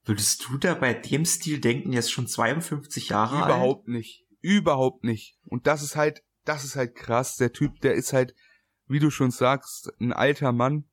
würdest 0.03 0.45
du 0.45 0.57
da 0.57 0.73
bei 0.73 0.93
dem 0.93 1.23
Stil 1.23 1.61
denken, 1.61 1.93
ist 1.93 2.11
schon 2.11 2.27
52 2.27 3.07
Jahre 3.07 3.37
Überhaupt 3.37 3.49
alt? 3.49 3.55
Überhaupt 3.55 3.87
nicht. 3.87 4.25
Überhaupt 4.41 5.03
nicht. 5.05 5.39
Und 5.45 5.67
das 5.67 5.83
ist 5.83 5.95
halt, 5.95 6.21
das 6.43 6.65
ist 6.65 6.75
halt 6.75 6.93
krass. 6.95 7.37
Der 7.37 7.53
Typ, 7.53 7.79
der 7.79 7.93
ist 7.93 8.11
halt, 8.11 8.35
wie 8.87 8.99
du 8.99 9.09
schon 9.09 9.31
sagst, 9.31 9.89
ein 10.01 10.11
alter 10.11 10.51
Mann, 10.51 10.83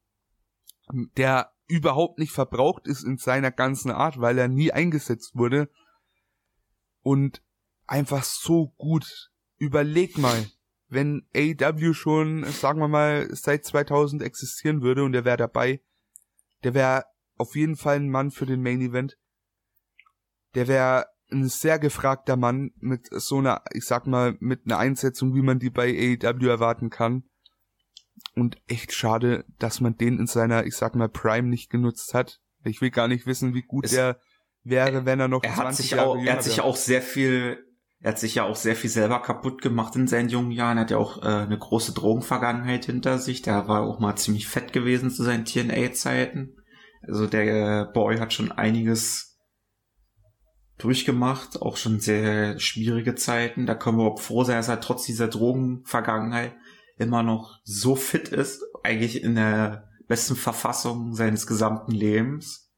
der 1.17 1.51
überhaupt 1.67 2.21
nicht 2.21 2.31
verbraucht 2.31 2.87
ist 2.87 3.03
in 3.03 3.17
seiner 3.17 3.51
ganzen 3.51 3.91
Art, 3.91 4.21
weil 4.21 4.39
er 4.39 4.47
nie 4.47 4.71
eingesetzt 4.71 5.35
wurde. 5.35 5.69
Und 7.03 7.43
einfach 7.87 8.25
so 8.25 8.73
gut. 8.77 9.31
Überleg 9.59 10.19
mal, 10.19 10.47
wenn 10.89 11.27
AEW 11.35 11.95
schon, 11.95 12.45
sagen 12.45 12.81
wir 12.81 12.89
mal, 12.89 13.29
seit 13.33 13.65
2000 13.65 14.23
existieren 14.23 14.83
würde 14.83 15.05
und 15.05 15.15
er 15.15 15.25
wäre 15.25 15.37
dabei, 15.37 15.81
der 16.65 16.75
wäre 16.75 17.05
auf 17.37 17.57
jeden 17.57 17.77
Fall 17.77 17.97
ein 17.97 18.11
Mann 18.11 18.31
für 18.31 18.47
den 18.47 18.63
Main 18.63 18.81
Event. 18.81 19.17
Der 20.55 20.69
wäre 20.69 21.07
ein 21.31 21.49
sehr 21.49 21.79
gefragter 21.79 22.37
Mann 22.37 22.71
mit 22.77 23.09
so 23.11 23.39
einer, 23.39 23.63
ich 23.73 23.85
sag 23.85 24.07
mal, 24.07 24.37
mit 24.41 24.63
einer 24.65 24.79
Einsetzung, 24.79 25.35
wie 25.35 25.43
man 25.43 25.59
die 25.59 25.71
bei 25.71 26.19
AEW 26.23 26.49
erwarten 26.49 26.91
kann. 26.91 27.25
Und 28.35 28.57
echt 28.67 28.93
schade, 28.93 29.45
dass 29.59 29.81
man 29.81 29.97
den 29.97 30.19
in 30.19 30.27
seiner, 30.27 30.65
ich 30.67 30.77
sag 30.77 30.95
mal, 30.95 31.09
Prime 31.09 31.49
nicht 31.49 31.71
genutzt 31.71 32.15
hat. 32.15 32.41
Ich 32.65 32.81
will 32.81 32.91
gar 32.91 33.09
nicht 33.09 33.27
wissen, 33.27 33.55
wie 33.55 33.63
gut 33.63 33.87
es, 33.87 33.93
er 33.93 34.21
wäre, 34.63 35.05
wenn 35.05 35.21
er 35.21 35.29
noch 35.29 35.43
er 35.43 35.57
hat 35.57 35.75
sich 35.75 35.91
Jahre 35.91 36.07
auch, 36.09 36.17
Er 36.17 36.35
hat 36.35 36.43
sich 36.43 36.61
auch 36.61 36.77
sehr 36.77 37.03
viel 37.03 37.66
er 38.01 38.11
hat 38.11 38.19
sich 38.19 38.35
ja 38.35 38.45
auch 38.45 38.57
sehr 38.57 38.77
viel 38.77 38.91
selber 38.91 39.21
kaputt 39.21 39.63
gemacht 39.63 39.97
in 39.97 40.07
seinen 40.07 40.29
jungen 40.29 40.51
Jahren. 40.51 40.79
Er 40.79 40.83
hat 40.83 40.91
ja 40.91 40.99
auch 40.99 41.23
äh, 41.23 41.27
eine 41.27 41.59
große 41.59 41.93
Drogenvergangenheit 41.93 42.85
hinter 42.85 43.19
sich. 43.19 43.43
Der 43.43 43.69
war 43.69 43.83
auch 43.83 44.01
mal 44.01 44.17
ziemlich 44.17 44.47
fett 44.47 44.73
gewesen 44.73 45.11
zu 45.11 45.25
seinen 45.25 45.45
TNA-Zeiten. 45.45 46.57
Also 47.03 47.27
der 47.27 47.87
Boy 47.87 48.19
hat 48.19 48.33
schon 48.33 48.53
einiges 48.53 49.39
durchgemacht, 50.79 51.63
auch 51.63 51.77
schon 51.77 52.01
sehr 52.01 52.59
schwierige 52.59 53.15
Zeiten. 53.15 53.67
Da 53.67 53.75
können 53.75 53.99
wir 53.99 54.05
auch 54.05 54.21
froh 54.21 54.45
sein, 54.45 54.57
dass 54.57 54.69
er 54.69 54.81
trotz 54.81 55.07
dieser 55.07 55.29
Drogenvergangenheit 55.29 56.55
immer 56.99 57.23
noch 57.23 57.59
so 57.65 57.97
fit 57.97 58.29
ist, 58.29 58.63
eigentlich 58.83 59.23
in 59.23 59.35
der 59.35 59.89
besten 60.07 60.37
Verfassung 60.37 61.15
seines 61.15 61.47
gesamten 61.47 61.93
Lebens. 61.93 62.71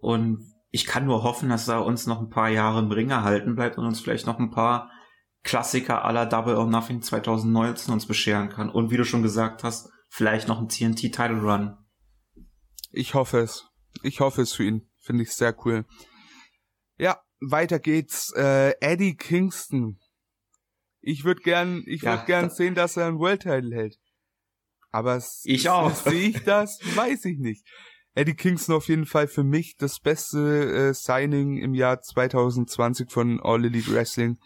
Und 0.00 0.52
ich 0.76 0.84
kann 0.84 1.06
nur 1.06 1.22
hoffen, 1.22 1.48
dass 1.48 1.68
er 1.68 1.86
uns 1.86 2.06
noch 2.06 2.20
ein 2.20 2.28
paar 2.28 2.50
Jahre 2.50 2.80
im 2.80 2.92
Ring 2.92 3.08
erhalten 3.08 3.54
bleibt 3.54 3.78
und 3.78 3.86
uns 3.86 3.98
vielleicht 3.98 4.26
noch 4.26 4.38
ein 4.38 4.50
paar 4.50 4.90
Klassiker 5.42 6.04
aller 6.04 6.26
Double 6.26 6.54
or 6.54 6.66
Nothing 6.66 7.00
2019 7.00 7.94
uns 7.94 8.04
bescheren 8.04 8.50
kann. 8.50 8.68
Und 8.68 8.90
wie 8.90 8.98
du 8.98 9.04
schon 9.06 9.22
gesagt 9.22 9.64
hast, 9.64 9.88
vielleicht 10.10 10.48
noch 10.48 10.60
ein 10.60 10.68
TNT 10.68 11.14
Title 11.14 11.40
Run. 11.40 11.78
Ich 12.92 13.14
hoffe 13.14 13.38
es. 13.38 13.64
Ich 14.02 14.20
hoffe 14.20 14.42
es 14.42 14.52
für 14.52 14.64
ihn. 14.64 14.86
Finde 14.98 15.22
ich 15.22 15.32
sehr 15.32 15.56
cool. 15.64 15.86
Ja, 16.98 17.22
weiter 17.40 17.78
geht's. 17.78 18.34
Äh, 18.36 18.74
Eddie 18.80 19.16
Kingston. 19.16 19.98
Ich 21.00 21.24
würde 21.24 21.40
gern, 21.40 21.84
ich 21.86 22.02
würde 22.02 22.18
ja, 22.18 22.24
gern 22.24 22.50
sehen, 22.50 22.74
dass 22.74 22.98
er 22.98 23.06
einen 23.06 23.18
World 23.18 23.40
Title 23.40 23.74
hält. 23.74 23.96
Aber 24.90 25.22
ich 25.44 25.70
auch. 25.70 25.94
Sehe 25.94 26.28
ich 26.28 26.44
das? 26.44 26.80
Weiß 26.94 27.24
ich 27.24 27.38
nicht. 27.38 27.64
Eddie 28.16 28.34
Kingston 28.34 28.74
auf 28.74 28.88
jeden 28.88 29.04
Fall 29.04 29.28
für 29.28 29.44
mich 29.44 29.76
das 29.76 30.00
beste 30.00 30.88
äh, 30.88 30.94
Signing 30.94 31.58
im 31.58 31.74
Jahr 31.74 32.00
2020 32.00 33.12
von 33.12 33.40
All 33.42 33.62
Elite 33.62 33.92
Wrestling. 33.92 34.38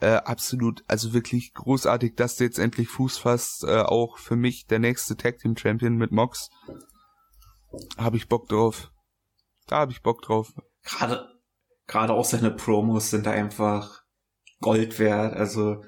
Äh, 0.00 0.14
absolut, 0.14 0.82
also 0.88 1.12
wirklich 1.12 1.52
großartig, 1.52 2.14
dass 2.16 2.36
der 2.36 2.46
jetzt 2.46 2.58
endlich 2.58 2.88
Fuß 2.88 3.18
fasst. 3.18 3.64
Äh, 3.64 3.82
auch 3.82 4.16
für 4.16 4.36
mich 4.36 4.64
der 4.64 4.78
nächste 4.78 5.14
Tag 5.14 5.38
Team 5.38 5.58
Champion 5.58 5.96
mit 5.96 6.10
Mox. 6.10 6.48
Habe 7.98 8.16
ich 8.16 8.28
Bock 8.28 8.48
drauf. 8.48 8.90
Da 9.66 9.80
habe 9.80 9.92
ich 9.92 10.00
Bock 10.00 10.22
drauf. 10.22 10.54
Gerade, 10.82 11.28
gerade 11.86 12.14
auch 12.14 12.24
seine 12.24 12.50
Promos 12.50 13.10
sind 13.10 13.26
da 13.26 13.32
einfach 13.32 14.04
Gold 14.60 14.98
wert. 14.98 15.34
Also 15.34 15.84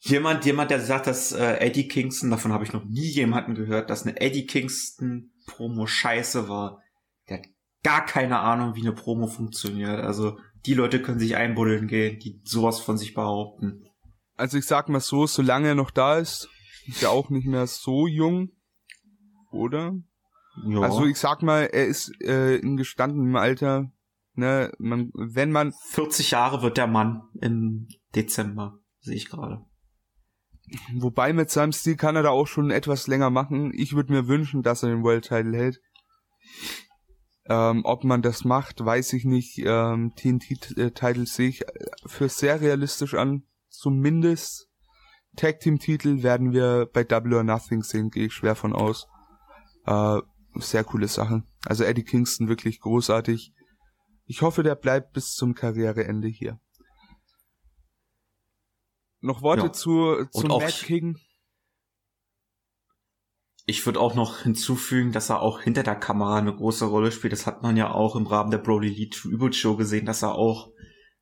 jemand, 0.00 0.44
jemand, 0.44 0.70
der 0.70 0.80
sagt, 0.80 1.06
dass 1.06 1.32
äh, 1.32 1.54
Eddie 1.60 1.88
Kingston, 1.88 2.30
davon 2.30 2.52
habe 2.52 2.64
ich 2.64 2.74
noch 2.74 2.84
nie 2.84 3.08
jemanden 3.08 3.54
gehört, 3.54 3.88
dass 3.88 4.02
eine 4.02 4.20
Eddie 4.20 4.44
Kingston 4.44 5.30
Promo 5.46 5.86
scheiße 5.86 6.48
war. 6.48 6.82
Der 7.28 7.38
hat 7.38 7.46
gar 7.82 8.04
keine 8.04 8.38
Ahnung, 8.40 8.74
wie 8.74 8.80
eine 8.80 8.92
Promo 8.92 9.26
funktioniert. 9.26 10.00
Also 10.00 10.38
die 10.66 10.74
Leute 10.74 11.02
können 11.02 11.18
sich 11.18 11.36
einbuddeln 11.36 11.86
gehen, 11.86 12.18
die 12.18 12.40
sowas 12.44 12.80
von 12.80 12.96
sich 12.96 13.14
behaupten. 13.14 13.86
Also 14.36 14.58
ich 14.58 14.66
sag 14.66 14.88
mal 14.88 15.00
so, 15.00 15.26
solange 15.26 15.68
er 15.68 15.74
noch 15.74 15.90
da 15.90 16.18
ist, 16.18 16.48
ist 16.86 17.02
er 17.02 17.10
auch 17.10 17.30
nicht 17.30 17.46
mehr 17.46 17.66
so 17.66 18.06
jung, 18.06 18.50
oder? 19.52 19.94
Ja. 20.66 20.80
Also 20.80 21.04
ich 21.04 21.18
sag 21.18 21.42
mal, 21.42 21.64
er 21.72 21.86
ist 21.86 22.12
äh, 22.20 22.56
in 22.56 22.76
gestandenem 22.76 23.36
Alter, 23.36 23.90
ne, 24.34 24.72
man, 24.78 25.10
wenn 25.14 25.52
man 25.52 25.72
40 25.90 26.32
Jahre 26.32 26.62
wird 26.62 26.76
der 26.76 26.86
Mann 26.86 27.22
im 27.40 27.88
Dezember, 28.14 28.78
sehe 29.00 29.16
ich 29.16 29.28
gerade. 29.28 29.64
Wobei 30.94 31.32
mit 31.32 31.50
seinem 31.50 31.72
Stil 31.72 31.96
kann 31.96 32.16
er 32.16 32.22
da 32.22 32.30
auch 32.30 32.46
schon 32.46 32.70
etwas 32.70 33.06
länger 33.06 33.30
machen. 33.30 33.72
Ich 33.74 33.94
würde 33.94 34.12
mir 34.12 34.28
wünschen, 34.28 34.62
dass 34.62 34.82
er 34.82 34.88
den 34.88 35.02
World 35.02 35.28
Title 35.28 35.56
hält. 35.56 35.80
Ähm, 37.46 37.82
ob 37.84 38.04
man 38.04 38.22
das 38.22 38.44
macht, 38.44 38.82
weiß 38.84 39.12
ich 39.12 39.24
nicht. 39.24 39.58
Ähm, 39.58 40.12
TNT-Titel 40.16 41.26
sehe 41.26 41.48
ich 41.48 41.64
für 42.06 42.28
sehr 42.28 42.60
realistisch 42.60 43.14
an. 43.14 43.42
Zumindest 43.68 44.68
Tag 45.36 45.60
Team-Titel 45.60 46.22
werden 46.22 46.52
wir 46.52 46.88
bei 46.92 47.04
Double 47.04 47.34
or 47.34 47.42
Nothing 47.42 47.82
sehen, 47.82 48.10
gehe 48.10 48.26
ich 48.26 48.32
schwer 48.32 48.54
von 48.54 48.72
aus. 48.72 49.06
Äh, 49.84 50.20
sehr 50.54 50.84
coole 50.84 51.08
Sache. 51.08 51.42
Also 51.66 51.84
Eddie 51.84 52.04
Kingston 52.04 52.48
wirklich 52.48 52.80
großartig. 52.80 53.52
Ich 54.26 54.42
hoffe, 54.42 54.62
der 54.62 54.76
bleibt 54.76 55.12
bis 55.12 55.34
zum 55.34 55.54
Karriereende 55.54 56.28
hier. 56.28 56.60
Noch 59.24 59.40
Worte 59.40 59.66
ja. 59.66 59.72
zu, 59.72 60.26
zu 60.30 60.46
Matt 60.46 60.82
King? 60.84 61.16
Ich 63.64 63.86
würde 63.86 63.98
auch 63.98 64.14
noch 64.14 64.40
hinzufügen, 64.40 65.12
dass 65.12 65.30
er 65.30 65.40
auch 65.40 65.62
hinter 65.62 65.82
der 65.82 65.96
Kamera 65.96 66.36
eine 66.36 66.54
große 66.54 66.84
Rolle 66.84 67.10
spielt. 67.10 67.32
Das 67.32 67.46
hat 67.46 67.62
man 67.62 67.78
ja 67.78 67.90
auch 67.90 68.16
im 68.16 68.26
Rahmen 68.26 68.50
der 68.50 68.58
Brody 68.58 68.88
Lee 68.88 69.08
Tribute 69.08 69.56
Show 69.56 69.76
gesehen, 69.76 70.04
dass 70.04 70.20
er 70.20 70.34
auch 70.34 70.68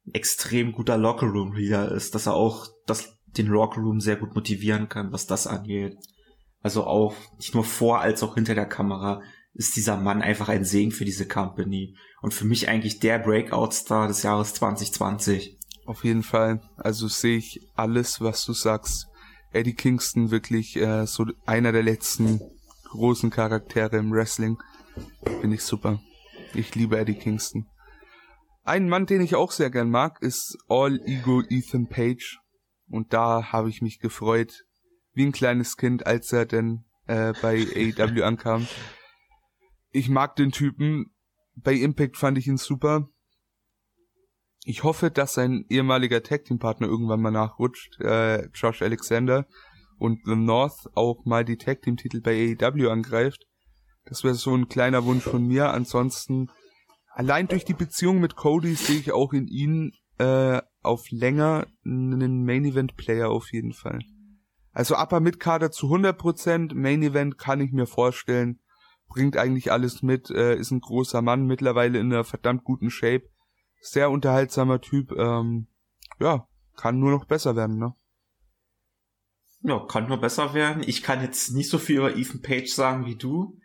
ein 0.04 0.14
extrem 0.14 0.72
guter 0.72 0.98
Lockerroom 0.98 1.52
Leader 1.52 1.92
ist, 1.92 2.16
dass 2.16 2.26
er 2.26 2.34
auch 2.34 2.66
das 2.86 3.18
den 3.26 3.48
Rock 3.48 3.76
Room 3.76 4.00
sehr 4.00 4.16
gut 4.16 4.34
motivieren 4.34 4.88
kann, 4.88 5.12
was 5.12 5.28
das 5.28 5.46
angeht. 5.46 5.96
Also 6.60 6.84
auch 6.84 7.14
nicht 7.36 7.54
nur 7.54 7.64
vor 7.64 8.00
als 8.00 8.24
auch 8.24 8.34
hinter 8.34 8.56
der 8.56 8.66
Kamera 8.66 9.22
ist 9.54 9.76
dieser 9.76 9.96
Mann 9.96 10.22
einfach 10.22 10.48
ein 10.48 10.64
Segen 10.64 10.90
für 10.90 11.04
diese 11.04 11.28
Company 11.28 11.96
und 12.20 12.34
für 12.34 12.46
mich 12.46 12.68
eigentlich 12.68 12.98
der 12.98 13.20
Breakout-Star 13.20 14.08
des 14.08 14.24
Jahres 14.24 14.54
2020. 14.54 15.60
Auf 15.84 16.04
jeden 16.04 16.22
Fall. 16.22 16.60
Also 16.76 17.08
sehe 17.08 17.36
ich 17.36 17.60
alles, 17.74 18.20
was 18.20 18.44
du 18.44 18.52
sagst. 18.52 19.06
Eddie 19.52 19.74
Kingston 19.74 20.30
wirklich 20.30 20.76
äh, 20.76 21.06
so 21.06 21.26
einer 21.44 21.72
der 21.72 21.82
letzten 21.82 22.40
großen 22.90 23.30
Charaktere 23.30 23.96
im 23.96 24.12
Wrestling. 24.12 24.58
Finde 25.40 25.56
ich 25.56 25.62
super. 25.62 26.00
Ich 26.54 26.74
liebe 26.74 26.98
Eddie 26.98 27.14
Kingston. 27.14 27.66
Ein 28.64 28.88
Mann, 28.88 29.06
den 29.06 29.20
ich 29.20 29.34
auch 29.34 29.50
sehr 29.50 29.70
gern 29.70 29.90
mag, 29.90 30.22
ist 30.22 30.56
All 30.68 31.00
Ego 31.04 31.42
Ethan 31.48 31.88
Page. 31.88 32.38
Und 32.88 33.12
da 33.12 33.52
habe 33.52 33.70
ich 33.70 33.82
mich 33.82 33.98
gefreut, 33.98 34.64
wie 35.14 35.26
ein 35.26 35.32
kleines 35.32 35.76
Kind, 35.76 36.06
als 36.06 36.32
er 36.32 36.46
denn 36.46 36.84
äh, 37.06 37.32
bei 37.42 37.56
AEW 37.56 38.22
ankam. 38.22 38.68
Ich 39.90 40.08
mag 40.08 40.36
den 40.36 40.52
Typen. 40.52 41.12
Bei 41.56 41.74
Impact 41.74 42.16
fand 42.16 42.38
ich 42.38 42.46
ihn 42.46 42.56
super. 42.56 43.08
Ich 44.64 44.84
hoffe, 44.84 45.10
dass 45.10 45.34
sein 45.34 45.64
ehemaliger 45.68 46.22
Tag 46.22 46.44
Team 46.44 46.58
Partner 46.58 46.86
irgendwann 46.86 47.20
mal 47.20 47.32
nachrutscht, 47.32 48.00
äh, 48.00 48.46
Josh 48.54 48.82
Alexander 48.82 49.46
und 49.98 50.20
The 50.24 50.36
North 50.36 50.88
auch 50.94 51.24
mal 51.24 51.44
die 51.44 51.56
Tag 51.56 51.82
Team 51.82 51.96
Titel 51.96 52.20
bei 52.20 52.56
AEW 52.60 52.88
angreift. 52.88 53.44
Das 54.04 54.22
wäre 54.22 54.34
so 54.34 54.54
ein 54.54 54.68
kleiner 54.68 55.04
Wunsch 55.04 55.24
von 55.24 55.46
mir. 55.46 55.72
Ansonsten 55.72 56.48
allein 57.08 57.48
durch 57.48 57.64
die 57.64 57.74
Beziehung 57.74 58.20
mit 58.20 58.36
Cody 58.36 58.74
sehe 58.74 58.98
ich 58.98 59.12
auch 59.12 59.32
in 59.32 59.48
ihn 59.48 59.92
äh, 60.18 60.60
auf 60.82 61.10
länger 61.10 61.66
einen 61.84 62.44
Main 62.44 62.64
Event 62.64 62.96
Player 62.96 63.30
auf 63.30 63.52
jeden 63.52 63.72
Fall. 63.72 64.00
Also 64.72 64.96
Upper 64.96 65.20
Mid 65.20 65.38
Kader 65.40 65.70
zu 65.70 65.86
100%, 65.88 66.74
Main 66.74 67.02
Event 67.02 67.36
kann 67.36 67.60
ich 67.60 67.72
mir 67.72 67.86
vorstellen, 67.86 68.60
bringt 69.08 69.36
eigentlich 69.36 69.70
alles 69.70 70.02
mit, 70.02 70.30
äh, 70.30 70.56
ist 70.56 70.70
ein 70.70 70.80
großer 70.80 71.20
Mann, 71.20 71.46
mittlerweile 71.46 71.98
in 71.98 72.12
einer 72.12 72.24
verdammt 72.24 72.64
guten 72.64 72.90
Shape, 72.90 73.24
sehr 73.82 74.10
unterhaltsamer 74.10 74.80
Typ, 74.80 75.12
ähm, 75.12 75.66
ja, 76.20 76.46
kann 76.76 76.98
nur 76.98 77.10
noch 77.10 77.26
besser 77.26 77.56
werden, 77.56 77.78
ne? 77.78 77.94
Ja, 79.64 79.84
kann 79.86 80.08
nur 80.08 80.20
besser 80.20 80.54
werden. 80.54 80.82
Ich 80.86 81.02
kann 81.02 81.22
jetzt 81.22 81.52
nicht 81.52 81.68
so 81.68 81.78
viel 81.78 81.98
über 81.98 82.16
Ethan 82.16 82.42
Page 82.42 82.68
sagen 82.68 83.06
wie 83.06 83.16
du, 83.16 83.58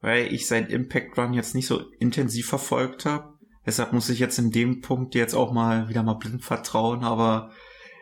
weil 0.00 0.32
ich 0.32 0.46
seinen 0.46 0.68
Impact 0.68 1.16
Run 1.18 1.34
jetzt 1.34 1.54
nicht 1.54 1.66
so 1.66 1.82
intensiv 1.98 2.48
verfolgt 2.48 3.04
habe. 3.04 3.38
Deshalb 3.66 3.92
muss 3.92 4.08
ich 4.08 4.18
jetzt 4.18 4.38
in 4.38 4.50
dem 4.50 4.80
Punkt 4.80 5.14
jetzt 5.14 5.34
auch 5.34 5.52
mal 5.52 5.88
wieder 5.88 6.02
mal 6.02 6.14
blind 6.14 6.44
vertrauen, 6.44 7.04
aber 7.04 7.50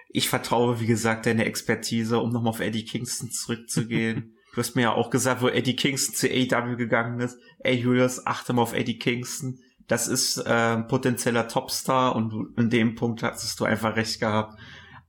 ich 0.09 0.29
vertraue, 0.29 0.81
wie 0.81 0.87
gesagt, 0.87 1.27
deine 1.27 1.45
Expertise, 1.45 2.19
um 2.19 2.31
nochmal 2.31 2.51
auf 2.51 2.61
Eddie 2.61 2.85
Kingston 2.85 3.31
zurückzugehen. 3.31 4.37
du 4.55 4.59
hast 4.59 4.75
mir 4.75 4.83
ja 4.83 4.93
auch 4.93 5.11
gesagt, 5.11 5.43
wo 5.43 5.49
Eddie 5.49 5.77
Kingston 5.77 6.15
zu 6.15 6.29
AW 6.29 6.77
gegangen 6.77 7.21
ist. 7.21 7.39
Ey, 7.61 7.77
Julius, 7.77 8.27
achte 8.27 8.53
mal 8.53 8.63
auf 8.63 8.75
Eddie 8.75 8.99
Kingston. 8.99 9.61
Das 9.89 10.07
ist 10.07 10.39
äh, 10.39 10.77
ein 10.77 10.87
potenzieller 10.87 11.49
Topstar 11.49 12.15
und 12.15 12.57
in 12.57 12.71
dem 12.71 12.95
Punkt 12.95 13.23
hattest 13.23 13.59
du 13.59 13.65
einfach 13.65 13.97
recht 13.97 14.21
gehabt. 14.21 14.59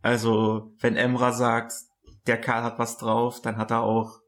Also, 0.02 0.74
wenn 0.80 0.96
Emra 0.96 1.34
sagt, 1.34 1.74
der 2.28 2.40
Karl 2.40 2.64
hat 2.64 2.80
was 2.80 2.98
drauf, 2.98 3.42
dann 3.42 3.58
hat 3.58 3.72
er 3.72 3.82
auch 3.82 4.20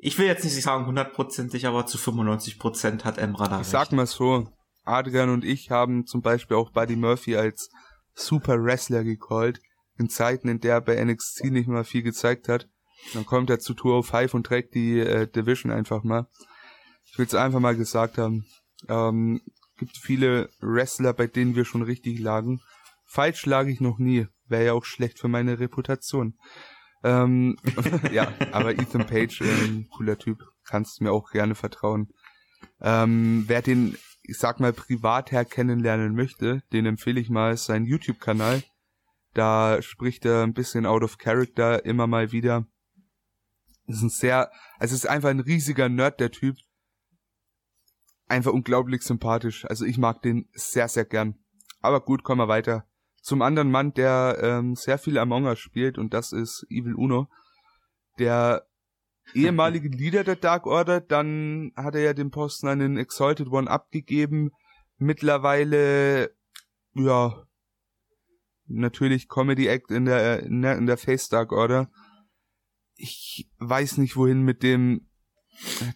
ich 0.00 0.16
will 0.16 0.26
jetzt 0.26 0.44
nicht 0.44 0.62
sagen 0.62 0.86
hundertprozentig, 0.86 1.66
aber 1.66 1.84
zu 1.86 1.98
95 1.98 2.58
Prozent 2.60 3.04
hat 3.04 3.18
Emra 3.18 3.48
da 3.48 3.56
Ich 3.56 3.60
recht. 3.62 3.70
sag 3.70 3.92
mal 3.92 4.06
so, 4.06 4.48
Adrian 4.84 5.28
und 5.28 5.44
ich 5.44 5.70
haben 5.72 6.06
zum 6.06 6.22
Beispiel 6.22 6.56
auch 6.56 6.70
Buddy 6.70 6.94
Murphy 6.94 7.36
als 7.36 7.68
Super 8.14 8.62
Wrestler 8.62 9.02
gecallt, 9.02 9.60
in 9.98 10.08
Zeiten, 10.08 10.48
in 10.48 10.60
der 10.60 10.74
er 10.74 10.80
bei 10.80 11.04
NXT 11.04 11.46
nicht 11.46 11.68
mal 11.68 11.82
viel 11.84 12.02
gezeigt 12.02 12.48
hat. 12.48 12.68
Dann 13.12 13.26
kommt 13.26 13.50
er 13.50 13.58
zu 13.58 13.74
Tour 13.74 14.04
5 14.04 14.34
und 14.34 14.46
trägt 14.46 14.74
die 14.74 15.00
äh, 15.00 15.26
Division 15.26 15.72
einfach 15.72 16.04
mal. 16.04 16.28
Ich 17.10 17.18
will 17.18 17.26
es 17.26 17.34
einfach 17.34 17.60
mal 17.60 17.76
gesagt 17.76 18.18
haben. 18.18 18.46
Ähm, 18.88 19.40
gibt 19.78 19.96
viele 19.96 20.50
Wrestler, 20.60 21.12
bei 21.12 21.26
denen 21.26 21.54
wir 21.54 21.64
schon 21.64 21.82
richtig 21.82 22.18
lagen. 22.18 22.60
Falsch 23.04 23.46
lag 23.46 23.66
ich 23.66 23.80
noch 23.80 23.98
nie. 23.98 24.26
Wäre 24.46 24.66
ja 24.66 24.72
auch 24.72 24.84
schlecht 24.84 25.18
für 25.18 25.28
meine 25.28 25.58
Reputation. 25.58 26.34
Ähm, 27.04 27.56
ja, 28.12 28.32
aber 28.52 28.72
Ethan 28.72 29.06
Page, 29.06 29.40
äh, 29.42 29.84
cooler 29.90 30.18
Typ, 30.18 30.44
kannst 30.64 31.00
mir 31.00 31.12
auch 31.12 31.30
gerne 31.30 31.54
vertrauen. 31.54 32.08
Ähm, 32.80 33.44
wer 33.46 33.62
den, 33.62 33.96
ich 34.22 34.38
sag 34.38 34.60
mal, 34.60 34.72
privat 34.72 35.30
her 35.32 35.44
kennenlernen 35.44 36.14
möchte, 36.14 36.62
den 36.72 36.86
empfehle 36.86 37.20
ich 37.20 37.30
mal 37.30 37.56
seinen 37.56 37.86
YouTube-Kanal. 37.86 38.62
Da 39.34 39.80
spricht 39.82 40.24
er 40.24 40.42
ein 40.42 40.54
bisschen 40.54 40.86
out 40.86 41.02
of 41.02 41.18
character 41.18 41.84
immer 41.84 42.06
mal 42.06 42.32
wieder. 42.32 42.66
Ist 43.86 44.02
ein 44.02 44.10
sehr, 44.10 44.50
also 44.78 44.94
ist 44.94 45.06
einfach 45.06 45.30
ein 45.30 45.40
riesiger 45.40 45.88
Nerd, 45.88 46.20
der 46.20 46.30
Typ. 46.30 46.56
Einfach 48.28 48.52
unglaublich 48.52 49.02
sympathisch. 49.02 49.64
Also 49.64 49.84
ich 49.84 49.98
mag 49.98 50.22
den 50.22 50.48
sehr, 50.52 50.88
sehr 50.88 51.04
gern. 51.04 51.34
Aber 51.80 52.00
gut, 52.00 52.22
kommen 52.22 52.40
wir 52.40 52.48
weiter 52.48 52.88
zum 53.28 53.42
anderen 53.42 53.70
Mann, 53.70 53.92
der 53.92 54.38
ähm, 54.42 54.74
sehr 54.74 54.98
viel 54.98 55.18
Among 55.18 55.44
Us 55.44 55.58
spielt 55.58 55.98
und 55.98 56.14
das 56.14 56.32
ist 56.32 56.66
Evil 56.70 56.94
Uno, 56.94 57.28
der 58.18 58.66
ehemalige 59.34 59.88
Leader 59.88 60.24
der 60.24 60.36
Dark 60.36 60.66
Order, 60.66 61.00
dann 61.00 61.72
hat 61.76 61.94
er 61.94 62.00
ja 62.00 62.14
den 62.14 62.30
Posten 62.30 62.68
an 62.68 62.78
den 62.78 62.96
Exalted 62.96 63.48
One 63.48 63.68
abgegeben, 63.68 64.50
mittlerweile, 64.96 66.34
ja, 66.94 67.46
natürlich 68.66 69.28
Comedy 69.28 69.66
Act 69.66 69.90
in 69.90 70.06
der, 70.06 70.42
in 70.42 70.62
der, 70.62 70.76
in 70.76 70.86
der 70.86 70.96
Face 70.96 71.28
Dark 71.28 71.52
Order. 71.52 71.90
Ich 72.94 73.50
weiß 73.58 73.98
nicht, 73.98 74.16
wohin 74.16 74.42
mit 74.42 74.62
dem 74.62 75.06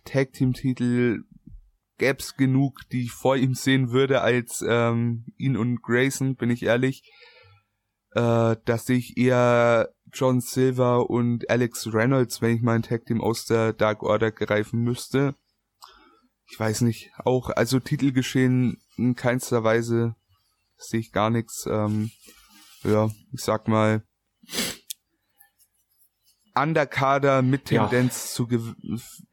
Tag 0.04 0.32
Team 0.34 0.52
Titel 0.52 1.24
gäb's 2.02 2.34
genug, 2.34 2.80
die 2.90 3.04
ich 3.04 3.12
vor 3.12 3.36
ihm 3.36 3.54
sehen 3.54 3.92
würde 3.92 4.22
als 4.22 4.64
ähm, 4.68 5.24
ihn 5.36 5.56
und 5.56 5.82
Grayson, 5.82 6.34
bin 6.34 6.50
ich 6.50 6.64
ehrlich. 6.64 7.08
Äh, 8.16 8.56
dass 8.64 8.88
ich 8.88 9.16
eher 9.16 9.94
John 10.12 10.40
Silver 10.40 11.08
und 11.08 11.48
Alex 11.48 11.94
Reynolds, 11.94 12.42
wenn 12.42 12.56
ich 12.56 12.62
mein 12.62 12.82
Tag 12.82 13.06
Team 13.06 13.20
aus 13.20 13.46
der 13.46 13.72
Dark 13.72 14.02
Order 14.02 14.32
greifen 14.32 14.80
müsste. 14.80 15.36
Ich 16.50 16.58
weiß 16.58 16.80
nicht, 16.80 17.12
auch, 17.24 17.50
also 17.50 17.78
Titelgeschehen 17.78 18.82
in 18.96 19.14
keinster 19.14 19.62
Weise 19.62 20.16
sehe 20.76 20.98
ich 20.98 21.12
gar 21.12 21.30
nichts. 21.30 21.66
Ähm, 21.70 22.10
ja, 22.82 23.10
ich 23.32 23.42
sag 23.44 23.68
mal, 23.68 24.02
Underkader 26.54 27.42
mit 27.42 27.66
Tendenz 27.66 28.36
ja. 28.38 28.46
zu 28.46 28.48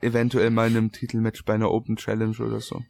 eventuell 0.01 0.49
mal 0.49 0.67
einem 0.67 0.91
Titelmatch 0.91 1.43
bei 1.45 1.53
einer 1.53 1.71
Open 1.71 1.97
Challenge 1.97 2.37
oder 2.39 2.61
so. 2.61 2.83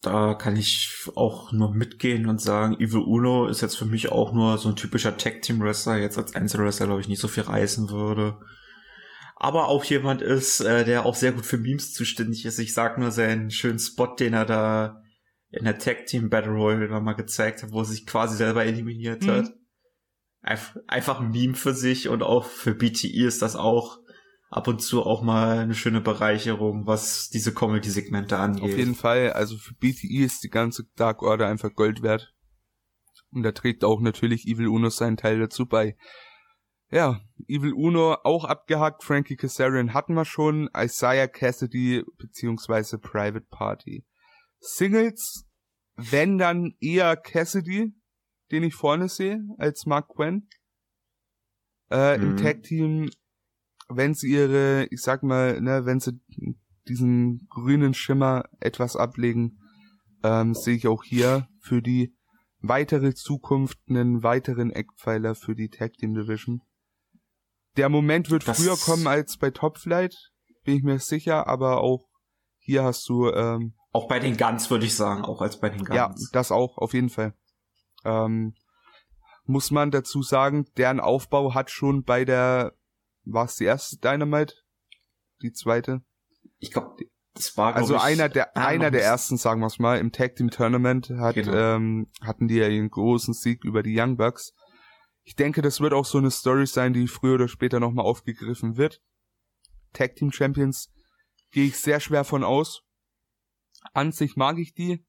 Da 0.00 0.34
kann 0.34 0.56
ich 0.56 1.08
auch 1.16 1.52
nur 1.52 1.74
mitgehen 1.74 2.26
und 2.26 2.40
sagen, 2.40 2.74
Evil 2.74 3.00
Uno 3.00 3.46
ist 3.46 3.62
jetzt 3.62 3.76
für 3.76 3.84
mich 3.84 4.12
auch 4.12 4.32
nur 4.32 4.58
so 4.58 4.68
ein 4.68 4.76
typischer 4.76 5.16
Tag 5.16 5.42
Team 5.42 5.60
Wrestler, 5.60 5.98
jetzt 5.98 6.18
als 6.18 6.34
Einzelwrestler 6.34 6.86
glaube 6.86 7.00
ich 7.00 7.08
nicht 7.08 7.20
so 7.20 7.26
viel 7.26 7.42
reißen 7.42 7.90
würde. 7.90 8.38
Aber 9.34 9.68
auch 9.68 9.84
jemand 9.84 10.22
ist, 10.22 10.60
äh, 10.60 10.84
der 10.84 11.06
auch 11.06 11.14
sehr 11.14 11.32
gut 11.32 11.46
für 11.46 11.58
Memes 11.58 11.92
zuständig 11.92 12.44
ist. 12.44 12.58
Ich 12.58 12.74
sag 12.74 12.98
nur 12.98 13.10
seinen 13.12 13.50
schönen 13.50 13.78
Spot, 13.78 14.14
den 14.14 14.34
er 14.34 14.44
da 14.44 15.02
in 15.50 15.64
der 15.64 15.78
Tag 15.78 16.06
Team 16.06 16.28
Battle 16.28 16.52
Royale 16.52 16.88
nochmal 16.88 17.14
gezeigt 17.14 17.62
hat, 17.62 17.72
wo 17.72 17.80
er 17.80 17.84
sich 17.84 18.06
quasi 18.06 18.36
selber 18.36 18.64
eliminiert 18.64 19.22
mhm. 19.22 19.30
hat 19.30 19.52
einfach 20.40 21.20
ein 21.20 21.30
Meme 21.30 21.54
für 21.54 21.74
sich 21.74 22.08
und 22.08 22.22
auch 22.22 22.44
für 22.44 22.74
BTE 22.74 23.26
ist 23.26 23.42
das 23.42 23.56
auch 23.56 23.98
ab 24.50 24.66
und 24.68 24.80
zu 24.80 25.02
auch 25.02 25.22
mal 25.22 25.58
eine 25.58 25.74
schöne 25.74 26.00
Bereicherung, 26.00 26.86
was 26.86 27.28
diese 27.28 27.52
Comedy-Segmente 27.52 28.38
angeht. 28.38 28.62
Auf 28.62 28.76
jeden 28.76 28.94
Fall, 28.94 29.32
also 29.32 29.56
für 29.56 29.74
BTE 29.74 30.24
ist 30.24 30.42
die 30.42 30.48
ganze 30.48 30.84
Dark 30.96 31.22
Order 31.22 31.48
einfach 31.48 31.74
Gold 31.74 32.02
wert. 32.02 32.34
Und 33.30 33.42
da 33.42 33.52
trägt 33.52 33.84
auch 33.84 34.00
natürlich 34.00 34.46
Evil 34.46 34.68
Uno 34.68 34.88
seinen 34.88 35.18
Teil 35.18 35.38
dazu 35.38 35.66
bei. 35.66 35.96
Ja, 36.90 37.20
Evil 37.46 37.74
Uno 37.74 38.16
auch 38.24 38.44
abgehakt, 38.44 39.04
Frankie 39.04 39.36
Kazarian 39.36 39.92
hatten 39.92 40.14
wir 40.14 40.24
schon, 40.24 40.70
Isaiah 40.74 41.28
Cassidy 41.28 42.02
beziehungsweise 42.16 42.98
Private 42.98 43.46
Party. 43.50 44.06
Singles, 44.60 45.46
wenn 45.96 46.38
dann 46.38 46.74
eher 46.80 47.16
Cassidy, 47.16 47.92
den 48.50 48.62
ich 48.62 48.74
vorne 48.74 49.08
sehe, 49.08 49.42
als 49.58 49.86
Mark 49.86 50.08
Quinn. 50.08 50.48
Äh, 51.90 52.18
mhm. 52.18 52.24
Im 52.24 52.36
Tag-Team, 52.36 53.10
wenn 53.88 54.14
sie 54.14 54.32
ihre, 54.32 54.86
ich 54.90 55.00
sag 55.00 55.22
mal, 55.22 55.60
ne, 55.60 55.86
wenn 55.86 56.00
sie 56.00 56.20
diesen 56.88 57.46
grünen 57.48 57.94
Schimmer 57.94 58.44
etwas 58.60 58.96
ablegen, 58.96 59.58
ähm, 60.22 60.54
sehe 60.54 60.76
ich 60.76 60.88
auch 60.88 61.04
hier 61.04 61.48
für 61.60 61.82
die 61.82 62.14
weitere 62.60 63.14
Zukunft 63.14 63.78
einen 63.88 64.22
weiteren 64.22 64.70
Eckpfeiler 64.70 65.34
für 65.34 65.54
die 65.54 65.68
Tag 65.68 65.94
Team 65.94 66.14
Division. 66.14 66.62
Der 67.76 67.88
Moment 67.88 68.30
wird 68.30 68.48
das 68.48 68.60
früher 68.60 68.76
kommen 68.76 69.06
als 69.06 69.36
bei 69.36 69.50
Top 69.50 69.78
Flight, 69.78 70.14
bin 70.64 70.76
ich 70.76 70.82
mir 70.82 70.98
sicher, 70.98 71.46
aber 71.46 71.80
auch 71.80 72.08
hier 72.58 72.82
hast 72.82 73.08
du 73.08 73.30
ähm, 73.30 73.74
auch 73.92 74.08
bei 74.08 74.18
den 74.18 74.36
Guns 74.36 74.70
würde 74.70 74.84
ich 74.84 74.94
sagen, 74.94 75.24
auch 75.24 75.40
als 75.40 75.58
bei 75.60 75.70
den 75.70 75.84
Guns. 75.84 75.96
Ja, 75.96 76.14
das 76.32 76.52
auch 76.52 76.76
auf 76.76 76.92
jeden 76.92 77.08
Fall. 77.08 77.34
Ähm, 78.08 78.54
muss 79.44 79.70
man 79.70 79.90
dazu 79.90 80.22
sagen, 80.22 80.66
deren 80.76 81.00
Aufbau 81.00 81.54
hat 81.54 81.70
schon 81.70 82.04
bei 82.04 82.24
der, 82.24 82.74
war 83.24 83.46
es 83.46 83.56
die 83.56 83.64
erste 83.64 83.96
Dynamite? 83.98 84.54
Die 85.42 85.52
zweite? 85.52 86.02
Ich 86.58 86.70
glaube, 86.70 86.96
das 87.34 87.56
war 87.56 87.74
also 87.76 87.94
ich, 87.94 88.02
einer 88.02 88.28
der 88.28 88.56
ah, 88.56 88.66
einer 88.66 88.90
der 88.90 89.02
ersten, 89.02 89.36
sagen 89.36 89.60
wir 89.60 89.66
es 89.66 89.78
mal, 89.78 89.98
im 89.98 90.12
Tag 90.12 90.36
Team 90.36 90.50
Tournament 90.50 91.10
hat 91.10 91.36
genau. 91.36 91.52
ähm, 91.52 92.10
hatten 92.20 92.48
die 92.48 92.56
ja 92.56 92.68
ihren 92.68 92.90
großen 92.90 93.32
Sieg 93.32 93.64
über 93.64 93.82
die 93.82 93.98
Young 93.98 94.16
Bucks. 94.16 94.52
Ich 95.22 95.36
denke, 95.36 95.62
das 95.62 95.80
wird 95.80 95.92
auch 95.92 96.04
so 96.04 96.18
eine 96.18 96.30
Story 96.30 96.66
sein, 96.66 96.92
die 96.92 97.06
früher 97.06 97.34
oder 97.34 97.48
später 97.48 97.80
nochmal 97.80 98.06
aufgegriffen 98.06 98.76
wird. 98.76 99.00
Tag 99.92 100.16
Team 100.16 100.32
Champions 100.32 100.92
gehe 101.50 101.66
ich 101.66 101.78
sehr 101.78 102.00
schwer 102.00 102.24
von 102.24 102.42
aus. 102.42 102.82
An 103.94 104.12
sich 104.12 104.36
mag 104.36 104.58
ich 104.58 104.74
die. 104.74 105.06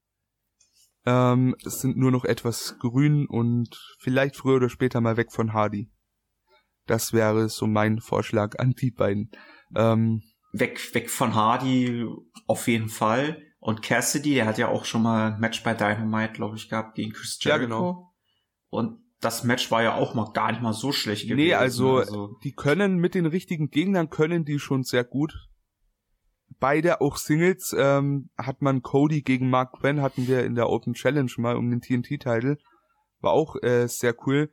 Ähm, 1.06 1.56
es 1.64 1.80
sind 1.80 1.96
nur 1.96 2.10
noch 2.10 2.24
etwas 2.24 2.76
grün 2.78 3.26
und 3.26 3.74
vielleicht 3.98 4.36
früher 4.36 4.56
oder 4.56 4.68
später 4.68 5.00
mal 5.00 5.16
weg 5.16 5.32
von 5.32 5.52
Hardy. 5.52 5.90
Das 6.86 7.12
wäre 7.12 7.48
so 7.48 7.66
mein 7.66 8.00
Vorschlag 8.00 8.58
an 8.58 8.72
die 8.72 8.90
beiden. 8.90 9.30
Ähm, 9.74 10.22
weg, 10.52 10.94
weg 10.94 11.10
von 11.10 11.34
Hardy 11.34 12.06
auf 12.46 12.68
jeden 12.68 12.88
Fall. 12.88 13.42
Und 13.60 13.82
Cassidy, 13.82 14.34
der 14.34 14.46
hat 14.46 14.58
ja 14.58 14.68
auch 14.68 14.84
schon 14.84 15.02
mal 15.02 15.32
ein 15.32 15.40
Match 15.40 15.62
bei 15.62 15.74
Dynamite, 15.74 16.32
glaube 16.32 16.56
ich, 16.56 16.68
gehabt 16.68 16.94
gegen 16.94 17.12
Chris 17.12 17.38
Jericho. 17.40 17.60
Ja, 17.60 17.64
genau. 17.64 18.14
Und 18.70 19.00
das 19.20 19.44
Match 19.44 19.70
war 19.70 19.82
ja 19.82 19.94
auch 19.94 20.14
mal 20.14 20.32
gar 20.32 20.50
nicht 20.50 20.62
mal 20.62 20.72
so 20.72 20.92
schlecht 20.92 21.28
gewesen. 21.28 21.36
Nee, 21.36 21.54
also, 21.54 21.98
also 21.98 22.38
die 22.42 22.52
können 22.52 22.96
mit 22.96 23.14
den 23.14 23.26
richtigen 23.26 23.68
Gegnern 23.68 24.08
können 24.08 24.44
die 24.44 24.58
schon 24.58 24.82
sehr 24.82 25.04
gut. 25.04 25.49
Beide 26.58 27.00
auch 27.00 27.16
Singles 27.16 27.74
ähm, 27.78 28.30
hat 28.36 28.60
man 28.60 28.82
Cody 28.82 29.22
gegen 29.22 29.48
Mark 29.48 29.78
Quinn 29.78 30.02
hatten 30.02 30.26
wir 30.26 30.44
in 30.44 30.54
der 30.54 30.68
Open 30.68 30.94
Challenge 30.94 31.30
mal 31.38 31.56
um 31.56 31.70
den 31.70 31.80
TNT-Titel. 31.80 32.58
War 33.20 33.32
auch 33.32 33.56
äh, 33.62 33.86
sehr 33.86 34.14
cool. 34.26 34.52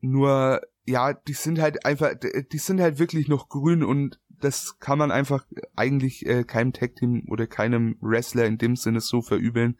Nur 0.00 0.60
ja, 0.88 1.12
die 1.12 1.34
sind 1.34 1.60
halt 1.60 1.84
einfach, 1.84 2.14
die 2.14 2.58
sind 2.58 2.80
halt 2.80 2.98
wirklich 2.98 3.28
noch 3.28 3.48
grün 3.48 3.82
und 3.82 4.20
das 4.40 4.78
kann 4.78 4.98
man 4.98 5.10
einfach 5.10 5.44
eigentlich 5.76 6.24
äh, 6.26 6.44
keinem 6.44 6.72
Tag 6.72 6.96
Team 6.96 7.24
oder 7.28 7.46
keinem 7.46 7.96
Wrestler 8.00 8.46
in 8.46 8.58
dem 8.58 8.76
Sinne 8.76 9.00
so 9.00 9.20
verübeln. 9.20 9.76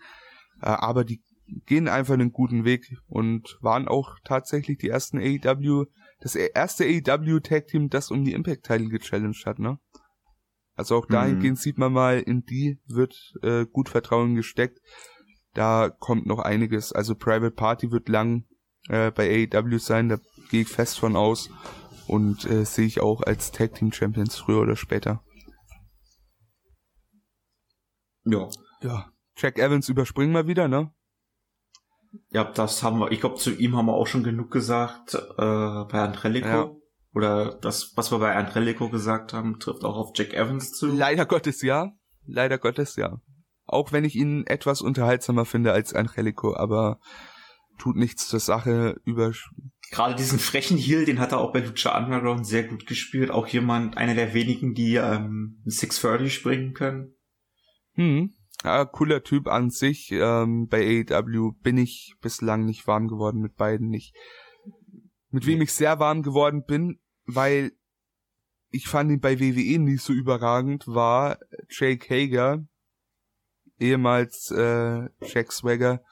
Äh, 0.61 0.67
aber 0.67 1.05
die 1.05 1.23
gehen 1.67 1.89
einfach 1.89 2.15
einen 2.15 2.33
guten 2.33 2.65
Weg 2.65 2.99
und 3.07 3.59
waren 3.63 3.89
auch 3.89 4.17
tatsächlich 4.25 4.79
die 4.79 4.89
ersten 4.89 5.19
AEW, 5.19 5.87
das 6.21 6.35
erste 6.35 6.85
AEW 6.85 7.41
Tag 7.41 7.69
Team, 7.69 7.89
das 7.89 8.11
um 8.11 8.25
die 8.25 8.33
Impact 8.33 8.67
Title 8.67 8.89
gechallenged 8.89 9.47
hat, 9.47 9.59
ne? 9.59 9.79
Also 10.79 10.97
auch 10.97 11.07
dahingehend 11.07 11.59
mhm. 11.59 11.61
sieht 11.61 11.77
man 11.77 11.93
mal, 11.93 12.21
in 12.21 12.45
die 12.45 12.79
wird 12.87 13.35
äh, 13.43 13.67
gut 13.67 13.89
Vertrauen 13.89 14.37
gesteckt. 14.37 14.79
Da 15.55 15.91
kommt 15.91 16.27
noch 16.27 16.39
einiges. 16.39 16.93
Also 16.93 17.17
Private 17.17 17.51
Party 17.51 17.91
wird 17.91 18.09
lang 18.09 18.45
äh, 18.89 19.11
bei 19.11 19.49
AEW 19.53 19.79
sein, 19.79 20.09
da 20.09 20.19
gehe 20.51 20.63
ich 20.63 20.69
fest 20.69 20.99
von 20.99 21.17
aus 21.17 21.51
und 22.07 22.45
äh, 22.49 22.65
sehe 22.65 22.87
ich 22.87 23.01
auch 23.01 23.23
als 23.23 23.51
Tag 23.51 23.75
Team 23.75 23.93
Champions 23.93 24.37
früher 24.37 24.61
oder 24.61 24.77
später. 24.77 25.25
Ja. 28.25 28.49
Ja. 28.83 29.11
Jack 29.37 29.59
Evans 29.59 29.89
überspringen 29.89 30.33
wir 30.33 30.47
wieder, 30.47 30.69
ne? 30.69 30.93
Ja, 32.31 32.45
das 32.45 32.83
haben 32.83 33.01
wir, 33.01 33.11
ich 33.13 33.21
glaube, 33.21 33.37
zu 33.37 33.53
ihm 33.53 33.77
haben 33.77 33.87
wir 33.87 33.95
auch 33.95 34.07
schon 34.07 34.23
genug 34.23 34.51
gesagt, 34.51 35.15
äh, 35.15 35.19
bei 35.37 36.01
Andrelico. 36.01 36.49
Ja. 36.49 36.78
Oder 37.15 37.59
das, 37.61 37.93
was 37.97 38.13
wir 38.13 38.19
bei 38.19 38.35
Andrelico 38.35 38.91
gesagt 38.91 39.33
haben, 39.33 39.59
trifft 39.59 39.85
auch 39.85 39.97
auf 39.97 40.11
Jack 40.15 40.35
Evans 40.35 40.73
zu. 40.73 40.87
Leider 40.87 41.27
Gottes 41.27 41.63
ja. 41.63 41.93
Leider 42.27 42.59
Gottes 42.59 42.97
ja. 42.97 43.21
Auch 43.65 43.93
wenn 43.93 44.05
ich 44.05 44.15
ihn 44.15 44.47
etwas 44.47 44.81
unterhaltsamer 44.83 45.45
finde 45.45 45.73
als 45.73 45.95
Angelico, 45.95 46.55
aber 46.55 47.01
tut 47.79 47.97
nichts 47.97 48.29
zur 48.29 48.41
Sache 48.41 49.01
über. 49.05 49.33
Gerade 49.91 50.15
diesen 50.15 50.39
frechen 50.39 50.77
Heal, 50.77 51.07
den 51.07 51.19
hat 51.19 51.33
er 51.33 51.39
auch 51.39 51.53
bei 51.53 51.61
Lucha 51.61 51.97
Underground 51.97 52.47
sehr 52.47 52.65
gut 52.65 52.87
gespielt. 52.87 53.31
Auch 53.31 53.47
jemand, 53.47 53.97
einer 53.97 54.15
der 54.15 54.35
wenigen, 54.35 54.75
die 54.75 54.97
ähm, 54.97 55.63
630 55.65 56.35
springen 56.35 56.75
können. 56.75 57.15
Hm. 57.95 58.35
Ja, 58.65 58.85
cooler 58.85 59.23
Typ 59.23 59.47
an 59.47 59.71
sich. 59.71 60.11
Ähm, 60.13 60.67
bei 60.69 61.05
AEW 61.09 61.53
bin 61.63 61.79
ich 61.79 62.15
bislang 62.21 62.65
nicht 62.65 62.87
warm 62.87 63.09
geworden 63.09 63.41
mit 63.41 63.57
beiden 63.57 63.89
nicht. 63.89 64.15
Mit 65.31 65.47
wem 65.47 65.61
ich 65.61 65.73
sehr 65.73 65.99
warm 65.99 66.23
geworden 66.23 66.65
bin, 66.65 67.01
weil 67.27 67.73
ich 68.71 68.89
fand 68.89 69.11
ihn 69.11 69.21
bei 69.21 69.41
WWE 69.41 69.79
nie 69.79 69.97
so 69.97 70.13
überragend, 70.13 70.87
war 70.87 71.39
Jake 71.69 72.09
Hager, 72.09 72.67
ehemals 73.79 74.51
äh, 74.51 75.09
Jack 75.23 75.53
Swagger. 75.53 76.03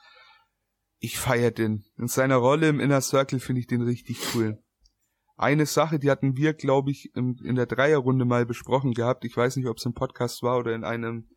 Ich 0.99 1.19
feier 1.19 1.51
den. 1.51 1.85
In 1.97 2.07
seiner 2.07 2.37
Rolle 2.37 2.69
im 2.69 2.79
Inner 2.79 3.01
Circle 3.01 3.39
finde 3.39 3.61
ich 3.61 3.67
den 3.67 3.81
richtig 3.81 4.19
cool. 4.33 4.57
Eine 5.35 5.67
Sache, 5.67 5.99
die 5.99 6.09
hatten 6.09 6.35
wir, 6.35 6.53
glaube 6.53 6.89
ich, 6.89 7.15
in, 7.15 7.37
in 7.43 7.55
der 7.55 7.67
Dreierrunde 7.67 8.25
mal 8.25 8.47
besprochen 8.47 8.93
gehabt. 8.93 9.23
Ich 9.23 9.37
weiß 9.37 9.55
nicht, 9.57 9.67
ob 9.67 9.77
es 9.77 9.85
im 9.85 9.93
Podcast 9.93 10.41
war 10.41 10.57
oder 10.57 10.73
in 10.73 10.83
einem 10.83 11.29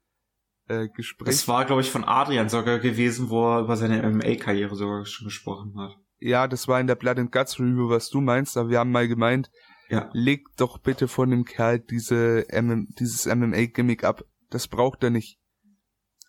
äh, 0.69 0.89
Gespräch. 0.89 1.27
Das 1.27 1.47
war, 1.49 1.67
glaube 1.67 1.83
ich, 1.83 1.91
von 1.91 2.05
Adrian 2.05 2.49
sogar 2.49 2.79
gewesen, 2.79 3.29
wo 3.29 3.47
er 3.47 3.61
über 3.61 3.77
seine 3.77 4.03
MMA-Karriere 4.09 4.75
sogar 4.75 5.05
schon 5.05 5.27
gesprochen 5.27 5.79
hat. 5.79 6.00
Ja, 6.21 6.47
das 6.47 6.69
war 6.69 6.81
in 6.81 6.87
der 6.87 6.95
Blood 6.97 7.19
and 7.19 7.33
Guts 7.33 7.59
Review, 7.59 7.89
was 7.89 8.11
du 8.11 8.21
meinst, 8.21 8.57
aber 8.57 8.69
wir 8.69 8.79
haben 8.79 8.93
mal 8.93 9.09
gemeint, 9.09 9.51
ja. 9.89 10.11
leg 10.13 10.45
doch 10.57 10.79
bitte 10.79 11.09
von 11.09 11.31
dem 11.31 11.45
Kerl 11.45 11.81
diese 11.81 12.47
MM, 12.53 12.89
dieses 12.99 13.27
MMA-Gimmick 13.27 14.05
ab. 14.05 14.25
Das 14.51 14.69
braucht 14.69 15.03
er 15.03 15.11
nicht. 15.11 15.39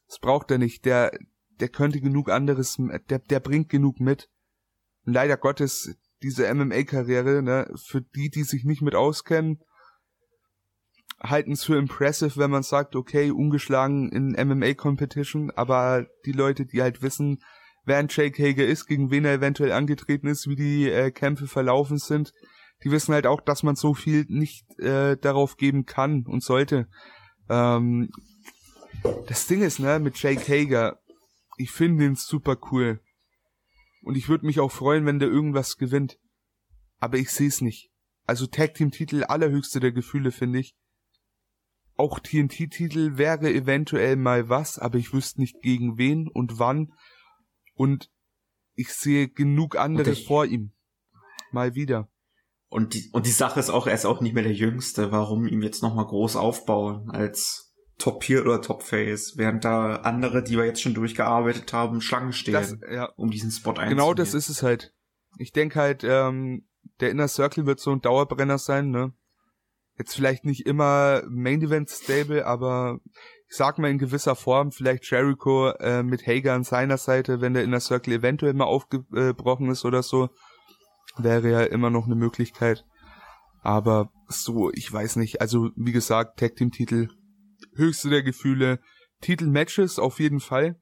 Das 0.07 0.19
braucht 0.19 0.49
er 0.49 0.57
nicht. 0.57 0.85
Der, 0.85 1.11
der 1.59 1.69
könnte 1.69 1.99
genug 1.99 2.29
anderes, 2.29 2.77
der, 3.09 3.19
der 3.19 3.39
bringt 3.39 3.69
genug 3.69 3.99
mit. 3.99 4.29
Und 5.05 5.13
leider 5.13 5.37
Gottes, 5.37 5.95
diese 6.23 6.51
MMA-Karriere, 6.53 7.41
ne, 7.41 7.71
für 7.75 8.01
die, 8.01 8.29
die 8.29 8.43
sich 8.43 8.63
nicht 8.63 8.81
mit 8.81 8.95
auskennen, 8.95 9.61
halten 11.19 11.51
es 11.51 11.63
für 11.63 11.77
impressive, 11.77 12.37
wenn 12.37 12.51
man 12.51 12.63
sagt, 12.63 12.95
okay, 12.95 13.31
ungeschlagen 13.31 14.11
in 14.11 14.31
MMA-Competition, 14.31 15.51
aber 15.51 16.07
die 16.25 16.31
Leute, 16.31 16.65
die 16.65 16.81
halt 16.81 17.01
wissen, 17.01 17.43
wer 17.83 17.97
ein 17.97 18.07
Jake 18.09 18.41
Hager 18.41 18.65
ist, 18.65 18.85
gegen 18.87 19.11
wen 19.11 19.25
er 19.25 19.33
eventuell 19.33 19.71
angetreten 19.71 20.27
ist, 20.27 20.47
wie 20.47 20.55
die 20.55 20.89
äh, 20.89 21.11
Kämpfe 21.11 21.47
verlaufen 21.47 21.97
sind, 21.97 22.33
die 22.83 22.91
wissen 22.91 23.13
halt 23.13 23.27
auch, 23.27 23.41
dass 23.41 23.63
man 23.63 23.75
so 23.75 23.93
viel 23.93 24.25
nicht 24.27 24.65
äh, 24.79 25.17
darauf 25.17 25.57
geben 25.57 25.85
kann 25.85 26.25
und 26.25 26.43
sollte. 26.43 26.87
Ähm, 27.49 28.09
das 29.27 29.47
Ding 29.47 29.61
ist, 29.61 29.79
ne, 29.79 29.99
mit 29.99 30.21
Jake 30.21 30.47
Hager, 30.47 30.99
ich 31.57 31.71
finde 31.71 32.05
ihn 32.05 32.15
super 32.15 32.57
cool. 32.71 33.01
Und 34.03 34.15
ich 34.15 34.29
würde 34.29 34.45
mich 34.45 34.59
auch 34.59 34.71
freuen, 34.71 35.05
wenn 35.05 35.19
der 35.19 35.29
irgendwas 35.29 35.77
gewinnt. 35.77 36.17
Aber 36.99 37.17
ich 37.17 37.29
sehe 37.29 37.47
es 37.47 37.61
nicht. 37.61 37.91
Also 38.25 38.47
Tag 38.47 38.73
Team 38.73 38.91
Titel 38.91 39.23
allerhöchste 39.23 39.79
der 39.79 39.91
Gefühle, 39.91 40.31
finde 40.31 40.59
ich. 40.59 40.75
Auch 41.97 42.19
TNT-Titel 42.19 43.17
wäre 43.17 43.53
eventuell 43.53 44.15
mal 44.15 44.49
was, 44.49 44.79
aber 44.79 44.97
ich 44.97 45.13
wüsste 45.13 45.39
nicht 45.39 45.61
gegen 45.61 45.99
wen 45.99 46.27
und 46.27 46.57
wann. 46.57 46.93
Und 47.81 48.11
ich 48.75 48.93
sehe 48.93 49.27
genug 49.27 49.75
andere 49.75 50.15
vor 50.15 50.45
ihm. 50.45 50.71
Mal 51.51 51.73
wieder. 51.73 52.11
Und 52.69 52.93
die, 52.93 53.09
und 53.11 53.25
die 53.25 53.31
Sache 53.31 53.59
ist 53.59 53.71
auch, 53.71 53.87
er 53.87 53.95
ist 53.95 54.05
auch 54.05 54.21
nicht 54.21 54.35
mehr 54.35 54.43
der 54.43 54.53
Jüngste. 54.53 55.11
Warum 55.11 55.47
ihm 55.47 55.63
jetzt 55.63 55.81
nochmal 55.81 56.05
groß 56.05 56.35
aufbauen 56.35 57.09
als 57.09 57.73
Top 57.97 58.23
Heel 58.23 58.41
oder 58.41 58.61
Top 58.61 58.83
Face, 58.83 59.35
während 59.35 59.65
da 59.65 59.95
andere, 59.95 60.43
die 60.43 60.57
wir 60.57 60.65
jetzt 60.65 60.79
schon 60.83 60.93
durchgearbeitet 60.93 61.73
haben, 61.73 62.01
Schlangen 62.01 62.33
stehen, 62.33 62.53
das, 62.53 62.77
ja. 62.87 63.05
um 63.15 63.31
diesen 63.31 63.49
Spot 63.49 63.71
einzunehmen. 63.71 63.97
Genau 63.97 64.13
das 64.13 64.35
ist 64.35 64.49
es 64.49 64.61
halt. 64.61 64.93
Ich 65.39 65.51
denke 65.51 65.79
halt, 65.79 66.03
ähm, 66.03 66.67
der 66.99 67.09
Inner 67.09 67.29
Circle 67.29 67.65
wird 67.65 67.79
so 67.79 67.91
ein 67.91 68.01
Dauerbrenner 68.01 68.59
sein, 68.59 68.91
ne? 68.91 69.11
Jetzt 69.97 70.15
vielleicht 70.15 70.45
nicht 70.45 70.65
immer 70.65 71.23
Main 71.29 71.61
Event 71.61 71.89
Stable, 71.89 72.45
aber 72.45 72.99
ich 73.49 73.57
sag 73.57 73.77
mal 73.77 73.91
in 73.91 73.97
gewisser 73.97 74.35
Form 74.35 74.71
vielleicht 74.71 75.09
Jericho 75.09 75.71
äh, 75.79 76.03
mit 76.03 76.25
Hager 76.25 76.53
an 76.53 76.63
seiner 76.63 76.97
Seite, 76.97 77.41
wenn 77.41 77.53
der 77.53 77.63
Inner 77.63 77.79
Circle 77.79 78.13
eventuell 78.13 78.53
mal 78.53 78.65
aufgebrochen 78.65 79.69
ist 79.69 79.83
oder 79.83 80.03
so, 80.03 80.29
wäre 81.17 81.51
ja 81.51 81.61
immer 81.63 81.89
noch 81.89 82.05
eine 82.05 82.15
Möglichkeit. 82.15 82.85
Aber 83.61 84.09
so, 84.27 84.71
ich 84.71 84.91
weiß 84.91 85.17
nicht. 85.17 85.41
Also 85.41 85.69
wie 85.75 85.91
gesagt, 85.91 86.39
Tag 86.39 86.55
Team 86.55 86.71
Titel, 86.71 87.09
höchste 87.75 88.09
der 88.09 88.23
Gefühle, 88.23 88.79
Titel 89.21 89.47
Matches 89.47 89.99
auf 89.99 90.19
jeden 90.19 90.39
Fall. 90.39 90.79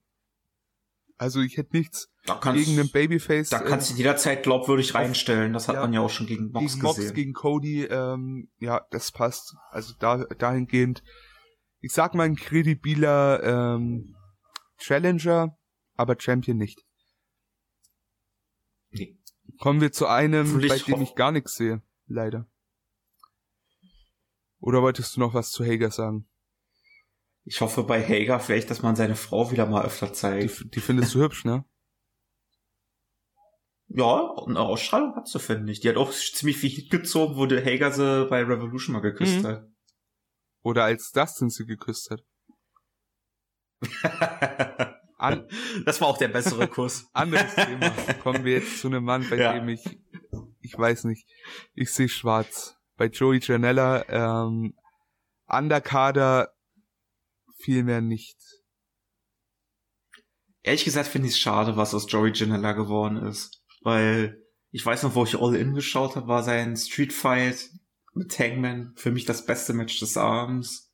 Also 1.18 1.40
ich 1.40 1.56
hätte 1.56 1.76
nichts 1.76 2.09
gegen 2.26 2.78
einen 2.78 2.90
Babyface. 2.90 3.50
Da 3.50 3.60
kannst 3.60 3.90
äh, 3.90 3.92
du 3.92 3.98
jederzeit 3.98 4.42
glaubwürdig 4.42 4.94
reinstellen. 4.94 5.52
Das 5.52 5.68
hat 5.68 5.76
ja, 5.76 5.82
man 5.82 5.92
ja 5.92 6.00
auch 6.00 6.10
schon 6.10 6.26
gegen 6.26 6.50
Mox 6.50 6.74
gegen 6.74 6.82
Mox, 6.82 6.96
gesehen. 6.96 7.14
gegen 7.14 7.32
Cody, 7.32 7.84
ähm, 7.84 8.50
ja, 8.58 8.86
das 8.90 9.12
passt. 9.12 9.54
Also 9.70 9.94
da 9.98 10.24
dahingehend, 10.24 11.02
ich 11.80 11.92
sag 11.92 12.14
mal 12.14 12.24
ein 12.24 12.36
kredibiler 12.36 13.42
ähm, 13.42 14.14
Challenger, 14.78 15.56
aber 15.94 16.16
Champion 16.18 16.56
nicht. 16.56 16.84
Nee. 18.90 19.18
Kommen 19.58 19.80
wir 19.80 19.92
zu 19.92 20.06
einem, 20.06 20.60
bei 20.66 20.78
dem 20.78 21.02
ich 21.02 21.14
gar 21.14 21.32
nichts 21.32 21.54
sehe, 21.54 21.82
leider. 22.06 22.46
Oder 24.58 24.82
wolltest 24.82 25.16
du 25.16 25.20
noch 25.20 25.34
was 25.34 25.50
zu 25.50 25.64
Hager 25.64 25.90
sagen? 25.90 26.28
Ich 27.44 27.60
hoffe 27.60 27.82
bei 27.82 28.02
Hager 28.02 28.38
vielleicht, 28.40 28.70
dass 28.70 28.82
man 28.82 28.96
seine 28.96 29.16
Frau 29.16 29.50
wieder 29.50 29.66
mal 29.66 29.84
öfter 29.84 30.12
zeigt. 30.12 30.60
Die, 30.60 30.70
die 30.70 30.80
findest 30.80 31.14
du 31.14 31.20
hübsch, 31.20 31.44
ne? 31.44 31.64
Ja, 33.92 34.36
eine 34.46 34.60
Ausstrahlung 34.60 35.16
hat 35.16 35.26
sie, 35.26 35.40
finde 35.40 35.72
ich. 35.72 35.80
Die 35.80 35.88
hat 35.88 35.96
auch 35.96 36.12
ziemlich 36.12 36.58
viel 36.58 36.70
Hit 36.70 36.90
gezogen, 36.90 37.36
wo 37.36 37.46
der 37.46 37.64
Hager 37.64 37.90
sie 37.90 38.26
bei 38.30 38.42
Revolution 38.42 38.92
mal 38.92 39.00
geküsst 39.00 39.42
mhm. 39.42 39.46
hat. 39.46 39.68
Oder 40.62 40.84
als 40.84 41.10
Dustin 41.10 41.50
sie 41.50 41.66
geküsst 41.66 42.10
hat. 42.10 42.22
An 45.18 45.48
das 45.84 46.00
war 46.00 46.08
auch 46.08 46.18
der 46.18 46.28
bessere 46.28 46.68
Kuss. 46.68 47.08
Anderes 47.12 47.54
Thema. 47.54 47.90
Kommen 48.22 48.44
wir 48.44 48.54
jetzt 48.54 48.78
zu 48.78 48.86
einem 48.86 49.04
Mann, 49.04 49.28
bei 49.28 49.36
ja. 49.36 49.52
dem 49.54 49.68
ich, 49.68 49.82
ich 50.60 50.78
weiß 50.78 51.04
nicht, 51.04 51.28
ich 51.74 51.92
sehe 51.92 52.08
schwarz. 52.08 52.76
Bei 52.96 53.06
Joey 53.06 53.40
Janella, 53.42 54.04
ähm, 54.08 54.74
Underkader 55.46 56.54
vielmehr 57.58 58.00
nicht. 58.00 58.38
Ehrlich 60.62 60.84
gesagt 60.84 61.08
finde 61.08 61.26
ich 61.26 61.34
es 61.34 61.40
schade, 61.40 61.76
was 61.76 61.92
aus 61.92 62.10
Joey 62.10 62.32
Janella 62.32 62.72
geworden 62.72 63.16
ist. 63.16 63.59
Weil 63.80 64.42
ich 64.70 64.84
weiß 64.84 65.02
noch, 65.02 65.14
wo 65.14 65.24
ich 65.24 65.40
All 65.40 65.56
In 65.56 65.74
geschaut 65.74 66.16
habe, 66.16 66.28
war 66.28 66.42
sein 66.42 66.76
Street 66.76 67.12
Fight 67.12 67.70
mit 68.14 68.38
Hangman 68.38 68.92
für 68.96 69.10
mich 69.10 69.24
das 69.24 69.46
beste 69.46 69.72
Match 69.72 69.98
des 70.00 70.16
Abends. 70.16 70.92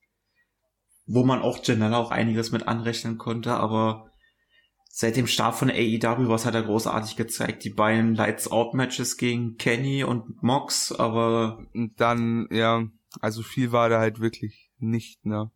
Wo 1.04 1.24
man 1.24 1.40
auch 1.40 1.62
Janella 1.62 1.98
auch 1.98 2.10
einiges 2.10 2.50
mit 2.50 2.66
anrechnen 2.66 3.16
konnte, 3.16 3.54
aber 3.54 4.10
seit 4.88 5.16
dem 5.16 5.26
Start 5.26 5.54
von 5.54 5.70
AEW, 5.70 6.28
was 6.28 6.46
hat 6.46 6.54
er 6.54 6.62
großartig 6.62 7.16
gezeigt? 7.16 7.64
Die 7.64 7.70
beiden 7.70 8.14
Lights 8.14 8.50
Out 8.50 8.74
Matches 8.74 9.18
gegen 9.18 9.56
Kenny 9.56 10.04
und 10.04 10.42
Mox, 10.42 10.90
aber 10.90 11.64
dann, 11.96 12.48
ja, 12.50 12.88
also 13.20 13.42
viel 13.42 13.72
war 13.72 13.88
da 13.88 14.00
halt 14.00 14.20
wirklich 14.20 14.72
nicht, 14.78 15.24
ne? 15.24 15.50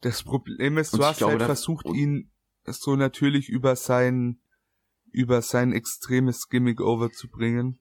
Das 0.00 0.22
Problem 0.22 0.78
ist, 0.78 0.94
du 0.94 1.04
hast 1.04 1.18
glaube, 1.18 1.32
halt 1.32 1.42
versucht, 1.42 1.86
ihn 1.86 2.30
so 2.64 2.94
natürlich 2.94 3.48
über 3.48 3.74
sein, 3.74 4.40
über 5.12 5.42
sein 5.42 5.72
extremes 5.72 6.48
Gimmick 6.48 6.80
overzubringen. 6.80 7.78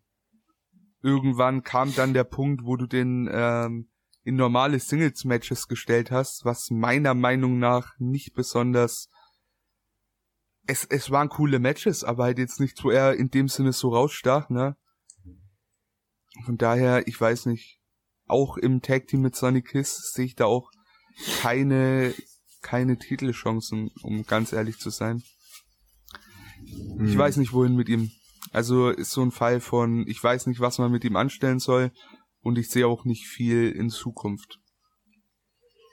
Irgendwann 1.01 1.63
kam 1.63 1.93
dann 1.95 2.13
der 2.13 2.23
Punkt, 2.23 2.63
wo 2.63 2.75
du 2.75 2.87
den 2.87 3.29
ähm, 3.31 3.89
in 4.23 4.35
normale 4.35 4.79
Singles-Matches 4.79 5.67
gestellt 5.67 6.11
hast, 6.11 6.43
was 6.43 6.69
meiner 6.69 7.13
Meinung 7.13 7.59
nach 7.59 7.93
nicht 7.99 8.33
besonders 8.33 9.09
es, 10.67 10.85
es 10.85 11.09
waren 11.09 11.29
coole 11.29 11.59
Matches, 11.59 12.03
aber 12.03 12.25
halt 12.25 12.37
jetzt 12.37 12.59
nicht, 12.59 12.83
wo 12.83 12.91
er 12.91 13.15
in 13.15 13.31
dem 13.31 13.47
Sinne 13.47 13.73
so 13.73 13.89
rausstach, 13.89 14.49
ne? 14.49 14.75
Von 16.45 16.57
daher, 16.57 17.07
ich 17.07 17.19
weiß 17.19 17.47
nicht, 17.47 17.79
auch 18.27 18.57
im 18.57 18.81
Tag 18.81 19.07
Team 19.07 19.21
mit 19.21 19.35
Sonny 19.35 19.61
Kiss 19.61 20.11
sehe 20.13 20.25
ich 20.25 20.35
da 20.35 20.45
auch 20.45 20.69
keine, 21.41 22.13
keine 22.61 22.97
Titelchancen, 22.99 23.89
um 24.03 24.25
ganz 24.25 24.51
ehrlich 24.51 24.77
zu 24.77 24.89
sein. 24.89 25.23
Hm. 26.97 27.07
Ich 27.07 27.17
weiß 27.17 27.37
nicht, 27.37 27.53
wohin 27.53 27.75
mit 27.75 27.89
ihm. 27.89 28.11
Also 28.51 28.89
ist 28.89 29.11
so 29.11 29.21
ein 29.21 29.31
Fall 29.31 29.59
von, 29.59 30.07
ich 30.07 30.23
weiß 30.23 30.47
nicht, 30.47 30.59
was 30.59 30.77
man 30.77 30.91
mit 30.91 31.03
ihm 31.03 31.15
anstellen 31.15 31.59
soll 31.59 31.91
und 32.41 32.57
ich 32.57 32.69
sehe 32.69 32.87
auch 32.87 33.05
nicht 33.05 33.27
viel 33.27 33.69
in 33.71 33.89
Zukunft. 33.89 34.59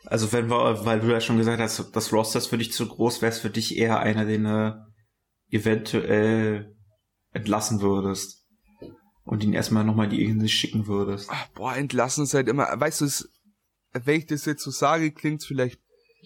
Also 0.06 0.32
wenn 0.32 0.50
wir, 0.50 0.84
weil 0.84 1.00
du 1.00 1.10
ja 1.10 1.20
schon 1.20 1.38
gesagt 1.38 1.60
hast, 1.60 1.90
das 1.96 2.12
Roster 2.12 2.38
ist 2.38 2.48
für 2.48 2.58
dich 2.58 2.72
zu 2.72 2.86
groß, 2.86 3.22
wäre 3.22 3.32
es 3.32 3.38
für 3.38 3.50
dich 3.50 3.76
eher 3.76 4.00
einer, 4.00 4.24
den 4.24 4.44
du 4.44 4.86
eventuell 5.50 6.76
entlassen 7.32 7.80
würdest 7.80 8.46
und 9.24 9.42
ihn 9.42 9.54
erstmal 9.54 9.84
nochmal 9.84 10.08
die 10.08 10.22
Insel 10.22 10.48
schicken 10.48 10.86
würdest. 10.86 11.28
Ach, 11.30 11.46
boah, 11.54 11.74
entlassen 11.74 12.24
ist 12.24 12.34
halt 12.34 12.48
immer, 12.48 12.68
weißt 12.72 13.00
du, 13.00 13.06
es, 13.06 13.28
wenn 13.92 14.18
ich 14.18 14.26
das 14.26 14.44
jetzt 14.44 14.62
so 14.62 14.70
sage, 14.70 15.12
klingt 15.12 15.40
es 15.40 15.46
vielleicht 15.46 15.80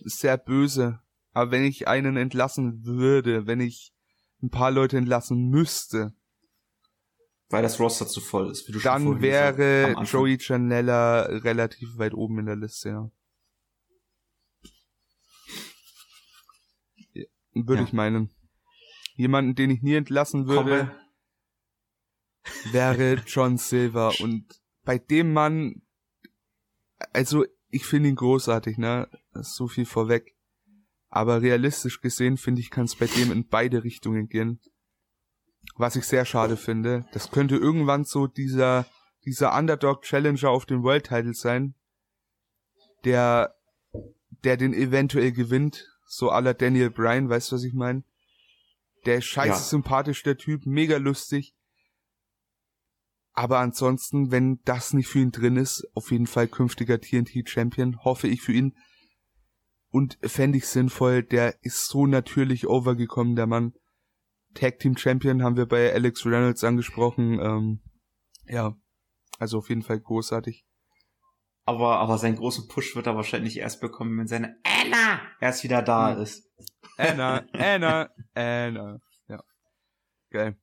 sehr 0.05 0.36
böse, 0.36 1.01
aber 1.32 1.51
wenn 1.52 1.65
ich 1.65 1.86
einen 1.86 2.16
entlassen 2.16 2.85
würde, 2.85 3.47
wenn 3.47 3.60
ich 3.60 3.93
ein 4.43 4.51
paar 4.51 4.70
Leute 4.70 4.97
entlassen 4.97 5.48
müsste, 5.48 6.15
weil 7.51 7.62
das 7.62 7.81
Roster 7.81 8.06
zu 8.06 8.20
voll 8.20 8.51
ist, 8.51 8.69
wie 8.69 8.73
du 8.73 8.81
dann 8.81 9.02
schon 9.02 9.23
wäre 9.23 9.94
Joey 10.05 10.39
Janella 10.40 11.23
relativ 11.23 11.97
weit 11.98 12.15
oben 12.15 12.40
in 12.40 12.47
der 12.47 12.56
Liste, 12.56 12.89
ja. 12.90 13.10
würde 17.66 17.82
ja. 17.82 17.86
ich 17.89 17.93
meinen. 17.93 18.31
Jemanden, 19.15 19.55
den 19.55 19.70
ich 19.70 19.82
nie 19.82 19.94
entlassen 19.94 20.47
würde, 20.47 20.93
Komme. 22.44 22.73
wäre 22.73 23.15
John 23.27 23.56
Silver. 23.56 24.12
Und 24.20 24.60
bei 24.85 24.98
dem 24.98 25.32
Mann, 25.32 25.82
also 27.12 27.44
ich 27.70 27.85
finde 27.85 28.10
ihn 28.10 28.16
großartig, 28.16 28.78
ne? 28.78 29.09
So 29.32 29.69
viel 29.69 29.86
vorweg. 29.86 30.36
Aber 31.10 31.40
realistisch 31.43 32.01
gesehen, 32.01 32.36
finde 32.36 32.60
ich, 32.60 32.70
kann 32.70 32.85
es 32.85 32.97
bei 32.97 33.06
dem 33.06 33.32
in 33.32 33.47
beide 33.47 33.85
Richtungen 33.85 34.28
gehen. 34.28 34.60
Was 35.76 35.97
ich 35.97 36.05
sehr 36.05 36.24
schade 36.24 36.56
finde. 36.56 37.06
Das 37.12 37.30
könnte 37.30 37.56
irgendwann 37.56 38.05
so 38.05 38.26
dieser, 38.26 38.86
dieser 39.24 39.56
Underdog 39.56 40.02
Challenger 40.02 40.51
auf 40.51 40.66
den 40.66 40.82
World 40.82 41.06
Title 41.06 41.35
sein, 41.35 41.74
der, 43.05 43.55
der 44.44 44.56
den 44.56 44.74
eventuell 44.74 45.32
gewinnt, 45.32 45.86
so 46.06 46.30
aller 46.30 46.55
Daniel 46.55 46.90
Bryan, 46.90 47.28
weißt 47.28 47.52
du, 47.52 47.56
was 47.56 47.64
ich 47.64 47.74
meine? 47.74 48.05
Der 49.06 49.18
ist 49.18 49.26
scheiße 49.26 49.48
ja. 49.51 49.56
sympathisch, 49.56 50.22
der 50.22 50.36
Typ, 50.36 50.66
mega 50.66 50.97
lustig. 50.97 51.55
Aber 53.32 53.60
ansonsten, 53.60 54.32
wenn 54.32 54.60
das 54.64 54.93
nicht 54.93 55.06
für 55.06 55.20
ihn 55.20 55.30
drin 55.30 55.56
ist, 55.56 55.86
auf 55.94 56.10
jeden 56.10 56.26
Fall 56.26 56.48
künftiger 56.48 57.01
TNT-Champion, 57.01 58.05
hoffe 58.05 58.26
ich 58.26 58.43
für 58.43 58.52
ihn. 58.52 58.76
Und 59.90 60.19
fände 60.23 60.59
ich 60.59 60.66
sinnvoll, 60.66 61.23
der 61.23 61.56
ist 61.62 61.89
so 61.89 62.06
natürlich 62.06 62.66
overgekommen, 62.69 63.36
der 63.36 63.47
Mann. 63.47 63.73
Tag 64.55 64.78
Team 64.78 64.97
Champion 64.97 65.43
haben 65.43 65.56
wir 65.56 65.66
bei 65.66 65.93
Alex 65.93 66.27
Reynolds 66.27 66.65
angesprochen. 66.65 67.39
Ähm, 67.40 67.81
ja, 68.47 68.77
also 69.39 69.59
auf 69.59 69.69
jeden 69.69 69.82
Fall 69.82 70.01
großartig. 70.01 70.65
Aber, 71.65 71.98
aber 71.98 72.16
seinen 72.19 72.36
großen 72.36 72.66
Push 72.66 72.97
wird 72.97 73.06
er 73.06 73.16
wahrscheinlich 73.16 73.59
erst 73.59 73.81
bekommen, 73.81 74.19
wenn 74.19 74.27
seine 74.27 74.56
Anna 74.65 75.20
erst 75.40 75.65
wieder 75.65 75.82
da 75.82 76.15
mhm. 76.15 76.23
ist. 76.23 76.51
Anna, 76.97 77.44
Anna, 77.52 78.09
Anna. 78.35 79.01
Ja. 79.28 79.43
Geil. 80.31 80.56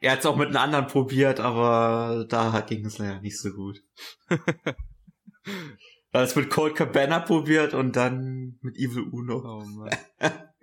Er 0.00 0.12
hat 0.12 0.18
es 0.20 0.26
auch 0.26 0.36
mit 0.36 0.48
einem 0.48 0.58
anderen 0.58 0.86
probiert, 0.86 1.40
aber 1.40 2.26
da 2.28 2.60
ging 2.60 2.84
es 2.84 2.98
leider 2.98 3.20
nicht 3.20 3.40
so 3.40 3.50
gut. 3.50 3.82
es 6.12 6.36
mit 6.36 6.50
Cold 6.50 6.74
Cabana 6.74 7.20
probiert 7.20 7.74
und 7.74 7.94
dann 7.96 8.58
mit 8.62 8.76
Evil 8.76 9.02
Uno. 9.10 9.42
Oh 9.44 9.64
Mann. 9.64 9.90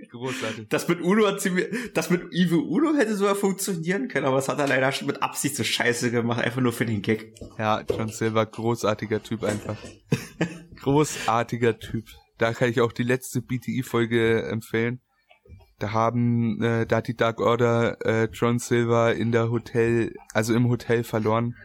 Großartig. 0.10 0.68
Das 0.70 0.88
mit 0.88 1.02
Uno 1.02 1.28
hat 1.28 1.40
ziemlich, 1.40 1.68
das 1.94 2.10
mit 2.10 2.24
Evil 2.32 2.60
Uno 2.60 2.96
hätte 2.96 3.16
sogar 3.16 3.36
funktionieren 3.36 4.08
können, 4.08 4.26
aber 4.26 4.38
es 4.38 4.50
hat 4.50 4.60
er 4.60 4.68
leider 4.68 4.92
schon 4.92 5.08
mit 5.08 5.22
Absicht 5.22 5.56
so 5.56 5.64
scheiße 5.64 6.12
gemacht, 6.12 6.44
einfach 6.44 6.62
nur 6.62 6.74
für 6.74 6.86
den 6.86 7.02
Gag. 7.02 7.34
Ja, 7.58 7.82
John 7.90 8.10
Silver, 8.10 8.46
großartiger 8.46 9.24
Typ 9.24 9.44
einfach. 9.44 9.78
großartiger 10.82 11.80
Typ. 11.80 12.06
Da 12.38 12.54
kann 12.54 12.70
ich 12.70 12.82
auch 12.82 12.92
die 12.92 13.04
letzte 13.04 13.42
BTI-Folge 13.42 14.44
empfehlen. 14.44 15.00
Da 15.80 15.92
haben, 15.92 16.62
äh, 16.62 16.86
da 16.86 16.98
hat 16.98 17.08
die 17.08 17.16
Dark 17.16 17.40
Order 17.40 17.98
äh, 18.06 18.30
John 18.32 18.60
Silver 18.60 19.14
in 19.14 19.32
der 19.32 19.50
Hotel, 19.50 20.14
also 20.34 20.54
im 20.54 20.70
Hotel 20.70 21.04
verloren 21.04 21.56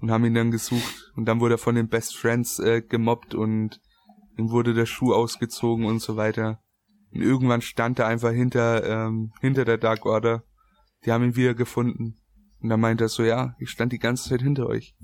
und 0.00 0.10
haben 0.10 0.24
ihn 0.24 0.34
dann 0.34 0.50
gesucht 0.50 1.12
und 1.16 1.26
dann 1.26 1.40
wurde 1.40 1.54
er 1.54 1.58
von 1.58 1.74
den 1.74 1.88
Best 1.88 2.16
Friends 2.16 2.58
äh, 2.58 2.82
gemobbt 2.82 3.34
und 3.34 3.80
ihm 4.36 4.50
wurde 4.50 4.74
der 4.74 4.86
Schuh 4.86 5.12
ausgezogen 5.14 5.84
und 5.84 6.00
so 6.00 6.16
weiter. 6.16 6.62
Und 7.12 7.22
irgendwann 7.22 7.60
stand 7.60 7.98
er 7.98 8.06
einfach 8.06 8.30
hinter, 8.30 8.84
ähm, 8.84 9.32
hinter 9.40 9.64
der 9.64 9.78
Dark 9.78 10.06
Order. 10.06 10.44
Die 11.04 11.12
haben 11.12 11.24
ihn 11.24 11.36
wieder 11.36 11.54
gefunden. 11.54 12.20
Und 12.60 12.68
dann 12.68 12.80
meinte 12.80 13.04
er 13.04 13.08
so, 13.08 13.24
ja, 13.24 13.56
ich 13.58 13.70
stand 13.70 13.92
die 13.92 13.98
ganze 13.98 14.28
Zeit 14.28 14.42
hinter 14.42 14.66
euch. 14.66 14.94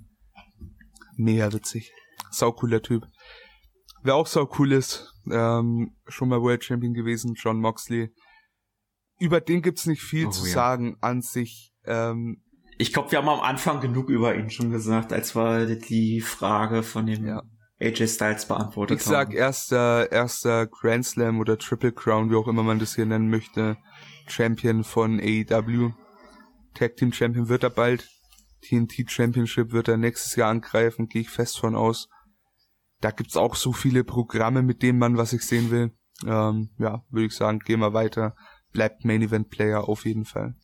Mega 1.16 1.52
witzig. 1.52 1.92
Sau 2.30 2.52
cooler 2.52 2.82
Typ. 2.82 3.06
Wer 4.02 4.14
auch 4.14 4.26
sau 4.26 4.48
cool 4.58 4.72
ist, 4.72 5.12
ähm, 5.30 5.96
schon 6.06 6.28
mal 6.28 6.40
World 6.40 6.62
Champion 6.62 6.94
gewesen, 6.94 7.34
John 7.34 7.58
Moxley. 7.58 8.12
Über 9.18 9.40
den 9.40 9.62
gibt's 9.62 9.86
nicht 9.86 10.02
viel 10.02 10.26
oh, 10.26 10.30
zu 10.30 10.46
ja. 10.46 10.52
sagen 10.52 10.96
an 11.00 11.22
sich. 11.22 11.74
Ähm, 11.84 12.42
ich 12.78 12.92
glaube, 12.92 13.10
wir 13.10 13.18
haben 13.18 13.28
am 13.28 13.40
Anfang 13.40 13.80
genug 13.80 14.08
über 14.08 14.34
ihn 14.34 14.50
schon 14.50 14.70
gesagt, 14.70 15.12
als 15.12 15.34
wir 15.34 15.76
die 15.76 16.20
Frage 16.20 16.82
von 16.82 17.06
dem 17.06 17.26
ja. 17.26 17.42
AJ 17.80 18.08
Styles 18.08 18.46
beantwortet 18.46 18.98
Ich 18.98 19.04
sag 19.04 19.34
erster, 19.34 20.10
erster 20.10 20.66
Grand 20.66 21.04
Slam 21.04 21.40
oder 21.40 21.58
Triple 21.58 21.92
Crown, 21.92 22.30
wie 22.30 22.36
auch 22.36 22.48
immer 22.48 22.62
man 22.62 22.78
das 22.78 22.94
hier 22.94 23.06
nennen 23.06 23.30
möchte, 23.30 23.76
Champion 24.26 24.84
von 24.84 25.20
AEW. 25.20 25.92
Tag 26.74 26.96
Team 26.96 27.12
Champion 27.12 27.48
wird 27.48 27.62
er 27.62 27.70
bald. 27.70 28.08
TNT 28.62 29.10
Championship 29.10 29.72
wird 29.72 29.88
er 29.88 29.96
nächstes 29.96 30.36
Jahr 30.36 30.50
angreifen, 30.50 31.08
gehe 31.08 31.22
ich 31.22 31.30
fest 31.30 31.58
von 31.58 31.76
aus. 31.76 32.08
Da 33.00 33.10
gibt's 33.10 33.36
auch 33.36 33.54
so 33.54 33.72
viele 33.72 34.04
Programme 34.04 34.62
mit 34.62 34.82
dem 34.82 34.98
Mann, 34.98 35.16
was 35.16 35.32
ich 35.32 35.42
sehen 35.42 35.70
will. 35.70 35.92
Ähm, 36.26 36.70
ja, 36.78 37.04
würde 37.10 37.26
ich 37.26 37.34
sagen, 37.34 37.60
gehen 37.60 37.80
wir 37.80 37.92
weiter. 37.92 38.34
Bleibt 38.72 39.04
Main 39.04 39.22
Event 39.22 39.50
Player 39.50 39.88
auf 39.88 40.04
jeden 40.04 40.24
Fall. 40.24 40.56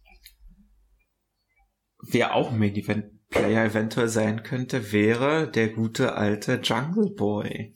Wer 2.03 2.35
auch 2.35 2.51
Main 2.51 2.74
Event 2.74 3.29
Player 3.29 3.65
eventuell 3.65 4.09
sein 4.09 4.43
könnte, 4.43 4.93
wäre 4.93 5.51
der 5.51 5.70
gute 5.70 6.15
alte 6.15 6.61
Jungle 6.62 7.11
Boy. 7.15 7.74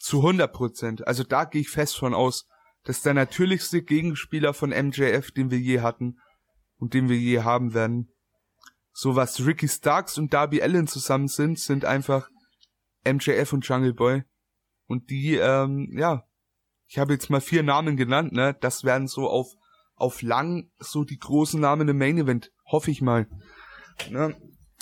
Zu 0.00 0.18
100 0.18 0.52
Prozent. 0.52 1.06
Also 1.06 1.24
da 1.24 1.44
gehe 1.44 1.62
ich 1.62 1.70
fest 1.70 1.96
von 1.96 2.14
aus, 2.14 2.46
dass 2.84 3.02
der 3.02 3.14
natürlichste 3.14 3.82
Gegenspieler 3.82 4.54
von 4.54 4.70
MJF, 4.70 5.30
den 5.30 5.50
wir 5.50 5.58
je 5.58 5.80
hatten, 5.80 6.18
und 6.78 6.94
den 6.94 7.08
wir 7.08 7.16
je 7.16 7.40
haben 7.40 7.74
werden. 7.74 8.12
So 8.92 9.16
was 9.16 9.44
Ricky 9.44 9.68
Starks 9.68 10.18
und 10.18 10.32
Darby 10.34 10.62
Allen 10.62 10.86
zusammen 10.86 11.28
sind, 11.28 11.58
sind 11.58 11.84
einfach 11.84 12.28
MJF 13.04 13.52
und 13.52 13.66
Jungle 13.66 13.94
Boy. 13.94 14.24
Und 14.86 15.10
die, 15.10 15.34
ähm, 15.34 15.94
ja, 15.96 16.24
ich 16.86 16.98
habe 16.98 17.12
jetzt 17.12 17.30
mal 17.30 17.40
vier 17.40 17.62
Namen 17.62 17.96
genannt, 17.96 18.32
ne? 18.32 18.56
Das 18.60 18.84
werden 18.84 19.06
so 19.06 19.28
auf, 19.28 19.54
auf 19.94 20.22
lang 20.22 20.70
so 20.78 21.04
die 21.04 21.18
großen 21.18 21.60
Namen 21.60 21.88
im 21.88 21.98
Main 21.98 22.18
Event, 22.18 22.50
hoffe 22.64 22.90
ich 22.90 23.02
mal. 23.02 23.28
Ne? 24.10 24.36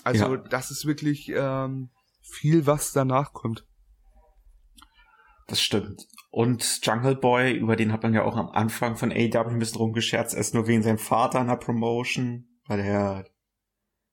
Also 0.04 0.36
ja. 0.36 0.42
das 0.50 0.70
ist 0.70 0.86
wirklich 0.86 1.30
ähm, 1.34 1.90
viel, 2.22 2.66
was 2.66 2.92
danach 2.92 3.32
kommt. 3.32 3.66
Das 5.48 5.60
stimmt. 5.60 6.06
Und 6.30 6.80
Jungle 6.84 7.16
Boy, 7.16 7.52
über 7.52 7.76
den 7.76 7.92
hat 7.92 8.02
man 8.02 8.12
ja 8.12 8.24
auch 8.24 8.36
am 8.36 8.50
Anfang 8.50 8.96
von 8.96 9.10
AEW 9.10 9.48
ein 9.48 9.58
bisschen 9.58 9.78
rumgescherzt, 9.78 10.34
erst 10.34 10.54
nur 10.54 10.66
wegen 10.66 10.82
seinem 10.82 10.98
Vater 10.98 11.40
in 11.40 11.46
der 11.46 11.56
Promotion, 11.56 12.46
weil 12.66 12.80
er 12.80 13.26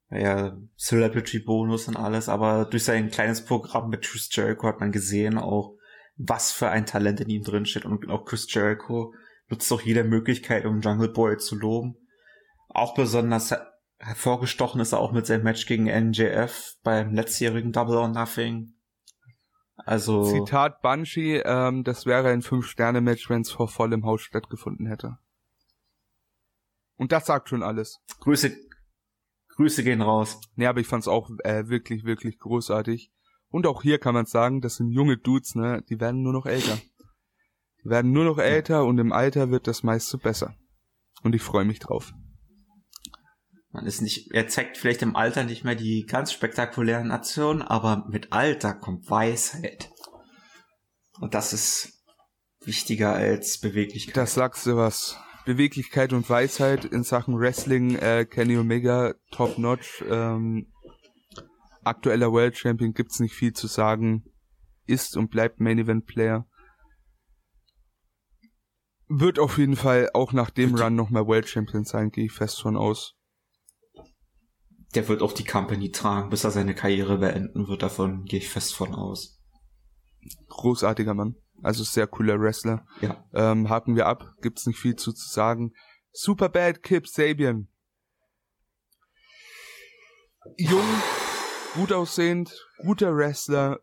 ja, 0.10 0.56
Celebrity-Bonus 0.78 1.88
und 1.88 1.98
alles, 1.98 2.30
aber 2.30 2.66
durch 2.66 2.84
sein 2.84 3.10
kleines 3.10 3.44
Programm 3.46 3.90
mit 3.90 4.04
Chris 4.04 4.30
Jericho 4.32 4.68
hat 4.68 4.80
man 4.80 4.92
gesehen 4.92 5.38
auch, 5.38 5.76
was 6.16 6.52
für 6.52 6.70
ein 6.70 6.86
Talent 6.86 7.22
in 7.22 7.30
ihm 7.30 7.44
drin 7.44 7.66
steht 7.66 7.86
und 7.86 8.10
auch 8.10 8.26
Chris 8.26 8.46
Jericho 8.54 9.14
nutzt 9.50 9.72
auch 9.72 9.82
jede 9.82 10.04
Möglichkeit, 10.04 10.66
um 10.66 10.82
Jungle 10.82 11.10
Boy 11.10 11.38
zu 11.38 11.56
loben. 11.56 11.96
Auch 12.70 12.94
besonders 12.94 13.54
hervorgestochen 14.04 14.82
ist 14.82 14.92
er 14.92 15.00
auch 15.00 15.12
mit 15.12 15.26
seinem 15.26 15.44
Match 15.44 15.66
gegen 15.66 15.86
NJF 15.86 16.76
beim 16.84 17.14
letztjährigen 17.14 17.72
Double 17.72 17.98
or 17.98 18.08
Nothing. 18.08 18.74
Also. 19.78 20.24
Zitat 20.24 20.82
Banshee, 20.82 21.42
ähm, 21.46 21.84
das 21.84 22.06
wäre 22.06 22.30
ein 22.30 22.42
Fünf-Sterne-Match, 22.42 23.30
wenn 23.30 23.42
es 23.42 23.52
vor 23.52 23.68
vollem 23.68 24.06
Haus 24.06 24.22
stattgefunden 24.22 24.88
hätte. 24.88 25.18
Und 26.96 27.12
das 27.12 27.26
sagt 27.26 27.50
schon 27.50 27.64
alles. 27.64 28.00
Grüße, 28.20 28.56
Grüße 29.56 29.84
gehen 29.84 30.02
raus. 30.02 30.40
Nee, 30.56 30.68
aber 30.68 30.80
ich 30.80 30.88
fand's 30.88 31.08
auch 31.08 31.30
äh, 31.44 31.68
wirklich, 31.68 32.04
wirklich 32.04 32.40
großartig. 32.40 33.12
Und 33.50 33.68
auch 33.68 33.84
hier 33.84 34.00
kann 34.00 34.14
man 34.14 34.26
sagen, 34.26 34.62
das 34.62 34.76
sind 34.76 34.92
junge 34.92 35.18
Dudes, 35.18 35.56
ne? 35.56 35.84
Die 35.90 36.00
werden 36.00 36.22
nur 36.22 36.34
noch 36.34 36.46
älter. 36.46 36.78
Die 37.84 37.90
werden 37.90 38.12
nur 38.12 38.26
noch 38.26 38.38
älter 38.38 38.86
und 38.86 38.98
im 38.98 39.12
Alter 39.12 39.52
wird 39.52 39.68
das 39.68 39.84
meiste 39.84 40.18
besser. 40.18 40.56
Und 41.24 41.36
ich 41.36 41.42
freue 41.42 41.66
mich 41.66 41.80
drauf. 41.80 42.14
Man 43.74 43.88
ist 43.88 44.02
nicht, 44.02 44.32
er 44.32 44.48
zeigt 44.48 44.78
vielleicht 44.78 45.02
im 45.02 45.16
Alter 45.16 45.44
nicht 45.44 45.64
mehr 45.64 45.74
die 45.74 46.06
ganz 46.06 46.32
spektakulären 46.32 47.10
Aktionen, 47.10 47.64
aber 47.64 48.06
mit 48.08 48.32
Alter 48.32 48.76
kommt 48.76 49.10
Weisheit. 49.10 49.90
Und 51.20 51.34
das 51.34 51.54
ist 51.54 52.06
wichtiger 52.62 53.14
als 53.14 53.60
Beweglichkeit. 53.60 54.16
Das 54.16 54.36
sagst 54.36 54.68
du 54.68 54.78
was. 54.78 55.18
Beweglichkeit 55.46 56.14
und 56.14 56.30
Weisheit 56.30 56.86
in 56.86 57.04
Sachen 57.04 57.38
Wrestling, 57.38 57.96
äh, 57.96 58.26
Kenny 58.26 58.58
Omega, 58.58 59.16
top 59.32 59.58
notch. 59.58 60.04
Ähm, 60.08 60.72
aktueller 61.84 62.32
World 62.32 62.56
Champion 62.56 62.94
gibt's 62.94 63.20
nicht 63.20 63.34
viel 63.34 63.54
zu 63.54 63.66
sagen. 63.66 64.24
Ist 64.86 65.18
und 65.18 65.32
bleibt 65.32 65.60
Main 65.60 65.80
Event 65.80 66.06
Player. 66.06 66.48
Wird 69.08 69.40
auf 69.40 69.58
jeden 69.58 69.76
Fall 69.76 70.12
auch 70.14 70.32
nach 70.32 70.52
dem 70.52 70.76
Run 70.76 70.96
nochmal 70.96 71.26
World 71.26 71.50
Champion 71.50 71.86
sein, 71.86 72.12
gehe 72.12 72.26
ich 72.26 72.32
fest 72.32 72.62
von 72.62 72.78
aus. 72.78 73.16
Der 74.96 75.08
wird 75.08 75.22
auch 75.22 75.34
die 75.34 75.44
Company 75.44 75.92
tragen, 75.92 76.30
bis 76.30 76.44
er 76.44 76.52
seine 76.52 76.76
Karriere 76.76 77.18
beenden 77.18 77.68
wird. 77.68 77.82
Davon 77.82 78.26
gehe 78.26 78.40
ich 78.40 78.50
fest 78.50 78.76
von 78.76 78.94
aus. 78.94 79.40
Großartiger 80.50 81.14
Mann. 81.14 81.36
Also 81.62 81.84
sehr 81.84 82.08
cooler 82.08 82.40
Wrestler. 82.40 82.86
Ja. 83.02 83.24
Ähm, 83.34 83.70
haken 83.70 83.96
wir 83.96 84.06
ab, 84.06 84.36
gibt's 84.42 84.68
nicht 84.68 84.80
viel 84.80 84.96
zu, 84.96 85.14
zu 85.14 85.30
sagen. 85.30 85.74
Superbad 86.12 86.84
Kip 86.84 87.08
Sabian. 87.08 87.70
Jung, 90.58 90.84
gut 91.74 91.94
aussehend, 91.94 92.54
guter 92.78 93.16
Wrestler. 93.16 93.80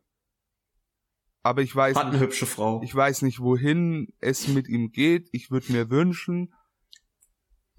Aber 1.42 1.62
ich 1.62 1.74
weiß 1.74 1.96
Hat 1.96 2.06
eine 2.06 2.20
hübsche 2.20 2.44
Frau. 2.44 2.82
Ich 2.82 2.94
weiß 2.94 3.22
nicht, 3.22 3.40
wohin 3.40 4.12
es 4.18 4.46
mit 4.46 4.68
ihm 4.68 4.90
geht. 4.90 5.28
Ich 5.32 5.50
würde 5.50 5.72
mir 5.72 5.88
wünschen, 5.88 6.52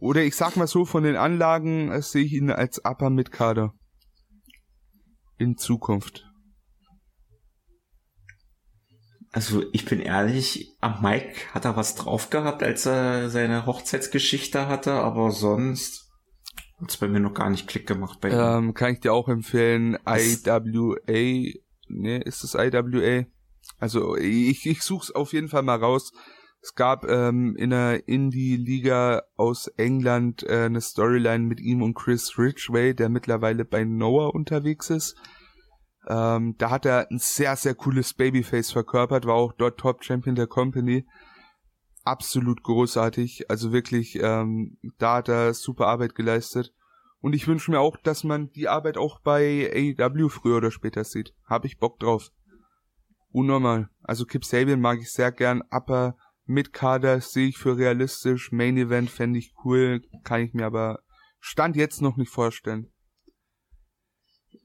oder 0.01 0.23
ich 0.23 0.35
sag 0.35 0.55
mal 0.57 0.67
so, 0.67 0.83
von 0.83 1.03
den 1.03 1.15
Anlagen 1.15 1.91
äh, 1.91 2.01
sehe 2.01 2.25
ich 2.25 2.33
ihn 2.33 2.49
als 2.49 2.83
Upper 2.83 3.11
mit 3.11 3.31
Kader. 3.31 3.73
In 5.37 5.57
Zukunft. 5.57 6.27
Also 9.31 9.63
ich 9.71 9.85
bin 9.85 9.99
ehrlich, 10.01 10.75
am 10.81 11.01
Mike 11.01 11.53
hat 11.53 11.65
er 11.65 11.77
was 11.77 11.95
drauf 11.95 12.31
gehabt, 12.31 12.63
als 12.63 12.85
er 12.85 13.29
seine 13.29 13.65
Hochzeitsgeschichte 13.65 14.67
hatte, 14.67 14.91
aber 14.93 15.31
sonst 15.31 16.09
hat's 16.81 16.97
bei 16.97 17.07
mir 17.07 17.19
noch 17.19 17.35
gar 17.35 17.49
nicht 17.49 17.67
Klick 17.67 17.87
gemacht 17.87 18.19
bei 18.21 18.29
ihm. 18.29 18.65
Ähm, 18.67 18.73
kann 18.73 18.93
ich 18.93 18.99
dir 19.01 19.13
auch 19.13 19.29
empfehlen, 19.29 19.97
IWA, 20.05 20.59
ne, 21.87 22.21
ist 22.23 22.43
das 22.43 22.55
IWA? 22.55 23.25
Also 23.77 24.17
ich, 24.17 24.65
ich 24.65 24.81
such's 24.81 25.11
auf 25.11 25.31
jeden 25.31 25.47
Fall 25.47 25.63
mal 25.63 25.77
raus. 25.77 26.11
Es 26.61 26.75
gab 26.75 27.05
ähm, 27.05 27.55
in 27.55 27.71
der 27.71 28.07
Indie-Liga 28.07 29.23
aus 29.35 29.67
England 29.77 30.43
äh, 30.43 30.65
eine 30.65 30.79
Storyline 30.79 31.45
mit 31.45 31.59
ihm 31.59 31.81
und 31.81 31.95
Chris 31.95 32.38
Ridgway, 32.38 32.93
der 32.93 33.09
mittlerweile 33.09 33.65
bei 33.65 33.83
Noah 33.83 34.35
unterwegs 34.35 34.91
ist. 34.91 35.15
Ähm, 36.07 36.55
da 36.59 36.69
hat 36.69 36.85
er 36.85 37.09
ein 37.09 37.17
sehr, 37.17 37.55
sehr 37.55 37.73
cooles 37.73 38.13
Babyface 38.13 38.71
verkörpert, 38.71 39.25
war 39.25 39.35
auch 39.35 39.53
dort 39.53 39.79
Top 39.79 40.03
Champion 40.03 40.35
der 40.35 40.47
Company. 40.47 41.07
Absolut 42.03 42.61
großartig. 42.61 43.49
Also 43.49 43.71
wirklich, 43.71 44.19
ähm, 44.21 44.77
da 44.99 45.17
hat 45.17 45.29
er 45.29 45.55
super 45.55 45.88
Arbeit 45.88 46.13
geleistet. 46.13 46.73
Und 47.21 47.33
ich 47.33 47.47
wünsche 47.47 47.71
mir 47.71 47.79
auch, 47.79 47.97
dass 47.97 48.23
man 48.23 48.51
die 48.51 48.67
Arbeit 48.67 48.97
auch 48.97 49.19
bei 49.19 49.95
AEW 49.99 50.29
früher 50.29 50.57
oder 50.57 50.71
später 50.71 51.03
sieht. 51.03 51.33
Hab 51.47 51.65
ich 51.65 51.79
Bock 51.79 51.99
drauf. 51.99 52.31
Unnormal. 53.31 53.89
Also 54.01 54.25
Kip 54.25 54.43
Sabian 54.43 54.81
mag 54.81 54.99
ich 54.99 55.11
sehr 55.11 55.31
gern. 55.31 55.61
Upper 55.69 56.15
mit 56.51 56.73
Kader 56.73 57.21
sehe 57.21 57.47
ich 57.47 57.57
für 57.57 57.77
realistisch. 57.77 58.51
Main 58.51 58.77
Event 58.77 59.09
fände 59.09 59.39
ich 59.39 59.53
cool. 59.63 60.01
Kann 60.23 60.41
ich 60.41 60.53
mir 60.53 60.65
aber 60.65 60.99
Stand 61.39 61.75
jetzt 61.75 62.01
noch 62.01 62.17
nicht 62.17 62.31
vorstellen 62.31 62.91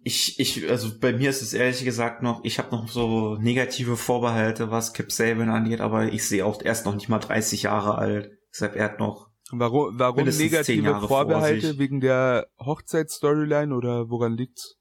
ich, 0.07 0.39
ich, 0.39 0.71
also 0.71 1.01
bei 1.01 1.13
mir 1.13 1.31
ist 1.31 1.43
es 1.43 1.53
ehrlich 1.53 1.85
gesagt 1.85 2.23
noch, 2.23 2.45
ich 2.45 2.61
habe 2.61 2.71
noch 2.71 2.87
so 2.87 3.35
negative 3.39 3.97
Vorbehalte, 3.97 4.71
was 4.71 4.93
Kip 4.93 5.11
Saban 5.11 5.51
angeht, 5.51 5.81
aber 5.81 6.13
ich 6.13 6.29
sehe 6.29 6.47
auch 6.47 6.63
erst 6.63 6.87
noch 6.87 6.95
nicht 6.95 7.09
mal 7.09 7.19
30 7.19 7.65
Jahre 7.65 7.97
alt. 7.99 8.31
Deshalb 8.53 8.77
er 8.77 8.85
hat 8.85 9.01
noch. 9.01 9.31
Warum, 9.51 9.99
warum 9.99 10.25
negative 10.25 11.01
Vorbehalte? 11.01 11.79
Wegen 11.79 12.01
der 12.01 12.47
Hochzeitsstoryline 12.61 13.75
oder 13.75 14.09
woran 14.09 14.37
liegt's? 14.37 14.77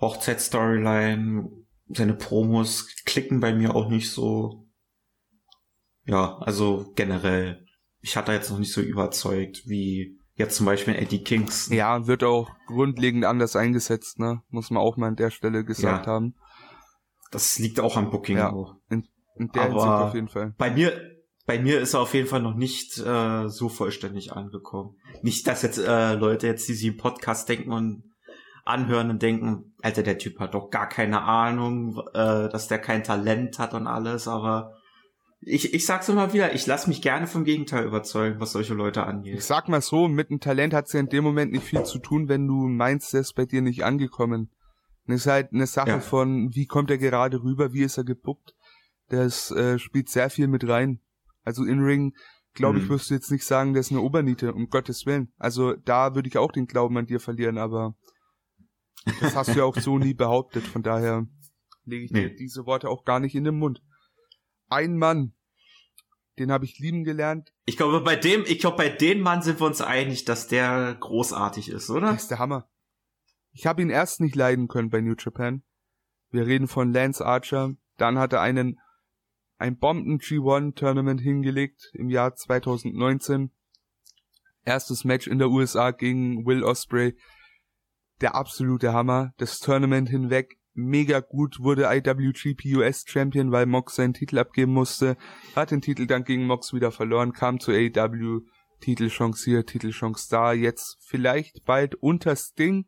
Hochzeitsstoryline, 0.00 1.50
seine 1.88 2.14
Promos 2.14 2.86
klicken 3.04 3.40
bei 3.40 3.52
mir 3.52 3.74
auch 3.74 3.88
nicht 3.88 4.12
so. 4.12 4.65
Ja, 6.06 6.38
also 6.38 6.92
generell. 6.94 7.64
Ich 8.00 8.16
hatte 8.16 8.32
jetzt 8.32 8.50
noch 8.50 8.58
nicht 8.58 8.72
so 8.72 8.80
überzeugt, 8.80 9.62
wie 9.66 10.18
Jetzt 10.36 10.56
zum 10.56 10.66
Beispiel 10.66 10.94
Eddie 10.94 11.24
Kings. 11.24 11.70
Ja, 11.70 12.06
wird 12.06 12.22
auch 12.22 12.50
grundlegend 12.66 13.24
anders 13.24 13.56
eingesetzt, 13.56 14.18
ne? 14.18 14.42
Muss 14.50 14.70
man 14.70 14.82
auch 14.82 14.98
mal 14.98 15.08
an 15.08 15.16
der 15.16 15.30
Stelle 15.30 15.64
gesagt 15.64 16.06
ja. 16.06 16.12
haben. 16.12 16.34
Das 17.30 17.58
liegt 17.58 17.80
auch 17.80 17.96
am 17.96 18.10
Booking. 18.10 18.36
Ja, 18.36 18.52
in, 18.90 19.08
in 19.36 19.48
der 19.48 19.62
Hinsicht 19.64 19.86
auf 19.86 20.14
jeden 20.14 20.28
Fall. 20.28 20.54
Bei 20.58 20.70
mir, 20.70 20.92
bei 21.46 21.58
mir 21.58 21.80
ist 21.80 21.94
er 21.94 22.00
auf 22.00 22.12
jeden 22.12 22.28
Fall 22.28 22.42
noch 22.42 22.54
nicht 22.54 22.98
äh, 22.98 23.48
so 23.48 23.70
vollständig 23.70 24.32
angekommen. 24.32 24.96
Nicht, 25.22 25.46
dass 25.46 25.62
jetzt 25.62 25.78
äh, 25.78 26.14
Leute 26.14 26.48
jetzt, 26.48 26.68
die 26.68 26.74
sie 26.74 26.88
im 26.88 26.98
Podcast 26.98 27.48
denken 27.48 27.72
und 27.72 28.02
anhören 28.66 29.08
und 29.08 29.22
denken, 29.22 29.74
Alter, 29.80 30.02
der 30.02 30.18
Typ 30.18 30.38
hat 30.38 30.52
doch 30.52 30.68
gar 30.68 30.88
keine 30.88 31.22
Ahnung, 31.22 31.98
äh, 32.12 32.50
dass 32.50 32.68
der 32.68 32.78
kein 32.78 33.04
Talent 33.04 33.58
hat 33.58 33.72
und 33.72 33.86
alles, 33.86 34.28
aber 34.28 34.75
ich, 35.48 35.72
ich 35.72 35.86
sag's 35.86 36.08
immer 36.08 36.32
wieder, 36.32 36.54
ich 36.54 36.66
lasse 36.66 36.88
mich 36.88 37.00
gerne 37.00 37.28
vom 37.28 37.44
Gegenteil 37.44 37.86
überzeugen, 37.86 38.40
was 38.40 38.50
solche 38.52 38.74
Leute 38.74 39.04
angeht. 39.04 39.38
Ich 39.38 39.44
sag 39.44 39.68
mal 39.68 39.80
so, 39.80 40.08
mit 40.08 40.28
einem 40.28 40.40
Talent 40.40 40.74
hat's 40.74 40.92
ja 40.92 40.98
in 40.98 41.08
dem 41.08 41.22
Moment 41.22 41.52
nicht 41.52 41.64
viel 41.64 41.84
zu 41.84 42.00
tun, 42.00 42.28
wenn 42.28 42.48
du 42.48 42.66
meinst, 42.66 43.14
der 43.14 43.20
ist 43.20 43.34
bei 43.34 43.46
dir 43.46 43.62
nicht 43.62 43.84
angekommen. 43.84 44.50
Das 45.06 45.20
ist 45.20 45.26
halt 45.28 45.52
eine 45.52 45.68
Sache 45.68 45.90
ja. 45.90 46.00
von, 46.00 46.50
wie 46.54 46.66
kommt 46.66 46.90
er 46.90 46.98
gerade 46.98 47.42
rüber, 47.42 47.72
wie 47.72 47.84
ist 47.84 47.96
er 47.96 48.02
gepuckt. 48.02 48.54
Das 49.08 49.52
äh, 49.52 49.78
spielt 49.78 50.08
sehr 50.08 50.30
viel 50.30 50.48
mit 50.48 50.66
rein. 50.66 51.00
Also 51.44 51.62
in 51.64 51.78
Ring, 51.78 52.12
glaube 52.54 52.78
mhm. 52.78 52.84
ich, 52.84 52.90
wirst 52.90 53.10
du 53.10 53.14
jetzt 53.14 53.30
nicht 53.30 53.44
sagen, 53.44 53.72
der 53.72 53.80
ist 53.80 53.92
eine 53.92 54.00
Oberniete, 54.00 54.52
um 54.52 54.68
Gottes 54.68 55.06
Willen. 55.06 55.32
Also 55.38 55.74
da 55.74 56.16
würde 56.16 56.28
ich 56.28 56.38
auch 56.38 56.50
den 56.50 56.66
Glauben 56.66 56.98
an 56.98 57.06
dir 57.06 57.20
verlieren, 57.20 57.56
aber 57.56 57.94
das 59.20 59.36
hast 59.36 59.54
du 59.54 59.58
ja 59.58 59.64
auch 59.64 59.76
so 59.76 59.96
nie 59.98 60.14
behauptet. 60.14 60.66
Von 60.66 60.82
daher 60.82 61.24
lege 61.84 62.04
ich 62.04 62.10
nee. 62.10 62.30
dir 62.30 62.34
diese 62.34 62.66
Worte 62.66 62.88
auch 62.88 63.04
gar 63.04 63.20
nicht 63.20 63.36
in 63.36 63.44
den 63.44 63.56
Mund 63.56 63.80
ein 64.68 64.96
Mann, 64.96 65.32
den 66.38 66.52
habe 66.52 66.64
ich 66.64 66.78
lieben 66.78 67.04
gelernt. 67.04 67.52
Ich 67.64 67.76
glaube, 67.76 68.00
bei 68.00 68.16
dem, 68.16 68.44
ich 68.46 68.58
glaube, 68.58 68.76
bei 68.76 68.88
dem 68.88 69.20
Mann 69.20 69.42
sind 69.42 69.60
wir 69.60 69.66
uns 69.66 69.80
einig, 69.80 70.24
dass 70.24 70.48
der 70.48 70.96
großartig 70.98 71.70
ist, 71.70 71.90
oder? 71.90 72.12
Das 72.12 72.22
ist 72.22 72.30
der 72.30 72.38
Hammer. 72.38 72.68
Ich 73.52 73.66
habe 73.66 73.82
ihn 73.82 73.90
erst 73.90 74.20
nicht 74.20 74.34
leiden 74.34 74.68
können 74.68 74.90
bei 74.90 75.00
New 75.00 75.14
Japan. 75.18 75.62
Wir 76.30 76.46
reden 76.46 76.68
von 76.68 76.92
Lance 76.92 77.24
Archer. 77.24 77.74
Dann 77.96 78.18
hat 78.18 78.32
er 78.32 78.42
einen 78.42 78.78
ein 79.58 79.78
Bomben 79.78 80.18
G1 80.18 80.74
Tournament 80.74 81.20
hingelegt 81.20 81.90
im 81.94 82.10
Jahr 82.10 82.34
2019. 82.34 83.50
Erstes 84.64 85.04
Match 85.04 85.26
in 85.26 85.38
der 85.38 85.48
USA 85.48 85.92
gegen 85.92 86.44
Will 86.44 86.62
Osprey. 86.62 87.16
Der 88.20 88.34
absolute 88.34 88.92
Hammer. 88.92 89.32
Das 89.38 89.58
Tournament 89.58 90.10
hinweg 90.10 90.58
mega 90.76 91.20
gut, 91.20 91.60
wurde 91.60 91.88
IWGP 91.90 92.76
US 92.76 93.04
Champion, 93.06 93.50
weil 93.50 93.66
Mox 93.66 93.96
seinen 93.96 94.14
Titel 94.14 94.38
abgeben 94.38 94.72
musste, 94.72 95.16
hat 95.54 95.70
den 95.70 95.80
Titel 95.80 96.06
dann 96.06 96.24
gegen 96.24 96.46
Mox 96.46 96.72
wieder 96.72 96.92
verloren, 96.92 97.32
kam 97.32 97.58
zu 97.58 97.72
AEW, 97.72 98.42
Titelchance 98.80 99.44
hier, 99.44 99.64
Titelchance 99.64 100.28
da, 100.30 100.52
jetzt 100.52 100.98
vielleicht 101.00 101.64
bald 101.64 101.94
unter 101.96 102.36
Sting. 102.36 102.86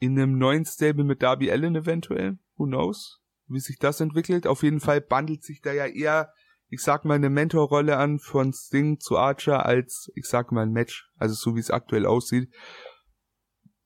In 0.00 0.12
einem 0.12 0.38
neuen 0.38 0.64
Stable 0.64 1.04
mit 1.04 1.22
Darby 1.22 1.50
Allen 1.50 1.74
eventuell, 1.74 2.38
who 2.56 2.66
knows, 2.66 3.20
wie 3.48 3.58
sich 3.58 3.78
das 3.78 4.00
entwickelt. 4.00 4.46
Auf 4.46 4.62
jeden 4.62 4.80
Fall 4.80 5.00
bandelt 5.00 5.42
sich 5.42 5.60
da 5.60 5.72
ja 5.72 5.86
eher, 5.86 6.32
ich 6.68 6.82
sag 6.82 7.04
mal, 7.04 7.14
eine 7.14 7.30
Mentorrolle 7.30 7.96
an 7.96 8.20
von 8.20 8.52
Sting 8.52 9.00
zu 9.00 9.16
Archer 9.16 9.66
als, 9.66 10.12
ich 10.14 10.26
sag 10.26 10.52
mal, 10.52 10.62
ein 10.62 10.72
Match, 10.72 11.10
also 11.16 11.34
so 11.34 11.56
wie 11.56 11.60
es 11.60 11.70
aktuell 11.70 12.06
aussieht 12.06 12.48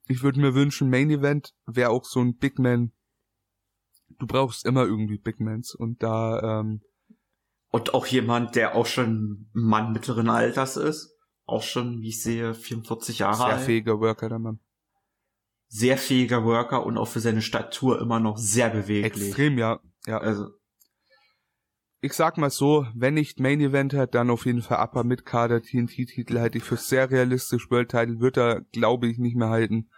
ich 0.07 0.23
würde 0.23 0.39
mir 0.39 0.53
wünschen, 0.53 0.89
Main 0.89 1.09
Event 1.09 1.53
wäre 1.65 1.89
auch 1.89 2.05
so 2.05 2.19
ein 2.19 2.37
Big 2.37 2.59
Man. 2.59 2.91
Du 4.19 4.27
brauchst 4.27 4.65
immer 4.65 4.83
irgendwie 4.83 5.17
Big 5.17 5.39
Mans 5.39 5.73
und 5.73 6.03
da 6.03 6.59
ähm, 6.59 6.81
und 7.73 7.95
auch 7.95 8.05
jemand, 8.05 8.55
der 8.55 8.75
auch 8.75 8.85
schon 8.85 9.49
Mann 9.51 9.93
mittleren 9.93 10.29
Alters 10.29 10.77
ist, 10.77 11.17
auch 11.45 11.63
schon, 11.63 12.01
wie 12.01 12.09
ich 12.09 12.21
sehe, 12.21 12.53
44 12.53 13.17
Jahre 13.17 13.35
sehr 13.35 13.45
alt. 13.45 13.57
Sehr 13.57 13.65
fähiger 13.65 13.99
Worker, 13.99 14.29
der 14.29 14.37
Mann. 14.37 14.59
Sehr 15.69 15.97
fähiger 15.97 16.43
Worker 16.43 16.85
und 16.85 16.99
auch 16.99 17.07
für 17.07 17.19
seine 17.19 17.41
Statur 17.41 17.99
immer 17.99 18.19
noch 18.19 18.37
sehr 18.37 18.69
beweglich. 18.69 19.29
Extrem, 19.29 19.57
ja. 19.57 19.79
Ja. 20.05 20.19
Also 20.19 20.49
ich 22.03 22.11
sag 22.11 22.37
mal 22.37 22.49
so, 22.49 22.85
wenn 22.93 23.13
nicht 23.13 23.39
Main 23.39 23.61
Eventer, 23.61 24.07
dann 24.07 24.29
auf 24.29 24.45
jeden 24.45 24.61
Fall 24.61 24.83
Upper 24.83 25.05
Mid 25.05 25.25
Kader 25.25 25.61
TNT 25.61 26.05
Titel 26.05 26.37
halte 26.37 26.57
ich 26.57 26.65
für 26.65 26.75
sehr 26.75 27.09
realistisch. 27.09 27.71
World 27.71 27.91
Title 27.91 28.19
wird 28.19 28.37
er, 28.37 28.61
glaube 28.73 29.07
ich, 29.07 29.19
nicht 29.19 29.37
mehr 29.37 29.47
halten. 29.47 29.89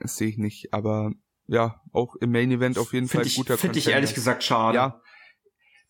Das 0.00 0.16
sehe 0.16 0.26
ich 0.26 0.36
nicht, 0.36 0.74
aber 0.74 1.12
ja, 1.46 1.80
auch 1.92 2.16
im 2.16 2.32
Main 2.32 2.50
Event 2.50 2.76
auf 2.76 2.92
jeden 2.92 3.06
find 3.06 3.20
Fall 3.20 3.26
ich, 3.28 3.36
guter 3.36 3.56
Finde 3.56 3.78
ich 3.78 3.86
ehrlich 3.86 4.14
gesagt 4.14 4.42
schade. 4.42 4.74
Ja. 4.74 5.00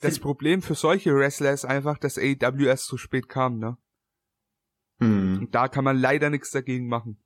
Das 0.00 0.14
find 0.14 0.22
Problem 0.22 0.60
für 0.60 0.74
solche 0.74 1.14
Wrestler 1.14 1.52
ist 1.54 1.64
einfach, 1.64 1.96
dass 1.96 2.18
AEW 2.18 2.66
erst 2.66 2.84
zu 2.84 2.98
spät 2.98 3.30
kam, 3.30 3.58
ne? 3.58 3.78
Hm. 4.98 5.38
Und 5.38 5.54
da 5.54 5.68
kann 5.68 5.84
man 5.84 5.96
leider 5.96 6.28
nichts 6.28 6.50
dagegen 6.50 6.88
machen. 6.88 7.24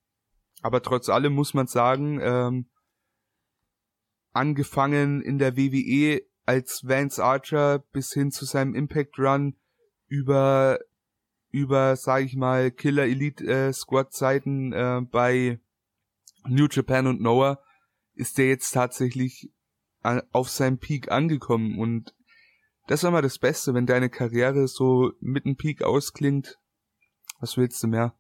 Aber 0.63 0.81
trotz 0.81 1.09
allem 1.09 1.33
muss 1.33 1.55
man 1.55 1.67
sagen, 1.67 2.21
ähm, 2.23 2.71
angefangen 4.33 5.23
in 5.23 5.41
der 5.41 5.57
WWE 5.57 6.23
als 6.49 6.81
Vance 6.83 7.23
Archer 7.23 7.81
bis 7.93 8.15
hin 8.15 8.31
zu 8.31 8.47
seinem 8.47 8.75
Impact 8.75 9.19
Run 9.19 9.55
über 10.07 10.79
über 11.51 11.95
sag 11.95 12.25
ich 12.25 12.37
mal 12.37 12.71
Killer 12.71 13.05
Elite 13.05 13.47
äh, 13.47 13.73
Squad 13.75 14.15
Zeiten 14.15 14.73
äh, 14.73 15.03
bei 15.03 15.61
New 16.47 16.67
Japan 16.71 17.07
und 17.07 17.21
Noah 17.21 17.63
ist 18.15 18.39
der 18.39 18.49
jetzt 18.49 18.71
tatsächlich 18.71 19.53
an, 20.01 20.23
auf 20.33 20.49
seinem 20.49 20.79
Peak 20.79 21.13
angekommen 21.13 21.79
und 21.79 22.15
das 22.87 23.03
ist 23.03 23.09
immer 23.09 23.21
das 23.21 23.39
Beste, 23.39 23.75
wenn 23.75 23.85
deine 23.85 24.09
Karriere 24.09 24.69
so 24.69 25.13
mit 25.21 25.45
dem 25.45 25.57
Peak 25.57 25.83
ausklingt. 25.83 26.59
Was 27.41 27.59
willst 27.59 27.83
du 27.83 27.89
mehr? 27.89 28.15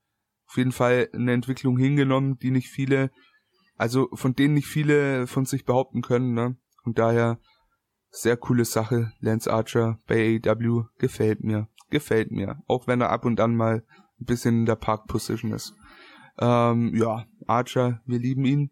Auf 0.47 0.59
jeden 0.59 0.73
Fall 0.73 1.09
eine 1.15 1.33
Entwicklung 1.33 1.79
hingenommen, 1.79 2.39
die 2.39 2.51
nicht 2.51 2.69
viele, 2.69 3.11
also 3.77 4.11
von 4.13 4.35
denen 4.35 4.53
nicht 4.53 4.69
viele 4.69 5.27
von 5.27 5.47
sich 5.47 5.65
behaupten 5.65 6.03
können, 6.03 6.35
ne? 6.35 6.59
Und 6.85 6.99
daher 6.99 7.41
sehr 8.11 8.37
coole 8.37 8.65
Sache. 8.65 9.13
Lance 9.21 9.53
Archer 9.53 9.99
bei 10.07 10.41
AEW 10.45 10.85
gefällt 10.99 11.43
mir. 11.45 11.69
Gefällt 11.91 12.31
mir. 12.31 12.63
Auch 12.67 12.87
wenn 12.87 13.01
er 13.01 13.11
ab 13.11 13.25
und 13.25 13.41
an 13.41 13.57
mal 13.57 13.85
ein 14.21 14.25
bisschen 14.25 14.61
in 14.61 14.67
der 14.67 14.77
Park-Position 14.77 15.53
ist. 15.53 15.75
Ähm, 16.39 16.95
ja, 16.95 17.27
Archer, 17.47 18.03
wir 18.07 18.19
lieben 18.19 18.45
ihn. 18.45 18.71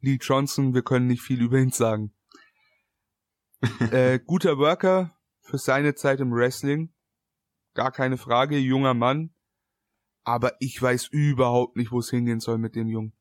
Lee 0.00 0.18
Johnson, 0.20 0.74
wir 0.74 0.82
können 0.82 1.06
nicht 1.06 1.22
viel 1.22 1.40
über 1.40 1.58
ihn 1.58 1.70
sagen. 1.70 2.12
äh, 3.90 4.18
guter 4.18 4.58
Worker 4.58 5.16
für 5.40 5.58
seine 5.58 5.94
Zeit 5.94 6.20
im 6.20 6.32
Wrestling. 6.32 6.92
Gar 7.74 7.92
keine 7.92 8.16
Frage, 8.16 8.58
junger 8.58 8.94
Mann. 8.94 9.30
Aber 10.24 10.54
ich 10.60 10.80
weiß 10.80 11.08
überhaupt 11.08 11.76
nicht, 11.76 11.92
wo 11.92 12.00
es 12.00 12.10
hingehen 12.10 12.40
soll 12.40 12.58
mit 12.58 12.74
dem 12.74 12.88
Jungen 12.88 13.12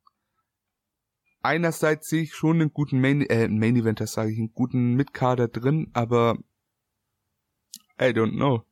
einerseits 1.45 2.09
sehe 2.09 2.23
ich 2.23 2.35
schon 2.35 2.61
einen 2.61 2.73
guten 2.73 2.99
Main, 2.99 3.21
äh, 3.21 3.47
Main 3.47 3.75
Eventer, 3.75 4.07
sage 4.07 4.31
ich, 4.31 4.37
einen 4.37 4.53
guten 4.53 4.95
Mitkader 4.95 5.47
drin, 5.47 5.89
aber 5.93 6.37
I 7.99 8.05
don't 8.05 8.35
know. 8.35 8.63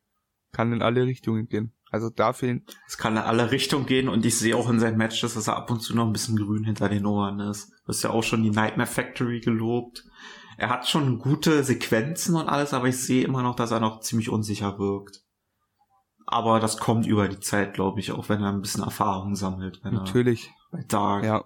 Kann 0.52 0.74
in 0.74 0.82
alle 0.82 1.06
Richtungen 1.06 1.48
gehen. 1.48 1.74
Also 1.90 2.10
da 2.10 2.34
fehlen. 2.34 2.66
Es 2.88 2.98
kann 2.98 3.14
in 3.14 3.20
alle 3.20 3.52
Richtungen 3.52 3.86
gehen 3.86 4.10
und 4.10 4.26
ich 4.26 4.38
sehe 4.38 4.58
auch 4.58 4.70
in 4.70 4.80
seinen 4.80 4.98
Matches, 4.98 5.36
dass 5.36 5.48
er 5.48 5.58
ab 5.58 5.70
und 5.70 5.80
zu 5.80 5.95
noch 5.95 6.08
ein 6.08 6.14
bisschen 6.14 6.38
grün 6.38 6.64
hinter 6.64 6.90
den 6.90 7.06
Ohren 7.06 7.40
ist. 7.40 7.70
Du 7.86 7.90
hast 7.90 8.04
ja 8.04 8.10
auch 8.10 8.24
schon 8.24 8.44
die 8.44 8.50
Nightmare 8.50 8.90
Factory 8.90 9.40
gelobt. 9.40 10.04
Er 10.58 10.70
hat 10.70 10.88
schon 10.88 11.20
gute 11.20 11.64
Sequenzen 11.64 12.36
und 12.36 12.50
alles, 12.50 12.74
aber 12.74 12.88
ich 12.88 12.98
sehe 12.98 13.24
immer 13.24 13.44
noch, 13.44 13.56
dass 13.56 13.72
er 13.72 13.80
noch 13.80 14.00
ziemlich 14.00 14.30
unsicher 14.30 14.80
wirkt. 14.80 15.22
Aber 16.26 16.60
das 16.60 16.78
kommt 16.78 17.06
über 17.06 17.28
die 17.28 17.40
Zeit, 17.40 17.74
glaube 17.74 18.00
ich, 18.00 18.12
auch 18.12 18.30
wenn 18.30 18.41
er 18.41 18.50
ein 18.50 18.62
bisschen 18.62 18.84
Erfahrung 18.84 19.36
sammelt. 19.36 19.82
Natürlich. 19.84 20.52
bei 20.72 20.84
Dark. 20.88 21.24
Ja. 21.24 21.45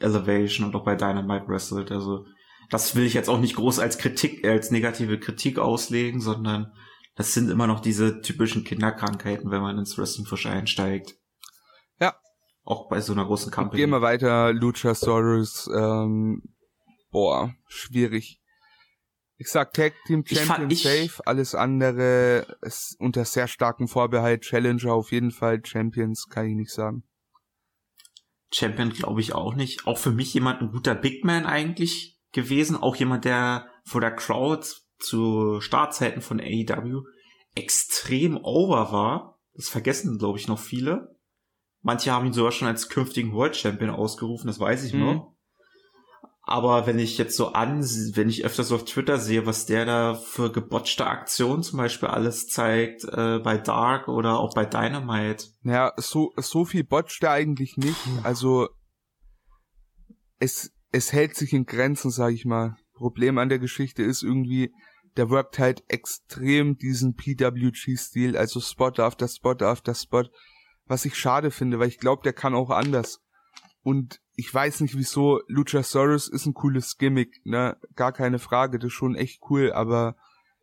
Elevation 0.00 0.66
und 0.66 0.74
auch 0.74 0.84
bei 0.84 0.94
Dynamite 0.94 1.48
wrestelt. 1.48 1.90
Also 1.92 2.26
das 2.70 2.94
will 2.94 3.04
ich 3.04 3.14
jetzt 3.14 3.28
auch 3.28 3.40
nicht 3.40 3.56
groß 3.56 3.78
als 3.78 3.98
Kritik, 3.98 4.44
als 4.46 4.70
negative 4.70 5.18
Kritik 5.18 5.58
auslegen, 5.58 6.20
sondern 6.20 6.72
das 7.16 7.34
sind 7.34 7.50
immer 7.50 7.66
noch 7.66 7.80
diese 7.80 8.20
typischen 8.20 8.64
Kinderkrankheiten, 8.64 9.50
wenn 9.50 9.60
man 9.60 9.78
ins 9.78 9.98
Wrestling 9.98 10.26
frisch 10.26 10.46
einsteigt. 10.46 11.16
Ja. 12.00 12.14
Auch 12.64 12.88
bei 12.88 13.00
so 13.00 13.12
einer 13.12 13.24
großen 13.24 13.50
Company. 13.50 13.80
Gehen 13.80 13.90
wir 13.90 14.02
weiter, 14.02 14.52
Luchasaurus, 14.52 15.68
ähm, 15.74 16.42
boah, 17.10 17.54
schwierig. 17.66 18.40
Ich 19.40 19.48
sag 19.48 19.72
Tag 19.72 19.94
Team 20.06 20.24
Champion 20.26 20.70
ich 20.70 20.82
safe, 20.82 21.24
alles 21.26 21.54
andere 21.54 22.58
ist 22.60 22.96
unter 22.98 23.24
sehr 23.24 23.46
starkem 23.46 23.86
Vorbehalt. 23.86 24.42
Challenger 24.42 24.92
auf 24.92 25.12
jeden 25.12 25.30
Fall, 25.30 25.64
Champions 25.64 26.28
kann 26.28 26.46
ich 26.46 26.56
nicht 26.56 26.72
sagen. 26.72 27.04
Champion 28.52 28.90
glaube 28.90 29.20
ich 29.20 29.34
auch 29.34 29.54
nicht. 29.54 29.86
Auch 29.86 29.98
für 29.98 30.10
mich 30.10 30.32
jemand 30.34 30.60
ein 30.60 30.72
guter 30.72 30.94
Big 30.94 31.24
Man 31.24 31.46
eigentlich 31.46 32.18
gewesen. 32.32 32.76
Auch 32.76 32.96
jemand, 32.96 33.24
der 33.24 33.68
vor 33.84 34.00
der 34.00 34.14
Crowd 34.14 34.66
zu 34.98 35.60
Startzeiten 35.60 36.22
von 36.22 36.40
AEW 36.40 37.02
extrem 37.54 38.36
over 38.36 38.92
war. 38.92 39.38
Das 39.54 39.68
vergessen, 39.68 40.18
glaube 40.18 40.38
ich, 40.38 40.48
noch 40.48 40.58
viele. 40.58 41.16
Manche 41.82 42.12
haben 42.12 42.26
ihn 42.26 42.32
sogar 42.32 42.52
schon 42.52 42.68
als 42.68 42.88
künftigen 42.88 43.32
World 43.32 43.56
Champion 43.56 43.90
ausgerufen, 43.90 44.46
das 44.46 44.60
weiß 44.60 44.84
ich 44.84 44.92
mhm. 44.92 45.00
noch. 45.00 45.34
Aber 46.48 46.86
wenn 46.86 46.98
ich 46.98 47.18
jetzt 47.18 47.36
so 47.36 47.48
an, 47.48 47.82
wenn 47.82 48.30
ich 48.30 48.42
öfters 48.42 48.72
auf 48.72 48.86
Twitter 48.86 49.18
sehe, 49.18 49.44
was 49.44 49.66
der 49.66 49.84
da 49.84 50.14
für 50.14 50.50
gebotchte 50.50 51.06
Aktionen 51.06 51.62
zum 51.62 51.76
Beispiel 51.76 52.08
alles 52.08 52.46
zeigt, 52.46 53.04
äh, 53.04 53.38
bei 53.38 53.58
Dark 53.58 54.08
oder 54.08 54.38
auch 54.38 54.54
bei 54.54 54.64
Dynamite. 54.64 55.44
Ja, 55.62 55.92
so, 55.98 56.32
so 56.36 56.64
viel 56.64 56.84
botcht 56.84 57.22
er 57.22 57.32
eigentlich 57.32 57.76
nicht. 57.76 58.00
Also, 58.22 58.68
es, 60.38 60.72
es 60.90 61.12
hält 61.12 61.36
sich 61.36 61.52
in 61.52 61.66
Grenzen, 61.66 62.10
sag 62.10 62.32
ich 62.32 62.46
mal. 62.46 62.76
Problem 62.94 63.36
an 63.36 63.50
der 63.50 63.58
Geschichte 63.58 64.02
ist 64.02 64.22
irgendwie, 64.22 64.72
der 65.18 65.28
workt 65.28 65.58
halt 65.58 65.84
extrem 65.88 66.78
diesen 66.78 67.14
PWG-Stil, 67.14 68.38
also 68.38 68.60
Spot 68.60 68.92
after 68.96 69.28
Spot 69.28 69.56
after 69.60 69.94
Spot, 69.94 70.24
was 70.86 71.04
ich 71.04 71.14
schade 71.14 71.50
finde, 71.50 71.78
weil 71.78 71.88
ich 71.88 71.98
glaube, 71.98 72.22
der 72.22 72.32
kann 72.32 72.54
auch 72.54 72.70
anders. 72.70 73.20
Und 73.82 74.20
ich 74.38 74.54
weiß 74.54 74.82
nicht 74.82 74.96
wieso, 74.96 75.40
Luchasaurus 75.48 76.28
ist 76.28 76.46
ein 76.46 76.54
cooles 76.54 76.96
Gimmick, 76.96 77.44
ne? 77.44 77.76
Gar 77.96 78.12
keine 78.12 78.38
Frage, 78.38 78.78
das 78.78 78.86
ist 78.86 78.92
schon 78.92 79.16
echt 79.16 79.42
cool, 79.50 79.72
aber 79.72 80.14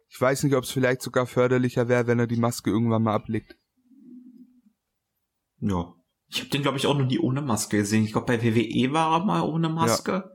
ich 0.08 0.20
weiß 0.20 0.44
nicht, 0.44 0.56
ob 0.56 0.64
es 0.64 0.72
vielleicht 0.72 1.02
sogar 1.02 1.28
förderlicher 1.28 1.90
wäre, 1.90 2.08
wenn 2.08 2.18
er 2.18 2.26
die 2.26 2.38
Maske 2.38 2.70
irgendwann 2.70 3.04
mal 3.04 3.16
ablegt. 3.16 3.58
Ja. 5.60 5.94
Ich 6.30 6.40
habe 6.40 6.50
den, 6.52 6.62
glaube 6.62 6.78
ich, 6.78 6.88
auch 6.88 6.98
noch 6.98 7.06
nie 7.06 7.20
ohne 7.20 7.42
Maske 7.42 7.80
gesehen. 7.80 8.06
Ich 8.06 8.14
glaube, 8.14 8.28
bei 8.28 8.42
WWE 8.42 8.94
war 8.94 9.20
er 9.20 9.26
mal 9.26 9.42
ohne 9.42 9.68
Maske. 9.68 10.12
Ja. 10.12 10.32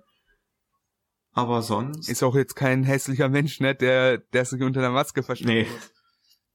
Aber 1.32 1.62
sonst. 1.62 2.10
Ist 2.10 2.22
auch 2.22 2.34
jetzt 2.34 2.56
kein 2.56 2.84
hässlicher 2.84 3.30
Mensch, 3.30 3.58
ne, 3.58 3.74
der, 3.74 4.18
der 4.18 4.44
sich 4.44 4.60
unter 4.62 4.82
der 4.82 4.90
Maske 4.90 5.22
versteckt. 5.22 5.70
Nee. 5.70 5.78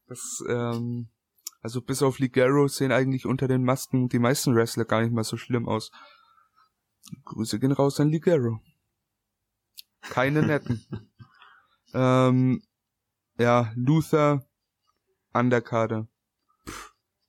Das, 0.05 0.43
ähm, 0.47 1.09
also 1.61 1.81
bis 1.81 2.03
auf 2.03 2.19
Ligero 2.19 2.67
sehen 2.67 2.91
eigentlich 2.91 3.25
unter 3.25 3.47
den 3.47 3.63
Masken 3.63 4.07
die 4.07 4.19
meisten 4.19 4.53
Wrestler 4.53 4.85
gar 4.85 5.01
nicht 5.01 5.13
mal 5.13 5.23
so 5.23 5.35
schlimm 5.35 5.67
aus. 5.67 5.89
Grüße 7.25 7.59
gehen 7.59 7.71
raus 7.71 7.99
an 7.99 8.09
Ligero. 8.09 8.59
Keine 10.01 10.43
netten. 10.43 10.85
ähm, 11.93 12.61
ja, 13.37 13.71
Luther, 13.75 14.47
Underkader. 15.33 16.07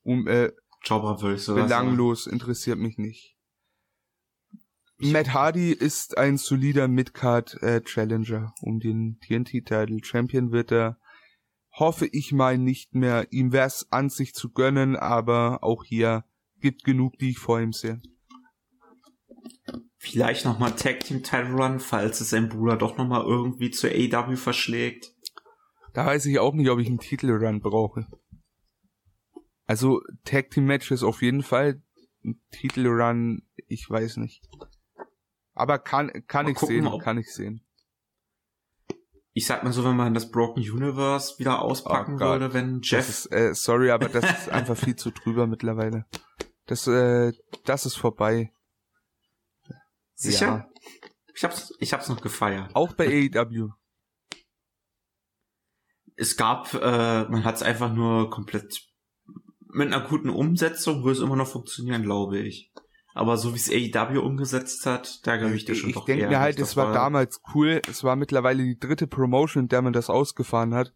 Um, 0.03 0.29
äh, 0.29 0.53
Jobber 0.83 1.17
belanglos, 1.17 2.27
interessiert 2.27 2.79
mich 2.79 2.97
nicht. 2.97 3.37
Matt 4.99 5.35
Hardy 5.35 5.73
ist 5.73 6.17
ein 6.17 6.39
solider 6.39 6.89
Midcard 6.89 7.61
äh, 7.63 7.83
Challenger 7.83 8.55
um 8.63 8.79
den 8.81 9.19
TNT-Title. 9.21 10.03
Champion 10.03 10.53
wird 10.53 10.73
er 10.73 10.99
hoffe 11.79 12.07
ich 12.07 12.33
mal 12.33 12.59
nicht 12.59 12.95
mehr. 12.95 13.31
Ihm 13.31 13.53
wäre 13.53 13.67
es 13.67 13.87
an 13.91 14.09
sich 14.09 14.35
zu 14.35 14.51
gönnen, 14.51 14.97
aber 14.97 15.63
auch 15.63 15.85
hier 15.85 16.25
gibt 16.61 16.85
genug, 16.85 17.19
die 17.19 17.31
ich 17.31 17.39
vor 17.39 17.61
ihm 17.61 17.73
sehe. 17.73 18.01
Vielleicht 19.99 20.45
nochmal 20.45 20.73
Tag 20.77 21.01
Team 21.01 21.23
Title 21.23 21.55
Run, 21.55 21.81
falls 21.81 22.21
es 22.21 22.31
sein 22.31 22.49
Bruder 22.49 22.77
doch 22.77 22.97
nochmal 22.97 23.25
irgendwie 23.25 23.71
zur 23.71 23.91
AW 23.91 24.37
verschlägt. 24.37 25.13
Da 25.95 26.07
weiß 26.07 26.27
ich 26.27 26.39
auch 26.39 26.55
nicht, 26.55 26.69
ob 26.71 26.79
ich 26.79 26.87
einen 26.87 26.99
Titelrun 26.99 27.61
brauche. 27.61 28.07
Also 29.67 30.03
Tag 30.25 30.51
Team 30.51 30.67
Matches 30.67 31.03
auf 31.03 31.23
jeden 31.23 31.43
Fall. 31.43 31.83
Ein 32.25 32.41
Titelrun, 32.53 33.43
ich 33.67 33.89
weiß 33.89 34.19
nicht. 34.19 34.43
Aber 35.55 35.79
kann, 35.79 36.13
kann 36.27 36.45
mal 36.45 36.53
ich 36.53 36.59
gucken, 36.59 36.85
sehen, 36.85 36.99
kann 37.01 37.19
ich 37.19 37.33
sehen. 37.33 37.63
Ich 39.33 39.47
sag 39.47 39.65
mal 39.65 39.73
so, 39.73 39.85
wenn 39.85 39.97
man 39.97 40.15
das 40.15 40.31
Broken 40.31 40.61
Universe 40.61 41.39
wieder 41.39 41.63
auspacken 41.63 42.17
oh 42.17 42.21
würde, 42.21 42.53
wenn 42.55 42.81
Jeff. 42.83 43.09
Ist, 43.09 43.33
äh, 43.33 43.55
sorry, 43.55 43.91
aber 43.91 44.09
das 44.09 44.25
ist 44.25 44.49
einfach 44.51 44.77
viel 44.77 44.97
zu 44.97 45.11
drüber 45.11 45.47
mittlerweile. 45.47 46.07
Das, 46.67 46.87
äh, 46.87 47.33
das 47.65 47.87
ist 47.87 47.97
vorbei. 47.97 48.53
Sicher? 50.17 50.47
Ja. 50.47 50.69
Ich 51.35 51.45
hab's, 51.45 51.75
ich 51.79 51.93
hab's 51.93 52.09
noch 52.09 52.21
gefeiert. 52.21 52.75
Auch 52.75 52.95
bei 52.95 53.31
AEW. 53.35 53.69
Es 56.17 56.37
gab, 56.37 56.73
äh, 56.73 57.25
man 57.25 57.45
hat's 57.45 57.63
einfach 57.63 57.93
nur 57.93 58.31
komplett 58.31 58.87
mit 59.69 59.93
einer 59.93 60.07
guten 60.09 60.31
Umsetzung 60.31 61.05
würde 61.05 61.19
es 61.19 61.23
immer 61.23 61.37
noch 61.37 61.49
funktionieren, 61.49 62.03
glaube 62.03 62.39
ich. 62.39 62.73
Aber 63.13 63.37
so 63.37 63.55
wie 63.55 63.59
es 63.59 63.71
AEW 63.71 64.21
umgesetzt 64.21 64.87
hat, 64.87 65.27
da 65.27 65.37
glaube 65.37 65.55
ich 65.55 65.67
dir 65.67 65.75
schon 65.75 65.91
ich 65.91 65.95
doch 65.95 66.03
Ich 66.03 66.07
denke 66.07 66.29
mir 66.29 66.41
halt, 66.41 66.59
es 66.59 66.77
war, 66.77 66.87
war 66.87 66.95
damals 66.95 67.43
cool. 67.55 67.83
Es 67.89 68.03
war 68.03 68.17
mittlerweile 68.17 68.63
die 68.63 68.79
dritte 68.79 69.07
Promotion, 69.07 69.65
in 69.65 69.69
der 69.69 69.83
man 69.83 69.93
das 69.93 70.09
ausgefahren 70.09 70.75
hat. 70.75 70.95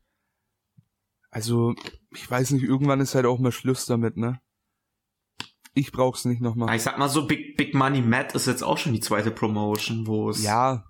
Also, 1.31 1.75
ich 2.11 2.31
weiß 2.31 2.53
nicht, 2.53 2.65
irgendwann 2.65 3.01
ist 3.01 3.15
halt 3.15 3.27
auch 3.27 3.39
mal 3.39 3.53
Schluss 3.53 3.87
damit, 3.87 4.17
ne? 4.17 4.41
Ich 5.73 5.93
brauch's 5.93 6.25
nicht 6.25 6.41
nochmal. 6.41 6.75
Ich 6.75 6.83
sag 6.83 6.99
mal 6.99 7.09
so, 7.09 7.27
Big, 7.27 7.57
Big 7.57 7.75
Money 7.75 8.03
Matt 8.03 8.35
ist 8.35 8.47
jetzt 8.47 8.63
auch 8.63 8.79
schon 8.79 8.93
die 8.93 9.01
zweite 9.01 9.31
Promotion, 9.31 10.07
wo 10.07 10.31
es. 10.31 10.43
Ja, 10.43 10.85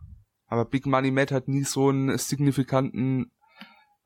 aber 0.47 0.65
Big 0.65 0.87
Money 0.87 1.11
Matt 1.11 1.33
hat 1.33 1.49
nie 1.49 1.65
so 1.65 1.89
einen 1.89 2.17
signifikanten 2.17 3.31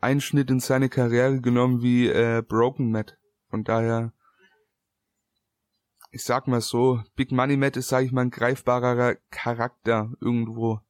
Einschnitt 0.00 0.50
in 0.50 0.60
seine 0.60 0.88
Karriere 0.88 1.40
genommen 1.40 1.80
wie 1.80 2.08
äh, 2.08 2.42
Broken 2.46 2.90
Matt. 2.90 3.16
Von 3.50 3.62
daher, 3.62 4.12
ich 6.10 6.24
sag 6.24 6.48
mal 6.48 6.60
so, 6.60 7.02
Big 7.14 7.30
Money 7.30 7.56
Matt 7.56 7.76
ist, 7.76 7.88
sag 7.88 8.04
ich 8.04 8.12
mal, 8.12 8.22
ein 8.22 8.30
greifbarer 8.30 9.16
Charakter 9.30 10.12
irgendwo. 10.20 10.80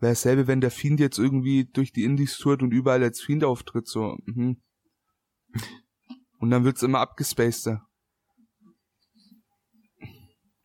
Wäre 0.00 0.12
dasselbe, 0.12 0.46
wenn 0.46 0.60
der 0.60 0.70
Fiend 0.70 1.00
jetzt 1.00 1.18
irgendwie 1.18 1.64
durch 1.64 1.92
die 1.92 2.04
Indies 2.04 2.38
tourt 2.38 2.62
und 2.62 2.70
überall 2.70 3.02
als 3.02 3.20
Fiend 3.20 3.42
auftritt, 3.42 3.88
so, 3.88 4.16
mhm. 4.26 4.62
Und 6.38 6.50
dann 6.50 6.64
wird's 6.64 6.82
immer 6.82 7.00
abgespaceder. 7.00 7.87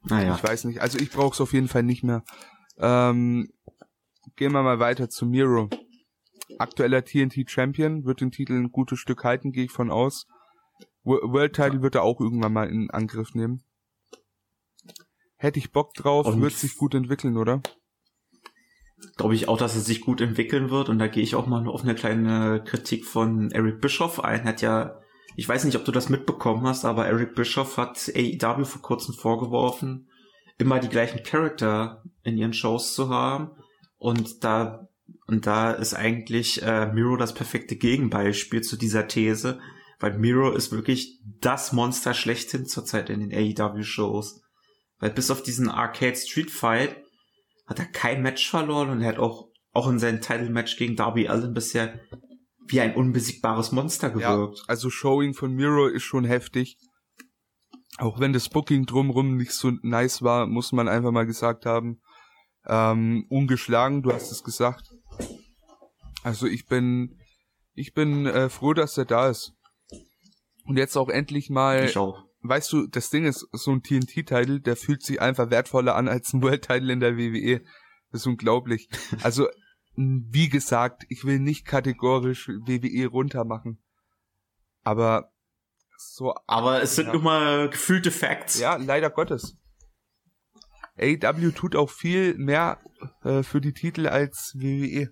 Naja. 0.03 0.35
Ich 0.35 0.43
weiß 0.43 0.65
nicht. 0.65 0.81
Also 0.81 0.99
ich 0.99 1.11
brauche 1.11 1.33
es 1.33 1.41
auf 1.41 1.53
jeden 1.53 1.67
Fall 1.67 1.83
nicht 1.83 2.03
mehr. 2.03 2.23
Ähm, 2.77 3.49
gehen 4.35 4.51
wir 4.51 4.63
mal 4.63 4.79
weiter 4.79 5.09
zu 5.09 5.25
Miro. 5.25 5.69
Aktueller 6.59 7.03
TNT 7.03 7.49
Champion, 7.49 8.05
wird 8.05 8.21
den 8.21 8.31
Titel 8.31 8.53
ein 8.53 8.71
gutes 8.71 8.99
Stück 8.99 9.23
halten, 9.23 9.51
gehe 9.51 9.65
ich 9.65 9.71
von 9.71 9.91
aus. 9.91 10.27
World 11.03 11.55
Title 11.55 11.81
wird 11.81 11.95
er 11.95 12.03
auch 12.03 12.19
irgendwann 12.21 12.53
mal 12.53 12.69
in 12.69 12.89
Angriff 12.91 13.33
nehmen. 13.33 13.63
Hätte 15.35 15.59
ich 15.59 15.71
Bock 15.71 15.93
drauf, 15.93 16.25
und 16.25 16.41
wird 16.41 16.53
sich 16.53 16.77
gut 16.77 16.93
entwickeln, 16.95 17.37
oder? 17.37 17.61
Glaube 19.17 19.35
ich 19.35 19.49
auch, 19.49 19.57
dass 19.57 19.75
es 19.75 19.85
sich 19.85 20.01
gut 20.01 20.21
entwickeln 20.21 20.69
wird. 20.69 20.87
Und 20.87 20.99
da 20.99 21.07
gehe 21.07 21.23
ich 21.23 21.35
auch 21.35 21.47
mal 21.47 21.67
auf 21.67 21.83
eine 21.83 21.95
kleine 21.95 22.63
Kritik 22.63 23.05
von 23.05 23.51
Eric 23.51 23.81
Bischoff 23.81 24.23
ein. 24.23 24.45
Hat 24.45 24.61
ja 24.61 25.01
ich 25.35 25.47
weiß 25.47 25.63
nicht, 25.63 25.75
ob 25.75 25.85
du 25.85 25.91
das 25.91 26.09
mitbekommen 26.09 26.65
hast, 26.67 26.85
aber 26.85 27.07
Eric 27.07 27.35
Bischoff 27.35 27.77
hat 27.77 28.11
AEW 28.15 28.65
vor 28.65 28.81
kurzem 28.81 29.15
vorgeworfen, 29.15 30.09
immer 30.57 30.79
die 30.79 30.89
gleichen 30.89 31.23
Charakter 31.23 32.03
in 32.23 32.37
ihren 32.37 32.53
Shows 32.53 32.93
zu 32.93 33.09
haben. 33.09 33.51
Und 33.97 34.43
da, 34.43 34.87
und 35.27 35.47
da 35.47 35.71
ist 35.71 35.93
eigentlich 35.93 36.61
äh, 36.61 36.91
Miro 36.93 37.17
das 37.17 37.33
perfekte 37.33 37.75
Gegenbeispiel 37.75 38.61
zu 38.61 38.77
dieser 38.77 39.07
These, 39.07 39.59
weil 39.99 40.17
Miro 40.17 40.51
ist 40.51 40.71
wirklich 40.71 41.19
das 41.39 41.71
Monster 41.71 42.13
schlechthin 42.13 42.65
zurzeit 42.65 43.09
in 43.09 43.29
den 43.29 43.33
AEW-Shows. 43.33 44.41
Weil 44.99 45.11
bis 45.11 45.31
auf 45.31 45.41
diesen 45.41 45.69
Arcade 45.69 46.15
Street 46.15 46.51
Fight 46.51 46.95
hat 47.65 47.79
er 47.79 47.85
kein 47.85 48.21
Match 48.21 48.49
verloren 48.49 48.89
und 48.89 49.01
er 49.01 49.09
hat 49.09 49.19
auch, 49.19 49.49
auch 49.71 49.89
in 49.89 49.99
seinem 49.99 50.21
Title-Match 50.21 50.77
gegen 50.77 50.95
Darby 50.95 51.27
Allen 51.27 51.53
bisher 51.53 51.99
wie 52.67 52.81
ein 52.81 52.95
unbesiegbares 52.95 53.71
Monster 53.71 54.09
gewirkt. 54.09 54.59
Ja, 54.59 54.63
also 54.67 54.89
Showing 54.89 55.33
von 55.33 55.53
Miro 55.53 55.87
ist 55.87 56.03
schon 56.03 56.25
heftig. 56.25 56.77
Auch 57.97 58.19
wenn 58.19 58.33
das 58.33 58.49
Booking 58.49 58.85
drumrum 58.85 59.37
nicht 59.37 59.51
so 59.51 59.71
nice 59.81 60.21
war, 60.23 60.47
muss 60.47 60.71
man 60.71 60.87
einfach 60.87 61.11
mal 61.11 61.25
gesagt 61.25 61.65
haben. 61.65 62.01
Ähm, 62.65 63.25
ungeschlagen, 63.29 64.01
du 64.01 64.11
hast 64.13 64.31
es 64.31 64.43
gesagt. 64.43 64.89
Also 66.23 66.47
ich 66.47 66.65
bin, 66.65 67.19
ich 67.73 67.93
bin 67.93 68.25
äh, 68.25 68.49
froh, 68.49 68.73
dass 68.73 68.97
er 68.97 69.05
da 69.05 69.29
ist. 69.29 69.53
Und 70.65 70.77
jetzt 70.77 70.95
auch 70.95 71.09
endlich 71.09 71.49
mal. 71.49 71.85
Ich 71.85 71.97
auch. 71.97 72.23
Weißt 72.41 72.71
du, 72.73 72.87
das 72.87 73.09
Ding 73.09 73.25
ist, 73.25 73.47
so 73.51 73.71
ein 73.71 73.83
TNT-Title, 73.83 74.59
der 74.59 74.75
fühlt 74.75 75.03
sich 75.03 75.21
einfach 75.21 75.49
wertvoller 75.49 75.95
an 75.95 76.07
als 76.07 76.33
ein 76.33 76.41
World-Title 76.41 76.91
in 76.91 76.99
der 76.99 77.17
WWE. 77.17 77.61
Das 78.11 78.21
ist 78.21 78.27
unglaublich. 78.27 78.89
Also 79.23 79.47
wie 79.95 80.49
gesagt, 80.49 81.05
ich 81.09 81.23
will 81.25 81.39
nicht 81.39 81.65
kategorisch 81.65 82.47
WWE 82.47 83.07
runtermachen. 83.07 83.81
Aber 84.83 85.31
so. 85.97 86.33
Aber 86.47 86.81
es 86.81 86.95
sind 86.95 87.07
ja. 87.07 87.13
nun 87.13 87.23
mal 87.23 87.69
gefühlte 87.69 88.11
Facts. 88.11 88.59
Ja, 88.59 88.75
leider 88.75 89.09
Gottes. 89.09 89.57
AW 90.97 91.51
tut 91.51 91.75
auch 91.75 91.89
viel 91.89 92.35
mehr 92.37 92.79
äh, 93.23 93.43
für 93.43 93.61
die 93.61 93.73
Titel 93.73 94.07
als 94.07 94.53
WWE. 94.55 95.11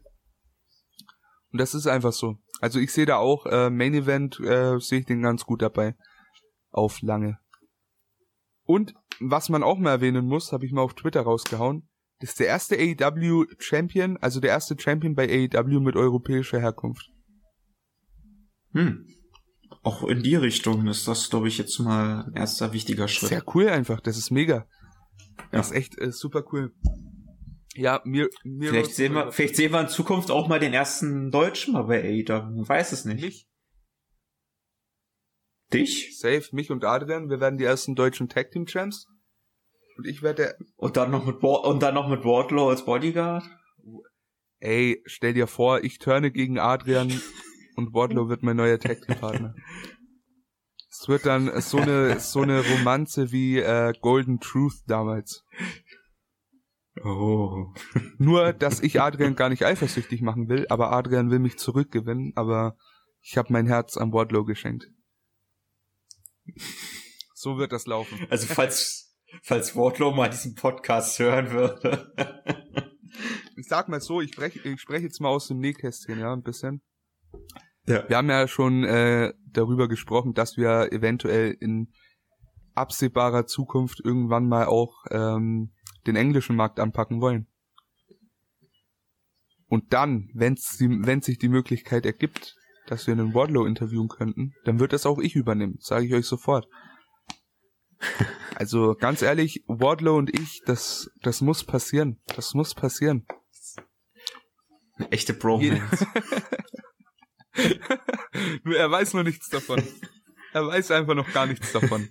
Und 1.51 1.59
das 1.59 1.73
ist 1.73 1.87
einfach 1.87 2.13
so. 2.13 2.37
Also 2.59 2.79
ich 2.79 2.93
sehe 2.93 3.05
da 3.05 3.17
auch 3.17 3.45
äh, 3.47 3.69
Main 3.69 3.93
Event 3.93 4.39
äh, 4.39 4.79
sehe 4.79 4.99
ich 4.99 5.05
den 5.05 5.21
ganz 5.21 5.45
gut 5.45 5.61
dabei. 5.61 5.95
Auf 6.69 7.01
lange. 7.01 7.39
Und 8.63 8.93
was 9.19 9.49
man 9.49 9.63
auch 9.63 9.77
mal 9.77 9.91
erwähnen 9.91 10.25
muss, 10.25 10.51
habe 10.51 10.65
ich 10.65 10.71
mal 10.71 10.81
auf 10.81 10.93
Twitter 10.93 11.21
rausgehauen. 11.21 11.89
Das 12.21 12.29
ist 12.31 12.39
der 12.39 12.47
erste 12.47 12.77
AEW 12.77 13.45
Champion, 13.57 14.17
also 14.17 14.39
der 14.39 14.51
erste 14.51 14.79
Champion 14.79 15.15
bei 15.15 15.27
AEW 15.27 15.79
mit 15.79 15.95
europäischer 15.95 16.59
Herkunft. 16.59 17.09
Hm. 18.73 19.07
Auch 19.81 20.03
in 20.03 20.21
die 20.21 20.35
Richtung 20.35 20.87
ist 20.87 21.07
das, 21.07 21.31
glaube 21.31 21.47
ich, 21.47 21.57
jetzt 21.57 21.79
mal 21.79 22.25
ein 22.25 22.35
erster 22.35 22.73
wichtiger 22.73 23.07
Schritt. 23.07 23.29
Sehr 23.29 23.43
cool 23.55 23.69
einfach, 23.69 23.99
das 23.99 24.17
ist 24.17 24.29
mega. 24.29 24.67
Ja. 25.37 25.45
Das 25.51 25.71
ist 25.71 25.77
echt 25.77 25.99
äh, 25.99 26.11
super 26.11 26.43
cool. 26.51 26.71
Ja, 27.73 28.01
mir, 28.05 28.29
mir 28.43 28.69
vielleicht 28.69 28.93
sehen 28.93 29.13
wir, 29.13 29.31
vielleicht 29.31 29.55
sehen 29.55 29.71
wir 29.71 29.81
in 29.81 29.87
Zukunft 29.87 30.29
auch 30.29 30.47
mal 30.47 30.59
den 30.59 30.73
ersten 30.73 31.31
Deutschen 31.31 31.73
mal 31.73 31.83
bei 31.83 32.03
AEW. 32.03 32.67
Weiß 32.67 32.91
es 32.91 33.05
nicht. 33.05 33.23
Mich? 33.23 33.47
Dich? 35.73 36.19
Safe, 36.19 36.43
mich 36.51 36.69
und 36.69 36.85
Adrian. 36.85 37.29
Wir 37.29 37.39
werden 37.39 37.57
die 37.57 37.63
ersten 37.63 37.95
deutschen 37.95 38.29
Tag 38.29 38.51
Team 38.51 38.67
Champs. 38.67 39.07
Und 40.01 40.07
ich 40.07 40.23
werde. 40.23 40.55
Und 40.77 40.97
dann 40.97 41.11
noch 41.11 41.27
mit 41.27 41.43
und 41.43 41.83
dann 41.83 41.93
noch 41.93 42.09
mit 42.09 42.25
Wardlow 42.25 42.69
als 42.69 42.85
Bodyguard? 42.85 43.47
Ey, 44.57 44.99
stell 45.05 45.35
dir 45.35 45.45
vor, 45.45 45.83
ich 45.83 45.99
turne 45.99 46.31
gegen 46.31 46.57
Adrian 46.57 47.21
und 47.75 47.93
Wardlow 47.93 48.27
wird 48.27 48.41
mein 48.41 48.57
neuer 48.57 48.79
Tag 48.79 49.03
Team 49.03 49.15
Partner. 49.19 49.53
Es 50.89 51.07
wird 51.07 51.27
dann 51.27 51.61
so 51.61 51.77
eine 51.77 52.19
so 52.19 52.41
eine 52.41 52.67
Romanze 52.67 53.31
wie 53.31 53.59
äh, 53.59 53.93
Golden 54.01 54.39
Truth 54.39 54.81
damals. 54.87 55.45
Oh. 57.03 57.67
Nur, 58.17 58.51
dass 58.53 58.79
ich 58.79 59.01
Adrian 59.01 59.35
gar 59.35 59.49
nicht 59.49 59.65
eifersüchtig 59.65 60.23
machen 60.23 60.49
will, 60.49 60.65
aber 60.69 60.91
Adrian 60.93 61.29
will 61.29 61.37
mich 61.37 61.59
zurückgewinnen, 61.59 62.33
aber 62.35 62.75
ich 63.21 63.37
habe 63.37 63.53
mein 63.53 63.67
Herz 63.67 63.97
am 63.97 64.13
Wardlow 64.13 64.45
geschenkt. 64.45 64.87
So 67.35 67.59
wird 67.59 67.71
das 67.71 67.85
laufen. 67.85 68.25
Also 68.31 68.47
falls 68.47 69.10
falls 69.43 69.75
Wardlow 69.75 70.11
mal 70.11 70.29
diesen 70.29 70.55
Podcast 70.55 71.19
hören 71.19 71.51
würde. 71.51 72.13
ich 73.55 73.67
sag 73.67 73.89
mal 73.89 74.01
so, 74.01 74.21
ich 74.21 74.33
spreche 74.33 74.59
ich 74.67 74.81
sprech 74.81 75.03
jetzt 75.03 75.19
mal 75.21 75.29
aus 75.29 75.47
dem 75.47 75.59
Nähkästchen, 75.59 76.19
ja, 76.19 76.33
ein 76.33 76.43
bisschen. 76.43 76.81
Ja. 77.87 78.07
Wir 78.07 78.17
haben 78.17 78.29
ja 78.29 78.47
schon 78.47 78.83
äh, 78.83 79.33
darüber 79.47 79.87
gesprochen, 79.87 80.33
dass 80.33 80.57
wir 80.57 80.91
eventuell 80.91 81.55
in 81.59 81.91
absehbarer 82.73 83.47
Zukunft 83.47 83.99
irgendwann 84.03 84.47
mal 84.47 84.65
auch 84.65 85.05
ähm, 85.09 85.71
den 86.07 86.15
englischen 86.15 86.55
Markt 86.55 86.79
anpacken 86.79 87.21
wollen. 87.21 87.47
Und 89.67 89.93
dann, 89.93 90.29
wenn's 90.33 90.77
die, 90.77 90.89
wenn 90.89 91.21
sich 91.21 91.37
die 91.37 91.49
Möglichkeit 91.49 92.05
ergibt, 92.05 92.55
dass 92.87 93.07
wir 93.07 93.13
einen 93.13 93.33
Wardlow 93.33 93.65
interviewen 93.65 94.09
könnten, 94.09 94.53
dann 94.65 94.79
wird 94.79 94.93
das 94.93 95.05
auch 95.05 95.19
ich 95.19 95.35
übernehmen, 95.35 95.77
sage 95.79 96.05
ich 96.05 96.13
euch 96.13 96.25
sofort. 96.25 96.67
Also 98.55 98.95
ganz 98.95 99.21
ehrlich, 99.21 99.63
Wardlow 99.67 100.17
und 100.17 100.37
ich, 100.39 100.61
das, 100.65 101.09
das 101.21 101.41
muss 101.41 101.63
passieren. 101.63 102.19
Das 102.35 102.53
muss 102.53 102.75
passieren. 102.75 103.25
Eine 104.97 105.11
echte 105.11 105.33
Bromance. 105.33 106.05
Nur 108.63 108.77
er 108.77 108.91
weiß 108.91 109.13
noch 109.15 109.23
nichts 109.23 109.49
davon. 109.49 109.83
Er 110.53 110.67
weiß 110.67 110.91
einfach 110.91 111.15
noch 111.15 111.31
gar 111.33 111.45
nichts 111.47 111.71
davon. 111.71 112.09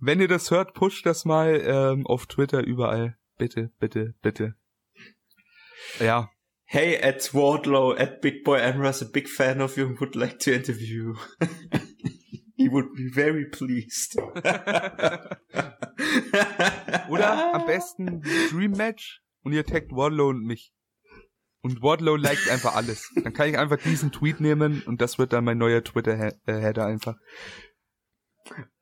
Wenn 0.00 0.20
ihr 0.20 0.28
das 0.28 0.50
hört, 0.50 0.74
pusht 0.74 1.04
das 1.06 1.24
mal 1.24 1.60
ähm, 1.62 2.06
auf 2.06 2.26
Twitter 2.26 2.64
überall. 2.64 3.18
Bitte, 3.36 3.70
bitte, 3.78 4.14
bitte. 4.22 4.54
Ja. 5.98 6.30
Hey, 6.64 7.00
at 7.02 7.34
Wardlow, 7.34 7.92
at 7.92 8.20
Big 8.20 8.44
Boy 8.44 8.60
Amras, 8.60 9.02
a 9.02 9.04
big 9.04 9.28
fan 9.28 9.60
of 9.60 9.76
you 9.76 9.86
and 9.86 10.00
would 10.00 10.14
like 10.14 10.38
to 10.40 10.52
interview. 10.52 11.14
He 12.60 12.70
would 12.70 12.92
be 12.92 13.08
very 13.08 13.46
pleased. 13.46 14.18
Oder 17.08 17.54
am 17.54 17.64
besten 17.64 18.20
Dream 18.50 18.72
Match 18.72 19.22
und 19.42 19.54
ihr 19.54 19.64
taggt 19.64 19.92
Wardlow 19.92 20.28
und 20.28 20.44
mich. 20.44 20.74
Und 21.62 21.80
Wardlow 21.80 22.16
liked 22.16 22.50
einfach 22.50 22.74
alles. 22.74 23.10
Dann 23.24 23.32
kann 23.32 23.48
ich 23.48 23.56
einfach 23.56 23.78
diesen 23.78 24.12
Tweet 24.12 24.40
nehmen 24.40 24.82
und 24.82 25.00
das 25.00 25.18
wird 25.18 25.32
dann 25.32 25.44
mein 25.44 25.56
neuer 25.56 25.82
Twitter-Header 25.82 26.84
einfach. 26.84 27.16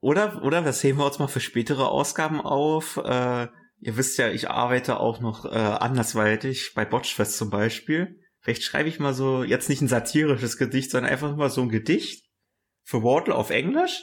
Oder, 0.00 0.42
oder 0.42 0.62
das 0.62 0.82
heben 0.82 0.98
wir 0.98 1.06
uns 1.06 1.20
mal 1.20 1.28
für 1.28 1.38
spätere 1.38 1.86
Ausgaben 1.86 2.40
auf. 2.40 2.96
Äh, 2.96 3.46
ihr 3.78 3.96
wisst 3.96 4.18
ja, 4.18 4.28
ich 4.28 4.50
arbeite 4.50 4.98
auch 4.98 5.20
noch 5.20 5.44
äh, 5.44 5.50
andersweitig, 5.50 6.72
bei 6.74 6.84
Botchfest 6.84 7.36
zum 7.36 7.50
Beispiel. 7.50 8.18
Vielleicht 8.40 8.64
schreibe 8.64 8.88
ich 8.88 8.98
mal 8.98 9.14
so, 9.14 9.44
jetzt 9.44 9.68
nicht 9.68 9.82
ein 9.82 9.88
satirisches 9.88 10.58
Gedicht, 10.58 10.90
sondern 10.90 11.12
einfach 11.12 11.36
mal 11.36 11.50
so 11.50 11.62
ein 11.62 11.68
Gedicht 11.68 12.27
für 12.88 13.02
Wardle 13.02 13.34
auf 13.34 13.50
Englisch. 13.50 14.02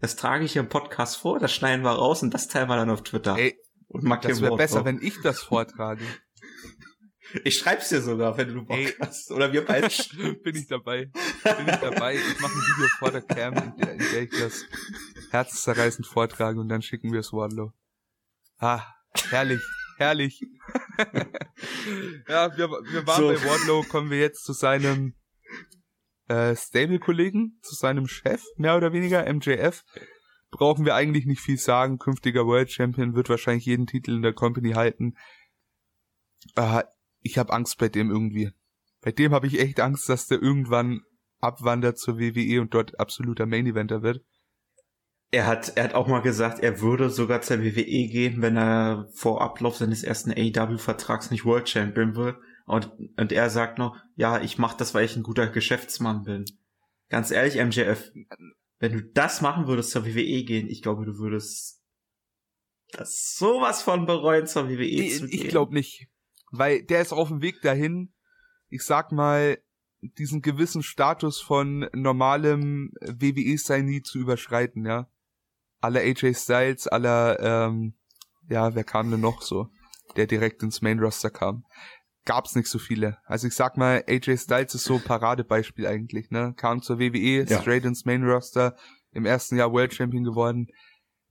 Das 0.00 0.16
trage 0.16 0.44
ich 0.44 0.54
hier 0.54 0.62
im 0.62 0.68
Podcast 0.68 1.18
vor, 1.18 1.38
das 1.38 1.54
schneiden 1.54 1.84
wir 1.84 1.92
raus 1.92 2.22
und 2.22 2.34
das 2.34 2.48
teilen 2.48 2.68
wir 2.68 2.74
dann 2.76 2.90
auf 2.90 3.04
Twitter. 3.04 3.36
Ey, 3.38 3.56
und 3.86 4.08
das 4.24 4.40
wäre 4.40 4.56
besser, 4.56 4.84
wenn 4.84 5.00
ich 5.00 5.20
das 5.22 5.40
vortrage. 5.40 6.04
Ich 7.42 7.58
schreib's 7.58 7.88
dir 7.88 8.00
sogar, 8.00 8.36
wenn 8.36 8.54
du 8.54 8.64
Bock 8.64 8.76
Ey, 8.76 8.94
hast. 9.00 9.32
Oder 9.32 9.52
wir 9.52 9.64
beide. 9.64 9.88
bin 10.44 10.54
ich 10.54 10.68
dabei. 10.68 11.06
Bin 11.06 11.66
ich 11.66 11.76
dabei. 11.80 12.14
Ich 12.14 12.40
mache 12.40 12.52
ein 12.52 12.60
Video 12.60 12.88
vor 13.00 13.10
der 13.10 13.22
Cam, 13.22 13.54
in 13.54 13.76
der, 13.76 13.92
in 13.94 13.98
der 13.98 14.22
ich 14.22 14.30
das 14.30 14.64
herzzerreißend 15.32 16.06
vortrage 16.06 16.60
und 16.60 16.68
dann 16.68 16.80
schicken 16.80 17.12
wir 17.12 17.18
es 17.18 17.32
Wardlow. 17.32 17.72
Ah, 18.58 18.82
herrlich, 19.30 19.60
herrlich. 19.96 20.42
ja, 22.28 22.56
wir, 22.56 22.68
wir 22.68 23.04
waren 23.04 23.20
so. 23.20 23.26
bei 23.26 23.44
Wardlow, 23.44 23.82
kommen 23.82 24.10
wir 24.10 24.20
jetzt 24.20 24.44
zu 24.44 24.52
seinem 24.52 25.16
äh, 26.28 26.54
Stable-Kollegen, 26.54 27.58
zu 27.62 27.74
seinem 27.74 28.06
Chef, 28.06 28.42
mehr 28.56 28.76
oder 28.76 28.92
weniger, 28.92 29.30
MJF. 29.32 29.84
Brauchen 30.50 30.84
wir 30.84 30.94
eigentlich 30.94 31.26
nicht 31.26 31.40
viel 31.40 31.58
sagen. 31.58 31.98
Künftiger 31.98 32.46
World 32.46 32.70
Champion 32.70 33.14
wird 33.14 33.28
wahrscheinlich 33.28 33.66
jeden 33.66 33.86
Titel 33.86 34.12
in 34.12 34.22
der 34.22 34.32
Company 34.32 34.72
halten. 34.72 35.16
Äh, 36.56 36.84
ich 37.20 37.38
habe 37.38 37.52
Angst 37.52 37.78
bei 37.78 37.88
dem 37.88 38.10
irgendwie. 38.10 38.52
Bei 39.00 39.12
dem 39.12 39.32
habe 39.32 39.46
ich 39.46 39.60
echt 39.60 39.80
Angst, 39.80 40.08
dass 40.08 40.26
der 40.26 40.40
irgendwann 40.40 41.02
abwandert 41.40 41.98
zur 41.98 42.18
WWE 42.18 42.60
und 42.60 42.72
dort 42.72 42.98
absoluter 42.98 43.46
Main 43.46 43.66
Eventer 43.66 44.02
wird. 44.02 44.24
Er 45.30 45.46
hat, 45.46 45.76
er 45.76 45.84
hat 45.84 45.94
auch 45.94 46.06
mal 46.06 46.22
gesagt, 46.22 46.60
er 46.60 46.80
würde 46.80 47.10
sogar 47.10 47.42
zur 47.42 47.60
WWE 47.60 48.08
gehen, 48.08 48.40
wenn 48.40 48.56
er 48.56 49.08
vor 49.14 49.42
Ablauf 49.42 49.76
seines 49.76 50.04
ersten 50.04 50.30
AEW-Vertrags 50.30 51.30
nicht 51.30 51.44
World 51.44 51.68
Champion 51.68 52.14
wird. 52.14 52.36
Und, 52.64 52.90
und 53.16 53.32
er 53.32 53.50
sagt 53.50 53.78
noch, 53.78 53.96
ja, 54.16 54.40
ich 54.40 54.58
mache 54.58 54.76
das, 54.78 54.94
weil 54.94 55.04
ich 55.04 55.16
ein 55.16 55.22
guter 55.22 55.48
Geschäftsmann 55.48 56.22
bin. 56.24 56.44
Ganz 57.10 57.30
ehrlich, 57.30 57.62
MJF, 57.62 58.10
wenn 58.78 58.92
du 58.92 59.02
das 59.02 59.40
machen 59.40 59.66
würdest, 59.66 59.90
zur 59.90 60.06
WWE 60.06 60.44
gehen, 60.44 60.68
ich 60.68 60.82
glaube, 60.82 61.04
du 61.04 61.18
würdest 61.18 61.82
das 62.92 63.34
sowas 63.36 63.82
von 63.82 64.06
bereuen, 64.06 64.46
zur 64.46 64.68
WWE 64.68 64.84
ich, 64.84 65.18
zu 65.18 65.26
gehen. 65.26 65.40
Ich 65.40 65.48
glaube 65.48 65.74
nicht 65.74 66.08
weil 66.58 66.82
der 66.82 67.02
ist 67.02 67.12
auf 67.12 67.28
dem 67.28 67.42
Weg 67.42 67.60
dahin, 67.62 68.12
ich 68.68 68.82
sag 68.82 69.12
mal, 69.12 69.58
diesen 70.00 70.42
gewissen 70.42 70.82
Status 70.82 71.40
von 71.40 71.88
normalem 71.92 72.92
WWE 73.00 73.56
sein 73.58 73.86
nie 73.86 74.02
zu 74.02 74.18
überschreiten, 74.18 74.84
ja. 74.86 75.08
Aller 75.80 76.00
AJ 76.00 76.34
Styles, 76.34 76.86
aller, 76.86 77.40
ähm, 77.40 77.94
ja, 78.48 78.74
wer 78.74 78.84
kam 78.84 79.10
denn 79.10 79.20
noch 79.20 79.42
so, 79.42 79.68
der 80.16 80.26
direkt 80.26 80.62
ins 80.62 80.82
Main 80.82 80.98
Roster 80.98 81.30
kam? 81.30 81.64
Gab's 82.24 82.54
nicht 82.54 82.68
so 82.68 82.78
viele. 82.78 83.18
Also 83.24 83.46
ich 83.46 83.54
sag 83.54 83.76
mal, 83.76 84.04
AJ 84.08 84.38
Styles 84.38 84.74
ist 84.74 84.84
so 84.84 84.98
Paradebeispiel 84.98 85.86
eigentlich, 85.86 86.30
ne? 86.30 86.54
Kam 86.56 86.82
zur 86.82 86.98
WWE, 86.98 87.44
ja. 87.48 87.60
straight 87.60 87.84
ins 87.84 88.04
Main 88.04 88.24
Roster, 88.24 88.76
im 89.12 89.26
ersten 89.26 89.56
Jahr 89.56 89.72
World 89.72 89.94
Champion 89.94 90.24
geworden 90.24 90.68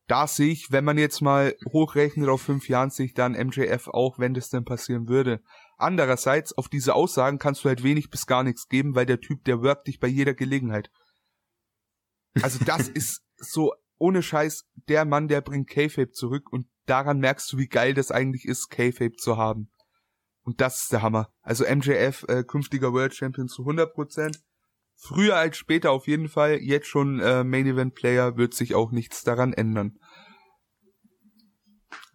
da 0.08 0.28
sehe 0.28 0.52
ich, 0.52 0.72
wenn 0.72 0.84
man 0.84 0.98
jetzt 0.98 1.22
mal 1.22 1.56
hochrechnet 1.72 2.28
auf 2.28 2.42
fünf 2.42 2.68
Jahren, 2.68 2.90
sehe 2.90 3.06
ich 3.06 3.14
dann 3.14 3.34
MJF 3.34 3.88
auch, 3.88 4.20
wenn 4.20 4.34
das 4.34 4.50
denn 4.50 4.66
passieren 4.66 5.08
würde. 5.08 5.42
Andererseits, 5.78 6.54
auf 6.54 6.68
diese 6.68 6.94
Aussagen 6.94 7.40
kannst 7.40 7.64
du 7.64 7.70
halt 7.70 7.84
wenig 7.84 8.10
bis 8.10 8.26
gar 8.26 8.44
nichts 8.44 8.68
geben, 8.68 8.96
weil 8.96 9.06
der 9.06 9.22
Typ, 9.22 9.44
der 9.46 9.62
workt 9.62 9.88
dich 9.88 10.00
bei 10.00 10.08
jeder 10.08 10.34
Gelegenheit. 10.34 10.92
Also 12.42 12.64
das 12.64 12.88
ist 12.90 13.22
so, 13.38 13.74
ohne 13.98 14.22
Scheiß, 14.22 14.66
der 14.90 15.06
Mann, 15.06 15.30
der 15.30 15.42
bringt 15.42 15.70
K-Fape 15.70 16.12
zurück 16.12 16.52
und 16.52 16.68
daran 16.86 17.20
merkst 17.20 17.52
du, 17.54 17.58
wie 17.58 17.68
geil 17.68 17.94
das 17.94 18.12
eigentlich 18.12 18.46
ist, 18.46 18.70
K-Fape 18.70 19.16
zu 19.16 19.38
haben. 19.38 19.70
Und 20.44 20.62
das 20.62 20.84
ist 20.84 20.92
der 20.92 21.02
Hammer. 21.02 21.34
Also 21.42 21.64
MJF, 21.64 22.26
äh, 22.28 22.44
künftiger 22.44 22.94
World 22.94 23.16
Champion 23.16 23.48
zu 23.48 23.64
100 23.64 23.94
Prozent. 23.94 24.44
Früher 24.96 25.36
als 25.38 25.58
später 25.58 25.92
auf 25.92 26.08
jeden 26.08 26.30
Fall. 26.30 26.60
Jetzt 26.62 26.88
schon 26.88 27.20
äh, 27.20 27.44
Main 27.44 27.66
Event 27.66 27.96
Player 27.96 28.38
wird 28.38 28.54
sich 28.54 28.76
auch 28.76 28.92
nichts 28.92 29.24
daran 29.24 29.54
ändern. 29.54 29.98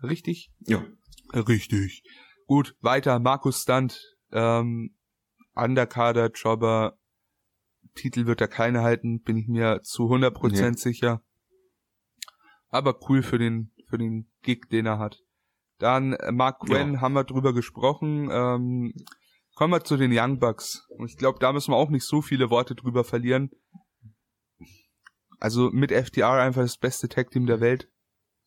Richtig? 0.02 0.50
Ja. 0.60 0.84
Richtig. 1.32 2.02
Gut, 2.46 2.76
weiter. 2.80 3.18
Markus 3.18 3.62
Stunt, 3.62 4.16
ähm, 4.32 4.94
Underkader, 5.54 6.30
Jobber, 6.30 6.98
Titel 7.94 8.26
wird 8.26 8.40
er 8.40 8.48
keine 8.48 8.82
halten, 8.82 9.22
bin 9.22 9.36
ich 9.36 9.48
mir 9.48 9.82
zu 9.82 10.04
100% 10.04 10.56
ja. 10.56 10.72
sicher. 10.72 11.22
Aber 12.68 12.98
cool 13.08 13.22
für 13.22 13.38
den, 13.38 13.72
für 13.88 13.98
den 13.98 14.30
Gig, 14.42 14.68
den 14.70 14.86
er 14.86 14.98
hat. 14.98 15.22
Dann 15.78 16.12
äh, 16.14 16.32
Mark 16.32 16.60
Quinn 16.60 16.94
ja. 16.94 17.00
haben 17.00 17.14
wir 17.14 17.24
drüber 17.24 17.52
gesprochen. 17.52 18.28
Ähm, 18.30 18.92
Kommen 19.58 19.72
wir 19.72 19.82
zu 19.82 19.96
den 19.96 20.16
Young 20.16 20.38
Bucks. 20.38 20.86
Und 20.88 21.10
ich 21.10 21.16
glaube, 21.16 21.40
da 21.40 21.52
müssen 21.52 21.72
wir 21.72 21.76
auch 21.76 21.90
nicht 21.90 22.04
so 22.04 22.22
viele 22.22 22.48
Worte 22.48 22.76
drüber 22.76 23.02
verlieren. 23.02 23.50
Also 25.40 25.70
mit 25.72 25.90
FTR 25.90 26.34
einfach 26.34 26.62
das 26.62 26.78
beste 26.78 27.08
Tag 27.08 27.32
Team 27.32 27.46
der 27.46 27.60
Welt. 27.60 27.90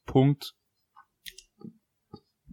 Punkt. 0.05 0.55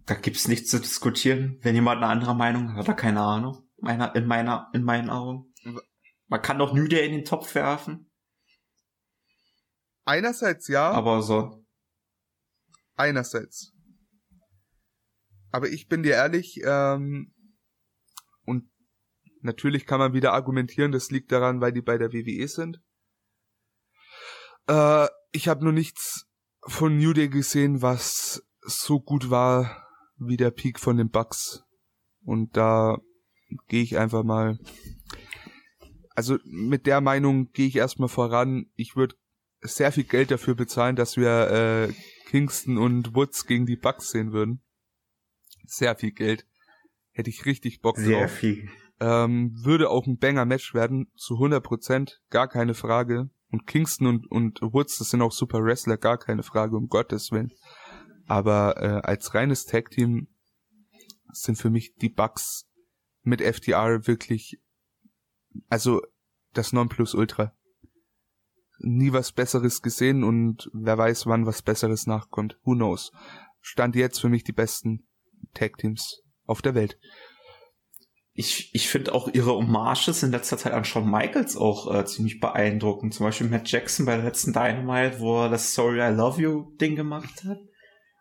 Da 0.05 0.15
gibt's 0.15 0.49
nichts 0.49 0.69
zu 0.69 0.81
diskutieren. 0.81 1.57
Wenn 1.61 1.73
jemand 1.73 2.03
eine 2.03 2.11
andere 2.11 2.35
Meinung 2.35 2.71
hat, 2.71 2.79
hat 2.79 2.87
er 2.89 2.93
keine 2.95 3.21
Ahnung. 3.21 3.63
Meiner, 3.77 4.13
in 4.13 4.25
meiner, 4.25 4.69
in 4.73 4.83
meinen 4.83 5.09
Augen. 5.09 5.53
Man 6.27 6.41
kann 6.41 6.59
doch 6.59 6.73
New 6.73 6.89
Day 6.89 7.05
in 7.05 7.13
den 7.13 7.23
Topf 7.23 7.55
werfen. 7.55 8.11
Einerseits 10.03 10.67
ja. 10.67 10.91
Aber 10.91 11.21
so. 11.21 11.65
Einerseits. 12.97 13.73
Aber 15.51 15.69
ich 15.69 15.87
bin 15.87 16.03
dir 16.03 16.13
ehrlich, 16.13 16.61
ähm, 16.63 17.33
und 18.45 18.69
natürlich 19.41 19.85
kann 19.85 19.99
man 19.99 20.13
wieder 20.13 20.33
argumentieren, 20.33 20.91
das 20.91 21.09
liegt 21.09 21.31
daran, 21.31 21.61
weil 21.61 21.71
die 21.71 21.81
bei 21.81 21.97
der 21.97 22.13
WWE 22.13 22.47
sind. 22.47 22.81
Äh, 24.67 25.07
ich 25.31 25.47
habe 25.47 25.63
nur 25.63 25.73
nichts 25.73 26.27
von 26.61 26.97
New 26.97 27.13
Day 27.13 27.29
gesehen, 27.29 27.81
was 27.81 28.43
so 28.61 28.99
gut 28.99 29.29
war 29.29 29.87
wie 30.17 30.37
der 30.37 30.51
Peak 30.51 30.79
von 30.79 30.97
den 30.97 31.09
Bucks. 31.09 31.63
Und 32.23 32.55
da 32.57 32.97
gehe 33.67 33.81
ich 33.83 33.97
einfach 33.97 34.23
mal. 34.23 34.59
Also 36.13 36.37
mit 36.43 36.85
der 36.85 37.01
Meinung 37.01 37.51
gehe 37.51 37.67
ich 37.67 37.77
erstmal 37.77 38.09
voran. 38.09 38.65
Ich 38.75 38.95
würde 38.95 39.15
sehr 39.61 39.91
viel 39.91 40.03
Geld 40.03 40.31
dafür 40.31 40.55
bezahlen, 40.55 40.95
dass 40.95 41.17
wir 41.17 41.49
äh, 41.49 41.93
Kingston 42.27 42.77
und 42.77 43.15
Woods 43.15 43.45
gegen 43.45 43.65
die 43.65 43.77
Bucks 43.77 44.11
sehen 44.11 44.33
würden. 44.33 44.61
Sehr 45.69 45.95
viel 45.95 46.11
Geld. 46.11 46.45
Hätte 47.11 47.29
ich 47.29 47.45
richtig 47.45 47.81
Bock 47.81 47.97
Sehr 47.97 48.21
drauf. 48.21 48.31
viel. 48.31 48.69
Ähm, 48.99 49.51
würde 49.63 49.89
auch 49.89 50.07
ein 50.07 50.17
Banger-Match 50.17 50.73
werden, 50.73 51.11
zu 51.15 51.35
100 51.35 51.63
Prozent, 51.63 52.21
gar 52.29 52.47
keine 52.47 52.73
Frage. 52.73 53.29
Und 53.51 53.65
Kingston 53.65 54.07
und, 54.07 54.31
und 54.31 54.61
Woods, 54.61 54.97
das 54.97 55.09
sind 55.09 55.21
auch 55.21 55.31
super 55.31 55.63
Wrestler, 55.63 55.97
gar 55.97 56.17
keine 56.17 56.43
Frage, 56.43 56.75
um 56.75 56.87
Gottes 56.87 57.31
Willen. 57.31 57.51
Aber 58.27 58.77
äh, 58.77 59.01
als 59.07 59.33
reines 59.33 59.65
Tag-Team 59.65 60.27
sind 61.31 61.57
für 61.57 61.69
mich 61.69 61.95
die 61.95 62.09
Bucks 62.09 62.67
mit 63.23 63.41
FTR 63.41 64.05
wirklich, 64.07 64.59
also 65.67 66.01
das 66.53 66.73
Nonplusultra. 66.73 67.53
Nie 68.79 69.11
was 69.11 69.31
Besseres 69.31 69.81
gesehen 69.81 70.23
und 70.23 70.69
wer 70.73 70.97
weiß, 70.97 71.25
wann 71.25 71.45
was 71.45 71.61
Besseres 71.61 72.07
nachkommt. 72.07 72.57
Who 72.63 72.75
knows? 72.75 73.11
Stand 73.61 73.95
jetzt 73.95 74.19
für 74.19 74.29
mich 74.29 74.43
die 74.43 74.53
besten 74.53 75.08
Tag-Teams 75.53 76.21
auf 76.45 76.61
der 76.61 76.75
Welt. 76.75 76.97
Ich, 78.33 78.73
ich 78.73 78.87
finde 78.87 79.13
auch 79.13 79.27
ihre 79.27 79.51
Hommages 79.51 80.23
in 80.23 80.31
letzter 80.31 80.57
Zeit 80.57 80.71
an 80.71 80.85
Shawn 80.85 81.09
Michaels 81.09 81.57
auch 81.57 81.93
äh, 81.93 82.05
ziemlich 82.05 82.39
beeindruckend. 82.39 83.13
Zum 83.13 83.25
Beispiel 83.25 83.49
Matt 83.49 83.69
Jackson 83.69 84.05
bei 84.05 84.15
der 84.15 84.23
letzten 84.23 84.53
Dynamite, 84.53 85.19
wo 85.19 85.43
er 85.43 85.49
das 85.49 85.73
Sorry 85.73 85.99
I 85.99 86.15
Love 86.15 86.41
You 86.41 86.71
Ding 86.79 86.95
gemacht 86.95 87.43
hat. 87.45 87.59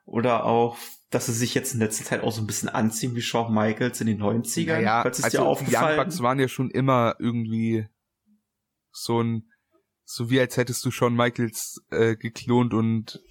Oder 0.05 0.45
auch, 0.45 0.77
dass 1.11 1.27
sie 1.27 1.35
sich 1.35 1.55
jetzt 1.55 1.75
in 1.75 1.81
letzter 1.81 2.05
Zeit 2.05 2.23
auch 2.23 2.33
so 2.33 2.41
ein 2.41 2.47
bisschen 2.47 2.69
anziehen 2.69 3.15
wie 3.15 3.23
Shawn 3.23 3.55
Michaels 3.55 4.01
in 4.01 4.09
den 4.09 4.21
90ern. 4.21 4.65
Ja, 4.67 4.77
naja, 4.77 5.03
also 5.03 5.29
dir 5.29 5.43
aufgefallen? 5.45 5.95
die 5.95 5.99
Young 6.01 6.05
Bucks 6.05 6.23
waren 6.23 6.41
ja 6.41 6.49
schon 6.49 6.71
immer 6.71 7.15
irgendwie 7.19 7.87
so 8.91 9.23
ein, 9.23 9.45
so 10.05 10.31
wie 10.31 10.41
als 10.41 10.57
hättest 10.57 10.85
du 10.85 10.91
Shawn 10.91 11.15
Michaels 11.15 11.81
äh, 11.91 12.17
geklont 12.17 12.75
und 12.75 13.23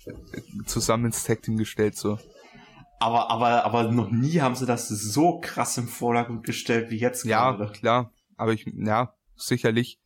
zusammen 0.65 1.05
ins 1.05 1.23
Tag 1.23 1.41
Team 1.41 1.57
gestellt, 1.57 1.97
so. 1.97 2.17
Aber, 2.99 3.29
aber, 3.29 3.63
aber 3.65 3.91
noch 3.91 4.09
nie 4.09 4.41
haben 4.41 4.55
sie 4.55 4.65
das 4.65 4.87
so 4.87 5.39
krass 5.39 5.77
im 5.77 5.87
Vordergrund 5.87 6.43
gestellt 6.43 6.89
wie 6.89 6.97
jetzt 6.97 7.25
ja, 7.25 7.51
gerade. 7.51 7.65
Ja, 7.65 7.71
klar. 7.71 8.11
Aber 8.37 8.53
ich, 8.53 8.65
ja, 8.65 9.13
sicherlich. 9.35 9.99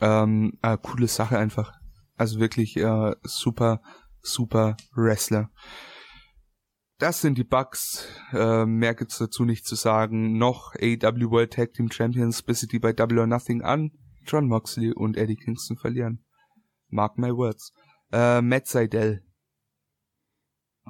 Ähm, 0.00 0.58
äh, 0.62 0.76
coole 0.80 1.08
Sache 1.08 1.38
einfach. 1.38 1.72
Also 2.16 2.38
wirklich 2.38 2.76
äh, 2.76 3.14
super, 3.22 3.80
super 4.20 4.76
Wrestler. 4.94 5.50
Das 6.98 7.20
sind 7.20 7.38
die 7.38 7.44
Bugs. 7.44 8.08
Äh, 8.32 8.66
mehr 8.66 8.94
gibt's 8.94 9.18
dazu 9.18 9.44
nicht 9.44 9.66
zu 9.66 9.76
sagen. 9.76 10.36
Noch 10.36 10.74
AW 10.74 11.30
World 11.30 11.52
Tag 11.52 11.72
Team 11.72 11.90
Champions, 11.90 12.42
bis 12.42 12.60
sie 12.60 12.66
die 12.66 12.80
bei 12.80 12.92
Double 12.92 13.20
or 13.20 13.26
Nothing 13.26 13.62
an 13.62 13.92
John 14.26 14.46
Moxley 14.46 14.92
und 14.92 15.16
Eddie 15.16 15.36
Kingston 15.36 15.76
verlieren. 15.76 16.24
Mark 16.88 17.16
my 17.16 17.30
words. 17.30 17.72
Äh, 18.12 18.42
Matt 18.42 18.66
Seidel 18.66 19.22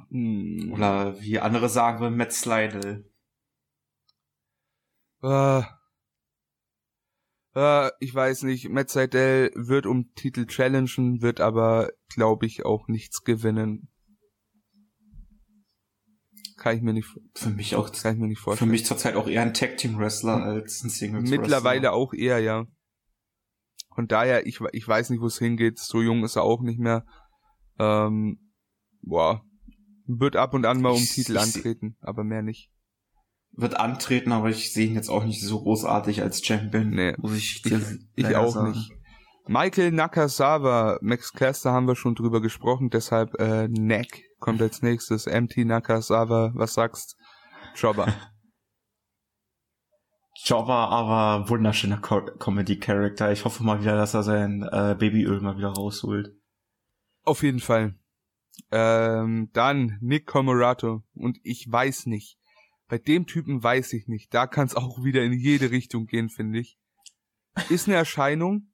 hm. 0.09 0.71
Oder 0.73 1.19
wie 1.21 1.39
andere 1.39 1.69
sagen 1.69 1.99
würden, 1.99 2.17
Matt 2.17 2.33
Slidell. 2.33 3.05
Äh, 5.21 5.63
äh, 7.55 7.91
ich 7.99 8.13
weiß 8.13 8.43
nicht, 8.43 8.69
Matt 8.69 8.89
Seidel 8.89 9.51
wird 9.55 9.85
um 9.85 10.13
Titel 10.15 10.45
challengen, 10.45 11.21
wird 11.21 11.41
aber, 11.41 11.89
glaube 12.13 12.45
ich, 12.45 12.65
auch 12.65 12.87
nichts 12.87 13.23
gewinnen. 13.23 13.89
Kann 16.57 16.75
ich 16.75 16.81
mir 16.81 16.93
nicht 16.93 17.07
für 17.35 17.49
mich 17.49 17.75
auch 17.75 17.89
kann 17.91 18.15
ich 18.15 18.19
mir 18.19 18.27
nicht 18.27 18.39
vorstellen. 18.39 18.69
Für 18.69 18.71
mich 18.71 18.85
zurzeit 18.85 19.15
auch 19.15 19.27
eher 19.27 19.43
ein 19.43 19.53
Tag 19.53 19.77
Team 19.77 19.97
Wrestler 19.97 20.43
als 20.43 20.83
ein 20.83 20.89
Singles 20.89 21.23
Wrestler. 21.23 21.39
Mittlerweile 21.39 21.93
auch 21.93 22.13
eher, 22.13 22.39
ja. 22.39 22.65
Von 23.95 24.07
daher, 24.07 24.45
ich, 24.45 24.59
ich 24.73 24.87
weiß 24.87 25.09
nicht, 25.09 25.21
wo 25.21 25.27
es 25.27 25.39
hingeht. 25.39 25.79
So 25.79 26.01
jung 26.01 26.23
ist 26.23 26.35
er 26.35 26.43
auch 26.43 26.61
nicht 26.61 26.79
mehr. 26.79 27.05
Ähm, 27.79 28.51
boah, 29.01 29.45
wird 30.09 30.35
ab 30.35 30.53
und 30.53 30.65
an 30.65 30.81
mal 30.81 30.89
um 30.89 31.03
Titel 31.03 31.37
antreten, 31.37 31.95
aber 32.01 32.23
mehr 32.23 32.41
nicht. 32.41 32.71
Wird 33.51 33.79
antreten, 33.79 34.31
aber 34.31 34.49
ich 34.49 34.73
sehe 34.73 34.87
ihn 34.87 34.95
jetzt 34.95 35.09
auch 35.09 35.23
nicht 35.23 35.41
so 35.41 35.61
großartig 35.61 36.21
als 36.21 36.43
Champion. 36.43 36.89
Nee, 36.89 37.15
muss 37.17 37.35
ich 37.35 37.61
dir 37.61 37.79
Ich, 38.15 38.25
ich 38.25 38.35
auch 38.35 38.53
sagen. 38.53 38.71
nicht. 38.71 38.91
Michael 39.47 39.91
Nakasawa, 39.91 40.99
Max 41.01 41.33
Caster 41.33 41.71
haben 41.71 41.87
wir 41.87 41.95
schon 41.95 42.15
drüber 42.15 42.41
gesprochen, 42.41 42.89
deshalb 42.89 43.39
äh, 43.39 43.67
Neck 43.67 44.23
kommt 44.39 44.61
als 44.61 44.81
nächstes. 44.81 45.25
MT 45.25 45.57
Nakasawa, 45.65 46.51
was 46.55 46.73
sagst? 46.73 47.15
Jobber. 47.75 48.13
Jobber, 50.45 50.73
aber 50.89 51.49
wunderschöner 51.49 51.97
Co 51.97 52.21
Comedy-Character. 52.21 53.31
Ich 53.31 53.45
hoffe 53.45 53.63
mal 53.63 53.81
wieder, 53.81 53.95
dass 53.95 54.13
er 54.13 54.23
sein 54.23 54.63
äh, 54.63 54.95
Babyöl 54.97 55.41
mal 55.41 55.57
wieder 55.57 55.69
rausholt. 55.69 56.31
Auf 57.23 57.43
jeden 57.43 57.59
Fall. 57.59 57.98
Ähm, 58.71 59.49
dann 59.53 59.97
Nick 60.01 60.27
Comorato. 60.27 61.03
Und 61.13 61.37
ich 61.43 61.65
weiß 61.69 62.05
nicht. 62.05 62.37
Bei 62.87 62.97
dem 62.97 63.27
Typen 63.27 63.61
weiß 63.61 63.93
ich 63.93 64.07
nicht. 64.07 64.33
Da 64.33 64.47
kann 64.47 64.65
es 64.65 64.75
auch 64.75 65.03
wieder 65.03 65.23
in 65.23 65.33
jede 65.33 65.71
Richtung 65.71 66.07
gehen, 66.07 66.29
finde 66.29 66.59
ich. 66.59 66.77
Ist 67.69 67.87
eine 67.87 67.97
Erscheinung. 67.97 68.71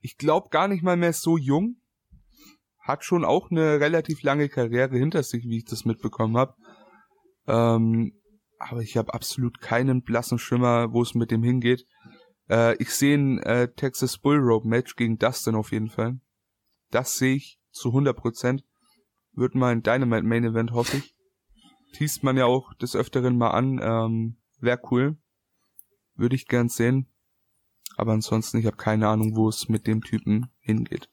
Ich 0.00 0.16
glaube 0.16 0.48
gar 0.50 0.68
nicht 0.68 0.82
mal 0.82 0.96
mehr 0.96 1.12
so 1.12 1.36
jung. 1.36 1.80
Hat 2.78 3.04
schon 3.04 3.24
auch 3.24 3.50
eine 3.50 3.80
relativ 3.80 4.22
lange 4.22 4.48
Karriere 4.48 4.96
hinter 4.96 5.24
sich, 5.24 5.44
wie 5.44 5.58
ich 5.58 5.64
das 5.64 5.84
mitbekommen 5.84 6.36
habe. 6.36 6.54
Ähm, 7.48 8.12
aber 8.58 8.80
ich 8.80 8.96
habe 8.96 9.12
absolut 9.12 9.60
keinen 9.60 10.02
blassen 10.02 10.38
Schimmer, 10.38 10.92
wo 10.92 11.02
es 11.02 11.14
mit 11.14 11.30
dem 11.30 11.42
hingeht. 11.42 11.84
Äh, 12.48 12.76
ich 12.76 12.90
sehe 12.90 13.16
ein 13.16 13.38
äh, 13.40 13.72
Texas 13.72 14.18
Bull 14.18 14.38
Rope 14.38 14.68
Match 14.68 14.94
gegen 14.96 15.18
Dustin 15.18 15.54
auf 15.54 15.72
jeden 15.72 15.88
Fall. 15.88 16.20
Das 16.90 17.16
sehe 17.16 17.36
ich 17.36 17.58
zu 17.76 17.88
100 17.88 18.16
Prozent. 18.16 18.64
Wird 19.32 19.54
mal 19.54 19.72
ein 19.72 19.82
Dynamite 19.82 20.22
Main 20.22 20.44
Event, 20.44 20.72
hoffe 20.72 20.98
ich. 20.98 21.14
Teast 21.92 22.22
man 22.22 22.36
ja 22.36 22.46
auch 22.46 22.74
des 22.74 22.96
Öfteren 22.96 23.36
mal 23.36 23.50
an. 23.50 23.80
Ähm, 23.82 24.36
Wäre 24.60 24.80
cool. 24.90 25.16
Würde 26.14 26.34
ich 26.34 26.46
gern 26.46 26.68
sehen. 26.68 27.06
Aber 27.96 28.12
ansonsten, 28.12 28.58
ich 28.58 28.66
habe 28.66 28.76
keine 28.76 29.08
Ahnung, 29.08 29.36
wo 29.36 29.48
es 29.48 29.68
mit 29.68 29.86
dem 29.86 30.02
Typen 30.02 30.50
hingeht. 30.60 31.08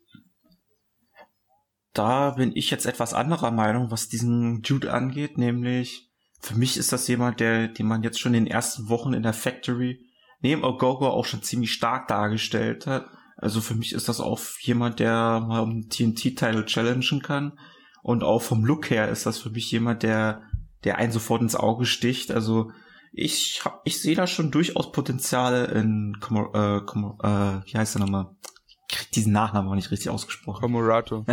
Da 1.94 2.32
bin 2.32 2.56
ich 2.56 2.72
jetzt 2.72 2.86
etwas 2.86 3.14
anderer 3.14 3.52
Meinung, 3.52 3.92
was 3.92 4.10
diesen 4.10 4.62
Jude 4.64 4.92
angeht, 4.92 5.38
nämlich 5.38 6.10
für 6.40 6.56
mich 6.56 6.76
ist 6.76 6.92
das 6.92 7.08
jemand, 7.08 7.40
der, 7.40 7.70
den 7.70 7.88
man 7.88 8.04
jetzt 8.04 8.20
schon 8.20 8.34
in 8.34 8.46
den 8.46 8.52
ersten 8.52 8.90
Wochen 8.90 9.14
in 9.14 9.24
der 9.24 9.34
Factory 9.34 10.06
neben 10.42 10.64
Ogogo 10.66 11.08
auch 11.08 11.26
schon 11.26 11.42
ziemlich 11.42 11.72
stark 11.72 12.10
dargestellt 12.10 12.86
hat. 12.86 13.10
Also 13.36 13.62
für 13.62 13.76
mich 13.76 13.94
ist 13.94 14.10
das 14.10 14.20
auch 14.20 14.40
jemand, 14.60 15.00
der 15.00 15.40
mal 15.40 15.62
um 15.62 15.90
TNT-Title 15.90 16.66
challengen 16.66 17.22
kann. 17.22 17.60
Und 18.02 18.24
auch 18.24 18.42
vom 18.42 18.66
Look 18.66 18.90
her 18.90 19.10
ist 19.10 19.26
das 19.26 19.38
für 19.38 19.50
mich 19.50 19.72
jemand, 19.72 20.04
der, 20.04 20.44
der 20.84 20.98
einen 20.98 21.12
sofort 21.12 21.42
ins 21.42 21.56
Auge 21.56 21.86
sticht. 21.86 22.32
Also 22.32 22.72
ich 23.12 23.62
hab, 23.64 23.82
ich 23.86 24.02
sehe 24.02 24.16
da 24.16 24.28
schon 24.28 24.52
durchaus 24.52 24.92
Potenziale 24.92 25.66
in, 25.68 26.18
äh, 26.32 26.78
äh, 26.78 26.82
wie 26.82 27.78
heißt 27.78 27.96
er 27.96 28.00
nochmal? 28.00 28.36
Ich 28.66 28.78
krieg 28.90 29.12
diesen 29.12 29.32
Nachnamen 29.32 29.70
auch 29.70 29.76
nicht 29.76 29.92
richtig 29.92 30.10
ausgesprochen. 30.10 30.62
Comorato. 30.62 31.26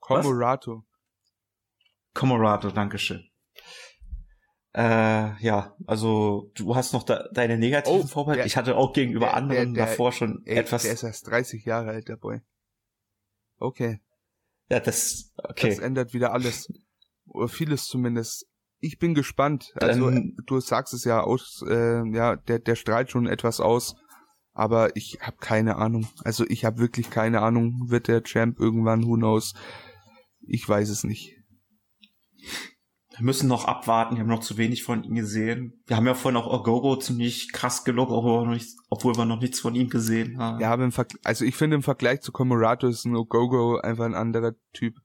Comorato. 0.00 0.84
Comorato, 2.14 2.70
Dankeschön. 2.70 3.28
Äh, 4.76 5.40
ja, 5.40 5.76
also 5.86 6.50
du 6.54 6.74
hast 6.74 6.92
noch 6.92 7.04
da, 7.04 7.28
deine 7.32 7.56
negativen 7.56 8.00
oh, 8.00 8.06
Vorbehalte. 8.06 8.40
Der, 8.40 8.46
ich 8.46 8.56
hatte 8.56 8.76
auch 8.76 8.92
gegenüber 8.92 9.26
der, 9.26 9.34
anderen 9.34 9.74
der, 9.74 9.86
davor 9.86 10.10
schon 10.10 10.42
ey, 10.46 10.56
etwas. 10.56 10.82
Der 10.82 10.92
ist 10.92 11.04
erst 11.04 11.28
30 11.28 11.64
Jahre 11.64 11.90
alt, 11.90 12.08
der 12.08 12.16
Boy. 12.16 12.40
Okay. 13.58 14.00
Ja, 14.68 14.80
das, 14.80 15.32
okay. 15.36 15.68
Das 15.68 15.78
ändert 15.78 16.12
wieder 16.12 16.32
alles. 16.32 16.72
Oder 17.26 17.46
vieles 17.46 17.84
zumindest. 17.84 18.46
Ich 18.80 18.98
bin 18.98 19.14
gespannt. 19.14 19.72
Also 19.76 20.10
Dann, 20.10 20.36
du 20.44 20.58
sagst 20.58 20.92
es 20.92 21.04
ja 21.04 21.20
aus, 21.20 21.64
äh, 21.68 22.04
ja, 22.12 22.34
der, 22.34 22.58
der 22.58 22.74
strahlt 22.74 23.10
schon 23.10 23.28
etwas 23.28 23.60
aus. 23.60 23.94
Aber 24.54 24.96
ich 24.96 25.18
habe 25.20 25.36
keine 25.38 25.76
Ahnung. 25.76 26.08
Also 26.24 26.44
ich 26.48 26.64
habe 26.64 26.78
wirklich 26.78 27.10
keine 27.10 27.42
Ahnung. 27.42 27.90
Wird 27.90 28.08
der 28.08 28.24
Champ 28.24 28.58
irgendwann? 28.58 29.06
Who 29.06 29.14
knows? 29.14 29.54
Ich 30.40 30.68
weiß 30.68 30.88
es 30.88 31.04
nicht. 31.04 31.36
Wir 33.16 33.24
müssen 33.24 33.48
noch 33.48 33.66
abwarten, 33.66 34.16
wir 34.16 34.22
haben 34.22 34.28
noch 34.28 34.40
zu 34.40 34.56
wenig 34.56 34.82
von 34.82 35.04
ihm 35.04 35.14
gesehen. 35.14 35.82
Wir 35.86 35.96
haben 35.96 36.06
ja 36.06 36.14
vorhin 36.14 36.36
auch 36.36 36.52
Ogogo 36.52 36.96
ziemlich 36.96 37.52
krass 37.52 37.84
gelobt, 37.84 38.10
obwohl 38.10 38.40
wir 38.40 38.46
noch 38.46 38.54
nichts, 38.54 38.76
obwohl 38.90 39.16
wir 39.16 39.24
noch 39.24 39.40
nichts 39.40 39.60
von 39.60 39.74
ihm 39.76 39.88
gesehen 39.88 40.38
haben. 40.38 40.60
Ja, 40.60 40.72
aber 40.72 40.84
im 40.84 40.92
Ver 40.92 41.06
also 41.22 41.44
ich 41.44 41.54
finde 41.54 41.76
im 41.76 41.82
Vergleich 41.82 42.22
zu 42.22 42.32
Comorato 42.32 42.88
ist 42.88 43.04
ein 43.04 43.14
Ogogo 43.14 43.78
einfach 43.78 44.04
ein 44.04 44.14
anderer 44.14 44.54
Typ. 44.72 44.96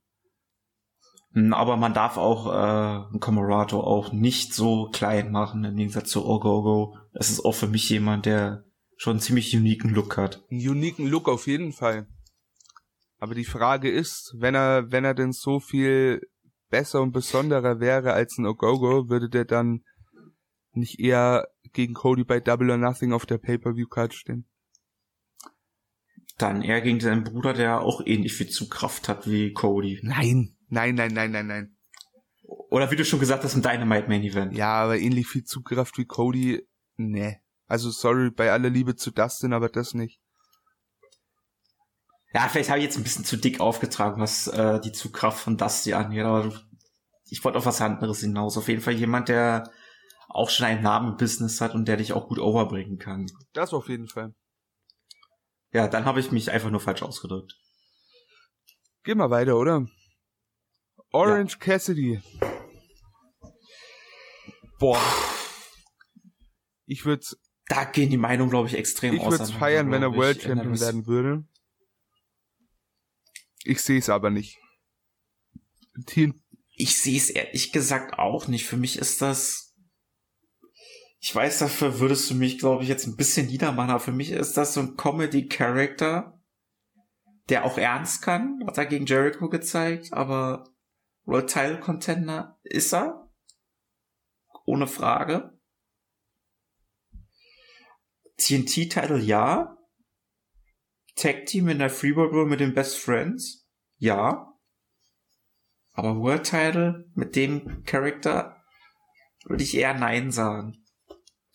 Hm, 1.33 1.53
aber 1.53 1.77
man 1.77 1.93
darf 1.93 2.17
auch 2.17 2.47
äh, 2.47 3.13
ein 3.13 3.19
Comorato 3.19 3.79
auch 3.81 4.11
nicht 4.11 4.53
so 4.53 4.89
klein 4.89 5.31
machen, 5.31 5.63
im 5.63 5.75
Gegensatz 5.75 6.09
zu 6.09 6.25
Ogogo. 6.25 6.97
Es 7.13 7.29
ist 7.29 7.45
auch 7.45 7.53
für 7.53 7.67
mich 7.67 7.87
jemand, 7.89 8.25
der 8.25 8.63
schon 8.97 9.11
einen 9.11 9.19
ziemlich 9.21 9.55
uniken 9.55 9.93
Look 9.93 10.17
hat. 10.17 10.43
Einen 10.49 10.67
uniken 10.67 11.05
Look 11.05 11.29
auf 11.29 11.45
jeden 11.45 11.73
Fall. 11.73 12.07
Aber 13.19 13.35
die 13.35 13.45
Frage 13.45 13.91
ist, 13.91 14.33
wenn 14.37 14.55
er, 14.55 14.91
wenn 14.91 15.05
er 15.05 15.13
denn 15.13 15.33
so 15.33 15.59
viel 15.59 16.21
besser 16.69 17.01
und 17.01 17.11
besonderer 17.11 17.79
wäre 17.79 18.13
als 18.13 18.37
ein 18.37 18.45
Ogogo, 18.45 19.09
würde 19.09 19.29
der 19.29 19.45
dann 19.45 19.83
nicht 20.71 20.99
eher 20.99 21.47
gegen 21.73 21.93
Cody 21.93 22.23
bei 22.23 22.39
Double 22.39 22.71
or 22.71 22.77
Nothing 22.77 23.13
auf 23.13 23.25
der 23.25 23.37
Pay-Per-View-Card 23.37 24.13
stehen? 24.13 24.45
Dann 26.37 26.61
eher 26.61 26.81
gegen 26.81 26.99
seinen 26.99 27.23
Bruder, 27.23 27.53
der 27.53 27.81
auch 27.81 28.01
ähnlich 28.05 28.33
viel 28.33 28.47
Zugkraft 28.47 29.09
hat 29.09 29.27
wie 29.29 29.51
Cody. 29.51 29.99
Nein, 30.03 30.55
nein, 30.69 30.95
nein, 30.95 31.11
nein, 31.13 31.31
nein, 31.31 31.47
nein. 31.47 31.75
Oder 32.43 32.89
wie 32.91 32.95
du 32.95 33.03
schon 33.03 33.19
gesagt 33.19 33.43
hast, 33.43 33.55
ein 33.55 33.61
Dynamite 33.61 34.07
Main 34.07 34.23
Event. 34.23 34.55
Ja, 34.55 34.73
aber 34.73 34.97
ähnlich 34.97 35.27
viel 35.27 35.43
Zugkraft 35.43 35.97
wie 35.97 36.05
Cody, 36.05 36.65
ne. 36.97 37.41
Also 37.67 37.91
sorry, 37.91 38.31
bei 38.31 38.51
aller 38.51 38.69
Liebe 38.69 38.95
zu 38.95 39.11
Dustin, 39.11 39.53
aber 39.53 39.69
das 39.69 39.93
nicht. 39.93 40.19
Ja, 42.33 42.47
vielleicht 42.47 42.69
habe 42.69 42.79
ich 42.79 42.85
jetzt 42.85 42.97
ein 42.97 43.03
bisschen 43.03 43.25
zu 43.25 43.37
dick 43.37 43.59
aufgetragen, 43.59 44.21
was 44.21 44.47
äh, 44.47 44.79
die 44.81 44.91
Zugkraft 44.91 45.39
von 45.39 45.57
Dusty 45.57 45.93
angeht, 45.93 46.23
aber 46.23 46.53
ich 47.25 47.43
wollte 47.43 47.57
auf 47.57 47.65
was 47.65 47.81
anderes 47.81 48.19
hinaus. 48.19 48.57
Auf 48.57 48.67
jeden 48.67 48.81
Fall 48.81 48.93
jemand, 48.93 49.29
der 49.29 49.71
auch 50.27 50.49
schon 50.49 50.67
einen 50.67 50.83
Namen 50.83 51.11
im 51.11 51.17
Business 51.17 51.59
hat 51.59 51.73
und 51.73 51.87
der 51.87 51.97
dich 51.97 52.13
auch 52.13 52.27
gut 52.27 52.39
overbringen 52.39 52.99
kann. 52.99 53.25
Das 53.53 53.73
auf 53.73 53.89
jeden 53.89 54.07
Fall. 54.07 54.35
Ja, 55.71 55.87
dann 55.87 56.05
habe 56.05 56.19
ich 56.19 56.31
mich 56.31 56.51
einfach 56.51 56.69
nur 56.69 56.79
falsch 56.79 57.01
ausgedrückt. 57.01 57.55
Geh 59.03 59.15
mal 59.15 59.29
weiter, 59.29 59.57
oder? 59.57 59.87
Orange 61.11 61.53
ja. 61.53 61.59
Cassidy. 61.59 62.21
Boah. 64.77 65.01
Ich 66.85 67.05
würde 67.05 67.25
Da 67.67 67.85
gehen 67.85 68.09
die 68.09 68.17
Meinungen, 68.17 68.49
glaube 68.49 68.67
ich, 68.67 68.75
extrem 68.75 69.15
ich 69.15 69.21
aus. 69.21 69.33
Ich 69.33 69.39
würde 69.39 69.53
feiern, 69.53 69.91
wenn 69.91 70.01
er 70.03 70.13
World 70.13 70.41
Champion 70.41 70.79
werden 70.79 71.07
würde. 71.07 71.43
Ich 73.63 73.81
sehe 73.81 73.99
es 73.99 74.09
aber 74.09 74.29
nicht. 74.29 74.57
Team. 76.05 76.41
Ich 76.75 77.01
sehe 77.01 77.17
es 77.17 77.29
ehrlich 77.29 77.71
gesagt 77.71 78.17
auch 78.17 78.47
nicht. 78.47 78.65
Für 78.65 78.77
mich 78.77 78.97
ist 78.97 79.21
das. 79.21 79.75
ich 81.19 81.35
weiß, 81.35 81.59
dafür 81.59 81.99
würdest 81.99 82.29
du 82.29 82.35
mich, 82.35 82.59
glaube 82.59 82.83
ich, 82.83 82.89
jetzt 82.89 83.05
ein 83.05 83.17
bisschen 83.17 83.47
niedermachen, 83.47 83.89
aber 83.89 83.99
für 83.99 84.13
mich 84.13 84.31
ist 84.31 84.55
das 84.55 84.73
so 84.73 84.79
ein 84.79 84.95
Comedy-Character, 84.95 86.41
der 87.49 87.65
auch 87.65 87.77
ernst 87.77 88.21
kann, 88.21 88.63
hat 88.65 88.77
er 88.77 88.85
gegen 88.85 89.05
Jericho 89.05 89.49
gezeigt, 89.49 90.13
aber 90.13 90.69
World 91.25 91.49
Title 91.49 91.79
Contender 91.79 92.59
ist 92.63 92.93
er. 92.93 93.29
Ohne 94.65 94.87
Frage. 94.87 95.59
TNT-Title 98.37 99.19
ja. 99.19 99.78
Tag 101.19 101.47
Team 101.47 101.67
in 101.67 101.79
der 101.79 101.89
Freeboard 101.89 102.31
Room 102.31 102.49
mit 102.49 102.61
den 102.61 102.73
Best 102.73 102.97
Friends? 102.97 103.67
Ja. 103.97 104.53
Aber 105.91 106.15
World 106.15 106.43
Title 106.43 107.11
mit 107.13 107.35
dem 107.35 107.83
Charakter 107.83 108.55
würde 109.43 109.63
ich 109.63 109.75
eher 109.75 109.93
Nein 109.93 110.31
sagen. 110.31 110.77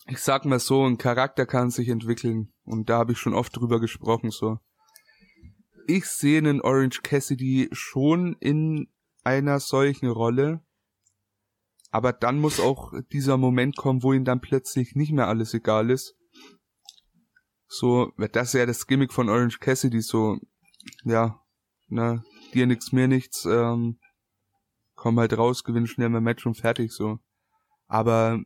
Ich 0.06 0.18
sag 0.18 0.44
mal 0.44 0.58
so, 0.58 0.84
ein 0.84 0.98
Charakter 0.98 1.46
kann 1.46 1.70
sich 1.70 1.88
entwickeln. 1.88 2.52
Und 2.64 2.90
da 2.90 2.98
habe 2.98 3.12
ich 3.12 3.18
schon 3.18 3.32
oft 3.32 3.56
drüber 3.56 3.80
gesprochen, 3.80 4.30
so. 4.30 4.58
Ich 5.86 6.04
sehe 6.04 6.38
einen 6.38 6.60
Orange 6.60 7.00
Cassidy 7.02 7.70
schon 7.72 8.36
in 8.40 8.92
einer 9.22 9.60
solchen 9.60 10.08
Rolle. 10.08 10.62
Aber 11.90 12.12
dann 12.12 12.38
muss 12.38 12.60
auch 12.60 12.92
dieser 13.12 13.38
Moment 13.38 13.76
kommen, 13.76 14.02
wo 14.02 14.12
ihm 14.12 14.24
dann 14.24 14.42
plötzlich 14.42 14.94
nicht 14.94 15.12
mehr 15.12 15.28
alles 15.28 15.54
egal 15.54 15.88
ist. 15.90 16.16
So, 17.66 18.12
das 18.16 18.48
ist 18.48 18.54
ja 18.54 18.66
das 18.66 18.86
Gimmick 18.86 19.12
von 19.12 19.28
Orange 19.28 19.58
Cassidy, 19.58 20.00
so, 20.00 20.38
ja, 21.04 21.40
na, 21.88 22.22
dir 22.52 22.66
nix, 22.66 22.92
mir 22.92 23.08
nichts, 23.08 23.44
ähm, 23.44 23.98
komm 24.94 25.18
halt 25.18 25.36
raus, 25.36 25.64
gewinn 25.64 25.86
schnell 25.86 26.08
mein 26.08 26.22
Match 26.22 26.46
und 26.46 26.56
fertig, 26.56 26.92
so. 26.92 27.18
Aber 27.86 28.42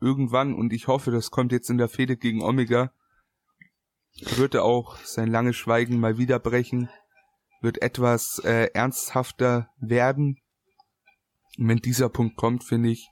irgendwann, 0.00 0.54
und 0.54 0.72
ich 0.72 0.88
hoffe, 0.88 1.10
das 1.10 1.30
kommt 1.30 1.52
jetzt 1.52 1.70
in 1.70 1.78
der 1.78 1.88
Fehde 1.88 2.16
gegen 2.16 2.42
Omega, 2.42 2.92
wird 4.36 4.54
er 4.54 4.64
auch 4.64 4.98
sein 4.98 5.30
langes 5.30 5.56
Schweigen 5.56 5.98
mal 5.98 6.18
wieder 6.18 6.38
brechen, 6.38 6.88
wird 7.60 7.82
etwas 7.82 8.38
äh, 8.44 8.70
ernsthafter 8.74 9.70
werden. 9.78 10.38
Und 11.58 11.68
wenn 11.68 11.78
dieser 11.78 12.08
Punkt 12.08 12.36
kommt, 12.36 12.64
finde 12.64 12.90
ich, 12.90 13.08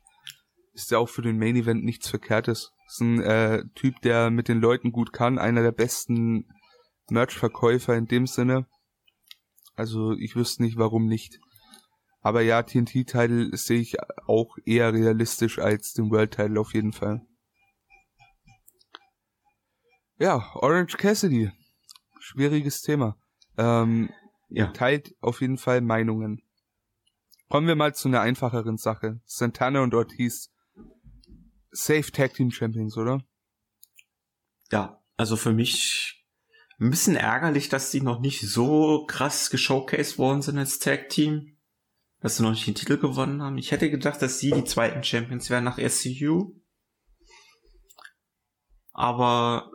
ist 0.74 0.92
er 0.92 1.00
auch 1.00 1.08
für 1.08 1.22
den 1.22 1.38
Main 1.38 1.56
Event 1.56 1.84
nichts 1.84 2.08
Verkehrtes. 2.08 2.72
Ist 2.92 3.00
ein 3.00 3.22
äh, 3.22 3.64
Typ, 3.74 4.02
der 4.02 4.30
mit 4.30 4.48
den 4.48 4.60
Leuten 4.60 4.92
gut 4.92 5.14
kann, 5.14 5.38
einer 5.38 5.62
der 5.62 5.72
besten 5.72 6.46
Merch-Verkäufer 7.08 7.96
in 7.96 8.04
dem 8.04 8.26
Sinne. 8.26 8.66
Also 9.74 10.12
ich 10.12 10.36
wüsste 10.36 10.62
nicht, 10.62 10.76
warum 10.76 11.06
nicht. 11.06 11.40
Aber 12.20 12.42
ja, 12.42 12.62
TNT-Title 12.62 13.56
sehe 13.56 13.80
ich 13.80 13.96
auch 14.26 14.58
eher 14.66 14.92
realistisch 14.92 15.58
als 15.58 15.94
den 15.94 16.10
World-Title 16.10 16.60
auf 16.60 16.74
jeden 16.74 16.92
Fall. 16.92 17.22
Ja, 20.18 20.52
Orange 20.56 20.98
Cassidy. 20.98 21.50
Schwieriges 22.20 22.82
Thema. 22.82 23.16
Ähm, 23.56 24.10
ja. 24.50 24.66
Teilt 24.66 25.14
auf 25.22 25.40
jeden 25.40 25.56
Fall 25.56 25.80
Meinungen. 25.80 26.42
Kommen 27.48 27.66
wir 27.66 27.74
mal 27.74 27.94
zu 27.94 28.08
einer 28.08 28.20
einfacheren 28.20 28.76
Sache. 28.76 29.22
Santana 29.24 29.80
und 29.80 29.94
Ortiz 29.94 30.51
Safe 31.72 32.12
Tag 32.12 32.34
Team 32.34 32.50
Champions, 32.50 32.96
oder? 32.96 33.24
Ja, 34.70 35.02
also 35.16 35.36
für 35.36 35.52
mich 35.52 36.24
ein 36.78 36.90
bisschen 36.90 37.16
ärgerlich, 37.16 37.68
dass 37.68 37.90
die 37.90 38.00
noch 38.00 38.20
nicht 38.20 38.40
so 38.40 39.06
krass 39.06 39.50
geshowcased 39.50 40.18
worden 40.18 40.42
sind 40.42 40.58
als 40.58 40.78
Tag 40.78 41.08
Team, 41.08 41.56
dass 42.20 42.36
sie 42.36 42.42
noch 42.42 42.50
nicht 42.50 42.66
den 42.66 42.74
Titel 42.74 42.98
gewonnen 42.98 43.42
haben. 43.42 43.58
Ich 43.58 43.70
hätte 43.70 43.90
gedacht, 43.90 44.20
dass 44.20 44.38
sie 44.38 44.50
die 44.50 44.64
zweiten 44.64 45.02
Champions 45.02 45.48
wären 45.48 45.64
nach 45.64 45.78
SCU. 45.78 46.60
Aber 48.92 49.72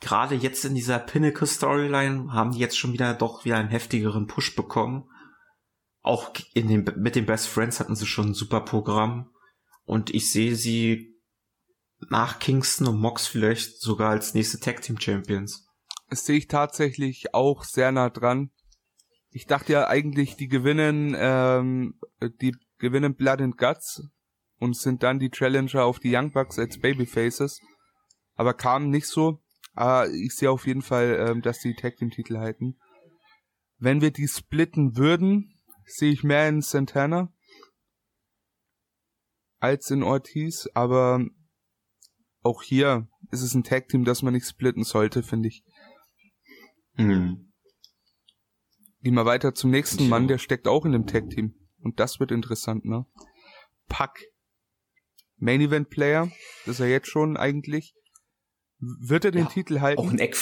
gerade 0.00 0.34
jetzt 0.34 0.64
in 0.64 0.74
dieser 0.74 0.98
Pinnacle 0.98 1.46
Storyline 1.46 2.32
haben 2.32 2.52
die 2.52 2.58
jetzt 2.58 2.78
schon 2.78 2.92
wieder 2.92 3.14
doch 3.14 3.44
wieder 3.44 3.56
einen 3.56 3.68
heftigeren 3.68 4.26
Push 4.26 4.56
bekommen. 4.56 5.08
Auch 6.02 6.32
in 6.54 6.68
dem, 6.68 6.84
mit 6.96 7.14
den 7.14 7.26
Best 7.26 7.48
Friends 7.48 7.80
hatten 7.80 7.94
sie 7.94 8.06
schon 8.06 8.28
ein 8.28 8.34
super 8.34 8.62
Programm. 8.62 9.30
Und 9.84 10.14
ich 10.14 10.30
sehe 10.30 10.56
sie 10.56 11.17
nach 12.08 12.38
Kingston 12.38 12.88
und 12.88 13.00
Mox 13.00 13.26
vielleicht 13.26 13.80
sogar 13.80 14.10
als 14.10 14.34
nächste 14.34 14.60
Tag 14.60 14.82
Team 14.82 15.00
Champions. 15.00 15.66
Das 16.08 16.24
sehe 16.24 16.38
ich 16.38 16.48
tatsächlich 16.48 17.34
auch 17.34 17.64
sehr 17.64 17.92
nah 17.92 18.10
dran. 18.10 18.50
Ich 19.30 19.46
dachte 19.46 19.72
ja 19.72 19.88
eigentlich, 19.88 20.36
die 20.36 20.48
gewinnen, 20.48 21.14
ähm, 21.18 22.00
die 22.40 22.56
gewinnen 22.78 23.14
Blood 23.14 23.42
and 23.42 23.58
Guts 23.58 24.02
und 24.58 24.76
sind 24.76 25.02
dann 25.02 25.18
die 25.18 25.30
Challenger 25.30 25.84
auf 25.84 25.98
die 25.98 26.14
Young 26.14 26.32
Bucks 26.32 26.58
als 26.58 26.78
Babyfaces. 26.78 27.60
Aber 28.34 28.54
kam 28.54 28.90
nicht 28.90 29.06
so. 29.06 29.42
Aber 29.74 30.08
ich 30.10 30.34
sehe 30.34 30.50
auf 30.50 30.66
jeden 30.66 30.82
Fall, 30.82 31.26
ähm, 31.28 31.42
dass 31.42 31.60
die 31.60 31.74
Tag 31.74 31.96
Team 31.96 32.10
Titel 32.10 32.38
halten. 32.38 32.78
Wenn 33.76 34.00
wir 34.00 34.10
die 34.10 34.26
splitten 34.26 34.96
würden, 34.96 35.60
sehe 35.84 36.12
ich 36.12 36.24
mehr 36.24 36.48
in 36.48 36.62
Santana 36.62 37.32
als 39.60 39.90
in 39.90 40.02
Ortiz, 40.02 40.68
aber 40.74 41.24
auch 42.48 42.62
hier 42.62 43.06
ist 43.30 43.42
es 43.42 43.54
ein 43.54 43.62
Tag 43.62 43.88
Team, 43.88 44.04
das 44.04 44.22
man 44.22 44.32
nicht 44.32 44.46
splitten 44.46 44.84
sollte, 44.84 45.22
finde 45.22 45.48
ich. 45.48 45.62
Hm. 46.94 47.52
Gehen 49.02 49.14
wir 49.14 49.26
weiter 49.26 49.54
zum 49.54 49.70
nächsten. 49.70 50.08
Mann, 50.08 50.26
der 50.26 50.38
steckt 50.38 50.66
auch 50.66 50.84
in 50.84 50.92
dem 50.92 51.06
Tag 51.06 51.30
Team. 51.30 51.54
Und 51.80 52.00
das 52.00 52.18
wird 52.18 52.32
interessant, 52.32 52.84
ne? 52.84 53.06
Pack. 53.88 54.24
Main 55.36 55.60
Event 55.60 55.88
Player, 55.90 56.32
das 56.66 56.76
ist 56.76 56.80
er 56.80 56.88
jetzt 56.88 57.08
schon 57.08 57.36
eigentlich. 57.36 57.94
Wird 58.78 59.24
er 59.24 59.30
den 59.30 59.44
ja, 59.44 59.50
Titel 59.50 59.80
halten? 59.80 60.00
Auch 60.00 60.10
ein 60.10 60.18
Eck, 60.18 60.36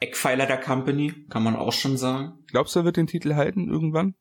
Eckpfeiler 0.00 0.46
der 0.46 0.60
Company, 0.60 1.26
kann 1.30 1.42
man 1.42 1.56
auch 1.56 1.72
schon 1.72 1.96
sagen. 1.96 2.44
Glaubst 2.48 2.74
du, 2.74 2.80
er 2.80 2.84
wird 2.84 2.98
den 2.98 3.06
Titel 3.06 3.36
halten 3.36 3.70
irgendwann? 3.70 4.16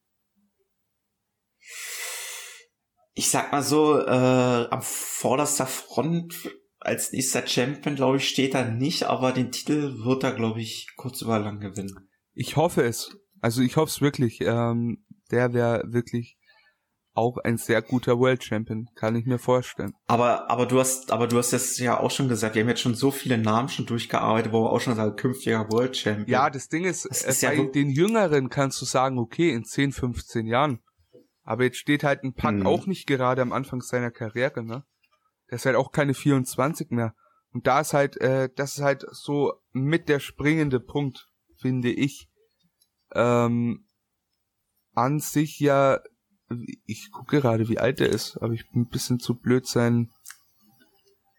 Ich 3.13 3.29
sag 3.29 3.51
mal 3.51 3.63
so, 3.63 3.99
äh, 3.99 4.67
am 4.69 4.81
vorderster 4.81 5.67
Front 5.67 6.49
als 6.83 7.11
nächster 7.11 7.45
Champion, 7.47 7.95
glaube 7.95 8.17
ich, 8.17 8.27
steht 8.27 8.53
er 8.53 8.69
nicht, 8.69 9.03
aber 9.03 9.31
den 9.31 9.51
Titel 9.51 10.03
wird 10.03 10.23
er, 10.23 10.33
glaube 10.33 10.61
ich, 10.61 10.87
kurz 10.95 11.21
über 11.21 11.39
lang 11.39 11.59
gewinnen. 11.59 12.09
Ich 12.33 12.55
hoffe 12.55 12.83
es. 12.83 13.15
Also 13.41 13.61
ich 13.61 13.77
hoffe 13.77 13.89
es 13.89 14.01
wirklich. 14.01 14.41
Ähm, 14.41 15.03
der 15.31 15.53
wäre 15.53 15.83
wirklich 15.87 16.37
auch 17.15 17.37
ein 17.37 17.57
sehr 17.57 17.81
guter 17.81 18.17
World 18.17 18.43
Champion, 18.43 18.89
kann 18.95 19.15
ich 19.15 19.25
mir 19.25 19.37
vorstellen. 19.37 19.93
Aber, 20.07 20.49
aber 20.49 20.65
du 20.65 20.79
hast, 20.79 21.11
aber 21.11 21.27
du 21.27 21.37
hast 21.37 21.53
das 21.53 21.77
ja 21.77 21.99
auch 21.99 22.09
schon 22.09 22.27
gesagt, 22.27 22.55
wir 22.55 22.63
haben 22.63 22.69
jetzt 22.69 22.81
schon 22.81 22.95
so 22.95 23.11
viele 23.11 23.37
Namen 23.37 23.69
schon 23.69 23.85
durchgearbeitet, 23.85 24.51
wo 24.51 24.63
wir 24.63 24.71
auch 24.71 24.81
schon 24.81 24.95
sagen, 24.95 25.15
künftiger 25.15 25.71
World 25.71 25.95
Champion. 25.95 26.27
Ja, 26.27 26.49
das 26.49 26.69
Ding 26.69 26.85
ist, 26.85 27.05
das 27.05 27.21
ist 27.23 27.41
bei 27.41 27.53
ja 27.53 27.63
den 27.65 27.89
Jüngeren 27.89 28.49
kannst 28.49 28.81
du 28.81 28.85
sagen, 28.85 29.19
okay, 29.19 29.51
in 29.51 29.63
10, 29.63 29.91
15 29.91 30.47
Jahren. 30.47 30.79
Aber 31.43 31.65
jetzt 31.65 31.77
steht 31.77 32.03
halt 32.03 32.23
ein 32.23 32.33
Pack 32.33 32.55
hm. 32.55 32.65
auch 32.65 32.87
nicht 32.87 33.05
gerade 33.05 33.41
am 33.41 33.51
Anfang 33.51 33.81
seiner 33.81 34.11
Karriere, 34.11 34.63
ne? 34.63 34.83
Der 35.53 35.57
ist 35.57 35.67
halt 35.67 35.75
auch 35.75 35.91
keine 35.91 36.15
24 36.15 36.89
mehr. 36.89 37.13
Und 37.51 37.67
da 37.67 37.81
ist 37.81 37.93
halt, 37.93 38.19
äh, 38.19 38.49
das 38.55 38.73
ist 38.73 38.81
halt 38.81 39.05
so 39.11 39.53
mit 39.71 40.09
der 40.09 40.19
springende 40.19 40.79
Punkt, 40.79 41.27
finde 41.57 41.91
ich. 41.91 42.27
Ähm, 43.13 43.85
an 44.95 45.19
sich 45.19 45.59
ja, 45.59 45.99
ich 46.87 47.11
gucke 47.11 47.39
gerade, 47.39 47.69
wie 47.69 47.77
alt 47.77 48.01
er 48.01 48.09
ist, 48.09 48.35
aber 48.37 48.53
ich 48.53 48.67
bin 48.71 48.81
ein 48.81 48.89
bisschen 48.89 49.19
zu 49.19 49.35
blöd 49.35 49.67
sein. 49.67 50.09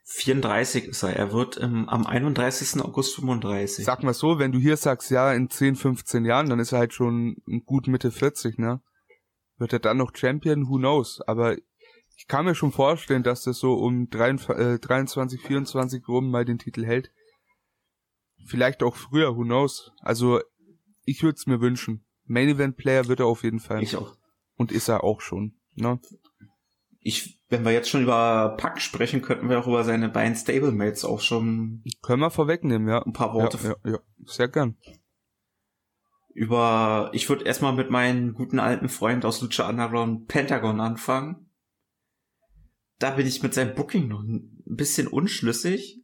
34 0.04 0.84
ist 0.84 1.02
er. 1.02 1.16
Er 1.16 1.32
wird 1.32 1.56
im, 1.56 1.88
am 1.88 2.06
31. 2.06 2.82
August 2.82 3.16
35. 3.16 3.84
Sag 3.84 4.04
mal 4.04 4.14
so, 4.14 4.38
wenn 4.38 4.52
du 4.52 4.60
hier 4.60 4.76
sagst, 4.76 5.10
ja, 5.10 5.32
in 5.32 5.50
10, 5.50 5.74
15 5.74 6.24
Jahren, 6.24 6.48
dann 6.48 6.60
ist 6.60 6.70
er 6.70 6.78
halt 6.78 6.94
schon 6.94 7.38
gut 7.66 7.88
Mitte 7.88 8.12
40, 8.12 8.58
ne? 8.58 8.80
Wird 9.58 9.72
er 9.72 9.80
dann 9.80 9.96
noch 9.96 10.14
Champion? 10.14 10.68
Who 10.68 10.76
knows? 10.76 11.20
Aber 11.22 11.56
ich 12.16 12.26
kann 12.26 12.44
mir 12.44 12.54
schon 12.54 12.72
vorstellen, 12.72 13.22
dass 13.22 13.42
das 13.42 13.58
so 13.58 13.74
um 13.74 14.08
23, 14.08 15.40
24 15.40 16.02
äh, 16.02 16.06
rum 16.06 16.30
mal 16.30 16.44
den 16.44 16.58
Titel 16.58 16.84
hält. 16.84 17.10
Vielleicht 18.46 18.82
auch 18.82 18.96
früher, 18.96 19.36
who 19.36 19.42
knows. 19.42 19.92
Also, 20.00 20.40
ich 21.04 21.22
würde 21.22 21.36
es 21.36 21.46
mir 21.46 21.60
wünschen. 21.60 22.04
Main 22.24 22.48
Event 22.48 22.76
Player 22.76 23.08
wird 23.08 23.20
er 23.20 23.26
auf 23.26 23.42
jeden 23.42 23.60
Fall. 23.60 23.82
Ich 23.82 23.96
auch. 23.96 24.16
Und 24.56 24.70
ist 24.72 24.88
er 24.88 25.02
auch 25.02 25.20
schon. 25.20 25.56
Ne? 25.74 26.00
Ich, 27.00 27.40
wenn 27.48 27.64
wir 27.64 27.72
jetzt 27.72 27.88
schon 27.88 28.02
über 28.02 28.54
Pack 28.56 28.80
sprechen, 28.80 29.20
könnten 29.20 29.48
wir 29.48 29.58
auch 29.58 29.66
über 29.66 29.84
seine 29.84 30.08
beiden 30.08 30.36
Stablemates 30.36 31.04
auch 31.04 31.20
schon. 31.20 31.82
Können 32.02 32.20
wir 32.20 32.30
vorwegnehmen, 32.30 32.88
ja. 32.88 33.02
Ein 33.02 33.12
paar 33.12 33.34
Worte. 33.34 33.58
Ja, 33.62 33.74
ja, 33.84 33.92
ja. 33.92 33.98
Sehr 34.24 34.48
gern. 34.48 34.76
Über, 36.32 37.10
ich 37.12 37.28
würde 37.28 37.44
erstmal 37.44 37.74
mit 37.74 37.90
meinem 37.90 38.34
guten 38.34 38.58
alten 38.58 38.88
Freund 38.88 39.24
aus 39.24 39.40
Lucha 39.40 39.68
Underground 39.68 40.26
Pentagon 40.26 40.80
anfangen 40.80 41.43
da 42.98 43.10
bin 43.10 43.26
ich 43.26 43.42
mit 43.42 43.54
seinem 43.54 43.74
Booking 43.74 44.08
noch 44.08 44.22
ein 44.22 44.62
bisschen 44.64 45.06
unschlüssig. 45.06 46.00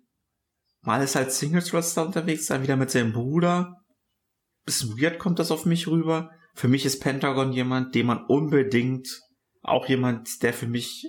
Mal 0.82 1.02
ist 1.02 1.14
halt 1.14 1.32
Singles 1.32 1.72
Wrestler 1.72 2.06
unterwegs, 2.06 2.46
dann 2.46 2.62
wieder 2.62 2.76
mit 2.76 2.90
seinem 2.90 3.12
Bruder. 3.12 3.76
Bisschen 4.64 5.00
weird 5.00 5.18
kommt 5.18 5.38
das 5.38 5.50
auf 5.50 5.66
mich 5.66 5.86
rüber. 5.86 6.30
Für 6.54 6.68
mich 6.68 6.84
ist 6.84 7.00
Pentagon 7.00 7.52
jemand, 7.52 7.94
den 7.94 8.06
man 8.06 8.24
unbedingt, 8.26 9.08
auch 9.62 9.88
jemand, 9.88 10.42
der 10.42 10.52
für 10.52 10.66
mich 10.66 11.06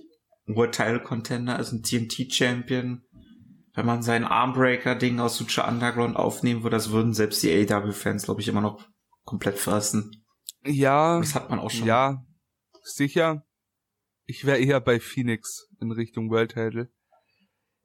ein 0.48 0.56
World 0.56 0.74
Title 0.74 1.02
Contender 1.02 1.58
ist, 1.60 1.72
ein 1.72 1.84
TNT 1.84 2.34
Champion, 2.34 3.04
wenn 3.74 3.86
man 3.86 4.04
sein 4.04 4.26
Armbreaker-Ding 4.26 5.20
aus 5.20 5.38
Sucha 5.38 5.68
Underground 5.68 6.18
aufnehmen 6.18 6.64
würde, 6.64 6.76
das 6.76 6.92
würden 6.92 7.14
selbst 7.14 7.42
die 7.44 7.52
AW-Fans, 7.52 8.26
glaube 8.26 8.42
ich, 8.42 8.48
immer 8.48 8.62
noch 8.62 8.86
komplett 9.24 9.58
fressen. 9.58 10.26
Ja. 10.66 11.20
Das 11.20 11.36
hat 11.36 11.50
man 11.50 11.60
auch 11.60 11.72
schon. 11.72 11.88
Ja, 11.88 12.26
sicher. 12.84 13.46
Ich 14.32 14.46
wäre 14.46 14.60
eher 14.60 14.80
bei 14.80 15.02
Phoenix 15.02 15.68
in 15.82 15.92
Richtung 15.92 16.30
World 16.30 16.54
Title. 16.54 16.90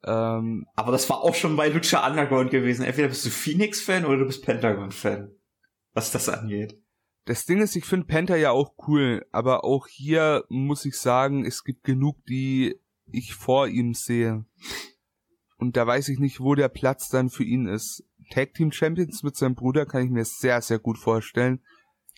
Ähm, 0.05 0.65
Aber 0.77 0.93
das 0.93 1.09
war 1.09 1.21
auch 1.21 1.35
schon 1.35 1.57
bei 1.57 1.67
Lucha 1.67 2.07
Underground 2.07 2.51
gewesen. 2.51 2.85
Entweder 2.85 3.09
bist 3.09 3.25
du 3.25 3.29
Phoenix-Fan 3.29 4.05
oder 4.05 4.19
du 4.19 4.25
bist 4.27 4.45
Pentagon-Fan. 4.45 5.35
Was 5.91 6.11
das 6.11 6.29
angeht. 6.29 6.81
Das 7.25 7.43
Ding 7.43 7.61
ist, 7.61 7.75
ich 7.75 7.83
finde 7.83 8.05
Penta 8.05 8.37
ja 8.37 8.51
auch 8.51 8.75
cool, 8.87 9.25
aber 9.33 9.65
auch 9.65 9.87
hier 9.87 10.45
muss 10.47 10.85
ich 10.85 10.95
sagen, 10.95 11.43
es 11.43 11.65
gibt 11.65 11.83
genug, 11.83 12.15
die 12.27 12.79
ich 13.11 13.33
vor 13.33 13.67
ihm 13.67 13.93
sehe. 13.93 14.45
Und 15.57 15.75
da 15.75 15.85
weiß 15.85 16.07
ich 16.07 16.19
nicht, 16.19 16.39
wo 16.39 16.55
der 16.55 16.69
Platz 16.69 17.09
dann 17.09 17.29
für 17.29 17.43
ihn 17.43 17.67
ist. 17.67 18.05
Tag 18.29 18.53
Team 18.53 18.71
Champions 18.71 19.21
mit 19.21 19.35
seinem 19.35 19.55
Bruder 19.55 19.85
kann 19.85 20.05
ich 20.05 20.11
mir 20.11 20.23
sehr, 20.23 20.61
sehr 20.61 20.79
gut 20.79 20.97
vorstellen. 20.97 21.59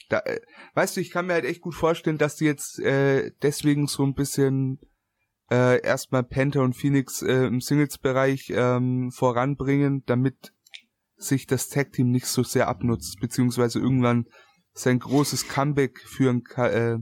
Da, 0.10 0.20
äh, 0.20 0.42
weißt 0.74 0.98
du, 0.98 1.02
ich 1.02 1.12
kann 1.12 1.28
mir 1.28 1.34
halt 1.34 1.46
echt 1.46 1.62
gut 1.62 1.76
vorstellen, 1.76 2.18
dass 2.18 2.36
die 2.36 2.46
jetzt 2.46 2.80
äh, 2.80 3.32
deswegen 3.42 3.88
so 3.88 4.04
ein 4.04 4.16
bisschen 4.16 4.80
äh, 5.52 5.82
erstmal 5.82 6.24
Penta 6.24 6.62
und 6.62 6.76
Phoenix 6.76 7.22
äh, 7.22 7.46
im 7.46 7.62
Singles-Bereich 7.62 8.52
ähm, 8.56 9.12
voranbringen, 9.12 10.04
damit 10.06 10.54
sich 11.16 11.48
das 11.48 11.70
Tag 11.70 11.92
Team 11.92 12.12
nicht 12.12 12.26
so 12.26 12.44
sehr 12.44 12.68
abnutzt, 12.68 13.20
beziehungsweise 13.20 13.80
irgendwann 13.80 14.26
sein 14.74 15.00
großes 15.00 15.48
Comeback 15.48 16.00
führen 16.00 16.44
kann, 16.44 16.72
äh, 16.72 16.98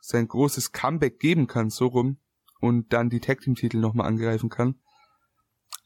sein 0.00 0.28
großes 0.28 0.72
Comeback 0.72 1.18
geben 1.18 1.46
kann, 1.46 1.70
so 1.70 1.86
rum, 1.86 2.18
und 2.60 2.92
dann 2.92 3.10
die 3.10 3.20
Tag 3.20 3.40
Team 3.40 3.54
Titel 3.54 3.78
nochmal 3.78 4.06
angreifen 4.06 4.50
kann. 4.50 4.80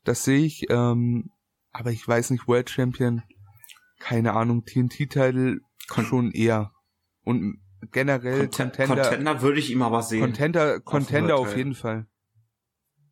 Das 0.05 0.25
sehe 0.25 0.45
ich, 0.45 0.67
ähm, 0.71 1.31
aber 1.71 1.91
ich 1.93 2.07
weiß 2.07 2.31
nicht, 2.31 2.49
World 2.49 2.71
Champion, 2.71 3.23
keine 3.99 4.33
Ahnung, 4.33 4.65
TNT-Titel 4.65 5.61
schon 5.89 6.33
eher. 6.33 6.73
Und 7.25 7.61
generell 7.91 8.49
Conten 8.49 8.73
Contender. 8.73 9.03
Contender 9.03 9.43
würde 9.43 9.59
ich 9.59 9.71
ihm 9.71 9.83
aber 9.83 10.03
sehen. 10.03 10.21
Contender, 10.21 10.81
Contender 10.81 11.37
auf, 11.37 11.49
auf 11.49 11.57
jeden 11.57 11.75
Fall. 11.75 12.07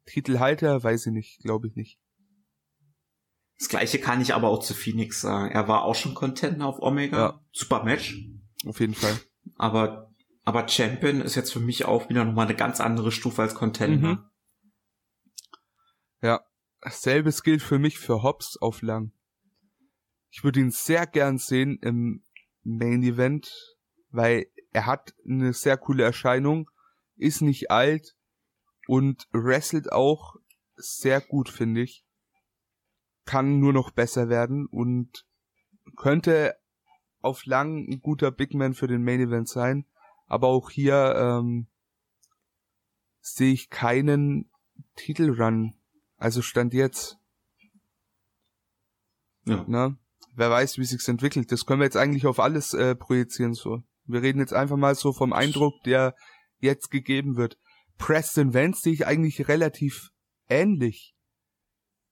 Titelhalter 0.06 0.82
weiß 0.82 1.06
ich 1.06 1.12
nicht, 1.12 1.40
glaube 1.40 1.68
ich 1.68 1.74
nicht. 1.74 1.98
Das 3.58 3.68
gleiche 3.68 3.98
kann 3.98 4.20
ich 4.20 4.34
aber 4.34 4.48
auch 4.48 4.62
zu 4.62 4.74
Phoenix 4.74 5.22
sagen. 5.22 5.50
Er 5.50 5.66
war 5.66 5.82
auch 5.82 5.94
schon 5.94 6.14
Contender 6.14 6.66
auf 6.66 6.80
Omega. 6.80 7.16
Ja. 7.16 7.44
Super 7.52 7.84
Match. 7.84 8.28
Auf 8.66 8.80
jeden 8.80 8.94
Fall. 8.94 9.18
Aber, 9.56 10.12
aber 10.44 10.68
Champion 10.68 11.20
ist 11.22 11.36
jetzt 11.36 11.52
für 11.52 11.60
mich 11.60 11.86
auch 11.86 12.08
wieder 12.08 12.24
nochmal 12.24 12.46
eine 12.46 12.56
ganz 12.56 12.80
andere 12.80 13.10
Stufe 13.10 13.42
als 13.42 13.54
Contender. 13.54 14.14
Mhm. 14.14 14.24
Ja. 16.22 16.40
Selbes 16.88 17.42
gilt 17.42 17.62
für 17.62 17.78
mich 17.78 17.98
für 17.98 18.22
Hobbs 18.22 18.58
auf 18.58 18.82
lang. 18.82 19.12
Ich 20.30 20.44
würde 20.44 20.60
ihn 20.60 20.70
sehr 20.70 21.06
gern 21.06 21.38
sehen 21.38 21.78
im 21.80 22.22
Main 22.66 23.02
Event, 23.02 23.50
weil 24.10 24.46
er 24.72 24.86
hat 24.86 25.14
eine 25.24 25.52
sehr 25.52 25.76
coole 25.76 26.04
Erscheinung, 26.04 26.70
ist 27.16 27.40
nicht 27.40 27.70
alt 27.70 28.16
und 28.86 29.28
wrestelt 29.32 29.92
auch 29.92 30.36
sehr 30.74 31.20
gut, 31.20 31.48
finde 31.48 31.82
ich. 31.82 32.04
Kann 33.24 33.58
nur 33.58 33.72
noch 33.72 33.90
besser 33.90 34.28
werden 34.28 34.66
und 34.66 35.26
könnte 35.96 36.56
auf 37.20 37.44
lang 37.46 37.88
ein 37.88 38.00
guter 38.00 38.30
Big 38.30 38.54
Man 38.54 38.74
für 38.74 38.86
den 38.86 39.02
Main 39.02 39.20
Event 39.20 39.48
sein. 39.48 39.86
Aber 40.26 40.48
auch 40.48 40.70
hier 40.70 41.14
ähm, 41.16 41.68
sehe 43.20 43.52
ich 43.52 43.70
keinen 43.70 44.50
Titelrun 44.96 45.74
also 46.18 46.42
stand 46.42 46.72
jetzt. 46.72 47.18
Ja. 49.44 49.64
Ne? 49.68 49.96
Wer 50.36 50.50
weiß, 50.50 50.78
wie 50.78 50.84
sich's 50.84 51.08
entwickelt. 51.08 51.50
Das 51.50 51.66
können 51.66 51.80
wir 51.80 51.86
jetzt 51.86 51.96
eigentlich 51.96 52.26
auf 52.26 52.38
alles 52.38 52.74
äh, 52.74 52.94
projizieren 52.94 53.54
so. 53.54 53.82
Wir 54.04 54.22
reden 54.22 54.38
jetzt 54.38 54.52
einfach 54.52 54.76
mal 54.76 54.94
so 54.94 55.12
vom 55.12 55.32
Eindruck, 55.32 55.82
der 55.84 56.14
jetzt 56.58 56.90
gegeben 56.90 57.36
wird. 57.36 57.58
Preston 57.98 58.54
Vance 58.54 58.82
sehe 58.82 58.92
ich 58.92 59.06
eigentlich 59.06 59.48
relativ 59.48 60.10
ähnlich. 60.48 61.16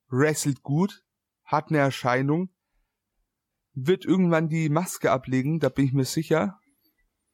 Wrestelt 0.09 0.63
gut, 0.63 1.05
hat 1.45 1.69
eine 1.69 1.79
Erscheinung, 1.79 2.51
wird 3.75 4.05
irgendwann 4.05 4.49
die 4.49 4.69
Maske 4.69 5.11
ablegen, 5.11 5.61
da 5.61 5.69
bin 5.69 5.85
ich 5.85 5.93
mir 5.93 6.05
sicher. 6.05 6.59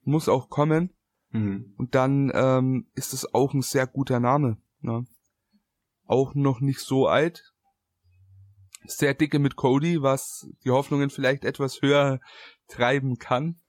Muss 0.03 0.29
auch 0.29 0.49
kommen. 0.49 0.95
Mhm. 1.31 1.75
Und 1.77 1.95
dann 1.95 2.31
ähm, 2.35 2.91
ist 2.95 3.13
es 3.15 3.33
auch 3.33 3.55
ein 3.55 3.63
sehr 3.63 3.87
guter 3.87 4.19
Name. 4.19 4.59
Ne? 4.81 5.07
auch 6.11 6.35
noch 6.35 6.61
nicht 6.61 6.81
so 6.81 7.07
alt. 7.07 7.55
Sehr 8.87 9.15
dicke 9.15 9.39
mit 9.39 9.57
Cody, 9.57 10.03
was 10.03 10.49
die 10.65 10.71
Hoffnungen 10.71 11.11
vielleicht 11.11 11.45
etwas 11.45 11.83
höher 11.83 12.21
treiben 12.69 13.19
kann. 13.19 13.61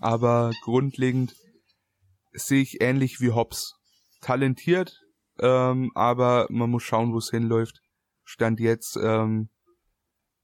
Aber 0.00 0.52
grundlegend 0.62 1.34
sehe 2.32 2.62
ich 2.62 2.80
ähnlich 2.80 3.20
wie 3.20 3.30
Hobbs. 3.30 3.76
Talentiert, 4.20 5.02
ähm, 5.38 5.90
aber 5.94 6.46
man 6.50 6.70
muss 6.70 6.82
schauen, 6.82 7.12
wo 7.12 7.18
es 7.18 7.30
hinläuft. 7.30 7.82
Stand 8.24 8.58
jetzt 8.58 8.96
ähm, 8.96 9.50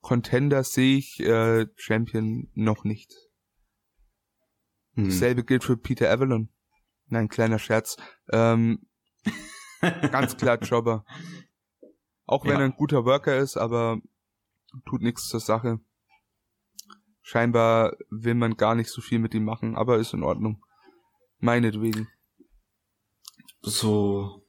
Contender 0.00 0.64
sehe 0.64 0.98
ich, 0.98 1.20
äh, 1.20 1.66
Champion 1.76 2.50
noch 2.54 2.84
nicht. 2.84 3.14
Hm. 4.94 5.06
Dasselbe 5.06 5.44
gilt 5.44 5.64
für 5.64 5.76
Peter 5.76 6.10
Avalon. 6.10 6.50
Nein, 7.06 7.28
kleiner 7.28 7.58
Scherz. 7.58 7.96
Ähm, 8.32 8.86
ganz 9.80 10.36
klar 10.36 10.58
Jobber. 10.58 11.04
Auch 12.26 12.44
wenn 12.44 12.52
ja. 12.52 12.58
er 12.60 12.64
ein 12.66 12.76
guter 12.76 13.04
Worker 13.04 13.36
ist, 13.36 13.56
aber 13.56 14.00
tut 14.86 15.02
nichts 15.02 15.28
zur 15.28 15.40
Sache. 15.40 15.80
Scheinbar 17.22 17.96
will 18.10 18.34
man 18.34 18.56
gar 18.56 18.74
nicht 18.74 18.90
so 18.90 19.00
viel 19.00 19.18
mit 19.18 19.34
ihm 19.34 19.44
machen, 19.44 19.76
aber 19.76 19.98
ist 19.98 20.14
in 20.14 20.22
Ordnung. 20.22 20.64
Meinetwegen. 21.38 22.08
So. 23.62 24.44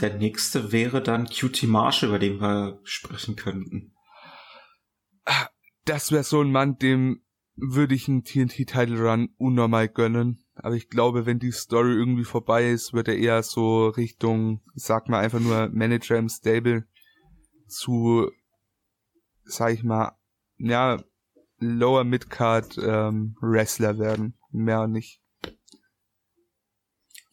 Der 0.00 0.14
nächste 0.14 0.72
wäre 0.72 1.02
dann 1.02 1.26
Cutie 1.26 1.66
Marshall, 1.66 2.10
über 2.10 2.18
den 2.18 2.40
wir 2.40 2.80
sprechen 2.84 3.34
könnten. 3.34 3.94
Das 5.84 6.12
wäre 6.12 6.24
so 6.24 6.42
ein 6.42 6.52
Mann, 6.52 6.76
dem 6.76 7.22
würde 7.56 7.94
ich 7.94 8.08
einen 8.08 8.22
TNT-Title 8.22 9.00
Run 9.00 9.30
unnormal 9.38 9.88
gönnen. 9.88 10.44
Aber 10.54 10.74
ich 10.74 10.88
glaube, 10.88 11.26
wenn 11.26 11.38
die 11.38 11.52
Story 11.52 11.92
irgendwie 11.92 12.24
vorbei 12.24 12.70
ist, 12.70 12.92
wird 12.92 13.08
er 13.08 13.16
eher 13.16 13.42
so 13.42 13.88
Richtung, 13.88 14.62
sag 14.74 15.08
mal 15.08 15.20
einfach 15.20 15.40
nur 15.40 15.70
Manager 15.72 16.16
im 16.16 16.28
Stable 16.28 16.86
zu, 17.68 18.30
sag 19.44 19.72
ich 19.72 19.82
mal, 19.82 20.16
ja, 20.58 21.02
Lower 21.58 22.04
Midcard 22.04 22.76
ähm, 22.78 23.36
Wrestler 23.40 23.98
werden. 23.98 24.34
Mehr 24.50 24.86
nicht. 24.86 25.22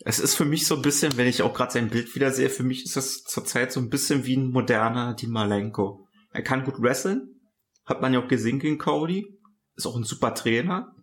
Es 0.05 0.19
ist 0.19 0.35
für 0.35 0.45
mich 0.45 0.65
so 0.65 0.75
ein 0.75 0.81
bisschen, 0.81 1.17
wenn 1.17 1.27
ich 1.27 1.41
auch 1.41 1.53
gerade 1.53 1.73
sein 1.73 1.89
Bild 1.89 2.13
wieder 2.15 2.31
sehe, 2.31 2.49
für 2.49 2.63
mich 2.63 2.83
ist 2.83 2.95
das 2.95 3.23
zurzeit 3.23 3.71
so 3.71 3.79
ein 3.79 3.89
bisschen 3.89 4.25
wie 4.25 4.37
ein 4.37 4.51
moderner 4.51 5.13
Di 5.13 5.27
Malenko. 5.27 6.07
Er 6.31 6.41
kann 6.41 6.63
gut 6.63 6.81
wrestlen, 6.81 7.41
hat 7.85 8.01
man 8.01 8.13
ja 8.13 8.21
auch 8.21 8.27
gesehen 8.27 8.59
gegen 8.59 8.77
Cody, 8.77 9.39
ist 9.75 9.85
auch 9.85 9.95
ein 9.95 10.03
super 10.03 10.33
Trainer, 10.33 10.95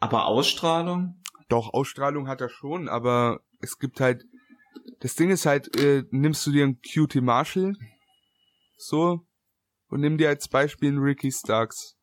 aber 0.00 0.26
Ausstrahlung 0.26 1.22
doch, 1.48 1.72
Ausstrahlung 1.72 2.28
hat 2.28 2.40
er 2.40 2.48
schon, 2.48 2.88
aber 2.88 3.40
es 3.60 3.78
gibt 3.78 4.00
halt, 4.00 4.24
das 5.00 5.14
Ding 5.14 5.30
ist 5.30 5.46
halt, 5.46 5.76
äh, 5.76 6.04
nimmst 6.10 6.46
du 6.46 6.52
dir 6.52 6.64
einen 6.64 6.80
Cutie 6.82 7.20
Marshall, 7.20 7.76
so, 8.76 9.26
und 9.88 10.00
nimm 10.00 10.18
dir 10.18 10.28
als 10.28 10.48
Beispiel 10.48 10.90
einen 10.90 10.98
Ricky 10.98 11.30
Starks. 11.30 11.96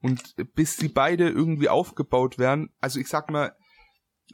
Und 0.00 0.34
bis 0.54 0.76
die 0.76 0.88
beide 0.88 1.28
irgendwie 1.28 1.68
aufgebaut 1.68 2.38
werden, 2.38 2.70
also 2.80 3.00
ich 3.00 3.08
sag 3.08 3.30
mal, 3.30 3.56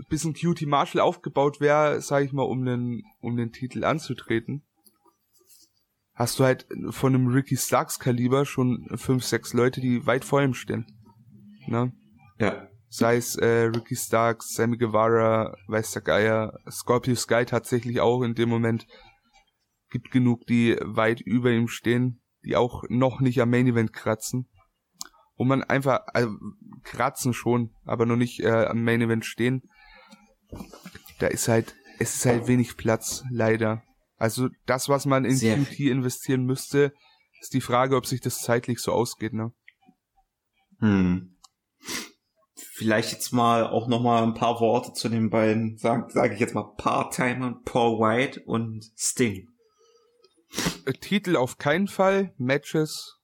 bis 0.09 0.25
ein 0.25 0.35
Cutie 0.35 0.67
Marshall 0.67 1.01
aufgebaut 1.01 1.61
wäre, 1.61 2.01
sag 2.01 2.25
ich 2.25 2.33
mal, 2.33 2.43
um 2.43 2.65
den, 2.65 3.03
um 3.21 3.37
den 3.37 3.53
Titel 3.53 3.85
anzutreten, 3.85 4.67
hast 6.15 6.39
du 6.39 6.45
halt 6.45 6.67
von 6.91 7.15
einem 7.15 7.29
Ricky 7.29 7.57
Starks 7.57 7.99
Kaliber 7.99 8.45
schon 8.45 8.89
fünf, 8.97 9.25
sechs 9.25 9.53
Leute, 9.53 9.81
die 9.81 10.07
weit 10.07 10.25
vor 10.25 10.43
ihm 10.43 10.55
stehen. 10.55 10.87
Ne? 11.67 11.93
Ja 12.39 12.71
sei 12.91 13.17
es 13.17 13.37
äh, 13.37 13.71
Ricky 13.75 13.97
Starks, 13.97 14.55
Sammy 14.55 14.77
Guevara, 14.77 15.55
weiß 15.69 15.93
der 15.93 16.03
Geier, 16.03 16.59
Scorpio 16.69 17.15
Sky 17.15 17.45
tatsächlich 17.47 18.01
auch 18.01 18.23
in 18.23 18.35
dem 18.35 18.49
Moment. 18.49 18.87
Gibt 19.91 20.11
genug, 20.11 20.47
die 20.47 20.77
weit 20.81 21.21
über 21.21 21.51
ihm 21.51 21.69
stehen, 21.69 22.23
die 22.45 22.57
auch 22.57 22.85
noch 22.89 23.21
nicht 23.21 23.41
am 23.41 23.51
Main 23.51 23.67
Event 23.67 23.93
kratzen. 23.93 24.49
Wo 25.37 25.45
man 25.45 25.63
einfach, 25.63 26.01
also 26.13 26.35
kratzen 26.83 27.33
schon, 27.33 27.75
aber 27.85 28.07
noch 28.07 28.17
nicht 28.17 28.41
äh, 28.41 28.67
am 28.67 28.85
Main 28.85 29.01
Event 29.01 29.25
stehen. 29.25 29.63
Da 31.19 31.29
ist 31.29 31.49
halt, 31.49 31.75
es 31.99 32.15
ist 32.15 32.27
halt 32.27 32.47
wenig 32.47 32.77
Platz, 32.77 33.25
leider. 33.31 33.83
Also 34.17 34.49
das, 34.67 34.89
was 34.89 35.07
man 35.07 35.25
in 35.25 35.37
Sehr 35.37 35.57
QT 35.57 35.81
investieren 35.81 36.45
müsste, 36.45 36.93
ist 37.41 37.55
die 37.55 37.63
Frage, 37.63 37.97
ob 37.97 38.07
sich 38.07 38.21
das 38.21 38.43
zeitlich 38.43 38.81
so 38.81 38.93
ausgeht, 38.93 39.33
ne? 39.33 39.53
Hm 40.79 41.37
vielleicht 42.81 43.13
jetzt 43.13 43.33
mal 43.33 43.67
auch 43.67 43.89
noch 43.89 44.01
mal 44.01 44.23
ein 44.23 44.33
paar 44.33 44.59
Worte 44.59 44.95
zu 44.95 45.11
den 45.11 45.29
beiden, 45.29 45.77
sage 45.77 46.07
sag 46.15 46.33
ich 46.33 46.41
jetzt 46.41 46.55
mal 46.55 46.73
Part-Timern, 46.79 47.63
Paul 47.63 47.99
White 47.99 48.41
und 48.47 48.91
Sting. 48.97 49.51
Titel 51.01 51.37
auf 51.37 51.59
keinen 51.59 51.89
Fall, 51.89 52.35
Matches 52.37 53.21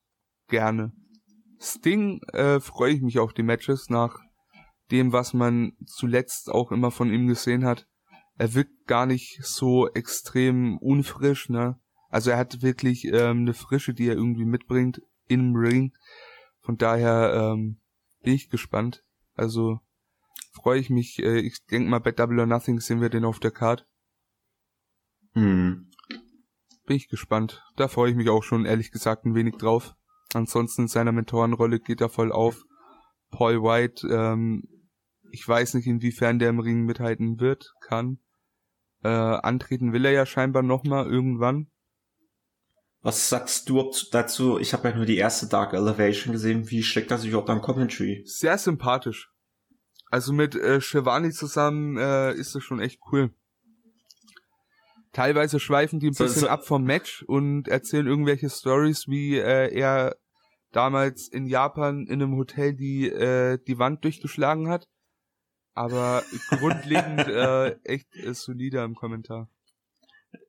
gerne. 0.47 0.93
Sting 1.59 2.21
äh, 2.33 2.59
freue 2.59 2.93
ich 2.93 3.01
mich 3.01 3.19
auf 3.19 3.33
die 3.33 3.43
Matches 3.43 3.89
nach 3.89 4.19
dem, 4.91 5.11
was 5.11 5.33
man 5.33 5.73
zuletzt 5.85 6.49
auch 6.49 6.71
immer 6.71 6.91
von 6.91 7.11
ihm 7.11 7.27
gesehen 7.27 7.65
hat. 7.65 7.87
Er 8.37 8.53
wirkt 8.53 8.85
gar 8.85 9.05
nicht 9.05 9.39
so 9.43 9.89
extrem 9.89 10.77
unfrisch, 10.77 11.49
ne? 11.49 11.79
Also 12.09 12.29
er 12.31 12.37
hat 12.37 12.61
wirklich 12.61 13.05
ähm, 13.05 13.39
eine 13.39 13.53
Frische, 13.53 13.93
die 13.93 14.07
er 14.07 14.15
irgendwie 14.15 14.45
mitbringt 14.45 15.01
im 15.27 15.55
Ring. 15.55 15.93
Von 16.61 16.77
daher 16.77 17.33
ähm, 17.33 17.81
bin 18.21 18.33
ich 18.33 18.49
gespannt. 18.49 19.03
Also 19.33 19.79
freue 20.53 20.79
ich 20.79 20.89
mich. 20.89 21.19
Äh, 21.19 21.39
ich 21.39 21.65
denke 21.65 21.89
mal, 21.89 21.99
bei 21.99 22.11
Double 22.11 22.39
or 22.39 22.45
Nothing 22.45 22.79
sehen 22.79 23.01
wir 23.01 23.09
den 23.09 23.25
auf 23.25 23.39
der 23.39 23.51
Card. 23.51 23.85
Hm. 25.33 25.91
Bin 26.87 26.95
ich 26.95 27.09
gespannt. 27.09 27.65
Da 27.75 27.89
freue 27.89 28.09
ich 28.09 28.15
mich 28.15 28.29
auch 28.29 28.43
schon 28.43 28.65
ehrlich 28.65 28.91
gesagt 28.91 29.25
ein 29.25 29.35
wenig 29.35 29.57
drauf. 29.57 29.93
Ansonsten 30.33 30.83
in 30.83 30.87
seiner 30.87 31.11
Mentorenrolle 31.11 31.81
geht 31.81 31.99
er 31.99 32.07
voll 32.07 32.31
auf. 32.31 32.63
Paul 33.29 33.61
White, 33.61 34.07
ähm, 34.07 34.63
ich 35.29 35.45
weiß 35.45 35.73
nicht, 35.73 35.85
inwiefern 35.85 36.39
der 36.39 36.49
im 36.49 36.59
Ring 36.59 36.85
mithalten 36.85 37.41
wird, 37.41 37.73
kann. 37.81 38.19
Äh, 39.03 39.09
antreten 39.09 39.91
will 39.91 40.05
er 40.05 40.11
ja 40.11 40.25
scheinbar 40.25 40.63
nochmal 40.63 41.07
irgendwann. 41.07 41.69
Was 43.01 43.27
sagst 43.27 43.67
du 43.67 43.91
dazu? 44.11 44.57
Ich 44.57 44.71
habe 44.71 44.89
ja 44.89 44.95
nur 44.95 45.05
die 45.05 45.17
erste 45.17 45.47
Dark 45.47 45.73
Elevation 45.73 46.31
gesehen. 46.31 46.69
Wie 46.69 46.83
schlägt 46.83 47.11
das 47.11 47.21
sich 47.21 47.31
überhaupt 47.31 47.49
am 47.49 47.61
Commentary? 47.61 48.23
Sehr 48.25 48.57
sympathisch. 48.57 49.29
Also 50.09 50.31
mit 50.31 50.55
äh, 50.55 50.79
Shivani 50.79 51.31
zusammen 51.31 51.97
äh, 51.97 52.33
ist 52.33 52.55
das 52.55 52.63
schon 52.63 52.79
echt 52.79 53.01
cool. 53.11 53.33
Teilweise 55.17 55.59
schweifen 55.59 55.99
die 55.99 56.07
ein 56.07 56.13
bisschen 56.13 56.41
so, 56.41 56.47
ab 56.47 56.63
vom 56.63 56.83
Match 56.83 57.23
und 57.23 57.67
erzählen 57.67 58.05
irgendwelche 58.05 58.49
Stories, 58.49 59.07
wie 59.07 59.37
äh, 59.37 59.73
er 59.73 60.15
damals 60.71 61.27
in 61.27 61.47
Japan 61.47 62.05
in 62.05 62.21
einem 62.21 62.35
Hotel 62.35 62.75
die 62.75 63.09
äh, 63.09 63.57
die 63.67 63.79
Wand 63.79 64.03
durchgeschlagen 64.03 64.69
hat. 64.69 64.87
Aber 65.73 66.23
grundlegend 66.49 67.19
äh, 67.27 67.71
echt 67.83 68.15
äh, 68.15 68.33
solider 68.33 68.83
im 68.83 68.93
Kommentar 68.93 69.49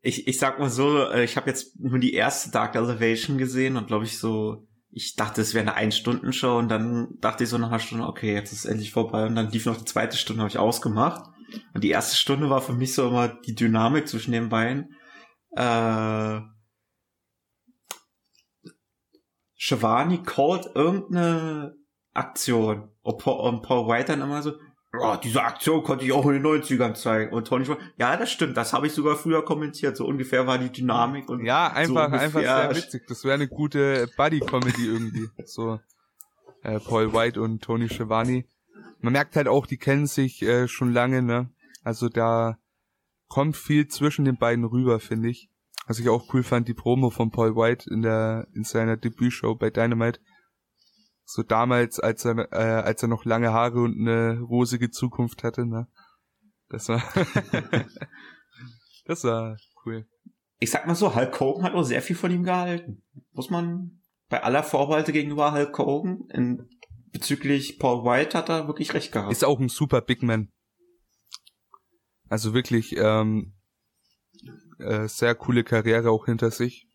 ich, 0.02 0.28
ich 0.28 0.38
sag 0.38 0.58
mal 0.58 0.70
so, 0.70 1.04
äh, 1.10 1.24
ich 1.24 1.36
habe 1.36 1.48
jetzt 1.48 1.78
nur 1.80 1.98
die 1.98 2.12
erste 2.14 2.50
Dark 2.50 2.74
Elevation 2.74 3.38
gesehen 3.38 3.76
und 3.76 3.86
glaube 3.86 4.04
ich 4.04 4.18
so, 4.18 4.66
ich 4.90 5.14
dachte, 5.14 5.40
es 5.40 5.54
wäre 5.54 5.62
eine 5.62 5.74
Ein-Stunden-Show 5.74 6.58
und 6.58 6.68
dann 6.68 7.08
dachte 7.20 7.44
ich 7.44 7.50
so 7.50 7.58
nach 7.58 7.68
einer 7.68 7.78
Stunde, 7.78 8.06
okay, 8.06 8.34
jetzt 8.34 8.52
ist 8.52 8.60
es 8.60 8.64
endlich 8.64 8.92
vorbei 8.92 9.26
und 9.26 9.34
dann 9.34 9.50
lief 9.50 9.66
noch 9.66 9.76
die 9.76 9.84
zweite 9.84 10.16
Stunde, 10.16 10.42
habe 10.42 10.50
ich 10.50 10.58
ausgemacht. 10.58 11.30
Und 11.74 11.84
die 11.84 11.90
erste 11.90 12.16
Stunde 12.16 12.50
war 12.50 12.60
für 12.60 12.72
mich 12.72 12.94
so 12.94 13.08
immer 13.08 13.28
die 13.28 13.54
Dynamik 13.54 14.08
zwischen 14.08 14.32
den 14.32 14.48
beiden. 14.48 14.94
Äh, 15.56 16.40
Shivani 19.54 20.22
called 20.22 20.70
irgendeine 20.74 21.74
Aktion 22.14 22.90
und 23.02 23.18
Paul 23.18 23.88
White 23.88 24.12
dann 24.12 24.22
immer 24.22 24.42
so, 24.42 24.52
oh, 25.00 25.16
diese 25.22 25.42
Aktion 25.42 25.82
konnte 25.82 26.04
ich 26.04 26.12
auch 26.12 26.26
in 26.26 26.42
den 26.42 26.46
90ern 26.46 26.94
zeigen. 26.94 27.32
Und 27.32 27.46
Tony 27.46 27.64
Schwarz, 27.64 27.80
ja, 27.96 28.16
das 28.16 28.30
stimmt, 28.30 28.56
das 28.56 28.72
habe 28.72 28.86
ich 28.86 28.92
sogar 28.92 29.16
früher 29.16 29.44
kommentiert. 29.44 29.96
So 29.96 30.06
ungefähr 30.06 30.46
war 30.46 30.58
die 30.58 30.70
Dynamik 30.70 31.28
und 31.28 31.44
Ja, 31.44 31.68
einfach, 31.72 32.08
so 32.08 32.16
einfach 32.16 32.40
sehr 32.40 32.76
witzig. 32.76 33.06
Das 33.08 33.24
wäre 33.24 33.34
eine 33.34 33.48
gute 33.48 34.08
Buddy-Comedy 34.16 34.86
irgendwie. 34.86 35.28
So 35.44 35.80
äh, 36.62 36.80
Paul 36.80 37.12
White 37.12 37.40
und 37.40 37.62
Tony 37.62 37.88
Schiavone. 37.88 38.44
Man 39.00 39.12
merkt 39.12 39.36
halt 39.36 39.48
auch, 39.48 39.66
die 39.66 39.78
kennen 39.78 40.06
sich 40.06 40.42
äh, 40.42 40.68
schon 40.68 40.92
lange, 40.92 41.22
ne? 41.22 41.50
Also 41.82 42.08
da 42.08 42.58
kommt 43.28 43.56
viel 43.56 43.88
zwischen 43.88 44.24
den 44.24 44.36
beiden 44.36 44.64
rüber, 44.64 45.00
finde 45.00 45.28
ich. 45.28 45.50
Was 45.86 45.98
ich 45.98 46.08
auch 46.08 46.32
cool 46.34 46.42
fand, 46.42 46.68
die 46.68 46.74
Promo 46.74 47.10
von 47.10 47.30
Paul 47.30 47.56
White 47.56 47.88
in 47.90 48.02
der 48.02 48.46
in 48.54 48.64
seiner 48.64 48.96
Debütshow 48.96 49.54
bei 49.54 49.70
Dynamite 49.70 50.20
so 51.24 51.42
damals, 51.42 52.00
als 52.00 52.24
er, 52.24 52.50
äh, 52.52 52.82
als 52.82 53.02
er 53.02 53.08
noch 53.08 53.26
lange 53.26 53.52
Haare 53.52 53.82
und 53.82 53.98
eine 53.98 54.40
rosige 54.40 54.90
Zukunft 54.90 55.44
hatte, 55.44 55.66
ne? 55.66 55.86
Das 56.70 56.88
war, 56.88 57.02
das 59.04 59.24
war 59.24 59.58
cool. 59.84 60.06
Ich 60.58 60.70
sag 60.70 60.86
mal 60.86 60.94
so, 60.94 61.14
Hulk 61.14 61.38
Hogan 61.38 61.64
hat 61.64 61.74
auch 61.74 61.82
sehr 61.82 62.02
viel 62.02 62.16
von 62.16 62.30
ihm 62.30 62.44
gehalten. 62.44 63.02
Muss 63.32 63.50
man 63.50 64.00
bei 64.28 64.42
aller 64.42 64.62
Vorbehalte 64.62 65.12
gegenüber 65.12 65.52
Hulk 65.52 65.78
Hogan 65.78 66.28
in, 66.30 66.68
bezüglich 67.12 67.78
Paul 67.78 68.04
White 68.04 68.36
hat 68.36 68.48
er 68.48 68.66
wirklich 68.66 68.94
recht 68.94 69.12
gehabt. 69.12 69.32
Ist 69.32 69.44
auch 69.44 69.60
ein 69.60 69.68
super 69.68 70.00
Big 70.00 70.22
Man. 70.22 70.50
Also 72.28 72.54
wirklich 72.54 72.96
ähm, 72.96 73.54
äh, 74.78 75.08
sehr 75.08 75.34
coole 75.34 75.64
Karriere 75.64 76.10
auch 76.10 76.26
hinter 76.26 76.50
sich. 76.50 76.86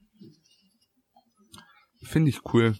Finde 2.04 2.30
ich 2.30 2.54
cool 2.54 2.76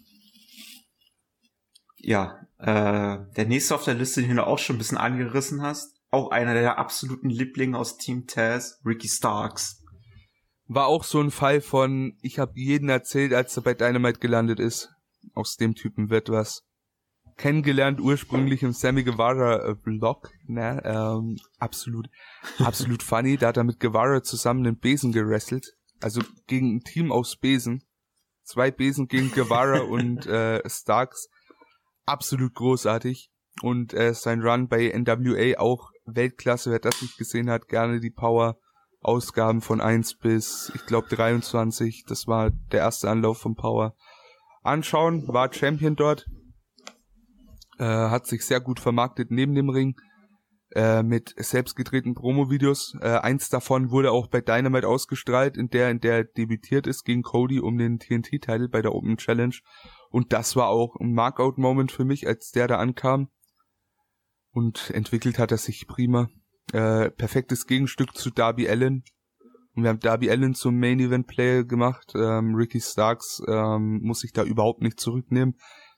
ja, 2.04 2.46
äh, 2.60 3.20
der 3.36 3.46
nächste 3.46 3.76
auf 3.76 3.86
der 3.86 3.94
Liste, 3.94 4.22
den 4.22 4.36
du 4.36 4.46
auch 4.46 4.60
schon 4.60 4.76
ein 4.76 4.80
bisschen 4.80 4.98
angerissen 4.98 5.62
hast, 5.62 5.96
auch 6.12 6.32
einer 6.32 6.54
der 6.54 6.78
absoluten 6.78 7.30
Lieblinge 7.30 7.78
aus 7.78 7.98
Team 7.98 8.28
Taz, 8.28 8.82
Ricky 8.86 9.08
Starks. 9.08 9.82
War 10.68 10.88
auch 10.88 11.06
so 11.06 11.22
ein 11.22 11.32
Fall 11.32 11.62
von, 11.62 12.18
ich 12.22 12.40
habe 12.40 12.54
jeden 12.56 12.90
erzählt, 12.90 13.34
als 13.34 13.56
er 13.56 13.64
bei 13.64 13.74
Dynamite 13.74 14.20
gelandet 14.20 14.60
ist. 14.60 14.90
Aus 15.34 15.56
dem 15.56 15.76
Typen 15.76 16.10
wird 16.10 16.30
was. 16.30 16.64
Kennengelernt 17.38 18.00
ursprünglich 18.00 18.64
im 18.64 18.74
Sammy 18.74 19.04
Guevara 19.04 19.70
äh, 19.70 19.76
Blog, 19.76 20.32
ne, 20.48 20.82
ähm, 20.86 21.38
absolut, 21.60 22.10
absolut 22.60 23.04
funny. 23.04 23.38
Da 23.38 23.48
hat 23.48 23.58
er 23.58 23.64
mit 23.64 23.80
Guevara 23.80 24.24
zusammen 24.24 24.64
den 24.64 24.78
Besen 24.78 25.12
gerestelt. 25.12 25.76
Also 26.02 26.22
gegen 26.48 26.76
ein 26.76 26.84
Team 26.84 27.12
aus 27.12 27.36
Besen. 27.36 27.84
Zwei 28.44 28.72
Besen 28.72 29.08
gegen 29.08 29.32
Guevara 29.32 29.80
und 29.90 30.26
äh, 30.26 30.62
Starks 30.70 31.30
absolut 32.06 32.54
großartig. 32.54 33.32
Und 33.62 33.94
äh, 33.94 34.14
sein 34.14 34.42
Run 34.42 34.68
bei 34.68 34.92
NWA 34.96 35.60
auch 35.60 35.92
Weltklasse. 36.06 36.72
Wer 36.72 36.80
das 36.80 37.02
nicht 37.02 37.18
gesehen 37.18 37.50
hat, 37.50 37.68
gerne 37.68 38.00
die 38.00 38.10
Power 38.10 38.58
Ausgaben 39.04 39.62
von 39.62 39.82
1 39.82 40.16
bis, 40.16 40.72
ich 40.76 40.86
glaube, 40.86 41.10
23. 41.10 42.06
Das 42.08 42.26
war 42.26 42.52
der 42.72 42.80
erste 42.80 43.10
Anlauf 43.10 43.38
von 43.38 43.56
Power. 43.56 43.96
Anschauen, 44.64 45.28
war 45.28 45.54
Champion 45.54 45.96
dort. 45.96 46.26
Äh, 47.84 48.10
hat 48.10 48.28
sich 48.28 48.46
sehr 48.46 48.62
gut 48.62 48.80
vermarktet 48.80 49.30
neben 49.30 49.56
dem 49.56 49.70
Ring. 49.70 49.96
Äh, 50.74 51.04
mit 51.04 51.34
selbstgedrehten 51.38 52.16
Promo-Videos. 52.16 52.96
Äh, 53.02 53.18
eins 53.18 53.50
davon 53.50 53.92
wurde 53.92 54.12
auch 54.12 54.28
bei 54.28 54.40
Dynamite 54.40 54.88
ausgestrahlt, 54.88 55.58
in 55.58 55.68
der, 55.68 55.92
in 55.92 56.00
der 56.00 56.14
er 56.14 56.24
debütiert 56.24 56.88
ist 56.88 57.04
gegen 57.04 57.24
Cody 57.24 57.60
um 57.60 57.78
den 57.78 58.00
TNT-Titel 58.00 58.70
bei 58.70 58.82
der 58.82 58.96
Open 58.96 59.18
Challenge. 59.18 59.56
Und 60.10 60.32
das 60.32 60.56
war 60.56 60.70
auch 60.70 60.96
ein 60.96 61.14
Markout-Moment 61.14 61.92
für 61.92 62.06
mich, 62.06 62.26
als 62.26 62.52
der 62.52 62.70
da 62.70 62.78
ankam. 62.78 63.28
Und 64.52 64.90
entwickelt 64.92 65.38
hat 65.38 65.52
er 65.52 65.58
sich 65.58 65.86
prima. 65.86 66.30
Äh, 66.72 67.12
perfektes 67.12 67.68
Gegenstück 67.68 68.16
zu 68.16 68.30
Darby 68.30 68.70
Allen. 68.70 69.04
Und 69.76 69.84
wir 69.84 69.90
haben 69.90 70.00
Darby 70.00 70.32
Allen 70.32 70.56
zum 70.56 70.80
Main 70.80 71.02
Event 71.02 71.28
Player 71.28 71.66
gemacht. 71.66 72.14
Ähm, 72.16 72.56
Ricky 72.56 72.80
Starks 72.80 73.44
ähm, 73.46 74.00
muss 74.04 74.22
sich 74.22 74.32
da 74.32 74.44
überhaupt 74.44 74.82
nicht 74.82 75.02
zurücknehmen. 75.02 75.56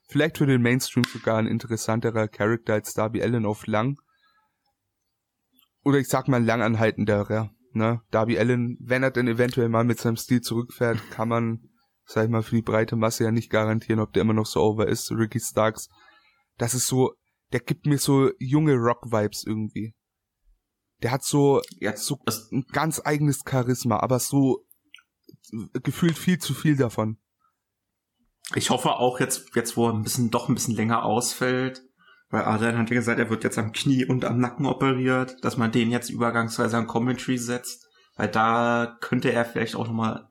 Vielleicht 0.07 0.37
für 0.37 0.45
den 0.45 0.61
Mainstream 0.61 1.03
sogar 1.03 1.37
ein 1.37 1.47
interessanterer 1.47 2.27
Charakter 2.27 2.73
als 2.73 2.93
Darby 2.93 3.21
Allen 3.21 3.45
auf 3.45 3.65
lang. 3.67 3.97
Oder 5.83 5.99
ich 5.99 6.07
sag 6.07 6.27
mal 6.27 6.43
langanhaltenderer. 6.43 7.51
Ne? 7.73 8.01
Darby 8.11 8.37
Allen, 8.37 8.77
wenn 8.79 9.03
er 9.03 9.11
denn 9.11 9.27
eventuell 9.27 9.69
mal 9.69 9.83
mit 9.83 9.99
seinem 9.99 10.17
Stil 10.17 10.41
zurückfährt, 10.41 10.99
kann 11.11 11.29
man 11.29 11.69
sag 12.05 12.25
ich 12.25 12.29
mal, 12.29 12.43
für 12.43 12.55
die 12.55 12.61
breite 12.61 12.95
Masse 12.95 13.23
ja 13.23 13.31
nicht 13.31 13.49
garantieren, 13.49 13.99
ob 13.99 14.13
der 14.13 14.21
immer 14.21 14.33
noch 14.33 14.45
so 14.45 14.61
over 14.61 14.87
ist. 14.87 15.11
Ricky 15.11 15.39
Starks, 15.39 15.89
das 16.57 16.73
ist 16.73 16.87
so, 16.87 17.13
der 17.51 17.59
gibt 17.59 17.85
mir 17.85 17.97
so 17.97 18.31
junge 18.39 18.75
Rock-Vibes 18.75 19.43
irgendwie. 19.45 19.95
Der 21.01 21.11
hat 21.11 21.23
so, 21.23 21.61
ja, 21.79 21.95
so 21.97 22.19
ein 22.51 22.65
ganz 22.71 23.01
eigenes 23.03 23.41
Charisma, 23.47 23.99
aber 23.99 24.19
so 24.19 24.65
gefühlt 25.83 26.17
viel 26.17 26.39
zu 26.39 26.53
viel 26.53 26.77
davon. 26.77 27.17
Ich 28.53 28.69
hoffe 28.69 28.91
auch 28.91 29.19
jetzt, 29.19 29.55
jetzt 29.55 29.75
wo 29.75 29.87
er 29.87 29.93
ein 29.93 30.03
bisschen, 30.03 30.29
doch 30.29 30.49
ein 30.49 30.55
bisschen 30.55 30.75
länger 30.75 31.03
ausfällt, 31.03 31.81
weil 32.29 32.43
Adrian 32.43 32.77
hat 32.77 32.89
ja 32.89 32.95
gesagt, 32.95 33.19
er 33.19 33.29
wird 33.29 33.43
jetzt 33.43 33.57
am 33.57 33.71
Knie 33.71 34.05
und 34.05 34.23
am 34.23 34.39
Nacken 34.39 34.67
operiert, 34.67 35.37
dass 35.43 35.57
man 35.57 35.71
den 35.71 35.89
jetzt 35.89 36.09
übergangsweise 36.09 36.77
an 36.77 36.87
Commentary 36.87 37.37
setzt, 37.37 37.87
weil 38.15 38.27
da 38.27 38.97
könnte 39.01 39.31
er 39.31 39.45
vielleicht 39.45 39.75
auch 39.75 39.87
nochmal 39.87 40.29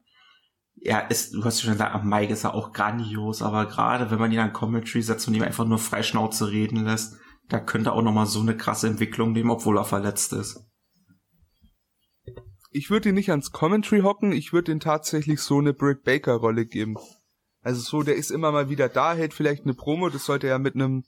ja, 0.76 0.98
ist, 0.98 1.32
du 1.32 1.42
hast 1.44 1.62
schon 1.62 1.72
gesagt, 1.72 2.04
Mike 2.04 2.32
ist 2.32 2.44
ja 2.44 2.52
auch 2.52 2.72
grandios, 2.72 3.40
aber 3.40 3.66
gerade 3.66 4.10
wenn 4.10 4.18
man 4.18 4.30
ihn 4.30 4.38
an 4.38 4.52
Commentary 4.52 5.02
setzt 5.02 5.26
und 5.26 5.34
ihm 5.34 5.42
einfach 5.42 5.64
nur 5.64 5.78
Freischnauze 5.78 6.50
reden 6.50 6.84
lässt, 6.84 7.16
da 7.48 7.58
könnte 7.58 7.92
auch 7.92 8.02
nochmal 8.02 8.26
so 8.26 8.40
eine 8.40 8.56
krasse 8.56 8.88
Entwicklung 8.88 9.32
nehmen, 9.32 9.50
obwohl 9.50 9.78
er 9.78 9.84
verletzt 9.84 10.34
ist. 10.34 10.60
Ich 12.70 12.90
würde 12.90 13.10
ihn 13.10 13.14
nicht 13.14 13.30
ans 13.30 13.50
Commentary 13.50 14.02
hocken, 14.02 14.32
ich 14.32 14.52
würde 14.52 14.72
ihn 14.72 14.80
tatsächlich 14.80 15.40
so 15.40 15.58
eine 15.58 15.72
Britt 15.72 16.02
Baker 16.02 16.34
Rolle 16.34 16.66
geben. 16.66 16.96
Also 17.64 17.80
so, 17.80 18.02
der 18.02 18.14
ist 18.14 18.30
immer 18.30 18.52
mal 18.52 18.68
wieder 18.68 18.88
da, 18.88 19.14
hält 19.14 19.34
vielleicht 19.34 19.64
eine 19.64 19.74
Promo, 19.74 20.08
das 20.08 20.24
sollte 20.24 20.46
ja 20.46 20.58
mit 20.58 20.76
einem 20.76 21.02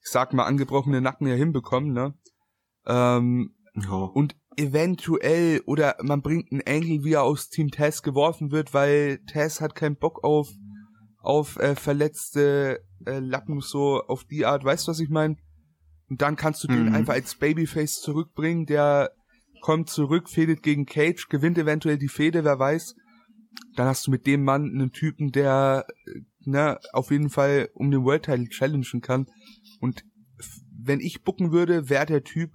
ich 0.00 0.10
sag 0.10 0.32
mal, 0.32 0.44
angebrochene 0.44 1.00
Nacken 1.00 1.26
ja 1.26 1.34
hinbekommen, 1.34 1.92
ne? 1.92 2.14
Ähm, 2.86 3.54
ja. 3.74 3.90
Und 3.92 4.36
eventuell, 4.56 5.60
oder 5.66 5.96
man 6.02 6.22
bringt 6.22 6.50
einen 6.50 6.62
Engel, 6.62 7.04
wie 7.04 7.12
er 7.12 7.22
aus 7.22 7.48
Team 7.48 7.70
Tess 7.70 8.02
geworfen 8.02 8.50
wird, 8.50 8.74
weil 8.74 9.18
Tess 9.26 9.60
hat 9.60 9.74
keinen 9.74 9.96
Bock 9.96 10.24
auf, 10.24 10.48
auf 11.20 11.58
äh, 11.58 11.74
verletzte 11.74 12.80
äh, 13.06 13.18
Lappen, 13.18 13.60
so 13.60 14.02
auf 14.02 14.24
die 14.24 14.46
Art, 14.46 14.64
weißt 14.64 14.86
du, 14.86 14.90
was 14.92 15.00
ich 15.00 15.10
meine? 15.10 15.36
Und 16.08 16.22
dann 16.22 16.36
kannst 16.36 16.64
du 16.64 16.68
mhm. 16.68 16.86
den 16.86 16.94
einfach 16.94 17.14
als 17.14 17.36
Babyface 17.36 18.00
zurückbringen, 18.00 18.66
der 18.66 19.12
kommt 19.60 19.90
zurück, 19.90 20.28
fädet 20.28 20.62
gegen 20.62 20.86
Cage, 20.86 21.28
gewinnt 21.28 21.58
eventuell 21.58 21.98
die 21.98 22.08
Fehde, 22.08 22.44
wer 22.44 22.58
weiß. 22.58 22.94
Dann 23.76 23.86
hast 23.86 24.06
du 24.06 24.10
mit 24.10 24.26
dem 24.26 24.44
Mann 24.44 24.70
einen 24.70 24.92
Typen, 24.92 25.30
der 25.30 25.86
äh, 26.06 26.20
ne, 26.44 26.78
auf 26.92 27.10
jeden 27.10 27.30
Fall 27.30 27.70
um 27.74 27.90
den 27.90 28.04
World 28.04 28.24
Title 28.24 28.48
challengen 28.48 29.00
kann. 29.00 29.26
Und 29.80 30.04
wenn 30.80 31.00
ich 31.00 31.22
bucken 31.22 31.52
würde, 31.52 31.88
wäre 31.88 32.06
der 32.06 32.24
Typ, 32.24 32.52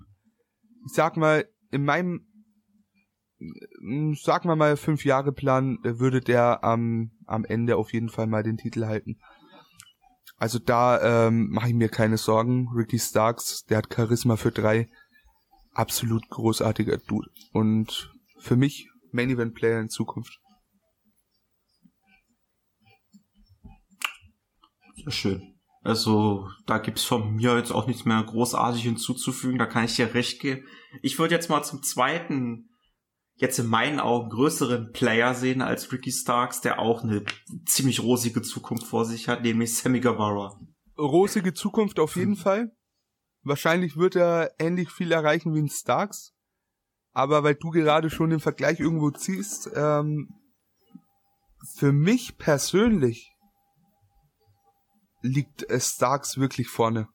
ich 0.85 0.93
sag 0.93 1.17
mal, 1.17 1.47
in 1.71 1.85
meinem, 1.85 2.27
sag 4.21 4.45
mal 4.45 4.55
mal 4.55 4.77
fünf 4.77 5.05
Jahre 5.05 5.31
Plan, 5.31 5.77
äh, 5.83 5.99
würde 5.99 6.21
der 6.21 6.63
am, 6.63 7.11
am 7.25 7.45
Ende 7.45 7.77
auf 7.77 7.93
jeden 7.93 8.09
Fall 8.09 8.27
mal 8.27 8.43
den 8.43 8.57
Titel 8.57 8.85
halten. 8.85 9.17
Also 10.37 10.59
da 10.59 11.27
ähm, 11.27 11.49
mache 11.51 11.69
ich 11.69 11.73
mir 11.73 11.89
keine 11.89 12.17
Sorgen. 12.17 12.67
Ricky 12.75 12.99
Starks, 12.99 13.63
der 13.65 13.77
hat 13.77 13.93
Charisma 13.93 14.35
für 14.35 14.51
drei. 14.51 14.89
Absolut 15.71 16.27
großartiger 16.29 16.97
Dude. 16.97 17.29
Und 17.53 18.11
für 18.39 18.55
mich 18.55 18.89
Main 19.11 19.29
Event 19.29 19.53
Player 19.53 19.79
in 19.79 19.89
Zukunft. 19.89 20.39
Schön. 25.07 25.53
Also 25.83 26.49
da 26.65 26.77
gibt's 26.77 27.03
von 27.03 27.35
mir 27.35 27.57
jetzt 27.57 27.71
auch 27.71 27.87
nichts 27.87 28.05
mehr 28.05 28.23
großartig 28.23 28.83
hinzuzufügen. 28.83 29.59
Da 29.59 29.65
kann 29.65 29.83
ich 29.83 29.95
dir 29.95 30.13
recht 30.13 30.39
geben. 30.39 30.65
Ich 31.01 31.19
würde 31.19 31.35
jetzt 31.35 31.49
mal 31.49 31.63
zum 31.63 31.83
zweiten, 31.83 32.69
jetzt 33.35 33.59
in 33.59 33.67
meinen 33.67 33.99
Augen 33.99 34.29
größeren 34.29 34.91
Player 34.93 35.33
sehen 35.33 35.61
als 35.61 35.91
Ricky 35.91 36.11
Starks, 36.11 36.61
der 36.61 36.79
auch 36.79 37.03
eine 37.03 37.25
ziemlich 37.65 38.01
rosige 38.01 38.41
Zukunft 38.41 38.87
vor 38.87 39.03
sich 39.03 39.27
hat, 39.27 39.43
nämlich 39.43 39.75
Sammy 39.75 39.99
Guevara. 39.99 40.57
Rosige 40.97 41.53
Zukunft 41.53 41.99
auf 41.99 42.15
jeden 42.15 42.37
Fall. 42.37 42.71
Wahrscheinlich 43.41 43.97
wird 43.97 44.15
er 44.15 44.51
ähnlich 44.59 44.89
viel 44.89 45.11
erreichen 45.11 45.53
wie 45.53 45.59
ein 45.59 45.69
Starks. 45.69 46.33
Aber 47.11 47.43
weil 47.43 47.55
du 47.55 47.71
gerade 47.71 48.09
schon 48.09 48.29
den 48.29 48.39
Vergleich 48.39 48.79
irgendwo 48.79 49.11
ziehst, 49.11 49.69
ähm, 49.75 50.29
für 51.75 51.91
mich 51.91 52.37
persönlich 52.37 53.32
liegt 55.23 55.65
Starks 55.79 56.37
wirklich 56.37 56.67
vorne. 56.67 57.07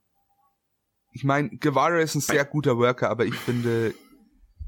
Ich 1.12 1.24
meine, 1.24 1.50
Guevara 1.50 2.00
ist 2.00 2.16
ein 2.16 2.20
sehr 2.20 2.44
guter 2.44 2.78
Worker, 2.78 3.10
aber 3.10 3.24
ich 3.24 3.34
finde, 3.34 3.94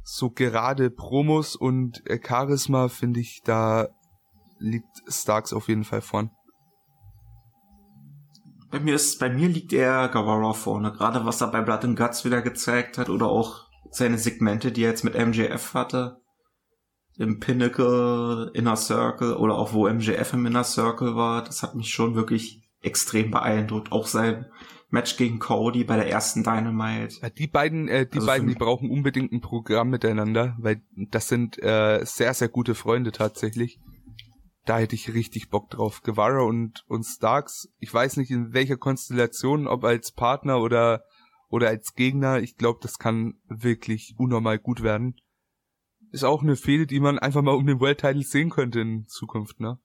so 0.04 0.30
gerade 0.30 0.90
Promos 0.90 1.56
und 1.56 2.06
äh, 2.08 2.18
Charisma 2.24 2.88
finde 2.88 3.20
ich, 3.20 3.40
da 3.44 3.88
liegt 4.58 5.02
Starks 5.08 5.52
auf 5.52 5.68
jeden 5.68 5.84
Fall 5.84 6.02
vorn. 6.02 6.30
Bei 8.70 8.78
mir 8.78 8.94
ist, 8.94 9.18
bei 9.18 9.30
mir 9.30 9.48
liegt 9.48 9.72
eher 9.72 10.08
Guevara 10.08 10.52
vorne. 10.52 10.92
Gerade 10.92 11.24
was 11.24 11.40
er 11.40 11.48
bei 11.48 11.60
Blood 11.60 11.84
and 11.84 11.98
Guts 11.98 12.24
wieder 12.24 12.40
gezeigt 12.40 12.98
hat 12.98 13.08
oder 13.08 13.26
auch 13.26 13.66
seine 13.90 14.18
Segmente, 14.18 14.70
die 14.70 14.82
er 14.82 14.90
jetzt 14.90 15.02
mit 15.02 15.14
MJF 15.14 15.74
hatte. 15.74 16.18
Im 17.18 17.40
Pinnacle, 17.40 18.50
Inner 18.54 18.76
Circle 18.76 19.34
oder 19.34 19.56
auch 19.56 19.72
wo 19.72 19.88
MJF 19.88 20.32
im 20.34 20.46
Inner 20.46 20.64
Circle 20.64 21.16
war. 21.16 21.42
Das 21.42 21.62
hat 21.62 21.74
mich 21.74 21.90
schon 21.90 22.14
wirklich 22.14 22.62
extrem 22.82 23.30
beeindruckt. 23.30 23.92
Auch 23.92 24.06
sein 24.06 24.46
Match 24.90 25.16
gegen 25.16 25.38
Cody 25.38 25.84
bei 25.84 25.96
der 25.96 26.08
ersten 26.08 26.42
Dynamite. 26.42 27.20
Ja, 27.22 27.30
die 27.30 27.46
beiden, 27.46 27.88
äh, 27.88 28.06
die 28.06 28.16
also 28.16 28.26
beiden, 28.26 28.48
die 28.48 28.54
brauchen 28.54 28.90
unbedingt 28.90 29.32
ein 29.32 29.40
Programm 29.40 29.90
miteinander, 29.90 30.56
weil 30.58 30.82
das 30.96 31.28
sind 31.28 31.62
äh, 31.62 32.04
sehr, 32.04 32.34
sehr 32.34 32.48
gute 32.48 32.74
Freunde 32.74 33.12
tatsächlich. 33.12 33.78
Da 34.66 34.78
hätte 34.78 34.94
ich 34.94 35.14
richtig 35.14 35.48
Bock 35.48 35.70
drauf. 35.70 36.02
Guevara 36.02 36.42
und, 36.42 36.84
und 36.88 37.04
Starks, 37.04 37.68
ich 37.78 37.92
weiß 37.92 38.16
nicht 38.16 38.30
in 38.30 38.52
welcher 38.52 38.76
Konstellation, 38.76 39.66
ob 39.66 39.84
als 39.84 40.12
Partner 40.12 40.60
oder, 40.60 41.04
oder 41.48 41.68
als 41.68 41.94
Gegner, 41.94 42.40
ich 42.40 42.56
glaube, 42.56 42.80
das 42.82 42.98
kann 42.98 43.34
wirklich 43.48 44.14
unnormal 44.18 44.58
gut 44.58 44.82
werden. 44.82 45.16
Ist 46.12 46.24
auch 46.24 46.42
eine 46.42 46.56
Fehde, 46.56 46.86
die 46.86 47.00
man 47.00 47.18
einfach 47.18 47.42
mal 47.42 47.54
um 47.54 47.66
den 47.66 47.80
World 47.80 48.00
Title 48.00 48.22
sehen 48.22 48.50
könnte 48.50 48.80
in 48.80 49.06
Zukunft, 49.06 49.60
ne? 49.60 49.78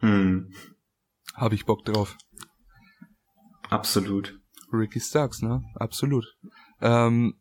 Hm. 0.00 0.52
Habe 1.38 1.54
ich 1.54 1.66
Bock 1.66 1.84
drauf. 1.84 2.16
Absolut. 3.70 4.40
Ricky 4.72 5.00
Starks, 5.00 5.40
ne? 5.40 5.62
Absolut. 5.76 6.26
Ähm, 6.80 7.40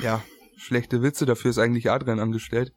ja, 0.00 0.22
schlechte 0.56 1.02
Witze, 1.02 1.26
dafür 1.26 1.50
ist 1.50 1.58
eigentlich 1.58 1.90
Adrian 1.90 2.20
angestellt. 2.20 2.72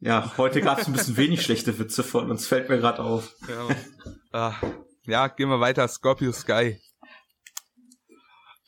Ja, 0.00 0.36
heute 0.36 0.60
gab 0.60 0.78
es 0.78 0.88
ein 0.88 0.94
bisschen 0.94 1.16
wenig 1.16 1.42
schlechte 1.42 1.78
Witze 1.78 2.02
von 2.02 2.28
uns, 2.30 2.46
fällt 2.46 2.68
mir 2.68 2.78
gerade 2.78 3.02
auf. 3.02 3.34
Ja. 3.48 3.68
Ah, 4.32 4.54
ja, 5.04 5.28
gehen 5.28 5.48
wir 5.48 5.60
weiter. 5.60 5.86
Scorpio 5.88 6.32
Sky. 6.32 6.78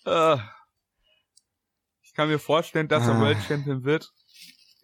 Ah. 0.05 0.41
Ich 2.03 2.15
kann 2.15 2.29
mir 2.29 2.39
vorstellen, 2.39 2.89
dass 2.89 3.07
er 3.07 3.17
ah. 3.17 3.21
World 3.21 3.39
Champion 3.47 3.85
wird. 3.85 4.11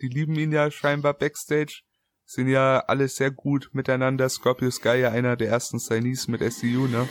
Die 0.02 0.08
lieben 0.08 0.34
ihn 0.34 0.52
ja 0.52 0.70
scheinbar 0.70 1.14
backstage 1.14 1.82
sind 2.26 2.48
ja 2.48 2.80
alle 2.80 3.08
sehr 3.08 3.30
gut 3.30 3.70
miteinander. 3.72 4.28
Scorpio 4.28 4.70
Sky 4.70 4.98
ja 4.98 5.10
einer 5.10 5.36
der 5.36 5.48
ersten 5.48 5.78
Signees 5.78 6.26
mit 6.28 6.42
SCU, 6.42 6.88
ne? 6.88 7.08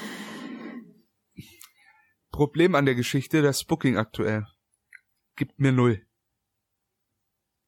Problem 2.32 2.76
an 2.76 2.86
der 2.86 2.96
Geschichte, 2.96 3.42
das 3.42 3.64
Booking 3.64 3.96
aktuell. 3.96 4.46
Gibt 5.38 5.58
mir 5.58 5.72
null. 5.72 6.06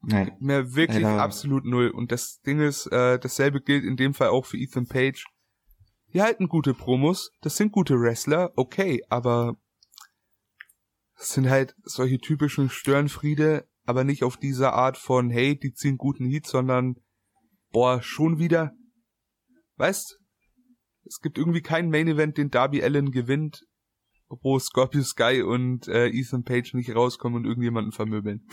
Nein. 0.01 0.25
Gibt 0.25 0.41
mir 0.41 0.75
wirklich 0.75 1.03
Nein, 1.03 1.19
absolut 1.19 1.63
null. 1.63 1.89
Und 1.89 2.11
das 2.11 2.41
Ding 2.41 2.59
ist, 2.59 2.85
äh, 2.87 3.17
dasselbe 3.17 3.61
gilt 3.61 3.85
in 3.85 3.95
dem 3.95 4.13
Fall 4.13 4.27
auch 4.27 4.45
für 4.45 4.57
Ethan 4.57 4.87
Page. 4.87 5.25
Die 6.13 6.21
halten 6.21 6.49
gute 6.49 6.73
Promos, 6.73 7.31
das 7.41 7.57
sind 7.57 7.71
gute 7.71 7.99
Wrestler, 7.99 8.51
okay, 8.55 9.03
aber 9.09 9.57
das 11.17 11.33
sind 11.33 11.49
halt 11.49 11.75
solche 11.83 12.19
typischen 12.19 12.69
Störenfriede, 12.69 13.67
aber 13.85 14.03
nicht 14.03 14.23
auf 14.23 14.37
dieser 14.37 14.73
Art 14.73 14.97
von, 14.97 15.29
hey, 15.29 15.57
die 15.57 15.73
ziehen 15.73 15.97
guten 15.97 16.25
Heat, 16.25 16.45
sondern 16.45 16.95
boah, 17.71 18.01
schon 18.01 18.39
wieder. 18.39 18.73
Weißt? 19.75 20.17
Es 21.05 21.19
gibt 21.21 21.37
irgendwie 21.37 21.61
keinen 21.61 21.89
Main 21.89 22.07
Event, 22.07 22.37
den 22.37 22.49
Darby 22.49 22.83
Allen 22.83 23.11
gewinnt, 23.11 23.63
wo 24.27 24.59
Scorpio 24.59 25.03
Sky 25.03 25.41
und 25.41 25.87
äh, 25.87 26.07
Ethan 26.07 26.43
Page 26.43 26.73
nicht 26.73 26.93
rauskommen 26.93 27.37
und 27.37 27.45
irgendjemanden 27.45 27.93
vermöbeln. 27.93 28.45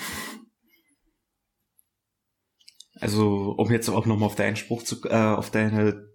Also, 3.00 3.54
um 3.58 3.70
jetzt 3.72 3.88
auch 3.88 4.06
nochmal 4.06 4.26
auf 4.26 4.36
deinen 4.36 4.56
Spruch 4.56 4.84
zu, 4.84 5.02
äh, 5.08 5.16
auf 5.16 5.50
deine 5.50 6.08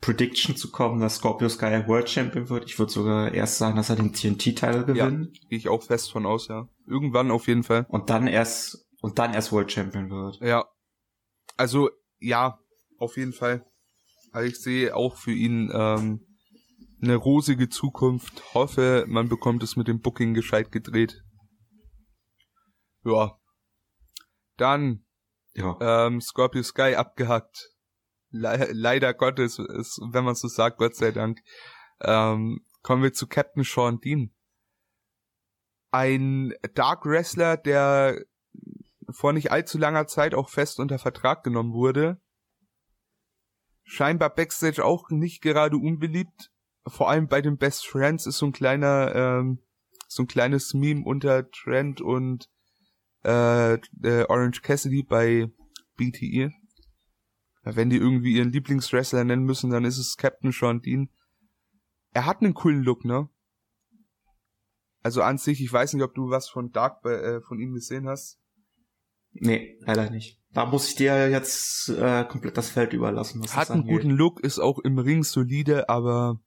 Prediction 0.00 0.56
zu 0.56 0.70
kommen, 0.70 1.00
dass 1.00 1.16
Scorpio 1.16 1.48
Sky 1.48 1.86
World 1.86 2.08
Champion 2.08 2.48
wird. 2.48 2.64
Ich 2.64 2.78
würde 2.78 2.90
sogar 2.90 3.32
erst 3.32 3.58
sagen, 3.58 3.76
dass 3.76 3.90
er 3.90 3.96
den 3.96 4.12
TNT-Teil 4.12 4.84
gewinnt. 4.84 5.36
Ja, 5.36 5.48
gehe 5.48 5.58
ich 5.58 5.68
auch 5.68 5.82
fest 5.82 6.10
von 6.10 6.26
aus, 6.26 6.48
ja. 6.48 6.68
Irgendwann 6.86 7.30
auf 7.30 7.46
jeden 7.46 7.62
Fall. 7.62 7.86
Und 7.88 8.10
dann 8.10 8.26
erst, 8.26 8.84
und 9.00 9.18
dann 9.18 9.34
erst 9.34 9.52
World 9.52 9.70
Champion 9.70 10.10
wird. 10.10 10.40
Ja. 10.40 10.64
Also, 11.56 11.90
ja, 12.22 12.58
auf 12.98 13.16
jeden 13.16 13.32
Fall. 13.32 13.64
Also 14.32 14.48
ich 14.48 14.60
sehe 14.60 14.96
auch 14.96 15.16
für 15.16 15.32
ihn 15.32 15.70
ähm, 15.74 16.26
eine 17.02 17.16
rosige 17.16 17.68
Zukunft. 17.68 18.54
Hoffe, 18.54 19.04
man 19.08 19.28
bekommt 19.28 19.62
es 19.62 19.76
mit 19.76 19.88
dem 19.88 20.00
Booking 20.00 20.34
gescheit 20.34 20.72
gedreht. 20.72 21.22
Ja. 23.04 23.38
Dann 24.56 25.04
ja. 25.54 25.76
Ähm, 25.80 26.20
Scorpio 26.20 26.62
Sky 26.62 26.94
abgehackt. 26.94 27.70
Le 28.30 28.68
leider 28.72 29.12
Gottes, 29.12 29.58
ist, 29.58 30.00
wenn 30.10 30.24
man 30.24 30.34
so 30.34 30.48
sagt, 30.48 30.78
Gott 30.78 30.96
sei 30.96 31.10
Dank. 31.10 31.40
Ähm, 32.00 32.64
kommen 32.82 33.02
wir 33.02 33.12
zu 33.12 33.26
Captain 33.26 33.62
Sean 33.64 34.00
Dean. 34.00 34.34
Ein 35.90 36.54
Dark 36.74 37.04
Wrestler, 37.04 37.58
der 37.58 38.24
vor 39.12 39.32
nicht 39.32 39.50
allzu 39.50 39.78
langer 39.78 40.06
Zeit 40.06 40.34
auch 40.34 40.48
fest 40.48 40.80
unter 40.80 40.98
Vertrag 40.98 41.44
genommen 41.44 41.72
wurde. 41.72 42.20
Scheinbar 43.84 44.30
Backstage 44.30 44.84
auch 44.84 45.10
nicht 45.10 45.42
gerade 45.42 45.76
unbeliebt. 45.76 46.50
Vor 46.86 47.08
allem 47.08 47.28
bei 47.28 47.42
den 47.42 47.58
Best 47.58 47.86
Friends 47.86 48.26
ist 48.26 48.38
so 48.38 48.46
ein 48.46 48.52
kleiner, 48.52 49.14
ähm, 49.14 49.58
so 50.08 50.22
ein 50.22 50.28
kleines 50.28 50.74
Meme 50.74 51.04
unter 51.04 51.50
Trent 51.50 52.00
und 52.00 52.48
äh, 53.24 53.74
äh, 53.74 54.24
Orange 54.28 54.62
Cassidy 54.62 55.02
bei 55.02 55.50
BTE. 55.96 56.50
Wenn 57.64 57.90
die 57.90 57.98
irgendwie 57.98 58.34
ihren 58.36 58.50
Lieblingswrestler 58.50 59.24
nennen 59.24 59.44
müssen, 59.44 59.70
dann 59.70 59.84
ist 59.84 59.98
es 59.98 60.16
Captain 60.16 60.50
Sean 60.50 60.80
Dean. 60.80 61.10
Er 62.12 62.26
hat 62.26 62.40
einen 62.40 62.54
coolen 62.54 62.82
Look, 62.82 63.04
ne? 63.04 63.28
Also 65.02 65.22
an 65.22 65.38
sich, 65.38 65.60
ich 65.60 65.72
weiß 65.72 65.94
nicht, 65.94 66.02
ob 66.02 66.14
du 66.14 66.30
was 66.30 66.48
von 66.48 66.70
Dark 66.72 67.04
äh, 67.04 67.40
von 67.40 67.58
ihm 67.58 67.74
gesehen 67.74 68.08
hast. 68.08 68.41
Nee, 69.32 69.78
leider 69.80 70.10
nicht. 70.10 70.38
Da 70.52 70.66
muss 70.66 70.88
ich 70.88 70.96
dir 70.96 71.30
jetzt 71.30 71.88
äh, 71.88 72.24
komplett 72.24 72.56
das 72.56 72.70
Feld 72.70 72.92
überlassen. 72.92 73.42
Was 73.42 73.56
Hat 73.56 73.70
einen 73.70 73.86
guten 73.86 74.10
Look, 74.10 74.40
ist 74.40 74.58
auch 74.58 74.78
im 74.78 74.98
Ring 74.98 75.22
solide, 75.22 75.88
aber 75.88 76.40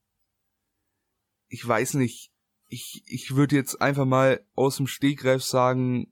ich 1.48 1.68
weiß 1.68 1.96
nicht, 1.96 2.32
ich, 2.68 3.04
ich 3.08 3.36
würde 3.36 3.56
jetzt 3.56 3.82
einfach 3.82 4.06
mal 4.06 4.46
aus 4.54 4.78
dem 4.78 4.88
Stegreif 4.88 5.44
sagen, 5.44 6.12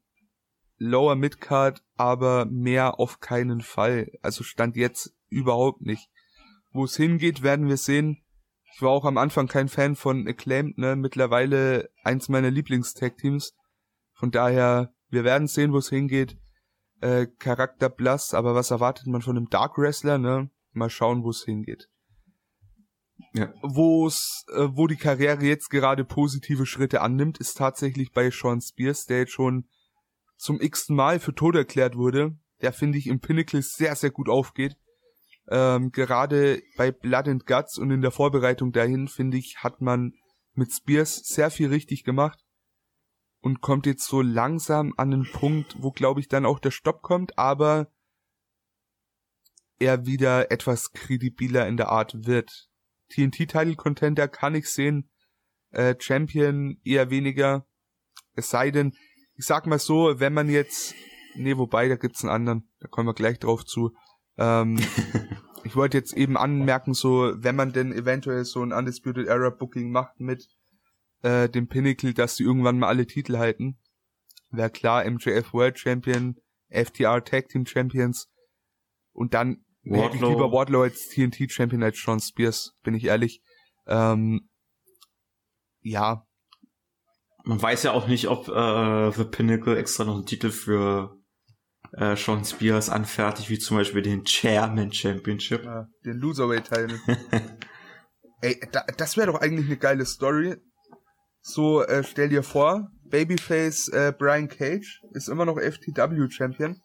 Lower 0.78 1.16
Midcard, 1.16 1.84
aber 1.96 2.46
mehr 2.46 3.00
auf 3.00 3.20
keinen 3.20 3.62
Fall. 3.62 4.12
Also 4.22 4.44
stand 4.44 4.76
jetzt 4.76 5.16
überhaupt 5.30 5.82
nicht. 5.82 6.10
Wo 6.72 6.86
es 6.86 6.96
hingeht, 6.96 7.44
werden 7.44 7.68
wir 7.68 7.78
sehen. 7.78 8.24
Ich 8.74 8.82
war 8.82 8.90
auch 8.90 9.06
am 9.06 9.20
Anfang 9.20 9.48
kein 9.48 9.70
Fan 9.70 9.96
von 9.96 10.28
Acclaimed, 10.28 10.80
ne? 10.80 10.96
Mittlerweile 10.96 11.90
eins 12.04 12.28
meiner 12.28 12.50
Lieblingstag-Teams. 12.50 13.56
Von 14.14 14.32
daher, 14.32 14.94
wir 15.10 15.24
werden 15.24 15.48
sehen, 15.48 15.74
wo 15.74 15.78
es 15.78 15.90
hingeht. 15.90 16.38
Äh, 17.04 17.28
Charakter 17.38 17.90
blass, 17.90 18.34
aber 18.34 18.56
was 18.56 18.72
erwartet 18.72 19.08
man 19.08 19.22
von 19.22 19.36
einem 19.36 19.50
Dark 19.50 19.78
Wrestler, 19.78 20.18
ne? 20.18 20.50
Mal 20.72 20.90
schauen, 20.90 21.26
wo 21.26 21.32
es 21.32 21.44
hingeht. 21.44 21.90
Ja. 23.34 23.54
Wo's, 23.62 24.46
äh, 24.56 24.70
wo 24.72 24.88
die 24.88 24.96
Karriere 24.96 25.44
jetzt 25.44 25.70
gerade 25.70 26.06
positive 26.06 26.66
Schritte 26.66 27.02
annimmt, 27.02 27.40
ist 27.40 27.58
tatsächlich 27.58 28.14
bei 28.14 28.32
Sean 28.32 28.62
Spears, 28.62 29.06
der 29.06 29.20
jetzt 29.20 29.34
schon 29.34 29.68
zum 30.38 30.62
x-ten 30.62 30.96
Mal 30.96 31.20
für 31.20 31.36
tot 31.36 31.56
erklärt 31.56 31.98
wurde. 31.98 32.38
Der 32.62 32.72
finde 32.72 33.00
ich 33.00 33.08
im 33.08 33.20
Pinnacle 33.20 33.62
sehr, 33.62 33.98
sehr 33.98 34.12
gut 34.12 34.30
aufgeht. 34.30 34.78
Ähm, 35.50 35.92
gerade 35.92 36.62
bei 36.78 36.94
Blood 36.94 37.28
and 37.28 37.46
Guts 37.46 37.78
und 37.78 37.92
in 37.92 38.00
der 38.00 38.12
Vorbereitung 38.12 38.72
dahin, 38.72 39.10
finde 39.10 39.36
ich, 39.36 39.58
hat 39.58 39.82
man 39.82 40.14
mit 40.54 40.72
Spears 40.72 41.18
sehr 41.18 41.52
viel 41.52 41.68
richtig 41.68 42.06
gemacht 42.06 42.43
und 43.44 43.60
kommt 43.60 43.86
jetzt 43.86 44.06
so 44.06 44.22
langsam 44.22 44.94
an 44.96 45.12
einen 45.12 45.30
Punkt, 45.30 45.76
wo 45.78 45.92
glaube 45.92 46.22
ich 46.22 46.30
dann 46.30 46.46
auch 46.46 46.60
der 46.60 46.72
Stopp 46.72 47.02
kommt, 47.02 47.38
aber 47.38 47.92
er 49.80 50.06
wieder 50.06 50.50
etwas 50.50 50.94
kredibiler 50.94 51.68
in 51.68 51.76
der 51.76 51.90
Art 51.90 52.26
wird. 52.26 52.70
TNT-Title 53.10 53.76
Contender 53.76 54.30
kann 54.30 54.56
ich 54.56 54.70
sehen, 54.70 55.10
äh, 55.72 55.94
Champion 56.00 56.80
eher 56.86 57.10
weniger. 57.10 57.68
Es 58.34 58.50
sei 58.50 58.72
denn, 58.72 58.96
ich 59.36 59.46
sag 59.46 59.68
mal 59.68 59.78
so, 59.78 60.22
wenn 60.22 60.34
man 60.34 60.48
jetzt, 60.48 60.96
nee, 61.36 61.58
wobei, 61.58 61.90
da 61.90 61.98
gibt's 61.98 62.24
einen 62.24 62.32
anderen, 62.32 62.70
da 62.80 62.88
kommen 62.88 63.10
wir 63.10 63.14
gleich 63.14 63.40
drauf 63.40 63.66
zu. 63.66 63.94
Ähm, 64.38 64.80
ich 65.66 65.76
wollte 65.76 65.98
jetzt 65.98 66.14
eben 66.14 66.38
anmerken, 66.38 66.94
so, 66.94 67.34
wenn 67.36 67.58
man 67.58 67.74
denn 67.74 67.92
eventuell 67.92 68.46
so 68.46 68.64
ein 68.64 68.72
Undisputed 68.72 69.28
Era 69.28 69.50
Booking 69.50 69.92
macht 69.92 70.22
mit 70.22 70.48
äh, 71.24 71.50
dem 71.50 71.68
Pinnacle, 71.68 72.14
dass 72.14 72.36
sie 72.36 72.44
irgendwann 72.44 72.80
mal 72.80 72.88
alle 72.88 73.08
Titel 73.08 73.38
halten, 73.38 73.80
wäre 74.52 74.70
klar 74.70 75.10
MJF 75.10 75.54
World 75.54 75.80
Champion, 75.80 76.36
FTR 76.70 77.24
Tag 77.24 77.50
Team 77.50 77.66
Champions 77.66 78.30
und 79.12 79.34
dann 79.34 79.64
Wardlow. 79.84 80.04
hätte 80.04 80.16
ich 80.18 80.22
lieber 80.22 80.52
Wardlow 80.52 80.84
als 80.84 81.10
TNT 81.10 81.52
Champion 81.52 81.84
als 81.84 82.00
Sean 82.00 82.20
Spears, 82.20 82.74
bin 82.84 82.94
ich 82.94 83.06
ehrlich. 83.06 83.42
Ähm, 83.88 84.50
ja. 85.82 86.26
Man 87.44 87.62
weiß 87.62 87.84
ja 87.84 87.92
auch 87.92 88.08
nicht, 88.08 88.28
ob 88.28 88.48
äh, 88.48 89.12
The 89.12 89.26
Pinnacle 89.26 89.78
extra 89.78 90.06
noch 90.06 90.16
einen 90.16 90.26
Titel 90.26 90.52
für 90.52 91.18
äh, 91.92 92.16
Sean 92.16 92.46
Spears 92.46 92.90
anfertigt, 92.90 93.50
wie 93.50 93.60
zum 93.60 93.78
Beispiel 93.78 94.02
den 94.02 94.24
Chairman 94.24 94.94
Championship. 94.94 95.66
Ja, 95.66 95.88
den 96.06 96.18
Loserweight-Teil. 96.18 97.00
Ey, 98.42 98.60
da, 98.72 98.86
das 98.98 99.18
wäre 99.18 99.32
doch 99.32 99.42
eigentlich 99.42 99.68
eine 99.68 99.78
geile 99.78 100.06
Story. 100.06 100.56
So, 101.46 101.84
äh, 101.84 102.06
stell 102.06 102.30
dir 102.30 102.42
vor, 102.42 102.90
Babyface 103.04 103.90
äh, 103.90 104.14
Brian 104.18 104.48
Cage 104.48 105.02
ist 105.12 105.28
immer 105.28 105.44
noch 105.44 105.60
FTW 105.60 106.30
Champion. 106.30 106.82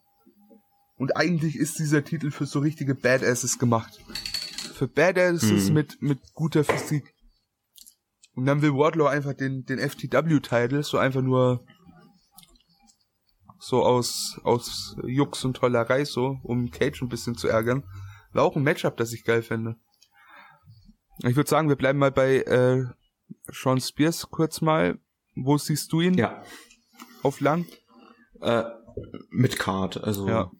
Und 0.96 1.16
eigentlich 1.16 1.54
ist 1.56 1.78
dieser 1.78 2.04
Titel 2.04 2.32
für 2.32 2.44
so 2.44 2.58
richtige 2.58 2.96
Badasses 2.96 3.60
gemacht. 3.60 4.00
Für 4.74 4.88
Badasses 4.88 5.68
mhm. 5.68 5.74
mit, 5.74 6.02
mit 6.02 6.18
guter 6.34 6.64
Physik. 6.64 7.14
Und 8.34 8.46
dann 8.46 8.60
will 8.60 8.74
Wardlow 8.74 9.06
einfach 9.06 9.34
den, 9.34 9.64
den 9.64 9.78
FTW-Title 9.78 10.82
so 10.82 10.98
einfach 10.98 11.22
nur 11.22 11.64
so 13.60 13.84
aus, 13.84 14.40
aus 14.42 14.96
Jux 15.06 15.44
und 15.44 15.56
Tollerei 15.56 16.04
so, 16.04 16.36
um 16.42 16.72
Cage 16.72 17.02
ein 17.02 17.08
bisschen 17.08 17.36
zu 17.36 17.46
ärgern. 17.46 17.84
War 18.32 18.42
auch 18.42 18.56
ein 18.56 18.64
Matchup, 18.64 18.96
das 18.96 19.12
ich 19.12 19.22
geil 19.22 19.42
finde. 19.42 19.76
Ich 21.24 21.36
würde 21.36 21.48
sagen, 21.48 21.68
wir 21.68 21.76
bleiben 21.76 22.00
mal 22.00 22.12
bei 22.12 22.38
äh, 22.38 22.86
Sean 23.50 23.80
Spears 23.80 24.30
kurz 24.30 24.60
mal. 24.60 24.98
Wo 25.34 25.56
siehst 25.58 25.92
du 25.92 26.00
ihn? 26.00 26.14
Ja. 26.14 26.42
Auf 27.22 27.40
lang? 27.40 27.66
Äh, 28.40 28.64
mit 29.30 29.58
Card, 29.58 30.02
also. 30.02 30.28
Ja, 30.28 30.50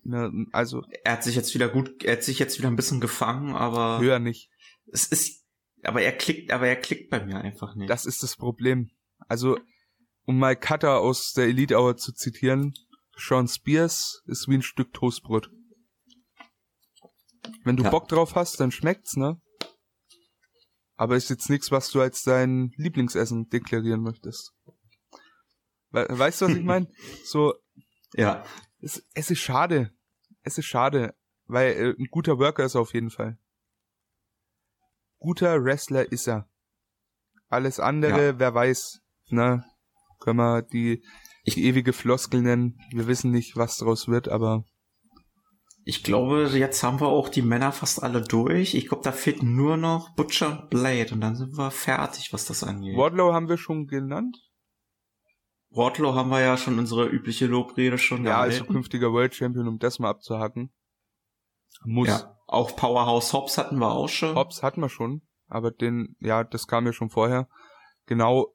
also. 0.53 0.85
Er 1.05 1.13
hat 1.13 1.25
sich 1.25 1.35
jetzt 1.35 1.55
wieder 1.55 1.69
gut, 1.69 2.05
er 2.05 2.15
hat 2.15 2.23
sich 2.23 2.39
jetzt 2.39 2.59
wieder 2.59 2.69
ein 2.69 2.77
bisschen 2.77 3.01
gefangen, 3.01 3.55
aber. 3.55 4.01
Höher 4.01 4.19
nicht. 4.19 4.51
Es 4.93 5.07
ist, 5.07 5.45
aber 5.83 6.03
er 6.03 6.13
klickt, 6.13 6.53
aber 6.53 6.69
er 6.69 6.77
klickt 6.77 7.11
bei 7.11 7.25
mir 7.25 7.39
einfach 7.39 7.75
nicht. 7.75 7.91
Das 7.91 8.07
ist 8.07 8.23
das 8.23 8.37
Problem. 8.37 8.91
Also, 9.27 9.59
um 10.25 10.39
mal 10.39 10.57
Cutter 10.57 11.01
aus 11.01 11.33
der 11.33 11.47
Elite 11.47 11.77
Hour 11.77 11.97
zu 11.97 12.13
zitieren, 12.13 12.75
Sean 13.17 13.49
Spears 13.49 14.23
ist 14.27 14.49
wie 14.49 14.55
ein 14.55 14.63
Stück 14.63 14.93
Toastbrot. 14.93 15.51
Wenn 17.65 17.77
du 17.77 17.85
ja. 17.85 17.91
Bock 17.91 18.09
drauf 18.09 18.35
hast, 18.35 18.61
dann 18.61 18.71
schmeckt's, 18.71 19.17
ne? 19.17 19.41
Aber 20.99 21.17
ist 21.17 21.31
jetzt 21.31 21.49
nichts, 21.49 21.71
was 21.71 21.91
du 21.91 22.01
als 22.01 22.25
dein 22.25 22.73
Lieblingsessen 22.77 23.49
deklarieren 23.49 24.03
möchtest. 24.03 24.53
weißt 25.93 26.43
du, 26.43 26.47
was 26.47 26.57
ich 26.57 26.65
meine? 26.65 26.89
So, 27.25 27.55
ja. 28.15 28.45
Es, 28.81 29.07
es 29.15 29.31
ist 29.31 29.39
schade. 29.39 29.93
Es 30.43 30.59
ist 30.59 30.67
schade, 30.67 31.15
weil 31.47 31.73
äh, 31.73 31.95
ein 31.97 32.09
guter 32.11 32.39
Worker 32.41 32.65
ist 32.65 32.75
er 32.75 32.81
auf 32.81 32.95
jeden 32.95 33.11
Fall. 33.11 33.39
Guter 35.21 35.63
Wrestler 35.63 36.11
ist 36.11 36.27
er. 36.27 36.49
Alles 37.49 37.79
andere, 37.79 38.27
ja. 38.27 38.39
wer 38.41 38.55
weiß, 38.55 39.01
ne? 39.29 39.65
Können 40.19 40.39
wir 40.39 40.63
die, 40.63 41.05
die 41.47 41.65
ewige 41.65 41.93
Floskel 41.93 42.43
nennen. 42.43 42.77
Wir 42.91 43.07
wissen 43.07 43.31
nicht, 43.31 43.57
was 43.57 43.77
draus 43.77 44.09
wird, 44.09 44.29
aber. 44.29 44.65
Ich 45.89 46.05
glaube, 46.05 46.51
jetzt 46.53 46.83
haben 46.83 47.01
wir 47.01 47.07
auch 47.07 47.31
die 47.31 47.41
Männer 47.41 47.73
fast 47.73 48.03
alle 48.03 48.21
durch. 48.21 48.75
Ich 48.75 48.89
glaube, 48.89 49.05
da 49.05 49.11
fehlt 49.11 49.43
nur 49.43 49.79
noch 49.79 50.15
Butcher 50.17 50.51
und 50.51 50.69
Blade 50.69 51.15
und 51.15 51.23
dann 51.23 51.35
sind 51.35 51.57
wir 51.57 51.71
fertig, 51.71 52.31
was 52.35 52.45
das 52.45 52.63
angeht. 52.63 52.95
Wardlow 52.95 53.33
haben 53.33 53.49
wir 53.49 53.57
schon 53.57 53.87
genannt. 53.87 54.37
Wardlow 55.71 56.15
haben 56.15 56.29
wir 56.29 56.43
ja 56.43 56.59
schon 56.59 56.79
unsere 56.79 57.07
übliche 57.07 57.47
Lobrede 57.47 57.97
schon 57.97 58.27
Ja, 58.27 58.39
als 58.39 58.67
künftiger 58.67 59.15
World 59.15 59.35
Champion, 59.35 59.67
um 59.67 59.79
das 59.79 59.99
mal 59.99 60.11
abzuhacken. 60.11 60.75
Muss. 61.85 62.09
Ja, 62.09 62.37
auch 62.47 62.77
Powerhouse 62.77 63.33
Hobbs 63.33 63.57
hatten 63.57 63.79
wir 63.79 63.91
auch 63.91 64.11
schon. 64.11 64.35
Hobbs 64.35 64.63
hatten 64.63 64.83
wir 64.83 64.91
schon, 64.91 65.23
aber 65.47 65.71
den, 65.71 66.17
ja, 66.21 66.45
das 66.45 66.67
kam 66.67 66.85
ja 66.85 66.93
schon 66.93 67.09
vorher. 67.09 67.49
Genau, 68.05 68.55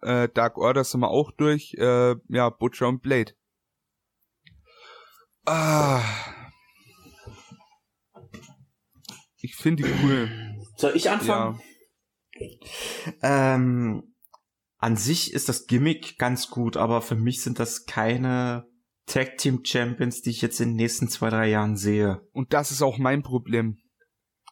äh, 0.00 0.28
Dark 0.28 0.58
Order 0.58 0.82
sind 0.82 0.98
wir 0.98 1.10
auch 1.10 1.30
durch, 1.30 1.74
äh, 1.74 2.16
ja, 2.26 2.50
Butcher 2.50 2.88
und 2.88 3.02
Blade. 3.02 3.34
Ah. 5.46 6.02
Ich 9.42 9.56
finde 9.56 9.82
die 9.82 9.90
cool. 10.02 10.30
Soll 10.76 10.92
ich 10.94 11.10
anfangen? 11.10 11.60
Ja. 12.32 13.54
Ähm, 13.54 14.14
an 14.78 14.96
sich 14.96 15.32
ist 15.32 15.48
das 15.48 15.66
Gimmick 15.66 16.16
ganz 16.18 16.48
gut, 16.48 16.76
aber 16.76 17.02
für 17.02 17.16
mich 17.16 17.42
sind 17.42 17.58
das 17.58 17.84
keine 17.84 18.66
Tag 19.06 19.38
Team 19.38 19.64
Champions, 19.64 20.22
die 20.22 20.30
ich 20.30 20.42
jetzt 20.42 20.60
in 20.60 20.70
den 20.70 20.76
nächsten 20.76 21.08
zwei, 21.08 21.28
drei 21.28 21.48
Jahren 21.48 21.76
sehe. 21.76 22.26
Und 22.32 22.52
das 22.52 22.70
ist 22.70 22.82
auch 22.82 22.98
mein 22.98 23.22
Problem. 23.22 23.78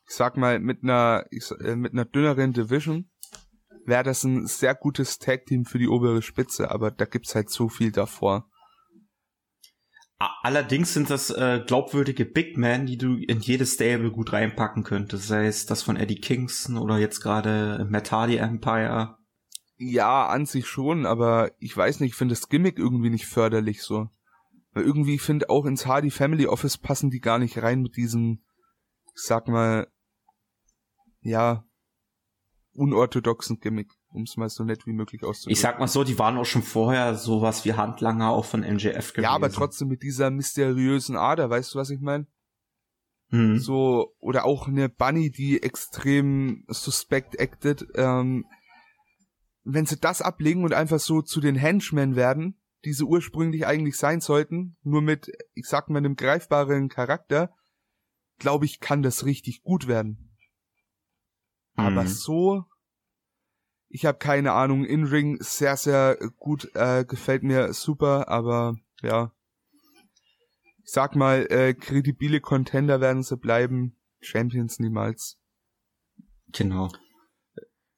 Ich 0.08 0.16
sag 0.16 0.36
mal, 0.36 0.58
mit 0.58 0.82
einer, 0.82 1.24
ich, 1.30 1.50
äh, 1.60 1.76
mit 1.76 1.92
einer 1.92 2.04
dünneren 2.04 2.52
Division 2.52 3.08
wäre 3.86 4.02
das 4.02 4.24
ein 4.24 4.46
sehr 4.46 4.74
gutes 4.74 5.18
Tag 5.18 5.46
Team 5.46 5.64
für 5.64 5.78
die 5.78 5.88
obere 5.88 6.20
Spitze, 6.20 6.70
aber 6.70 6.90
da 6.90 7.04
gibt's 7.04 7.34
halt 7.36 7.48
so 7.48 7.68
viel 7.68 7.92
davor. 7.92 8.50
Allerdings 10.20 10.92
sind 10.92 11.08
das 11.08 11.30
äh, 11.30 11.64
glaubwürdige 11.66 12.26
Big 12.26 12.58
Men, 12.58 12.84
die 12.84 12.98
du 12.98 13.16
in 13.16 13.40
jedes 13.40 13.72
Stable 13.72 14.10
gut 14.10 14.34
reinpacken 14.34 14.84
könntest, 14.84 15.26
sei 15.26 15.46
es 15.46 15.64
das 15.64 15.82
von 15.82 15.96
Eddie 15.96 16.20
Kingston 16.20 16.76
oder 16.76 16.98
jetzt 16.98 17.20
gerade 17.20 17.86
Matt 17.88 18.12
Hardy 18.12 18.36
Empire. 18.36 19.16
Ja, 19.78 20.26
an 20.26 20.44
sich 20.44 20.66
schon, 20.66 21.06
aber 21.06 21.52
ich 21.58 21.74
weiß 21.74 22.00
nicht, 22.00 22.10
ich 22.10 22.16
finde 22.16 22.34
das 22.34 22.50
Gimmick 22.50 22.78
irgendwie 22.78 23.08
nicht 23.08 23.26
förderlich 23.26 23.82
so. 23.82 24.10
Weil 24.72 24.84
irgendwie, 24.84 25.18
finde, 25.18 25.48
auch 25.48 25.64
ins 25.64 25.86
Hardy 25.86 26.10
Family 26.10 26.46
Office 26.46 26.76
passen 26.76 27.08
die 27.08 27.20
gar 27.20 27.38
nicht 27.38 27.56
rein 27.62 27.80
mit 27.80 27.96
diesem, 27.96 28.42
ich 29.14 29.22
sag 29.22 29.48
mal, 29.48 29.88
ja, 31.22 31.64
unorthodoxen 32.72 33.58
Gimmick, 33.58 33.90
um 34.12 34.22
es 34.22 34.36
mal 34.36 34.48
so 34.48 34.64
nett 34.64 34.86
wie 34.86 34.92
möglich 34.92 35.22
auszudrücken. 35.24 35.52
Ich 35.52 35.60
sag 35.60 35.78
mal 35.78 35.86
so, 35.86 36.04
die 36.04 36.18
waren 36.18 36.36
auch 36.36 36.44
schon 36.44 36.62
vorher 36.62 37.14
sowas 37.14 37.64
wie 37.64 37.74
Handlanger 37.74 38.30
auch 38.30 38.44
von 38.44 38.60
MJF 38.60 39.12
gewesen. 39.12 39.22
Ja, 39.22 39.30
aber 39.30 39.50
trotzdem 39.50 39.88
mit 39.88 40.02
dieser 40.02 40.30
mysteriösen 40.30 41.16
Ader, 41.16 41.50
weißt 41.50 41.74
du, 41.74 41.78
was 41.78 41.90
ich 41.90 42.00
meine? 42.00 42.26
Hm. 43.30 43.58
So, 43.58 44.14
oder 44.18 44.44
auch 44.44 44.66
eine 44.66 44.88
Bunny, 44.88 45.30
die 45.30 45.62
extrem 45.62 46.64
suspect 46.68 47.38
acted, 47.38 47.86
ähm, 47.94 48.44
wenn 49.62 49.86
sie 49.86 49.98
das 49.98 50.20
ablegen 50.20 50.64
und 50.64 50.74
einfach 50.74 50.98
so 50.98 51.22
zu 51.22 51.40
den 51.40 51.54
Henchmen 51.54 52.16
werden, 52.16 52.60
die 52.84 52.92
sie 52.92 53.04
ursprünglich 53.04 53.66
eigentlich 53.66 53.96
sein 53.96 54.20
sollten, 54.20 54.76
nur 54.82 55.02
mit, 55.02 55.30
ich 55.54 55.66
sag 55.66 55.90
mal, 55.90 55.98
einem 55.98 56.16
greifbaren 56.16 56.88
Charakter, 56.88 57.54
glaube 58.38 58.64
ich, 58.64 58.80
kann 58.80 59.02
das 59.02 59.24
richtig 59.24 59.62
gut 59.62 59.86
werden. 59.86 60.30
Mhm. 61.76 61.84
Aber 61.84 62.06
so, 62.06 62.64
Ich 63.92 64.06
habe 64.06 64.18
keine 64.18 64.52
Ahnung. 64.52 64.84
In-Ring 64.84 65.38
sehr, 65.40 65.76
sehr 65.76 66.16
gut, 66.38 66.70
äh, 66.74 67.04
gefällt 67.04 67.42
mir 67.42 67.72
super, 67.72 68.28
aber 68.28 68.76
ja. 69.02 69.32
Ich 70.84 70.92
sag 70.92 71.16
mal, 71.16 71.46
äh, 71.50 71.74
kredibile 71.74 72.40
Contender 72.40 73.00
werden 73.00 73.22
sie 73.22 73.36
bleiben, 73.36 73.96
Champions 74.20 74.78
niemals. 74.78 75.38
Genau. 76.52 76.90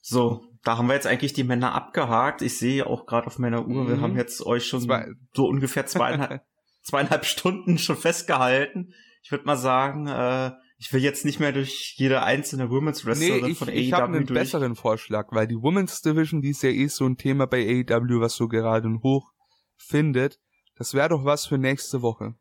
So, 0.01 0.43
da 0.65 0.79
haben 0.79 0.89
wir 0.89 0.95
jetzt 0.95 1.07
eigentlich 1.07 1.35
die 1.35 1.45
Männer 1.45 1.75
abgehakt. 1.75 2.41
Ich 2.43 2.59
sehe 2.59 2.87
auch 2.87 3.07
gerade 3.07 3.27
auf 3.27 3.39
meiner 3.39 3.67
Uhr, 3.67 3.85
mhm. 3.85 3.89
wir 3.89 4.01
haben 4.01 4.17
jetzt 4.17 4.45
euch 4.45 4.67
schon 4.67 4.81
Zwei. 4.81 5.09
so 5.35 5.47
ungefähr 5.47 5.87
zweieinhalb, 5.87 6.43
zweieinhalb 6.83 7.27
Stunden 7.27 7.79
schon 7.79 7.97
festgehalten. 7.97 8.95
Ich 9.23 9.31
würde 9.31 9.45
mal 9.45 9.57
sagen, 9.57 10.07
äh, 10.07 10.53
ich 10.83 10.93
will 10.93 11.01
jetzt 11.01 11.25
nicht 11.25 11.39
mehr 11.39 11.53
durch 11.53 11.95
jede 11.97 12.25
einzelne 12.25 12.69
Women's 12.69 13.07
Wrestlerin 13.07 13.45
nee, 13.45 13.51
ich, 13.53 13.59
von 13.59 13.69
AEW 13.69 13.77
ich 13.77 13.93
habe 13.93 14.07
einen 14.07 14.27
durch. 14.27 14.41
besseren 14.41 14.75
Vorschlag, 14.75 15.29
weil 15.31 15.47
die 15.47 15.55
Women's 15.55 16.03
Division, 16.03 16.43
die 16.43 16.51
ist 16.51 16.65
ja 16.65 16.71
eh 16.71 16.89
so 16.89 17.07
ein 17.07 17.17
Thema 17.17 17.47
bei 17.47 17.85
AEW, 17.89 18.21
was 18.21 18.35
so 18.35 18.49
gerade 18.49 18.89
hoch 19.01 19.31
findet. 19.77 20.41
Das 20.75 20.93
wäre 20.93 21.11
doch 21.11 21.25
was 21.25 21.47
für 21.47 21.57
nächste 21.57 22.03
Woche. 22.03 22.35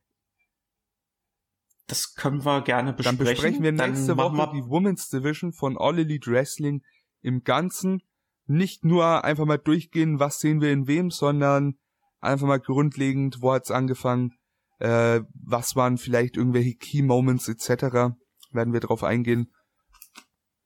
Das 1.86 2.16
können 2.16 2.44
wir 2.44 2.64
gerne 2.64 2.94
besprechen. 2.94 3.18
Dann 3.20 3.28
besprechen 3.28 3.64
wir 3.64 3.72
nächste 3.74 4.18
Woche 4.18 4.36
wir 4.36 4.52
die 4.53 4.68
Women's 4.68 5.10
Division 5.10 5.53
von 5.53 5.78
All 5.78 6.00
Elite 6.00 6.32
Wrestling 6.32 6.82
im 7.22 7.44
Ganzen. 7.44 8.02
Nicht 8.48 8.84
nur 8.84 9.24
einfach 9.24 9.45
mal 9.45 9.60
durchgehen, 9.60 10.20
was 10.20 10.40
sehen 10.40 10.61
wir 10.61 10.72
in 10.72 10.88
wem, 10.88 11.11
sondern 11.11 11.78
einfach 12.20 12.48
mal 12.48 12.60
grundlegend, 12.60 13.38
wo 13.42 13.53
hat's 13.53 13.70
angefangen, 13.70 14.32
äh, 14.80 15.22
was 15.36 15.76
waren 15.76 16.00
vielleicht 16.00 16.38
irgendwelche 16.38 16.74
Key 16.74 17.03
Moments 17.03 17.48
etc. 17.48 18.16
Werden 18.52 18.74
wir 18.74 18.80
drauf 18.80 19.04
eingehen. 19.04 19.52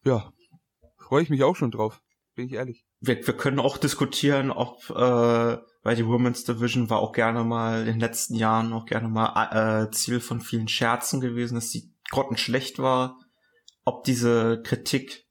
Ja, 0.03 0.31
freue 0.97 1.23
ich 1.23 1.29
mich 1.29 1.43
auch 1.43 1.55
schon 1.55 1.71
drauf, 1.71 2.01
bin 2.35 2.47
ich 2.47 2.53
ehrlich. 2.53 2.85
Wir, 2.99 3.25
wir 3.25 3.37
können 3.37 3.59
auch 3.59 3.77
diskutieren, 3.77 4.51
ob 4.51 4.89
äh, 4.89 5.57
weil 5.85 5.95
die 5.95 6.07
Women's 6.07 6.43
Division 6.45 6.89
war 6.89 6.97
auch 6.97 7.11
gerne 7.11 7.43
mal 7.43 7.81
in 7.81 7.85
den 7.85 7.99
letzten 7.99 8.33
Jahren 8.33 8.73
auch 8.73 8.87
gerne 8.87 9.07
mal 9.07 9.83
äh, 9.85 9.91
Ziel 9.91 10.19
von 10.19 10.41
vielen 10.41 10.67
Scherzen 10.67 11.21
gewesen, 11.21 11.53
dass 11.53 11.69
sie 11.69 11.93
grottenschlecht 12.09 12.79
war. 12.79 13.19
Ob 13.83 14.03
diese 14.03 14.63
Kritik 14.63 15.25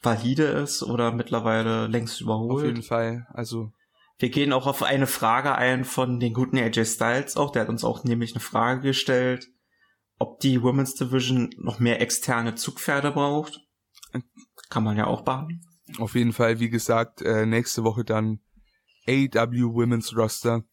valide 0.00 0.44
ist 0.44 0.84
oder 0.84 1.10
mittlerweile 1.10 1.88
längst 1.88 2.20
überholt. 2.20 2.60
Auf 2.60 2.64
jeden 2.64 2.82
Fall, 2.82 3.26
also. 3.32 3.72
Wir 4.20 4.30
gehen 4.30 4.52
auch 4.52 4.66
auf 4.66 4.84
eine 4.84 5.08
Frage 5.08 5.54
ein 5.56 5.84
von 5.84 6.20
den 6.20 6.32
guten 6.32 6.58
AJ 6.58 6.84
Styles 6.84 7.36
auch. 7.36 7.50
Der 7.50 7.62
hat 7.62 7.68
uns 7.68 7.84
auch 7.84 8.04
nämlich 8.04 8.34
eine 8.34 8.40
Frage 8.40 8.80
gestellt, 8.80 9.48
ob 10.18 10.40
die 10.40 10.62
Women's 10.62 10.94
Division 10.94 11.50
noch 11.58 11.78
mehr 11.78 12.00
externe 12.00 12.54
Zugpferde 12.54 13.12
braucht. 13.12 13.60
Kann 14.70 14.84
man 14.84 14.96
ja 14.96 15.06
auch 15.06 15.22
behandeln. 15.22 15.60
Auf 15.98 16.14
jeden 16.14 16.32
Fall, 16.32 16.60
wie 16.60 16.68
gesagt, 16.68 17.22
äh, 17.22 17.46
nächste 17.46 17.84
Woche 17.84 18.04
dann 18.04 18.40
AW 19.06 19.74
Women's 19.74 20.14
Roster. 20.14 20.64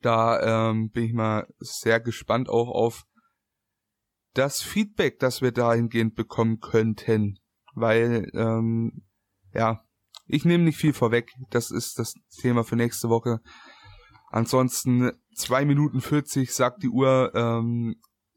Da 0.00 0.70
ähm, 0.70 0.90
bin 0.90 1.04
ich 1.04 1.12
mal 1.12 1.46
sehr 1.58 2.00
gespannt 2.00 2.48
auch 2.48 2.68
auf 2.68 3.04
das 4.34 4.60
Feedback, 4.60 5.20
das 5.20 5.40
wir 5.40 5.52
dahingehend 5.52 6.16
bekommen 6.16 6.58
könnten. 6.58 7.38
Weil, 7.74 8.30
ähm, 8.34 9.04
ja, 9.52 9.84
ich 10.26 10.44
nehme 10.44 10.64
nicht 10.64 10.78
viel 10.78 10.92
vorweg. 10.92 11.32
Das 11.50 11.70
ist 11.70 11.98
das 11.98 12.14
Thema 12.40 12.64
für 12.64 12.76
nächste 12.76 13.08
Woche. 13.08 13.40
Ansonsten 14.30 15.12
zwei 15.36 15.64
Minuten 15.64 16.00
40, 16.00 16.52
sagt 16.52 16.82
die 16.82 16.88
Uhr, 16.88 17.32
ähm, 17.34 17.94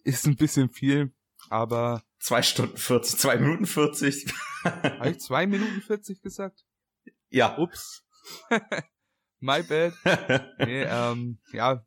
ist 0.08 0.26
ein 0.26 0.38
bisschen 0.38 0.69
viel, 0.69 1.14
aber. 1.50 2.03
Zwei 2.19 2.42
Stunden 2.42 2.77
40, 2.77 3.19
zwei 3.19 3.38
Minuten 3.38 3.66
40. 3.66 4.34
Habe 4.64 5.11
ich 5.11 5.19
zwei 5.19 5.45
Minuten 5.45 5.82
40 5.82 6.22
gesagt? 6.22 6.66
Ja. 7.30 7.58
Ups. 7.58 8.03
My 9.40 9.61
bad. 9.61 9.94
Nee, 10.58 10.84
ähm, 10.84 11.40
ja. 11.53 11.86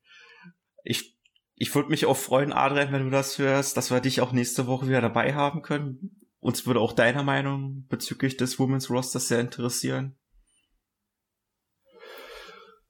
Ich, 0.85 1.19
ich 1.57 1.75
würde 1.75 1.89
mich 1.89 2.07
auch 2.07 2.17
freuen, 2.17 2.53
Adrian, 2.53 2.93
wenn 2.93 3.05
du 3.05 3.11
das 3.11 3.39
hörst, 3.39 3.77
dass 3.77 3.91
wir 3.91 4.01
dich 4.01 4.21
auch 4.21 4.33
nächste 4.33 4.67
Woche 4.67 4.87
wieder 4.87 5.01
dabei 5.01 5.35
haben 5.35 5.63
können. 5.63 6.17
Uns 6.39 6.67
würde 6.67 6.81
auch 6.81 6.93
deine 6.93 7.23
Meinung 7.23 7.87
bezüglich 7.89 8.37
des 8.37 8.59
Women's 8.59 8.89
Rosters 8.89 9.29
sehr 9.29 9.41
interessieren. 9.41 10.17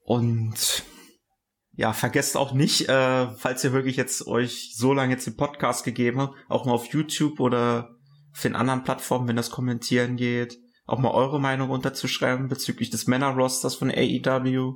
Und 0.03 0.83
ja, 1.81 1.93
vergesst 1.93 2.37
auch 2.37 2.53
nicht, 2.53 2.89
äh, 2.89 3.27
falls 3.37 3.63
ihr 3.63 3.73
wirklich 3.73 3.95
jetzt 3.95 4.27
euch 4.27 4.73
so 4.75 4.93
lange 4.93 5.13
jetzt 5.13 5.25
den 5.25 5.35
Podcast 5.35 5.83
gegeben 5.83 6.21
habt, 6.21 6.35
auch 6.47 6.65
mal 6.65 6.73
auf 6.73 6.85
YouTube 6.85 7.39
oder 7.39 7.95
auf 8.31 8.41
den 8.43 8.55
anderen 8.55 8.83
Plattformen, 8.83 9.27
wenn 9.27 9.35
das 9.35 9.49
kommentieren 9.49 10.15
geht, 10.15 10.59
auch 10.85 10.99
mal 10.99 11.09
eure 11.09 11.41
Meinung 11.41 11.71
unterzuschreiben 11.71 12.49
bezüglich 12.49 12.91
des 12.91 13.07
Männer-Rosters 13.07 13.73
von 13.73 13.89
AEW. 13.89 14.75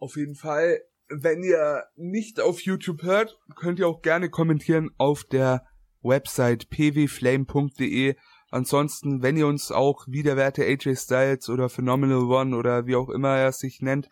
Auf 0.00 0.16
jeden 0.16 0.34
Fall, 0.34 0.80
wenn 1.10 1.44
ihr 1.44 1.84
nicht 1.94 2.40
auf 2.40 2.60
YouTube 2.62 3.04
hört, 3.04 3.38
könnt 3.54 3.78
ihr 3.78 3.86
auch 3.86 4.02
gerne 4.02 4.30
kommentieren 4.30 4.90
auf 4.98 5.22
der 5.22 5.64
Website 6.02 6.70
pwflame.de. 6.70 8.16
Ansonsten, 8.50 9.22
wenn 9.22 9.36
ihr 9.36 9.46
uns 9.46 9.70
auch 9.70 10.08
wiederwerte 10.08 10.64
AJ 10.64 10.96
Styles 10.96 11.48
oder 11.48 11.68
Phenomenal 11.68 12.24
One 12.24 12.56
oder 12.56 12.86
wie 12.86 12.96
auch 12.96 13.10
immer 13.10 13.36
er 13.36 13.52
sich 13.52 13.80
nennt, 13.80 14.08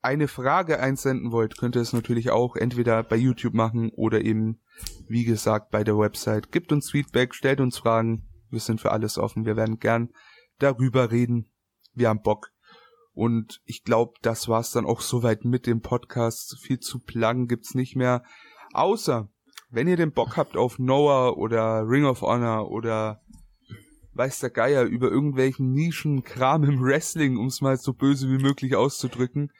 eine 0.00 0.28
Frage 0.28 0.80
einsenden 0.80 1.32
wollt, 1.32 1.58
könnt 1.58 1.76
ihr 1.76 1.82
es 1.82 1.92
natürlich 1.92 2.30
auch 2.30 2.56
entweder 2.56 3.02
bei 3.02 3.16
YouTube 3.16 3.54
machen 3.54 3.90
oder 3.90 4.22
eben, 4.22 4.60
wie 5.08 5.24
gesagt, 5.24 5.70
bei 5.70 5.84
der 5.84 5.98
Website. 5.98 6.52
Gebt 6.52 6.72
uns 6.72 6.90
Feedback, 6.90 7.34
stellt 7.34 7.60
uns 7.60 7.78
Fragen, 7.78 8.28
wir 8.50 8.60
sind 8.60 8.80
für 8.80 8.92
alles 8.92 9.18
offen. 9.18 9.44
Wir 9.44 9.56
werden 9.56 9.78
gern 9.78 10.10
darüber 10.58 11.10
reden. 11.10 11.50
Wir 11.94 12.08
haben 12.08 12.22
Bock. 12.22 12.50
Und 13.12 13.60
ich 13.64 13.82
glaube, 13.82 14.14
das 14.22 14.48
war's 14.48 14.70
dann 14.70 14.86
auch 14.86 15.00
soweit 15.00 15.44
mit 15.44 15.66
dem 15.66 15.80
Podcast. 15.80 16.56
Viel 16.62 16.78
zu 16.78 17.00
plagen 17.00 17.48
gibt's 17.48 17.74
nicht 17.74 17.96
mehr. 17.96 18.22
Außer, 18.72 19.28
wenn 19.70 19.88
ihr 19.88 19.96
den 19.96 20.12
Bock 20.12 20.36
habt 20.36 20.56
auf 20.56 20.78
Noah 20.78 21.36
oder 21.36 21.82
Ring 21.86 22.04
of 22.04 22.22
Honor 22.22 22.70
oder 22.70 23.20
weiß 24.14 24.40
der 24.40 24.50
Geier 24.50 24.84
über 24.84 25.10
irgendwelchen 25.10 25.72
Nischenkram 25.72 26.64
im 26.64 26.82
Wrestling, 26.82 27.36
um 27.36 27.46
es 27.46 27.60
mal 27.60 27.76
so 27.76 27.92
böse 27.92 28.28
wie 28.28 28.42
möglich 28.42 28.76
auszudrücken, 28.76 29.52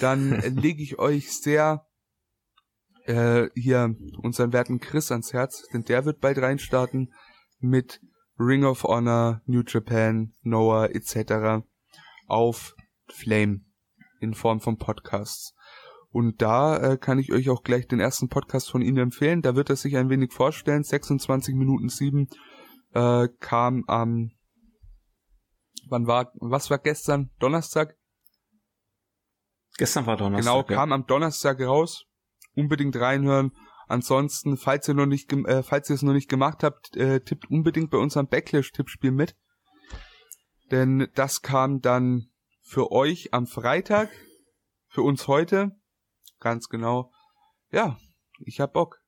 dann 0.00 0.40
lege 0.56 0.82
ich 0.82 0.98
euch 0.98 1.32
sehr 1.32 1.86
äh, 3.06 3.48
hier 3.54 3.94
unseren 4.18 4.52
werten 4.52 4.80
Chris 4.80 5.10
ans 5.10 5.32
Herz, 5.32 5.66
denn 5.72 5.84
der 5.84 6.04
wird 6.04 6.20
bald 6.20 6.38
reinstarten 6.38 7.12
mit 7.58 8.00
Ring 8.38 8.64
of 8.64 8.84
Honor, 8.84 9.42
New 9.46 9.62
Japan, 9.66 10.32
Noah 10.42 10.90
etc. 10.90 11.64
auf 12.26 12.74
Flame 13.08 13.60
in 14.20 14.34
Form 14.34 14.60
von 14.60 14.78
Podcasts. 14.78 15.54
Und 16.10 16.42
da 16.42 16.76
äh, 16.76 16.96
kann 16.96 17.18
ich 17.18 17.32
euch 17.32 17.50
auch 17.50 17.62
gleich 17.62 17.88
den 17.88 18.00
ersten 18.00 18.28
Podcast 18.28 18.70
von 18.70 18.82
Ihnen 18.82 18.98
empfehlen. 18.98 19.42
Da 19.42 19.56
wird 19.56 19.70
er 19.70 19.76
sich 19.76 19.96
ein 19.96 20.10
wenig 20.10 20.32
vorstellen. 20.32 20.84
26 20.84 21.54
Minuten 21.54 21.88
7 21.88 22.28
äh, 22.92 23.28
kam 23.40 23.84
am 23.88 24.30
wann 25.88 26.06
war 26.06 26.32
was 26.34 26.70
war 26.70 26.78
gestern 26.78 27.30
Donnerstag? 27.40 27.96
Gestern 29.76 30.06
war 30.06 30.16
Donnerstag. 30.16 30.68
Genau, 30.68 30.80
kam 30.80 30.92
am 30.92 31.06
Donnerstag 31.06 31.60
raus. 31.60 32.04
Unbedingt 32.54 32.96
reinhören. 32.96 33.52
Ansonsten, 33.86 34.56
falls 34.56 34.88
ihr 34.88 34.94
noch 34.94 35.06
nicht, 35.06 35.32
äh, 35.32 35.62
falls 35.62 35.90
ihr 35.90 35.94
es 35.94 36.02
noch 36.02 36.12
nicht 36.12 36.28
gemacht 36.28 36.62
habt, 36.62 36.96
äh, 36.96 37.20
tippt 37.20 37.50
unbedingt 37.50 37.90
bei 37.90 37.98
unserem 37.98 38.28
Backlash-Tippspiel 38.28 39.10
mit. 39.10 39.36
Denn 40.70 41.08
das 41.14 41.42
kam 41.42 41.80
dann 41.80 42.30
für 42.62 42.90
euch 42.92 43.34
am 43.34 43.46
Freitag, 43.46 44.10
für 44.88 45.02
uns 45.02 45.28
heute. 45.28 45.72
Ganz 46.40 46.68
genau. 46.68 47.12
Ja, 47.70 47.98
ich 48.38 48.60
hab 48.60 48.72
Bock. 48.72 49.00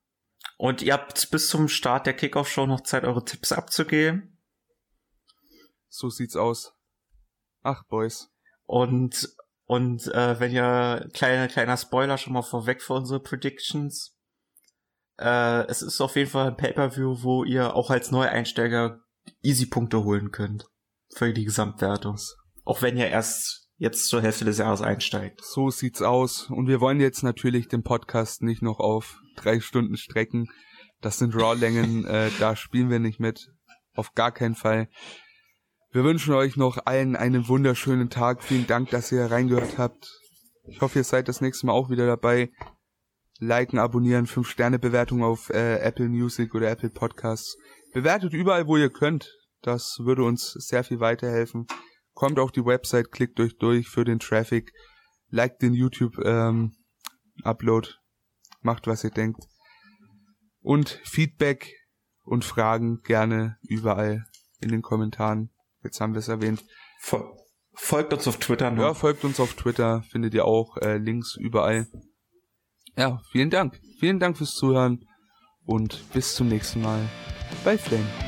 Und 0.57 0.81
ihr 0.81 0.93
habt 0.93 1.29
bis 1.31 1.49
zum 1.49 1.67
Start 1.67 2.05
der 2.05 2.15
Kickoff-Show 2.15 2.65
noch 2.65 2.81
Zeit, 2.81 3.03
eure 3.03 3.23
Tipps 3.23 3.51
abzugeben. 3.51 4.37
So 5.87 6.09
sieht's 6.09 6.35
aus. 6.35 6.73
Ach, 7.61 7.83
Boys. 7.87 8.29
Und, 8.65 9.29
und 9.67 10.07
äh, 10.13 10.39
wenn 10.39 10.51
ihr, 10.51 11.09
kleiner, 11.13 11.49
kleiner 11.49 11.75
Spoiler 11.75 12.17
schon 12.17 12.33
mal 12.33 12.41
vorweg 12.41 12.81
für 12.81 12.93
unsere 12.93 13.19
Predictions. 13.19 14.15
Äh, 15.19 15.67
es 15.67 15.81
ist 15.81 15.99
auf 15.99 16.15
jeden 16.15 16.29
Fall 16.29 16.47
ein 16.47 16.57
Pay-Per-View, 16.57 17.21
wo 17.21 17.43
ihr 17.43 17.75
auch 17.75 17.89
als 17.89 18.09
Neueinsteiger 18.09 19.01
Easy-Punkte 19.43 20.05
holen 20.05 20.31
könnt. 20.31 20.65
Für 21.13 21.33
die 21.33 21.43
Gesamtwertung. 21.43 22.17
Auch 22.63 22.81
wenn 22.81 22.95
ihr 22.95 23.07
erst 23.07 23.67
jetzt 23.77 24.07
zur 24.07 24.21
Hälfte 24.21 24.45
des 24.45 24.57
Jahres 24.57 24.81
einsteigt. 24.81 25.43
So 25.43 25.69
sieht's 25.69 26.01
aus. 26.01 26.49
Und 26.49 26.67
wir 26.67 26.79
wollen 26.79 27.01
jetzt 27.01 27.23
natürlich 27.23 27.67
den 27.67 27.83
Podcast 27.83 28.41
nicht 28.41 28.61
noch 28.61 28.79
auf 28.79 29.19
drei 29.35 29.59
Stunden 29.59 29.97
strecken. 29.97 30.47
Das 31.01 31.19
sind 31.19 31.35
Raw-Längen, 31.35 32.05
äh, 32.05 32.31
da 32.39 32.55
spielen 32.55 32.89
wir 32.89 32.99
nicht 32.99 33.19
mit. 33.19 33.51
Auf 33.95 34.13
gar 34.13 34.31
keinen 34.31 34.55
Fall. 34.55 34.87
Wir 35.91 36.03
wünschen 36.03 36.33
euch 36.33 36.57
noch 36.57 36.77
allen 36.85 37.15
einen 37.15 37.47
wunderschönen 37.47 38.09
Tag. 38.09 38.43
Vielen 38.43 38.67
Dank, 38.67 38.89
dass 38.89 39.11
ihr 39.11 39.31
reingehört 39.31 39.77
habt. 39.77 40.19
Ich 40.67 40.81
hoffe, 40.81 40.99
ihr 40.99 41.03
seid 41.05 41.29
das 41.29 41.39
nächste 41.39 41.65
Mal 41.65 41.73
auch 41.73 41.89
wieder 41.89 42.05
dabei 42.05 42.51
liken, 43.39 43.79
abonnieren, 43.79 44.25
5-Sterne-Bewertung 44.25 45.23
auf 45.23 45.49
äh, 45.49 45.77
Apple 45.79 46.09
Music 46.09 46.53
oder 46.55 46.69
Apple 46.69 46.89
Podcasts. 46.89 47.55
Bewertet 47.93 48.33
überall, 48.33 48.67
wo 48.67 48.75
ihr 48.75 48.89
könnt. 48.89 49.33
Das 49.61 49.99
würde 49.99 50.23
uns 50.23 50.51
sehr 50.51 50.83
viel 50.83 50.99
weiterhelfen. 50.99 51.67
Kommt 52.13 52.37
auf 52.37 52.51
die 52.51 52.65
Website, 52.65 53.11
klickt 53.11 53.39
euch 53.39 53.57
durch 53.57 53.87
für 53.87 54.03
den 54.03 54.19
Traffic, 54.19 54.71
liked 55.29 55.61
den 55.61 55.73
YouTube 55.73 56.17
ähm, 56.25 56.75
macht 58.61 58.87
was 58.87 59.03
ihr 59.03 59.11
denkt. 59.11 59.41
Und 60.59 60.99
Feedback 61.05 61.73
und 62.23 62.43
Fragen 62.43 63.01
gerne 63.03 63.57
überall 63.61 64.25
in 64.59 64.69
den 64.69 64.81
Kommentaren. 64.81 65.51
Jetzt 65.87 66.01
haben 66.01 66.13
wir 66.13 66.19
es 66.19 66.27
erwähnt. 66.27 66.65
Folgt 67.73 68.11
uns 68.11 68.27
auf 68.27 68.37
Twitter. 68.37 68.69
Ne? 68.71 68.81
Ja, 68.81 68.93
folgt 68.93 69.23
uns 69.23 69.39
auf 69.39 69.53
Twitter. 69.53 70.03
Findet 70.11 70.33
ihr 70.33 70.43
auch 70.43 70.75
äh, 70.77 70.97
Links 70.97 71.37
überall. 71.39 71.87
Ja, 72.97 73.21
vielen 73.31 73.49
Dank. 73.49 73.79
Vielen 74.01 74.19
Dank 74.19 74.37
fürs 74.37 74.53
Zuhören 74.55 75.05
und 75.63 76.03
bis 76.11 76.35
zum 76.35 76.49
nächsten 76.49 76.81
Mal 76.81 77.07
bei 77.63 77.77
Flame. 77.77 78.26